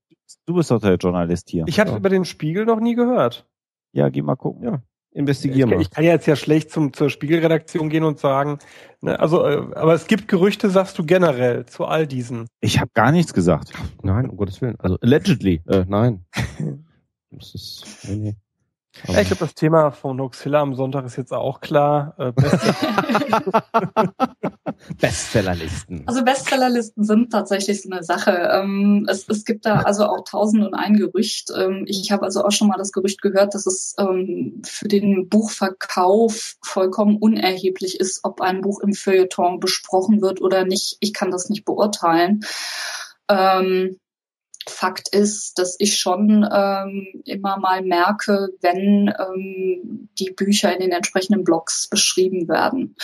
Du 0.47 0.55
bist 0.55 0.71
doch 0.71 0.81
der 0.81 0.95
Journalist 0.95 1.51
hier. 1.51 1.65
Ich 1.67 1.81
habe 1.81 1.91
ja. 1.91 1.97
über 1.97 2.09
den 2.09 2.25
Spiegel 2.25 2.65
noch 2.65 2.79
nie 2.79 2.95
gehört. 2.95 3.49
Ja, 3.91 4.09
geh 4.09 4.23
mal 4.23 4.37
gucken. 4.37 4.63
Ja, 4.63 4.83
investigier 5.11 5.67
mal. 5.67 5.81
Ich, 5.81 5.91
kann 5.91 6.05
jetzt 6.05 6.27
ja 6.27 6.37
schlecht 6.37 6.71
zum, 6.71 6.93
zur 6.93 7.11
Spiegelredaktion 7.11 7.89
gehen 7.89 8.05
und 8.05 8.21
sagen, 8.21 8.61
ne, 9.01 9.19
also, 9.19 9.45
äh, 9.45 9.57
aber 9.75 9.95
es 9.95 10.07
gibt 10.07 10.29
Gerüchte, 10.29 10.71
sagst 10.71 10.97
du 10.99 11.05
generell, 11.05 11.67
zu 11.67 11.85
all 11.85 12.07
diesen. 12.07 12.47
Ich 12.61 12.79
habe 12.79 12.93
gar 12.95 13.11
nichts 13.11 13.35
gesagt. 13.35 13.73
Nein, 14.05 14.31
um 14.31 14.37
Gottes 14.37 14.61
Willen. 14.61 14.79
Also 14.79 14.99
allegedly, 15.01 15.63
äh, 15.67 15.85
nein. 15.89 16.25
das 17.31 17.55
ist, 17.57 18.07
nee, 18.09 18.17
nee. 18.17 18.37
Ja, 19.07 19.21
ich 19.21 19.29
glaube, 19.29 19.41
das 19.41 19.55
Thema 19.55 19.91
von 19.91 20.21
Hoaxilla 20.21 20.61
am 20.61 20.75
Sonntag 20.75 21.05
ist 21.05 21.17
jetzt 21.17 21.33
auch 21.33 21.61
klar. 21.61 22.15
Äh, 22.19 22.33
Bestsellerlisten. 25.01 26.03
Also 26.07 26.25
Bestsellerlisten 26.25 27.05
sind 27.05 27.31
tatsächlich 27.31 27.83
so 27.83 27.91
eine 27.91 28.03
Sache. 28.03 28.33
Ähm, 28.53 29.07
es, 29.09 29.29
es 29.29 29.45
gibt 29.45 29.67
da 29.67 29.81
also 29.81 30.07
auch 30.07 30.25
tausend 30.25 30.65
und 30.65 30.75
ein 30.75 30.95
Gerücht. 30.95 31.51
Ähm, 31.57 31.85
ich 31.87 32.11
habe 32.11 32.25
also 32.25 32.45
auch 32.45 32.53
schon 32.53 32.69
mal 32.69 32.79
das 32.79 32.93
Gerücht 32.93 33.23
gehört, 33.23 33.55
dass 33.55 33.67
es 33.67 33.95
ähm, 33.99 34.63
für 34.65 34.89
den 34.89 35.29
Buchverkauf 35.29 36.57
vollkommen 36.63 37.17
unerheblich 37.17 38.01
ist, 38.01 38.21
ob 38.25 38.41
ein 38.41 38.61
Buch 38.61 38.81
im 38.81 38.95
Feuilleton 38.95 39.61
besprochen 39.61 40.21
wird 40.21 40.41
oder 40.41 40.65
nicht. 40.65 40.97
Ich 41.01 41.13
kann 41.13 41.31
das 41.31 41.49
nicht 41.49 41.65
beurteilen. 41.65 42.41
Ähm, 43.29 43.99
Fakt 44.69 45.09
ist, 45.09 45.59
dass 45.59 45.77
ich 45.79 45.99
schon 45.99 46.49
ähm, 46.51 47.23
immer 47.25 47.59
mal 47.59 47.83
merke, 47.83 48.51
wenn 48.61 49.13
ähm, 49.19 50.09
die 50.19 50.31
Bücher 50.31 50.73
in 50.73 50.81
den 50.81 50.93
entsprechenden 50.93 51.45
Blogs 51.45 51.89
beschrieben 51.89 52.49
werden, 52.49 52.97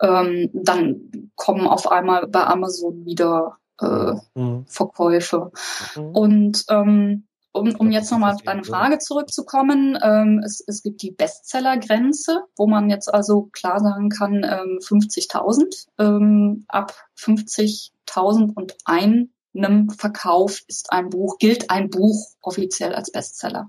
ähm, 0.00 0.50
dann 0.52 1.30
kommen 1.36 1.66
auf 1.66 1.90
einmal 1.90 2.26
bei 2.26 2.44
Amazon 2.44 3.04
wieder 3.04 3.58
äh, 3.80 4.14
mhm. 4.34 4.64
Verkäufe. 4.66 5.52
Mhm. 5.96 6.02
Und 6.12 6.64
ähm, 6.68 7.26
um, 7.52 7.74
um 7.74 7.90
jetzt 7.90 8.12
nochmal 8.12 8.34
auf 8.34 8.42
deine 8.42 8.62
Frage 8.62 8.98
zurückzukommen, 8.98 9.98
ähm, 10.02 10.40
es, 10.44 10.62
es 10.64 10.82
gibt 10.82 11.02
die 11.02 11.10
Bestsellergrenze, 11.10 12.44
wo 12.56 12.68
man 12.68 12.90
jetzt 12.90 13.12
also 13.12 13.48
klar 13.52 13.80
sagen 13.80 14.08
kann, 14.08 14.44
ähm, 14.44 14.78
50.000. 14.80 15.88
Ähm, 15.98 16.64
ab 16.68 16.94
50.000 17.18 18.54
und 18.54 18.76
ein 18.84 19.32
einem 19.54 19.90
Verkauf 19.90 20.62
ist 20.68 20.92
ein 20.92 21.10
Buch, 21.10 21.38
gilt 21.38 21.70
ein 21.70 21.90
Buch 21.90 22.28
offiziell 22.40 22.94
als 22.94 23.10
Bestseller. 23.10 23.68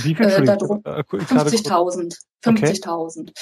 wie 0.00 0.14
viel? 0.14 0.26
Äh, 0.26 1.02
50.000. 1.02 2.18
50.000. 2.42 3.20
Okay. 3.20 3.32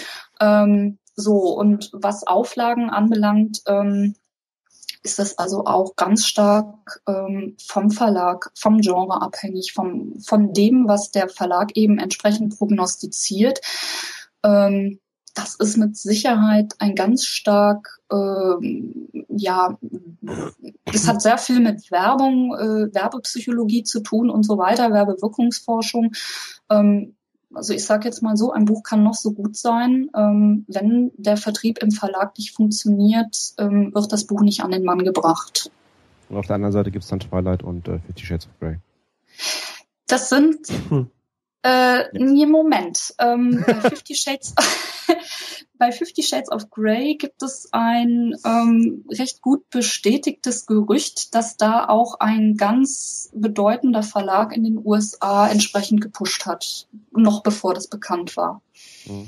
Ähm, 0.41 0.99
so, 1.15 1.37
und 1.57 1.91
was 1.93 2.27
Auflagen 2.27 2.89
anbelangt, 2.89 3.63
ähm, 3.67 4.15
ist 5.03 5.19
das 5.19 5.39
also 5.39 5.65
auch 5.67 5.97
ganz 5.97 6.27
stark 6.27 7.03
ähm, 7.09 7.57
vom 7.65 7.91
Verlag, 7.91 8.51
vom 8.55 8.81
Genre 8.81 9.21
abhängig, 9.21 9.73
vom, 9.73 10.21
von 10.21 10.53
dem, 10.53 10.87
was 10.87 11.11
der 11.11 11.29
Verlag 11.29 11.73
eben 11.75 11.99
entsprechend 11.99 12.57
prognostiziert. 12.57 13.61
Ähm, 14.45 15.01
das 15.35 15.55
ist 15.55 15.77
mit 15.77 15.97
Sicherheit 15.97 16.75
ein 16.79 16.95
ganz 16.95 17.25
stark, 17.25 18.01
äh, 18.11 18.83
ja, 19.29 19.79
es 20.85 21.09
hat 21.09 21.23
sehr 21.23 21.39
viel 21.39 21.61
mit 21.61 21.91
Werbung, 21.91 22.55
äh, 22.55 22.95
Werbepsychologie 22.95 23.83
zu 23.83 24.01
tun 24.01 24.31
und 24.31 24.45
so 24.45 24.59
weiter, 24.59 24.93
Werbewirkungsforschung. 24.93 26.13
Ähm, 26.71 27.15
also 27.55 27.73
ich 27.73 27.85
sage 27.85 28.07
jetzt 28.07 28.23
mal 28.23 28.37
so, 28.37 28.53
ein 28.53 28.65
Buch 28.65 28.83
kann 28.83 29.03
noch 29.03 29.15
so 29.15 29.33
gut 29.33 29.57
sein, 29.57 30.11
ähm, 30.15 30.65
wenn 30.69 31.13
der 31.17 31.37
Vertrieb 31.37 31.83
im 31.83 31.91
Verlag 31.91 32.37
nicht 32.39 32.53
funktioniert, 32.55 33.37
ähm, 33.59 33.95
wird 33.95 34.13
das 34.13 34.27
Buch 34.27 34.43
nicht 34.43 34.63
an 34.63 34.71
den 34.71 34.85
Mann 34.85 35.05
gebracht. 35.05 35.71
Und 36.29 36.39
auf 36.39 36.47
der 36.47 36.57
anderen 36.57 36.73
Seite 36.73 36.91
gibt 36.91 37.05
es 37.05 37.11
dann 37.11 37.21
Twilight 37.21 37.63
und 37.63 37.89
äh, 37.89 37.99
Fifty 38.07 38.25
Shades 38.25 38.47
of 38.47 38.59
Grey. 38.59 38.77
Das 40.07 40.29
sind 40.29 40.67
hm. 40.89 41.11
Äh, 41.63 42.05
nee, 42.13 42.47
Moment. 42.47 43.15
Ähm, 43.19 43.65
Fifty 43.83 44.15
Shades, 44.15 44.55
bei 45.83 45.91
Fifty 45.91 46.23
Shades 46.23 46.49
of 46.49 46.71
Grey 46.71 47.17
gibt 47.17 47.43
es 47.43 47.69
ein 47.73 48.37
ähm, 48.45 49.05
recht 49.11 49.43
gut 49.43 49.69
bestätigtes 49.69 50.67
Gerücht, 50.67 51.35
dass 51.35 51.57
da 51.57 51.89
auch 51.89 52.21
ein 52.21 52.57
ganz 52.57 53.31
bedeutender 53.35 54.05
Verlag 54.05 54.57
in 54.57 54.63
den 54.63 54.81
USA 54.87 55.49
entsprechend 55.49 56.01
gepusht 56.01 56.47
hat, 56.47 56.87
noch 57.11 57.43
bevor 57.43 57.75
das 57.75 57.89
bekannt 57.89 58.37
war. 58.37 58.63
Mhm. 59.07 59.27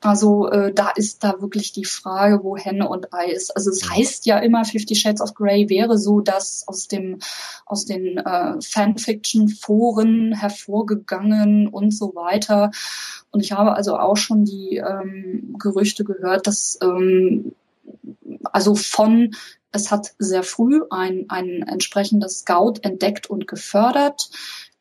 Also 0.00 0.48
äh, 0.48 0.72
da 0.72 0.90
ist 0.90 1.24
da 1.24 1.40
wirklich 1.40 1.72
die 1.72 1.84
Frage, 1.84 2.44
wo 2.44 2.56
Henne 2.56 2.88
und 2.88 3.12
Ei 3.12 3.32
ist. 3.32 3.56
Also 3.56 3.70
es 3.70 3.90
heißt 3.90 4.26
ja 4.26 4.38
immer, 4.38 4.64
Fifty 4.64 4.94
Shades 4.94 5.20
of 5.20 5.34
Grey 5.34 5.68
wäre 5.68 5.98
so 5.98 6.20
das 6.20 6.62
aus 6.68 6.86
dem 6.86 7.18
aus 7.66 7.84
den 7.84 8.18
äh, 8.18 8.60
Fanfiction-Foren 8.60 10.34
hervorgegangen 10.34 11.66
und 11.66 11.90
so 11.90 12.14
weiter. 12.14 12.70
Und 13.32 13.40
ich 13.40 13.50
habe 13.52 13.74
also 13.74 13.98
auch 13.98 14.16
schon 14.16 14.44
die 14.44 14.76
ähm, 14.76 15.56
Gerüchte 15.58 16.04
gehört, 16.04 16.46
dass 16.46 16.78
ähm, 16.80 17.52
also 18.44 18.76
von 18.76 19.34
es 19.72 19.90
hat 19.90 20.14
sehr 20.18 20.44
früh 20.44 20.80
ein, 20.90 21.26
ein 21.28 21.62
entsprechendes 21.62 22.40
Scout 22.40 22.74
entdeckt 22.82 23.28
und 23.28 23.46
gefördert 23.48 24.30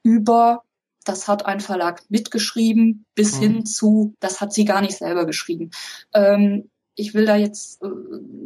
über 0.03 0.63
das 1.07 1.27
hat 1.27 1.45
ein 1.45 1.59
Verlag 1.59 2.03
mitgeschrieben, 2.09 3.05
bis 3.15 3.37
mhm. 3.37 3.41
hin 3.41 3.65
zu, 3.65 4.15
das 4.19 4.41
hat 4.41 4.53
sie 4.53 4.65
gar 4.65 4.81
nicht 4.81 4.97
selber 4.97 5.25
geschrieben. 5.25 5.71
Ähm, 6.13 6.69
ich 6.95 7.13
will 7.13 7.25
da 7.25 7.35
jetzt 7.35 7.81
äh, 7.81 7.87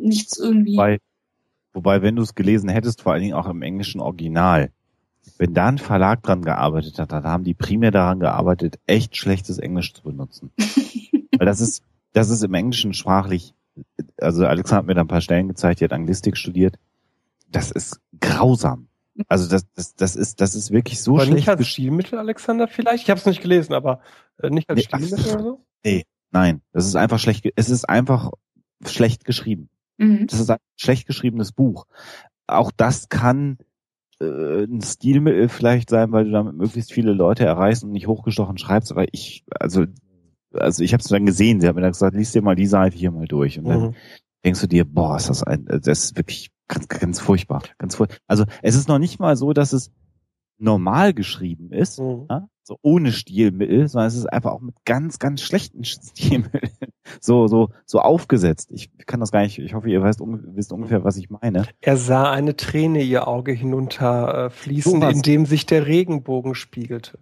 nichts 0.01 0.37
irgendwie. 0.37 0.73
Wobei, 0.75 0.99
wobei 1.73 2.01
wenn 2.01 2.15
du 2.15 2.21
es 2.21 2.35
gelesen 2.35 2.69
hättest, 2.69 3.01
vor 3.01 3.13
allen 3.13 3.21
Dingen 3.21 3.33
auch 3.33 3.47
im 3.47 3.61
englischen 3.61 4.01
Original, 4.01 4.71
wenn 5.37 5.53
da 5.53 5.67
ein 5.67 5.77
Verlag 5.77 6.23
dran 6.23 6.41
gearbeitet 6.41 6.99
hat, 6.99 7.11
dann 7.11 7.23
haben 7.23 7.43
die 7.43 7.53
primär 7.53 7.91
daran 7.91 8.19
gearbeitet, 8.19 8.79
echt 8.87 9.17
schlechtes 9.17 9.57
Englisch 9.57 9.93
zu 9.93 10.03
benutzen. 10.03 10.51
Weil 11.37 11.45
das 11.45 11.61
ist, 11.61 11.83
das 12.13 12.29
ist 12.29 12.43
im 12.43 12.53
Englischen 12.53 12.93
sprachlich, 12.93 13.53
also 14.19 14.45
Alexander 14.45 14.77
hat 14.79 14.85
mir 14.87 14.93
da 14.95 15.01
ein 15.01 15.07
paar 15.07 15.21
Stellen 15.21 15.47
gezeigt, 15.47 15.79
die 15.79 15.85
hat 15.85 15.93
Anglistik 15.93 16.37
studiert. 16.37 16.77
Das 17.49 17.71
ist 17.71 17.99
grausam. 18.19 18.87
Also 19.27 19.49
das, 19.49 19.65
das, 19.73 19.95
das 19.95 20.15
ist, 20.15 20.41
das 20.41 20.55
ist 20.55 20.71
wirklich 20.71 21.01
so 21.01 21.15
aber 21.15 21.23
schlecht. 21.23 21.37
Nicht 21.37 21.49
als 21.49 21.67
Stilmittel, 21.67 22.19
Alexander, 22.19 22.67
vielleicht? 22.67 23.03
Ich 23.03 23.09
habe 23.09 23.19
es 23.19 23.25
nicht 23.25 23.41
gelesen, 23.41 23.73
aber 23.73 24.01
äh, 24.41 24.49
nicht 24.49 24.69
als 24.69 24.77
nee, 24.77 24.83
Stilmittel 24.83 25.33
oder 25.33 25.43
so? 25.43 25.65
Nee, 25.83 26.05
nein. 26.31 26.61
Das 26.71 26.85
ist 26.85 26.95
einfach 26.95 27.19
schlecht. 27.19 27.47
Es 27.55 27.69
ist 27.69 27.87
einfach 27.87 28.31
schlecht 28.85 29.25
geschrieben. 29.25 29.69
Mhm. 29.97 30.27
Das 30.27 30.39
ist 30.39 30.49
ein 30.49 30.57
schlecht 30.77 31.07
geschriebenes 31.07 31.51
Buch. 31.51 31.85
Auch 32.47 32.71
das 32.75 33.09
kann 33.09 33.57
äh, 34.19 34.63
ein 34.63 34.81
Stilmittel 34.81 35.49
vielleicht 35.49 35.89
sein, 35.89 36.11
weil 36.11 36.25
du 36.25 36.31
damit 36.31 36.55
möglichst 36.55 36.93
viele 36.93 37.13
Leute 37.13 37.45
erreichst 37.45 37.83
und 37.83 37.91
nicht 37.91 38.07
hochgestochen 38.07 38.57
schreibst. 38.57 38.91
Aber 38.91 39.05
ich, 39.11 39.43
also, 39.59 39.85
also 40.53 40.83
ich 40.83 40.93
habe 40.93 41.01
es 41.01 41.09
dann 41.09 41.25
gesehen. 41.25 41.59
Sie 41.59 41.67
hat 41.67 41.75
mir 41.75 41.81
dann 41.81 41.91
gesagt, 41.91 42.15
liest 42.15 42.33
dir 42.33 42.41
mal 42.41 42.55
die 42.55 42.67
Seite 42.67 42.97
hier 42.97 43.11
mal 43.11 43.27
durch 43.27 43.59
und 43.59 43.65
mhm. 43.65 43.69
dann 43.69 43.95
denkst 44.45 44.61
du 44.61 44.67
dir, 44.67 44.85
boah, 44.85 45.17
ist 45.17 45.29
das 45.29 45.43
ein, 45.43 45.65
das 45.65 46.05
ist 46.05 46.17
wirklich 46.17 46.49
ganz, 46.71 46.87
ganz 46.87 47.19
furchtbar. 47.19 47.63
Ganz 47.77 47.95
furchtbar. 47.95 48.17
Also 48.27 48.45
es 48.61 48.75
ist 48.75 48.87
noch 48.87 48.99
nicht 48.99 49.19
mal 49.19 49.35
so, 49.35 49.53
dass 49.53 49.73
es 49.73 49.91
normal 50.57 51.13
geschrieben 51.13 51.71
ist, 51.71 51.99
mhm. 51.99 52.27
ja, 52.29 52.47
so 52.63 52.77
ohne 52.81 53.11
Stilmittel, 53.11 53.87
sondern 53.87 54.07
es 54.07 54.15
ist 54.15 54.31
einfach 54.31 54.51
auch 54.51 54.61
mit 54.61 54.75
ganz, 54.85 55.19
ganz 55.19 55.41
schlechten 55.41 55.83
Stilmitteln 55.85 56.71
so, 57.19 57.47
so, 57.47 57.69
so 57.85 57.99
aufgesetzt. 57.99 58.69
Ich 58.71 58.89
kann 59.05 59.19
das 59.19 59.31
gar 59.31 59.41
nicht, 59.41 59.57
ich 59.59 59.73
hoffe, 59.73 59.89
ihr 59.89 60.01
weißt, 60.01 60.21
wisst 60.21 60.71
ungefähr, 60.71 61.03
was 61.03 61.17
ich 61.17 61.29
meine. 61.29 61.65
Er 61.81 61.97
sah 61.97 62.31
eine 62.31 62.55
Träne 62.55 63.01
ihr 63.01 63.27
Auge 63.27 63.51
hinunter 63.51 64.45
äh, 64.45 64.49
fließen, 64.49 65.01
in 65.01 65.21
dem 65.21 65.45
sich 65.45 65.65
der 65.65 65.87
Regenbogen 65.87 66.55
spiegelte. 66.55 67.19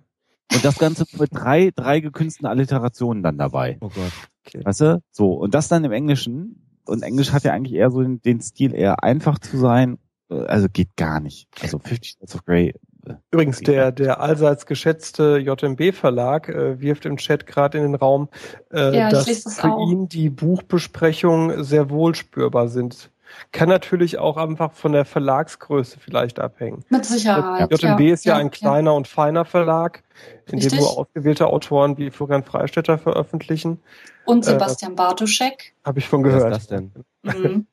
Und 0.54 0.66
das 0.66 0.78
Ganze 0.78 1.06
mit 1.18 1.30
drei, 1.34 1.72
drei 1.76 2.00
gekünstelten 2.00 2.48
Alliterationen 2.48 3.24
dann 3.24 3.38
dabei. 3.38 3.78
Oh 3.82 3.90
Gott. 3.90 4.12
Okay. 4.46 4.66
Weißt 4.66 4.82
du? 4.82 5.02
So. 5.12 5.34
Und 5.34 5.54
das 5.54 5.68
dann 5.68 5.84
im 5.84 5.92
Englischen, 5.92 6.69
und 6.90 7.04
Englisch 7.04 7.32
hat 7.32 7.44
ja 7.44 7.54
eigentlich 7.54 7.76
eher 7.76 7.92
so 7.92 8.02
den, 8.02 8.22
den 8.22 8.42
Stil, 8.42 8.74
eher 8.74 9.04
einfach 9.04 9.40
zu 9.40 9.58
sein. 9.58 9.98
Also 10.30 10.68
geht 10.72 10.96
gar 10.96 11.20
nicht. 11.20 11.48
Also 11.62 11.80
Fifty 11.80 12.10
Shades 12.10 12.36
of 12.36 12.46
Grey. 12.46 12.76
Äh, 13.06 13.14
Übrigens, 13.32 13.62
der, 13.62 13.92
der 13.92 14.20
allseits 14.20 14.66
geschätzte 14.66 15.38
JMB-Verlag 15.38 16.50
äh, 16.50 16.80
wirft 16.80 17.06
im 17.06 17.18
Chat 17.18 17.48
gerade 17.48 17.78
in 17.78 17.84
den 17.86 17.96
Raum, 17.96 18.30
äh, 18.72 18.96
ja, 18.96 19.10
dass 19.10 19.26
das 19.26 19.60
für 19.60 19.72
auch. 19.72 19.90
ihn 19.90 20.08
die 20.08 20.30
Buchbesprechungen 20.30 21.64
sehr 21.64 21.90
wohl 21.90 22.16
spürbar 22.16 22.68
sind. 22.68 23.12
Kann 23.52 23.70
natürlich 23.70 24.18
auch 24.18 24.38
einfach 24.38 24.74
von 24.74 24.92
der 24.92 25.06
Verlagsgröße 25.06 26.00
vielleicht 26.00 26.40
abhängen. 26.40 26.84
Mit 26.90 27.06
Sicherheit. 27.06 27.72
JMB 27.72 28.00
ja, 28.00 28.14
ist 28.14 28.26
ja, 28.26 28.34
ja 28.34 28.40
ein 28.40 28.52
kleiner 28.52 28.92
ja. 28.92 28.98
und 28.98 29.08
feiner 29.08 29.46
Verlag, 29.46 30.04
in 30.48 30.56
Richtig? 30.56 30.72
dem 30.72 30.80
nur 30.80 30.98
ausgewählte 30.98 31.48
Autoren 31.48 31.98
wie 31.98 32.12
Florian 32.12 32.44
Freistetter 32.44 32.98
veröffentlichen. 32.98 33.80
Und 34.26 34.46
äh, 34.46 34.52
Sebastian 34.52 34.94
äh, 34.94 34.96
Bartoschek. 34.96 35.74
Habe 35.84 36.00
ich 36.00 36.08
von 36.08 36.24
gehört. 36.24 36.52
Was 36.52 36.64
ist 36.64 36.72
das 36.72 36.80
denn? 36.80 36.92
Mhm. 37.22 37.68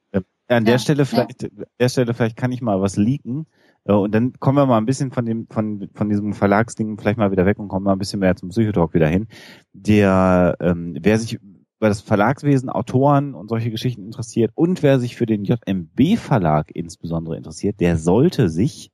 An 0.49 0.65
der 0.65 0.79
Stelle 0.79 1.07
vielleicht, 1.07 1.45
an 1.45 1.67
der 1.81 1.89
Stelle 1.89 2.15
vielleicht 2.15 2.37
kann 2.37 2.53
ich 2.53 2.63
mal 2.63 2.81
was 2.81 2.97
leaken. 2.97 3.47
Äh, 3.85 3.93
und 3.93 4.13
dann 4.13 4.33
kommen 4.39 4.59
wir 4.59 4.67
mal 4.67 4.79
ein 4.79 4.87
bisschen 4.87 5.11
von 5.11 5.25
dem, 5.25 5.47
von, 5.49 5.89
von 5.95 6.09
diesem 6.09 6.35
Verlagsding 6.35 6.99
vielleicht 6.99 7.19
mal 7.19 7.31
wieder 7.31 7.47
weg 7.47 7.59
und 7.59 7.69
kommen 7.69 7.85
mal 7.85 7.93
ein 7.93 7.99
bisschen 7.99 8.21
mehr 8.21 8.37
zum 8.37 8.51
Psychotalk 8.51 8.95
wieder 8.95 9.09
hin. 9.09 9.27
Der, 9.73 10.57
ähm, 10.61 10.97
wer 11.01 11.19
sich 11.19 11.39
über 11.79 11.89
das 11.89 12.01
Verlagswesen, 12.01 12.71
Autoren 12.71 13.35
und 13.35 13.49
solche 13.49 13.71
Geschichten 13.71 14.05
interessiert 14.05 14.51
und 14.55 14.83
wer 14.83 14.99
sich 14.99 15.17
für 15.17 15.27
den 15.27 15.45
JMB-Verlag 15.45 16.71
insbesondere 16.75 17.37
interessiert, 17.37 17.81
der 17.81 17.99
sollte 17.99 18.49
sich 18.49 18.91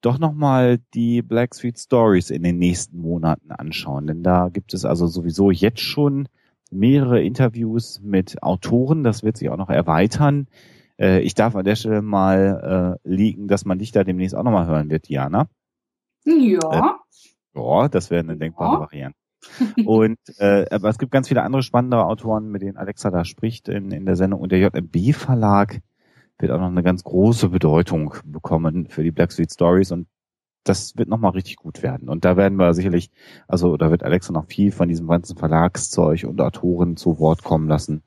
doch 0.00 0.18
nochmal 0.18 0.78
die 0.94 1.22
Black 1.22 1.54
Street 1.54 1.78
Stories 1.78 2.30
in 2.30 2.42
den 2.42 2.58
nächsten 2.58 2.98
Monaten 2.98 3.52
anschauen. 3.52 4.06
Denn 4.06 4.22
da 4.22 4.48
gibt 4.48 4.74
es 4.74 4.84
also 4.84 5.06
sowieso 5.06 5.50
jetzt 5.50 5.80
schon 5.80 6.28
mehrere 6.70 7.22
Interviews 7.22 8.00
mit 8.02 8.42
Autoren. 8.42 9.04
Das 9.04 9.22
wird 9.22 9.36
sich 9.36 9.48
auch 9.48 9.56
noch 9.56 9.70
erweitern. 9.70 10.48
Äh, 10.98 11.20
ich 11.20 11.34
darf 11.34 11.54
an 11.54 11.64
der 11.64 11.76
Stelle 11.76 12.02
mal 12.02 12.98
äh, 13.04 13.08
liegen, 13.08 13.46
dass 13.46 13.64
man 13.64 13.78
dich 13.78 13.92
da 13.92 14.02
demnächst 14.02 14.34
auch 14.34 14.42
nochmal 14.42 14.66
hören 14.66 14.90
wird, 14.90 15.08
Diana. 15.08 15.48
Ja. 16.24 17.00
Äh, 17.54 17.60
ja, 17.60 17.88
das 17.88 18.10
wäre 18.10 18.24
eine 18.24 18.36
denkbare 18.36 18.74
ja. 18.74 18.80
Variante. 18.80 19.18
und 19.86 20.18
äh, 20.38 20.66
aber 20.70 20.88
es 20.88 20.98
gibt 20.98 21.12
ganz 21.12 21.28
viele 21.28 21.42
andere 21.42 21.62
spannende 21.62 22.04
Autoren, 22.04 22.50
mit 22.50 22.62
denen 22.62 22.76
Alexa 22.76 23.10
da 23.10 23.24
spricht 23.24 23.68
in, 23.68 23.90
in 23.90 24.06
der 24.06 24.16
Sendung. 24.16 24.40
Und 24.40 24.52
der 24.52 24.60
JMB 24.60 25.14
Verlag 25.14 25.80
wird 26.38 26.52
auch 26.52 26.60
noch 26.60 26.68
eine 26.68 26.82
ganz 26.82 27.04
große 27.04 27.48
Bedeutung 27.48 28.14
bekommen 28.24 28.88
für 28.88 29.02
die 29.02 29.10
Black 29.10 29.32
Street 29.32 29.52
Stories. 29.52 29.92
Und 29.92 30.06
das 30.64 30.96
wird 30.96 31.08
nochmal 31.08 31.32
richtig 31.32 31.56
gut 31.56 31.82
werden. 31.82 32.08
Und 32.08 32.24
da 32.24 32.36
werden 32.36 32.58
wir 32.58 32.74
sicherlich, 32.74 33.10
also 33.48 33.76
da 33.76 33.90
wird 33.90 34.02
Alexa 34.02 34.32
noch 34.32 34.46
viel 34.46 34.72
von 34.72 34.88
diesem 34.88 35.08
ganzen 35.08 35.36
Verlagszeug 35.36 36.24
und 36.24 36.40
Autoren 36.40 36.96
zu 36.96 37.18
Wort 37.18 37.42
kommen 37.42 37.68
lassen. 37.68 38.02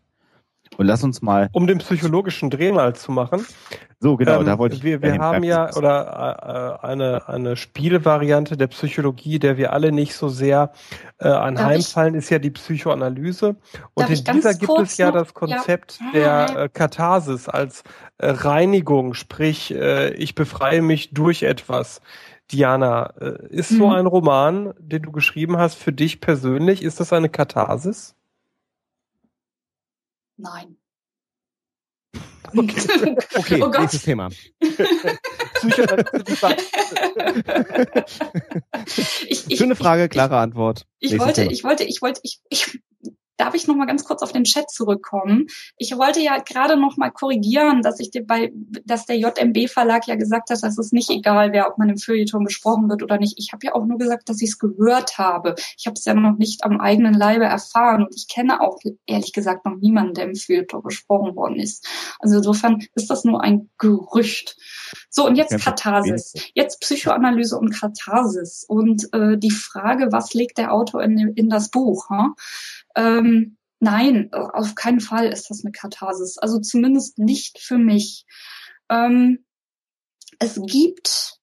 Und 0.77 0.88
lass 0.88 1.03
uns 1.03 1.22
mal. 1.22 1.49
Um 1.53 1.68
den 1.68 1.80
psychologischen 1.80 2.49
Dreh 2.49 2.72
mal 2.72 2.95
zu 2.95 3.11
machen. 3.11 3.45
So, 3.99 4.18
genau, 4.18 4.39
ähm, 4.39 4.45
da 4.45 4.57
wollte 4.57 4.76
ich. 4.76 4.84
Wir, 4.84 5.02
wir 5.02 5.18
haben 5.18 5.43
ja, 5.43 5.73
oder 5.76 6.80
äh, 6.81 6.85
eine, 6.85 7.27
eine 7.27 7.56
Spielvariante 7.56 8.57
der 8.57 8.68
Psychologie, 8.68 9.39
der 9.39 9.57
wir 9.57 9.73
alle 9.73 9.91
nicht 9.91 10.15
so 10.15 10.27
sehr 10.27 10.72
äh, 11.18 11.27
anheimfallen, 11.27 12.14
ist 12.14 12.30
ja 12.30 12.39
die 12.39 12.52
Psychoanalyse. 12.52 13.56
Und 13.93 14.10
in 14.10 14.23
dieser 14.23 14.53
gibt 14.53 14.80
es 14.80 14.97
ja 14.97 15.11
das 15.11 15.34
Konzept 15.34 15.99
ja. 16.14 16.45
der 16.45 16.64
äh, 16.64 16.69
Katharsis 16.69 17.47
als 17.47 17.84
äh, 18.18 18.27
Reinigung, 18.27 19.14
sprich, 19.14 19.73
äh, 19.73 20.14
ich 20.14 20.35
befreie 20.35 20.81
mich 20.81 21.14
durch 21.14 21.43
etwas. 21.43 22.02
Diana, 22.52 23.14
äh, 23.19 23.47
ist 23.49 23.72
mhm. 23.72 23.77
so 23.77 23.91
ein 23.91 24.06
Roman, 24.06 24.73
den 24.77 25.02
du 25.02 25.11
geschrieben 25.11 25.57
hast, 25.57 25.76
für 25.76 25.91
dich 25.91 26.22
persönlich, 26.22 26.84
ist 26.84 26.99
das 26.99 27.11
eine 27.11 27.30
Katharsis? 27.30 28.15
Nein. 30.37 30.77
Okay, 32.53 33.17
okay 33.35 33.61
oh 33.61 33.67
nächstes 33.69 34.03
Thema. 34.03 34.29
ich, 39.27 39.49
ich, 39.49 39.57
Schöne 39.57 39.75
Frage, 39.75 40.09
klare 40.09 40.37
Antwort. 40.37 40.85
Ich 40.99 41.17
wollte, 41.19 41.41
Thema. 41.41 41.51
ich 41.51 41.63
wollte, 41.63 41.83
ich 41.83 42.01
wollte, 42.01 42.19
ich, 42.23 42.41
ich, 42.49 42.79
darf 43.37 43.53
ich 43.53 43.67
noch 43.67 43.75
mal 43.75 43.85
ganz 43.85 44.03
kurz 44.05 44.21
auf 44.21 44.31
den 44.31 44.43
Chat 44.43 44.69
zurückkommen? 44.69 45.47
Ich 45.77 45.97
wollte 45.97 46.21
ja 46.21 46.37
gerade 46.39 46.77
noch 46.77 46.97
mal 46.97 47.11
korrigieren, 47.11 47.81
dass 47.81 47.99
ich 47.99 48.11
bei, 48.25 48.51
dass 48.85 49.05
der 49.05 49.17
JMB 49.17 49.69
Verlag 49.69 50.07
ja 50.07 50.15
gesagt 50.15 50.49
hat, 50.49 50.63
dass 50.63 50.77
es 50.77 50.91
nicht 50.91 51.09
egal 51.09 51.51
wäre, 51.51 51.67
ob 51.67 51.77
man 51.77 51.89
im 51.89 51.97
Feuilleton 51.97 52.45
gesprochen 52.45 52.89
wird 52.89 53.03
oder 53.03 53.17
nicht. 53.17 53.37
Ich 53.37 53.51
habe 53.53 53.65
ja 53.65 53.75
auch 53.75 53.85
nur 53.85 53.97
gesagt, 53.97 54.29
dass 54.29 54.41
ich 54.41 54.49
es 54.49 54.59
gehört 54.59 55.17
habe. 55.17 55.55
Ich 55.77 55.85
habe 55.85 55.95
es 55.95 56.05
ja 56.05 56.13
noch 56.13 56.37
nicht 56.37 56.63
am 56.63 56.79
eigenen 56.79 57.13
Leibe 57.13 57.45
erfahren 57.45 58.03
und 58.03 58.15
ich 58.15 58.27
kenne 58.27 58.61
auch 58.61 58.79
ehrlich 59.05 59.33
gesagt 59.33 59.65
noch 59.65 59.75
niemanden, 59.75 60.13
der 60.13 60.25
im 60.25 60.35
Feuilleton 60.35 60.83
gesprochen 60.83 61.35
worden 61.35 61.57
ist. 61.57 61.87
Also 62.19 62.37
insofern 62.37 62.85
ist 62.95 63.09
das 63.09 63.23
nur 63.23 63.41
ein 63.41 63.69
Gerücht. 63.77 64.57
So 65.09 65.25
und 65.25 65.35
jetzt 65.35 65.57
Katharsis, 65.63 66.33
jetzt 66.53 66.81
Psychoanalyse 66.81 67.57
und 67.57 67.71
Katharsis 67.71 68.65
und 68.67 69.13
äh, 69.13 69.37
die 69.37 69.51
Frage, 69.51 70.11
was 70.11 70.33
legt 70.33 70.57
der 70.57 70.73
Autor 70.73 71.03
in, 71.03 71.33
in 71.35 71.49
das 71.49 71.69
Buch? 71.69 72.09
Huh? 72.09 72.33
Ähm, 72.95 73.57
nein, 73.80 74.31
auf 74.34 74.76
keinen 74.76 74.99
Fall 74.99 75.27
ist 75.27 75.49
das 75.49 75.63
eine 75.63 75.72
Katharsis. 75.72 76.38
Also 76.38 76.59
zumindest 76.59 77.17
nicht 77.19 77.59
für 77.59 77.77
mich. 77.77 78.26
Ähm, 78.89 79.45
es 80.39 80.59
gibt 80.65 81.39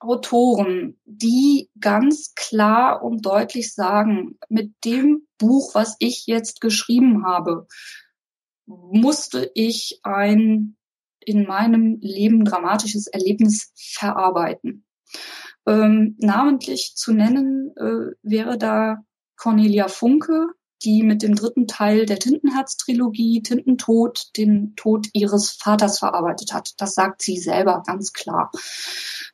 Autoren, 0.00 0.98
die 1.04 1.70
ganz 1.78 2.34
klar 2.34 3.02
und 3.02 3.24
deutlich 3.24 3.72
sagen, 3.72 4.38
mit 4.48 4.72
dem 4.84 5.26
Buch, 5.38 5.74
was 5.74 5.96
ich 6.00 6.26
jetzt 6.26 6.60
geschrieben 6.60 7.24
habe, 7.24 7.66
musste 8.66 9.50
ich 9.54 10.00
ein 10.02 10.76
in 11.24 11.46
meinem 11.46 11.98
Leben 12.00 12.44
dramatisches 12.44 13.06
Erlebnis 13.06 13.72
verarbeiten. 13.76 14.84
Ähm, 15.66 16.16
namentlich 16.18 16.94
zu 16.96 17.12
nennen 17.12 17.72
äh, 17.76 18.16
wäre 18.22 18.58
da 18.58 19.04
Cornelia 19.36 19.86
Funke, 19.86 20.48
die 20.84 21.02
mit 21.02 21.22
dem 21.22 21.34
dritten 21.34 21.66
Teil 21.66 22.06
der 22.06 22.18
Tintenherz-Trilogie 22.18 23.42
Tintentod 23.42 24.36
den 24.36 24.74
Tod 24.76 25.08
ihres 25.12 25.50
Vaters 25.50 25.98
verarbeitet 25.98 26.52
hat. 26.52 26.74
Das 26.78 26.94
sagt 26.94 27.22
sie 27.22 27.38
selber 27.38 27.82
ganz 27.86 28.12
klar. 28.12 28.50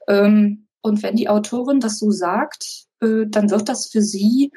Ähm, 0.08 0.66
und 0.80 1.02
wenn 1.02 1.16
die 1.16 1.28
Autorin 1.28 1.80
das 1.80 1.98
so 1.98 2.10
sagt, 2.10 2.86
äh, 3.00 3.26
dann 3.26 3.50
wird 3.50 3.68
das 3.68 3.88
für 3.88 4.02
sie 4.02 4.52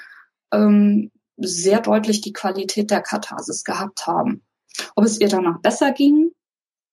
ähm, 0.51 1.11
sehr 1.37 1.81
deutlich 1.81 2.21
die 2.21 2.33
Qualität 2.33 2.91
der 2.91 3.01
Katharsis 3.01 3.63
gehabt 3.63 4.05
haben. 4.05 4.43
Ob 4.95 5.05
es 5.05 5.19
ihr 5.19 5.27
danach 5.27 5.59
besser 5.61 5.91
ging 5.91 6.30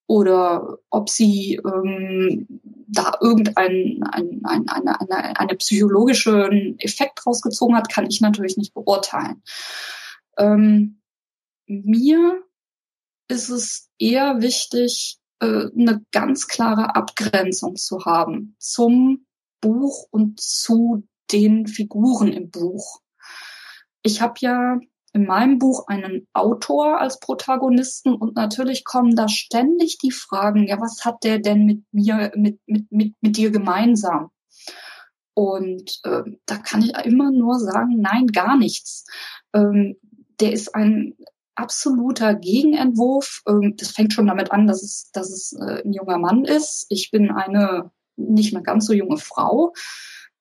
oder 0.08 0.78
ob 0.88 1.10
sie 1.10 1.60
ähm, 1.64 2.46
da 2.88 3.12
irgendein 3.20 4.02
ein, 4.02 4.40
ein, 4.44 4.68
eine, 4.68 5.00
eine, 5.00 5.38
eine 5.38 5.54
psychologischen 5.56 6.78
Effekt 6.80 7.24
rausgezogen 7.26 7.76
hat, 7.76 7.92
kann 7.92 8.06
ich 8.06 8.20
natürlich 8.20 8.56
nicht 8.56 8.72
beurteilen. 8.72 9.42
Ähm, 10.38 11.02
mir 11.66 12.42
ist 13.28 13.50
es 13.50 13.90
eher 13.98 14.40
wichtig, 14.40 15.18
äh, 15.40 15.66
eine 15.78 16.02
ganz 16.10 16.48
klare 16.48 16.96
Abgrenzung 16.96 17.76
zu 17.76 18.06
haben 18.06 18.56
zum 18.58 19.26
Buch 19.60 20.06
und 20.10 20.40
zu 20.40 21.06
den 21.30 21.66
Figuren 21.66 22.32
im 22.32 22.50
Buch. 22.50 23.02
Ich 24.02 24.22
habe 24.22 24.34
ja 24.40 24.80
in 25.18 25.26
meinem 25.26 25.58
Buch 25.58 25.88
einen 25.88 26.28
Autor 26.32 27.00
als 27.00 27.18
Protagonisten 27.18 28.14
und 28.14 28.36
natürlich 28.36 28.84
kommen 28.84 29.16
da 29.16 29.28
ständig 29.28 29.98
die 29.98 30.12
Fragen, 30.12 30.68
ja, 30.68 30.80
was 30.80 31.04
hat 31.04 31.24
der 31.24 31.40
denn 31.40 31.64
mit 31.66 31.82
mir, 31.90 32.30
mit, 32.36 32.60
mit, 32.66 32.90
mit, 32.90 33.14
mit 33.20 33.36
dir 33.36 33.50
gemeinsam? 33.50 34.30
Und 35.34 36.00
äh, 36.04 36.22
da 36.46 36.56
kann 36.58 36.82
ich 36.82 36.96
immer 37.04 37.32
nur 37.32 37.58
sagen, 37.58 38.00
nein, 38.00 38.28
gar 38.28 38.56
nichts. 38.56 39.06
Ähm, 39.52 39.96
der 40.40 40.52
ist 40.52 40.74
ein 40.74 41.14
absoluter 41.56 42.34
Gegenentwurf. 42.34 43.42
Ähm, 43.48 43.74
das 43.76 43.90
fängt 43.90 44.12
schon 44.12 44.28
damit 44.28 44.52
an, 44.52 44.68
dass 44.68 44.82
es, 44.82 45.10
dass 45.12 45.30
es 45.30 45.52
äh, 45.52 45.82
ein 45.84 45.92
junger 45.92 46.18
Mann 46.18 46.44
ist. 46.44 46.86
Ich 46.90 47.10
bin 47.10 47.30
eine 47.30 47.90
nicht 48.16 48.52
mehr 48.52 48.62
ganz 48.62 48.86
so 48.86 48.92
junge 48.92 49.18
Frau. 49.18 49.72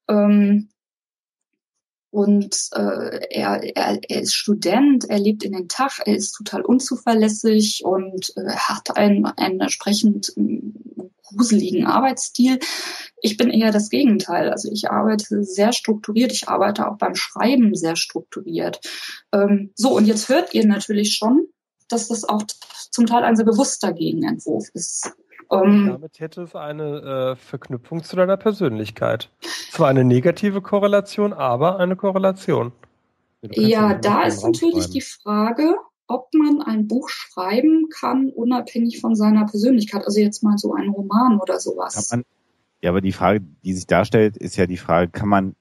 Ähm, 0.08 0.70
und 2.10 2.70
äh, 2.74 3.28
er, 3.30 3.76
er, 3.76 4.00
er 4.08 4.22
ist 4.22 4.34
Student, 4.34 5.10
er 5.10 5.20
lebt 5.20 5.44
in 5.44 5.52
den 5.52 5.68
Tag, 5.68 6.00
er 6.06 6.16
ist 6.16 6.34
total 6.34 6.62
unzuverlässig 6.62 7.84
und 7.84 8.34
äh, 8.38 8.50
hat 8.50 8.96
einen, 8.96 9.26
einen 9.26 9.60
entsprechend 9.60 10.34
äh, 10.38 10.62
gruseligen 11.24 11.86
Arbeitsstil. 11.86 12.60
Ich 13.22 13.36
bin 13.36 13.50
eher 13.50 13.72
das 13.72 13.90
Gegenteil. 13.90 14.50
Also 14.50 14.72
ich 14.72 14.90
arbeite 14.90 15.44
sehr 15.44 15.74
strukturiert, 15.74 16.32
ich 16.32 16.48
arbeite 16.48 16.90
auch 16.90 16.98
beim 16.98 17.16
Schreiben 17.16 17.76
sehr 17.76 17.98
strukturiert. 17.98 18.80
Ähm, 19.34 19.72
so, 19.76 19.96
und 19.96 20.06
jetzt 20.06 20.30
hört 20.30 20.54
ihr 20.54 20.66
natürlich 20.66 21.16
schon, 21.16 21.48
dass 21.90 22.08
das 22.08 22.24
auch 22.24 22.44
zum 22.92 23.06
Teil 23.06 23.24
ein 23.24 23.36
sehr 23.36 23.46
bewusster 23.46 23.94
Gegenentwurf 23.94 24.70
ist. 24.74 25.12
Ähm, 25.52 25.88
damit 25.88 26.20
hätte 26.20 26.44
es 26.44 26.56
eine 26.56 27.34
äh, 27.34 27.36
Verknüpfung 27.36 28.04
zu 28.04 28.16
deiner 28.16 28.38
Persönlichkeit. 28.38 29.30
Zwar 29.72 29.88
eine 29.88 30.04
negative 30.04 30.62
Korrelation, 30.62 31.34
aber 31.34 31.80
eine 31.80 31.96
Korrelation. 31.96 32.72
Ja, 33.42 33.94
da 33.94 34.24
ist 34.24 34.44
natürlich 34.44 34.90
die 34.90 35.02
Frage, 35.02 35.76
ob 36.08 36.34
man 36.34 36.62
ein 36.62 36.88
Buch 36.88 37.10
schreiben 37.10 37.88
kann, 37.90 38.30
unabhängig 38.30 39.00
von 39.00 39.16
seiner 39.16 39.46
Persönlichkeit. 39.46 40.06
Also 40.06 40.20
jetzt 40.20 40.44
mal 40.44 40.58
so 40.58 40.74
ein 40.74 40.90
Roman 40.90 41.40
oder 41.40 41.60
sowas. 41.60 42.12
Man, 42.12 42.24
ja, 42.82 42.90
aber 42.90 43.02
die 43.02 43.12
Frage, 43.12 43.42
die 43.64 43.74
sich 43.74 43.88
darstellt, 43.88 44.38
ist 44.38 44.56
ja 44.56 44.66
die 44.66 44.78
Frage, 44.78 45.12
kann 45.12 45.30
man 45.30 45.56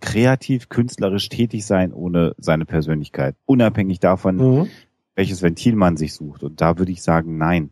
kreativ, 0.00 0.68
künstlerisch 0.68 1.28
tätig 1.30 1.64
sein 1.64 1.94
ohne 1.94 2.34
seine 2.36 2.66
Persönlichkeit, 2.66 3.36
unabhängig 3.46 4.00
davon, 4.00 4.36
mhm. 4.36 4.70
welches 5.14 5.42
Ventil 5.42 5.76
man 5.76 5.96
sich 5.96 6.12
sucht. 6.12 6.42
Und 6.42 6.60
da 6.60 6.78
würde 6.78 6.92
ich 6.92 7.02
sagen, 7.02 7.38
nein 7.38 7.70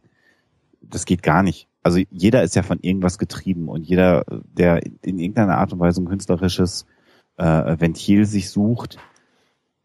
das 0.90 1.04
geht 1.04 1.22
gar 1.22 1.42
nicht. 1.42 1.68
Also 1.82 2.00
jeder 2.10 2.42
ist 2.42 2.56
ja 2.56 2.62
von 2.62 2.80
irgendwas 2.80 3.18
getrieben 3.18 3.68
und 3.68 3.84
jeder, 3.84 4.24
der 4.28 4.84
in 5.02 5.18
irgendeiner 5.18 5.58
Art 5.58 5.72
und 5.72 5.78
Weise 5.78 6.02
ein 6.02 6.08
künstlerisches 6.08 6.86
äh, 7.36 7.78
Ventil 7.78 8.24
sich 8.26 8.50
sucht, 8.50 8.98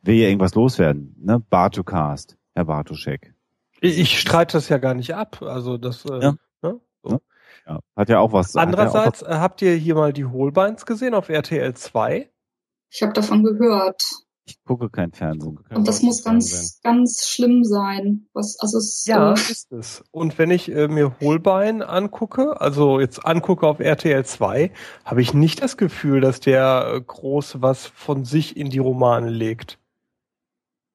will 0.02 0.16
ja 0.16 0.28
irgendwas 0.28 0.56
loswerden. 0.56 1.16
Ne? 1.20 1.40
Bartocast, 1.50 2.38
Herr 2.56 2.66
Bartoschek. 2.66 3.34
Ich, 3.82 4.00
ich 4.00 4.20
streite 4.20 4.58
das 4.58 4.70
ja 4.70 4.78
gar 4.78 4.94
nicht 4.94 5.14
ab. 5.14 5.42
Also 5.42 5.78
das 5.78 6.06
äh, 6.06 6.22
ja. 6.22 6.36
ne? 6.62 6.80
so. 7.04 7.22
ja. 7.68 7.80
hat 7.96 8.10
ja 8.10 8.20
auch 8.20 8.34
was. 8.34 8.56
Andererseits, 8.56 9.24
auch 9.24 9.30
was. 9.30 9.40
habt 9.40 9.62
ihr 9.62 9.76
hier 9.76 9.96
mal 9.96 10.14
die 10.14 10.26
Holbeins 10.26 10.86
gesehen 10.86 11.14
auf 11.14 11.30
RTL 11.30 11.74
2? 11.74 12.30
Ich 12.90 13.02
habe 13.02 13.14
davon 13.14 13.44
gehört. 13.44 14.04
Ich 14.52 14.64
gucke 14.66 14.90
kein 14.90 15.14
Fernsehen. 15.14 15.60
Und 15.74 15.88
das 15.88 16.02
muss 16.02 16.24
ganz, 16.24 16.82
ganz 16.84 17.26
schlimm 17.28 17.64
sein. 17.64 18.28
Was, 18.34 18.58
also 18.60 18.80
es, 18.80 19.06
ja, 19.06 19.32
äh, 19.32 19.34
ist 19.34 19.72
es. 19.72 20.04
Und 20.12 20.38
wenn 20.38 20.52
ich 20.52 20.70
äh, 20.70 20.88
mir 20.90 21.16
Holbein 21.22 21.82
angucke, 21.82 22.60
also 22.60 23.00
jetzt 23.00 23.26
angucke 23.26 23.66
auf 23.66 23.80
RTL 23.80 24.26
2, 24.26 24.72
habe 25.06 25.22
ich 25.22 25.34
nicht 25.34 25.64
das 25.64 25.78
Gefühl, 25.78 26.20
dass 26.20 26.42
der 26.42 26.94
äh, 26.96 27.02
groß 27.02 27.62
was 27.62 27.86
von 27.86 28.26
sich 28.26 28.58
in 28.58 28.70
die 28.70 28.80
Romane 28.80 29.30
legt. 29.30 29.80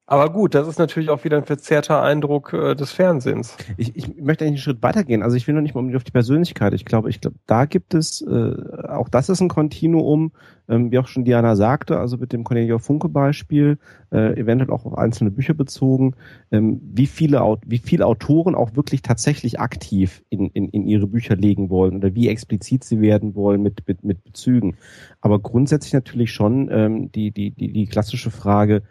Aber 0.09 0.33
gut, 0.33 0.55
das 0.55 0.69
ist 0.69 0.79
natürlich 0.79 1.11
auch 1.11 1.25
wieder 1.25 1.37
ein 1.37 1.45
verzerrter 1.45 2.01
Eindruck 2.01 2.53
äh, 2.53 2.77
des 2.77 2.93
Fernsehens. 2.93 3.57
Ich, 3.77 3.97
ich 3.97 4.15
möchte 4.17 4.45
eigentlich 4.45 4.59
einen 4.59 4.59
Schritt 4.59 4.83
weitergehen. 4.83 5.25
Also 5.25 5.37
ich 5.37 5.49
will 5.49 5.55
noch 5.57 5.63
nicht 5.63 5.75
mal 5.75 5.97
auf 5.97 6.05
die 6.05 6.13
Persönlichkeit. 6.13 6.75
Ich 6.75 6.85
glaube, 6.85 7.11
ich 7.11 7.21
glaube, 7.21 7.39
da 7.47 7.65
gibt 7.65 7.93
es, 7.93 8.23
äh, 8.23 8.55
auch 8.89 9.09
das 9.09 9.29
ist 9.29 9.41
ein 9.41 9.49
Kontinuum, 9.49 10.31
ähm, 10.69 10.93
wie 10.93 11.01
auch 11.01 11.09
schon 11.09 11.25
Diana 11.25 11.57
sagte, 11.57 11.99
also 11.99 12.19
mit 12.19 12.33
dem 12.33 12.45
Cornelia 12.45 12.79
Funke 12.79 13.09
Beispiel, 13.09 13.79
äh, 14.13 14.39
eventuell 14.39 14.71
auch 14.71 14.87
auf 14.87 14.97
einzelne 14.97 15.33
Bücher 15.33 15.55
bezogen, 15.55 16.15
ähm, 16.53 16.81
wie 16.85 17.07
viele 17.07 17.41
wie 17.67 17.79
viele 17.79 18.07
Autoren 18.07 18.55
auch 18.55 18.77
wirklich 18.77 19.03
tatsächlich 19.03 19.59
aktiv 19.59 20.23
in, 20.31 20.51
in, 20.51 20.69
in 20.69 20.87
ihre 20.87 21.09
Bücher 21.09 21.35
legen 21.35 21.69
wollen 21.69 21.97
oder 21.97 22.15
wie 22.15 22.29
explizit 22.29 22.85
sie 22.85 23.01
werden 23.01 23.35
wollen 23.35 23.61
mit 23.61 23.83
mit, 23.89 24.05
mit 24.05 24.23
Bezügen. 24.23 24.77
Aber 25.21 25.41
grundsätzlich 25.41 25.95
natürlich 25.95 26.33
schon 26.33 26.69
ähm, 26.71 27.11
die 27.11 27.33
die 27.33 27.51
die 27.51 27.73
die 27.73 27.87
klassische 27.87 28.31
Frage. 28.31 28.83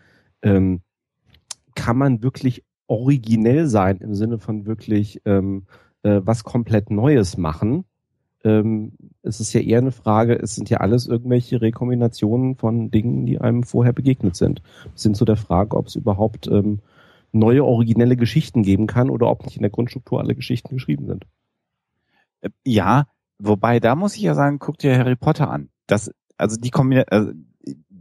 Ähm, 0.42 0.82
kann 1.76 1.98
man 1.98 2.24
wirklich 2.24 2.64
originell 2.88 3.68
sein 3.68 3.98
im 3.98 4.14
Sinne 4.14 4.40
von 4.40 4.66
wirklich 4.66 5.22
ähm, 5.26 5.66
äh, 6.04 6.22
was 6.24 6.44
komplett 6.44 6.92
Neues 6.92 7.38
machen. 7.38 7.86
Ähm, 8.44 8.94
es 9.24 9.40
ist 9.40 9.54
ja 9.54 9.62
eher 9.62 9.80
eine 9.80 9.92
Frage, 9.92 10.38
es 10.40 10.56
sind 10.56 10.70
ja 10.70 10.78
alles 10.78 11.08
irgendwelche 11.08 11.62
Rekombinationen 11.62 12.56
von 12.56 12.92
Dingen, 12.92 13.26
die 13.26 13.42
einem 13.42 13.64
vorher 13.64 13.94
begegnet 13.94 14.36
sind. 14.36 14.62
Bis 14.94 15.04
hin 15.04 15.16
zu 15.16 15.26
der 15.26 15.36
Frage, 15.36 15.76
ob 15.76 15.88
es 15.88 15.96
überhaupt 15.96 16.48
ähm, 16.48 16.80
neue 17.32 17.66
originelle 17.66 18.16
Geschichten 18.16 18.64
geben 18.64 18.88
kann 18.88 19.10
oder 19.10 19.30
ob 19.30 19.46
nicht 19.46 19.58
in 19.58 19.64
der 19.64 19.72
Grundstruktur 19.72 20.20
alle 20.20 20.36
Geschichten 20.36 20.76
geschrieben 20.76 21.08
sind. 21.08 21.26
Äh, 22.42 22.50
ja, 22.64 23.08
wobei 23.40 23.80
da 23.80 23.96
muss 23.96 24.16
ich 24.16 24.22
ja 24.22 24.36
sagen, 24.36 24.60
guck 24.60 24.78
dir 24.78 24.98
Harry 24.98 25.16
Potter 25.16 25.50
an. 25.50 25.70
Das, 25.88 26.12
also 26.38 26.58
die 26.58 26.72
Kombination, 26.72 27.12
also 27.12 27.32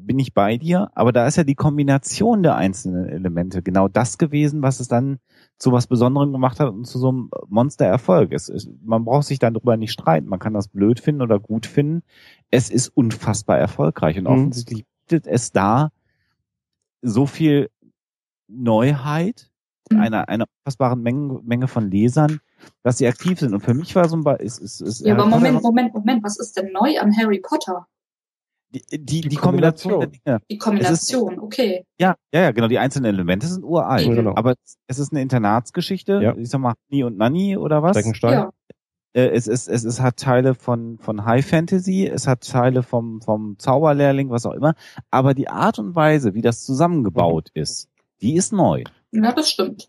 bin 0.07 0.19
ich 0.19 0.35
bei 0.35 0.57
dir, 0.57 0.91
aber 0.95 1.13
da 1.13 1.27
ist 1.27 1.37
ja 1.37 1.45
die 1.45 1.55
Kombination 1.55 2.43
der 2.43 2.57
einzelnen 2.57 3.09
Elemente 3.09 3.63
genau 3.63 3.89
das 3.89 4.19
gewesen, 4.19 4.63
was 4.63 4.81
es 4.81 4.89
dann 4.89 5.19
zu 5.59 5.73
was 5.73 5.87
Besonderem 5.87 6.33
gemacht 6.33 6.61
hat 6.61 6.69
und 6.69 6.87
zu 6.87 6.99
so 6.99 7.09
einem 7.09 7.31
Monstererfolg. 7.49 8.33
Es 8.33 8.49
ist, 8.49 8.69
man 8.83 9.05
braucht 9.05 9.27
sich 9.27 9.39
dann 9.39 9.55
darüber 9.55 9.77
nicht 9.77 9.93
streiten. 9.93 10.29
Man 10.29 10.39
kann 10.39 10.55
das 10.55 10.69
blöd 10.69 11.01
finden 11.01 11.23
oder 11.23 11.39
gut 11.41 11.67
finden. 11.67 12.03
Es 12.51 12.71
ist 12.71 12.89
unfassbar 12.89 13.59
erfolgreich 13.59 14.19
und 14.19 14.25
mhm. 14.25 14.31
offensichtlich 14.31 14.85
bietet 15.07 15.27
es 15.27 15.53
da 15.53 15.91
so 17.03 17.27
viel 17.27 17.71
Neuheit, 18.49 19.51
Mhm. 19.91 20.01
einer, 20.01 20.29
einer 20.31 20.47
unfassbaren 20.65 21.03
Menge, 21.03 21.41
Menge 21.45 21.69
von 21.69 21.91
Lesern, 21.91 22.41
dass 22.83 22.97
sie 22.97 23.07
aktiv 23.07 23.39
sind. 23.39 23.53
Und 23.53 23.61
für 23.61 23.75
mich 23.75 23.95
war 23.95 24.09
so 24.09 24.17
ein, 24.17 24.25
Be- 24.25 24.39
ist, 24.41 24.59
ist, 24.59 24.81
ist 24.81 25.01
Ja, 25.05 25.13
aber 25.15 25.27
Moment, 25.27 25.63
Moment, 25.63 25.95
Moment, 25.95 26.25
was 26.25 26.39
ist 26.39 26.57
denn 26.57 26.73
neu 26.73 26.99
an 26.99 27.15
Harry 27.15 27.39
Potter? 27.41 27.87
Die, 28.75 28.83
die, 28.91 29.21
die, 29.23 29.29
Die 29.29 29.37
Kombination 29.37 30.01
der 30.01 30.09
Kombination. 30.09 30.23
Dinge. 30.27 30.41
Die 30.51 30.59
Kombination, 30.59 31.39
okay. 31.39 31.87
Ja, 31.99 32.17
ja, 32.33 32.41
ja, 32.43 32.51
genau. 32.53 32.69
Die 32.69 32.79
einzelnen 32.79 33.15
Elemente 33.15 33.47
sind 33.47 33.65
uralt. 33.65 34.09
Mhm. 34.09 34.15
Genau. 34.17 34.35
Aber 34.35 34.55
es 34.87 34.99
ist 34.99 35.13
eine 35.13 35.23
Internatsgeschichte. 35.23 36.21
Ja. 36.23 36.37
Ich 36.37 36.51
sag 36.51 36.61
mal, 36.61 36.75
Honey 36.91 37.05
und 37.05 37.17
Nanny 37.17 37.57
oder 37.57 37.83
was? 37.83 37.97
Steckenstein. 37.97 38.33
Ja. 38.33 38.51
Äh, 39.15 39.29
es 39.29 39.47
ist, 39.47 39.69
es 39.69 39.85
ist, 39.85 40.01
hat 40.01 40.17
Teile 40.17 40.55
von, 40.55 40.99
von 40.99 41.25
High 41.25 41.47
Fantasy, 41.47 42.07
es 42.07 42.27
hat 42.27 42.47
Teile 42.47 42.83
vom, 42.83 43.23
vom 43.23 43.57
Zauberlehrling, 43.59 44.31
was 44.31 44.45
auch 44.45 44.53
immer. 44.55 44.75
Aber 45.11 45.35
die 45.35 45.49
Art 45.49 45.79
und 45.79 45.95
Weise, 45.95 46.35
wie 46.35 46.43
das 46.43 46.65
zusammengebaut 46.65 47.51
Mhm. 47.55 47.63
ist, 47.63 47.89
die 48.21 48.35
ist 48.35 48.53
neu. 48.53 48.83
Ja, 49.13 49.33
das 49.33 49.51
stimmt. 49.51 49.89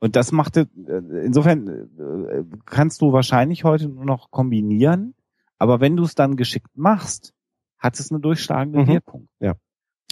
Und 0.00 0.16
das 0.16 0.32
machte, 0.32 0.68
äh, 0.88 1.24
insofern 1.24 1.68
äh, 1.68 2.44
kannst 2.66 3.02
du 3.02 3.12
wahrscheinlich 3.12 3.64
heute 3.64 3.88
nur 3.88 4.04
noch 4.04 4.30
kombinieren. 4.30 5.14
Aber 5.58 5.80
wenn 5.80 5.96
du 5.96 6.02
es 6.02 6.16
dann 6.16 6.36
geschickt 6.36 6.70
machst, 6.74 7.34
hat 7.82 7.98
es 7.98 8.10
eine 8.10 8.20
durchschlagende 8.20 8.80
Mhm. 8.80 8.86
Wirkung. 8.88 9.28
Ja, 9.40 9.54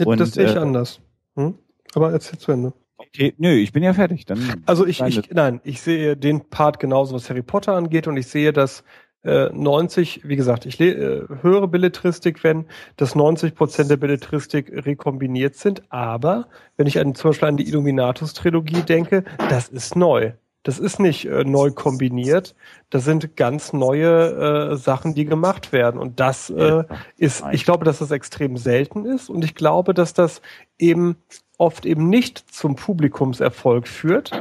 Und, 0.04 0.20
das 0.20 0.32
sehe 0.32 0.46
ich 0.46 0.56
äh, 0.56 0.58
anders. 0.58 1.00
Hm? 1.36 1.54
Aber 1.94 2.12
erzähl 2.12 2.38
zu 2.38 2.52
Ende. 2.52 2.72
Okay, 2.98 3.34
nö, 3.38 3.52
ich 3.54 3.72
bin 3.72 3.82
ja 3.82 3.94
fertig. 3.94 4.26
Dann 4.26 4.62
Also 4.66 4.86
ich, 4.86 5.00
ich, 5.00 5.30
nein, 5.30 5.60
ich 5.64 5.80
sehe 5.80 6.16
den 6.16 6.50
Part 6.50 6.78
genauso, 6.80 7.14
was 7.14 7.30
Harry 7.30 7.42
Potter 7.42 7.74
angeht 7.74 8.06
und 8.06 8.16
ich 8.16 8.26
sehe, 8.26 8.52
dass 8.52 8.84
äh, 9.22 9.48
90, 9.52 10.28
wie 10.28 10.36
gesagt, 10.36 10.66
ich 10.66 10.78
äh, 10.80 11.22
höre 11.42 11.68
Belletristik, 11.68 12.42
wenn 12.44 12.66
dass 12.96 13.14
90 13.14 13.54
Prozent 13.54 13.90
der 13.90 13.96
Belletristik 13.96 14.70
rekombiniert 14.70 15.54
sind, 15.56 15.82
aber 15.90 16.48
wenn 16.76 16.86
ich 16.86 16.98
an, 16.98 17.14
zum 17.14 17.30
Beispiel 17.30 17.48
an 17.48 17.56
die 17.56 17.68
Illuminatus-Trilogie 17.68 18.82
denke, 18.82 19.24
das 19.48 19.68
ist 19.68 19.96
neu. 19.96 20.32
Das 20.62 20.78
ist 20.78 21.00
nicht 21.00 21.24
äh, 21.24 21.44
neu 21.44 21.70
kombiniert, 21.70 22.54
das 22.90 23.04
sind 23.04 23.34
ganz 23.36 23.72
neue 23.72 24.72
äh, 24.72 24.76
Sachen, 24.76 25.14
die 25.14 25.24
gemacht 25.24 25.72
werden 25.72 25.98
und 25.98 26.20
das 26.20 26.50
äh, 26.50 26.84
ist, 27.16 27.42
ich 27.52 27.64
glaube, 27.64 27.84
dass 27.86 27.98
das 28.00 28.10
extrem 28.10 28.56
selten 28.58 29.06
ist 29.06 29.30
und 29.30 29.42
ich 29.42 29.54
glaube, 29.54 29.94
dass 29.94 30.12
das 30.12 30.42
eben 30.78 31.16
oft 31.56 31.86
eben 31.86 32.08
nicht 32.10 32.38
zum 32.54 32.76
Publikumserfolg 32.76 33.88
führt, 33.88 34.32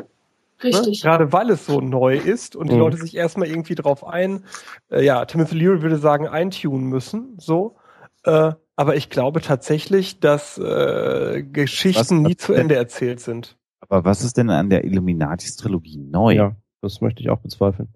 Ne? 0.61 0.71
Richtig. 0.71 1.01
Gerade 1.01 1.31
weil 1.31 1.49
es 1.51 1.65
so 1.65 1.79
neu 1.79 2.17
ist 2.17 2.53
und 2.57 2.69
die 2.69 2.73
Mhm. 2.73 2.81
Leute 2.81 2.97
sich 2.97 3.15
erstmal 3.15 3.47
irgendwie 3.47 3.75
drauf 3.75 4.05
ein, 4.05 4.43
äh, 4.91 5.01
ja, 5.05 5.23
Timothy 5.23 5.55
Leary 5.55 5.81
würde 5.81 5.97
sagen, 5.97 6.27
eintunen 6.27 6.85
müssen, 6.87 7.35
so. 7.37 7.77
Äh, 8.25 8.51
aber 8.75 8.95
ich 8.97 9.09
glaube 9.09 9.39
tatsächlich, 9.39 10.19
dass 10.19 10.57
äh, 10.57 11.43
Geschichten 11.43 11.99
Was- 12.25 12.27
nie 12.29 12.35
zu 12.35 12.51
Ende 12.51 12.75
erzählt 12.75 13.21
sind. 13.21 13.55
Aber 13.79 14.03
was 14.03 14.23
ist 14.23 14.37
denn 14.37 14.49
an 14.49 14.69
der 14.69 14.83
Illuminatis-Trilogie 14.83 15.97
neu? 15.97 16.33
Ja, 16.33 16.55
das 16.81 17.01
möchte 17.01 17.21
ich 17.21 17.29
auch 17.29 17.39
bezweifeln. 17.39 17.89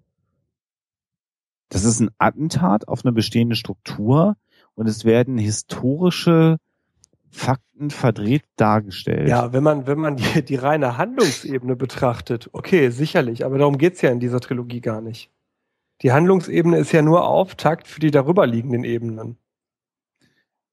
Das 1.68 1.84
ist 1.84 2.00
ein 2.00 2.10
Attentat 2.18 2.88
auf 2.88 3.04
eine 3.04 3.12
bestehende 3.12 3.56
Struktur 3.56 4.36
und 4.74 4.88
es 4.88 5.04
werden 5.04 5.38
historische 5.38 6.58
Fakten 7.30 7.90
verdreht 7.90 8.44
dargestellt. 8.56 9.28
Ja, 9.28 9.52
wenn 9.52 9.64
man, 9.64 9.86
wenn 9.86 9.98
man 9.98 10.16
die, 10.16 10.44
die 10.44 10.54
reine 10.54 10.96
Handlungsebene 10.96 11.74
betrachtet, 11.74 12.48
okay, 12.52 12.90
sicherlich, 12.90 13.44
aber 13.44 13.58
darum 13.58 13.78
geht's 13.78 14.02
ja 14.02 14.10
in 14.10 14.20
dieser 14.20 14.40
Trilogie 14.40 14.80
gar 14.80 15.00
nicht. 15.00 15.30
Die 16.02 16.12
Handlungsebene 16.12 16.78
ist 16.78 16.92
ja 16.92 17.02
nur 17.02 17.26
Auftakt 17.26 17.88
für 17.88 18.00
die 18.00 18.10
darüberliegenden 18.10 18.84
Ebenen. 18.84 19.36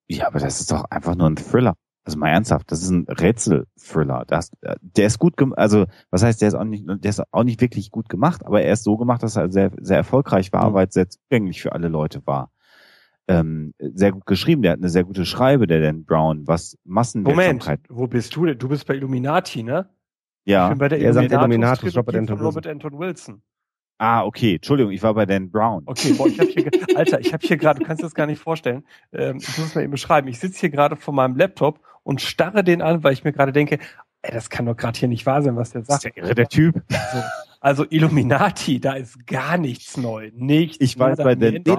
Ja, 0.07 0.27
aber 0.27 0.39
das 0.39 0.59
ist 0.59 0.71
doch 0.71 0.85
einfach 0.85 1.15
nur 1.15 1.29
ein 1.29 1.35
Thriller. 1.35 1.75
Also 2.03 2.17
mal 2.17 2.29
ernsthaft, 2.29 2.71
das 2.71 2.81
ist 2.81 2.89
ein 2.89 3.05
Rätsel-Thriller. 3.07 4.23
Das, 4.27 4.51
äh, 4.61 4.75
der 4.81 5.05
ist 5.05 5.19
gut 5.19 5.37
gemacht, 5.37 5.59
also 5.59 5.85
was 6.09 6.23
heißt, 6.23 6.41
der 6.41 6.47
ist 6.47 6.55
auch 6.55 6.63
nicht, 6.63 6.85
der 6.87 7.09
ist 7.09 7.21
auch 7.31 7.43
nicht 7.43 7.61
wirklich 7.61 7.91
gut 7.91 8.09
gemacht, 8.09 8.43
aber 8.45 8.61
er 8.63 8.73
ist 8.73 8.83
so 8.83 8.97
gemacht, 8.97 9.21
dass 9.21 9.35
er 9.35 9.51
sehr, 9.51 9.71
sehr 9.79 9.97
erfolgreich 9.97 10.51
war, 10.51 10.69
Mhm. 10.69 10.73
weil 10.73 10.87
es 10.87 10.93
sehr 10.95 11.09
zugänglich 11.09 11.61
für 11.61 11.73
alle 11.73 11.89
Leute 11.89 12.25
war. 12.25 12.51
Ähm, 13.27 13.73
sehr 13.79 14.11
gut 14.11 14.25
geschrieben, 14.25 14.63
der 14.63 14.71
hat 14.73 14.79
eine 14.79 14.89
sehr 14.89 15.03
gute 15.03 15.25
Schreibe, 15.25 15.67
der 15.67 15.79
Dan 15.79 16.03
Brown, 16.05 16.47
was 16.47 16.75
Moment, 16.83 16.95
Massenwirksamkeit. 17.65 17.81
wo 17.89 18.07
bist 18.07 18.35
du 18.35 18.45
denn? 18.45 18.57
Du 18.57 18.67
bist 18.67 18.87
bei 18.87 18.95
Illuminati, 18.95 19.61
ne? 19.61 19.87
Ich 20.43 20.51
Ja. 20.53 20.69
bin 20.69 20.79
bei 20.79 20.87
der 20.89 20.99
er 20.99 21.13
sagt 21.13 21.31
Illuminatus, 21.31 21.83
Illuminatus, 21.83 21.97
Robert 21.97 22.15
Anton 22.15 22.37
von 22.37 22.45
Robert 22.47 22.67
Anton 22.67 22.97
Wilson. 22.99 23.41
Ah, 23.99 24.25
okay, 24.25 24.55
Entschuldigung, 24.55 24.91
ich 24.91 25.03
war 25.03 25.13
bei 25.13 25.27
Dan 25.27 25.51
Brown. 25.51 25.83
Okay, 25.85 26.11
boah, 26.13 26.27
ich 26.27 26.39
habe 26.39 26.49
hier, 26.49 26.71
Alter, 26.95 27.19
ich 27.21 27.31
habe 27.31 27.45
hier 27.45 27.57
gerade, 27.57 27.79
du 27.79 27.85
kannst 27.85 28.01
dir 28.01 28.07
das 28.07 28.15
gar 28.15 28.25
nicht 28.25 28.39
vorstellen. 28.41 28.83
Ähm, 29.13 29.37
ich 29.37 29.47
muss 29.55 29.67
es 29.67 29.75
mal 29.75 29.83
eben 29.83 29.91
beschreiben. 29.91 30.27
Ich 30.27 30.39
sitze 30.39 30.59
hier 30.61 30.71
gerade 30.71 30.95
vor 30.95 31.13
meinem 31.13 31.35
Laptop 31.37 31.79
und 32.03 32.21
starre 32.21 32.63
den 32.63 32.81
an, 32.81 33.03
weil 33.03 33.13
ich 33.13 33.23
mir 33.23 33.31
gerade 33.31 33.51
denke, 33.51 33.79
ey, 34.21 34.31
das 34.31 34.49
kann 34.49 34.65
doch 34.65 34.75
gerade 34.75 34.97
hier 34.97 35.07
nicht 35.07 35.25
wahr 35.25 35.41
sein, 35.41 35.55
was 35.55 35.71
der 35.71 35.81
Das 35.81 35.97
ist 35.97 36.01
sagt. 36.03 36.15
der 36.17 36.23
irre, 36.23 36.35
der 36.35 36.47
Typ. 36.47 36.81
Also, 36.89 37.27
also 37.59 37.85
Illuminati, 37.89 38.79
da 38.79 38.93
ist 38.93 39.27
gar 39.27 39.57
nichts 39.57 39.95
neu, 39.97 40.31
nichts. 40.33 40.77
Ich 40.79 40.97
weiß, 40.97 41.17
bei 41.19 41.35
nix, 41.35 41.69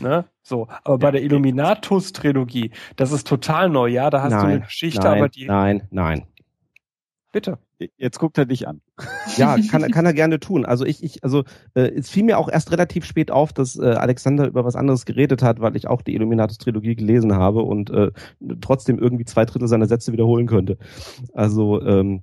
ne? 0.00 0.24
So, 0.42 0.66
aber 0.82 0.98
bei 0.98 1.10
der 1.12 1.22
Illuminatus-Trilogie, 1.22 2.72
das 2.96 3.12
ist 3.12 3.26
total 3.28 3.68
neu, 3.68 3.86
ja. 3.86 4.10
Da 4.10 4.22
hast 4.22 4.32
du 4.32 4.38
eine 4.38 4.60
Geschichte, 4.60 5.06
nein, 5.06 5.18
aber 5.18 5.28
die. 5.28 5.46
nein, 5.46 5.86
nein. 5.90 6.26
Bitte. 7.30 7.58
Jetzt 7.96 8.18
guckt 8.18 8.38
er 8.38 8.46
dich 8.46 8.68
an. 8.68 8.80
Ja, 9.36 9.56
kann, 9.70 9.90
kann 9.90 10.06
er 10.06 10.12
gerne 10.12 10.40
tun. 10.40 10.64
Also 10.64 10.84
ich, 10.84 11.02
ich, 11.02 11.24
also 11.24 11.44
äh, 11.74 11.82
es 11.82 12.10
fiel 12.10 12.24
mir 12.24 12.38
auch 12.38 12.48
erst 12.48 12.70
relativ 12.72 13.04
spät 13.04 13.30
auf, 13.30 13.52
dass 13.52 13.78
äh, 13.78 13.84
Alexander 13.84 14.46
über 14.46 14.64
was 14.64 14.76
anderes 14.76 15.04
geredet 15.04 15.42
hat, 15.42 15.60
weil 15.60 15.76
ich 15.76 15.88
auch 15.88 16.02
die 16.02 16.14
Illuminatus-Trilogie 16.14 16.96
gelesen 16.96 17.34
habe 17.34 17.62
und 17.62 17.90
äh, 17.90 18.10
trotzdem 18.60 18.98
irgendwie 18.98 19.24
zwei 19.24 19.44
Drittel 19.44 19.68
seiner 19.68 19.86
Sätze 19.86 20.12
wiederholen 20.12 20.46
könnte. 20.46 20.78
Also 21.32 21.82
ähm, 21.82 22.22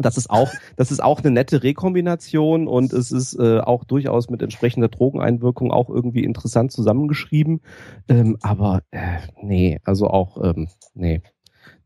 das 0.00 0.16
ist 0.16 0.30
auch, 0.30 0.50
das 0.76 0.90
ist 0.90 1.02
auch 1.02 1.20
eine 1.20 1.30
nette 1.30 1.62
Rekombination 1.62 2.66
und 2.68 2.92
es 2.92 3.12
ist 3.12 3.34
äh, 3.38 3.60
auch 3.60 3.84
durchaus 3.84 4.30
mit 4.30 4.42
entsprechender 4.42 4.88
Drogeneinwirkung 4.88 5.70
auch 5.70 5.90
irgendwie 5.90 6.24
interessant 6.24 6.72
zusammengeschrieben. 6.72 7.60
Ähm, 8.08 8.36
aber 8.40 8.80
äh, 8.90 9.18
nee, 9.42 9.78
also 9.84 10.08
auch 10.08 10.42
ähm, 10.42 10.68
nee. 10.94 11.20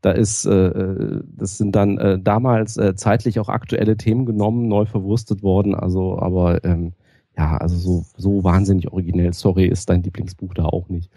Da 0.05 0.11
ist, 0.11 0.45
äh, 0.45 1.19
das 1.35 1.57
sind 1.57 1.75
dann 1.75 1.97
äh, 1.97 2.19
damals 2.19 2.77
äh, 2.77 2.93
zeitlich 2.95 3.39
auch 3.39 3.49
aktuelle 3.49 3.97
Themen 3.97 4.27
genommen, 4.27 4.67
neu 4.67 4.85
verwurstet 4.85 5.41
worden. 5.41 5.73
Also, 5.73 6.19
aber 6.19 6.63
ähm, 6.63 6.93
ja, 7.35 7.57
also 7.57 7.75
so, 7.75 8.05
so 8.15 8.43
wahnsinnig 8.43 8.91
originell. 8.91 9.33
Sorry, 9.33 9.65
ist 9.65 9.89
dein 9.89 10.03
Lieblingsbuch 10.03 10.53
da 10.53 10.65
auch 10.65 10.89
nicht. 10.89 11.09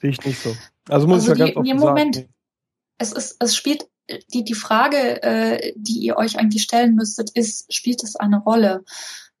Sehe 0.00 0.10
ich 0.10 0.24
nicht 0.24 0.38
so. 0.40 0.54
Also 0.88 1.08
muss 1.08 1.28
Also 1.28 1.32
ich 1.32 1.38
ja 1.40 1.46
die- 1.46 1.54
ganz 1.54 1.68
offen 1.70 1.80
Moment. 1.80 2.14
sagen. 2.14 2.28
es 2.98 3.12
ist, 3.12 3.36
es 3.40 3.56
spielt 3.56 3.88
die, 4.32 4.44
die 4.44 4.54
Frage, 4.54 5.22
äh, 5.24 5.72
die 5.74 5.98
ihr 5.98 6.16
euch 6.16 6.38
eigentlich 6.38 6.62
stellen 6.62 6.94
müsstet, 6.94 7.30
ist, 7.30 7.74
spielt 7.74 8.04
es 8.04 8.14
eine 8.14 8.38
Rolle? 8.38 8.84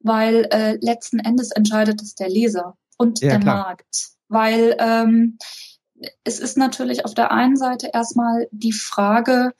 Weil 0.00 0.48
äh, 0.50 0.78
letzten 0.80 1.20
Endes 1.20 1.52
entscheidet 1.52 2.02
es 2.02 2.16
der 2.16 2.28
Leser 2.28 2.76
und 2.98 3.20
Ja, 3.20 3.30
der 3.30 3.38
klar. 3.38 3.56
Markt. 3.56 4.10
Weil 4.28 4.74
ähm, 4.80 5.38
es 6.24 6.38
ist 6.38 6.56
natürlich 6.56 7.04
auf 7.04 7.14
der 7.14 7.30
einen 7.30 7.56
Seite 7.56 7.90
erstmal 7.92 8.48
die 8.50 8.72
Frage, 8.72 9.52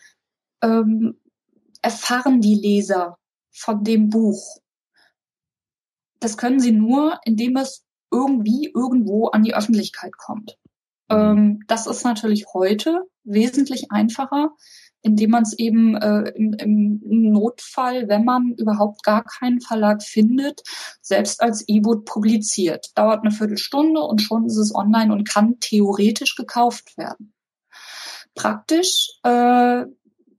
ähm, 0.62 1.18
erfahren 1.82 2.40
die 2.40 2.54
Leser 2.54 3.18
von 3.50 3.84
dem 3.84 4.10
Buch? 4.10 4.58
Das 6.18 6.36
können 6.36 6.60
sie 6.60 6.72
nur, 6.72 7.18
indem 7.24 7.56
es 7.56 7.84
irgendwie 8.10 8.70
irgendwo 8.74 9.28
an 9.28 9.42
die 9.42 9.54
Öffentlichkeit 9.54 10.16
kommt. 10.16 10.58
Ähm, 11.08 11.60
das 11.66 11.86
ist 11.86 12.04
natürlich 12.04 12.46
heute 12.52 13.02
wesentlich 13.24 13.90
einfacher, 13.90 14.50
indem 15.02 15.30
man 15.30 15.42
es 15.42 15.58
eben 15.58 15.96
äh, 15.96 16.30
im, 16.34 16.52
im 16.54 17.32
Notfall, 17.32 18.08
wenn 18.08 18.24
man 18.24 18.54
überhaupt 18.58 19.02
gar 19.02 19.24
keinen 19.24 19.60
Verlag 19.60 20.02
findet, 20.02 20.62
selbst 21.00 21.42
als 21.42 21.64
E-Book 21.66 22.04
publiziert. 22.04 22.90
Dauert 22.94 23.22
eine 23.22 23.32
Viertelstunde 23.32 24.00
und 24.00 24.20
schon 24.20 24.46
ist 24.46 24.56
es 24.56 24.74
online 24.74 25.12
und 25.12 25.28
kann 25.28 25.58
theoretisch 25.60 26.36
gekauft 26.36 26.96
werden. 26.98 27.32
Praktisch, 28.34 29.10
äh, 29.22 29.84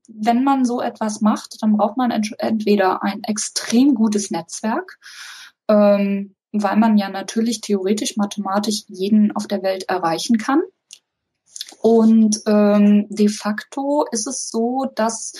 wenn 0.08 0.44
man 0.44 0.64
so 0.64 0.80
etwas 0.80 1.20
macht, 1.20 1.62
dann 1.62 1.76
braucht 1.76 1.96
man 1.96 2.10
ent 2.10 2.34
entweder 2.38 3.02
ein 3.02 3.22
extrem 3.24 3.94
gutes 3.94 4.30
Netzwerk, 4.30 4.98
ähm, 5.68 6.34
weil 6.52 6.76
man 6.76 6.98
ja 6.98 7.08
natürlich 7.08 7.60
theoretisch 7.60 8.16
mathematisch 8.16 8.84
jeden 8.88 9.34
auf 9.34 9.46
der 9.46 9.62
Welt 9.62 9.84
erreichen 9.88 10.38
kann. 10.38 10.62
Und 11.82 12.40
ähm, 12.46 13.06
de 13.08 13.28
facto 13.28 14.06
ist 14.12 14.28
es 14.28 14.48
so, 14.48 14.86
dass 14.94 15.32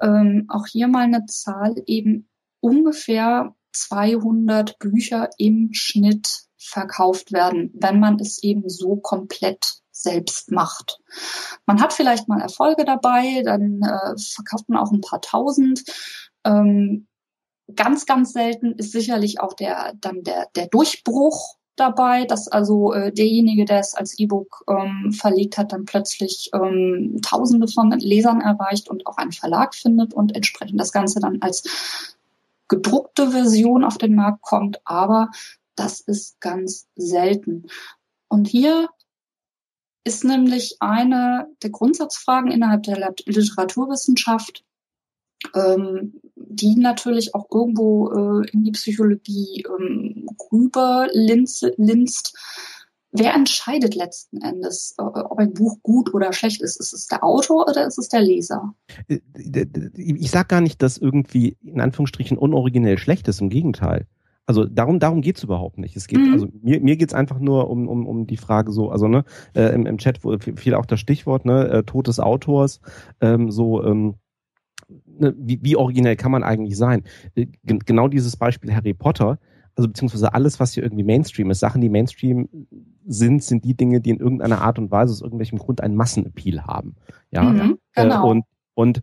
ähm, 0.00 0.46
auch 0.48 0.66
hier 0.66 0.86
mal 0.86 1.02
eine 1.02 1.26
Zahl 1.26 1.74
eben 1.86 2.28
ungefähr 2.60 3.54
200 3.72 4.78
Bücher 4.78 5.30
im 5.36 5.70
Schnitt 5.72 6.44
verkauft 6.56 7.32
werden, 7.32 7.72
wenn 7.74 7.98
man 7.98 8.20
es 8.20 8.40
eben 8.42 8.68
so 8.68 8.96
komplett 8.96 9.80
selbst 9.90 10.52
macht. 10.52 11.00
Man 11.66 11.80
hat 11.80 11.92
vielleicht 11.92 12.28
mal 12.28 12.40
Erfolge 12.40 12.84
dabei, 12.84 13.42
dann 13.44 13.82
äh, 13.82 14.16
verkauft 14.16 14.68
man 14.68 14.78
auch 14.78 14.92
ein 14.92 15.00
paar 15.00 15.20
tausend. 15.20 15.82
Ähm, 16.44 17.08
ganz, 17.74 18.06
ganz 18.06 18.32
selten 18.32 18.74
ist 18.74 18.92
sicherlich 18.92 19.40
auch 19.40 19.54
der 19.54 19.94
dann 20.00 20.22
der, 20.22 20.46
der 20.54 20.68
Durchbruch, 20.68 21.56
dabei, 21.76 22.24
dass 22.24 22.48
also 22.48 22.92
äh, 22.92 23.12
derjenige, 23.12 23.64
der 23.64 23.80
es 23.80 23.94
als 23.94 24.18
E-Book 24.18 24.64
ähm, 24.68 25.12
verlegt 25.12 25.58
hat, 25.58 25.72
dann 25.72 25.84
plötzlich 25.84 26.50
ähm, 26.52 27.20
Tausende 27.22 27.68
von 27.68 27.90
Lesern 27.90 28.40
erreicht 28.40 28.88
und 28.88 29.06
auch 29.06 29.16
einen 29.16 29.32
Verlag 29.32 29.74
findet 29.74 30.14
und 30.14 30.34
entsprechend 30.34 30.80
das 30.80 30.92
Ganze 30.92 31.20
dann 31.20 31.42
als 31.42 32.14
gedruckte 32.68 33.30
Version 33.30 33.84
auf 33.84 33.98
den 33.98 34.14
Markt 34.14 34.42
kommt. 34.42 34.80
Aber 34.84 35.30
das 35.76 36.00
ist 36.00 36.40
ganz 36.40 36.86
selten. 36.96 37.66
Und 38.28 38.48
hier 38.48 38.88
ist 40.04 40.24
nämlich 40.24 40.76
eine 40.80 41.48
der 41.62 41.70
Grundsatzfragen 41.70 42.50
innerhalb 42.50 42.82
der 42.84 43.14
Literaturwissenschaft, 43.26 44.64
ähm, 45.54 46.20
die 46.56 46.76
natürlich 46.76 47.34
auch 47.34 47.46
irgendwo 47.52 48.10
äh, 48.10 48.50
in 48.50 48.64
die 48.64 48.72
Psychologie 48.72 49.64
ähm, 49.68 50.26
rüber 50.52 51.08
linst, 51.12 51.66
linst. 51.76 52.36
Wer 53.16 53.34
entscheidet 53.34 53.94
letzten 53.94 54.40
Endes, 54.42 54.96
äh, 54.98 55.02
ob 55.02 55.38
ein 55.38 55.54
Buch 55.54 55.78
gut 55.82 56.12
oder 56.14 56.32
schlecht 56.32 56.60
ist? 56.62 56.80
Ist 56.80 56.92
es 56.92 57.06
der 57.06 57.22
Autor 57.22 57.68
oder 57.68 57.86
ist 57.86 57.98
es 57.98 58.08
der 58.08 58.20
Leser? 58.20 58.74
Äh, 59.08 59.20
ich 59.94 60.30
sage 60.30 60.48
gar 60.48 60.60
nicht, 60.60 60.82
dass 60.82 60.98
irgendwie 60.98 61.56
in 61.62 61.80
Anführungsstrichen 61.80 62.36
unoriginell 62.36 62.98
schlecht 62.98 63.28
ist, 63.28 63.40
im 63.40 63.50
Gegenteil. 63.50 64.06
Also 64.46 64.66
darum, 64.66 64.98
darum 64.98 65.22
geht's 65.22 65.42
überhaupt 65.42 65.78
nicht. 65.78 65.96
Es 65.96 66.06
geht, 66.06 66.18
mhm. 66.18 66.32
also 66.32 66.48
mir, 66.60 66.80
mir 66.80 66.96
geht's 66.96 67.14
einfach 67.14 67.38
nur 67.38 67.70
um, 67.70 67.88
um, 67.88 68.06
um 68.06 68.26
die 68.26 68.36
Frage 68.36 68.72
so, 68.72 68.90
also 68.90 69.08
ne, 69.08 69.24
äh, 69.54 69.74
im, 69.74 69.86
im 69.86 69.96
Chat 69.98 70.20
fiel 70.20 70.74
auch 70.74 70.84
das 70.84 71.00
Stichwort, 71.00 71.46
ne, 71.46 71.68
äh, 71.68 71.82
Tod 71.82 72.08
des 72.08 72.20
Autors, 72.20 72.80
ähm, 73.20 73.50
so, 73.50 73.82
ähm, 73.82 74.16
wie, 75.18 75.58
wie 75.62 75.76
originell 75.76 76.16
kann 76.16 76.32
man 76.32 76.42
eigentlich 76.42 76.76
sein? 76.76 77.02
Äh, 77.34 77.46
genau 77.64 78.08
dieses 78.08 78.36
Beispiel 78.36 78.74
Harry 78.74 78.94
Potter, 78.94 79.38
also 79.76 79.88
beziehungsweise 79.88 80.32
alles, 80.34 80.60
was 80.60 80.72
hier 80.72 80.82
irgendwie 80.82 81.04
Mainstream 81.04 81.50
ist, 81.50 81.60
Sachen, 81.60 81.80
die 81.80 81.88
Mainstream 81.88 82.48
sind, 83.06 83.42
sind 83.42 83.64
die 83.64 83.74
Dinge, 83.74 84.00
die 84.00 84.10
in 84.10 84.20
irgendeiner 84.20 84.62
Art 84.62 84.78
und 84.78 84.90
Weise 84.90 85.12
aus 85.12 85.20
irgendwelchem 85.20 85.58
Grund 85.58 85.80
einen 85.80 85.96
Massenappeal 85.96 86.64
haben. 86.64 86.94
Ja, 87.30 87.42
mhm, 87.42 87.78
genau. 87.94 88.26
Äh, 88.26 88.30
und 88.30 88.44
und 88.74 89.02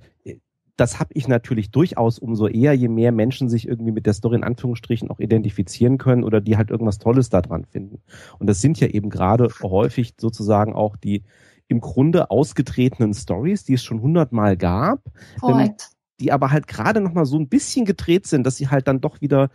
das 0.81 0.99
habe 0.99 1.11
ich 1.13 1.27
natürlich 1.27 1.69
durchaus 1.71 2.17
umso 2.17 2.47
eher, 2.47 2.73
je 2.73 2.87
mehr 2.87 3.11
Menschen 3.11 3.49
sich 3.49 3.67
irgendwie 3.67 3.91
mit 3.91 4.05
der 4.05 4.13
Story 4.13 4.37
in 4.37 4.43
Anführungsstrichen 4.43 5.09
auch 5.11 5.19
identifizieren 5.19 5.97
können 5.97 6.23
oder 6.23 6.41
die 6.41 6.57
halt 6.57 6.71
irgendwas 6.71 6.97
Tolles 6.97 7.29
daran 7.29 7.65
finden. 7.65 8.01
Und 8.39 8.47
das 8.47 8.61
sind 8.61 8.79
ja 8.79 8.87
eben 8.87 9.09
gerade 9.09 9.49
häufig 9.61 10.15
sozusagen 10.19 10.73
auch 10.73 10.97
die 10.97 11.23
im 11.67 11.81
Grunde 11.81 12.31
ausgetretenen 12.31 13.13
Stories, 13.13 13.63
die 13.63 13.75
es 13.75 13.83
schon 13.83 14.01
hundertmal 14.01 14.57
gab, 14.57 15.01
die 16.21 16.31
aber 16.31 16.51
halt 16.51 16.67
gerade 16.67 17.01
noch 17.01 17.13
mal 17.13 17.25
so 17.25 17.37
ein 17.37 17.49
bisschen 17.49 17.83
gedreht 17.85 18.27
sind, 18.27 18.45
dass 18.45 18.55
sie 18.55 18.69
halt 18.69 18.87
dann 18.87 19.01
doch 19.01 19.19
wieder 19.21 19.49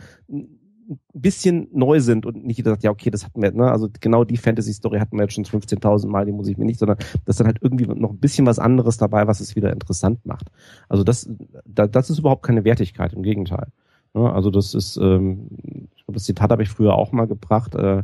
ein 0.88 0.98
bisschen 1.12 1.68
neu 1.72 2.00
sind 2.00 2.26
und 2.26 2.44
nicht 2.44 2.58
jeder 2.58 2.70
sagt, 2.70 2.82
ja, 2.82 2.90
okay, 2.90 3.10
das 3.10 3.24
hatten 3.24 3.40
wir, 3.40 3.50
ne, 3.52 3.70
also 3.70 3.88
genau 4.00 4.24
die 4.24 4.36
Fantasy-Story 4.36 4.98
hatten 4.98 5.16
wir 5.16 5.22
jetzt 5.22 5.34
schon 5.34 5.44
15.000 5.44 6.08
Mal, 6.08 6.26
die 6.26 6.32
muss 6.32 6.48
ich 6.48 6.58
mir 6.58 6.64
nicht, 6.64 6.78
sondern 6.78 6.98
das 7.24 7.34
ist 7.34 7.40
dann 7.40 7.46
halt 7.46 7.58
irgendwie 7.60 7.86
noch 7.86 8.10
ein 8.10 8.18
bisschen 8.18 8.46
was 8.46 8.58
anderes 8.58 8.96
dabei, 8.96 9.26
was 9.26 9.40
es 9.40 9.56
wieder 9.56 9.72
interessant 9.72 10.24
macht. 10.26 10.46
Also 10.88 11.02
das, 11.02 11.28
das 11.64 12.10
ist 12.10 12.18
überhaupt 12.18 12.44
keine 12.44 12.64
Wertigkeit, 12.64 13.12
im 13.14 13.22
Gegenteil. 13.22 13.68
Ne, 14.14 14.32
also 14.32 14.50
das 14.50 14.74
ist, 14.74 14.96
ähm, 14.96 15.48
das 16.06 16.24
Zitat 16.24 16.50
habe 16.50 16.62
ich 16.62 16.68
früher 16.68 16.94
auch 16.94 17.12
mal 17.12 17.26
gebracht, 17.26 17.74
äh, 17.74 18.02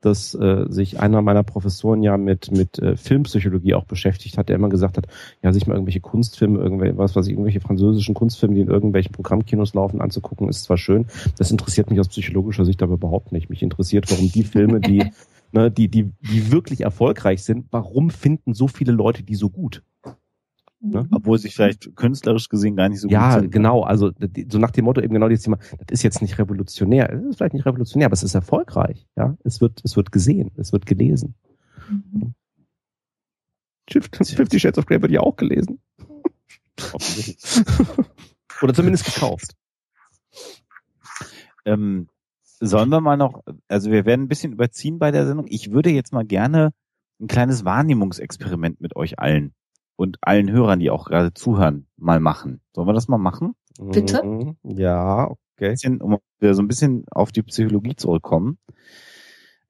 dass 0.00 0.34
äh, 0.34 0.66
sich 0.68 1.00
einer 1.00 1.22
meiner 1.22 1.42
Professoren 1.42 2.02
ja 2.02 2.16
mit 2.16 2.50
mit 2.50 2.78
äh, 2.78 2.96
Filmpsychologie 2.96 3.74
auch 3.74 3.84
beschäftigt 3.84 4.38
hat, 4.38 4.48
der 4.48 4.56
immer 4.56 4.68
gesagt 4.68 4.96
hat, 4.96 5.06
ja, 5.42 5.52
sich 5.52 5.66
mal 5.66 5.74
irgendwelche 5.74 6.00
Kunstfilme, 6.00 6.58
irgendwelche, 6.58 6.96
was 6.96 7.16
weiß 7.16 7.26
ich, 7.26 7.32
irgendwelche 7.32 7.60
französischen 7.60 8.14
Kunstfilme, 8.14 8.54
die 8.54 8.60
in 8.62 8.68
irgendwelchen 8.68 9.12
Programmkinos 9.12 9.74
laufen, 9.74 10.00
anzugucken, 10.00 10.48
ist 10.48 10.64
zwar 10.64 10.78
schön, 10.78 11.06
das 11.36 11.50
interessiert 11.50 11.90
mich 11.90 12.00
aus 12.00 12.08
psychologischer 12.08 12.64
Sicht 12.64 12.82
aber 12.82 12.94
überhaupt 12.94 13.32
nicht. 13.32 13.50
Mich 13.50 13.62
interessiert, 13.62 14.10
warum 14.10 14.30
die 14.30 14.44
Filme, 14.44 14.80
die 14.80 15.04
ne, 15.52 15.70
die 15.70 15.88
die 15.88 16.12
die 16.20 16.52
wirklich 16.52 16.82
erfolgreich 16.82 17.42
sind, 17.42 17.66
warum 17.70 18.10
finden 18.10 18.54
so 18.54 18.68
viele 18.68 18.92
Leute 18.92 19.22
die 19.22 19.34
so 19.34 19.50
gut? 19.50 19.82
Ne? 20.80 21.02
Mhm. 21.02 21.08
Obwohl 21.10 21.38
sich 21.38 21.54
vielleicht 21.54 21.94
künstlerisch 21.96 22.48
gesehen 22.48 22.76
gar 22.76 22.88
nicht 22.88 23.00
so 23.00 23.08
ja, 23.08 23.34
gut. 23.34 23.44
Ja, 23.44 23.48
genau. 23.50 23.82
Also 23.82 24.12
so 24.48 24.58
nach 24.58 24.70
dem 24.70 24.84
Motto 24.84 25.00
eben 25.00 25.12
genau 25.12 25.28
dieses 25.28 25.44
Thema, 25.44 25.56
das 25.56 25.86
ist 25.90 26.02
jetzt 26.04 26.22
nicht 26.22 26.38
revolutionär. 26.38 27.12
Es 27.12 27.24
ist 27.24 27.36
vielleicht 27.36 27.54
nicht 27.54 27.66
revolutionär, 27.66 28.06
aber 28.06 28.14
es 28.14 28.22
ist 28.22 28.34
erfolgreich. 28.34 29.06
Ja, 29.16 29.36
es 29.44 29.60
wird, 29.60 29.80
es 29.84 29.96
wird 29.96 30.12
gesehen, 30.12 30.52
es 30.56 30.72
wird 30.72 30.86
gelesen. 30.86 31.34
Mhm. 31.88 32.34
Fifty 33.90 34.60
Shades 34.60 34.78
of 34.78 34.86
Grey 34.86 35.00
wird 35.00 35.12
ja 35.12 35.20
auch 35.20 35.36
gelesen. 35.36 35.80
Oder 38.62 38.74
zumindest 38.74 39.06
gekauft. 39.06 39.54
Ähm, 41.64 42.08
sollen 42.60 42.90
wir 42.90 43.00
mal 43.00 43.16
noch, 43.16 43.42
also 43.66 43.90
wir 43.90 44.04
werden 44.04 44.22
ein 44.22 44.28
bisschen 44.28 44.52
überziehen 44.52 44.98
bei 44.98 45.10
der 45.10 45.26
Sendung. 45.26 45.46
Ich 45.48 45.72
würde 45.72 45.90
jetzt 45.90 46.12
mal 46.12 46.24
gerne 46.24 46.72
ein 47.20 47.28
kleines 47.28 47.64
Wahrnehmungsexperiment 47.64 48.80
mit 48.80 48.94
euch 48.94 49.18
allen 49.18 49.54
und 49.98 50.18
allen 50.20 50.48
Hörern, 50.50 50.78
die 50.78 50.90
auch 50.90 51.06
gerade 51.06 51.34
zuhören, 51.34 51.88
mal 51.96 52.20
machen. 52.20 52.60
Sollen 52.72 52.86
wir 52.86 52.92
das 52.92 53.08
mal 53.08 53.18
machen? 53.18 53.56
Bitte? 53.80 54.24
Mhm. 54.24 54.56
Ja, 54.62 55.28
okay. 55.28 55.70
Bisschen, 55.70 56.00
um 56.00 56.18
so 56.40 56.62
ein 56.62 56.68
bisschen 56.68 57.04
auf 57.10 57.32
die 57.32 57.42
Psychologie 57.42 57.96
zurückkommen. 57.96 58.58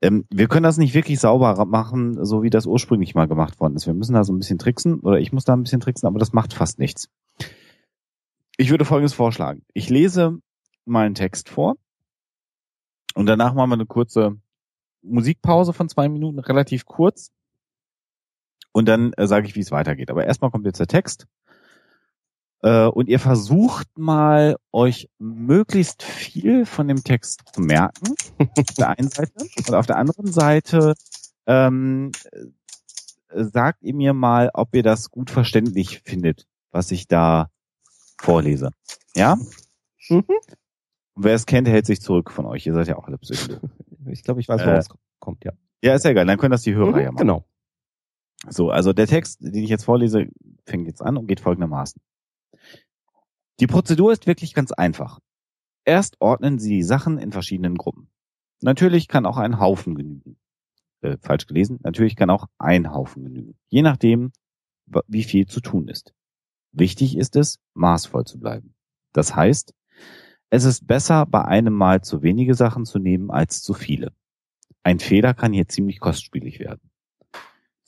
Ähm, 0.02 0.26
wir 0.28 0.46
können 0.48 0.64
das 0.64 0.76
nicht 0.76 0.92
wirklich 0.92 1.18
sauber 1.18 1.64
machen, 1.64 2.22
so 2.26 2.42
wie 2.42 2.50
das 2.50 2.66
ursprünglich 2.66 3.14
mal 3.14 3.26
gemacht 3.26 3.58
worden 3.58 3.74
ist. 3.74 3.86
Wir 3.86 3.94
müssen 3.94 4.12
da 4.12 4.22
so 4.22 4.34
ein 4.34 4.38
bisschen 4.38 4.58
tricksen 4.58 5.00
oder 5.00 5.18
ich 5.18 5.32
muss 5.32 5.46
da 5.46 5.54
ein 5.54 5.62
bisschen 5.62 5.80
tricksen, 5.80 6.06
aber 6.06 6.18
das 6.18 6.34
macht 6.34 6.52
fast 6.52 6.78
nichts. 6.78 7.08
Ich 8.58 8.70
würde 8.70 8.84
Folgendes 8.84 9.14
vorschlagen. 9.14 9.62
Ich 9.72 9.88
lese 9.88 10.38
mal 10.84 11.06
einen 11.06 11.14
Text 11.14 11.48
vor 11.48 11.76
und 13.14 13.24
danach 13.24 13.54
machen 13.54 13.70
wir 13.70 13.74
eine 13.74 13.86
kurze 13.86 14.36
Musikpause 15.00 15.72
von 15.72 15.88
zwei 15.88 16.10
Minuten, 16.10 16.38
relativ 16.38 16.84
kurz. 16.84 17.32
Und 18.78 18.84
dann 18.84 19.12
äh, 19.14 19.26
sage 19.26 19.44
ich, 19.44 19.56
wie 19.56 19.60
es 19.60 19.72
weitergeht. 19.72 20.08
Aber 20.08 20.24
erstmal 20.24 20.52
kommt 20.52 20.64
jetzt 20.64 20.78
der 20.78 20.86
Text. 20.86 21.26
Äh, 22.62 22.84
und 22.84 23.08
ihr 23.08 23.18
versucht 23.18 23.88
mal, 23.98 24.54
euch 24.70 25.10
möglichst 25.18 26.04
viel 26.04 26.64
von 26.64 26.86
dem 26.86 27.02
Text 27.02 27.42
zu 27.52 27.60
merken. 27.60 28.14
auf 28.38 28.74
der 28.78 28.90
einen 28.90 29.08
Seite. 29.08 29.32
Und 29.66 29.74
auf 29.74 29.86
der 29.86 29.96
anderen 29.96 30.30
Seite 30.30 30.94
ähm, 31.48 32.12
äh, 32.30 33.42
sagt 33.42 33.82
ihr 33.82 33.94
mir 33.94 34.12
mal, 34.12 34.48
ob 34.54 34.72
ihr 34.76 34.84
das 34.84 35.10
gut 35.10 35.30
verständlich 35.30 36.02
findet, 36.04 36.46
was 36.70 36.92
ich 36.92 37.08
da 37.08 37.50
vorlese. 38.20 38.70
Ja? 39.16 39.38
Mhm. 40.08 40.22
Und 41.14 41.24
wer 41.24 41.34
es 41.34 41.46
kennt, 41.46 41.66
hält 41.66 41.86
sich 41.86 42.00
zurück 42.00 42.30
von 42.30 42.46
euch. 42.46 42.64
Ihr 42.64 42.74
seid 42.74 42.86
ja 42.86 42.94
auch 42.94 43.08
alle 43.08 43.18
Psychologen. 43.18 43.72
Ich 44.06 44.22
glaube, 44.22 44.38
ich 44.38 44.48
weiß, 44.48 44.64
woraus 44.64 44.88
äh, 44.88 44.94
kommt, 45.18 45.44
ja. 45.44 45.50
Ja, 45.82 45.96
ist 45.96 46.04
ja 46.04 46.12
egal. 46.12 46.26
Dann 46.26 46.38
können 46.38 46.52
das 46.52 46.62
die 46.62 46.76
Hörer 46.76 46.92
mhm, 46.92 46.98
ja 46.98 47.10
machen. 47.10 47.26
Genau. 47.26 47.44
So, 48.46 48.70
also 48.70 48.92
der 48.92 49.06
Text, 49.06 49.40
den 49.40 49.64
ich 49.64 49.70
jetzt 49.70 49.84
vorlese, 49.84 50.28
fängt 50.64 50.86
jetzt 50.86 51.02
an 51.02 51.16
und 51.16 51.26
geht 51.26 51.40
folgendermaßen. 51.40 52.00
Die 53.60 53.66
Prozedur 53.66 54.12
ist 54.12 54.26
wirklich 54.26 54.54
ganz 54.54 54.70
einfach. 54.70 55.18
Erst 55.84 56.20
ordnen 56.20 56.58
Sie 56.58 56.76
die 56.76 56.82
Sachen 56.82 57.18
in 57.18 57.32
verschiedenen 57.32 57.76
Gruppen. 57.76 58.10
Natürlich 58.60 59.08
kann 59.08 59.26
auch 59.26 59.36
ein 59.36 59.58
Haufen 59.58 59.94
genügen. 59.94 60.36
Äh, 61.00 61.16
falsch 61.20 61.46
gelesen. 61.46 61.78
Natürlich 61.82 62.16
kann 62.16 62.30
auch 62.30 62.46
ein 62.58 62.92
Haufen 62.92 63.24
genügen. 63.24 63.56
Je 63.68 63.82
nachdem, 63.82 64.32
wie 65.06 65.24
viel 65.24 65.46
zu 65.46 65.60
tun 65.60 65.88
ist. 65.88 66.14
Wichtig 66.72 67.16
ist 67.16 67.36
es, 67.36 67.58
maßvoll 67.74 68.24
zu 68.24 68.38
bleiben. 68.38 68.74
Das 69.12 69.34
heißt, 69.34 69.74
es 70.50 70.64
ist 70.64 70.86
besser, 70.86 71.26
bei 71.26 71.44
einem 71.44 71.74
Mal 71.74 72.02
zu 72.02 72.22
wenige 72.22 72.54
Sachen 72.54 72.84
zu 72.84 72.98
nehmen 72.98 73.30
als 73.30 73.62
zu 73.62 73.74
viele. 73.74 74.12
Ein 74.82 74.98
Fehler 74.98 75.34
kann 75.34 75.52
hier 75.52 75.68
ziemlich 75.68 76.00
kostspielig 76.00 76.58
werden. 76.60 76.87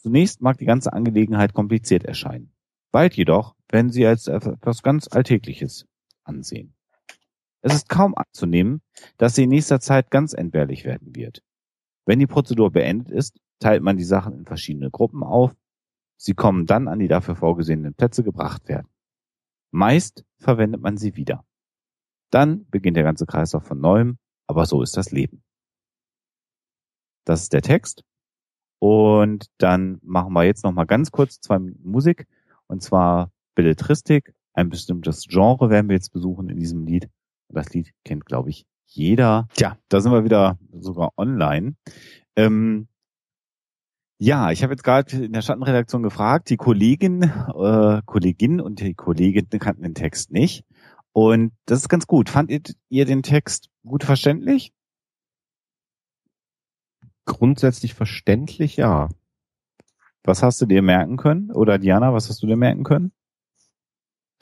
Zunächst 0.03 0.41
mag 0.41 0.57
die 0.57 0.65
ganze 0.65 0.95
Angelegenheit 0.95 1.53
kompliziert 1.53 2.05
erscheinen. 2.05 2.55
Bald 2.91 3.15
jedoch 3.15 3.55
werden 3.69 3.91
sie 3.91 4.07
als 4.07 4.29
etwas 4.29 4.83
ganz 4.83 5.09
Alltägliches 5.09 5.87
ansehen. 6.25 6.75
Es 7.61 7.75
ist 7.75 7.91
kaum 7.91 8.15
anzunehmen, 8.15 8.81
dass 9.19 9.35
sie 9.35 9.45
in 9.45 9.51
nächster 9.51 9.79
Zeit 9.81 10.11
ganz 10.11 10.33
entbehrlich 10.33 10.87
werden 10.87 11.15
wird. 11.15 11.43
Wenn 12.07 12.19
die 12.19 12.27
Prozedur 12.27 12.73
beendet 12.73 13.11
ist, 13.11 13.39
teilt 13.59 13.83
man 13.83 13.99
die 13.99 14.05
Sachen 14.05 14.33
in 14.33 14.47
verschiedene 14.47 14.91
Gruppen 14.91 15.23
auf. 15.23 15.55
Sie 16.17 16.33
kommen 16.33 16.65
dann 16.65 16.89
an 16.89 16.99
die 16.99 17.09
dafür 17.09 17.37
vorgesehenen 17.37 17.95
Plätze 17.95 18.25
gebracht 18.25 18.69
werden. 18.69 18.89
Meist 19.71 20.25
verwendet 20.39 20.81
man 20.81 20.97
sie 20.97 21.15
wieder. 21.17 21.45
Dann 22.31 22.67
beginnt 22.71 22.97
der 22.97 23.05
ganze 23.05 23.27
Kreislauf 23.27 23.65
von 23.65 23.81
neuem, 23.81 24.19
aber 24.47 24.65
so 24.65 24.83
ist 24.83 24.97
das 24.97 25.11
Leben. 25.11 25.43
Das 27.25 27.43
ist 27.43 27.53
der 27.53 27.63
Text. 27.63 28.03
Und 28.81 29.47
dann 29.59 29.99
machen 30.03 30.33
wir 30.33 30.45
jetzt 30.45 30.65
noch 30.65 30.73
mal 30.73 30.87
ganz 30.87 31.13
kurz 31.13 31.41
zwei 31.41 31.59
Minuten 31.59 31.89
Musik. 31.89 32.27
Und 32.67 32.83
zwar 32.83 33.31
Belletristik. 33.55 34.35
Ein 34.55 34.71
bestimmtes 34.71 35.27
Genre 35.29 35.71
werden 35.71 35.89
wir 35.89 35.97
jetzt 35.97 36.13
besuchen 36.13 36.49
in 36.49 36.59
diesem 36.59 36.87
Lied. 36.87 37.09
Das 37.49 37.73
Lied 37.73 37.93
kennt, 38.05 38.27
glaube 38.27 38.51
ich, 38.51 38.65
jeder. 38.87 39.49
Tja, 39.55 39.77
da 39.89 40.01
sind 40.01 40.13
wir 40.13 40.25
wieder 40.25 40.59
sogar 40.73 41.13
online. 41.17 41.75
Ähm, 42.37 42.89
ja, 44.19 44.51
ich 44.51 44.63
habe 44.63 44.73
jetzt 44.73 44.83
gerade 44.83 45.25
in 45.25 45.33
der 45.33 45.43
Schattenredaktion 45.43 46.03
gefragt, 46.03 46.51
die 46.51 46.57
Kollegin, 46.57 47.23
äh, 47.23 48.03
Kollegin 48.07 48.61
und 48.61 48.81
die 48.81 48.95
Kollegin 48.95 49.49
kannten 49.51 49.83
den 49.83 49.95
Text 49.95 50.31
nicht. 50.31 50.65
Und 51.13 51.53
das 51.67 51.81
ist 51.81 51.89
ganz 51.89 52.07
gut. 52.07 52.31
Fandet 52.31 52.77
ihr 52.89 53.05
den 53.05 53.23
Text 53.23 53.69
gut 53.85 54.05
verständlich? 54.05 54.73
Grundsätzlich 57.25 57.95
verständlich, 57.95 58.77
ja. 58.77 59.09
Was 60.25 60.43
hast 60.43 60.61
du 60.61 60.67
dir 60.67 60.83
merken 60.83 61.17
können? 61.17 61.51
Oder 61.51 61.79
Diana, 61.79 62.13
was 62.13 62.29
hast 62.29 62.43
du 62.43 62.47
dir 62.47 62.57
merken 62.57 62.85
können? 62.85 63.13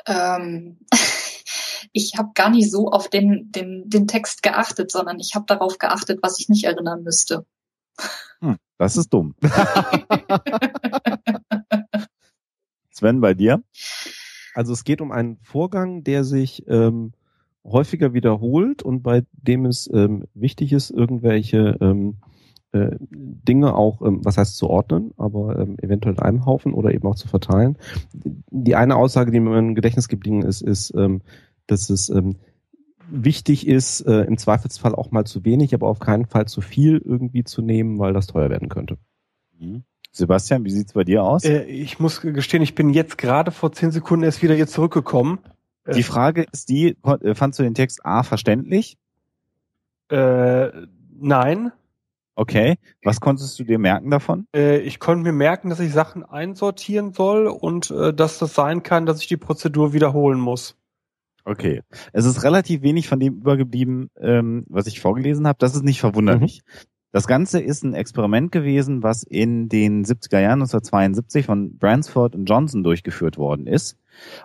Ähm, 0.07 0.78
ich 1.92 2.15
habe 2.16 2.31
gar 2.34 2.50
nicht 2.50 2.70
so 2.70 2.90
auf 2.90 3.08
den, 3.08 3.52
den, 3.52 3.89
den 3.89 4.07
Text 4.07 4.42
geachtet, 4.42 4.90
sondern 4.90 5.20
ich 5.20 5.34
habe 5.34 5.47
darauf 5.47 5.78
geachtet, 5.78 6.20
was 6.23 6.40
ich 6.40 6.48
nicht 6.48 6.65
erinnern 6.65 7.02
müsste. 7.02 7.47
Hm, 8.40 8.57
das 8.78 8.97
ist 8.97 9.10
dumm. 9.10 9.34
Sven, 12.90 13.20
bei 13.20 13.34
dir? 13.34 13.62
Also 14.55 14.73
es 14.73 14.82
geht 14.82 15.00
um 15.00 15.12
einen 15.12 15.39
Vorgang, 15.42 16.02
der 16.02 16.24
sich 16.24 16.66
ähm, 16.66 17.12
häufiger 17.65 18.12
wiederholt 18.12 18.82
und 18.82 19.02
bei 19.02 19.24
dem 19.32 19.66
es 19.66 19.89
ähm, 19.92 20.26
wichtig 20.34 20.73
ist, 20.73 20.90
irgendwelche 20.90 21.78
ähm, 21.81 22.16
äh, 22.72 22.97
Dinge 23.00 23.74
auch, 23.74 24.02
ähm, 24.02 24.20
was 24.24 24.36
heißt 24.36 24.56
zu 24.56 24.68
ordnen, 24.68 25.12
aber 25.16 25.58
ähm, 25.58 25.76
eventuell 25.80 26.14
in 26.16 26.20
einem 26.20 26.47
Haufen 26.47 26.74
oder 26.74 26.92
eben 26.92 27.06
auch 27.08 27.14
zu 27.14 27.28
verteilen. 27.28 27.78
Die 28.12 28.74
eine 28.74 28.97
Aussage, 28.97 29.30
die 29.30 29.40
mir 29.40 29.58
im 29.58 29.74
Gedächtnis 29.74 30.08
geblieben 30.08 30.42
ist, 30.42 30.62
ist, 30.62 30.92
ähm, 30.94 31.22
dass 31.66 31.90
es 31.90 32.10
ähm, 32.10 32.36
wichtig 33.10 33.66
ist, 33.66 34.02
äh, 34.02 34.22
im 34.22 34.36
Zweifelsfall 34.36 34.94
auch 34.94 35.10
mal 35.10 35.24
zu 35.24 35.44
wenig, 35.44 35.74
aber 35.74 35.88
auf 35.88 35.98
keinen 35.98 36.26
Fall 36.26 36.47
zu 36.47 36.60
viel 36.60 36.98
irgendwie 36.98 37.44
zu 37.44 37.62
nehmen, 37.62 37.98
weil 37.98 38.12
das 38.12 38.26
teuer 38.26 38.50
werden 38.50 38.68
könnte. 38.68 38.98
Mhm. 39.58 39.84
Sebastian, 40.12 40.64
wie 40.64 40.70
sieht's 40.70 40.92
bei 40.92 41.05
dir 41.05 41.22
aus? 41.22 41.44
Äh, 41.44 41.62
ich 41.64 42.00
muss 42.00 42.20
gestehen, 42.20 42.62
ich 42.62 42.74
bin 42.74 42.90
jetzt 42.90 43.18
gerade 43.18 43.50
vor 43.50 43.72
zehn 43.72 43.90
Sekunden 43.90 44.24
erst 44.24 44.42
wieder 44.42 44.55
hier 44.55 44.66
zurückgekommen. 44.66 45.38
Die 45.94 46.02
Frage 46.02 46.44
ist 46.52 46.68
die, 46.68 46.98
äh, 47.02 47.34
fandst 47.34 47.58
du 47.58 47.62
den 47.62 47.74
Text 47.74 48.05
A 48.05 48.22
verständlich? 48.22 48.98
Äh, 50.10 50.68
nein. 51.18 51.72
Okay. 52.39 52.76
Was 53.02 53.20
konntest 53.20 53.58
du 53.58 53.65
dir 53.65 53.81
merken 53.81 54.10
davon? 54.10 54.47
Äh, 54.55 54.78
ich 54.78 55.00
konnte 55.00 55.25
mir 55.25 55.33
merken, 55.33 55.70
dass 55.70 55.81
ich 55.81 55.92
Sachen 55.92 56.25
einsortieren 56.25 57.12
soll 57.12 57.49
und 57.49 57.91
äh, 57.91 58.15
dass 58.15 58.39
das 58.39 58.55
sein 58.55 58.84
kann, 58.84 59.07
dass 59.07 59.20
ich 59.20 59.26
die 59.26 59.36
Prozedur 59.36 59.92
wiederholen 59.92 60.39
muss. 60.39 60.76
Okay. 61.44 61.83
Es 62.12 62.26
ist 62.26 62.44
relativ 62.44 62.83
wenig 62.83 63.08
von 63.08 63.18
dem 63.18 63.39
übergeblieben, 63.39 64.10
ähm, 64.20 64.65
was 64.68 64.86
ich 64.86 65.00
vorgelesen 65.00 65.49
habe. 65.49 65.58
Das 65.58 65.75
ist 65.75 65.83
nicht 65.83 65.99
verwunderlich. 65.99 66.62
Mhm. 66.65 66.86
Das 67.10 67.26
Ganze 67.26 67.58
ist 67.58 67.83
ein 67.83 67.94
Experiment 67.94 68.52
gewesen, 68.52 69.02
was 69.02 69.25
in 69.25 69.68
den 69.68 70.05
70er 70.05 70.39
Jahren 70.39 70.60
1972 70.60 71.44
von 71.44 71.76
Bransford 71.76 72.36
und 72.36 72.44
Johnson 72.44 72.84
durchgeführt 72.84 73.36
worden 73.36 73.67
ist. 73.67 73.97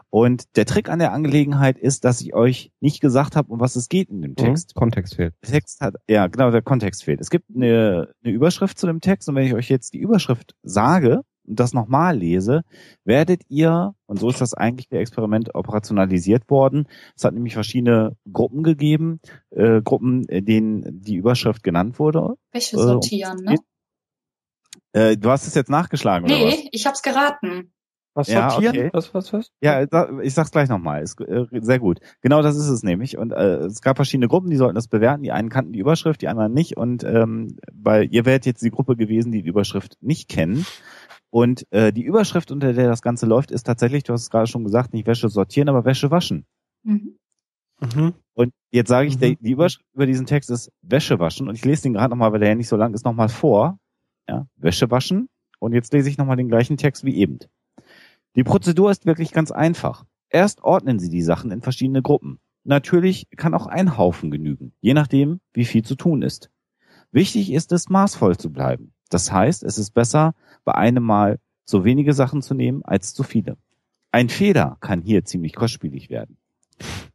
Und 0.10 0.56
der 0.56 0.66
Trick 0.66 0.90
an 0.90 1.00
der 1.00 1.14
Angelegenheit 1.14 1.77
ist, 1.77 2.06
dass 2.06 2.22
ich 2.22 2.34
euch 2.34 2.72
nicht 2.80 3.02
gesagt 3.02 3.35
habe, 3.35 3.52
um 3.52 3.60
was 3.60 3.76
es 3.76 3.90
geht 3.90 4.10
in 4.10 4.22
dem 4.22 4.32
mhm. 4.32 4.35
Text. 4.35 4.76
Mhm, 4.76 4.80
Kontext 4.80 5.16
fehlt. 5.16 5.34
Der 5.43 5.52
Text 5.52 5.82
hat, 5.82 5.95
ja, 6.08 6.27
genau, 6.27 6.52
der 6.52 6.61
Kontext 6.61 7.03
fehlt. 7.03 7.22
Es 7.22 7.30
gibt 7.30 7.45
eine, 7.53 8.14
eine 8.24 8.34
Überschrift 8.34 8.77
zu 8.77 8.88
dem 8.88 9.02
Text 9.02 9.30
und 9.30 9.35
wenn 9.35 9.45
ich 9.45 9.53
euch 9.53 9.69
jetzt 9.69 9.93
die 9.93 10.00
Überschrift 10.00 10.56
sage, 10.64 11.22
und 11.45 11.60
das 11.60 11.74
nochmal 11.74 12.18
lese, 12.18 12.61
werdet 13.03 13.42
ihr, 13.50 13.93
und 14.06 14.19
so 14.19 14.30
ist 14.30 14.42
das 14.42 14.53
eigentlich 14.53 14.88
der 14.88 15.02
Experiment 15.02 15.53
operationalisiert 15.56 16.50
worden, 16.50 16.88
es 17.16 17.24
hat 17.24 17.34
nämlich 17.34 17.53
verschiedene 17.53 18.16
Gruppen 18.32 18.64
gegeben, 18.64 19.19
äh, 19.50 19.82
Gruppen, 19.82 20.27
äh, 20.30 20.42
denen 20.42 21.02
die 21.02 21.16
Überschrift 21.16 21.64
genannt 21.64 22.00
wurde. 22.00 22.35
Welche 22.52 22.77
sortieren, 22.77 23.45
äh, 23.45 23.52
ne? 23.52 23.58
Äh, 24.93 25.18
du 25.18 25.30
hast 25.30 25.48
es 25.48 25.56
jetzt 25.56 25.69
nachgeschlagen, 25.69 26.27
nee, 26.27 26.35
oder 26.35 26.45
was? 26.45 26.58
Nee, 26.58 26.69
ich 26.72 26.85
hab's 26.85 27.02
geraten. 27.02 27.74
Was 28.16 28.27
sortieren? 28.27 28.75
Ja, 28.75 28.82
okay. 28.82 28.90
Was, 28.93 29.14
was, 29.14 29.33
was? 29.33 29.51
Ja, 29.61 29.85
ich 30.22 30.33
sag's 30.33 30.51
gleich 30.51 30.69
nochmal. 30.69 31.01
Ist 31.01 31.19
äh, 31.19 31.45
sehr 31.61 31.80
gut. 31.80 32.00
Genau 32.22 32.42
das 32.42 32.56
ist 32.56 32.69
es 32.69 32.83
nämlich. 32.83 33.17
Und 33.17 33.32
äh, 33.32 33.66
es 33.66 33.82
gab 33.82 33.98
verschiedene 33.98 34.27
Gruppen, 34.27 34.51
die 34.51 34.56
sollten 34.56 34.75
das 34.75 34.88
bewerten. 34.88 35.24
Die 35.24 35.32
einen 35.32 35.50
kannten 35.50 35.74
die 35.74 35.80
Überschrift, 35.80 36.22
die 36.22 36.27
anderen 36.27 36.53
nicht. 36.53 36.77
Und 36.77 37.03
ähm, 37.03 37.58
weil 37.72 38.08
ihr 38.14 38.25
wärt 38.25 38.45
jetzt 38.45 38.64
die 38.64 38.69
Gruppe 38.69 38.95
gewesen, 38.95 39.32
die 39.32 39.42
die 39.42 39.50
Überschrift 39.50 39.98
nicht 40.01 40.30
kennen. 40.30 40.66
Und 41.32 41.66
äh, 41.72 41.92
die 41.92 42.03
Überschrift, 42.03 42.51
unter 42.51 42.74
der 42.74 42.88
das 42.88 43.01
Ganze 43.01 43.25
läuft, 43.25 43.50
ist 43.50 43.64
tatsächlich, 43.64 44.03
du 44.03 44.14
hast 44.14 44.22
es 44.22 44.30
gerade 44.30 44.45
schon 44.45 44.64
gesagt, 44.64 44.93
nicht 44.93 45.08
Wäsche 45.08 45.30
sortieren, 45.30 45.67
aber 45.67 45.83
Wäsche 45.83 46.11
waschen. 46.11 46.45
Mhm. 46.83 47.17
Mhm. 47.82 48.14
Und 48.35 48.53
jetzt 48.72 48.90
sage 48.90 49.08
ich, 49.08 49.16
mhm. 49.16 49.19
der, 49.22 49.35
die 49.40 49.51
Überschrift 49.51 49.88
über 49.93 50.06
diesen 50.06 50.27
Text 50.27 50.51
ist 50.51 50.72
Wäsche 50.83 51.19
waschen. 51.19 51.48
Und 51.48 51.56
ich 51.56 51.66
lese 51.66 51.83
den 51.83 51.93
gerade 51.93 52.11
nochmal, 52.11 52.32
weil 52.32 52.40
der 52.40 52.50
ja 52.50 52.56
nicht 52.56 52.67
so 52.67 52.75
lang 52.75 52.93
ist, 52.93 53.06
nochmal 53.06 53.30
vor. 53.30 53.80
Ja, 54.30 54.45
Wäsche 54.58 54.92
waschen. 54.92 55.27
Und 55.59 55.74
jetzt 55.74 55.92
lese 55.93 56.09
ich 56.09 56.17
nochmal 56.17 56.38
den 56.38 56.50
gleichen 56.50 56.77
Text 56.77 57.03
wie 57.03 57.16
eben. 57.16 57.40
Die 58.36 58.44
Prozedur 58.44 58.90
ist 58.90 59.06
wirklich 59.06 59.32
ganz 59.32 59.52
einfach. 59.52 60.06
Erst 60.30 60.64
ordnen 60.64 61.00
Sie 61.00 61.10
die 61.10 61.22
Sachen 61.22 61.52
in 61.52 61.62
verschiedene 61.62 62.02
Gruppen. 62.02 62.40
Natürlich 62.64 63.28
kann 63.36 63.53
auch 63.53 63.68
ein 63.68 63.98
Haufen 63.98 64.32
genügen, 64.32 64.74
je 64.80 64.94
nachdem, 64.94 65.40
wie 65.53 65.66
viel 65.66 65.84
zu 65.84 65.95
tun 65.95 66.22
ist. 66.22 66.50
Wichtig 67.12 67.52
ist 67.52 67.72
es, 67.72 67.90
maßvoll 67.90 68.38
zu 68.38 68.52
bleiben. 68.52 68.94
Das 69.10 69.32
heißt, 69.32 69.64
es 69.64 69.78
ist 69.78 69.92
besser, 69.92 70.34
bei 70.64 70.74
einem 70.74 71.03
Mal 71.03 71.40
so 71.66 71.86
wenige 71.86 72.14
Sachen 72.14 72.42
zu 72.42 72.56
nehmen 72.56 72.84
als 72.84 73.14
zu 73.14 73.24
viele. 73.24 73.58
Ein 74.12 74.30
Fehler 74.30 74.78
kann 74.80 75.02
hier 75.02 75.26
ziemlich 75.26 75.53
kostspielig 75.53 76.10
werden. 76.10 76.38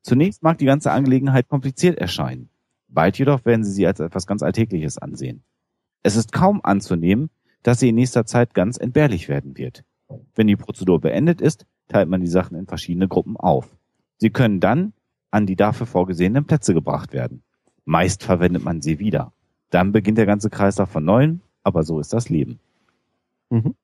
Zunächst 0.03 0.43
mag 0.43 0.59
die 0.59 0.67
ganze 0.67 0.93
Angelegenheit 0.93 1.49
kompliziert 1.49 1.99
erscheinen. 1.99 2.51
Bald 2.87 3.19
jedoch 3.19 3.45
werden 3.45 3.65
Sie 3.65 3.73
sie 3.73 3.87
als 3.87 4.01
etwas 4.01 4.27
ganz 4.27 4.43
Alltägliches 4.43 4.99
ansehen. 4.99 5.43
Es 6.03 6.17
ist 6.17 6.33
kaum 6.33 6.61
anzunehmen, 6.63 7.31
dass 7.63 7.81
sie 7.81 7.89
in 7.89 7.97
nächster 7.97 8.25
Zeit 8.25 8.55
ganz 8.55 8.79
entbehrlich 8.79 9.29
werden 9.29 9.59
wird. 9.59 9.85
Wenn 10.35 10.47
die 10.47 10.57
Prozedur 10.57 11.01
beendet 11.01 11.41
ist, 11.41 11.67
teilt 11.89 12.09
man 12.09 12.21
die 12.21 12.29
Sachen 12.29 12.57
in 12.57 12.67
verschiedene 12.67 13.09
Gruppen 13.09 13.37
auf. 13.37 13.69
Sie 14.19 14.31
können 14.31 14.61
dann 14.61 14.93
an 15.31 15.47
die 15.47 15.57
dafür 15.57 15.87
vorgesehenen 15.87 16.45
Plätze 16.45 16.75
gebracht 16.75 17.13
werden. 17.13 17.43
Meist 17.85 18.23
verwendet 18.23 18.65
man 18.65 18.81
sie 18.81 18.99
wieder. 18.99 19.33
Dann 19.71 19.93
beginnt 19.93 20.19
der 20.19 20.27
ganze 20.27 20.51
Kreislauf 20.51 20.91
von 20.91 21.05
neuem 21.05 21.41
aber 21.69 21.83
so 21.83 22.01
ist 22.01 22.13
das 22.13 22.29
Leben. 22.29 22.59
Mhm. 23.51 23.75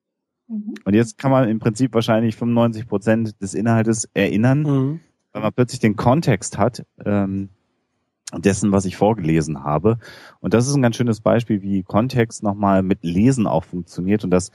mhm. 0.48 0.74
Und 0.84 0.94
jetzt 0.94 1.18
kann 1.18 1.30
man 1.30 1.48
im 1.48 1.58
Prinzip 1.58 1.94
wahrscheinlich 1.94 2.34
95 2.34 2.88
Prozent 2.88 3.42
des 3.42 3.54
Inhaltes 3.54 4.08
erinnern, 4.14 4.62
mhm. 4.62 5.00
weil 5.32 5.42
man 5.42 5.52
plötzlich 5.52 5.80
den 5.80 5.94
Kontext 5.94 6.58
hat 6.58 6.84
ähm, 7.04 7.50
dessen, 8.34 8.72
was 8.72 8.86
ich 8.86 8.96
vorgelesen 8.96 9.62
habe. 9.62 9.98
Und 10.40 10.54
das 10.54 10.66
ist 10.66 10.74
ein 10.74 10.82
ganz 10.82 10.96
schönes 10.96 11.20
Beispiel, 11.20 11.62
wie 11.62 11.82
Kontext 11.82 12.42
nochmal 12.42 12.82
mit 12.82 13.04
Lesen 13.04 13.46
auch 13.46 13.64
funktioniert 13.64 14.24
und 14.24 14.30
dass 14.30 14.50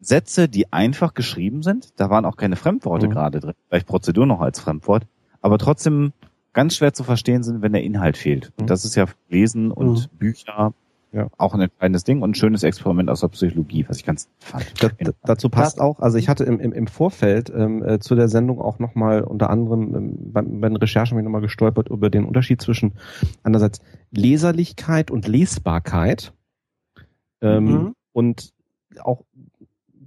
Sätze, 0.00 0.48
die 0.48 0.72
einfach 0.72 1.14
geschrieben 1.14 1.62
sind, 1.62 2.00
da 2.00 2.10
waren 2.10 2.24
auch 2.24 2.36
keine 2.36 2.56
Fremdworte 2.56 3.06
mhm. 3.06 3.10
gerade 3.10 3.40
drin, 3.40 3.54
vielleicht 3.68 3.86
Prozedur 3.86 4.26
noch 4.26 4.40
als 4.40 4.60
Fremdwort, 4.60 5.06
aber 5.40 5.58
trotzdem 5.58 6.12
ganz 6.52 6.76
schwer 6.76 6.92
zu 6.92 7.04
verstehen 7.04 7.42
sind, 7.42 7.62
wenn 7.62 7.72
der 7.72 7.82
Inhalt 7.82 8.16
fehlt. 8.16 8.52
Und 8.56 8.64
mhm. 8.64 8.68
das 8.68 8.84
ist 8.84 8.96
ja 8.96 9.06
Lesen 9.28 9.70
und 9.70 10.10
mhm. 10.12 10.18
Bücher 10.18 10.74
ja. 11.12 11.28
Auch 11.38 11.54
ein 11.54 11.60
entscheidendes 11.60 12.04
Ding 12.04 12.22
und 12.22 12.30
ein 12.30 12.34
schönes 12.34 12.62
Experiment 12.62 13.10
aus 13.10 13.20
der 13.20 13.28
Psychologie, 13.28 13.84
was 13.88 13.96
ich 13.96 14.04
ganz 14.04 14.28
fand. 14.38 14.72
Da, 14.80 14.90
dazu 15.24 15.48
passt 15.48 15.80
auch, 15.80 15.98
also 15.98 16.18
ich 16.18 16.28
hatte 16.28 16.44
im, 16.44 16.60
im, 16.60 16.72
im 16.72 16.86
Vorfeld 16.86 17.50
ähm, 17.50 17.82
äh, 17.82 17.98
zu 17.98 18.14
der 18.14 18.28
Sendung 18.28 18.60
auch 18.60 18.78
nochmal 18.78 19.22
unter 19.22 19.50
anderem 19.50 19.94
ähm, 19.94 20.32
bei, 20.32 20.42
bei 20.42 20.68
den 20.68 20.76
Recherchen 20.76 21.16
mich 21.16 21.24
nochmal 21.24 21.40
gestolpert 21.40 21.88
über 21.88 22.10
den 22.10 22.24
Unterschied 22.24 22.62
zwischen 22.62 22.92
einerseits 23.42 23.80
Leserlichkeit 24.12 25.10
und 25.10 25.26
Lesbarkeit 25.26 26.32
ähm, 27.40 27.64
mhm. 27.64 27.94
und 28.12 28.50
auch 29.00 29.24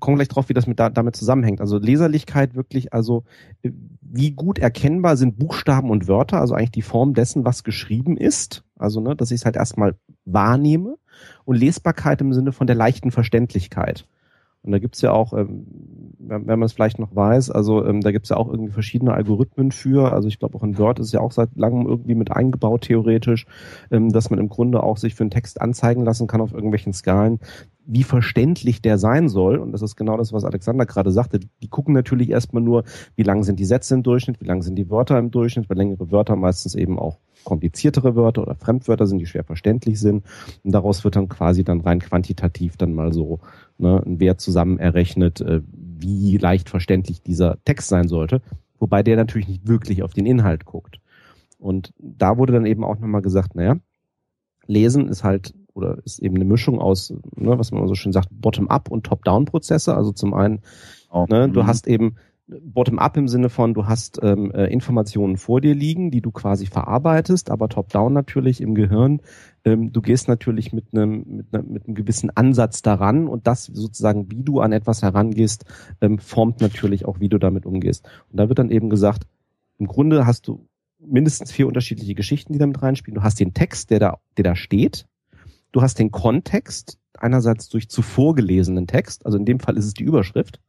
kommen 0.04 0.18
gleich 0.18 0.28
drauf, 0.28 0.50
wie 0.50 0.54
das 0.54 0.68
mit 0.68 0.82
da, 0.82 0.90
damit 0.90 1.16
zusammenhängt. 1.16 1.62
Also 1.62 1.78
Leserlichkeit 1.78 2.56
wirklich, 2.56 2.92
also 2.92 3.24
äh, 3.62 3.72
wie 4.02 4.32
gut 4.32 4.60
erkennbar 4.60 5.16
sind 5.16 5.40
Buchstaben 5.40 5.90
und 5.90 6.10
Wörter, 6.10 6.42
also 6.42 6.56
eigentlich 6.56 6.72
die 6.72 6.82
Form 6.82 7.14
dessen, 7.14 7.46
was 7.46 7.64
geschrieben 7.64 8.18
ist. 8.18 8.66
Also, 8.78 9.00
ne, 9.00 9.16
dass 9.16 9.32
ich 9.32 9.40
es 9.40 9.46
halt 9.46 9.56
erstmal 9.56 9.96
wahrnehme. 10.26 10.98
Und 11.46 11.56
Lesbarkeit 11.56 12.20
im 12.20 12.34
Sinne 12.34 12.52
von 12.52 12.68
der 12.68 12.76
leichten 12.76 13.12
Verständlichkeit. 13.12 14.06
Und 14.64 14.72
da 14.72 14.80
gibt's 14.80 15.02
ja 15.02 15.12
auch, 15.12 15.34
ähm, 15.34 15.66
wenn, 16.20 16.48
wenn 16.48 16.60
man 16.60 16.66
es 16.66 16.74
vielleicht 16.74 16.98
noch 16.98 17.14
weiß, 17.14 17.52
also 17.52 17.86
ähm, 17.86 18.02
da 18.02 18.12
gibt's 18.12 18.30
ja 18.30 18.38
auch 18.38 18.48
irgendwie 18.50 18.72
verschiedene 18.72 19.14
Algorithmen 19.14 19.72
für. 19.72 20.14
Also 20.14 20.30
ich 20.30 20.40
glaube 20.40 20.58
auch 20.58 20.64
in 20.64 20.78
Word 20.78 21.00
ist 21.00 21.12
ja 21.12 21.20
auch 21.20 21.34
seit 21.34 21.50
langem 21.56 21.86
irgendwie 21.86 22.16
mit 22.16 22.32
eingebaut, 22.32 22.84
theoretisch, 22.84 23.46
ähm, 23.92 24.10
dass 24.10 24.30
man 24.30 24.40
im 24.40 24.48
Grunde 24.48 24.82
auch 24.82 24.98
sich 24.98 25.16
für 25.16 25.24
einen 25.24 25.32
Text 25.32 25.60
anzeigen 25.62 26.06
lassen 26.06 26.28
kann 26.28 26.40
auf 26.40 26.54
irgendwelchen 26.54 26.94
Skalen, 26.94 27.40
wie 27.86 28.04
verständlich 28.04 28.82
der 28.82 28.98
sein 28.98 29.28
soll. 29.28 29.58
Und 29.58 29.74
das 29.74 29.82
ist 29.82 29.98
genau 29.98 30.16
das, 30.16 30.32
was 30.32 30.46
Alexander 30.46 30.86
gerade 30.86 31.12
sagte. 31.12 31.40
Die 31.62 31.68
gucken 31.68 31.94
natürlich 31.94 32.30
erstmal 32.30 32.64
nur, 32.64 32.84
wie 33.18 33.24
lang 33.24 33.44
sind 33.44 33.60
die 33.60 33.66
Sätze 33.66 33.96
im 33.96 34.04
Durchschnitt, 34.04 34.40
wie 34.40 34.46
lang 34.46 34.62
sind 34.62 34.76
die 34.76 34.90
Wörter 34.90 35.20
im 35.20 35.32
Durchschnitt, 35.32 35.70
weil 35.70 35.78
längere 35.78 36.10
Wörter 36.10 36.38
meistens 36.38 36.76
eben 36.76 36.98
auch 36.98 37.18
kompliziertere 37.44 38.16
Wörter 38.16 38.44
oder 38.44 38.56
Fremdwörter 38.56 39.06
sind, 39.06 39.20
die 39.20 39.26
schwer 39.26 39.44
verständlich 39.44 40.00
sind. 40.00 40.24
Und 40.64 40.74
daraus 40.74 41.04
wird 41.04 41.16
dann 41.16 41.28
quasi 41.28 41.64
dann 41.64 41.82
rein 41.82 42.00
quantitativ 42.00 42.78
dann 42.78 42.94
mal 42.94 43.12
so 43.14 43.40
ne, 43.78 44.02
ein 44.06 44.20
Wert 44.20 44.42
zusammen 44.42 44.80
errechnet, 44.80 45.42
äh, 45.42 45.62
wie 45.68 46.38
leicht 46.38 46.70
verständlich 46.70 47.22
dieser 47.22 47.58
Text 47.66 47.90
sein 47.90 48.08
sollte. 48.08 48.42
Wobei 48.80 49.04
der 49.04 49.16
natürlich 49.16 49.48
nicht 49.48 49.68
wirklich 49.68 50.04
auf 50.04 50.14
den 50.14 50.26
Inhalt 50.26 50.66
guckt. 50.66 51.00
Und 51.58 51.94
da 51.98 52.38
wurde 52.38 52.54
dann 52.54 52.66
eben 52.66 52.84
auch 52.84 53.00
nochmal 53.00 53.22
gesagt, 53.22 53.56
naja, 53.56 53.78
Lesen 54.68 55.08
ist 55.08 55.24
halt 55.24 55.54
oder 55.74 55.98
ist 56.06 56.20
eben 56.20 56.36
eine 56.36 56.46
Mischung 56.46 56.80
aus, 56.80 57.14
ne, 57.36 57.58
was 57.58 57.72
man 57.72 57.88
so 57.88 57.96
schön 57.96 58.12
sagt, 58.12 58.30
Bottom-up 58.32 58.92
und 58.92 59.06
Top-down-Prozesse. 59.06 59.96
Also 59.96 60.12
zum 60.12 60.34
einen, 60.34 60.60
oh. 61.10 61.26
ne, 61.30 61.50
du 61.50 61.64
mhm. 61.64 61.68
hast 61.68 61.88
eben 61.88 62.16
Bottom-up 62.48 63.16
im 63.16 63.28
Sinne 63.30 63.50
von, 63.50 63.74
du 63.74 63.86
hast 63.88 64.20
ähm, 64.22 64.52
äh, 64.52 64.66
Informationen 64.66 65.38
vor 65.38 65.62
dir 65.62 65.74
liegen, 65.74 66.12
die 66.12 66.22
du 66.22 66.32
quasi 66.32 66.66
verarbeitest, 66.66 67.50
aber 67.50 67.70
top-down 67.70 68.12
natürlich 68.12 68.60
im 68.60 68.76
Gehirn. 68.76 69.22
Ähm, 69.64 69.94
du 69.94 70.02
gehst 70.02 70.28
natürlich 70.28 70.74
mit 70.74 70.88
einem 70.94 71.24
mit, 71.28 71.54
einem 71.54 71.72
mit 71.72 71.86
einem 71.86 71.96
gewissen 71.96 72.30
Ansatz 72.36 72.82
daran 72.82 73.28
und 73.28 73.48
das 73.48 73.66
sozusagen, 73.66 74.30
wie 74.30 74.44
du 74.44 74.60
an 74.60 74.74
etwas 74.74 75.02
herangehst, 75.02 75.66
ähm, 76.02 76.20
formt 76.20 76.60
natürlich 76.60 77.06
auch, 77.06 77.22
wie 77.22 77.30
du 77.30 77.38
damit 77.38 77.66
umgehst. 77.66 78.06
Und 78.30 78.38
da 78.38 78.50
wird 78.50 78.60
dann 78.60 78.72
eben 78.72 78.90
gesagt, 78.90 79.24
im 79.78 79.88
Grunde 79.88 80.26
hast 80.26 80.48
du 80.48 80.68
mindestens 81.00 81.52
vier 81.52 81.68
unterschiedliche 81.68 82.14
Geschichten, 82.14 82.52
die 82.54 82.60
damit 82.60 82.82
reinspielen. 82.82 83.16
Du 83.16 83.24
hast 83.24 83.40
den 83.40 83.54
Text, 83.54 83.90
der 83.90 84.00
da, 84.00 84.18
der 84.38 84.44
da 84.44 84.56
steht. 84.56 85.06
Du 85.72 85.82
hast 85.82 85.98
den 85.98 86.12
Kontext, 86.12 87.00
einerseits 87.18 87.70
durch 87.70 87.90
zuvor 87.90 88.36
gelesenen 88.36 88.86
Text, 88.88 89.26
also 89.26 89.38
in 89.38 89.46
dem 89.46 89.60
Fall 89.60 89.78
ist 89.78 89.86
es 89.86 89.94
die 89.94 90.04
Überschrift. 90.04 90.60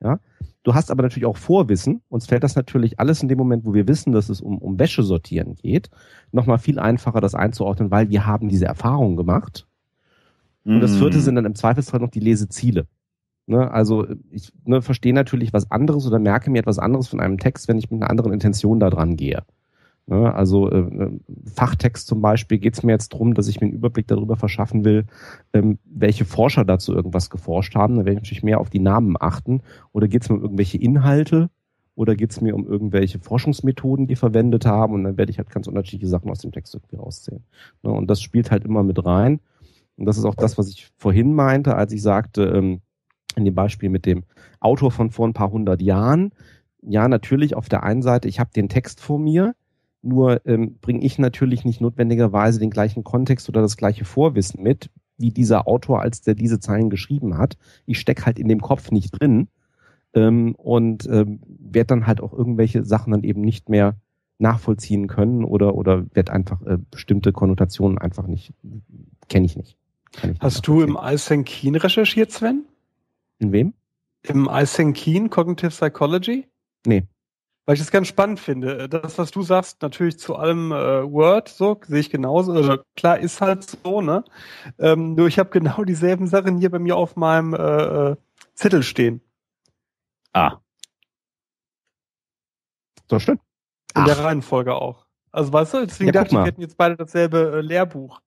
Ja, 0.00 0.20
du 0.68 0.74
hast 0.74 0.90
aber 0.90 1.02
natürlich 1.02 1.24
auch 1.24 1.38
Vorwissen. 1.38 2.02
Uns 2.10 2.26
fällt 2.26 2.44
das 2.44 2.54
natürlich 2.54 3.00
alles 3.00 3.22
in 3.22 3.28
dem 3.28 3.38
Moment, 3.38 3.64
wo 3.64 3.72
wir 3.72 3.88
wissen, 3.88 4.12
dass 4.12 4.28
es 4.28 4.42
um, 4.42 4.58
um 4.58 4.78
Wäsche 4.78 5.02
sortieren 5.02 5.54
geht, 5.54 5.88
nochmal 6.30 6.58
viel 6.58 6.78
einfacher, 6.78 7.22
das 7.22 7.34
einzuordnen, 7.34 7.90
weil 7.90 8.10
wir 8.10 8.26
haben 8.26 8.50
diese 8.50 8.66
Erfahrung 8.66 9.16
gemacht. 9.16 9.66
Und 10.66 10.80
das 10.80 10.96
vierte 10.96 11.16
mhm. 11.16 11.22
sind 11.22 11.34
dann 11.36 11.46
im 11.46 11.54
Zweifelsfall 11.54 12.00
noch 12.00 12.10
die 12.10 12.20
Leseziele. 12.20 12.86
Ne, 13.46 13.70
also 13.70 14.06
ich 14.30 14.52
ne, 14.66 14.82
verstehe 14.82 15.14
natürlich 15.14 15.54
was 15.54 15.70
anderes 15.70 16.06
oder 16.06 16.18
merke 16.18 16.50
mir 16.50 16.58
etwas 16.58 16.78
anderes 16.78 17.08
von 17.08 17.18
einem 17.18 17.38
Text, 17.38 17.66
wenn 17.66 17.78
ich 17.78 17.90
mit 17.90 18.02
einer 18.02 18.10
anderen 18.10 18.34
Intention 18.34 18.78
da 18.78 18.90
dran 18.90 19.16
gehe. 19.16 19.42
Ne, 20.10 20.34
also 20.34 20.70
äh, 20.70 20.78
äh, 20.78 21.10
Fachtext 21.54 22.06
zum 22.06 22.22
Beispiel 22.22 22.56
geht 22.56 22.72
es 22.72 22.82
mir 22.82 22.92
jetzt 22.92 23.10
drum, 23.10 23.34
dass 23.34 23.46
ich 23.46 23.60
mir 23.60 23.66
einen 23.66 23.74
Überblick 23.74 24.06
darüber 24.06 24.36
verschaffen 24.36 24.82
will, 24.82 25.04
ähm, 25.52 25.78
welche 25.84 26.24
Forscher 26.24 26.64
dazu 26.64 26.94
irgendwas 26.94 27.28
geforscht 27.28 27.74
haben. 27.74 27.96
Da 27.96 28.06
werde 28.06 28.12
ich 28.12 28.22
natürlich 28.22 28.42
mehr 28.42 28.58
auf 28.58 28.70
die 28.70 28.78
Namen 28.78 29.16
achten. 29.20 29.60
Oder 29.92 30.08
geht 30.08 30.22
es 30.22 30.30
mir 30.30 30.36
um 30.36 30.42
irgendwelche 30.42 30.78
Inhalte? 30.78 31.50
Oder 31.94 32.16
geht 32.16 32.30
es 32.30 32.40
mir 32.40 32.54
um 32.54 32.66
irgendwelche 32.66 33.18
Forschungsmethoden, 33.18 34.06
die 34.06 34.16
verwendet 34.16 34.64
haben? 34.64 34.94
Und 34.94 35.04
dann 35.04 35.18
werde 35.18 35.30
ich 35.30 35.36
halt 35.36 35.50
ganz 35.50 35.66
unterschiedliche 35.66 36.08
Sachen 36.08 36.30
aus 36.30 36.38
dem 36.38 36.52
Text 36.52 36.74
irgendwie 36.74 36.96
rauszählen. 36.96 37.44
Ne, 37.82 37.90
und 37.90 38.08
das 38.08 38.22
spielt 38.22 38.50
halt 38.50 38.64
immer 38.64 38.82
mit 38.82 39.04
rein. 39.04 39.40
Und 39.98 40.06
das 40.06 40.16
ist 40.16 40.24
auch 40.24 40.36
das, 40.36 40.56
was 40.56 40.70
ich 40.70 40.88
vorhin 40.96 41.34
meinte, 41.34 41.74
als 41.76 41.92
ich 41.92 42.00
sagte, 42.00 42.44
ähm, 42.44 42.80
in 43.36 43.44
dem 43.44 43.54
Beispiel 43.54 43.90
mit 43.90 44.06
dem 44.06 44.24
Autor 44.58 44.90
von 44.90 45.10
vor 45.10 45.28
ein 45.28 45.34
paar 45.34 45.50
hundert 45.50 45.82
Jahren. 45.82 46.32
Ja, 46.80 47.08
natürlich 47.08 47.54
auf 47.54 47.68
der 47.68 47.82
einen 47.82 48.00
Seite, 48.00 48.26
ich 48.26 48.40
habe 48.40 48.50
den 48.56 48.70
Text 48.70 49.00
vor 49.02 49.18
mir, 49.18 49.54
nur 50.02 50.44
ähm, 50.46 50.78
bringe 50.80 51.04
ich 51.04 51.18
natürlich 51.18 51.64
nicht 51.64 51.80
notwendigerweise 51.80 52.60
den 52.60 52.70
gleichen 52.70 53.04
Kontext 53.04 53.48
oder 53.48 53.60
das 53.60 53.76
gleiche 53.76 54.04
Vorwissen 54.04 54.62
mit, 54.62 54.90
wie 55.16 55.30
dieser 55.30 55.66
Autor, 55.66 56.00
als 56.00 56.20
der 56.22 56.34
diese 56.34 56.60
Zeilen 56.60 56.90
geschrieben 56.90 57.36
hat. 57.36 57.56
Ich 57.86 57.98
stecke 57.98 58.26
halt 58.26 58.38
in 58.38 58.48
dem 58.48 58.60
Kopf 58.60 58.90
nicht 58.90 59.10
drin 59.10 59.48
ähm, 60.14 60.54
und 60.54 61.06
ähm, 61.10 61.40
werde 61.46 61.86
dann 61.86 62.06
halt 62.06 62.20
auch 62.20 62.32
irgendwelche 62.32 62.84
Sachen 62.84 63.10
dann 63.10 63.24
eben 63.24 63.40
nicht 63.40 63.68
mehr 63.68 63.96
nachvollziehen 64.38 65.08
können 65.08 65.44
oder 65.44 65.74
oder 65.74 66.06
werde 66.14 66.32
einfach 66.32 66.62
äh, 66.62 66.78
bestimmte 66.90 67.32
Konnotationen 67.32 67.98
einfach 67.98 68.28
nicht 68.28 68.54
kenne 69.28 69.46
ich 69.46 69.56
nicht. 69.56 69.76
Ich 70.22 70.40
Hast 70.40 70.66
du 70.66 70.80
im 70.80 70.96
Alsenkin 70.96 71.76
recherchiert, 71.76 72.32
Sven? 72.32 72.64
In 73.38 73.52
wem? 73.52 73.74
Im 74.22 74.48
Alsenkin 74.48 75.30
Cognitive 75.30 75.70
Psychology? 75.70 76.46
Nee. 76.86 77.04
Weil 77.68 77.74
ich 77.74 77.80
das 77.80 77.90
ganz 77.90 78.08
spannend 78.08 78.40
finde. 78.40 78.88
Das, 78.88 79.18
was 79.18 79.30
du 79.30 79.42
sagst, 79.42 79.82
natürlich 79.82 80.18
zu 80.18 80.36
allem 80.36 80.72
äh, 80.72 81.04
Word, 81.12 81.50
so 81.50 81.78
sehe 81.86 82.00
ich 82.00 82.08
genauso. 82.08 82.54
Also 82.54 82.78
klar 82.96 83.18
ist 83.18 83.42
halt 83.42 83.62
so, 83.62 84.00
ne? 84.00 84.24
Ähm, 84.78 85.14
nur 85.14 85.26
ich 85.26 85.38
habe 85.38 85.50
genau 85.60 85.84
dieselben 85.84 86.26
Sachen 86.28 86.56
hier 86.56 86.70
bei 86.70 86.78
mir 86.78 86.96
auf 86.96 87.16
meinem 87.16 87.52
äh, 87.52 87.58
äh 87.58 88.16
Zettel 88.54 88.82
stehen. 88.82 89.20
Ah. 90.32 90.60
So 93.10 93.18
schön. 93.18 93.38
In 93.94 94.00
Ach. 94.00 94.06
der 94.06 94.18
Reihenfolge 94.20 94.74
auch. 94.74 95.04
Also 95.30 95.52
weißt 95.52 95.74
du, 95.74 95.84
deswegen 95.84 96.06
ja, 96.06 96.12
dachte 96.12 96.28
ich, 96.28 96.38
wir 96.38 96.46
hätten 96.46 96.62
jetzt 96.62 96.78
beide 96.78 96.96
dasselbe 96.96 97.58
äh, 97.58 97.60
Lehrbuch. 97.60 98.22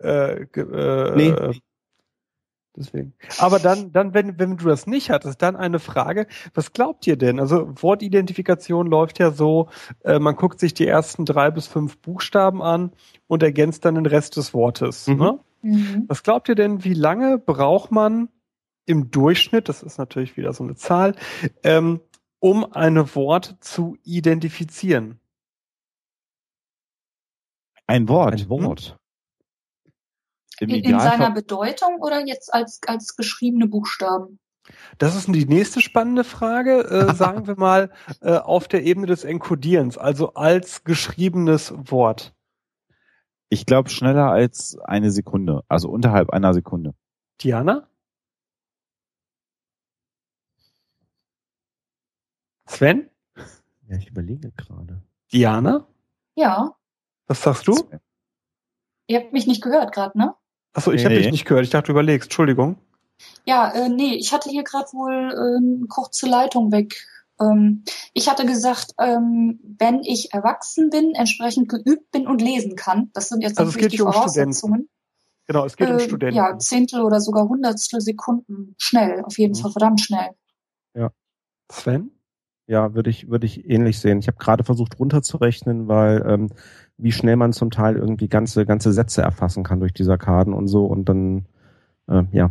Äh, 0.00 0.44
äh, 0.44 1.16
nee. 1.16 1.60
Deswegen. 2.76 3.14
Aber 3.38 3.58
dann, 3.58 3.90
dann, 3.92 4.12
wenn, 4.12 4.38
wenn 4.38 4.58
du 4.58 4.68
das 4.68 4.86
nicht 4.86 5.10
hattest, 5.10 5.40
dann 5.40 5.56
eine 5.56 5.78
Frage, 5.78 6.26
was 6.52 6.72
glaubt 6.74 7.06
ihr 7.06 7.16
denn? 7.16 7.40
Also 7.40 7.70
Wortidentifikation 7.82 8.86
läuft 8.86 9.18
ja 9.18 9.30
so, 9.30 9.68
äh, 10.04 10.18
man 10.18 10.36
guckt 10.36 10.60
sich 10.60 10.74
die 10.74 10.86
ersten 10.86 11.24
drei 11.24 11.50
bis 11.50 11.66
fünf 11.66 11.98
Buchstaben 11.98 12.62
an 12.62 12.92
und 13.26 13.42
ergänzt 13.42 13.84
dann 13.84 13.94
den 13.94 14.06
Rest 14.06 14.36
des 14.36 14.52
Wortes. 14.52 15.06
Mhm. 15.06 15.16
Ne? 15.16 15.40
Mhm. 15.62 16.04
Was 16.08 16.22
glaubt 16.22 16.48
ihr 16.48 16.54
denn, 16.54 16.84
wie 16.84 16.94
lange 16.94 17.38
braucht 17.38 17.90
man 17.90 18.28
im 18.84 19.10
Durchschnitt, 19.10 19.68
das 19.68 19.82
ist 19.82 19.98
natürlich 19.98 20.36
wieder 20.36 20.52
so 20.52 20.62
eine 20.62 20.76
Zahl, 20.76 21.16
ähm, 21.62 22.00
um 22.38 22.72
eine 22.72 23.14
Wort 23.14 23.56
zu 23.60 23.96
identifizieren? 24.04 25.18
Ein 27.86 28.08
Wort. 28.08 28.42
Ein 28.42 28.48
Wort. 28.48 28.98
Im 30.60 30.70
in, 30.70 30.84
in 30.84 31.00
seiner 31.00 31.30
Bedeutung 31.30 32.00
oder 32.00 32.26
jetzt 32.26 32.52
als, 32.52 32.80
als 32.86 33.16
geschriebene 33.16 33.66
Buchstaben? 33.66 34.38
Das 34.98 35.14
ist 35.14 35.28
die 35.28 35.46
nächste 35.46 35.80
spannende 35.80 36.24
Frage, 36.24 36.80
äh, 36.84 37.14
sagen 37.14 37.46
wir 37.46 37.56
mal, 37.56 37.90
äh, 38.20 38.36
auf 38.36 38.68
der 38.68 38.84
Ebene 38.84 39.06
des 39.06 39.24
Enkodierens, 39.24 39.98
also 39.98 40.34
als 40.34 40.84
geschriebenes 40.84 41.72
Wort. 41.76 42.34
Ich 43.48 43.64
glaube 43.66 43.90
schneller 43.90 44.30
als 44.30 44.76
eine 44.84 45.10
Sekunde, 45.10 45.62
also 45.68 45.88
unterhalb 45.88 46.30
einer 46.30 46.52
Sekunde. 46.52 46.94
Diana? 47.40 47.88
Sven? 52.66 53.08
Ja, 53.88 53.96
ich 53.96 54.08
überlege 54.08 54.50
gerade. 54.56 55.00
Diana? 55.32 55.86
Ja. 56.34 56.76
Was 57.28 57.42
sagst 57.42 57.68
du? 57.68 57.88
Ihr 59.06 59.20
habt 59.20 59.32
mich 59.32 59.46
nicht 59.46 59.62
gehört 59.62 59.92
gerade, 59.92 60.18
ne? 60.18 60.34
Achso, 60.76 60.92
ich 60.92 61.00
nee. 61.02 61.04
habe 61.06 61.16
dich 61.16 61.30
nicht 61.30 61.46
gehört. 61.46 61.64
Ich 61.64 61.70
dachte, 61.70 61.86
du 61.86 61.92
überlegst. 61.92 62.26
Entschuldigung. 62.26 62.76
Ja, 63.46 63.70
äh, 63.70 63.88
nee, 63.88 64.14
ich 64.14 64.34
hatte 64.34 64.50
hier 64.50 64.62
gerade 64.62 64.92
wohl 64.92 65.32
äh, 65.32 65.56
eine 65.56 65.86
kurze 65.88 66.26
Leitung 66.28 66.70
weg. 66.70 66.96
Ähm, 67.40 67.84
ich 68.12 68.28
hatte 68.28 68.44
gesagt, 68.44 68.92
ähm, 68.98 69.58
wenn 69.78 70.02
ich 70.02 70.34
erwachsen 70.34 70.90
bin, 70.90 71.14
entsprechend 71.14 71.70
geübt 71.70 72.10
bin 72.10 72.26
und 72.26 72.42
lesen 72.42 72.76
kann, 72.76 73.10
das 73.14 73.30
sind 73.30 73.40
jetzt 73.40 73.58
also 73.58 73.70
natürlich 73.70 73.94
die 73.94 74.02
um 74.02 74.12
Voraussetzungen. 74.12 74.54
Studenten. 74.54 74.90
Genau, 75.46 75.64
es 75.64 75.76
geht 75.76 75.88
äh, 75.88 75.92
um 75.92 76.00
Studenten. 76.00 76.36
Ja, 76.36 76.58
Zehntel 76.58 77.00
oder 77.02 77.20
sogar 77.20 77.48
Hundertstel 77.48 78.02
Sekunden 78.02 78.74
schnell, 78.76 79.22
auf 79.24 79.38
jeden 79.38 79.56
mhm. 79.56 79.62
Fall 79.62 79.70
verdammt 79.70 80.02
schnell. 80.02 80.28
Ja. 80.94 81.10
Sven? 81.72 82.10
Ja, 82.66 82.94
würde 82.94 83.08
ich, 83.08 83.30
würde 83.30 83.46
ich 83.46 83.64
ähnlich 83.70 83.98
sehen. 83.98 84.18
Ich 84.18 84.26
habe 84.26 84.38
gerade 84.38 84.64
versucht 84.64 84.98
runterzurechnen, 84.98 85.88
weil 85.88 86.22
ähm, 86.28 86.50
wie 86.98 87.12
schnell 87.12 87.36
man 87.36 87.52
zum 87.52 87.70
Teil 87.70 87.96
irgendwie 87.96 88.28
ganze, 88.28 88.66
ganze 88.66 88.92
Sätze 88.92 89.22
erfassen 89.22 89.64
kann 89.64 89.80
durch 89.80 89.92
diese 89.92 90.16
Karten 90.18 90.52
und 90.52 90.68
so 90.68 90.86
und 90.86 91.08
dann, 91.08 91.46
äh, 92.08 92.22
ja. 92.32 92.50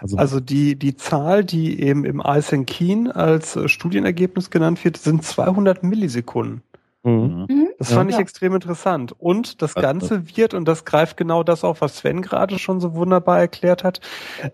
Also, 0.00 0.16
also 0.16 0.40
die, 0.40 0.78
die 0.78 0.96
Zahl, 0.96 1.44
die 1.44 1.82
eben 1.82 2.06
im 2.06 2.22
Keen 2.64 3.10
als 3.10 3.56
äh, 3.56 3.68
Studienergebnis 3.68 4.50
genannt 4.50 4.82
wird, 4.84 4.96
sind 4.96 5.22
200 5.22 5.82
Millisekunden. 5.82 6.62
Mhm. 7.06 7.46
mhm. 7.48 7.68
Das 7.78 7.92
fand 7.92 8.10
ja. 8.10 8.16
ich 8.16 8.22
extrem 8.22 8.54
interessant. 8.54 9.12
Und 9.18 9.60
das 9.60 9.74
Ganze 9.74 10.34
wird, 10.34 10.54
und 10.54 10.66
das 10.66 10.86
greift 10.86 11.18
genau 11.18 11.42
das 11.42 11.62
auf, 11.62 11.82
was 11.82 11.98
Sven 11.98 12.22
gerade 12.22 12.58
schon 12.58 12.80
so 12.80 12.94
wunderbar 12.94 13.38
erklärt 13.38 13.84
hat, 13.84 14.00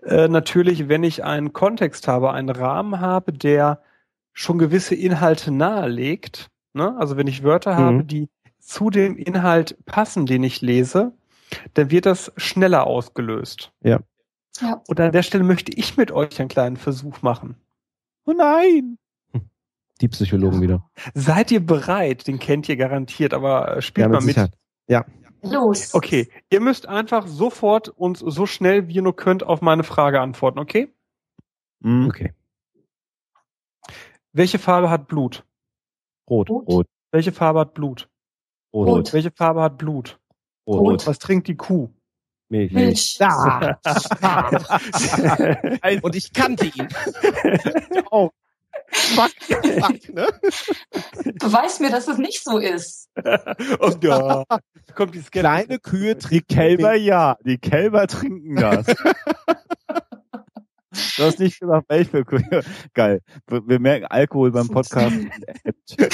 äh, 0.03 0.27
natürlich, 0.27 0.89
wenn 0.89 1.03
ich 1.03 1.23
einen 1.23 1.53
Kontext 1.53 2.09
habe, 2.09 2.33
einen 2.33 2.49
Rahmen 2.49 2.99
habe, 2.99 3.31
der 3.31 3.81
schon 4.33 4.57
gewisse 4.57 4.93
Inhalte 4.93 5.51
nahelegt, 5.51 6.49
ne? 6.73 6.95
also 6.97 7.17
wenn 7.17 7.27
ich 7.27 7.43
Wörter 7.43 7.73
mhm. 7.73 7.83
habe, 7.83 8.03
die 8.03 8.29
zu 8.59 8.89
dem 8.89 9.17
Inhalt 9.17 9.77
passen, 9.85 10.25
den 10.25 10.43
ich 10.43 10.61
lese, 10.61 11.13
dann 11.73 11.91
wird 11.91 12.05
das 12.05 12.31
schneller 12.37 12.87
ausgelöst. 12.87 13.71
Ja. 13.81 13.99
ja. 14.61 14.81
Und 14.87 14.99
an 14.99 15.11
der 15.11 15.23
Stelle 15.23 15.43
möchte 15.43 15.71
ich 15.73 15.97
mit 15.97 16.11
euch 16.11 16.39
einen 16.39 16.49
kleinen 16.49 16.77
Versuch 16.77 17.21
machen. 17.21 17.55
Oh 18.25 18.33
nein! 18.33 18.97
Die 20.01 20.07
Psychologen 20.07 20.61
wieder. 20.61 20.89
Seid 21.13 21.51
ihr 21.51 21.65
bereit? 21.65 22.27
Den 22.27 22.39
kennt 22.39 22.67
ihr 22.67 22.77
garantiert, 22.77 23.33
aber 23.33 23.77
äh, 23.77 23.81
spielt 23.81 24.05
ja, 24.05 24.09
mal 24.09 24.17
mit. 24.17 24.35
Sicherheit. 24.35 24.53
Ja. 24.87 25.05
Los. 25.43 25.93
Okay, 25.93 26.29
ihr 26.49 26.61
müsst 26.61 26.87
einfach 26.87 27.27
sofort 27.27 27.89
und 27.89 28.17
so 28.17 28.45
schnell 28.45 28.87
wie 28.87 28.95
ihr 28.95 29.01
nur 29.01 29.15
könnt 29.15 29.43
auf 29.43 29.61
meine 29.61 29.83
Frage 29.83 30.21
antworten, 30.21 30.57
okay? 30.57 30.93
Mhm. 31.81 32.07
Okay. 32.07 32.33
Welche 34.31 34.57
Farbe 34.57 34.89
hat 34.89 35.07
Blut? 35.07 35.45
Rot. 36.29 36.49
Rot. 36.49 36.87
Welche 37.11 37.31
Farbe 37.31 37.59
hat 37.59 37.73
Blut? 37.73 38.09
Rot. 38.73 38.87
Rot. 38.87 39.13
Welche 39.13 39.31
Farbe 39.31 39.61
hat 39.61 39.77
Blut? 39.77 40.19
Rot. 40.67 40.79
Rot. 40.79 41.07
Was 41.07 41.19
trinkt 41.19 41.47
die 41.47 41.55
Kuh? 41.55 41.89
Milch. 42.49 42.71
Milch. 42.71 43.17
Ah. 43.19 43.77
Und 46.01 46.15
ich 46.15 46.33
kannte 46.33 46.65
ihn. 46.65 46.87
oh. 48.11 48.29
Fuck, 48.87 49.31
fuck, 49.49 50.13
ne? 50.13 50.27
Beweis 51.39 51.79
mir, 51.79 51.89
dass 51.89 52.07
es 52.07 52.17
nicht 52.17 52.43
so 52.43 52.57
ist. 52.57 53.09
Oh 53.79 53.91
ja. 54.01 54.43
Kommt 54.95 55.15
die 55.15 55.21
Kleine 55.21 55.79
Kühe 55.79 56.17
trinken. 56.17 56.47
Kälber 56.47 56.95
ja. 56.95 57.37
Die 57.45 57.57
Kälber 57.57 58.07
trinken 58.07 58.55
das. 58.55 58.85
Du 61.17 61.23
hast 61.23 61.39
nicht 61.39 61.59
gesagt, 61.59 61.85
welche. 61.89 62.23
Geil. 62.93 63.21
Wir 63.47 63.79
merken 63.79 64.05
Alkohol 64.05 64.51
beim 64.51 64.67
Podcast. 64.69 65.15
ja, 65.97 66.07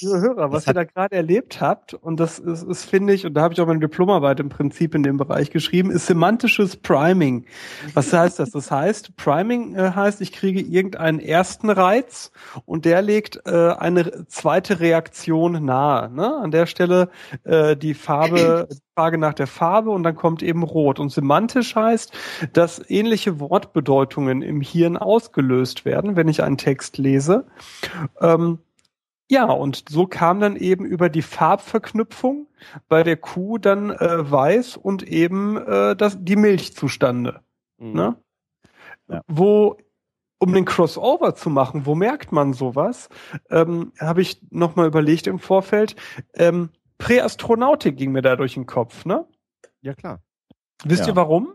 liebe 0.00 0.20
Hörer, 0.20 0.52
was 0.52 0.66
ihr 0.66 0.74
da 0.74 0.84
gerade 0.84 1.16
erlebt 1.16 1.60
habt, 1.60 1.94
und 1.94 2.20
das 2.20 2.38
ist, 2.38 2.62
ist 2.62 2.84
finde 2.84 3.12
ich, 3.12 3.26
und 3.26 3.34
da 3.34 3.42
habe 3.42 3.54
ich 3.54 3.60
auch 3.60 3.66
meine 3.66 3.80
Diplomarbeit 3.80 4.40
im 4.40 4.48
Prinzip 4.48 4.94
in 4.94 5.02
dem 5.02 5.16
Bereich 5.16 5.50
geschrieben, 5.50 5.90
ist 5.90 6.06
semantisches 6.06 6.76
Priming. 6.76 7.46
Was 7.94 8.12
heißt 8.12 8.38
das? 8.38 8.50
Das 8.50 8.70
heißt, 8.70 9.16
Priming 9.16 9.74
äh, 9.74 9.92
heißt, 9.94 10.20
ich 10.20 10.32
kriege 10.32 10.60
irgendeinen 10.60 11.20
ersten 11.20 11.70
Reiz 11.70 12.30
und 12.64 12.84
der 12.84 13.02
legt 13.02 13.40
äh, 13.46 13.72
eine 13.72 14.26
zweite 14.26 14.80
Reaktion 14.80 15.64
nahe. 15.64 16.10
Ne? 16.10 16.36
An 16.36 16.50
der 16.50 16.66
Stelle 16.66 17.10
äh, 17.44 17.76
die 17.76 17.94
Farbe, 17.94 18.68
Frage 18.94 19.16
nach 19.16 19.32
der 19.32 19.46
Farbe 19.46 19.90
und 19.90 20.02
dann 20.02 20.14
kommt 20.14 20.42
eben 20.42 20.62
Rot. 20.62 21.00
Und 21.00 21.10
semantisch 21.10 21.74
heißt, 21.74 22.12
dass 22.52 22.82
ähnliche 22.90 23.40
Wortbedeutungen 23.40 24.11
im 24.16 24.60
Hirn 24.60 24.96
ausgelöst 24.96 25.84
werden, 25.84 26.16
wenn 26.16 26.28
ich 26.28 26.42
einen 26.42 26.58
Text 26.58 26.98
lese. 26.98 27.46
Ähm, 28.20 28.58
ja, 29.30 29.46
und 29.46 29.84
so 29.88 30.06
kam 30.06 30.40
dann 30.40 30.56
eben 30.56 30.84
über 30.84 31.08
die 31.08 31.22
Farbverknüpfung 31.22 32.48
bei 32.88 33.02
der 33.02 33.16
Kuh 33.16 33.56
dann 33.56 33.90
äh, 33.90 34.30
weiß 34.30 34.76
und 34.76 35.02
eben 35.02 35.56
äh, 35.56 35.96
das, 35.96 36.18
die 36.20 36.36
Milch 36.36 36.74
zustande. 36.76 37.40
Mhm. 37.78 37.92
Ne? 37.92 38.16
Ja. 39.08 39.22
Wo, 39.28 39.78
um 40.38 40.52
den 40.52 40.66
Crossover 40.66 41.34
zu 41.34 41.48
machen, 41.48 41.86
wo 41.86 41.94
merkt 41.94 42.30
man 42.32 42.52
sowas, 42.52 43.08
ähm, 43.48 43.92
habe 43.98 44.20
ich 44.20 44.40
nochmal 44.50 44.86
überlegt 44.86 45.26
im 45.26 45.38
Vorfeld, 45.38 45.96
ähm, 46.34 46.70
Präastronautik 46.98 47.96
ging 47.96 48.12
mir 48.12 48.22
da 48.22 48.36
durch 48.36 48.54
den 48.54 48.66
Kopf, 48.66 49.04
ne? 49.04 49.26
Ja, 49.80 49.94
klar. 49.94 50.22
Wisst 50.84 51.02
ja. 51.02 51.08
ihr 51.08 51.16
warum? 51.16 51.54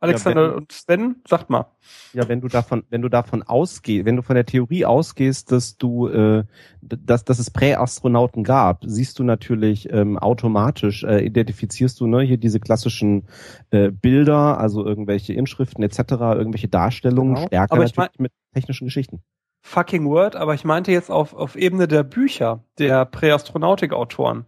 Alexander 0.00 0.42
ja, 0.42 0.48
wenn, 0.50 0.56
und 0.56 0.72
Sven, 0.72 1.16
sagt 1.26 1.50
mal. 1.50 1.66
Ja, 2.12 2.28
wenn 2.28 2.40
du 2.40 2.46
davon, 2.46 2.84
wenn 2.88 3.02
du 3.02 3.08
davon 3.08 3.42
ausgehst, 3.42 4.06
wenn 4.06 4.14
du 4.14 4.22
von 4.22 4.36
der 4.36 4.46
Theorie 4.46 4.84
ausgehst, 4.84 5.50
dass 5.50 5.76
du, 5.76 6.06
äh, 6.08 6.44
dass, 6.80 7.24
dass 7.24 7.40
es 7.40 7.50
Präastronauten 7.50 8.44
gab, 8.44 8.84
siehst 8.86 9.18
du 9.18 9.24
natürlich 9.24 9.92
ähm, 9.92 10.16
automatisch, 10.16 11.02
äh, 11.02 11.24
identifizierst 11.24 11.98
du 12.00 12.06
ne, 12.06 12.20
hier 12.20 12.36
diese 12.36 12.60
klassischen 12.60 13.26
äh, 13.70 13.90
Bilder, 13.90 14.58
also 14.58 14.86
irgendwelche 14.86 15.32
Inschriften 15.32 15.82
etc., 15.82 15.98
irgendwelche 16.10 16.68
Darstellungen, 16.68 17.34
genau. 17.34 17.46
stärker 17.46 17.72
Aber 17.74 17.84
ich 17.84 17.96
mein, 17.96 18.08
mit 18.18 18.32
technischen 18.54 18.84
Geschichten. 18.84 19.20
Fucking 19.62 20.06
Word, 20.06 20.36
aber 20.36 20.54
ich 20.54 20.64
meinte 20.64 20.92
jetzt 20.92 21.10
auf, 21.10 21.34
auf 21.34 21.56
Ebene 21.56 21.88
der 21.88 22.04
Bücher 22.04 22.62
der 22.78 23.04
Präastronautik-Autoren. 23.04 24.46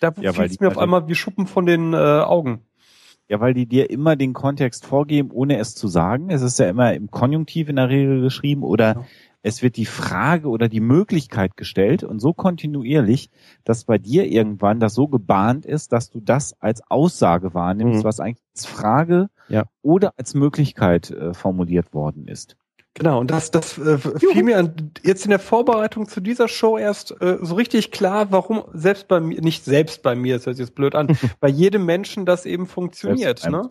Da 0.00 0.12
ja, 0.20 0.32
fiel 0.32 0.44
es 0.44 0.60
mir 0.60 0.68
auf 0.68 0.78
einmal 0.78 1.08
wie 1.08 1.14
Schuppen 1.14 1.46
von 1.46 1.66
den 1.66 1.94
äh, 1.94 1.96
Augen. 1.96 2.62
Ja, 3.28 3.40
weil 3.40 3.54
die 3.54 3.66
dir 3.66 3.88
immer 3.90 4.16
den 4.16 4.32
Kontext 4.32 4.84
vorgeben, 4.84 5.30
ohne 5.30 5.58
es 5.58 5.74
zu 5.74 5.88
sagen. 5.88 6.30
Es 6.30 6.42
ist 6.42 6.58
ja 6.58 6.68
immer 6.68 6.92
im 6.92 7.10
Konjunktiv 7.10 7.68
in 7.68 7.76
der 7.76 7.88
Regel 7.88 8.20
geschrieben 8.20 8.62
oder 8.62 8.94
ja. 8.94 9.04
es 9.42 9.62
wird 9.62 9.76
die 9.76 9.86
Frage 9.86 10.48
oder 10.48 10.68
die 10.68 10.80
Möglichkeit 10.80 11.56
gestellt 11.56 12.04
und 12.04 12.20
so 12.20 12.34
kontinuierlich, 12.34 13.30
dass 13.64 13.84
bei 13.84 13.98
dir 13.98 14.26
irgendwann 14.26 14.80
das 14.80 14.94
so 14.94 15.08
gebahnt 15.08 15.64
ist, 15.64 15.92
dass 15.92 16.10
du 16.10 16.20
das 16.20 16.60
als 16.60 16.82
Aussage 16.90 17.54
wahrnimmst, 17.54 18.00
mhm. 18.00 18.04
was 18.04 18.20
eigentlich 18.20 18.44
als 18.54 18.66
Frage 18.66 19.30
ja. 19.48 19.64
oder 19.80 20.12
als 20.18 20.34
Möglichkeit 20.34 21.10
äh, 21.10 21.32
formuliert 21.32 21.94
worden 21.94 22.28
ist. 22.28 22.56
Genau, 22.94 23.20
und 23.20 23.30
das, 23.30 23.50
das 23.50 23.78
äh, 23.78 23.96
fiel 23.96 24.42
mir 24.42 24.58
an, 24.58 24.92
jetzt 25.02 25.24
in 25.24 25.30
der 25.30 25.38
Vorbereitung 25.38 26.08
zu 26.08 26.20
dieser 26.20 26.46
Show 26.46 26.76
erst 26.76 27.18
äh, 27.22 27.38
so 27.40 27.54
richtig 27.54 27.90
klar, 27.90 28.30
warum 28.30 28.64
selbst 28.74 29.08
bei 29.08 29.18
mir, 29.18 29.40
nicht 29.40 29.64
selbst 29.64 30.02
bei 30.02 30.14
mir, 30.14 30.36
das 30.36 30.46
hört 30.46 30.56
sich 30.56 30.66
jetzt 30.66 30.74
blöd 30.74 30.94
an, 30.94 31.08
bei 31.40 31.48
jedem 31.48 31.86
Menschen 31.86 32.26
das 32.26 32.44
eben 32.44 32.66
funktioniert. 32.66 33.48
Ne? 33.48 33.68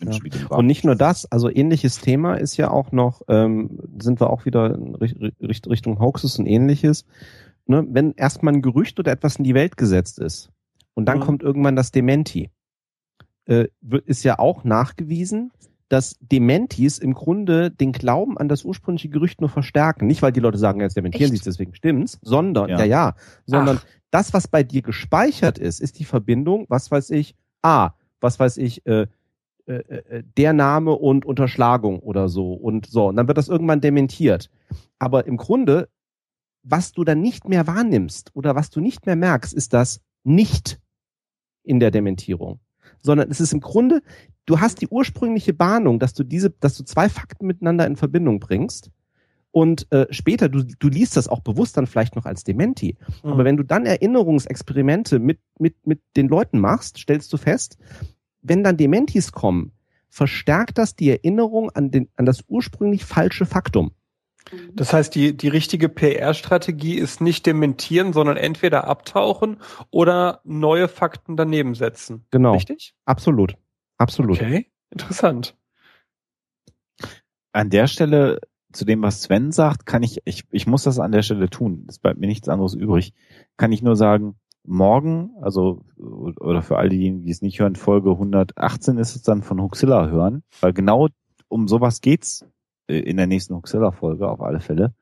Ja. 0.00 0.48
Und 0.48 0.66
nicht 0.66 0.84
nur 0.84 0.96
das, 0.96 1.30
also 1.30 1.48
ähnliches 1.50 2.00
Thema 2.00 2.34
ist 2.34 2.56
ja 2.56 2.70
auch 2.70 2.92
noch, 2.92 3.22
ähm, 3.28 3.78
sind 3.98 4.20
wir 4.20 4.30
auch 4.30 4.44
wieder 4.44 4.74
in 4.74 4.94
Richtung 4.96 6.00
Hoaxes 6.00 6.38
und 6.38 6.46
ähnliches. 6.46 7.04
Ne? 7.66 7.86
Wenn 7.88 8.12
erstmal 8.14 8.54
ein 8.54 8.62
Gerücht 8.62 8.98
oder 8.98 9.12
etwas 9.12 9.36
in 9.36 9.44
die 9.44 9.54
Welt 9.54 9.76
gesetzt 9.76 10.18
ist 10.18 10.50
und 10.94 11.06
dann 11.06 11.18
mhm. 11.18 11.22
kommt 11.22 11.42
irgendwann 11.42 11.76
das 11.76 11.92
Dementi, 11.92 12.50
äh, 13.46 13.68
ist 14.04 14.24
ja 14.24 14.38
auch 14.38 14.64
nachgewiesen, 14.64 15.52
dass 15.88 16.16
Dementis 16.20 16.98
im 16.98 17.14
Grunde 17.14 17.70
den 17.70 17.92
Glauben 17.92 18.36
an 18.36 18.48
das 18.48 18.64
ursprüngliche 18.64 19.08
Gerücht 19.08 19.40
nur 19.40 19.48
verstärken. 19.48 20.06
Nicht, 20.06 20.20
weil 20.22 20.32
die 20.32 20.40
Leute 20.40 20.58
sagen, 20.58 20.80
jetzt 20.80 20.96
dementieren 20.96 21.30
sie 21.30 21.36
es, 21.36 21.42
deswegen 21.42 21.74
stimmt's, 21.74 22.18
sondern, 22.22 22.68
ja, 22.68 22.78
ja, 22.80 22.84
ja 22.84 23.14
sondern 23.46 23.78
Ach. 23.78 23.86
das, 24.10 24.34
was 24.34 24.48
bei 24.48 24.62
dir 24.62 24.82
gespeichert 24.82 25.58
ist, 25.58 25.80
ist 25.80 25.98
die 25.98 26.04
Verbindung, 26.04 26.66
was 26.68 26.90
weiß 26.90 27.10
ich, 27.10 27.34
A, 27.62 27.90
was 28.20 28.38
weiß 28.38 28.58
ich, 28.58 28.86
äh, 28.86 29.06
äh, 29.66 29.72
äh, 29.72 30.22
der 30.36 30.52
Name 30.52 30.92
und 30.92 31.24
Unterschlagung 31.24 32.00
oder 32.00 32.28
so 32.28 32.52
und 32.52 32.86
so. 32.86 33.06
Und 33.08 33.16
dann 33.16 33.28
wird 33.28 33.38
das 33.38 33.48
irgendwann 33.48 33.80
dementiert. 33.80 34.50
Aber 34.98 35.26
im 35.26 35.36
Grunde, 35.36 35.88
was 36.62 36.92
du 36.92 37.04
dann 37.04 37.20
nicht 37.20 37.48
mehr 37.48 37.66
wahrnimmst 37.66 38.30
oder 38.34 38.54
was 38.54 38.70
du 38.70 38.80
nicht 38.80 39.06
mehr 39.06 39.16
merkst, 39.16 39.54
ist 39.54 39.72
das 39.72 40.00
nicht 40.24 40.80
in 41.62 41.80
der 41.80 41.90
Dementierung 41.90 42.60
sondern 43.02 43.30
es 43.30 43.40
ist 43.40 43.52
im 43.52 43.60
Grunde 43.60 44.02
du 44.48 44.60
hast 44.60 44.80
die 44.80 44.88
ursprüngliche 44.88 45.52
Bahnung, 45.52 45.98
dass 45.98 46.14
du 46.14 46.24
diese, 46.24 46.50
dass 46.50 46.76
du 46.76 46.84
zwei 46.84 47.08
Fakten 47.08 47.46
miteinander 47.46 47.86
in 47.86 47.96
Verbindung 47.96 48.40
bringst. 48.40 48.90
Und 49.50 49.90
äh, 49.92 50.06
später, 50.10 50.48
du, 50.48 50.62
du 50.62 50.88
liest 50.88 51.16
das 51.16 51.28
auch 51.28 51.40
bewusst 51.40 51.76
dann 51.76 51.86
vielleicht 51.86 52.16
noch 52.16 52.26
als 52.26 52.44
Dementi. 52.44 52.96
Mhm. 53.22 53.30
Aber 53.30 53.44
wenn 53.44 53.56
du 53.56 53.62
dann 53.62 53.86
Erinnerungsexperimente 53.86 55.18
mit, 55.18 55.38
mit, 55.58 55.74
mit 55.86 56.00
den 56.16 56.28
Leuten 56.28 56.58
machst, 56.60 56.98
stellst 56.98 57.32
du 57.32 57.36
fest, 57.36 57.78
wenn 58.42 58.64
dann 58.64 58.76
Dementis 58.76 59.32
kommen, 59.32 59.72
verstärkt 60.08 60.78
das 60.78 60.96
die 60.96 61.10
Erinnerung 61.10 61.70
an, 61.70 61.90
den, 61.90 62.08
an 62.16 62.24
das 62.24 62.42
ursprünglich 62.48 63.04
falsche 63.04 63.46
Faktum. 63.46 63.92
Das 64.72 64.92
heißt, 64.92 65.14
die, 65.14 65.36
die 65.36 65.48
richtige 65.48 65.88
PR-Strategie 65.88 66.94
ist 66.94 67.20
nicht 67.20 67.46
dementieren, 67.46 68.12
sondern 68.12 68.36
entweder 68.36 68.86
abtauchen 68.86 69.58
oder 69.90 70.40
neue 70.44 70.88
Fakten 70.88 71.36
daneben 71.36 71.74
setzen. 71.74 72.24
Genau. 72.30 72.52
Richtig? 72.52 72.94
Absolut. 73.04 73.54
Absolut. 73.98 74.40
Okay, 74.40 74.66
interessant. 74.90 75.56
An 77.52 77.70
der 77.70 77.88
Stelle, 77.88 78.40
zu 78.72 78.84
dem, 78.84 79.02
was 79.02 79.22
Sven 79.22 79.50
sagt, 79.50 79.86
kann 79.86 80.02
ich, 80.02 80.20
ich, 80.24 80.44
ich 80.50 80.66
muss 80.66 80.84
das 80.84 80.98
an 80.98 81.12
der 81.12 81.22
Stelle 81.22 81.50
tun. 81.50 81.86
Es 81.88 81.98
bleibt 81.98 82.20
mir 82.20 82.26
nichts 82.26 82.48
anderes 82.48 82.74
übrig. 82.74 83.12
Kann 83.56 83.72
ich 83.72 83.82
nur 83.82 83.96
sagen, 83.96 84.36
morgen, 84.64 85.30
also, 85.40 85.84
oder 85.96 86.62
für 86.62 86.76
all 86.76 86.88
diejenigen, 86.88 87.24
die 87.24 87.30
es 87.30 87.42
nicht 87.42 87.58
hören, 87.58 87.76
Folge 87.76 88.10
118 88.10 88.98
ist 88.98 89.16
es 89.16 89.22
dann 89.22 89.42
von 89.42 89.60
Huxilla 89.60 90.08
hören, 90.08 90.42
weil 90.60 90.72
genau 90.72 91.08
um 91.48 91.66
sowas 91.66 92.00
geht's 92.00 92.46
in 92.88 93.16
der 93.16 93.26
nächsten 93.26 93.54
Huxilla-Folge 93.54 94.28
auf 94.28 94.40
alle 94.40 94.60
Fälle. 94.60 94.94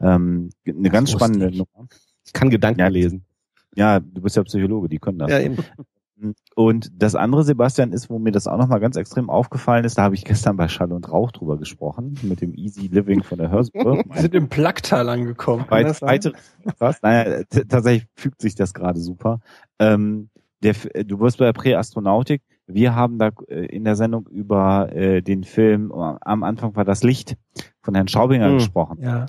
Ähm, 0.00 0.50
eine 0.66 0.90
ganz 0.90 1.10
spannende 1.10 1.50
Nummer. 1.50 1.88
Ich 2.24 2.32
kann 2.32 2.50
Gedanken 2.50 2.80
ja, 2.80 2.88
lesen. 2.88 3.24
Ja, 3.74 4.00
du 4.00 4.22
bist 4.22 4.36
ja 4.36 4.42
Psychologe, 4.42 4.88
die 4.88 4.98
können 4.98 5.18
das. 5.18 5.30
Ja, 5.30 5.40
eben. 5.40 5.58
Und 6.54 6.90
das 6.96 7.14
andere, 7.14 7.44
Sebastian, 7.44 7.92
ist, 7.92 8.08
wo 8.08 8.18
mir 8.18 8.32
das 8.32 8.46
auch 8.46 8.56
nochmal 8.56 8.80
ganz 8.80 8.96
extrem 8.96 9.28
aufgefallen 9.28 9.84
ist, 9.84 9.98
da 9.98 10.04
habe 10.04 10.14
ich 10.14 10.24
gestern 10.24 10.56
bei 10.56 10.66
Schall 10.66 10.92
und 10.92 11.12
Rauch 11.12 11.30
drüber 11.30 11.58
gesprochen, 11.58 12.18
mit 12.22 12.40
dem 12.40 12.54
Easy 12.54 12.86
Living 12.86 13.22
von 13.22 13.36
der 13.36 13.50
Hörsuppe. 13.50 14.02
Wir 14.10 14.22
sind 14.22 14.34
im 14.34 14.48
Placktal 14.48 15.10
angekommen. 15.10 15.66
Weit, 15.68 16.00
weite, 16.00 16.32
was? 16.78 17.02
Naja, 17.02 17.42
tatsächlich 17.68 18.08
fügt 18.14 18.40
sich 18.40 18.54
das 18.54 18.72
gerade 18.72 18.98
super. 18.98 19.40
Ähm, 19.78 20.30
der, 20.62 20.74
du 21.04 21.20
wirst 21.20 21.36
bei 21.36 21.44
der 21.44 21.52
Präastronautik, 21.52 22.40
wir 22.66 22.94
haben 22.94 23.18
da 23.18 23.30
äh, 23.48 23.66
in 23.66 23.84
der 23.84 23.96
Sendung 23.96 24.26
über 24.28 24.92
äh, 24.92 25.22
den 25.22 25.44
Film, 25.44 25.92
am 25.92 26.42
Anfang 26.42 26.74
war 26.76 26.84
das 26.84 27.02
Licht 27.02 27.36
von 27.80 27.94
Herrn 27.94 28.08
Schaubinger 28.08 28.50
mhm, 28.50 28.54
gesprochen, 28.58 28.98
ja. 29.00 29.26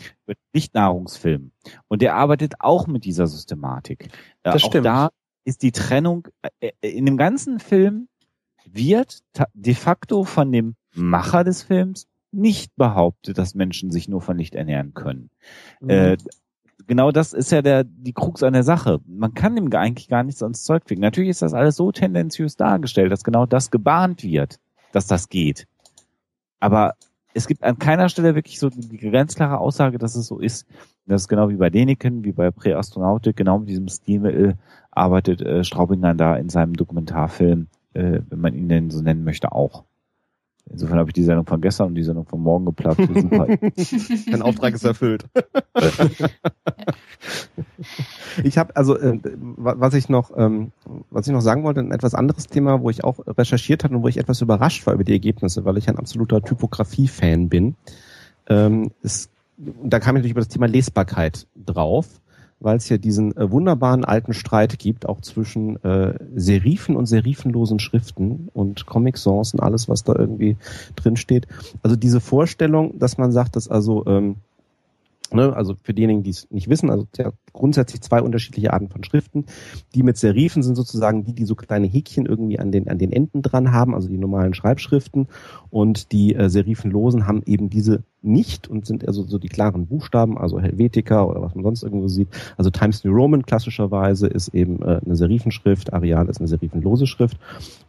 Lichtnahrungsfilm. 0.54 1.52
Und 1.88 2.02
der 2.02 2.16
arbeitet 2.16 2.56
auch 2.60 2.88
mit 2.88 3.06
dieser 3.06 3.28
Systematik. 3.28 4.06
Äh, 4.06 4.10
das 4.52 4.64
auch 4.64 4.70
stimmt. 4.70 4.86
da 4.86 5.10
ist 5.46 5.62
die 5.62 5.72
Trennung 5.72 6.28
äh, 6.42 6.72
äh, 6.82 6.90
in 6.90 7.06
dem 7.06 7.18
ganzen 7.18 7.60
Film 7.60 8.10
wird 8.66 9.20
de 9.54 9.74
facto 9.76 10.26
von 10.26 10.52
dem 10.52 10.76
Macher 10.94 11.44
des 11.44 11.64
Films 11.64 12.08
nicht 12.32 12.76
behauptet, 12.76 13.38
dass 13.38 13.56
Menschen 13.56 13.92
sich 13.92 14.10
nur 14.10 14.22
von 14.22 14.38
Licht 14.38 14.56
ernähren 14.56 14.94
können. 14.94 15.30
Mhm. 15.80 15.90
Äh, 15.90 16.18
genau 16.88 17.12
das 17.12 17.34
ist 17.34 17.52
ja 17.52 17.62
der, 17.62 17.84
die 17.84 18.14
Krux 18.14 18.44
an 18.44 18.54
der 18.54 18.64
Sache. 18.64 19.00
Man 19.06 19.34
kann 19.34 19.56
ihm 19.58 19.72
eigentlich 19.74 20.08
gar 20.08 20.24
nichts 20.24 20.42
ans 20.42 20.64
Zeug 20.64 20.84
ficken. 20.86 21.02
Natürlich 21.02 21.30
ist 21.30 21.42
das 21.42 21.54
alles 21.54 21.76
so 21.76 21.92
tendenziös 21.92 22.56
dargestellt, 22.56 23.12
dass 23.12 23.24
genau 23.24 23.46
das 23.46 23.70
gebahnt 23.72 24.24
wird, 24.24 24.60
dass 24.94 25.08
das 25.08 25.30
geht. 25.30 25.68
Aber 26.60 26.96
es 27.34 27.48
gibt 27.48 27.64
an 27.64 27.78
keiner 27.78 28.10
Stelle 28.10 28.34
wirklich 28.34 28.60
so 28.60 28.70
die 28.70 28.98
ganz 28.98 29.36
klare 29.36 29.60
Aussage, 29.60 30.00
dass 30.00 30.16
es 30.16 30.28
so 30.28 30.40
ist. 30.40 30.66
Das 31.06 31.22
ist 31.24 31.28
genau 31.28 31.50
wie 31.50 31.56
bei 31.56 31.70
Deniken, 31.70 32.24
wie 32.24 32.32
bei 32.32 32.52
Präastronautik, 32.52 33.36
genau 33.36 33.60
mit 33.60 33.70
diesem 33.70 33.88
Stilmittel 33.88 34.58
arbeitet 34.92 35.42
äh, 35.42 35.64
Straubinger 35.64 36.16
da 36.16 36.36
in 36.36 36.50
seinem 36.50 36.74
Dokumentarfilm, 36.74 37.68
äh, 37.94 38.22
wenn 38.30 38.42
man 38.42 38.56
ihn 38.56 38.68
denn 38.68 38.90
so 38.90 39.02
nennen 39.02 39.24
möchte, 39.24 39.52
auch. 39.52 39.84
Insofern 40.70 41.00
habe 41.00 41.10
ich 41.10 41.14
die 41.14 41.24
Sendung 41.24 41.46
von 41.46 41.62
gestern 41.62 41.88
und 41.88 41.96
die 41.96 42.04
Sendung 42.04 42.26
von 42.26 42.42
morgen 42.42 42.66
geplant. 42.66 43.00
Dein 44.32 44.42
Auftrag 44.42 44.74
ist 44.74 44.84
erfüllt. 44.84 45.26
ich 48.44 48.58
habe 48.58 48.76
also, 48.76 48.98
äh, 48.98 49.18
was 49.24 49.94
ich 49.94 50.10
noch, 50.10 50.32
ähm, 50.36 50.72
was 51.10 51.28
ich 51.28 51.34
noch 51.34 51.42
sagen 51.42 51.64
wollte, 51.64 51.80
ein 51.80 51.92
etwas 51.92 52.14
anderes 52.14 52.48
Thema, 52.48 52.82
wo 52.82 52.90
ich 52.90 53.04
auch 53.04 53.20
recherchiert 53.26 53.84
hatte 53.84 53.96
und 53.96 54.04
wo 54.04 54.08
ich 54.08 54.18
etwas 54.18 54.42
überrascht 54.42 54.86
war 54.86 54.94
über 54.94 55.04
die 55.04 55.14
Ergebnisse, 55.14 55.64
weil 55.64 55.78
ich 55.78 55.88
ein 55.88 55.98
absoluter 55.98 56.42
Typografie-Fan 56.42 57.48
bin. 57.48 57.76
Ähm, 58.50 58.92
es, 59.02 59.30
da 59.58 60.00
kam 60.00 60.16
ich 60.16 60.20
natürlich 60.20 60.32
über 60.32 60.42
das 60.42 60.50
Thema 60.50 60.68
Lesbarkeit 60.68 61.48
drauf 61.56 62.08
weil 62.60 62.78
es 62.78 62.90
ja 62.90 62.98
diesen 62.98 63.36
äh, 63.38 63.52
wunderbaren 63.52 64.04
alten 64.04 64.34
Streit 64.34 64.80
gibt, 64.80 65.08
auch 65.08 65.22
zwischen 65.22 65.82
äh, 65.84 66.18
Serifen 66.36 66.96
und 66.96 67.06
serifenlosen 67.06 67.80
Schriften 67.80 68.50
und 68.54 68.86
Comic 68.86 69.18
Sans 69.18 69.54
und 69.54 69.60
alles, 69.60 69.88
was 69.88 70.04
da 70.04 70.16
irgendwie 70.16 70.58
drin 70.96 71.18
steht. 71.18 71.48
Also 71.84 71.96
diese 71.96 72.20
Vorstellung, 72.20 72.98
dass 72.98 73.18
man 73.18 73.32
sagt, 73.32 73.56
dass 73.56 73.68
also 73.68 74.06
ähm, 74.08 74.38
Ne, 75.34 75.54
also 75.54 75.76
für 75.84 75.94
diejenigen, 75.94 76.24
die 76.24 76.30
es 76.30 76.50
nicht 76.52 76.70
wissen, 76.70 76.90
also 76.90 77.06
grundsätzlich 77.52 78.02
zwei 78.02 78.22
unterschiedliche 78.22 78.72
Arten 78.72 78.88
von 78.88 79.04
Schriften. 79.04 79.46
Die 79.94 80.02
mit 80.02 80.16
Serifen 80.16 80.64
sind 80.64 80.76
sozusagen 80.76 81.26
die, 81.26 81.34
die 81.34 81.44
so 81.44 81.56
kleine 81.56 81.88
Häkchen 81.88 82.26
irgendwie 82.26 82.60
an 82.60 82.72
den, 82.72 82.88
an 82.88 82.98
den 82.98 83.12
Enden 83.12 83.42
dran 83.42 83.74
haben, 83.74 83.94
also 83.94 84.08
die 84.08 84.18
normalen 84.18 84.54
Schreibschriften. 84.54 85.28
Und 85.70 86.14
die 86.14 86.34
äh, 86.34 86.50
Serifenlosen 86.50 87.28
haben 87.28 87.42
eben 87.46 87.70
diese 87.70 88.04
nicht 88.22 88.70
und 88.70 88.86
sind 88.86 89.06
also 89.06 89.24
so 89.24 89.38
die 89.38 89.50
klaren 89.50 89.88
Buchstaben, 89.88 90.38
also 90.38 90.62
Helvetica 90.62 91.24
oder 91.26 91.42
was 91.42 91.56
man 91.56 91.64
sonst 91.64 91.84
irgendwo 91.84 92.08
sieht. 92.08 92.30
Also 92.56 92.70
Times 92.70 93.04
New 93.04 93.12
Roman 93.12 93.44
klassischerweise 93.44 94.28
ist 94.28 94.50
eben 94.50 94.82
äh, 94.82 95.02
eine 95.06 95.16
Serifenschrift, 95.18 95.92
Arial 95.92 96.30
ist 96.30 96.40
eine 96.40 96.48
serifenlose 96.48 97.06
Schrift. 97.06 97.38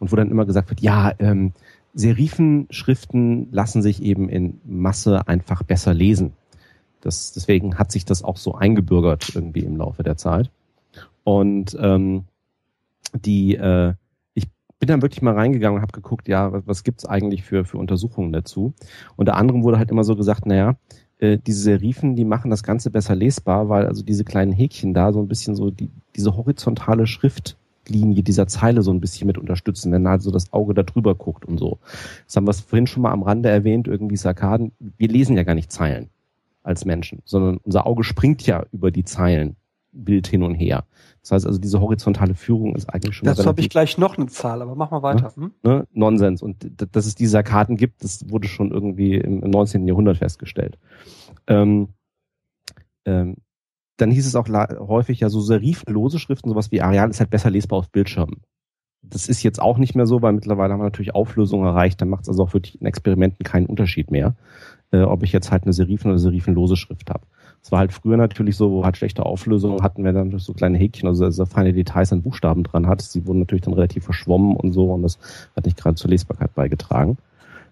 Und 0.00 0.10
wo 0.10 0.16
dann 0.16 0.30
immer 0.30 0.44
gesagt 0.44 0.70
wird, 0.70 0.80
ja, 0.80 1.12
ähm, 1.20 1.52
Serifenschriften 1.94 3.48
lassen 3.52 3.82
sich 3.82 4.02
eben 4.02 4.28
in 4.28 4.60
Masse 4.64 5.26
einfach 5.26 5.62
besser 5.62 5.94
lesen. 5.94 6.32
Das, 7.00 7.32
deswegen 7.32 7.78
hat 7.78 7.92
sich 7.92 8.04
das 8.04 8.22
auch 8.22 8.36
so 8.36 8.54
eingebürgert 8.54 9.34
irgendwie 9.34 9.60
im 9.60 9.76
Laufe 9.76 10.02
der 10.02 10.16
Zeit. 10.16 10.50
Und 11.24 11.76
ähm, 11.80 12.24
die, 13.14 13.54
äh, 13.56 13.94
ich 14.34 14.46
bin 14.78 14.88
dann 14.88 15.02
wirklich 15.02 15.22
mal 15.22 15.34
reingegangen 15.34 15.76
und 15.76 15.82
habe 15.82 15.92
geguckt, 15.92 16.28
ja, 16.28 16.52
was, 16.52 16.66
was 16.66 16.84
gibt's 16.84 17.04
eigentlich 17.04 17.42
für, 17.44 17.64
für 17.64 17.78
Untersuchungen 17.78 18.32
dazu? 18.32 18.72
Unter 19.16 19.36
anderem 19.36 19.62
wurde 19.62 19.78
halt 19.78 19.90
immer 19.90 20.04
so 20.04 20.16
gesagt, 20.16 20.46
naja, 20.46 20.76
äh, 21.18 21.38
diese 21.38 21.62
Serifen, 21.62 22.16
die 22.16 22.24
machen 22.24 22.50
das 22.50 22.62
Ganze 22.62 22.90
besser 22.90 23.14
lesbar, 23.14 23.68
weil 23.68 23.86
also 23.86 24.02
diese 24.02 24.24
kleinen 24.24 24.52
Häkchen 24.52 24.94
da 24.94 25.12
so 25.12 25.20
ein 25.20 25.28
bisschen 25.28 25.54
so 25.54 25.70
die, 25.70 25.90
diese 26.16 26.36
horizontale 26.36 27.06
Schriftlinie 27.06 28.22
dieser 28.22 28.46
Zeile 28.46 28.82
so 28.82 28.92
ein 28.92 29.00
bisschen 29.00 29.26
mit 29.26 29.38
unterstützen, 29.38 29.92
wenn 29.92 30.08
halt 30.08 30.22
so 30.22 30.30
das 30.30 30.52
Auge 30.52 30.74
da 30.74 30.82
drüber 30.82 31.14
guckt 31.14 31.44
und 31.44 31.58
so. 31.58 31.78
Das 32.26 32.36
haben 32.36 32.46
wir 32.46 32.52
vorhin 32.52 32.86
schon 32.86 33.02
mal 33.02 33.12
am 33.12 33.22
Rande 33.22 33.48
erwähnt, 33.48 33.88
irgendwie 33.88 34.16
Sarkaden. 34.16 34.72
Wir 34.96 35.08
lesen 35.08 35.36
ja 35.36 35.42
gar 35.42 35.54
nicht 35.54 35.72
Zeilen 35.72 36.10
als 36.62 36.84
Menschen, 36.84 37.22
sondern 37.24 37.58
unser 37.58 37.86
Auge 37.86 38.04
springt 38.04 38.46
ja 38.46 38.64
über 38.72 38.90
die 38.90 39.04
Zeilen 39.04 39.56
Bild 39.92 40.26
hin 40.26 40.42
und 40.42 40.54
her. 40.54 40.84
Das 41.22 41.32
heißt 41.32 41.46
also, 41.46 41.58
diese 41.58 41.80
horizontale 41.80 42.34
Führung 42.34 42.76
ist 42.76 42.88
eigentlich 42.88 43.16
schon. 43.16 43.26
Dazu 43.26 43.46
habe 43.46 43.60
ich 43.60 43.70
gleich 43.70 43.98
noch 43.98 44.16
eine 44.16 44.26
Zahl, 44.26 44.62
aber 44.62 44.74
mach 44.74 44.90
mal 44.90 45.02
weiter. 45.02 45.32
Hm? 45.34 45.52
Ne? 45.62 45.86
Nonsens. 45.92 46.42
Und 46.42 46.70
dass 46.94 47.06
es 47.06 47.14
diese 47.14 47.42
Karten 47.42 47.76
gibt, 47.76 48.04
das 48.04 48.28
wurde 48.30 48.48
schon 48.48 48.70
irgendwie 48.70 49.16
im 49.16 49.40
19. 49.40 49.86
Jahrhundert 49.86 50.18
festgestellt. 50.18 50.78
Ähm, 51.46 51.88
ähm, 53.04 53.36
dann 53.96 54.10
hieß 54.10 54.26
es 54.26 54.36
auch 54.36 54.48
häufig 54.48 55.20
ja 55.20 55.28
so 55.28 55.40
serifenlose 55.40 56.18
Schriften, 56.18 56.50
sowas 56.50 56.70
wie 56.70 56.80
Areal 56.80 57.10
ist 57.10 57.20
halt 57.20 57.30
besser 57.30 57.50
lesbar 57.50 57.80
auf 57.80 57.90
Bildschirmen. 57.90 58.42
Das 59.02 59.28
ist 59.28 59.42
jetzt 59.42 59.60
auch 59.60 59.78
nicht 59.78 59.94
mehr 59.94 60.06
so, 60.06 60.22
weil 60.22 60.32
mittlerweile 60.32 60.72
haben 60.72 60.80
wir 60.80 60.84
natürlich 60.84 61.14
Auflösung 61.14 61.64
erreicht, 61.64 62.00
dann 62.00 62.08
macht 62.08 62.22
es 62.22 62.28
also 62.28 62.44
auch 62.44 62.54
wirklich 62.54 62.80
in 62.80 62.86
Experimenten 62.86 63.44
keinen 63.44 63.66
Unterschied 63.66 64.10
mehr 64.10 64.34
äh, 64.92 65.02
ob 65.02 65.22
ich 65.22 65.32
jetzt 65.32 65.50
halt 65.50 65.64
eine 65.64 65.72
Serifen- 65.72 66.10
oder 66.10 66.18
serifenlose 66.18 66.76
Schrift 66.76 67.10
habe. 67.10 67.26
Es 67.62 67.72
war 67.72 67.80
halt 67.80 67.92
früher 67.92 68.16
natürlich 68.16 68.56
so, 68.56 68.70
wo 68.70 68.84
halt 68.84 68.96
schlechte 68.96 69.26
Auflösung 69.26 69.82
hatten 69.82 70.04
wir 70.04 70.12
dann 70.12 70.38
so 70.38 70.54
kleine 70.54 70.78
Häkchen, 70.78 71.08
also 71.08 71.28
so 71.30 71.44
feine 71.44 71.72
Details 71.72 72.12
an 72.12 72.22
Buchstaben 72.22 72.62
dran 72.62 72.86
hat. 72.86 73.02
Sie 73.02 73.26
wurden 73.26 73.40
natürlich 73.40 73.64
dann 73.64 73.74
relativ 73.74 74.04
verschwommen 74.04 74.56
und 74.56 74.72
so 74.72 74.92
und 74.92 75.02
das 75.02 75.18
hat 75.56 75.64
nicht 75.64 75.76
gerade 75.76 75.96
zur 75.96 76.10
Lesbarkeit 76.10 76.54
beigetragen. 76.54 77.18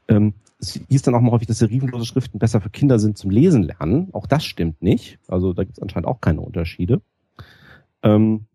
Ähm, 0.08 0.34
es 0.58 0.80
hieß 0.88 1.02
dann 1.02 1.14
auch 1.14 1.20
mal 1.20 1.32
häufig, 1.32 1.48
dass 1.48 1.58
serifenlose 1.58 2.06
Schriften 2.06 2.38
besser 2.38 2.60
für 2.60 2.70
Kinder 2.70 2.98
sind 2.98 3.18
zum 3.18 3.30
Lesen 3.30 3.62
lernen. 3.62 4.08
Auch 4.12 4.26
das 4.26 4.44
stimmt 4.44 4.82
nicht. 4.82 5.18
Also 5.28 5.52
da 5.52 5.64
gibt 5.64 5.76
es 5.76 5.82
anscheinend 5.82 6.08
auch 6.08 6.20
keine 6.20 6.40
Unterschiede. 6.40 7.00
Ähm, 8.02 8.46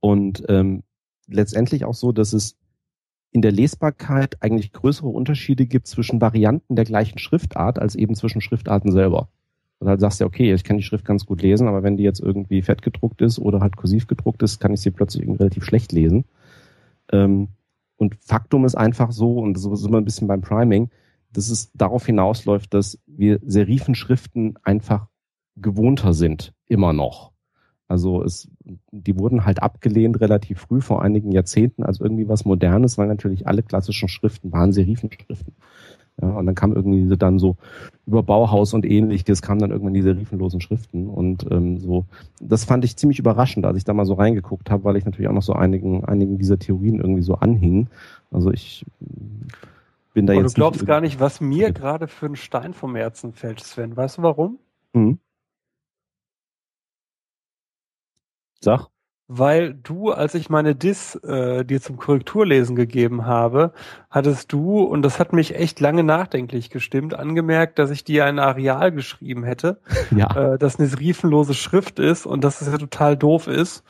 und 0.00 0.44
ähm, 0.48 0.82
letztendlich 1.30 1.84
auch 1.84 1.94
so, 1.94 2.12
dass 2.12 2.32
es 2.32 2.56
in 3.32 3.42
der 3.42 3.52
Lesbarkeit 3.52 4.42
eigentlich 4.42 4.72
größere 4.72 5.08
Unterschiede 5.08 5.66
gibt 5.66 5.86
zwischen 5.86 6.20
Varianten 6.20 6.76
der 6.76 6.84
gleichen 6.84 7.18
Schriftart 7.18 7.78
als 7.78 7.94
eben 7.94 8.14
zwischen 8.14 8.40
Schriftarten 8.40 8.90
selber. 8.92 9.28
Und 9.78 9.88
halt 9.88 10.00
sagst 10.00 10.20
du, 10.20 10.26
okay, 10.26 10.52
ich 10.52 10.64
kann 10.64 10.76
die 10.76 10.82
Schrift 10.82 11.04
ganz 11.04 11.24
gut 11.24 11.40
lesen, 11.40 11.66
aber 11.66 11.82
wenn 11.82 11.96
die 11.96 12.02
jetzt 12.02 12.20
irgendwie 12.20 12.60
fett 12.60 12.82
gedruckt 12.82 13.22
ist 13.22 13.38
oder 13.38 13.60
halt 13.60 13.76
kursiv 13.76 14.06
gedruckt 14.06 14.42
ist, 14.42 14.60
kann 14.60 14.74
ich 14.74 14.80
sie 14.80 14.90
plötzlich 14.90 15.26
relativ 15.26 15.64
schlecht 15.64 15.92
lesen. 15.92 16.24
Ähm, 17.12 17.48
und 17.96 18.16
Faktum 18.20 18.64
ist 18.64 18.74
einfach 18.74 19.12
so, 19.12 19.38
und 19.38 19.58
so 19.58 19.74
sind 19.76 19.90
wir 19.90 19.98
ein 19.98 20.04
bisschen 20.04 20.28
beim 20.28 20.42
Priming, 20.42 20.90
dass 21.32 21.48
es 21.48 21.70
darauf 21.72 22.04
hinausläuft, 22.04 22.74
dass 22.74 22.98
wir 23.06 23.38
Serifenschriften 23.42 24.58
einfach 24.62 25.06
gewohnter 25.56 26.12
sind, 26.12 26.52
immer 26.66 26.92
noch. 26.92 27.32
Also 27.90 28.22
es, 28.22 28.48
die 28.92 29.18
wurden 29.18 29.44
halt 29.44 29.64
abgelehnt 29.64 30.20
relativ 30.20 30.60
früh, 30.60 30.80
vor 30.80 31.02
einigen 31.02 31.32
Jahrzehnten, 31.32 31.82
als 31.82 31.98
irgendwie 31.98 32.28
was 32.28 32.44
Modernes, 32.44 32.98
weil 32.98 33.08
natürlich 33.08 33.48
alle 33.48 33.64
klassischen 33.64 34.08
Schriften 34.08 34.52
waren 34.52 34.72
Serifenschriften. 34.72 35.54
Ja, 36.22 36.28
und 36.28 36.46
dann 36.46 36.54
kam 36.54 36.72
irgendwie 36.72 37.16
dann 37.16 37.40
so 37.40 37.56
über 38.06 38.22
Bauhaus 38.22 38.74
und 38.74 38.86
ähnliches 38.86 39.42
kam 39.42 39.58
dann 39.58 39.72
irgendwann 39.72 39.94
diese 39.94 40.12
serifenlosen 40.12 40.60
Schriften 40.60 41.08
und 41.08 41.50
ähm, 41.50 41.78
so. 41.78 42.04
Das 42.40 42.64
fand 42.64 42.84
ich 42.84 42.96
ziemlich 42.96 43.18
überraschend, 43.18 43.66
als 43.66 43.76
ich 43.76 43.84
da 43.84 43.92
mal 43.92 44.06
so 44.06 44.14
reingeguckt 44.14 44.70
habe, 44.70 44.84
weil 44.84 44.96
ich 44.96 45.04
natürlich 45.04 45.28
auch 45.28 45.34
noch 45.34 45.42
so 45.42 45.54
einigen, 45.54 46.04
einigen 46.04 46.38
dieser 46.38 46.60
Theorien 46.60 47.00
irgendwie 47.00 47.22
so 47.22 47.34
anhing. 47.34 47.88
Also 48.30 48.52
ich 48.52 48.86
bin 50.14 50.26
da 50.28 50.34
Aber 50.34 50.42
jetzt. 50.42 50.52
Du 50.52 50.60
glaubst 50.60 50.86
gar 50.86 51.00
nicht, 51.00 51.18
was 51.18 51.40
mir 51.40 51.72
gerade 51.72 52.06
für 52.06 52.26
ein 52.26 52.36
Stein 52.36 52.72
vom 52.72 52.94
Herzen 52.94 53.32
fällt, 53.32 53.58
Sven. 53.58 53.96
Weißt 53.96 54.18
du 54.18 54.22
warum? 54.22 54.58
Mhm. 54.92 55.18
Sag. 58.60 58.86
Weil 59.32 59.74
du, 59.74 60.10
als 60.10 60.34
ich 60.34 60.50
meine 60.50 60.74
Dis 60.74 61.14
äh, 61.14 61.64
dir 61.64 61.80
zum 61.80 61.98
Korrekturlesen 61.98 62.74
gegeben 62.74 63.26
habe, 63.26 63.72
hattest 64.10 64.52
du, 64.52 64.80
und 64.80 65.02
das 65.02 65.20
hat 65.20 65.32
mich 65.32 65.54
echt 65.54 65.78
lange 65.78 66.02
nachdenklich 66.02 66.68
gestimmt, 66.68 67.14
angemerkt, 67.14 67.78
dass 67.78 67.90
ich 67.90 68.02
dir 68.02 68.24
ein 68.24 68.40
Areal 68.40 68.90
geschrieben 68.90 69.44
hätte, 69.44 69.80
ja. 70.10 70.54
äh, 70.54 70.58
das 70.58 70.80
eine 70.80 70.88
serifenlose 70.88 71.54
Schrift 71.54 72.00
ist 72.00 72.26
und 72.26 72.42
dass 72.42 72.60
es 72.60 72.72
ja 72.72 72.78
total 72.78 73.16
doof 73.16 73.46
ist. 73.46 73.84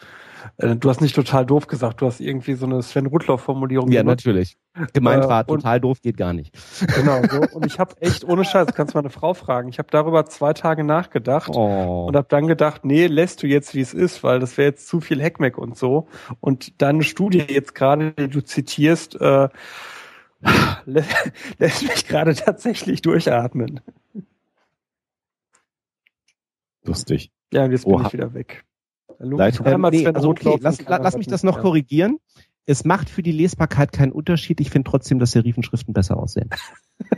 Äh, 0.56 0.76
du 0.76 0.88
hast 0.88 1.00
nicht 1.00 1.14
total 1.14 1.46
doof 1.46 1.66
gesagt, 1.66 2.00
du 2.00 2.06
hast 2.06 2.20
irgendwie 2.20 2.54
so 2.54 2.66
eine 2.66 2.82
Sven 2.82 3.06
Rudloff-Formulierung 3.06 3.90
Ja, 3.90 4.02
benutzt. 4.02 4.26
natürlich. 4.26 4.56
Gemeint 4.92 5.24
äh, 5.24 5.28
war, 5.28 5.46
total 5.46 5.80
doof 5.80 6.00
geht 6.02 6.16
gar 6.16 6.32
nicht. 6.32 6.56
Genau, 6.94 7.22
so. 7.28 7.56
Und 7.56 7.66
ich 7.66 7.78
habe 7.78 7.94
echt, 8.00 8.24
ohne 8.24 8.44
Scheiß, 8.44 8.68
kannst 8.74 8.94
meine 8.94 9.10
Frau 9.10 9.34
fragen, 9.34 9.68
ich 9.68 9.78
habe 9.78 9.88
darüber 9.90 10.26
zwei 10.26 10.52
Tage 10.52 10.84
nachgedacht 10.84 11.50
oh. 11.54 12.06
und 12.06 12.16
habe 12.16 12.26
dann 12.28 12.46
gedacht, 12.46 12.84
nee, 12.84 13.06
lässt 13.06 13.42
du 13.42 13.46
jetzt, 13.46 13.74
wie 13.74 13.80
es 13.80 13.94
ist, 13.94 14.22
weil 14.22 14.38
das 14.40 14.56
wäre 14.58 14.68
jetzt 14.68 14.86
zu 14.86 15.00
viel 15.00 15.20
Heckmeck 15.20 15.56
und 15.58 15.76
so. 15.76 16.08
Und 16.40 16.80
deine 16.82 17.02
Studie 17.02 17.44
jetzt 17.48 17.74
gerade, 17.74 18.12
die 18.12 18.28
du 18.28 18.42
zitierst, 18.42 19.20
äh, 19.20 19.48
lässt 21.58 21.82
mich 21.82 22.06
gerade 22.06 22.34
tatsächlich 22.34 23.02
durchatmen. 23.02 23.80
Lustig. 26.84 27.30
Ja, 27.52 27.64
und 27.64 27.72
jetzt 27.72 27.86
Oha. 27.86 27.96
bin 27.96 28.06
ich 28.06 28.12
wieder 28.12 28.34
weg. 28.34 28.64
Leitung. 29.20 29.66
Ähm, 29.66 29.86
nee, 29.90 30.06
also 30.06 30.30
okay, 30.30 30.58
lass, 30.60 30.78
lass 30.86 31.16
mich 31.16 31.26
das 31.26 31.42
noch 31.42 31.56
ja. 31.56 31.62
korrigieren. 31.62 32.18
Es 32.66 32.84
macht 32.84 33.10
für 33.10 33.22
die 33.22 33.32
Lesbarkeit 33.32 33.92
keinen 33.92 34.12
Unterschied. 34.12 34.60
Ich 34.60 34.70
finde 34.70 34.88
trotzdem, 34.90 35.18
dass 35.18 35.32
Serifenschriften 35.32 35.92
besser 35.92 36.16
aussehen. 36.16 36.50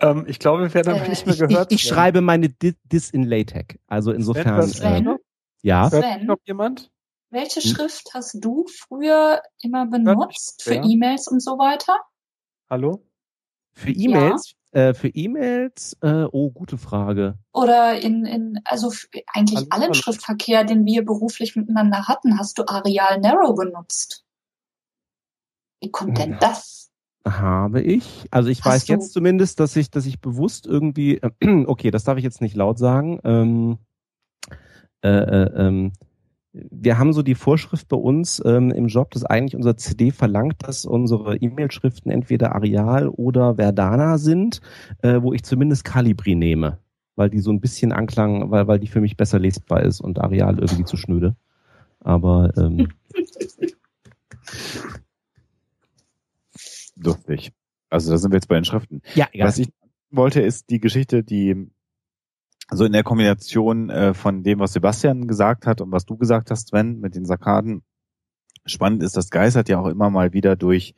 ähm, 0.00 0.24
ich 0.26 0.38
glaube, 0.38 0.62
wir 0.62 0.74
werden 0.74 1.02
äh, 1.02 1.08
nicht 1.08 1.26
mehr 1.26 1.36
gehört. 1.36 1.72
Ich, 1.72 1.78
ich, 1.78 1.84
ich 1.84 1.88
schreibe 1.88 2.20
meine 2.20 2.48
Dis 2.48 3.10
in 3.10 3.24
LaTeX. 3.24 3.76
Also 3.86 4.12
insofern. 4.12 4.62
Sven, 4.66 5.06
äh, 5.06 5.16
ja. 5.62 5.90
Sven, 5.90 6.26
noch 6.26 6.38
jemand? 6.44 6.90
Welche 7.30 7.60
hm? 7.60 7.70
Schrift 7.70 8.10
hast 8.14 8.36
du 8.44 8.66
früher 8.66 9.42
immer 9.62 9.86
benutzt 9.86 10.62
für 10.62 10.74
E-Mails 10.74 11.28
und 11.28 11.40
so 11.40 11.52
weiter? 11.52 11.96
Hallo? 12.68 13.04
Für 13.72 13.90
E-Mails? 13.90 14.54
Äh, 14.72 14.94
für 14.94 15.08
E-Mails, 15.08 15.98
äh, 16.00 16.24
oh, 16.32 16.50
gute 16.50 16.78
Frage. 16.78 17.38
Oder 17.52 18.00
in, 18.00 18.24
in 18.24 18.58
also 18.64 18.90
eigentlich 19.34 19.66
hallo, 19.70 19.84
allen. 19.84 19.94
Schriftverkehr, 19.94 20.64
den 20.64 20.86
wir 20.86 21.04
beruflich 21.04 21.56
miteinander 21.56 22.08
hatten, 22.08 22.38
hast 22.38 22.58
du 22.58 22.64
Arial 22.66 23.20
Narrow 23.20 23.54
benutzt. 23.54 24.24
Wie 25.82 25.90
kommt 25.90 26.16
denn 26.16 26.38
das? 26.40 26.90
Habe 27.26 27.82
ich. 27.82 28.26
Also 28.30 28.48
ich 28.48 28.60
hast 28.60 28.66
weiß 28.66 28.84
du? 28.86 28.92
jetzt 28.94 29.12
zumindest, 29.12 29.60
dass 29.60 29.76
ich, 29.76 29.90
dass 29.90 30.06
ich 30.06 30.20
bewusst 30.20 30.66
irgendwie, 30.66 31.18
äh, 31.18 31.30
okay, 31.66 31.90
das 31.90 32.04
darf 32.04 32.16
ich 32.16 32.24
jetzt 32.24 32.40
nicht 32.40 32.56
laut 32.56 32.78
sagen. 32.78 33.20
Ähm, 33.24 33.78
äh, 35.04 35.08
äh, 35.08 35.66
ähm, 35.66 35.92
wir 36.52 36.98
haben 36.98 37.12
so 37.12 37.22
die 37.22 37.34
Vorschrift 37.34 37.88
bei 37.88 37.96
uns 37.96 38.42
ähm, 38.44 38.70
im 38.70 38.88
Job, 38.88 39.10
dass 39.12 39.24
eigentlich 39.24 39.56
unser 39.56 39.76
CD 39.76 40.10
verlangt, 40.10 40.56
dass 40.66 40.84
unsere 40.84 41.36
E-Mail-Schriften 41.36 42.10
entweder 42.10 42.54
Arial 42.54 43.08
oder 43.08 43.54
Verdana 43.56 44.18
sind, 44.18 44.60
äh, 45.02 45.22
wo 45.22 45.32
ich 45.32 45.44
zumindest 45.44 45.84
Calibri 45.84 46.34
nehme, 46.34 46.78
weil 47.16 47.30
die 47.30 47.40
so 47.40 47.50
ein 47.50 47.60
bisschen 47.60 47.92
Anklang, 47.92 48.50
weil, 48.50 48.66
weil 48.68 48.78
die 48.78 48.88
für 48.88 49.00
mich 49.00 49.16
besser 49.16 49.38
lesbar 49.38 49.82
ist 49.82 50.00
und 50.00 50.20
Arial 50.20 50.58
irgendwie 50.58 50.84
zu 50.84 50.98
schnöde. 50.98 51.36
Aber 52.00 52.52
ähm, 52.58 52.88
lustig. 56.96 57.52
Also 57.88 58.10
da 58.10 58.18
sind 58.18 58.30
wir 58.30 58.36
jetzt 58.36 58.48
bei 58.48 58.56
den 58.56 58.64
Schriften. 58.64 59.00
ja, 59.14 59.28
egal. 59.32 59.48
Was 59.48 59.58
ich 59.58 59.68
wollte, 60.10 60.42
ist 60.42 60.68
die 60.68 60.80
Geschichte, 60.80 61.24
die 61.24 61.70
so 62.72 62.84
in 62.84 62.92
der 62.92 63.02
Kombination 63.02 63.90
äh, 63.90 64.14
von 64.14 64.42
dem, 64.42 64.58
was 64.58 64.72
Sebastian 64.72 65.26
gesagt 65.26 65.66
hat 65.66 65.80
und 65.80 65.92
was 65.92 66.06
du 66.06 66.16
gesagt 66.16 66.50
hast, 66.50 66.68
Sven, 66.68 67.00
mit 67.00 67.14
den 67.14 67.24
Sakaden. 67.24 67.82
Spannend 68.64 69.02
ist, 69.02 69.16
das 69.16 69.30
geistert 69.30 69.68
ja 69.68 69.80
auch 69.80 69.86
immer 69.88 70.08
mal 70.10 70.32
wieder 70.32 70.54
durch 70.54 70.94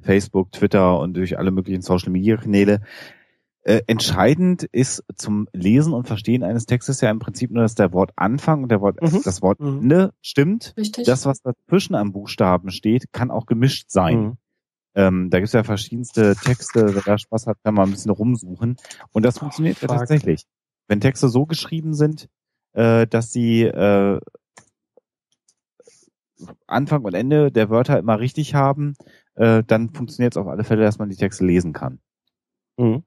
Facebook, 0.00 0.52
Twitter 0.52 1.00
und 1.00 1.14
durch 1.16 1.36
alle 1.36 1.50
möglichen 1.50 1.82
Social 1.82 2.10
Media 2.12 2.36
Kanäle. 2.36 2.80
Äh, 3.62 3.82
entscheidend 3.88 4.62
ist 4.62 5.02
zum 5.16 5.48
Lesen 5.52 5.92
und 5.92 6.06
Verstehen 6.06 6.44
eines 6.44 6.64
Textes 6.66 7.00
ja 7.00 7.10
im 7.10 7.18
Prinzip 7.18 7.50
nur, 7.50 7.62
dass 7.64 7.74
der 7.74 7.92
Wortanfang 7.92 8.62
und 8.62 8.70
der 8.70 8.80
Wort, 8.80 9.02
Mhm. 9.02 9.20
das 9.24 9.42
Wort 9.42 9.58
Mhm. 9.60 9.80
Ende 9.82 10.12
stimmt. 10.22 10.74
Richtig. 10.76 11.06
Das, 11.06 11.26
was 11.26 11.42
dazwischen 11.42 11.96
am 11.96 12.12
Buchstaben 12.12 12.70
steht, 12.70 13.12
kann 13.12 13.30
auch 13.32 13.46
gemischt 13.46 13.90
sein. 13.90 14.20
Mhm. 14.20 14.36
Ähm, 14.94 15.30
da 15.30 15.38
gibt's 15.38 15.52
ja 15.52 15.64
verschiedenste 15.64 16.34
Texte, 16.36 16.94
wer 16.94 17.02
da 17.02 17.18
Spaß 17.18 17.46
hat, 17.46 17.58
kann 17.62 17.74
man 17.74 17.88
ein 17.88 17.92
bisschen 17.92 18.10
rumsuchen. 18.10 18.76
Und 19.12 19.24
das 19.24 19.38
funktioniert 19.38 19.82
ja 19.82 19.88
tatsächlich. 19.88 20.44
Wenn 20.88 21.00
Texte 21.00 21.28
so 21.28 21.46
geschrieben 21.46 21.94
sind, 21.94 22.28
äh, 22.72 23.06
dass 23.06 23.32
sie 23.32 23.62
äh, 23.62 24.20
Anfang 26.66 27.04
und 27.04 27.14
Ende 27.14 27.52
der 27.52 27.70
Wörter 27.70 27.98
immer 27.98 28.18
richtig 28.18 28.54
haben, 28.54 28.94
äh, 29.34 29.62
dann 29.64 29.90
funktioniert 29.90 30.32
es 30.32 30.36
auf 30.36 30.46
alle 30.46 30.64
Fälle, 30.64 30.82
dass 30.82 30.98
man 30.98 31.08
die 31.08 31.16
Texte 31.16 31.44
lesen 31.44 31.72
kann. 31.72 32.00
Mhm. 32.78 33.04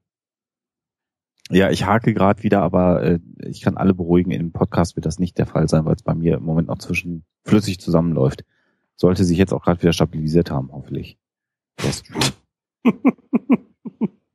Ja, 1.50 1.70
ich 1.70 1.84
hake 1.84 2.14
gerade 2.14 2.42
wieder, 2.42 2.62
aber 2.62 3.02
äh, 3.02 3.18
ich 3.44 3.60
kann 3.60 3.76
alle 3.76 3.94
beruhigen, 3.94 4.30
im 4.30 4.52
Podcast 4.52 4.96
wird 4.96 5.06
das 5.06 5.18
nicht 5.18 5.36
der 5.38 5.46
Fall 5.46 5.68
sein, 5.68 5.84
weil 5.84 5.96
es 5.96 6.02
bei 6.02 6.14
mir 6.14 6.36
im 6.36 6.44
Moment 6.44 6.68
noch 6.68 6.78
zwischen 6.78 7.24
flüssig 7.44 7.80
zusammenläuft. 7.80 8.44
Sollte 8.96 9.24
sich 9.24 9.38
jetzt 9.38 9.52
auch 9.52 9.62
gerade 9.62 9.82
wieder 9.82 9.92
stabilisiert 9.92 10.50
haben, 10.50 10.70
hoffentlich. 10.72 11.18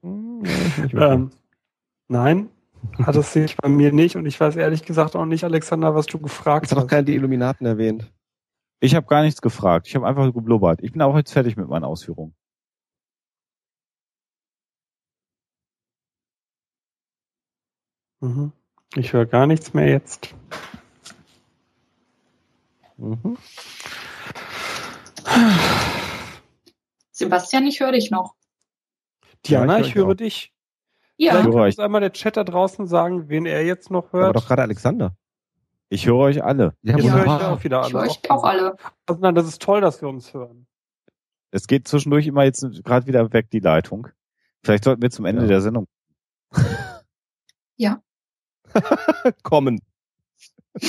Hm, 0.04 0.44
ja. 0.94 1.14
Ähm, 1.14 1.32
nein, 2.08 2.50
hat 3.04 3.16
es 3.16 3.34
sich 3.34 3.56
bei 3.58 3.70
mir 3.70 3.92
nicht 3.92 4.16
und 4.16 4.26
ich 4.26 4.40
weiß 4.40 4.56
ehrlich 4.56 4.84
gesagt 4.84 5.16
auch 5.16 5.26
nicht, 5.26 5.44
Alexander, 5.44 5.96
was 5.96 6.06
du 6.08 6.20
gefragt 6.20 6.66
Jetzt 6.66 6.72
hat 6.72 6.78
doch 6.78 6.84
hast. 6.84 6.90
keiner 6.90 7.04
die 7.04 7.16
Illuminaten 7.16 7.66
erwähnt. 7.68 8.12
ich 8.80 8.96
habe 8.96 9.06
gar 9.08 9.24
nichts 9.24 9.42
gefragt. 9.42 9.88
Ich 9.88 9.96
habe 9.96 10.08
einfach 10.08 10.32
geblubbert. 10.34 10.82
Ich 10.84 10.92
bin 10.92 11.02
auch 11.02 11.16
jetzt 11.18 11.32
fertig 11.34 11.58
mit 11.58 11.68
meinen 11.68 11.84
Ausführungen. 11.84 12.34
Mhm. 18.22 18.52
Ich 18.96 19.14
höre 19.14 19.26
gar 19.26 19.48
nichts 19.48 19.74
mehr 19.74 19.88
jetzt. 19.90 20.34
Mhm. 22.98 23.38
Sebastian, 27.12 27.68
ich 27.68 27.80
höre 27.80 27.92
dich 27.92 28.10
noch. 28.12 28.36
Diana, 29.46 29.76
Ja, 29.76 29.82
ich 29.82 29.88
ich 29.90 29.96
höre 29.96 30.06
höre 30.06 30.12
auch. 30.14 30.18
dich. 30.18 30.54
Ja, 31.18 31.32
Vielleicht 31.32 31.46
höre 31.48 31.52
kann 31.54 31.62
euch. 31.62 31.74
uns 31.74 31.80
einmal 31.80 32.02
der 32.02 32.14
Chat 32.14 32.38
da 32.38 32.44
draußen 32.44 32.88
sagen, 32.88 33.28
wen 33.30 33.46
er 33.46 33.66
jetzt 33.66 33.90
noch 33.92 34.14
Aber 34.14 34.20
hört. 34.26 34.36
doch 34.36 34.48
gerade 34.48 34.62
Alexander. 34.62 35.16
Ich 35.90 36.06
höre 36.06 36.18
euch 36.18 36.44
alle. 36.44 36.76
Jetzt 36.82 37.04
Ja, 37.04 37.12
höre 37.14 37.20
ich 37.20 37.22
ich 37.26 37.42
ja 37.42 37.52
auch 37.54 37.64
wieder 37.64 37.80
ich 37.82 37.86
alle. 37.86 37.94
höre 37.94 38.02
euch 38.12 38.30
auch 38.32 38.44
alle. 38.44 38.76
Also 39.06 39.22
nein, 39.22 39.36
das 39.36 39.48
ist 39.48 39.62
toll, 39.62 39.82
dass 39.82 40.02
wir 40.02 40.10
uns 40.10 40.34
hören. 40.34 40.68
Es 41.52 41.66
geht 41.68 41.88
zwischendurch 41.88 42.28
immer 42.28 42.44
jetzt 42.44 42.66
gerade 42.84 43.08
wieder 43.08 43.32
weg, 43.34 43.50
die 43.52 43.60
Leitung. 43.60 44.08
Vielleicht 44.64 44.84
sollten 44.84 45.02
wir 45.02 45.10
zum 45.10 45.26
Ende 45.26 45.44
Ja. 45.44 45.48
der 45.48 45.62
Sendung. 45.62 45.88
Kommen. 49.44 49.82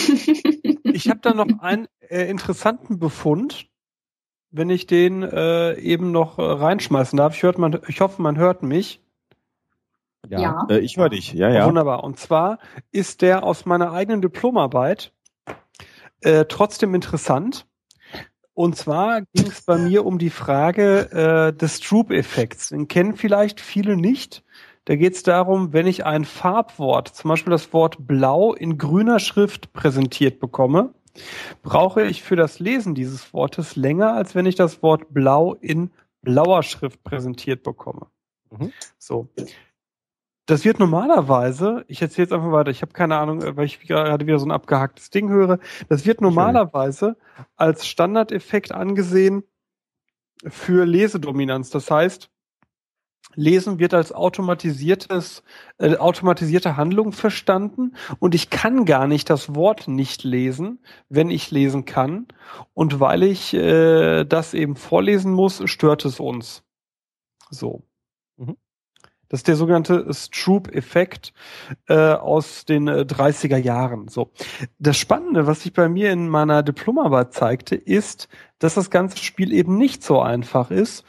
Ich 0.83 1.09
habe 1.09 1.21
da 1.21 1.33
noch 1.33 1.47
einen 1.61 1.87
äh, 2.01 2.29
interessanten 2.29 2.99
Befund, 2.99 3.69
wenn 4.51 4.69
ich 4.69 4.87
den 4.87 5.23
äh, 5.23 5.75
eben 5.79 6.11
noch 6.13 6.39
äh, 6.39 6.43
reinschmeißen 6.43 7.17
darf. 7.17 7.35
Ich, 7.37 7.43
hört 7.43 7.59
man, 7.59 7.79
ich 7.87 8.01
hoffe, 8.01 8.21
man 8.21 8.37
hört 8.37 8.63
mich. 8.63 9.01
Ja. 10.27 10.67
Äh, 10.69 10.79
ich 10.79 10.97
höre 10.97 11.09
dich. 11.09 11.33
Ja, 11.33 11.51
ja. 11.51 11.67
Wunderbar. 11.67 12.05
Und 12.05 12.19
zwar 12.19 12.59
ist 12.91 13.23
der 13.23 13.45
aus 13.45 13.67
meiner 13.67 13.93
eigenen 13.93 14.23
Diplomarbeit 14.23 15.13
äh, 16.21 16.45
trotzdem 16.47 16.95
interessant. 16.95 17.67
Und 18.55 18.77
zwar 18.77 19.23
ging 19.35 19.47
es 19.47 19.63
bei 19.63 19.79
mir 19.79 20.05
um 20.05 20.19
die 20.19 20.31
Frage 20.31 21.13
äh, 21.13 21.57
des 21.57 21.77
Stroop-Effekts. 21.79 22.71
Den 22.71 22.89
kennen 22.89 23.17
vielleicht 23.17 23.61
viele 23.61 23.97
nicht. 23.97 24.43
Da 24.87 24.97
geht 24.97 25.15
es 25.15 25.23
darum, 25.23 25.73
wenn 25.73 25.87
ich 25.87 26.05
ein 26.05 26.25
Farbwort, 26.25 27.09
zum 27.09 27.29
Beispiel 27.29 27.51
das 27.53 27.73
Wort 27.73 27.99
blau 28.07 28.55
in 28.55 28.79
grüner 28.79 29.21
Schrift 29.21 29.73
präsentiert 29.73 30.41
bekomme, 30.41 30.93
brauche 31.63 32.03
ich 32.03 32.23
für 32.23 32.37
das 32.37 32.59
Lesen 32.59 32.95
dieses 32.95 33.33
Wortes 33.33 33.77
länger, 33.77 34.15
als 34.15 34.35
wenn 34.35 34.47
ich 34.47 34.55
das 34.55 34.83
Wort 34.83 35.13
blau 35.13 35.55
in 35.55 35.91
blauer 36.23 36.63
Schrift 36.63 37.05
präsentiert 37.05 37.63
bekomme. 37.63 38.07
Mhm. 38.51 38.73
So. 38.99 39.29
Das 40.49 40.65
wird 40.65 40.79
normalerweise, 40.79 41.85
ich 41.89 42.01
erzähle 42.01 42.25
jetzt 42.25 42.33
einfach 42.33 42.51
weiter, 42.51 42.71
ich 42.71 42.81
habe 42.81 42.95
keine 42.95 43.19
Ahnung, 43.19 43.43
äh, 43.43 43.55
weil 43.55 43.67
ich 43.67 43.81
gerade 43.81 44.27
wieder 44.27 44.39
so 44.39 44.47
ein 44.47 44.51
abgehacktes 44.51 45.11
Ding 45.11 45.29
höre, 45.29 45.59
das 45.91 46.07
wird 46.07 46.23
normalerweise 46.23 47.19
als 47.57 47.87
Standardeffekt 47.87 48.73
angesehen 48.73 49.43
für 50.47 50.87
Lesedominanz. 50.87 51.69
Das 51.69 51.91
heißt, 51.91 52.31
Lesen 53.35 53.79
wird 53.79 53.93
als 53.93 54.11
automatisiertes, 54.11 55.43
äh, 55.77 55.97
automatisierte 55.97 56.79
Handlung 56.79 57.13
verstanden 57.13 57.95
und 58.19 58.35
ich 58.35 58.49
kann 58.49 58.87
gar 58.87 59.07
nicht 59.07 59.29
das 59.29 59.55
Wort 59.55 59.87
nicht 59.87 60.25
lesen, 60.25 60.83
wenn 61.11 61.29
ich 61.29 61.51
lesen 61.51 61.85
kann. 61.85 62.27
Und 62.73 63.01
weil 63.01 63.23
ich 63.23 63.53
äh, 63.53 64.25
das 64.25 64.55
eben 64.55 64.77
vorlesen 64.77 65.35
muss, 65.35 65.61
stört 65.67 66.07
es 66.07 66.21
uns. 66.21 66.63
So. 67.51 67.88
Das 69.29 69.41
ist 69.41 69.49
der 69.49 69.57
sogenannte 69.57 70.07
Stroop-Effekt 70.13 71.33
äh, 71.89 71.95
aus 71.95 72.65
den 72.65 72.89
äh, 72.89 73.05
30er 73.09 73.59
Jahren. 73.59 74.09
So. 74.09 74.31
Das 74.79 74.97
Spannende, 74.97 75.47
was 75.47 75.63
sich 75.63 75.73
bei 75.73 75.89
mir 75.89 76.13
in 76.13 76.29
meiner 76.29 76.63
Diplomarbeit 76.63 77.33
zeigte, 77.35 77.75
ist, 77.77 78.29
dass 78.59 78.75
das 78.75 78.91
ganze 78.91 79.19
Spiel 79.19 79.53
eben 79.53 79.77
nicht 79.77 80.03
so 80.03 80.21
einfach 80.21 80.71
ist. 80.71 81.05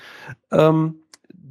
Ähm, 0.52 0.96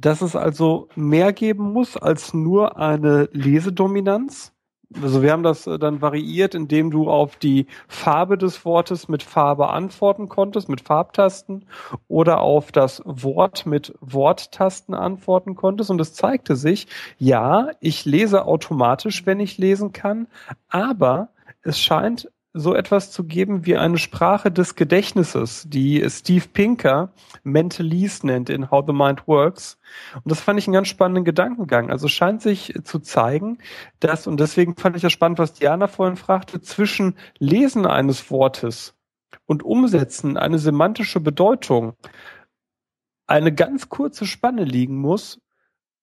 dass 0.01 0.21
es 0.21 0.35
also 0.35 0.87
mehr 0.95 1.33
geben 1.33 1.73
muss 1.73 1.97
als 1.97 2.33
nur 2.33 2.77
eine 2.77 3.29
Lesedominanz. 3.33 4.53
Also 4.95 5.21
wir 5.21 5.31
haben 5.31 5.43
das 5.43 5.67
äh, 5.67 5.77
dann 5.77 6.01
variiert, 6.01 6.55
indem 6.55 6.89
du 6.89 7.09
auf 7.09 7.35
die 7.35 7.67
Farbe 7.87 8.37
des 8.37 8.65
Wortes 8.65 9.07
mit 9.07 9.21
Farbe 9.21 9.69
antworten 9.69 10.29
konntest, 10.29 10.67
mit 10.67 10.81
Farbtasten, 10.81 11.65
oder 12.07 12.41
auf 12.41 12.71
das 12.71 13.01
Wort 13.05 13.65
mit 13.65 13.93
Worttasten 14.01 14.95
antworten 14.95 15.55
konntest. 15.55 15.91
Und 15.91 16.01
es 16.01 16.13
zeigte 16.13 16.55
sich, 16.55 16.87
ja, 17.17 17.69
ich 17.79 18.05
lese 18.05 18.45
automatisch, 18.45 19.25
wenn 19.25 19.39
ich 19.39 19.57
lesen 19.57 19.91
kann, 19.91 20.27
aber 20.69 21.29
es 21.61 21.79
scheint 21.79 22.29
so 22.53 22.73
etwas 22.73 23.11
zu 23.11 23.25
geben 23.25 23.65
wie 23.65 23.77
eine 23.77 23.97
Sprache 23.97 24.51
des 24.51 24.75
Gedächtnisses, 24.75 25.65
die 25.67 26.03
Steve 26.09 26.45
Pinker 26.51 27.13
Mentalese 27.43 28.25
nennt 28.25 28.49
in 28.49 28.71
How 28.71 28.83
the 28.85 28.93
Mind 28.93 29.27
Works. 29.27 29.77
Und 30.15 30.31
das 30.31 30.41
fand 30.41 30.57
ich 30.57 30.67
einen 30.67 30.73
ganz 30.73 30.87
spannenden 30.87 31.25
Gedankengang. 31.25 31.91
Also 31.91 32.07
scheint 32.07 32.41
sich 32.41 32.73
zu 32.83 32.99
zeigen, 32.99 33.59
dass, 33.99 34.25
und 34.25 34.39
deswegen 34.39 34.75
fand 34.75 34.95
ich 34.95 35.03
das 35.03 35.13
spannend, 35.13 35.37
was 35.37 35.53
Diana 35.53 35.87
vorhin 35.87 36.17
fragte, 36.17 36.59
zwischen 36.61 37.15
Lesen 37.37 37.85
eines 37.85 38.31
Wortes 38.31 38.95
und 39.45 39.63
Umsetzen 39.63 40.37
eine 40.37 40.57
semantische 40.57 41.19
Bedeutung 41.19 41.93
eine 43.27 43.53
ganz 43.53 43.89
kurze 43.89 44.25
Spanne 44.25 44.63
liegen 44.63 44.97
muss, 44.97 45.39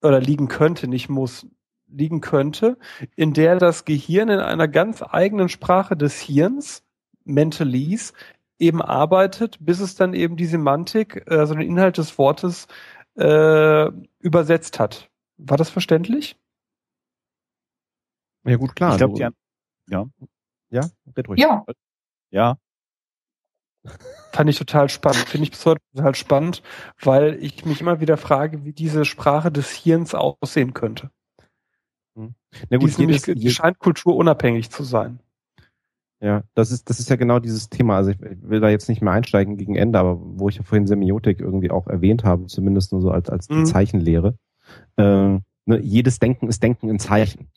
oder 0.02 0.20
liegen 0.20 0.48
könnte, 0.48 0.88
nicht 0.88 1.08
muss, 1.08 1.46
liegen 1.88 2.20
könnte, 2.20 2.78
in 3.14 3.32
der 3.32 3.56
das 3.56 3.84
Gehirn 3.84 4.28
in 4.28 4.40
einer 4.40 4.68
ganz 4.68 5.02
eigenen 5.02 5.48
Sprache 5.48 5.96
des 5.96 6.20
Hirns, 6.20 6.84
Mentalese, 7.24 8.12
eben 8.58 8.80
arbeitet, 8.82 9.58
bis 9.60 9.80
es 9.80 9.94
dann 9.94 10.14
eben 10.14 10.36
die 10.36 10.46
Semantik, 10.46 11.30
also 11.30 11.54
den 11.54 11.68
Inhalt 11.68 11.98
des 11.98 12.18
Wortes 12.18 12.68
äh, 13.16 13.90
übersetzt 14.18 14.78
hat. 14.78 15.10
War 15.36 15.56
das 15.56 15.70
verständlich? 15.70 16.38
Ja 18.44 18.56
gut, 18.56 18.76
klar. 18.76 18.92
ich 18.92 18.98
glaube, 18.98 19.24
an 19.24 19.34
ja, 19.88 20.04
ja, 20.70 20.88
red 21.16 21.28
ruhig. 21.28 21.40
Ja, 21.40 21.64
ja, 22.30 22.56
Fand 24.32 24.50
ich 24.50 24.58
total 24.58 24.88
spannend. 24.88 25.28
Finde 25.28 25.44
ich 25.44 25.50
bis 25.50 25.64
heute 25.64 25.80
total 25.94 26.14
spannend, 26.14 26.62
weil 27.00 27.42
ich 27.42 27.64
mich 27.64 27.80
immer 27.80 28.00
wieder 28.00 28.16
frage, 28.16 28.64
wie 28.64 28.72
diese 28.72 29.04
Sprache 29.04 29.50
des 29.50 29.70
Hirns 29.70 30.14
aussehen 30.14 30.74
könnte. 30.74 31.10
Na 32.16 32.30
Die 32.72 32.78
gut, 32.78 32.88
ist 32.88 32.98
nämlich, 32.98 33.26
jedes, 33.26 33.42
die 33.42 33.50
scheint 33.50 33.78
kulturunabhängig 33.78 34.70
zu 34.70 34.82
sein. 34.84 35.20
Ja, 36.20 36.44
das 36.54 36.72
ist, 36.72 36.88
das 36.88 36.98
ist 36.98 37.10
ja 37.10 37.16
genau 37.16 37.38
dieses 37.38 37.68
Thema. 37.68 37.96
Also 37.96 38.10
ich 38.10 38.18
will 38.20 38.60
da 38.60 38.70
jetzt 38.70 38.88
nicht 38.88 39.02
mehr 39.02 39.12
einsteigen 39.12 39.58
gegen 39.58 39.76
Ende, 39.76 39.98
aber 39.98 40.18
wo 40.18 40.48
ich 40.48 40.56
ja 40.56 40.62
vorhin 40.62 40.86
Semiotik 40.86 41.40
irgendwie 41.40 41.70
auch 41.70 41.86
erwähnt 41.88 42.24
habe, 42.24 42.46
zumindest 42.46 42.92
nur 42.92 43.02
so 43.02 43.10
als, 43.10 43.28
als 43.28 43.50
mhm. 43.50 43.66
Zeichenlehre. 43.66 44.38
Äh, 44.96 45.02
ne, 45.02 45.80
jedes 45.80 46.18
Denken 46.18 46.48
ist 46.48 46.62
Denken 46.62 46.88
in 46.88 46.98
Zeichen. 46.98 47.48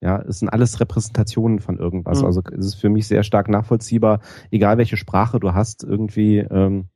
Ja, 0.00 0.20
es 0.22 0.38
sind 0.38 0.48
alles 0.48 0.80
Repräsentationen 0.80 1.60
von 1.60 1.78
irgendwas. 1.78 2.20
Mhm. 2.20 2.26
Also 2.26 2.42
es 2.52 2.66
ist 2.66 2.74
für 2.76 2.88
mich 2.88 3.06
sehr 3.06 3.22
stark 3.22 3.48
nachvollziehbar, 3.48 4.20
egal 4.50 4.78
welche 4.78 4.96
Sprache 4.96 5.38
du 5.38 5.52
hast, 5.52 5.84
irgendwie 5.84 6.38
ähm, 6.38 6.88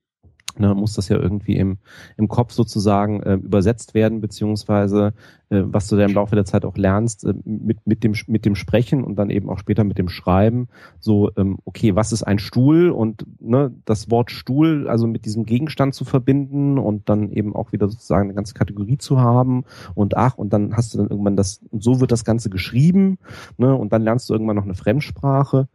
ne, 0.59 0.75
muss 0.75 0.95
das 0.95 1.09
ja 1.09 1.17
irgendwie 1.17 1.57
im, 1.57 1.79
im 2.17 2.29
Kopf 2.29 2.53
sozusagen 2.53 3.23
äh, 3.23 3.35
übersetzt 3.35 3.95
werden, 3.95 4.21
beziehungsweise 4.21 5.13
äh, 5.51 5.63
was 5.65 5.89
du 5.89 5.97
da 5.97 6.05
im 6.05 6.15
Laufe 6.15 6.35
der 6.35 6.45
Zeit 6.45 6.65
auch 6.65 6.77
lernst, 6.77 7.25
äh, 7.25 7.35
mit, 7.45 7.87
mit, 7.87 8.05
dem, 8.05 8.15
mit 8.27 8.45
dem 8.45 8.55
Sprechen 8.55 9.05
und 9.05 9.17
dann 9.17 9.31
eben 9.31 9.51
auch 9.51 9.59
später 9.59 9.85
mit 9.85 9.99
dem 9.99 10.09
Schreiben, 10.09 10.69
so, 10.99 11.31
ähm, 11.37 11.59
okay, 11.65 11.95
was 11.97 12.13
ist 12.13 12.23
ein 12.23 12.39
Stuhl? 12.39 12.91
Und 12.91 13.27
ne, 13.41 13.75
das 13.85 14.11
Wort 14.11 14.31
Stuhl, 14.31 14.89
also 14.89 15.07
mit 15.07 15.25
diesem 15.25 15.45
Gegenstand 15.45 15.95
zu 15.95 16.05
verbinden 16.05 16.79
und 16.79 17.09
dann 17.09 17.31
eben 17.31 17.55
auch 17.55 17.73
wieder 17.73 17.89
sozusagen 17.89 18.25
eine 18.25 18.35
ganze 18.35 18.55
Kategorie 18.55 18.99
zu 18.99 19.21
haben 19.21 19.65
und 19.95 20.17
ach, 20.17 20.39
und 20.39 20.53
dann 20.53 20.77
hast 20.77 20.95
du 20.95 20.99
dann 20.99 21.09
irgendwann 21.09 21.37
das, 21.37 21.61
und 21.71 21.83
so 21.83 22.01
wird 22.01 22.13
das 22.13 22.25
Ganze 22.25 22.51
geschrieben, 22.51 23.19
ne, 23.59 23.75
und 23.75 23.93
dann 23.93 24.03
lernst 24.03 24.31
du 24.31 24.35
irgendwann 24.35 24.57
noch 24.57 24.65
eine 24.65 24.75
Fremdsprache. 24.75 25.69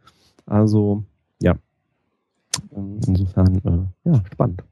Also, 0.46 1.04
ja, 1.40 1.56
insofern, 2.70 3.92
äh, 4.04 4.10
ja, 4.10 4.22
spannend. 4.32 4.64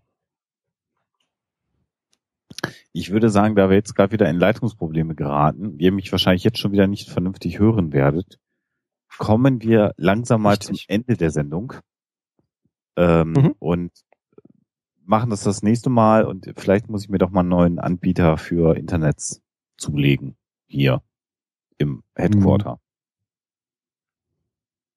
Ich 2.93 3.11
würde 3.11 3.29
sagen, 3.29 3.57
da 3.57 3.69
wir 3.69 3.77
jetzt 3.77 3.95
gerade 3.95 4.13
wieder 4.13 4.29
in 4.29 4.39
Leitungsprobleme 4.39 5.15
geraten, 5.15 5.79
ihr 5.79 5.93
mich 5.93 6.13
wahrscheinlich 6.13 6.45
jetzt 6.45 6.59
schon 6.59 6.73
wieder 6.73 6.87
nicht 6.87 7.11
vernünftig 7.11 7.59
hören 7.59 7.93
werdet, 7.93 8.39
kommen 9.19 9.63
wir 9.63 9.95
langsam 9.97 10.43
mal 10.43 10.51
Richtig. 10.51 10.87
zum 10.87 10.95
Ende 10.95 11.17
der 11.17 11.31
Sendung 11.31 11.75
ähm, 12.97 13.33
mhm. 13.33 13.55
und 13.59 13.93
machen 15.05 15.31
das 15.31 15.43
das 15.43 15.63
nächste 15.63 15.91
Mal 15.91 16.25
und 16.25 16.53
vielleicht 16.57 16.89
muss 16.89 17.05
ich 17.05 17.11
mir 17.11 17.19
doch 17.19 17.31
mal 17.31 17.41
einen 17.41 17.49
neuen 17.49 17.79
Anbieter 17.79 18.39
für 18.39 18.77
Internets 18.77 19.43
zulegen 19.77 20.37
hier 20.67 21.03
im 21.79 22.03
Headquarter. 22.15 22.75
Mhm. 22.75 22.81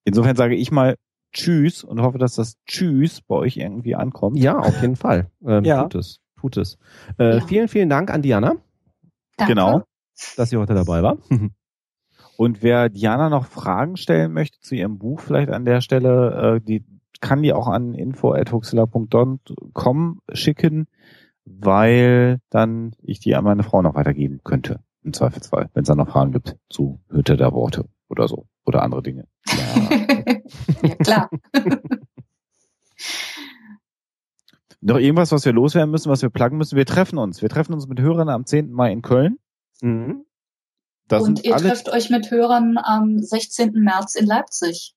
Insofern 0.04 0.36
sage 0.36 0.54
ich 0.54 0.70
mal 0.70 0.96
Tschüss 1.32 1.84
und 1.84 2.02
hoffe, 2.02 2.18
dass 2.18 2.34
das 2.34 2.56
Tschüss 2.66 3.20
bei 3.20 3.36
euch 3.36 3.56
irgendwie 3.56 3.94
ankommt. 3.94 4.38
Ja, 4.38 4.58
auf 4.58 4.80
jeden 4.80 4.96
Fall. 4.96 5.30
Ähm, 5.44 5.64
ja. 5.64 5.84
Tut 5.84 5.94
es. 5.96 6.20
Tut 6.40 6.56
es. 6.56 6.78
Äh, 7.18 7.36
ja. 7.36 7.46
Vielen, 7.46 7.68
vielen 7.68 7.88
Dank 7.88 8.10
an 8.10 8.22
Diana. 8.22 8.56
Danke. 9.36 9.54
Genau. 9.54 9.82
Dass 10.36 10.50
sie 10.50 10.56
heute 10.56 10.74
dabei 10.74 11.02
war. 11.02 11.18
und 12.36 12.62
wer 12.62 12.88
Diana 12.88 13.28
noch 13.28 13.46
Fragen 13.46 13.96
stellen 13.96 14.32
möchte 14.32 14.58
zu 14.60 14.74
ihrem 14.74 14.98
Buch, 14.98 15.20
vielleicht 15.20 15.50
an 15.50 15.64
der 15.64 15.80
Stelle, 15.80 16.56
äh, 16.56 16.60
die 16.60 16.84
kann 17.20 17.42
die 17.42 17.52
auch 17.52 17.66
an 17.66 17.94
info.huxilla.com 17.94 20.20
schicken, 20.32 20.86
weil 21.44 22.38
dann 22.50 22.92
ich 23.02 23.18
die 23.20 23.34
an 23.34 23.44
meine 23.44 23.64
Frau 23.64 23.82
noch 23.82 23.94
weitergeben 23.94 24.40
könnte. 24.44 24.80
Im 25.02 25.12
Zweifelsfall, 25.12 25.68
wenn 25.74 25.82
es 25.82 25.88
da 25.88 25.94
noch 25.94 26.08
Fragen 26.08 26.32
gibt 26.32 26.56
zu 26.68 27.00
Hütte 27.08 27.36
der 27.36 27.52
Worte 27.52 27.88
oder 28.08 28.28
so. 28.28 28.46
Oder 28.64 28.82
andere 28.82 29.02
Dinge. 29.02 29.26
Ja. 29.46 29.56
ja, 30.82 30.94
klar. 30.96 31.30
Noch 34.80 34.98
irgendwas, 34.98 35.32
was 35.32 35.44
wir 35.44 35.52
loswerden 35.52 35.90
müssen, 35.90 36.08
was 36.10 36.22
wir 36.22 36.30
pluggen 36.30 36.56
müssen? 36.56 36.76
Wir 36.76 36.86
treffen 36.86 37.18
uns. 37.18 37.42
Wir 37.42 37.48
treffen 37.48 37.74
uns 37.74 37.88
mit 37.88 38.00
Hörern 38.00 38.28
am 38.28 38.46
10. 38.46 38.70
Mai 38.70 38.92
in 38.92 39.02
Köln. 39.02 39.38
Mhm. 39.80 40.24
Und 41.10 41.44
ihr 41.44 41.56
trefft 41.56 41.88
euch 41.88 42.10
mit 42.10 42.30
Hörern 42.30 42.78
am 42.78 43.18
16. 43.18 43.72
März 43.72 44.14
in 44.14 44.26
Leipzig. 44.26 44.94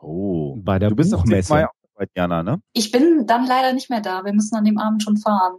Oh, 0.00 0.56
bei 0.56 0.78
der 0.78 0.90
du 0.90 0.96
bist 0.96 1.10
Buchmesse. 1.10 1.48
10. 1.48 1.56
Mai 1.56 1.68
bei 1.94 2.06
Jana, 2.14 2.42
ne? 2.42 2.60
Ich 2.72 2.92
bin 2.92 3.26
dann 3.26 3.46
leider 3.46 3.72
nicht 3.72 3.90
mehr 3.90 4.00
da. 4.00 4.24
Wir 4.24 4.32
müssen 4.32 4.54
an 4.56 4.64
dem 4.64 4.78
Abend 4.78 5.02
schon 5.02 5.16
fahren. 5.16 5.58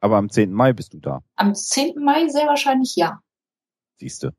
Aber 0.00 0.16
am 0.16 0.30
10. 0.30 0.52
Mai 0.52 0.72
bist 0.72 0.94
du 0.94 0.98
da? 0.98 1.22
Am 1.36 1.54
10. 1.54 2.02
Mai 2.02 2.28
sehr 2.28 2.46
wahrscheinlich 2.46 2.96
ja. 2.96 3.20
Siehste. 3.98 4.34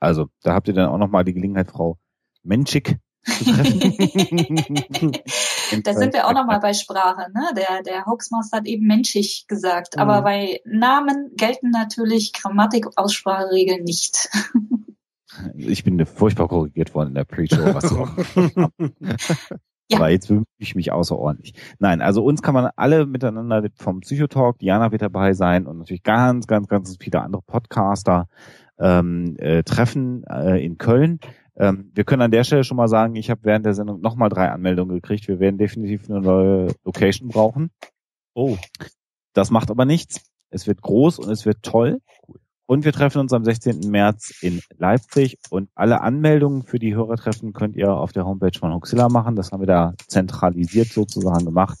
Also, 0.00 0.28
da 0.42 0.54
habt 0.54 0.68
ihr 0.68 0.74
dann 0.74 0.88
auch 0.88 0.98
nochmal 0.98 1.24
die 1.24 1.34
Gelegenheit, 1.34 1.70
Frau 1.70 1.98
Menschik 2.42 2.98
zu 3.26 3.44
treffen. 3.44 5.12
da 5.84 5.94
sind 5.94 6.14
wir 6.14 6.26
auch 6.26 6.32
nochmal 6.32 6.60
bei 6.60 6.72
Sprache. 6.74 7.30
Ne? 7.32 7.50
Der, 7.56 7.82
der 7.82 8.06
Hoaxmaster 8.06 8.58
hat 8.58 8.66
eben 8.66 8.86
menschig 8.86 9.46
gesagt, 9.48 9.96
mhm. 9.96 10.02
aber 10.02 10.22
bei 10.22 10.60
Namen 10.64 11.32
gelten 11.36 11.70
natürlich 11.70 12.32
Grammatik-Ausspracheregeln 12.32 13.84
nicht. 13.84 14.28
ich 15.56 15.84
bin 15.84 16.04
furchtbar 16.06 16.48
korrigiert 16.48 16.94
worden 16.94 17.08
in 17.08 17.14
der 17.14 17.24
Pre-Show. 17.24 17.74
Was. 17.74 17.94
Ja. 19.88 19.98
Aber 19.98 20.08
jetzt 20.08 20.26
bemühe 20.26 20.44
ich 20.58 20.74
mich 20.74 20.90
außerordentlich. 20.90 21.54
Nein, 21.78 22.02
also 22.02 22.24
uns 22.24 22.42
kann 22.42 22.54
man 22.54 22.70
alle 22.74 23.06
miteinander 23.06 23.68
vom 23.76 24.00
Psychotalk, 24.00 24.58
Diana 24.58 24.90
wird 24.90 25.02
dabei 25.02 25.32
sein 25.32 25.64
und 25.64 25.78
natürlich 25.78 26.02
ganz, 26.02 26.48
ganz, 26.48 26.66
ganz 26.66 26.96
viele 26.98 27.22
andere 27.22 27.42
Podcaster 27.42 28.26
ähm, 28.78 29.36
äh, 29.38 29.62
treffen 29.62 30.24
äh, 30.24 30.64
in 30.64 30.78
Köln. 30.78 31.20
Ähm, 31.56 31.90
wir 31.94 32.04
können 32.04 32.22
an 32.22 32.30
der 32.30 32.44
Stelle 32.44 32.64
schon 32.64 32.76
mal 32.76 32.88
sagen, 32.88 33.16
ich 33.16 33.30
habe 33.30 33.40
während 33.44 33.64
der 33.64 33.74
Sendung 33.74 34.00
nochmal 34.00 34.28
drei 34.28 34.50
Anmeldungen 34.50 34.94
gekriegt. 34.94 35.28
Wir 35.28 35.40
werden 35.40 35.58
definitiv 35.58 36.08
eine 36.10 36.20
neue 36.20 36.74
Location 36.84 37.28
brauchen. 37.28 37.70
Oh. 38.34 38.56
Das 39.32 39.50
macht 39.50 39.70
aber 39.70 39.84
nichts. 39.84 40.22
Es 40.50 40.66
wird 40.66 40.82
groß 40.82 41.18
und 41.18 41.30
es 41.30 41.44
wird 41.44 41.62
toll. 41.62 42.00
Und 42.66 42.84
wir 42.84 42.92
treffen 42.92 43.18
uns 43.18 43.32
am 43.32 43.44
16. 43.44 43.90
März 43.90 44.34
in 44.40 44.60
Leipzig 44.76 45.38
und 45.50 45.70
alle 45.74 46.00
Anmeldungen 46.00 46.64
für 46.64 46.80
die 46.80 46.96
Hörertreffen 46.96 47.52
könnt 47.52 47.76
ihr 47.76 47.92
auf 47.92 48.12
der 48.12 48.26
Homepage 48.26 48.58
von 48.58 48.74
Huxilla 48.74 49.08
machen. 49.08 49.36
Das 49.36 49.52
haben 49.52 49.60
wir 49.60 49.66
da 49.66 49.94
zentralisiert 50.08 50.88
sozusagen 50.88 51.44
gemacht. 51.44 51.78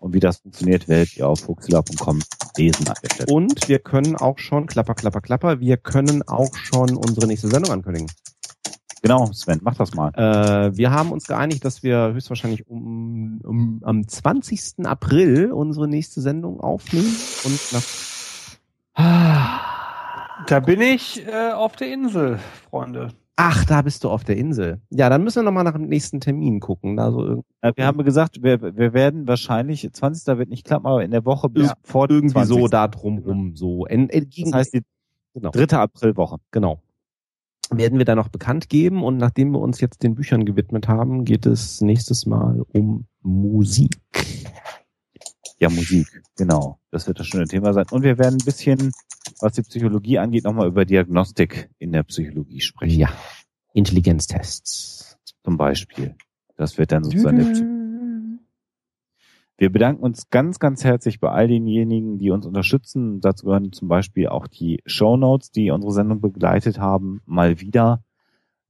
Und 0.00 0.14
wie 0.14 0.20
das 0.20 0.38
funktioniert, 0.38 0.88
werdet 0.88 1.16
ihr 1.16 1.28
auf 1.28 1.46
huxilla.com 1.46 2.20
lesen 2.56 2.88
an 2.88 2.94
der 3.02 3.14
Stelle. 3.14 3.32
Und 3.32 3.68
wir 3.68 3.78
können 3.78 4.16
auch 4.16 4.38
schon, 4.38 4.66
klapper, 4.66 4.94
klapper, 4.94 5.20
klapper, 5.20 5.60
wir 5.60 5.76
können 5.76 6.26
auch 6.26 6.54
schon 6.54 6.96
unsere 6.96 7.26
nächste 7.26 7.48
Sendung 7.48 7.72
ankündigen. 7.72 8.10
Genau, 9.02 9.30
Sven, 9.32 9.60
mach 9.62 9.74
das 9.74 9.94
mal. 9.94 10.12
Äh, 10.14 10.76
wir 10.76 10.90
haben 10.90 11.12
uns 11.12 11.26
geeinigt, 11.26 11.64
dass 11.64 11.82
wir 11.82 12.14
höchstwahrscheinlich 12.14 12.66
um, 12.66 13.38
um, 13.44 13.80
am 13.84 14.08
20. 14.08 14.86
April 14.86 15.52
unsere 15.52 15.86
nächste 15.86 16.22
Sendung 16.22 16.60
aufnehmen 16.60 17.14
und 17.44 17.72
nach 17.72 17.82
Da 20.46 20.60
bin 20.60 20.80
ich 20.80 21.26
äh, 21.26 21.52
auf 21.52 21.76
der 21.76 21.92
Insel, 21.92 22.38
Freunde. 22.70 23.08
Ach, 23.36 23.64
da 23.64 23.82
bist 23.82 24.04
du 24.04 24.10
auf 24.10 24.22
der 24.22 24.36
Insel. 24.36 24.80
Ja, 24.90 25.08
dann 25.08 25.24
müssen 25.24 25.40
wir 25.40 25.42
nochmal 25.42 25.64
nach 25.64 25.72
dem 25.72 25.88
nächsten 25.88 26.20
Termin 26.20 26.60
gucken. 26.60 26.96
Da 26.96 27.10
so 27.10 27.44
äh, 27.62 27.72
wir 27.74 27.86
haben 27.86 28.04
gesagt, 28.04 28.42
wir, 28.42 28.76
wir 28.76 28.92
werden 28.92 29.26
wahrscheinlich, 29.26 29.88
20. 29.92 30.38
wird 30.38 30.50
nicht 30.50 30.64
klappen, 30.64 30.86
aber 30.86 31.02
in 31.02 31.10
der 31.10 31.24
Woche 31.24 31.48
bis 31.48 31.68
ja, 31.68 31.74
vor 31.82 32.08
irgendwie 32.08 32.32
20. 32.32 32.56
so 32.56 32.68
da 32.68 32.86
drumrum 32.86 33.56
so. 33.56 33.86
En, 33.86 34.08
en, 34.08 34.30
das 34.30 34.52
heißt 34.52 34.74
die 34.74 34.82
genau. 35.34 35.50
dritte 35.50 35.80
Aprilwoche. 35.80 36.36
Genau 36.52 36.80
werden 37.70 37.98
wir 37.98 38.04
da 38.04 38.14
noch 38.14 38.28
bekannt 38.28 38.68
geben. 38.68 39.02
Und 39.02 39.16
nachdem 39.16 39.52
wir 39.52 39.60
uns 39.60 39.80
jetzt 39.80 40.02
den 40.02 40.14
Büchern 40.14 40.44
gewidmet 40.44 40.88
haben, 40.88 41.24
geht 41.24 41.46
es 41.46 41.80
nächstes 41.80 42.26
Mal 42.26 42.62
um 42.72 43.06
Musik. 43.22 43.98
Ja, 45.60 45.70
Musik, 45.70 46.22
genau. 46.36 46.78
Das 46.90 47.06
wird 47.06 47.20
das 47.20 47.26
schöne 47.26 47.46
Thema 47.46 47.72
sein. 47.72 47.86
Und 47.90 48.02
wir 48.02 48.18
werden 48.18 48.38
ein 48.40 48.44
bisschen, 48.44 48.92
was 49.40 49.54
die 49.54 49.62
Psychologie 49.62 50.18
angeht, 50.18 50.44
nochmal 50.44 50.68
über 50.68 50.84
Diagnostik 50.84 51.70
in 51.78 51.92
der 51.92 52.02
Psychologie 52.04 52.60
sprechen. 52.60 52.98
Ja. 52.98 53.08
Intelligenztests. 53.72 55.18
Zum 55.42 55.56
Beispiel. 55.56 56.14
Das 56.56 56.78
wird 56.78 56.92
dann 56.92 57.04
sozusagen 57.04 57.38
der 57.38 57.74
wir 59.56 59.70
bedanken 59.70 60.02
uns 60.02 60.30
ganz, 60.30 60.58
ganz 60.58 60.82
herzlich 60.82 61.20
bei 61.20 61.30
all 61.30 61.46
denjenigen, 61.46 62.18
die 62.18 62.30
uns 62.30 62.44
unterstützen. 62.44 63.20
Dazu 63.20 63.46
gehören 63.46 63.72
zum 63.72 63.86
Beispiel 63.86 64.26
auch 64.26 64.48
die 64.48 64.82
Show 64.84 65.16
Notes, 65.16 65.52
die 65.52 65.70
unsere 65.70 65.92
Sendung 65.92 66.20
begleitet 66.20 66.80
haben, 66.80 67.22
mal 67.24 67.60
wieder, 67.60 68.02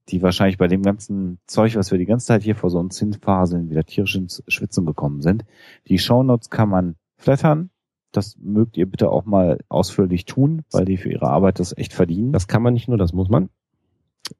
die 0.09 0.21
wahrscheinlich 0.21 0.59
bei 0.59 0.67
dem 0.67 0.83
ganzen 0.83 1.39
Zeug, 1.47 1.75
was 1.75 1.89
wir 1.89 1.97
die 1.97 2.05
ganze 2.05 2.27
Zeit 2.27 2.43
hier 2.43 2.55
vor 2.55 2.69
so 2.69 2.77
uns 2.77 2.99
hinfaseln, 2.99 3.71
wieder 3.71 3.83
tierisch 3.83 4.15
ins 4.15 4.43
Schwitzen 4.47 4.85
gekommen 4.85 5.21
sind. 5.21 5.43
Die 5.87 5.97
Show 5.97 6.21
Notes 6.21 6.51
kann 6.51 6.69
man 6.69 6.95
flattern. 7.17 7.71
Das 8.15 8.37
mögt 8.39 8.77
ihr 8.77 8.85
bitte 8.85 9.09
auch 9.09 9.25
mal 9.25 9.59
ausführlich 9.69 10.25
tun, 10.25 10.63
weil 10.71 10.85
die 10.85 10.97
für 10.97 11.11
ihre 11.11 11.27
Arbeit 11.27 11.59
das 11.59 11.77
echt 11.77 11.93
verdienen. 11.93 12.31
Das 12.31 12.47
kann 12.47 12.61
man 12.61 12.73
nicht 12.73 12.87
nur, 12.87 12.97
das 12.97 13.13
muss 13.13 13.29
man. 13.29 13.49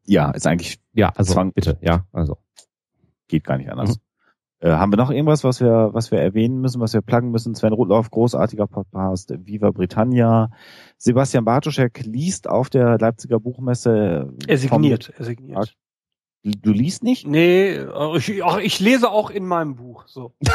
Ja, 0.06 0.32
ist 0.32 0.48
eigentlich 0.48 0.80
ja, 0.94 1.12
also 1.16 1.34
Zwang. 1.34 1.54
bitte, 1.54 1.78
ja, 1.82 2.06
also 2.12 2.38
geht 3.28 3.44
gar 3.44 3.58
nicht 3.58 3.72
anders. 3.72 3.98
Mhm. 3.98 4.02
Äh, 4.60 4.72
haben 4.72 4.92
wir 4.92 4.98
noch 4.98 5.12
irgendwas, 5.12 5.44
was 5.44 5.60
wir, 5.60 5.90
was 5.94 6.12
wir 6.12 6.20
erwähnen 6.20 6.62
müssen, 6.62 6.80
was 6.80 6.94
wir 6.94 7.02
pluggen 7.02 7.32
müssen? 7.32 7.56
Sven 7.56 7.74
Rudloff, 7.74 8.10
großartiger 8.10 8.68
Podcast, 8.68 9.34
Viva 9.38 9.72
Britannia. 9.72 10.50
Sebastian 10.98 11.46
Bartoschek 11.46 12.06
liest 12.06 12.48
auf 12.50 12.70
der 12.70 12.98
Leipziger 12.98 13.40
Buchmesse. 13.40 14.34
Er 14.48 14.58
signiert, 14.58 15.14
er 15.18 15.26
signiert. 15.26 15.76
Du 16.44 16.72
liest 16.72 17.04
nicht? 17.04 17.28
Nee, 17.28 17.80
ich, 18.16 18.42
ich 18.62 18.80
lese 18.80 19.10
auch 19.10 19.30
in 19.32 19.46
meinem 19.46 19.76
Buch, 19.76 20.08
so. 20.08 20.34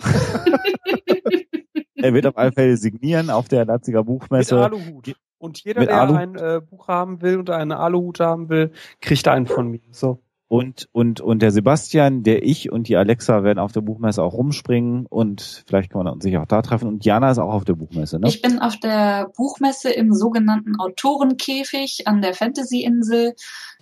er 2.02 2.14
wird 2.14 2.26
auf 2.26 2.36
alle 2.36 2.52
Fälle 2.52 2.76
signieren 2.76 3.30
auf 3.30 3.48
der 3.48 3.64
Leipziger 3.64 4.04
Buchmesse. 4.04 4.54
Mit 4.54 4.64
Aluhut. 4.64 5.14
Und 5.38 5.64
jeder, 5.64 5.86
der 5.86 6.00
Alu 6.00 6.14
ein 6.14 6.34
äh, 6.36 6.60
Buch 6.60 6.88
haben 6.88 7.22
will 7.22 7.38
und 7.38 7.48
eine 7.48 7.78
Aluhut 7.78 8.20
haben 8.20 8.50
will, 8.50 8.72
kriegt 9.00 9.26
einen 9.26 9.46
von 9.46 9.70
mir. 9.70 9.80
So. 9.90 10.20
Und, 10.52 10.88
und, 10.90 11.20
und 11.20 11.42
der 11.42 11.52
Sebastian, 11.52 12.24
der 12.24 12.42
ich 12.42 12.72
und 12.72 12.88
die 12.88 12.96
Alexa 12.96 13.44
werden 13.44 13.60
auf 13.60 13.70
der 13.70 13.82
Buchmesse 13.82 14.20
auch 14.20 14.32
rumspringen 14.32 15.06
und 15.06 15.62
vielleicht 15.68 15.92
kann 15.92 16.02
man 16.02 16.20
sich 16.20 16.36
auch 16.38 16.46
da 16.46 16.60
treffen. 16.60 16.88
Und 16.88 17.04
Jana 17.04 17.30
ist 17.30 17.38
auch 17.38 17.52
auf 17.52 17.64
der 17.64 17.74
Buchmesse, 17.74 18.18
ne? 18.18 18.26
Ich 18.26 18.42
bin 18.42 18.58
auf 18.58 18.76
der 18.76 19.30
Buchmesse 19.36 19.90
im 19.90 20.12
sogenannten 20.12 20.74
Autorenkäfig 20.80 22.08
an 22.08 22.20
der 22.20 22.34
Fantasy-Insel. 22.34 23.36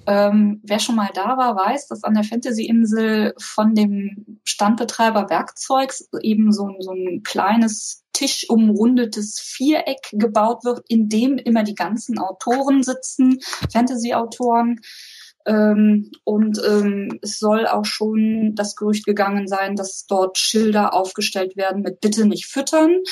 Ähm, 0.07 0.61
wer 0.63 0.79
schon 0.79 0.95
mal 0.95 1.09
da 1.15 1.39
war, 1.39 1.57
weiß, 1.57 1.89
dass 1.89 2.05
an 2.05 2.13
der 2.13 2.25
Fantasy-Insel 2.25 3.33
von 3.39 3.75
dem 3.75 4.39
Standbetreiber 4.45 5.31
Werkzeugs 5.31 6.11
eben 6.21 6.53
so, 6.53 6.69
so 6.81 6.93
ein 6.93 7.23
kleines 7.23 8.05
tischumrundetes 8.19 9.39
Viereck 9.41 10.11
gebaut 10.13 10.65
wird, 10.65 10.83
in 10.89 11.09
dem 11.09 11.39
immer 11.39 11.63
die 11.63 11.77
ganzen 11.77 12.19
Autoren 12.19 12.83
sitzen, 12.83 13.39
Fantasy-Autoren. 13.73 14.81
Ähm, 15.47 16.11
und 16.25 16.61
ähm, 16.69 17.21
es 17.23 17.39
soll 17.39 17.67
auch 17.67 17.85
schon 17.85 18.55
das 18.57 18.75
Gerücht 18.75 19.07
gegangen 19.07 19.47
sein, 19.47 19.77
dass 19.77 20.05
dort 20.07 20.37
Schilder 20.37 20.93
aufgestellt 20.93 21.57
werden 21.57 21.83
mit 21.83 22.01
Bitte 22.01 22.27
nicht 22.27 22.47
füttern. 22.47 23.03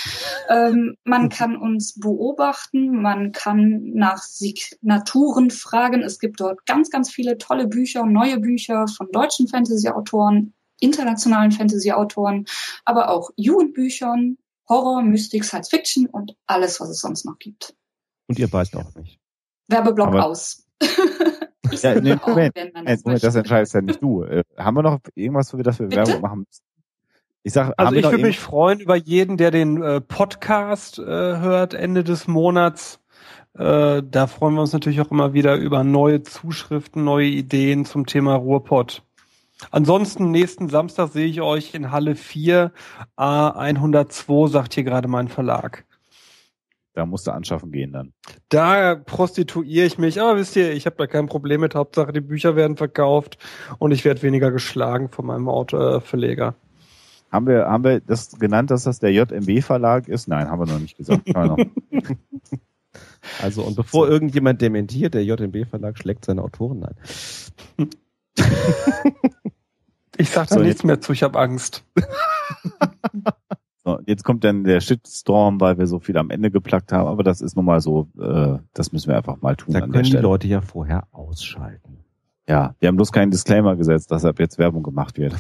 Ähm, 0.49 0.97
man 1.05 1.25
mhm. 1.25 1.29
kann 1.29 1.57
uns 1.57 1.99
beobachten, 1.99 3.01
man 3.01 3.31
kann 3.31 3.93
nach 3.95 4.23
Signaturen 4.23 5.51
fragen. 5.51 6.03
Es 6.03 6.19
gibt 6.19 6.41
dort 6.41 6.67
ganz, 6.67 6.91
ganz 6.91 7.11
viele 7.11 7.39
tolle 7.39 7.69
Bücher, 7.69 8.05
neue 8.05 8.41
Bücher 8.41 8.87
von 8.89 9.09
deutschen 9.13 9.47
Fantasy-Autoren, 9.47 10.53
internationalen 10.81 11.53
Fantasy-Autoren, 11.53 12.45
aber 12.85 13.11
auch 13.11 13.31
Jugendbüchern, 13.37 14.37
Horror, 14.69 15.03
Mystik, 15.03 15.45
Science 15.45 15.69
Fiction 15.69 16.07
und 16.07 16.37
alles, 16.47 16.81
was 16.81 16.89
es 16.89 17.01
sonst 17.01 17.25
noch 17.25 17.39
gibt. 17.39 17.75
Und 18.27 18.39
ihr 18.39 18.49
beißt 18.49 18.77
auch 18.77 18.95
nicht. 18.97 19.21
Werbeblock 19.69 20.09
aber 20.09 20.27
aus. 20.27 20.67
Ich 21.73 21.83
ja, 21.83 22.01
nee, 22.01 22.15
Moment, 22.15 22.55
Moment, 22.55 23.05
Moment 23.05 23.25
das 23.25 23.35
entscheidest 23.35 23.75
ja 23.75 23.81
nicht 23.81 24.01
du. 24.01 24.23
Äh, 24.27 24.45
haben 24.57 24.77
wir 24.77 24.83
noch 24.83 25.01
irgendwas, 25.17 25.51
für 25.51 25.63
das 25.65 25.81
wir 25.81 25.89
Bitte? 25.89 26.07
Werbung 26.07 26.21
machen 26.21 26.39
müssen? 26.49 26.63
Ich 27.43 27.53
sag, 27.53 27.75
also 27.77 27.95
ich 27.95 28.05
würde 28.05 28.19
mich 28.19 28.41
freuen 28.41 28.81
über 28.81 28.97
jeden, 28.97 29.37
der 29.37 29.51
den 29.51 29.83
äh, 29.83 30.01
Podcast 30.01 30.99
äh, 30.99 31.05
hört 31.05 31.75
Ende 31.75 32.03
des 32.03 32.27
Monats. 32.27 33.01
Äh, 33.55 34.03
da 34.03 34.27
freuen 34.27 34.55
wir 34.55 34.63
uns 34.63 34.73
natürlich 34.73 35.01
auch 35.01 35.11
immer 35.11 35.33
wieder 35.33 35.57
über 35.57 35.85
neue 35.85 36.23
Zuschriften, 36.23 37.05
neue 37.05 37.27
Ideen 37.27 37.85
zum 37.85 38.07
Thema 38.07 38.35
Ruhrpott. 38.35 39.06
Ansonsten 39.71 40.31
nächsten 40.31 40.69
Samstag 40.69 41.09
sehe 41.09 41.27
ich 41.27 41.41
euch 41.41 41.75
in 41.75 41.91
Halle 41.91 42.15
4 42.15 42.73
A102, 43.17 44.49
sagt 44.49 44.75
hier 44.75 44.85
gerade 44.85 45.09
mein 45.09 45.29
Verlag. 45.29 45.85
Da 46.93 47.05
musst 47.05 47.27
du 47.27 47.31
anschaffen 47.31 47.73
gehen 47.73 47.93
dann. 47.93 48.15
Da 48.49 48.95
prostituiere 48.95 49.87
ich 49.87 49.99
mich, 49.99 50.21
aber 50.21 50.37
wisst 50.39 50.57
ihr, 50.57 50.73
ich 50.73 50.87
habe 50.87 50.97
da 50.97 51.07
kein 51.07 51.27
Problem 51.27 51.61
mit. 51.61 51.75
Hauptsache 51.75 52.13
die 52.13 52.23
Bücher 52.23 52.57
werden 52.57 52.79
verkauft 52.79 53.37
und 53.79 53.93
ich 53.93 54.07
werde 54.07 54.23
weniger 54.23 54.51
geschlagen 54.51 55.11
von 55.11 55.27
meinem 55.27 55.49
Autoverleger. 55.49 56.55
Haben 57.31 57.49
wir, 57.49 57.67
haben 57.67 57.85
wir 57.85 58.01
das 58.01 58.39
genannt, 58.39 58.71
dass 58.71 58.85
das 58.85 58.99
der 58.99 59.13
JMB 59.13 59.63
Verlag 59.63 60.09
ist? 60.09 60.27
Nein, 60.27 60.49
haben 60.49 60.61
wir 60.61 60.73
noch 60.73 60.79
nicht 60.79 60.97
gesagt. 60.97 61.23
also 63.43 63.63
und 63.63 63.77
bevor 63.77 64.09
irgendjemand 64.09 64.63
dementiert, 64.63 65.13
der 65.13 65.25
JMB 65.25 65.69
Verlag 65.69 65.99
schlägt 65.99 66.25
seine 66.25 66.43
Autoren 66.43 66.85
ein. 66.85 66.95
ich 70.17 70.31
sag 70.31 70.49
da 70.49 70.57
so, 70.57 70.61
nichts 70.61 70.85
mehr 70.85 71.01
zu, 71.01 71.13
ich 71.13 71.23
habe 71.23 71.39
Angst. 71.39 71.85
So, 73.87 74.01
jetzt 74.05 74.25
kommt 74.25 74.43
dann 74.43 74.65
der 74.65 74.81
Shitstorm, 74.81 75.61
weil 75.61 75.79
wir 75.79 75.87
so 75.87 76.01
viel 76.01 76.17
am 76.17 76.31
Ende 76.31 76.51
geplackt 76.51 76.91
haben, 76.91 77.07
aber 77.07 77.23
das 77.23 77.41
ist 77.41 77.55
nun 77.55 77.67
mal 77.67 77.81
so, 77.81 78.09
äh, 78.21 78.59
das 78.75 78.91
müssen 78.91 79.07
wir 79.07 79.17
einfach 79.17 79.41
mal 79.41 79.55
tun. 79.55 79.75
Da 79.75 79.81
können 79.83 80.03
die 80.03 80.17
Leute 80.17 80.49
ja 80.49 80.61
vorher 80.61 81.07
ausschalten. 81.13 81.99
Ja, 82.49 82.75
wir 82.81 82.89
haben 82.89 82.97
bloß 82.97 83.13
keinen 83.13 83.31
Disclaimer 83.31 83.77
gesetzt, 83.77 84.11
dass 84.11 84.25
ab 84.25 84.41
jetzt 84.41 84.59
Werbung 84.59 84.83
gemacht 84.83 85.19
wird. 85.19 85.37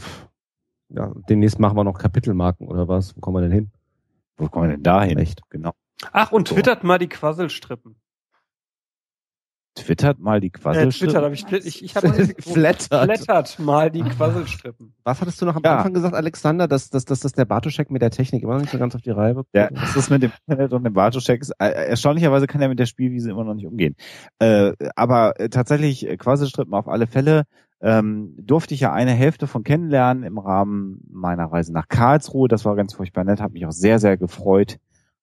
Ja, 0.90 1.12
demnächst 1.28 1.58
machen 1.58 1.76
wir 1.76 1.82
noch 1.82 1.98
Kapitelmarken 1.98 2.68
oder 2.68 2.86
was? 2.86 3.16
Wo 3.16 3.20
kommen 3.20 3.38
wir 3.38 3.40
denn 3.40 3.50
hin? 3.50 3.70
Wo 4.36 4.48
kommen 4.48 4.68
wir 4.68 4.76
denn 4.76 4.84
da 4.84 5.02
hin? 5.02 5.18
Echt? 5.18 5.40
Genau. 5.50 5.72
Ach, 6.12 6.30
und 6.30 6.46
twittert 6.46 6.84
mal 6.84 6.98
die 6.98 7.08
Quasselstrippen 7.08 7.96
twittert 9.76 10.18
mal 10.18 10.40
die 10.40 10.50
Quasselstrippen. 10.50 11.14
Äh, 11.14 11.32
twittert, 11.36 11.64
ich, 11.64 11.66
ich, 11.66 11.84
ich 11.84 11.96
habe 11.96 12.08
flattert. 12.38 12.88
flattert 12.88 13.58
mal 13.58 13.90
die 13.90 14.02
Quasselstrippen. 14.16 14.94
Was 15.04 15.20
hattest 15.20 15.40
du 15.40 15.46
noch 15.46 15.56
am 15.56 15.62
ja. 15.64 15.76
Anfang 15.76 15.94
gesagt, 15.94 16.14
Alexander, 16.14 16.66
dass, 16.66 16.90
dass, 16.90 17.04
dass, 17.04 17.20
dass 17.20 17.32
der 17.32 17.44
Bartoschek 17.44 17.90
mit 17.90 18.02
der 18.02 18.10
Technik 18.10 18.42
immer 18.42 18.54
noch 18.54 18.62
nicht 18.62 18.72
so 18.72 18.78
ganz 18.78 18.94
auf 18.94 19.02
die 19.02 19.10
Reihe 19.10 19.34
bekommt? 19.34 19.48
Ja, 19.54 19.68
das 19.70 19.94
ist 19.94 20.10
mit 20.10 20.22
dem 20.22 20.32
Internet 20.46 20.72
und 20.72 20.84
dem 20.84 20.94
Bartoschek. 20.94 21.44
Äh, 21.58 21.68
erstaunlicherweise 21.88 22.46
kann 22.46 22.60
er 22.60 22.68
mit 22.68 22.78
der 22.78 22.86
Spielwiese 22.86 23.30
immer 23.30 23.44
noch 23.44 23.54
nicht 23.54 23.66
umgehen. 23.66 23.94
Äh, 24.38 24.72
aber 24.96 25.38
äh, 25.38 25.48
tatsächlich 25.48 26.08
äh, 26.08 26.16
Quasselstrippen 26.16 26.74
auf 26.74 26.88
alle 26.88 27.06
Fälle. 27.06 27.44
Ähm, 27.82 28.34
durfte 28.38 28.72
ich 28.72 28.80
ja 28.80 28.94
eine 28.94 29.12
Hälfte 29.12 29.46
von 29.46 29.62
kennenlernen 29.62 30.24
im 30.24 30.38
Rahmen 30.38 31.02
meiner 31.10 31.44
Reise 31.44 31.74
nach 31.74 31.88
Karlsruhe. 31.88 32.48
Das 32.48 32.64
war 32.64 32.74
ganz 32.74 32.94
furchtbar 32.94 33.24
nett, 33.24 33.38
hat 33.42 33.52
mich 33.52 33.66
auch 33.66 33.72
sehr, 33.72 33.98
sehr 33.98 34.16
gefreut. 34.16 34.78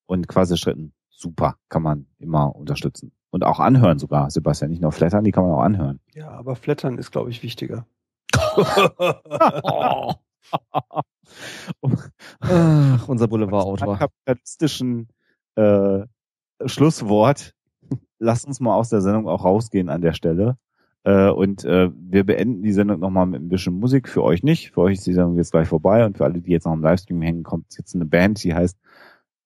Und 0.05 0.27
Quasselstrippen, 0.27 0.93
super, 1.09 1.55
kann 1.67 1.81
man 1.81 2.05
immer 2.19 2.55
unterstützen. 2.55 3.11
Und 3.33 3.43
auch 3.43 3.59
anhören 3.59 3.97
sogar, 3.97 4.29
Sebastian. 4.29 4.69
Nicht 4.69 4.83
nur 4.83 4.91
flattern, 4.91 5.23
die 5.23 5.31
kann 5.31 5.43
man 5.43 5.53
auch 5.53 5.63
anhören. 5.63 5.99
Ja, 6.13 6.29
aber 6.29 6.55
flattern 6.55 6.99
ist, 6.99 7.11
glaube 7.11 7.31
ich, 7.31 7.41
wichtiger. 7.41 7.87
Ach, 12.39 13.07
unser 13.07 13.27
Boulevardautor. 13.27 13.97
kapitalistischen 13.97 15.07
äh, 15.55 16.01
Schlusswort. 16.63 17.55
Lass 18.19 18.45
uns 18.45 18.59
mal 18.59 18.75
aus 18.75 18.89
der 18.89 19.01
Sendung 19.01 19.27
auch 19.27 19.43
rausgehen 19.43 19.89
an 19.89 20.01
der 20.01 20.13
Stelle. 20.13 20.57
Äh, 21.03 21.31
und 21.31 21.65
äh, 21.65 21.89
wir 21.91 22.25
beenden 22.27 22.61
die 22.61 22.71
Sendung 22.71 22.99
nochmal 22.99 23.25
mit 23.25 23.41
ein 23.41 23.49
bisschen 23.49 23.79
Musik. 23.79 24.09
Für 24.09 24.21
euch 24.21 24.43
nicht. 24.43 24.73
Für 24.73 24.81
euch 24.81 24.99
ist 24.99 25.07
die 25.07 25.13
Sendung 25.13 25.37
jetzt 25.37 25.49
gleich 25.49 25.69
vorbei. 25.69 26.05
Und 26.05 26.19
für 26.19 26.25
alle, 26.25 26.39
die 26.39 26.51
jetzt 26.51 26.65
noch 26.67 26.73
im 26.73 26.83
Livestream 26.83 27.23
hängen, 27.23 27.41
kommt 27.41 27.75
jetzt 27.79 27.95
eine 27.95 28.05
Band, 28.05 28.43
die 28.43 28.53
heißt, 28.53 28.77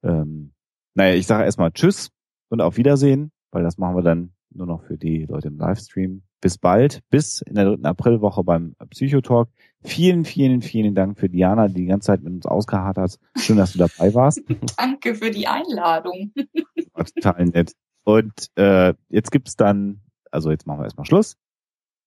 ähm, 0.03 0.51
naja, 0.93 1.15
ich 1.15 1.25
sage 1.25 1.45
erstmal 1.45 1.71
Tschüss 1.71 2.11
und 2.49 2.59
auf 2.59 2.75
Wiedersehen 2.75 3.31
weil 3.51 3.63
das 3.63 3.77
machen 3.77 3.95
wir 3.95 4.03
dann 4.03 4.31
nur 4.49 4.67
noch 4.67 4.83
für 4.83 4.97
die 4.97 5.25
Leute 5.25 5.49
im 5.49 5.57
Livestream. 5.57 6.23
Bis 6.39 6.57
bald, 6.57 7.01
bis 7.09 7.41
in 7.41 7.55
der 7.55 7.65
dritten 7.65 7.85
Aprilwoche 7.85 8.43
beim 8.43 8.75
Psychotalk. 8.89 9.49
Vielen, 9.81 10.23
vielen, 10.23 10.61
vielen 10.61 10.93
Dank 10.93 11.19
für 11.19 11.29
Diana, 11.29 11.67
die 11.67 11.73
die 11.73 11.85
ganze 11.85 12.07
Zeit 12.07 12.21
mit 12.21 12.33
uns 12.33 12.45
ausgeharrt 12.45 12.97
hat. 12.97 13.17
Schön, 13.37 13.57
dass 13.57 13.73
du 13.73 13.79
dabei 13.79 14.13
warst. 14.13 14.41
Danke 14.77 15.15
für 15.15 15.31
die 15.31 15.47
Einladung. 15.47 16.31
War 16.93 17.05
total 17.05 17.45
nett. 17.45 17.73
Und 18.03 18.51
äh, 18.55 18.93
jetzt 19.09 19.31
gibt's 19.31 19.55
dann, 19.55 20.01
also 20.31 20.51
jetzt 20.51 20.67
machen 20.67 20.79
wir 20.79 20.85
erstmal 20.85 21.05
Schluss. 21.05 21.37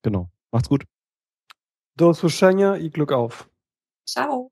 Genau. 0.02 0.31
Macht's 0.52 0.69
gut. 0.69 0.85
Do 1.97 2.10
usłyszenia 2.10 2.77
i 2.77 2.91
Glück 2.91 3.12
auf. 3.12 3.51
Ciao. 4.07 4.51